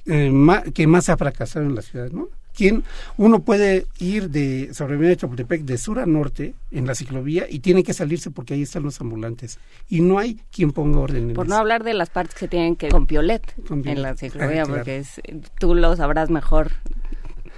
eh, 0.05 0.63
que 0.75 0.87
más 0.87 1.09
ha 1.09 1.17
fracasado 1.17 1.65
en 1.65 1.75
la 1.75 1.81
ciudad, 1.81 2.11
¿no? 2.11 2.29
Quien 2.57 2.85
uno 3.17 3.41
puede 3.41 3.87
ir 3.99 4.31
de 4.31 4.73
sobre 4.73 4.95
Avenida 4.95 5.17
Chapultepec 5.17 5.63
de 5.63 5.79
sur 5.79 5.99
a 5.99 6.07
norte 6.07 6.55
en 6.71 6.87
la 6.87 6.95
ciclovía 6.95 7.47
y 7.49 7.61
tiene 7.61 7.85
que 7.85 7.93
salirse 7.93 8.31
porque 8.31 8.55
ahí 8.55 8.63
están 8.63 8.83
los 8.83 9.01
ambulantes 9.01 9.59
y 9.89 10.01
no 10.01 10.19
hay 10.19 10.41
quien 10.51 10.73
ponga 10.73 10.99
orden. 10.99 11.31
En 11.31 11.35
Por 11.35 11.49
no 11.49 11.57
hablar 11.57 11.85
de 11.85 11.95
las 11.95 12.11
partes 12.11 12.35
que 12.35 12.49
tienen 12.49 12.77
que 12.77 12.89
con 12.89 13.07
Piolet, 13.07 13.55
en 13.71 14.03
la 14.03 14.17
ciclovía, 14.17 14.63
ah, 14.63 14.67
porque 14.67 14.99
es, 14.99 15.21
tú 15.59 15.75
lo 15.75 15.95
sabrás 15.97 16.31
mejor. 16.31 16.73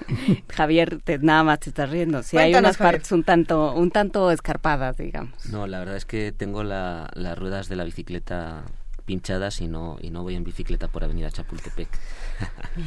Javier, 0.48 1.00
te, 1.02 1.18
nada 1.18 1.44
más 1.44 1.60
te 1.60 1.70
estás 1.70 1.90
riendo. 1.90 2.22
Si 2.22 2.36
hay 2.36 2.54
unas 2.54 2.76
partes 2.76 3.12
un 3.12 3.24
tanto, 3.24 3.74
un 3.74 3.90
tanto 3.90 4.30
escarpadas, 4.30 4.96
digamos. 4.96 5.32
No, 5.50 5.66
la 5.66 5.78
verdad 5.80 5.96
es 5.96 6.04
que 6.04 6.32
tengo 6.32 6.64
las 6.64 7.38
ruedas 7.38 7.68
de 7.68 7.76
la 7.76 7.84
bicicleta 7.84 8.64
pinchadas 9.08 9.62
y 9.62 9.68
no, 9.68 9.96
y 10.02 10.10
no 10.10 10.22
voy 10.22 10.34
en 10.34 10.44
bicicleta 10.44 10.88
por 10.88 11.02
Avenida 11.02 11.30
Chapultepec. 11.30 11.88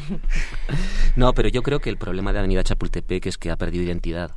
no, 1.16 1.34
pero 1.34 1.50
yo 1.50 1.64
creo 1.64 1.80
que 1.80 1.90
el 1.90 1.98
problema 1.98 2.32
de 2.32 2.38
Avenida 2.40 2.64
Chapultepec 2.64 3.26
es 3.26 3.40
que 3.40 3.50
ha 3.50 3.58
perdido 3.58 3.84
identidad. 3.84 4.32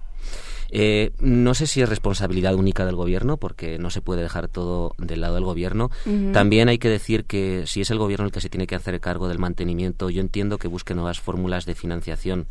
Eh, 0.70 1.12
no 1.18 1.52
sé 1.52 1.66
si 1.66 1.82
es 1.82 1.88
responsabilidad 1.88 2.54
única 2.54 2.86
del 2.86 2.96
gobierno, 2.96 3.36
porque 3.36 3.78
no 3.78 3.90
se 3.90 4.00
puede 4.00 4.22
dejar 4.22 4.48
todo 4.48 4.94
del 4.96 5.20
lado 5.20 5.34
del 5.34 5.44
gobierno. 5.44 5.90
También 6.32 6.70
hay 6.70 6.78
que 6.78 6.88
decir 6.88 7.26
que 7.26 7.64
si 7.66 7.82
es 7.82 7.90
el 7.90 7.98
gobierno 7.98 8.24
el 8.24 8.32
que 8.32 8.40
se 8.40 8.48
tiene 8.48 8.66
que 8.66 8.74
hacer 8.74 8.98
cargo 9.00 9.28
del 9.28 9.38
mantenimiento, 9.38 10.08
yo 10.08 10.22
entiendo 10.22 10.56
que 10.56 10.68
busque 10.68 10.94
nuevas 10.94 11.20
fórmulas 11.20 11.66
de 11.66 11.74
financiación 11.74 12.46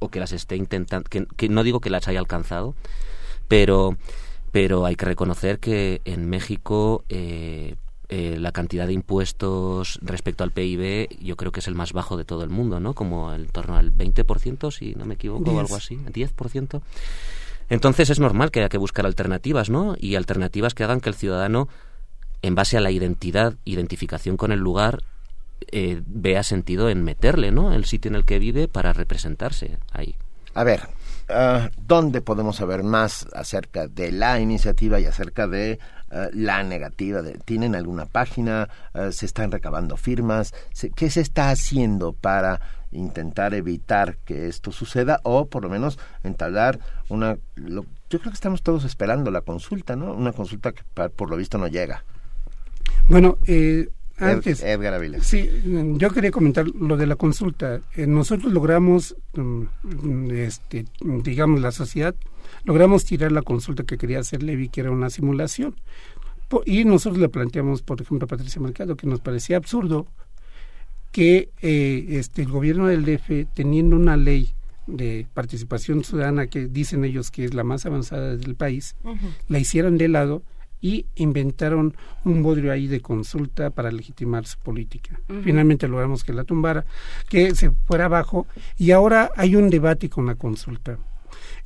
o 0.00 0.10
que 0.10 0.20
las 0.20 0.32
esté 0.32 0.56
intentando, 0.56 1.08
que, 1.08 1.48
no 1.48 1.62
digo 1.62 1.80
que 1.80 1.88
las 1.88 2.08
haya 2.08 2.20
alcanzado, 2.20 2.74
pero 3.48 3.96
pero 4.52 4.86
hay 4.86 4.94
que 4.94 5.06
reconocer 5.06 5.58
que 5.58 6.00
en 6.04 6.28
México 6.30 7.04
eh, 7.08 7.74
eh, 8.16 8.38
la 8.38 8.52
cantidad 8.52 8.86
de 8.86 8.92
impuestos 8.92 9.98
respecto 10.00 10.44
al 10.44 10.52
PIB 10.52 11.08
yo 11.20 11.36
creo 11.36 11.50
que 11.50 11.58
es 11.58 11.66
el 11.66 11.74
más 11.74 11.92
bajo 11.92 12.16
de 12.16 12.24
todo 12.24 12.44
el 12.44 12.48
mundo, 12.48 12.78
¿no? 12.78 12.94
Como 12.94 13.34
en 13.34 13.48
torno 13.48 13.76
al 13.76 13.92
20%, 13.92 14.70
si 14.70 14.94
no 14.94 15.04
me 15.04 15.14
equivoco, 15.14 15.50
o 15.50 15.58
algo 15.58 15.74
así, 15.74 15.96
10%. 15.96 16.80
Entonces 17.70 18.10
es 18.10 18.20
normal 18.20 18.52
que 18.52 18.60
haya 18.60 18.68
que 18.68 18.78
buscar 18.78 19.04
alternativas, 19.04 19.68
¿no? 19.68 19.96
Y 19.98 20.14
alternativas 20.14 20.74
que 20.74 20.84
hagan 20.84 21.00
que 21.00 21.08
el 21.08 21.16
ciudadano, 21.16 21.68
en 22.42 22.54
base 22.54 22.76
a 22.76 22.80
la 22.80 22.92
identidad, 22.92 23.54
identificación 23.64 24.36
con 24.36 24.52
el 24.52 24.60
lugar, 24.60 25.02
eh, 25.72 26.00
vea 26.06 26.44
sentido 26.44 26.90
en 26.90 27.02
meterle, 27.02 27.50
¿no? 27.50 27.72
El 27.72 27.84
sitio 27.84 28.10
en 28.10 28.14
el 28.14 28.24
que 28.24 28.38
vive 28.38 28.68
para 28.68 28.92
representarse 28.92 29.78
ahí. 29.90 30.14
A 30.54 30.62
ver, 30.62 30.82
uh, 31.30 31.68
¿dónde 31.84 32.20
podemos 32.20 32.54
saber 32.54 32.84
más 32.84 33.26
acerca 33.34 33.88
de 33.88 34.12
la 34.12 34.38
iniciativa 34.38 35.00
y 35.00 35.06
acerca 35.06 35.48
de 35.48 35.80
uh, 36.14 36.30
la 36.32 36.62
negativa? 36.62 37.20
De, 37.22 37.32
¿Tienen 37.44 37.74
alguna 37.74 38.06
página? 38.06 38.68
Uh, 38.94 39.12
¿Se 39.12 39.26
están 39.26 39.50
recabando 39.50 39.96
firmas? 39.96 40.54
¿Qué 40.94 41.10
se 41.10 41.20
está 41.20 41.50
haciendo 41.50 42.12
para 42.12 42.60
intentar 42.92 43.54
evitar 43.54 44.16
que 44.24 44.46
esto 44.48 44.72
suceda 44.72 45.20
o 45.24 45.46
por 45.46 45.62
lo 45.62 45.68
menos 45.68 45.98
entablar 46.22 46.78
una... 47.08 47.36
Lo, 47.56 47.84
yo 48.08 48.20
creo 48.20 48.30
que 48.30 48.36
estamos 48.36 48.62
todos 48.62 48.84
esperando 48.84 49.30
la 49.30 49.40
consulta, 49.40 49.96
¿no? 49.96 50.14
Una 50.14 50.32
consulta 50.32 50.72
que 50.72 50.82
por 51.10 51.28
lo 51.28 51.36
visto 51.36 51.58
no 51.58 51.66
llega. 51.66 52.04
Bueno, 53.08 53.38
eh, 53.46 53.88
antes, 54.18 54.62
Edgar 54.62 55.00
Sí, 55.22 55.50
yo 55.96 56.10
quería 56.10 56.30
comentar 56.30 56.66
lo 56.68 56.96
de 56.96 57.06
la 57.06 57.16
consulta. 57.16 57.80
Eh, 57.96 58.06
nosotros 58.06 58.52
logramos, 58.52 59.16
mm, 59.34 60.30
este, 60.30 60.86
digamos, 61.00 61.60
la 61.60 61.72
sociedad, 61.72 62.14
logramos 62.64 63.04
tirar 63.04 63.32
la 63.32 63.42
consulta 63.42 63.84
que 63.84 63.98
quería 63.98 64.20
hacer 64.20 64.42
Levi, 64.42 64.68
que 64.68 64.80
era 64.80 64.90
una 64.90 65.10
simulación. 65.10 65.76
Y 66.66 66.84
nosotros 66.84 67.20
le 67.20 67.28
planteamos, 67.28 67.82
por 67.82 68.00
ejemplo, 68.00 68.26
a 68.26 68.28
Patricia 68.28 68.60
Mercado, 68.60 68.96
que 68.96 69.06
nos 69.06 69.20
parecía 69.20 69.56
absurdo 69.56 70.06
que 71.10 71.50
eh, 71.62 72.06
este, 72.10 72.42
el 72.42 72.48
gobierno 72.48 72.86
del 72.86 73.04
DF, 73.04 73.46
teniendo 73.54 73.96
una 73.96 74.16
ley 74.16 74.54
de 74.86 75.26
participación 75.32 76.04
ciudadana 76.04 76.46
que 76.46 76.66
dicen 76.66 77.04
ellos 77.04 77.30
que 77.30 77.44
es 77.44 77.54
la 77.54 77.64
más 77.64 77.86
avanzada 77.86 78.36
del 78.36 78.54
país, 78.54 78.96
la 79.48 79.58
hicieran 79.58 79.96
de 79.96 80.08
lado 80.08 80.42
y 80.80 81.06
inventaron 81.14 81.96
un 82.24 82.42
bodrio 82.42 82.70
ahí 82.70 82.88
de 82.88 83.00
consulta 83.00 83.70
para 83.70 83.90
legitimar 83.90 84.44
su 84.46 84.58
política. 84.58 85.18
Finalmente 85.42 85.88
logramos 85.88 86.24
que 86.24 86.34
la 86.34 86.44
tumbara, 86.44 86.84
que 87.28 87.54
se 87.54 87.70
fuera 87.70 88.04
abajo 88.06 88.46
y 88.76 88.90
ahora 88.90 89.30
hay 89.36 89.56
un 89.56 89.70
debate 89.70 90.10
con 90.10 90.26
la 90.26 90.34
consulta. 90.34 90.98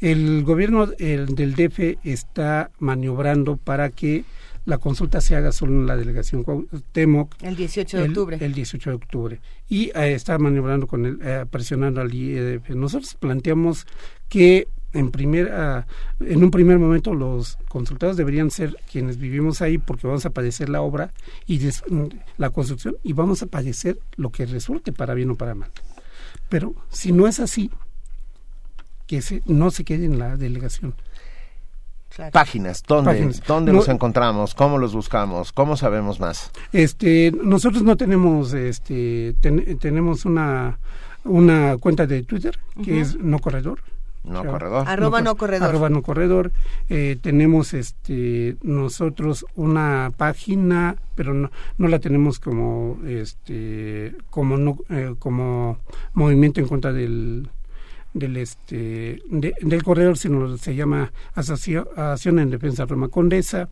El 0.01 0.45
gobierno 0.45 0.87
del 0.87 1.55
DF 1.55 1.99
está 2.05 2.71
maniobrando 2.79 3.57
para 3.57 3.91
que 3.91 4.25
la 4.65 4.79
consulta 4.79 5.21
se 5.21 5.35
haga 5.35 5.51
solo 5.51 5.73
en 5.73 5.87
la 5.87 5.97
delegación 5.97 6.45
Cuauhtémoc. 6.45 7.35
El 7.43 7.57
18 7.57 7.97
de 7.97 8.03
octubre. 8.05 8.39
El 8.41 8.53
18 8.53 8.91
de 8.91 8.97
octubre. 8.97 9.41
Y 9.69 9.87
eh, 9.87 10.13
está 10.13 10.39
maniobrando 10.39 10.87
con 10.87 11.07
el, 11.07 11.19
eh, 11.23 11.47
presionando 11.51 12.01
al 12.01 12.13
IEDF. 12.13 12.71
Nosotros 12.71 13.15
planteamos 13.15 13.87
que 14.29 14.69
en 14.93 15.11
primer 15.11 15.53
en 16.21 16.43
un 16.43 16.51
primer 16.51 16.79
momento 16.79 17.13
los 17.13 17.59
consultados 17.69 18.17
deberían 18.17 18.51
ser 18.51 18.77
quienes 18.91 19.19
vivimos 19.19 19.61
ahí 19.61 19.79
porque 19.79 20.07
vamos 20.07 20.25
a 20.25 20.31
padecer 20.31 20.69
la 20.69 20.81
obra 20.81 21.13
y 21.47 21.61
la 22.39 22.51
construcción 22.51 22.97
y 23.03 23.13
vamos 23.13 23.43
a 23.43 23.47
padecer 23.47 23.99
lo 24.17 24.31
que 24.31 24.47
resulte 24.47 24.93
para 24.93 25.13
bien 25.13 25.31
o 25.31 25.35
para 25.35 25.55
mal 25.55 25.71
pero 26.49 26.75
si 26.89 27.13
no 27.13 27.29
es 27.29 27.39
así 27.39 27.71
que 29.09 29.23
se, 29.23 29.43
no 29.47 29.73
se 29.73 29.83
quede 29.83 30.05
en 30.05 30.21
la 30.21 30.37
delegación 30.37 30.95
Páginas, 32.33 32.83
¿dónde, 32.87 33.33
¿dónde 33.47 33.73
los 33.73 33.89
encontramos? 33.89 34.55
¿Cómo 34.55 34.79
los 34.79 34.93
buscamos? 34.93 35.53
¿Cómo 35.53 35.77
sabemos 35.77 36.19
más? 36.19 36.51
Este, 36.73 37.31
nosotros 37.31 37.83
no 37.83 37.97
tenemos, 37.97 38.55
este, 38.55 39.37
tenemos 39.79 40.25
una, 40.25 40.79
una 41.25 41.77
cuenta 41.77 42.07
de 42.07 42.23
Twitter 42.23 42.59
que 42.83 43.01
es 43.01 43.17
No 43.19 43.39
Corredor 43.39 43.81
no 44.25 44.45
corredor. 44.45 44.89
Arroba 44.89 45.21
no, 45.21 45.37
corredor. 45.37 45.69
Arroba 45.69 45.89
no 45.89 46.03
corredor. 46.03 46.53
Eh, 46.89 47.17
tenemos 47.21 47.75
este 47.75 48.57
nosotros 48.63 49.47
una 49.55 50.13
página, 50.17 50.97
pero 51.15 51.35
no, 51.35 51.51
no 51.79 51.89
la 51.89 51.99
tenemos 51.99 52.39
como 52.39 52.99
este 53.07 54.15
como 54.31 54.57
no 54.57 54.79
eh, 54.91 55.15
como 55.19 55.79
movimiento 56.13 56.61
en 56.61 56.69
contra 56.69 56.93
del 56.93 57.49
este 58.37 59.23
del 59.31 59.83
corredor 59.83 60.17
sino 60.17 60.57
se 60.57 60.75
llama 60.75 61.13
asociación 61.35 62.39
en 62.39 62.51
defensa 62.51 62.85
Roma 62.87 63.09
Condesa 63.09 63.69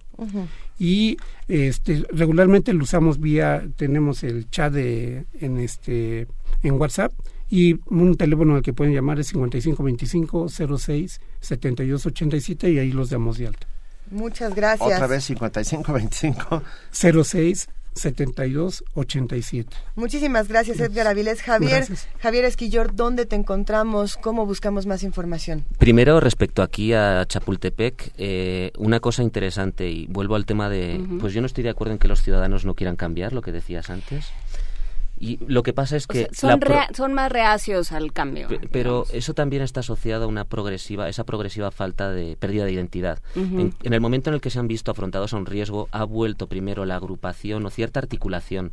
y 0.78 1.16
este 1.48 2.04
regularmente 2.10 2.72
lo 2.72 2.84
usamos 2.84 3.20
vía 3.20 3.66
tenemos 3.76 4.22
el 4.22 4.50
chat 4.50 4.72
de 4.72 5.24
en 5.40 5.58
este 5.58 6.26
en 6.62 6.74
WhatsApp 6.74 7.12
y 7.48 7.78
un 7.86 8.16
teléfono 8.16 8.56
al 8.56 8.62
que 8.62 8.72
pueden 8.72 8.94
llamar 8.94 9.20
es 9.20 9.28
5525 9.28 10.48
06 10.48 11.20
7287 11.40 12.70
y 12.70 12.78
ahí 12.78 12.92
los 12.92 13.10
damos 13.10 13.38
de 13.38 13.46
alta. 13.48 13.66
Muchas 14.10 14.54
gracias. 14.54 14.94
Otra 14.94 15.06
vez 15.06 15.24
5525 15.24 16.62
06 16.92 17.68
7287. 17.96 19.76
Muchísimas 19.96 20.48
gracias, 20.48 20.78
Edgar 20.80 21.06
Avilés. 21.06 21.42
Javier, 21.42 21.86
Javier 22.20 22.44
Esquillor, 22.44 22.94
¿dónde 22.94 23.26
te 23.26 23.36
encontramos? 23.36 24.16
¿Cómo 24.16 24.46
buscamos 24.46 24.86
más 24.86 25.02
información? 25.02 25.64
Primero, 25.78 26.20
respecto 26.20 26.62
aquí 26.62 26.92
a 26.92 27.24
Chapultepec, 27.26 28.12
eh, 28.18 28.70
una 28.78 29.00
cosa 29.00 29.22
interesante, 29.22 29.88
y 29.90 30.06
vuelvo 30.06 30.34
al 30.34 30.46
tema 30.46 30.68
de, 30.68 31.04
pues 31.20 31.32
yo 31.32 31.40
no 31.40 31.46
estoy 31.46 31.64
de 31.64 31.70
acuerdo 31.70 31.92
en 31.94 31.98
que 31.98 32.08
los 32.08 32.22
ciudadanos 32.22 32.64
no 32.64 32.74
quieran 32.74 32.96
cambiar, 32.96 33.32
lo 33.32 33.42
que 33.42 33.52
decías 33.52 33.90
antes. 33.90 34.26
Y 35.18 35.38
lo 35.46 35.62
que 35.62 35.72
pasa 35.72 35.96
es 35.96 36.06
que... 36.06 36.28
son, 36.32 36.60
son, 36.94 37.14
más 37.14 37.32
reacios 37.32 37.92
al 37.92 38.12
cambio. 38.12 38.48
Pero 38.70 39.06
eso 39.12 39.34
también 39.34 39.62
está 39.62 39.80
asociado 39.80 40.24
a 40.24 40.28
una 40.28 40.44
progresiva, 40.44 41.08
esa 41.08 41.24
progresiva 41.24 41.70
falta 41.70 42.10
de 42.10 42.36
pérdida 42.36 42.64
de 42.64 42.72
identidad. 42.72 43.18
en, 43.34 43.72
el 43.82 44.00
momento 44.00 44.30
en 44.30 44.34
el 44.34 44.40
que 44.40 44.50
se 44.50 44.58
han 44.58 44.68
visto 44.68 44.90
afrontados 44.90 45.32
a 45.32 45.36
un 45.36 45.46
riesgo, 45.46 45.88
ha 45.90 46.04
vuelto 46.04 46.48
primero 46.48 46.84
la 46.84 46.96
agrupación 46.96 47.64
o 47.64 47.70
cierta 47.70 48.00
articulación 48.00 48.72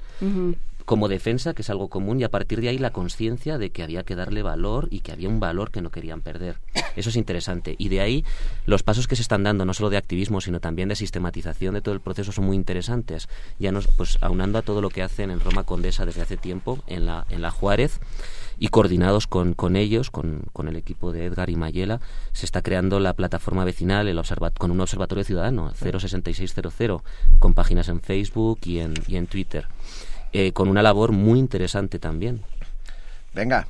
como 0.85 1.07
defensa, 1.07 1.53
que 1.53 1.61
es 1.61 1.69
algo 1.69 1.89
común, 1.89 2.19
y 2.19 2.23
a 2.23 2.29
partir 2.29 2.61
de 2.61 2.69
ahí 2.69 2.77
la 2.77 2.91
conciencia 2.91 3.57
de 3.57 3.69
que 3.69 3.83
había 3.83 4.03
que 4.03 4.15
darle 4.15 4.41
valor 4.41 4.87
y 4.91 4.99
que 4.99 5.11
había 5.11 5.29
un 5.29 5.39
valor 5.39 5.71
que 5.71 5.81
no 5.81 5.89
querían 5.89 6.21
perder. 6.21 6.57
Eso 6.95 7.09
es 7.09 7.15
interesante. 7.15 7.75
Y 7.77 7.89
de 7.89 8.01
ahí 8.01 8.25
los 8.65 8.83
pasos 8.83 9.07
que 9.07 9.15
se 9.15 9.21
están 9.21 9.43
dando, 9.43 9.65
no 9.65 9.73
solo 9.73 9.89
de 9.89 9.97
activismo, 9.97 10.41
sino 10.41 10.59
también 10.59 10.89
de 10.89 10.95
sistematización 10.95 11.73
de 11.73 11.81
todo 11.81 11.93
el 11.95 12.01
proceso, 12.01 12.31
son 12.31 12.45
muy 12.45 12.55
interesantes. 12.55 13.27
Ya 13.59 13.71
nos, 13.71 13.87
pues 13.87 14.17
aunando 14.21 14.57
a 14.59 14.61
todo 14.61 14.81
lo 14.81 14.89
que 14.89 15.03
hacen 15.03 15.31
en 15.31 15.39
Roma 15.39 15.63
Condesa 15.63 16.05
desde 16.05 16.21
hace 16.21 16.37
tiempo, 16.37 16.83
en 16.87 17.05
la, 17.05 17.25
en 17.29 17.41
la 17.41 17.51
Juárez, 17.51 17.99
y 18.59 18.67
coordinados 18.67 19.27
con, 19.27 19.53
con 19.53 19.75
ellos, 19.75 20.09
con, 20.09 20.43
con, 20.53 20.67
el 20.67 20.75
equipo 20.75 21.11
de 21.11 21.25
Edgar 21.25 21.49
y 21.49 21.55
Mayela, 21.55 21.99
se 22.31 22.45
está 22.45 22.61
creando 22.61 22.99
la 22.99 23.13
plataforma 23.13 23.65
vecinal 23.65 24.07
el 24.07 24.21
con 24.57 24.71
un 24.71 24.79
observatorio 24.79 25.23
ciudadano, 25.23 25.73
06600, 25.73 27.01
con 27.39 27.53
páginas 27.53 27.89
en 27.89 27.99
Facebook 27.99 28.59
y 28.63 28.79
en, 28.79 28.93
y 29.07 29.17
en 29.17 29.27
Twitter. 29.27 29.67
Eh, 30.33 30.51
con 30.51 30.67
una 30.67 30.81
labor 30.81 31.11
muy 31.11 31.39
interesante 31.39 31.99
también. 31.99 32.41
Venga, 33.33 33.67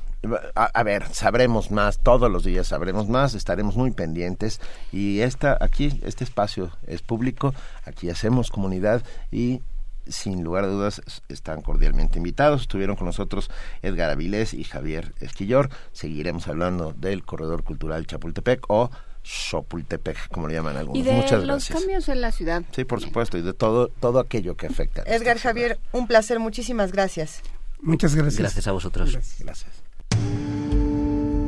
a, 0.54 0.82
ver, 0.82 1.06
sabremos 1.12 1.70
más, 1.70 1.98
todos 1.98 2.30
los 2.30 2.44
días 2.44 2.68
sabremos 2.68 3.08
más, 3.08 3.34
estaremos 3.34 3.76
muy 3.76 3.90
pendientes 3.90 4.60
y 4.92 5.20
esta, 5.20 5.56
aquí, 5.60 6.00
este 6.04 6.24
espacio 6.24 6.70
es 6.86 7.02
público, 7.02 7.54
aquí 7.84 8.10
hacemos 8.10 8.50
comunidad 8.50 9.02
y 9.30 9.62
sin 10.06 10.44
lugar 10.44 10.64
a 10.64 10.68
dudas 10.68 11.02
están 11.28 11.62
cordialmente 11.62 12.18
invitados. 12.18 12.62
Estuvieron 12.62 12.96
con 12.96 13.06
nosotros 13.06 13.50
Edgar 13.82 14.10
Avilés 14.10 14.52
y 14.54 14.64
Javier 14.64 15.14
Esquillor. 15.20 15.70
Seguiremos 15.92 16.46
hablando 16.48 16.92
del 16.92 17.24
Corredor 17.24 17.62
Cultural 17.62 18.06
Chapultepec 18.06 18.64
o 18.68 18.90
Chapultepec, 19.24 20.28
como 20.28 20.46
le 20.48 20.54
llaman 20.54 20.76
algunos. 20.76 20.98
Y 20.98 21.02
de 21.02 21.12
Muchas 21.14 21.40
los 21.44 21.46
gracias. 21.68 21.78
cambios 21.80 22.08
en 22.10 22.20
la 22.20 22.30
ciudad. 22.30 22.62
Sí, 22.72 22.84
por 22.84 23.00
supuesto, 23.00 23.38
y 23.38 23.42
de 23.42 23.54
todo, 23.54 23.88
todo 23.88 24.20
aquello 24.20 24.54
que 24.56 24.66
afecta. 24.66 25.02
a 25.02 25.14
Edgar 25.14 25.38
Javier, 25.38 25.78
un 25.92 26.06
placer, 26.06 26.38
muchísimas 26.38 26.92
gracias. 26.92 27.40
Muchas 27.80 28.14
gracias. 28.14 28.38
Gracias 28.38 28.66
a 28.68 28.72
vosotros. 28.72 29.18
Gracias. 29.40 29.66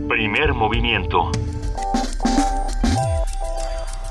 Primer 0.09 0.55
movimiento. 0.55 1.31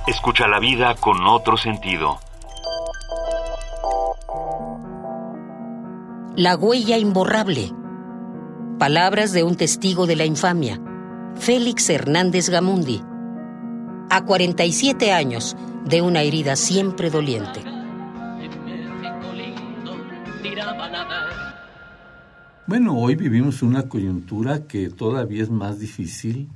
Escucha 0.07 0.47
la 0.47 0.59
vida 0.59 0.95
con 0.95 1.25
otro 1.25 1.57
sentido. 1.57 2.19
La 6.35 6.55
huella 6.55 6.97
imborrable. 6.97 7.71
Palabras 8.77 9.31
de 9.31 9.43
un 9.43 9.55
testigo 9.55 10.05
de 10.05 10.15
la 10.17 10.25
infamia, 10.25 10.79
Félix 11.35 11.89
Hernández 11.89 12.49
Gamundi. 12.49 13.01
A 14.09 14.23
47 14.23 15.11
años 15.11 15.57
de 15.85 16.01
una 16.01 16.21
herida 16.21 16.55
siempre 16.55 17.09
doliente. 17.09 17.61
Bueno, 22.67 22.97
hoy 22.97 23.15
vivimos 23.15 23.61
una 23.61 23.83
coyuntura 23.89 24.65
que 24.67 24.89
todavía 24.89 25.43
es 25.43 25.49
más 25.49 25.79
difícil 25.79 26.49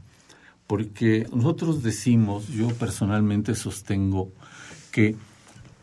porque 0.70 1.28
nosotros 1.34 1.82
decimos, 1.82 2.48
yo 2.50 2.68
personalmente 2.70 3.56
sostengo, 3.56 4.32
que 4.92 5.16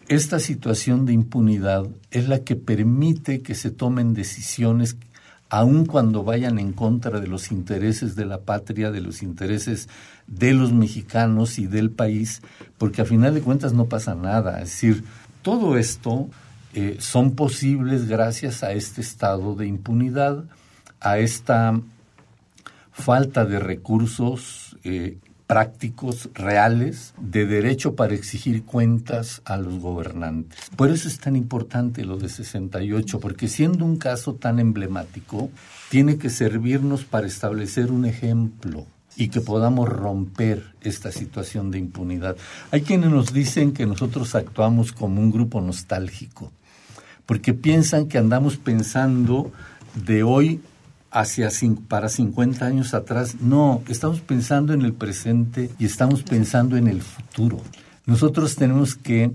esta 0.07 0.39
situación 0.39 1.07
de 1.07 1.13
impunidad 1.13 1.89
es 2.13 2.29
la 2.29 2.45
que 2.45 2.55
permite 2.55 3.43
que 3.43 3.57
se 3.57 3.73
tomen 3.73 4.15
decisiones 4.15 4.97
aun 5.49 5.87
cuando 5.87 6.25
vayan 6.25 6.59
en 6.59 6.73
contra 6.73 7.21
de 7.21 7.27
los 7.27 7.53
intereses 7.53 8.17
de 8.17 8.27
la 8.27 8.41
patria, 8.41 8.91
de 8.91 9.01
los 9.01 9.23
intereses 9.23 9.89
de 10.27 10.53
los 10.55 10.73
mexicanos 10.73 11.59
y 11.59 11.67
del 11.67 11.91
país, 11.91 12.43
porque 12.79 13.03
a 13.03 13.05
final 13.05 13.35
de 13.35 13.43
cuentas 13.43 13.73
no 13.73 13.87
pasa 13.87 14.15
nada. 14.15 14.61
Es 14.61 14.71
decir, 14.71 15.05
todo 15.43 15.79
esto 15.79 16.29
eh, 16.75 16.97
son 16.99 17.37
posibles 17.37 18.09
gracias 18.09 18.63
a 18.63 18.73
este 18.73 19.01
estado 19.01 19.55
de 19.55 19.67
impunidad, 19.67 20.45
a 21.01 21.19
esta 21.19 21.81
falta 22.93 23.45
de 23.45 23.59
recursos 23.59 24.77
eh, 24.83 25.19
prácticos, 25.47 26.29
reales, 26.35 27.15
de 27.21 27.47
derecho 27.47 27.95
para 27.95 28.15
exigir 28.15 28.65
cuentas 28.65 29.43
a 29.45 29.57
los 29.57 29.79
gobernantes. 29.79 30.59
Por 30.75 30.91
eso 30.91 31.09
es 31.09 31.19
tan 31.19 31.37
importante 31.37 32.05
lo 32.05 32.17
de 32.17 32.29
68, 32.29 33.21
porque 33.21 33.49
siendo 33.49 33.85
un 33.85 33.97
caso 33.97 34.35
tan 34.35 34.59
emblemático, 34.59 35.51
tiene 35.89 36.19
que 36.19 36.31
servirnos 36.31 37.05
para 37.05 37.27
establecer 37.27 37.93
un 37.93 38.07
ejemplo 38.07 38.87
y 39.17 39.29
que 39.29 39.41
podamos 39.41 39.89
romper 39.89 40.63
esta 40.83 41.11
situación 41.11 41.71
de 41.71 41.79
impunidad. 41.79 42.37
Hay 42.71 42.83
quienes 42.83 43.11
nos 43.11 43.33
dicen 43.33 43.73
que 43.73 43.87
nosotros 43.87 44.35
actuamos 44.35 44.93
como 44.93 45.21
un 45.21 45.31
grupo 45.31 45.61
nostálgico, 45.61 46.53
porque 47.25 47.55
piensan 47.55 48.09
que 48.09 48.19
andamos 48.19 48.57
pensando 48.57 49.53
de 49.95 50.23
hoy 50.23 50.61
hacia 51.17 51.49
para 51.89 52.11
50 52.11 52.67
años 52.67 52.93
atrás. 52.93 53.37
No, 53.41 53.83
estamos 53.89 54.21
pensando 54.21 54.75
en 54.75 54.83
el 54.83 54.93
presente 54.93 55.71
y 55.79 55.87
estamos 55.87 56.23
pensando 56.23 56.77
en 56.77 56.89
el 56.89 57.01
futuro. 57.01 57.63
Nosotros 58.05 58.55
tenemos 58.55 58.97
que, 58.97 59.31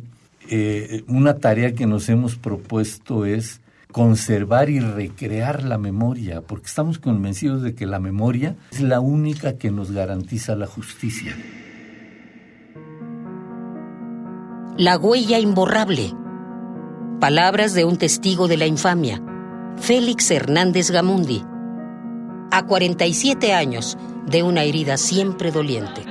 eh, 0.47 1.03
una 1.07 1.37
tarea 1.37 1.73
que 1.73 1.87
nos 1.87 2.07
hemos 2.07 2.35
propuesto 2.35 3.25
es 3.25 3.61
conservar 3.91 4.69
y 4.69 4.79
recrear 4.79 5.63
la 5.63 5.79
memoria, 5.79 6.41
porque 6.41 6.67
estamos 6.67 6.99
convencidos 6.99 7.63
de 7.63 7.73
que 7.73 7.87
la 7.87 7.99
memoria 7.99 8.55
es 8.71 8.81
la 8.81 8.99
única 8.99 9.57
que 9.57 9.71
nos 9.71 9.91
garantiza 9.91 10.55
la 10.55 10.67
justicia. 10.67 11.35
La 14.77 14.97
huella 14.99 15.39
imborrable. 15.39 16.13
Palabras 17.19 17.73
de 17.73 17.85
un 17.85 17.97
testigo 17.97 18.47
de 18.47 18.57
la 18.57 18.67
infamia, 18.67 19.21
Félix 19.77 20.29
Hernández 20.29 20.91
Gamundi. 20.91 21.43
A 22.53 22.65
47 22.65 23.53
años 23.53 23.97
de 24.25 24.43
una 24.43 24.63
herida 24.63 24.97
siempre 24.97 25.51
doliente. 25.51 26.03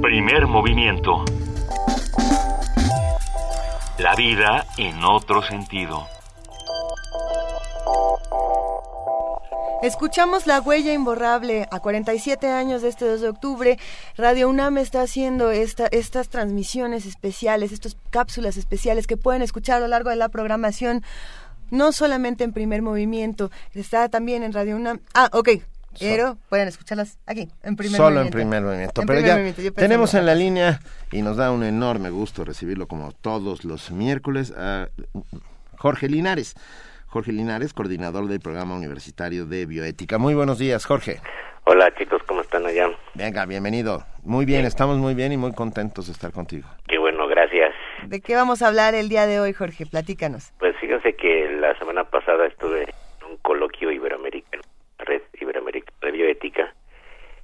Primer 0.00 0.46
movimiento. 0.46 1.22
La 3.98 4.14
vida 4.14 4.64
en 4.78 5.04
otro 5.04 5.42
sentido. 5.42 6.13
Escuchamos 9.82 10.46
La 10.46 10.60
Huella 10.60 10.92
Imborrable 10.92 11.68
a 11.70 11.80
47 11.80 12.48
años 12.48 12.80
de 12.80 12.88
este 12.88 13.04
2 13.06 13.20
de 13.20 13.28
octubre. 13.28 13.78
Radio 14.16 14.48
UNAM 14.48 14.78
está 14.78 15.02
haciendo 15.02 15.50
esta, 15.50 15.86
estas 15.88 16.28
transmisiones 16.28 17.04
especiales, 17.04 17.70
estas 17.70 17.96
cápsulas 18.10 18.56
especiales 18.56 19.06
que 19.06 19.16
pueden 19.16 19.42
escuchar 19.42 19.76
a 19.76 19.80
lo 19.80 19.88
largo 19.88 20.08
de 20.10 20.16
la 20.16 20.30
programación, 20.30 21.02
no 21.70 21.92
solamente 21.92 22.44
en 22.44 22.52
primer 22.52 22.80
movimiento, 22.80 23.50
está 23.74 24.08
también 24.08 24.42
en 24.42 24.52
Radio 24.52 24.76
UNAM. 24.76 25.00
Ah, 25.12 25.28
ok. 25.32 25.50
Pero 26.00 26.38
pueden 26.48 26.66
escucharlas 26.66 27.18
aquí, 27.26 27.48
en 27.62 27.76
primer 27.76 27.96
Solo 27.96 28.16
movimiento. 28.16 28.38
en 28.38 28.42
primer 28.42 28.62
movimiento. 28.62 29.00
En 29.02 29.06
Pero 29.06 29.18
primer 29.18 29.28
ya 29.28 29.34
movimiento, 29.34 29.80
tenemos 29.80 30.14
en 30.14 30.26
la 30.26 30.34
línea 30.34 30.80
y 31.12 31.22
nos 31.22 31.36
da 31.36 31.52
un 31.52 31.62
enorme 31.62 32.10
gusto 32.10 32.44
recibirlo 32.44 32.88
como 32.88 33.12
todos 33.12 33.64
los 33.64 33.90
miércoles 33.92 34.52
a 34.56 34.88
Jorge 35.76 36.08
Linares. 36.08 36.54
Jorge 37.14 37.30
Linares, 37.30 37.72
coordinador 37.72 38.26
del 38.26 38.40
programa 38.40 38.74
universitario 38.74 39.46
de 39.46 39.66
bioética. 39.66 40.18
Muy 40.18 40.34
buenos 40.34 40.58
días, 40.58 40.84
Jorge. 40.84 41.20
Hola 41.62 41.94
chicos, 41.94 42.20
¿cómo 42.24 42.40
están 42.40 42.66
allá? 42.66 42.90
Venga, 43.14 43.46
bienvenido. 43.46 44.02
Muy 44.24 44.44
bien, 44.44 44.64
estamos 44.64 44.98
muy 44.98 45.14
bien 45.14 45.30
y 45.30 45.36
muy 45.36 45.54
contentos 45.54 46.08
de 46.08 46.12
estar 46.12 46.32
contigo. 46.32 46.66
Qué 46.88 46.98
bueno, 46.98 47.28
gracias. 47.28 47.72
¿De 48.08 48.20
qué 48.20 48.34
vamos 48.34 48.62
a 48.62 48.66
hablar 48.66 48.96
el 48.96 49.08
día 49.08 49.26
de 49.26 49.38
hoy, 49.38 49.52
Jorge? 49.52 49.86
Platícanos. 49.86 50.52
Pues 50.58 50.74
fíjense 50.80 51.14
que 51.14 51.56
la 51.60 51.78
semana 51.78 52.02
pasada 52.02 52.46
estuve 52.48 52.82
en 52.82 53.30
un 53.30 53.36
coloquio 53.36 53.92
iberoamericano, 53.92 54.64
red 54.98 55.22
iberoamericana 55.40 55.96
de 56.02 56.10
bioética, 56.10 56.74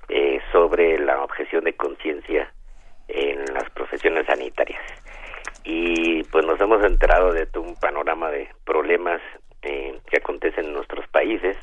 eh, 0.09 0.41
sobre 0.51 0.99
la 0.99 1.23
objeción 1.23 1.63
de 1.63 1.75
conciencia 1.75 2.53
en 3.07 3.45
las 3.55 3.71
profesiones 3.71 4.27
sanitarias. 4.27 4.83
Y 5.63 6.25
pues 6.25 6.45
nos 6.45 6.61
hemos 6.61 6.85
enterado 6.85 7.33
de 7.33 7.47
un 7.57 7.77
panorama 7.77 8.31
de 8.31 8.49
problemas 8.65 9.21
eh, 9.63 9.99
que 10.11 10.17
acontecen 10.19 10.67
en 10.67 10.73
nuestros 10.75 11.07
países, 11.09 11.57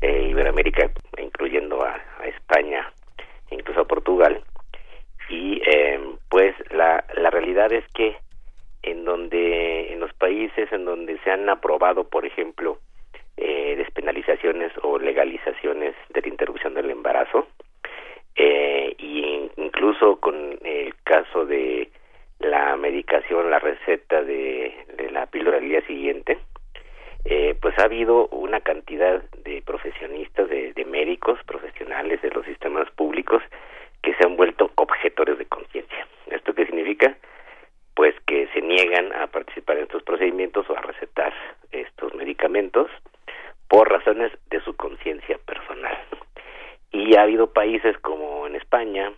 eh, 0.00 0.28
Iberoamérica, 0.30 0.90
incluyendo 1.18 1.82
a, 1.82 2.00
a 2.18 2.26
España, 2.26 2.92
incluso 3.50 3.80
a 3.80 3.86
Portugal. 3.86 4.42
Y 5.28 5.60
eh, 5.66 6.00
pues 6.28 6.54
la, 6.70 7.04
la 7.14 7.30
realidad 7.30 7.72
es 7.72 7.84
que 7.92 8.16
en 8.82 9.04
donde 9.04 9.92
en 9.92 10.00
los 10.00 10.12
países 10.14 10.72
en 10.72 10.84
donde 10.84 11.18
se 11.24 11.30
han 11.30 11.48
aprobado, 11.48 12.08
por 12.08 12.24
ejemplo, 12.24 12.78
eh, 13.36 13.74
despenalizaciones 13.76 14.72
o 14.82 14.98
legalizaciones 14.98 15.94
de 16.10 16.22
la 16.22 16.28
interrupción 16.28 16.74
del 16.74 16.90
embarazo, 16.90 17.48
eh, 18.36 18.94
y 18.98 19.50
incluso 19.56 20.20
con 20.20 20.58
el 20.62 20.94
caso 21.02 21.44
de 21.46 21.90
la 22.38 22.76
medicación, 22.76 23.50
la 23.50 23.58
receta 23.58 24.22
de, 24.22 24.72
de 24.96 25.10
la 25.10 25.26
píldora 25.26 25.58
al 25.58 25.68
día 25.68 25.84
siguiente, 25.86 26.38
eh, 27.28 27.56
pues 27.60 27.76
ha 27.78 27.84
habido 27.84 28.28
una 28.28 28.60
cantidad 28.60 29.22
de 29.44 29.62
profesionistas, 29.62 30.48
de, 30.48 30.72
de 30.72 30.84
médicos 30.84 31.38
profesionales 31.44 32.22
de 32.22 32.30
los 32.30 32.46
sistemas 32.46 32.90
públicos 32.92 33.42
que 34.02 34.14
se 34.14 34.24
han 34.24 34.36
vuelto 34.36 34.70
objetores 34.76 35.38
de 35.38 35.46
conciencia. 35.46 36.06
¿Esto 36.30 36.54
qué 36.54 36.66
significa? 36.66 37.16
Pues 37.94 38.14
que 38.26 38.46
se 38.54 38.60
niegan 38.60 39.12
a 39.12 39.26
participar 39.26 39.78
en 39.78 39.84
estos 39.84 40.02
procedimientos 40.04 40.68
o 40.70 40.76
a 40.76 40.82
recetar 40.82 41.32
estos 41.72 42.14
medicamentos 42.14 42.88
por 43.68 43.90
razones 43.90 44.32
de 44.50 44.60
su 44.60 44.76
conciencia 44.76 45.38
personal. 45.38 45.96
Y 46.92 47.16
ha 47.16 47.22
habido 47.22 47.52
países 47.52 47.98
como 47.98 48.46
en 48.46 48.54
España, 48.54 49.12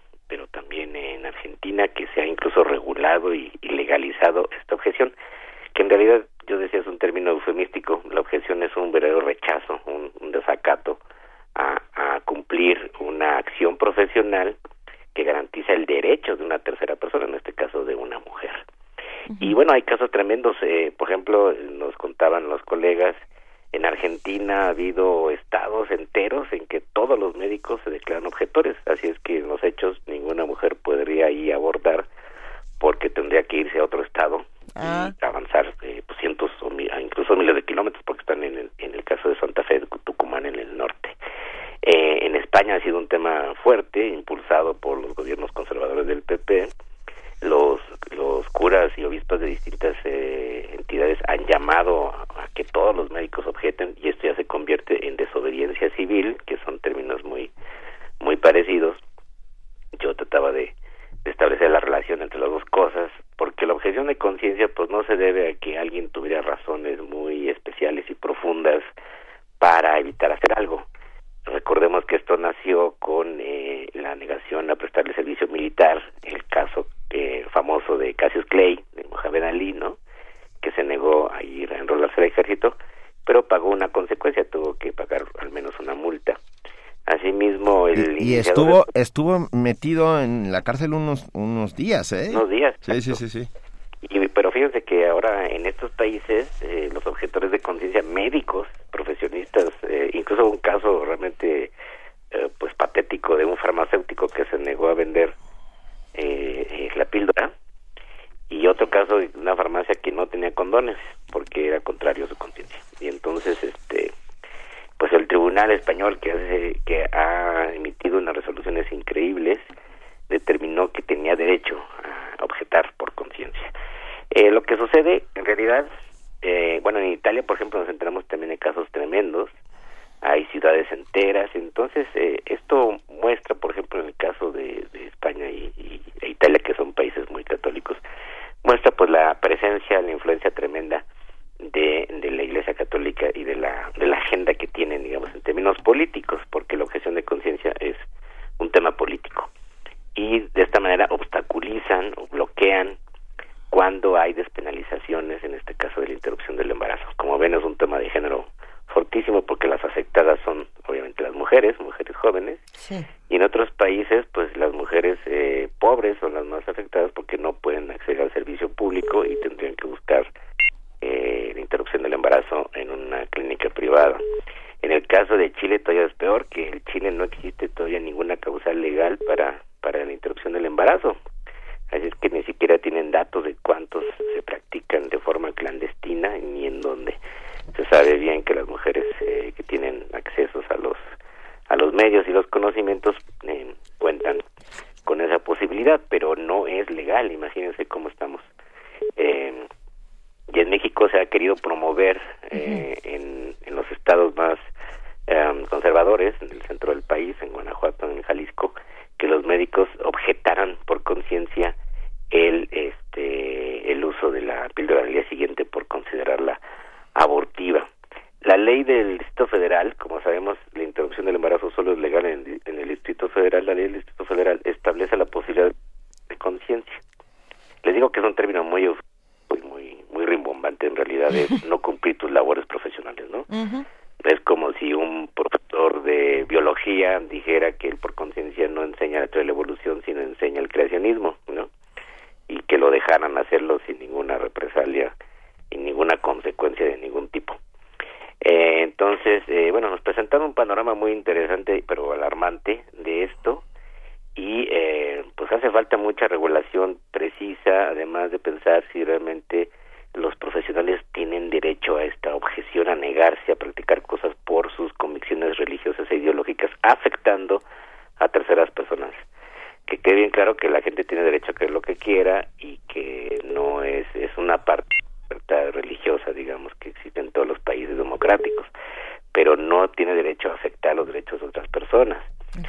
estuvo 89.19 89.49
metido 89.51 90.23
en 90.23 90.53
la 90.53 90.63
cárcel 90.63 90.95
unos, 90.95 91.27
unos 91.33 91.75
días, 91.75 92.13
¿eh? 92.13 92.29
Unos 92.31 92.51
días. 92.51 92.77
Sí, 92.83 93.03
sí, 93.03 93.15
sí, 93.17 93.29
sí. 93.29 93.49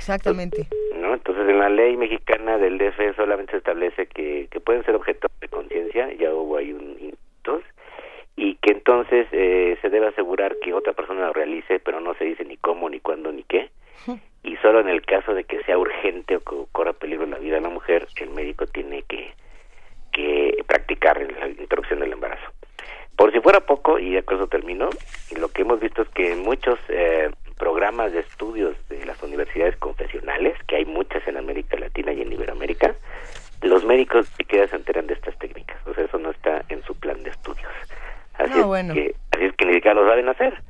Exactamente. 0.10 0.68
mexicanos 39.80 40.08
saben 40.08 40.30
hacer. 40.30 40.62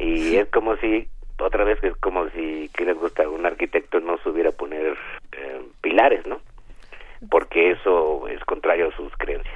Y 0.00 0.36
es 0.36 0.48
como 0.48 0.76
si, 0.76 1.08
otra 1.38 1.64
vez, 1.64 1.78
es 1.82 1.94
como 1.96 2.28
si, 2.30 2.70
que 2.74 2.84
les 2.84 2.96
gusta? 2.96 3.28
Un 3.28 3.44
arquitecto 3.44 4.00
no 4.00 4.18
supiera 4.18 4.52
poner 4.52 4.96
eh, 5.32 5.62
pilares, 5.80 6.26
¿no? 6.26 6.40
Porque 7.30 7.72
eso 7.72 8.28
es 8.28 8.42
contrario 8.44 8.88
a 8.88 8.96
sus 8.96 9.12
creencias. 9.16 9.54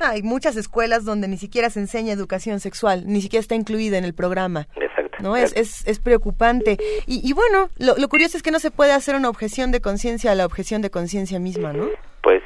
Ah, 0.00 0.10
hay 0.10 0.22
muchas 0.22 0.56
escuelas 0.56 1.04
donde 1.04 1.28
ni 1.28 1.36
siquiera 1.36 1.68
se 1.68 1.80
enseña 1.80 2.12
educación 2.12 2.60
sexual, 2.60 3.04
ni 3.06 3.20
siquiera 3.20 3.40
está 3.40 3.54
incluida 3.54 3.98
en 3.98 4.04
el 4.04 4.14
programa. 4.14 4.66
Exacto. 4.76 5.18
¿no? 5.20 5.36
Es, 5.36 5.54
es, 5.56 5.86
es 5.86 5.98
preocupante. 5.98 6.78
Y, 7.06 7.32
bueno, 7.34 7.68
lo, 7.78 7.96
lo 7.96 8.08
curioso 8.08 8.36
es 8.36 8.42
que 8.42 8.50
no 8.50 8.58
se 8.58 8.70
puede 8.70 8.92
hacer 8.92 9.14
una 9.14 9.28
objeción 9.28 9.70
de 9.70 9.80
conciencia 9.80 10.32
a 10.32 10.34
la 10.34 10.46
objeción 10.46 10.80
de 10.80 10.90
conciencia 10.90 11.38
misma, 11.38 11.72
¿no? 11.72 11.88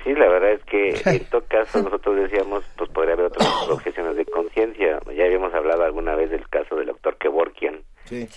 Sí, 0.06 0.14
la 0.14 0.28
verdad 0.28 0.52
es 0.52 0.62
que 0.64 0.90
en 1.16 1.24
todo 1.30 1.42
caso 1.48 1.82
nosotros 1.82 2.14
decíamos, 2.16 2.64
pues 2.78 2.88
podría 2.90 3.14
haber 3.14 3.26
otras 3.26 3.48
objeciones 3.70 4.14
de 4.16 4.24
conciencia. 4.24 5.00
Ya 5.14 5.24
habíamos 5.24 5.52
hablado 5.52 5.82
alguna 5.82 6.14
vez 6.14 6.30
del 6.30 6.48
caso 6.48 6.76
del 6.76 6.86
doctor 6.86 7.16
Kevorkian, 7.16 7.80
Sí. 8.04 8.28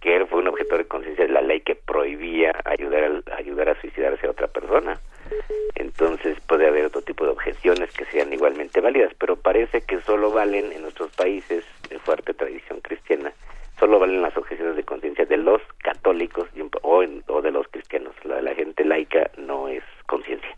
que 0.00 0.16
él 0.16 0.26
fue 0.26 0.38
un 0.40 0.48
objetor 0.48 0.78
de 0.78 0.86
conciencia 0.86 1.26
de 1.26 1.32
la 1.32 1.42
ley 1.42 1.60
que 1.60 1.74
prohibía 1.74 2.52
ayudar, 2.64 3.04
al- 3.04 3.24
ayudar 3.36 3.68
a 3.68 3.78
suicidarse 3.80 4.26
a 4.26 4.30
otra 4.30 4.46
persona. 4.48 4.98
Entonces 5.74 6.38
puede 6.48 6.66
haber 6.66 6.86
otro 6.86 7.02
tipo 7.02 7.24
de 7.24 7.32
objeciones 7.32 7.92
que 7.92 8.06
sean 8.06 8.32
igualmente 8.32 8.80
válidas, 8.80 9.12
pero 9.18 9.36
parece 9.36 9.82
que 9.82 10.00
solo 10.00 10.30
valen 10.30 10.72
en 10.72 10.80
nuestros 10.82 11.10
países 11.14 11.64
de 11.90 11.98
fuerte 11.98 12.32
tradición 12.32 12.80
cristiana, 12.80 13.32
solo 13.78 13.98
valen 13.98 14.22
las 14.22 14.36
objeciones 14.36 14.76
de 14.76 14.84
conciencia 14.84 15.26
de 15.26 15.36
los 15.36 15.60
católicos 15.82 16.48
o, 16.82 17.02
en- 17.02 17.22
o 17.28 17.42
de 17.42 17.50
los 17.50 17.68
cristianos. 17.68 18.14
La 18.24 18.36
de 18.36 18.42
la 18.42 18.54
gente 18.54 18.84
laica 18.84 19.30
no 19.36 19.68
es 19.68 19.82
conciencia. 20.22 20.48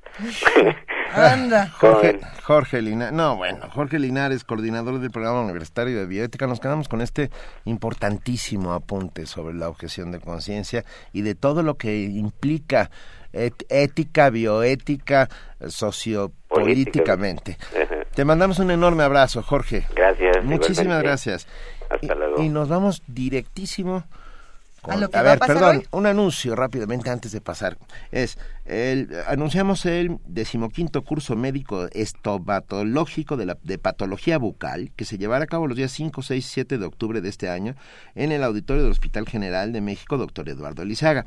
Anda. 1.15 1.69
Jorge, 1.79 2.21
Jorge 2.45 2.83
Linares, 2.83 3.13
no, 3.15 3.37
bueno, 3.37 3.69
Jorge 3.73 3.99
Linares, 3.99 4.45
coordinador 4.45 4.99
del 5.01 5.11
programa 5.11 5.41
universitario 5.43 5.99
de 5.99 6.07
bioética, 6.07 6.47
nos 6.47 6.61
quedamos 6.61 6.89
con 6.89 7.01
este 7.01 7.31
importantísimo 7.65 8.73
apunte 8.73 9.27
sobre 9.27 9.55
la 9.55 9.69
objeción 9.69 10.13
de 10.13 10.21
conciencia 10.21 10.85
y 11.13 11.23
de 11.23 11.35
todo 11.35 11.63
lo 11.63 11.77
que 11.77 12.03
implica 12.03 12.91
ética, 13.33 14.31
bioética, 14.31 15.29
sociopolíticamente. 15.69 17.59
Te 18.15 18.25
mandamos 18.25 18.59
un 18.59 18.71
enorme 18.71 19.05
abrazo, 19.05 19.43
Jorge. 19.43 19.87
Gracias. 19.95 20.45
Muchísimas 20.45 20.79
igualmente. 20.85 21.07
gracias. 21.09 21.47
Hasta 21.89 22.15
Y- 22.15 22.19
luego. 22.19 22.43
Y 22.43 22.49
nos 22.49 22.69
vamos 22.69 23.03
directísimo 23.07 24.05
con- 24.83 24.95
¿A 24.95 24.97
lo 24.97 25.11
que 25.11 25.17
a 25.19 25.23
va 25.23 25.29
a 25.29 25.33
ver, 25.33 25.39
pasar 25.39 25.57
perdón, 25.57 25.77
hoy? 25.79 25.87
un 25.93 26.07
anuncio 26.07 26.57
rápidamente 26.57 27.11
antes 27.11 27.33
de 27.33 27.41
pasar. 27.41 27.77
Es, 28.11 28.39
el, 28.65 29.09
anunciamos 29.27 29.85
el 29.87 30.19
decimoquinto 30.27 31.03
curso 31.03 31.37
médico 31.37 31.89
estomatológico 31.93 33.37
de, 33.37 33.47
la, 33.47 33.59
de 33.63 33.79
patología 33.79 34.39
bucal 34.39 34.91
que 34.97 35.05
se 35.05 35.19
llevará 35.19 35.45
a 35.45 35.47
cabo 35.49 35.67
los 35.67 35.77
días 35.77 35.93
5, 35.93 36.23
6 36.23 36.45
y 36.45 36.49
7 36.49 36.79
de 36.79 36.85
octubre 36.87 37.21
de 37.21 37.29
este 37.29 37.49
año 37.49 37.75
en 38.15 38.33
el 38.33 38.43
auditorio 38.45 38.83
del 38.83 38.93
Hospital 38.93 39.27
General 39.29 39.73
de 39.73 39.81
México, 39.81 40.17
doctor 40.19 40.49
Eduardo 40.49 40.83
Elizaga. 40.83 41.25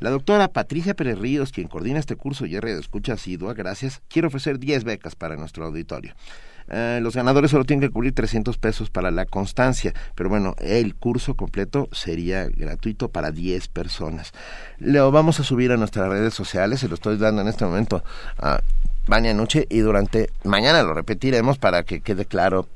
La 0.00 0.10
doctora 0.10 0.48
Patricia 0.48 0.94
Pérez 0.94 1.18
Ríos, 1.18 1.52
quien 1.52 1.68
coordina 1.68 1.98
este 1.98 2.16
curso 2.16 2.46
y 2.46 2.56
es 2.56 2.62
de 2.62 2.78
escucha 2.78 3.14
asidua, 3.14 3.54
gracias, 3.54 4.00
quiere 4.08 4.28
ofrecer 4.28 4.58
10 4.58 4.84
becas 4.84 5.14
para 5.14 5.36
nuestro 5.36 5.64
auditorio. 5.66 6.14
Eh, 6.68 7.00
los 7.02 7.14
ganadores 7.14 7.50
solo 7.50 7.64
tienen 7.64 7.86
que 7.86 7.92
cubrir 7.92 8.14
300 8.14 8.58
pesos 8.58 8.90
para 8.90 9.10
la 9.10 9.26
constancia, 9.26 9.92
pero 10.14 10.28
bueno, 10.30 10.54
el 10.58 10.94
curso 10.94 11.34
completo 11.34 11.88
sería 11.92 12.46
gratuito 12.48 13.08
para 13.08 13.30
10 13.30 13.68
personas. 13.68 14.32
Lo 14.78 15.10
vamos 15.10 15.40
a 15.40 15.44
subir 15.44 15.72
a 15.72 15.76
nuestras 15.76 16.08
redes 16.08 16.34
sociales, 16.34 16.80
se 16.80 16.88
lo 16.88 16.94
estoy 16.94 17.16
dando 17.16 17.42
en 17.42 17.48
este 17.48 17.64
momento 17.64 18.02
a 18.38 18.60
Vania 19.06 19.34
Nuche 19.34 19.66
y 19.68 19.80
durante 19.80 20.30
mañana 20.44 20.82
lo 20.82 20.94
repetiremos 20.94 21.58
para 21.58 21.82
que 21.82 22.00
quede 22.00 22.24
claro 22.24 22.68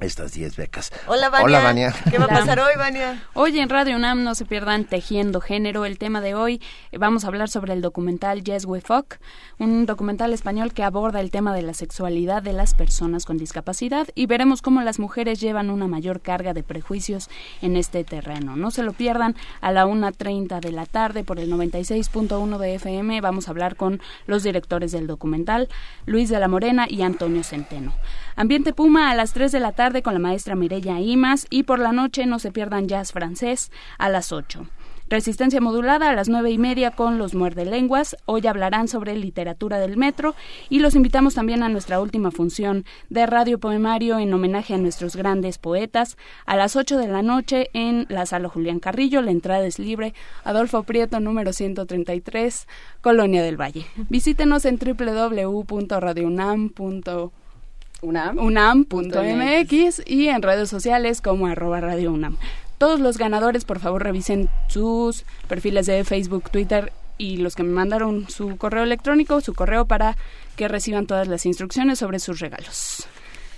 estas 0.00 0.32
10 0.32 0.56
becas. 0.56 0.92
Hola, 1.06 1.30
Vania. 1.30 1.46
Hola, 1.46 1.60
Vania. 1.60 1.94
¿Qué 2.10 2.18
va 2.18 2.26
a 2.26 2.28
pasar 2.28 2.60
hoy, 2.60 2.72
Vania? 2.76 3.22
Hoy 3.34 3.58
en 3.58 3.68
Radio 3.68 3.96
UNAM 3.96 4.24
no 4.24 4.34
se 4.34 4.44
pierdan 4.44 4.84
Tejiendo 4.84 5.40
Género. 5.40 5.84
El 5.84 5.98
tema 5.98 6.20
de 6.20 6.34
hoy 6.34 6.60
eh, 6.92 6.98
vamos 6.98 7.24
a 7.24 7.28
hablar 7.28 7.48
sobre 7.48 7.72
el 7.72 7.80
documental 7.80 8.44
Yes 8.44 8.64
We 8.64 8.80
Fuck, 8.80 9.16
un 9.58 9.86
documental 9.86 10.32
español 10.32 10.72
que 10.72 10.82
aborda 10.82 11.20
el 11.20 11.30
tema 11.30 11.54
de 11.54 11.62
la 11.62 11.74
sexualidad 11.74 12.42
de 12.42 12.52
las 12.52 12.74
personas 12.74 13.24
con 13.24 13.38
discapacidad 13.38 14.08
y 14.14 14.26
veremos 14.26 14.62
cómo 14.62 14.82
las 14.82 14.98
mujeres 14.98 15.40
llevan 15.40 15.70
una 15.70 15.86
mayor 15.86 16.20
carga 16.20 16.52
de 16.52 16.62
prejuicios 16.62 17.28
en 17.62 17.76
este 17.76 18.04
terreno. 18.04 18.56
No 18.56 18.70
se 18.70 18.82
lo 18.82 18.92
pierdan 18.92 19.34
a 19.60 19.72
la 19.72 19.86
1.30 19.86 20.60
de 20.60 20.72
la 20.72 20.86
tarde 20.86 21.24
por 21.24 21.38
el 21.38 21.50
96.1 21.50 22.58
de 22.58 22.74
FM. 22.74 23.20
Vamos 23.20 23.48
a 23.48 23.50
hablar 23.50 23.76
con 23.76 24.00
los 24.26 24.42
directores 24.42 24.92
del 24.92 25.06
documental, 25.06 25.68
Luis 26.04 26.28
de 26.28 26.38
la 26.38 26.48
Morena 26.48 26.86
y 26.88 27.02
Antonio 27.02 27.42
Centeno. 27.42 27.94
Ambiente 28.38 28.74
Puma 28.74 29.10
a 29.10 29.14
las 29.14 29.32
3 29.32 29.50
de 29.50 29.60
la 29.60 29.72
tarde 29.72 30.02
con 30.02 30.12
la 30.12 30.20
maestra 30.20 30.54
Mireya 30.54 31.00
Imas 31.00 31.46
y 31.48 31.62
por 31.62 31.78
la 31.78 31.92
noche 31.92 32.26
no 32.26 32.38
se 32.38 32.52
pierdan 32.52 32.86
jazz 32.86 33.12
francés 33.12 33.72
a 33.96 34.10
las 34.10 34.30
8. 34.30 34.68
Resistencia 35.08 35.58
modulada 35.60 36.10
a 36.10 36.14
las 36.14 36.28
nueve 36.28 36.50
y 36.50 36.58
media 36.58 36.90
con 36.90 37.16
los 37.16 37.34
muerde 37.34 37.64
lenguas. 37.64 38.14
Hoy 38.26 38.46
hablarán 38.46 38.88
sobre 38.88 39.16
literatura 39.16 39.78
del 39.78 39.96
metro 39.96 40.34
y 40.68 40.80
los 40.80 40.94
invitamos 40.96 41.34
también 41.34 41.62
a 41.62 41.70
nuestra 41.70 41.98
última 41.98 42.30
función 42.30 42.84
de 43.08 43.24
radio 43.24 43.58
poemario 43.58 44.18
en 44.18 44.34
homenaje 44.34 44.74
a 44.74 44.78
nuestros 44.78 45.16
grandes 45.16 45.56
poetas 45.56 46.18
a 46.44 46.56
las 46.56 46.76
8 46.76 46.98
de 46.98 47.08
la 47.08 47.22
noche 47.22 47.70
en 47.72 48.04
la 48.10 48.26
sala 48.26 48.50
Julián 48.50 48.80
Carrillo. 48.80 49.22
La 49.22 49.30
entrada 49.30 49.64
es 49.64 49.78
libre. 49.78 50.12
Adolfo 50.44 50.82
Prieto, 50.82 51.20
número 51.20 51.54
133, 51.54 52.68
Colonia 53.00 53.42
del 53.42 53.58
Valle. 53.58 53.86
Visítenos 54.10 54.66
en 54.66 54.78
www.radiounam.com 54.78 57.30
unam.mx 58.02 60.02
y 60.06 60.28
en 60.28 60.42
redes 60.42 60.68
sociales 60.68 61.20
como 61.20 61.46
arroba 61.46 61.80
radio 61.80 62.12
unam. 62.12 62.36
Todos 62.78 63.00
los 63.00 63.16
ganadores, 63.16 63.64
por 63.64 63.78
favor, 63.78 64.02
revisen 64.02 64.50
sus 64.68 65.24
perfiles 65.48 65.86
de 65.86 66.04
Facebook, 66.04 66.50
Twitter 66.50 66.92
y 67.18 67.38
los 67.38 67.54
que 67.54 67.62
me 67.62 67.72
mandaron 67.72 68.28
su 68.28 68.58
correo 68.58 68.82
electrónico, 68.82 69.40
su 69.40 69.54
correo 69.54 69.86
para 69.86 70.16
que 70.56 70.68
reciban 70.68 71.06
todas 71.06 71.28
las 71.28 71.46
instrucciones 71.46 71.98
sobre 71.98 72.18
sus 72.18 72.40
regalos. 72.40 73.08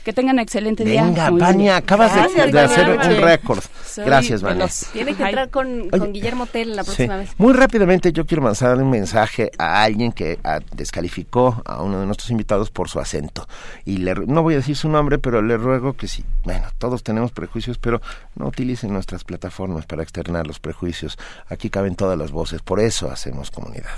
Que 0.09 0.15
tengan 0.15 0.39
excelente 0.39 0.87
día. 0.87 1.05
Venga, 1.05 1.29
Vania, 1.29 1.77
acabas 1.77 2.15
de, 2.15 2.21
Gracias, 2.23 2.51
de 2.51 2.61
hacer 2.61 2.89
un 2.89 3.23
récord. 3.23 3.63
Gracias, 3.99 4.41
Vania. 4.41 4.67
Tiene 4.91 5.15
que 5.15 5.23
entrar 5.23 5.51
con, 5.51 5.91
con 5.91 6.15
Guillermo 6.15 6.47
Tell 6.47 6.75
la 6.75 6.83
Sí. 6.83 6.87
próxima 6.87 7.17
vez. 7.19 7.31
Muy 7.37 7.53
rápidamente 7.53 8.11
yo 8.11 8.25
quiero 8.25 8.43
lanzar 8.43 8.79
un 8.79 8.89
mensaje 8.89 9.51
a 9.59 9.83
alguien 9.83 10.13
que 10.13 10.39
ah, 10.45 10.61
descalificó 10.73 11.61
a 11.67 11.83
uno 11.83 12.01
de 12.01 12.07
nuestros 12.07 12.31
invitados 12.31 12.71
por 12.71 12.89
su 12.89 13.01
acento. 13.01 13.47
Y 13.85 13.99
le, 13.99 14.15
no 14.15 14.43
voy 14.43 14.55
a 14.55 14.57
decir 14.57 14.77
su 14.77 14.89
nombre, 14.89 15.19
pero 15.19 15.43
le 15.43 15.59
ruego 15.59 15.93
que 15.93 16.09
sí. 16.09 16.25
Bueno, 16.43 16.65
todos 16.79 17.03
tenemos 17.03 17.31
prejuicios, 17.31 17.77
pero 17.77 18.01
no 18.35 18.47
utilicen 18.47 18.91
nuestras 18.95 19.25
plataformas 19.25 19.85
para 19.85 20.03
externar 20.03 20.47
los 20.47 20.59
prejuicios. 20.59 21.19
Aquí 21.51 21.69
caben 21.69 21.97
todas 21.97 22.17
las 22.19 22.31
voces, 22.31 22.63
por 22.63 22.81
eso 22.81 23.11
hacemos 23.11 23.51
comunidad. 23.51 23.91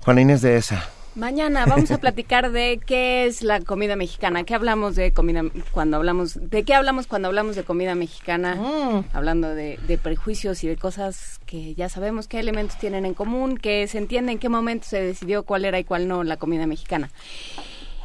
Juana 0.00 0.22
Inés 0.22 0.42
de 0.42 0.56
esa. 0.56 0.88
Mañana 1.16 1.66
vamos 1.66 1.90
a 1.90 1.98
platicar 1.98 2.52
de 2.52 2.80
qué 2.84 3.26
es 3.26 3.42
la 3.42 3.60
comida 3.60 3.96
mexicana. 3.96 4.44
¿Qué 4.44 4.54
hablamos 4.54 4.94
de 4.94 5.12
comida 5.12 5.42
cuando 5.72 5.96
hablamos 5.96 6.38
de 6.40 6.62
qué 6.62 6.74
hablamos 6.74 7.06
cuando 7.08 7.28
hablamos 7.28 7.56
de 7.56 7.64
comida 7.64 7.94
mexicana? 7.94 9.04
Hablando 9.12 9.48
de, 9.48 9.78
de 9.88 9.98
prejuicios 9.98 10.62
y 10.62 10.68
de 10.68 10.76
cosas 10.76 11.40
que 11.46 11.74
ya 11.74 11.88
sabemos 11.88 12.28
qué 12.28 12.38
elementos 12.38 12.78
tienen 12.78 13.04
en 13.04 13.14
común, 13.14 13.56
que 13.56 13.86
se 13.88 13.98
entiende 13.98 14.32
en 14.32 14.38
qué 14.38 14.48
momento 14.48 14.86
se 14.88 15.02
decidió 15.02 15.42
cuál 15.42 15.64
era 15.64 15.78
y 15.78 15.84
cuál 15.84 16.06
no 16.06 16.22
la 16.22 16.36
comida 16.36 16.66
mexicana. 16.66 17.10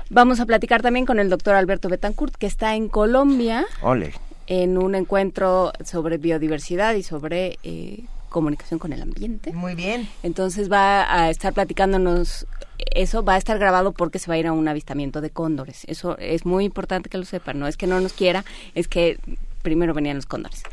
Vamos 0.10 0.40
a 0.40 0.46
platicar 0.46 0.82
también 0.82 1.06
con 1.06 1.20
el 1.20 1.30
doctor 1.30 1.56
Alberto 1.56 1.90
Betancourt, 1.90 2.36
que 2.36 2.48
está 2.48 2.76
en 2.76 2.90
Colombia 2.90 3.66
Ole. 3.82 4.14
en 4.48 4.78
un 4.78 4.96
encuentro 4.96 5.74
sobre 5.84 6.18
biodiversidad 6.18 6.96
y 6.96 7.04
sobre 7.04 7.58
eh, 7.64 8.04
comunicación 8.30 8.80
con 8.80 8.94
el 8.94 9.02
ambiente. 9.02 9.52
Muy 9.54 9.76
bien. 9.76 10.08
Entonces 10.22 10.72
va 10.72 11.12
a 11.12 11.30
estar 11.30 11.54
platicándonos 11.54 12.46
eso, 12.78 13.24
va 13.24 13.36
a 13.36 13.38
estar 13.38 13.58
grabado 13.58 13.92
porque 13.92 14.20
se 14.20 14.28
va 14.28 14.36
a 14.36 14.38
ir 14.38 14.48
a 14.48 14.54
un 14.54 14.68
avistamiento 14.68 15.22
de 15.22 15.30
cóndores. 15.30 15.84
Eso 15.86 16.18
es 16.18 16.46
muy 16.46 16.66
importante 16.66 17.10
que 17.10 17.18
lo 17.18 17.26
sepan, 17.26 17.60
no 17.60 17.68
es 17.68 17.78
que 17.78 17.88
no 17.88 18.00
nos 18.00 18.14
quiera, 18.14 18.46
es 18.74 18.88
que 18.88 19.18
primero 19.62 19.94
venían 19.94 20.16
los 20.16 20.26
cóndores. 20.26 20.64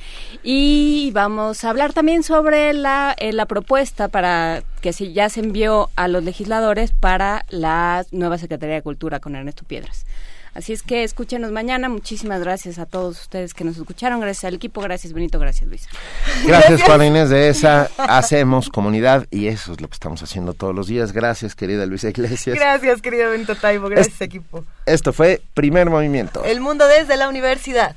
Y 0.42 1.10
vamos 1.14 1.64
a 1.64 1.70
hablar 1.70 1.92
también 1.92 2.22
sobre 2.22 2.74
la, 2.74 3.16
eh, 3.18 3.32
la 3.32 3.46
propuesta 3.46 4.08
para 4.08 4.62
que 4.80 4.92
si 4.92 5.12
ya 5.12 5.28
se 5.30 5.40
envió 5.40 5.90
a 5.96 6.08
los 6.08 6.22
legisladores 6.22 6.92
para 6.92 7.44
la 7.48 8.04
nueva 8.12 8.38
Secretaría 8.38 8.76
de 8.76 8.82
Cultura 8.82 9.18
con 9.18 9.34
Ernesto 9.34 9.64
Piedras. 9.64 10.04
Así 10.54 10.72
es 10.72 10.82
que 10.82 11.02
escúchenos 11.02 11.50
mañana. 11.50 11.88
Muchísimas 11.88 12.40
gracias 12.40 12.78
a 12.78 12.86
todos 12.86 13.20
ustedes 13.22 13.54
que 13.54 13.64
nos 13.64 13.76
escucharon. 13.76 14.20
Gracias 14.20 14.44
al 14.44 14.54
equipo. 14.54 14.80
Gracias, 14.80 15.12
Benito. 15.12 15.38
Gracias, 15.38 15.68
Luisa. 15.68 15.88
Gracias, 16.44 16.82
Juana 16.82 17.06
Inés 17.06 17.30
de 17.30 17.48
esa. 17.48 17.90
Hacemos 17.96 18.68
comunidad 18.68 19.26
y 19.30 19.46
eso 19.46 19.72
es 19.72 19.80
lo 19.80 19.88
que 19.88 19.94
estamos 19.94 20.22
haciendo 20.22 20.52
todos 20.52 20.74
los 20.74 20.88
días. 20.88 21.12
Gracias, 21.12 21.54
querida 21.54 21.86
Luisa 21.86 22.08
Iglesias. 22.08 22.54
Gracias, 22.56 23.00
querido 23.00 23.30
Benito 23.30 23.54
Taibo. 23.54 23.88
Gracias, 23.88 24.20
equipo. 24.20 24.64
Esto 24.84 25.12
fue 25.12 25.42
Primer 25.54 25.88
Movimiento. 25.88 26.44
El 26.44 26.60
mundo 26.60 26.86
desde 26.86 27.16
la 27.16 27.28
universidad. 27.28 27.96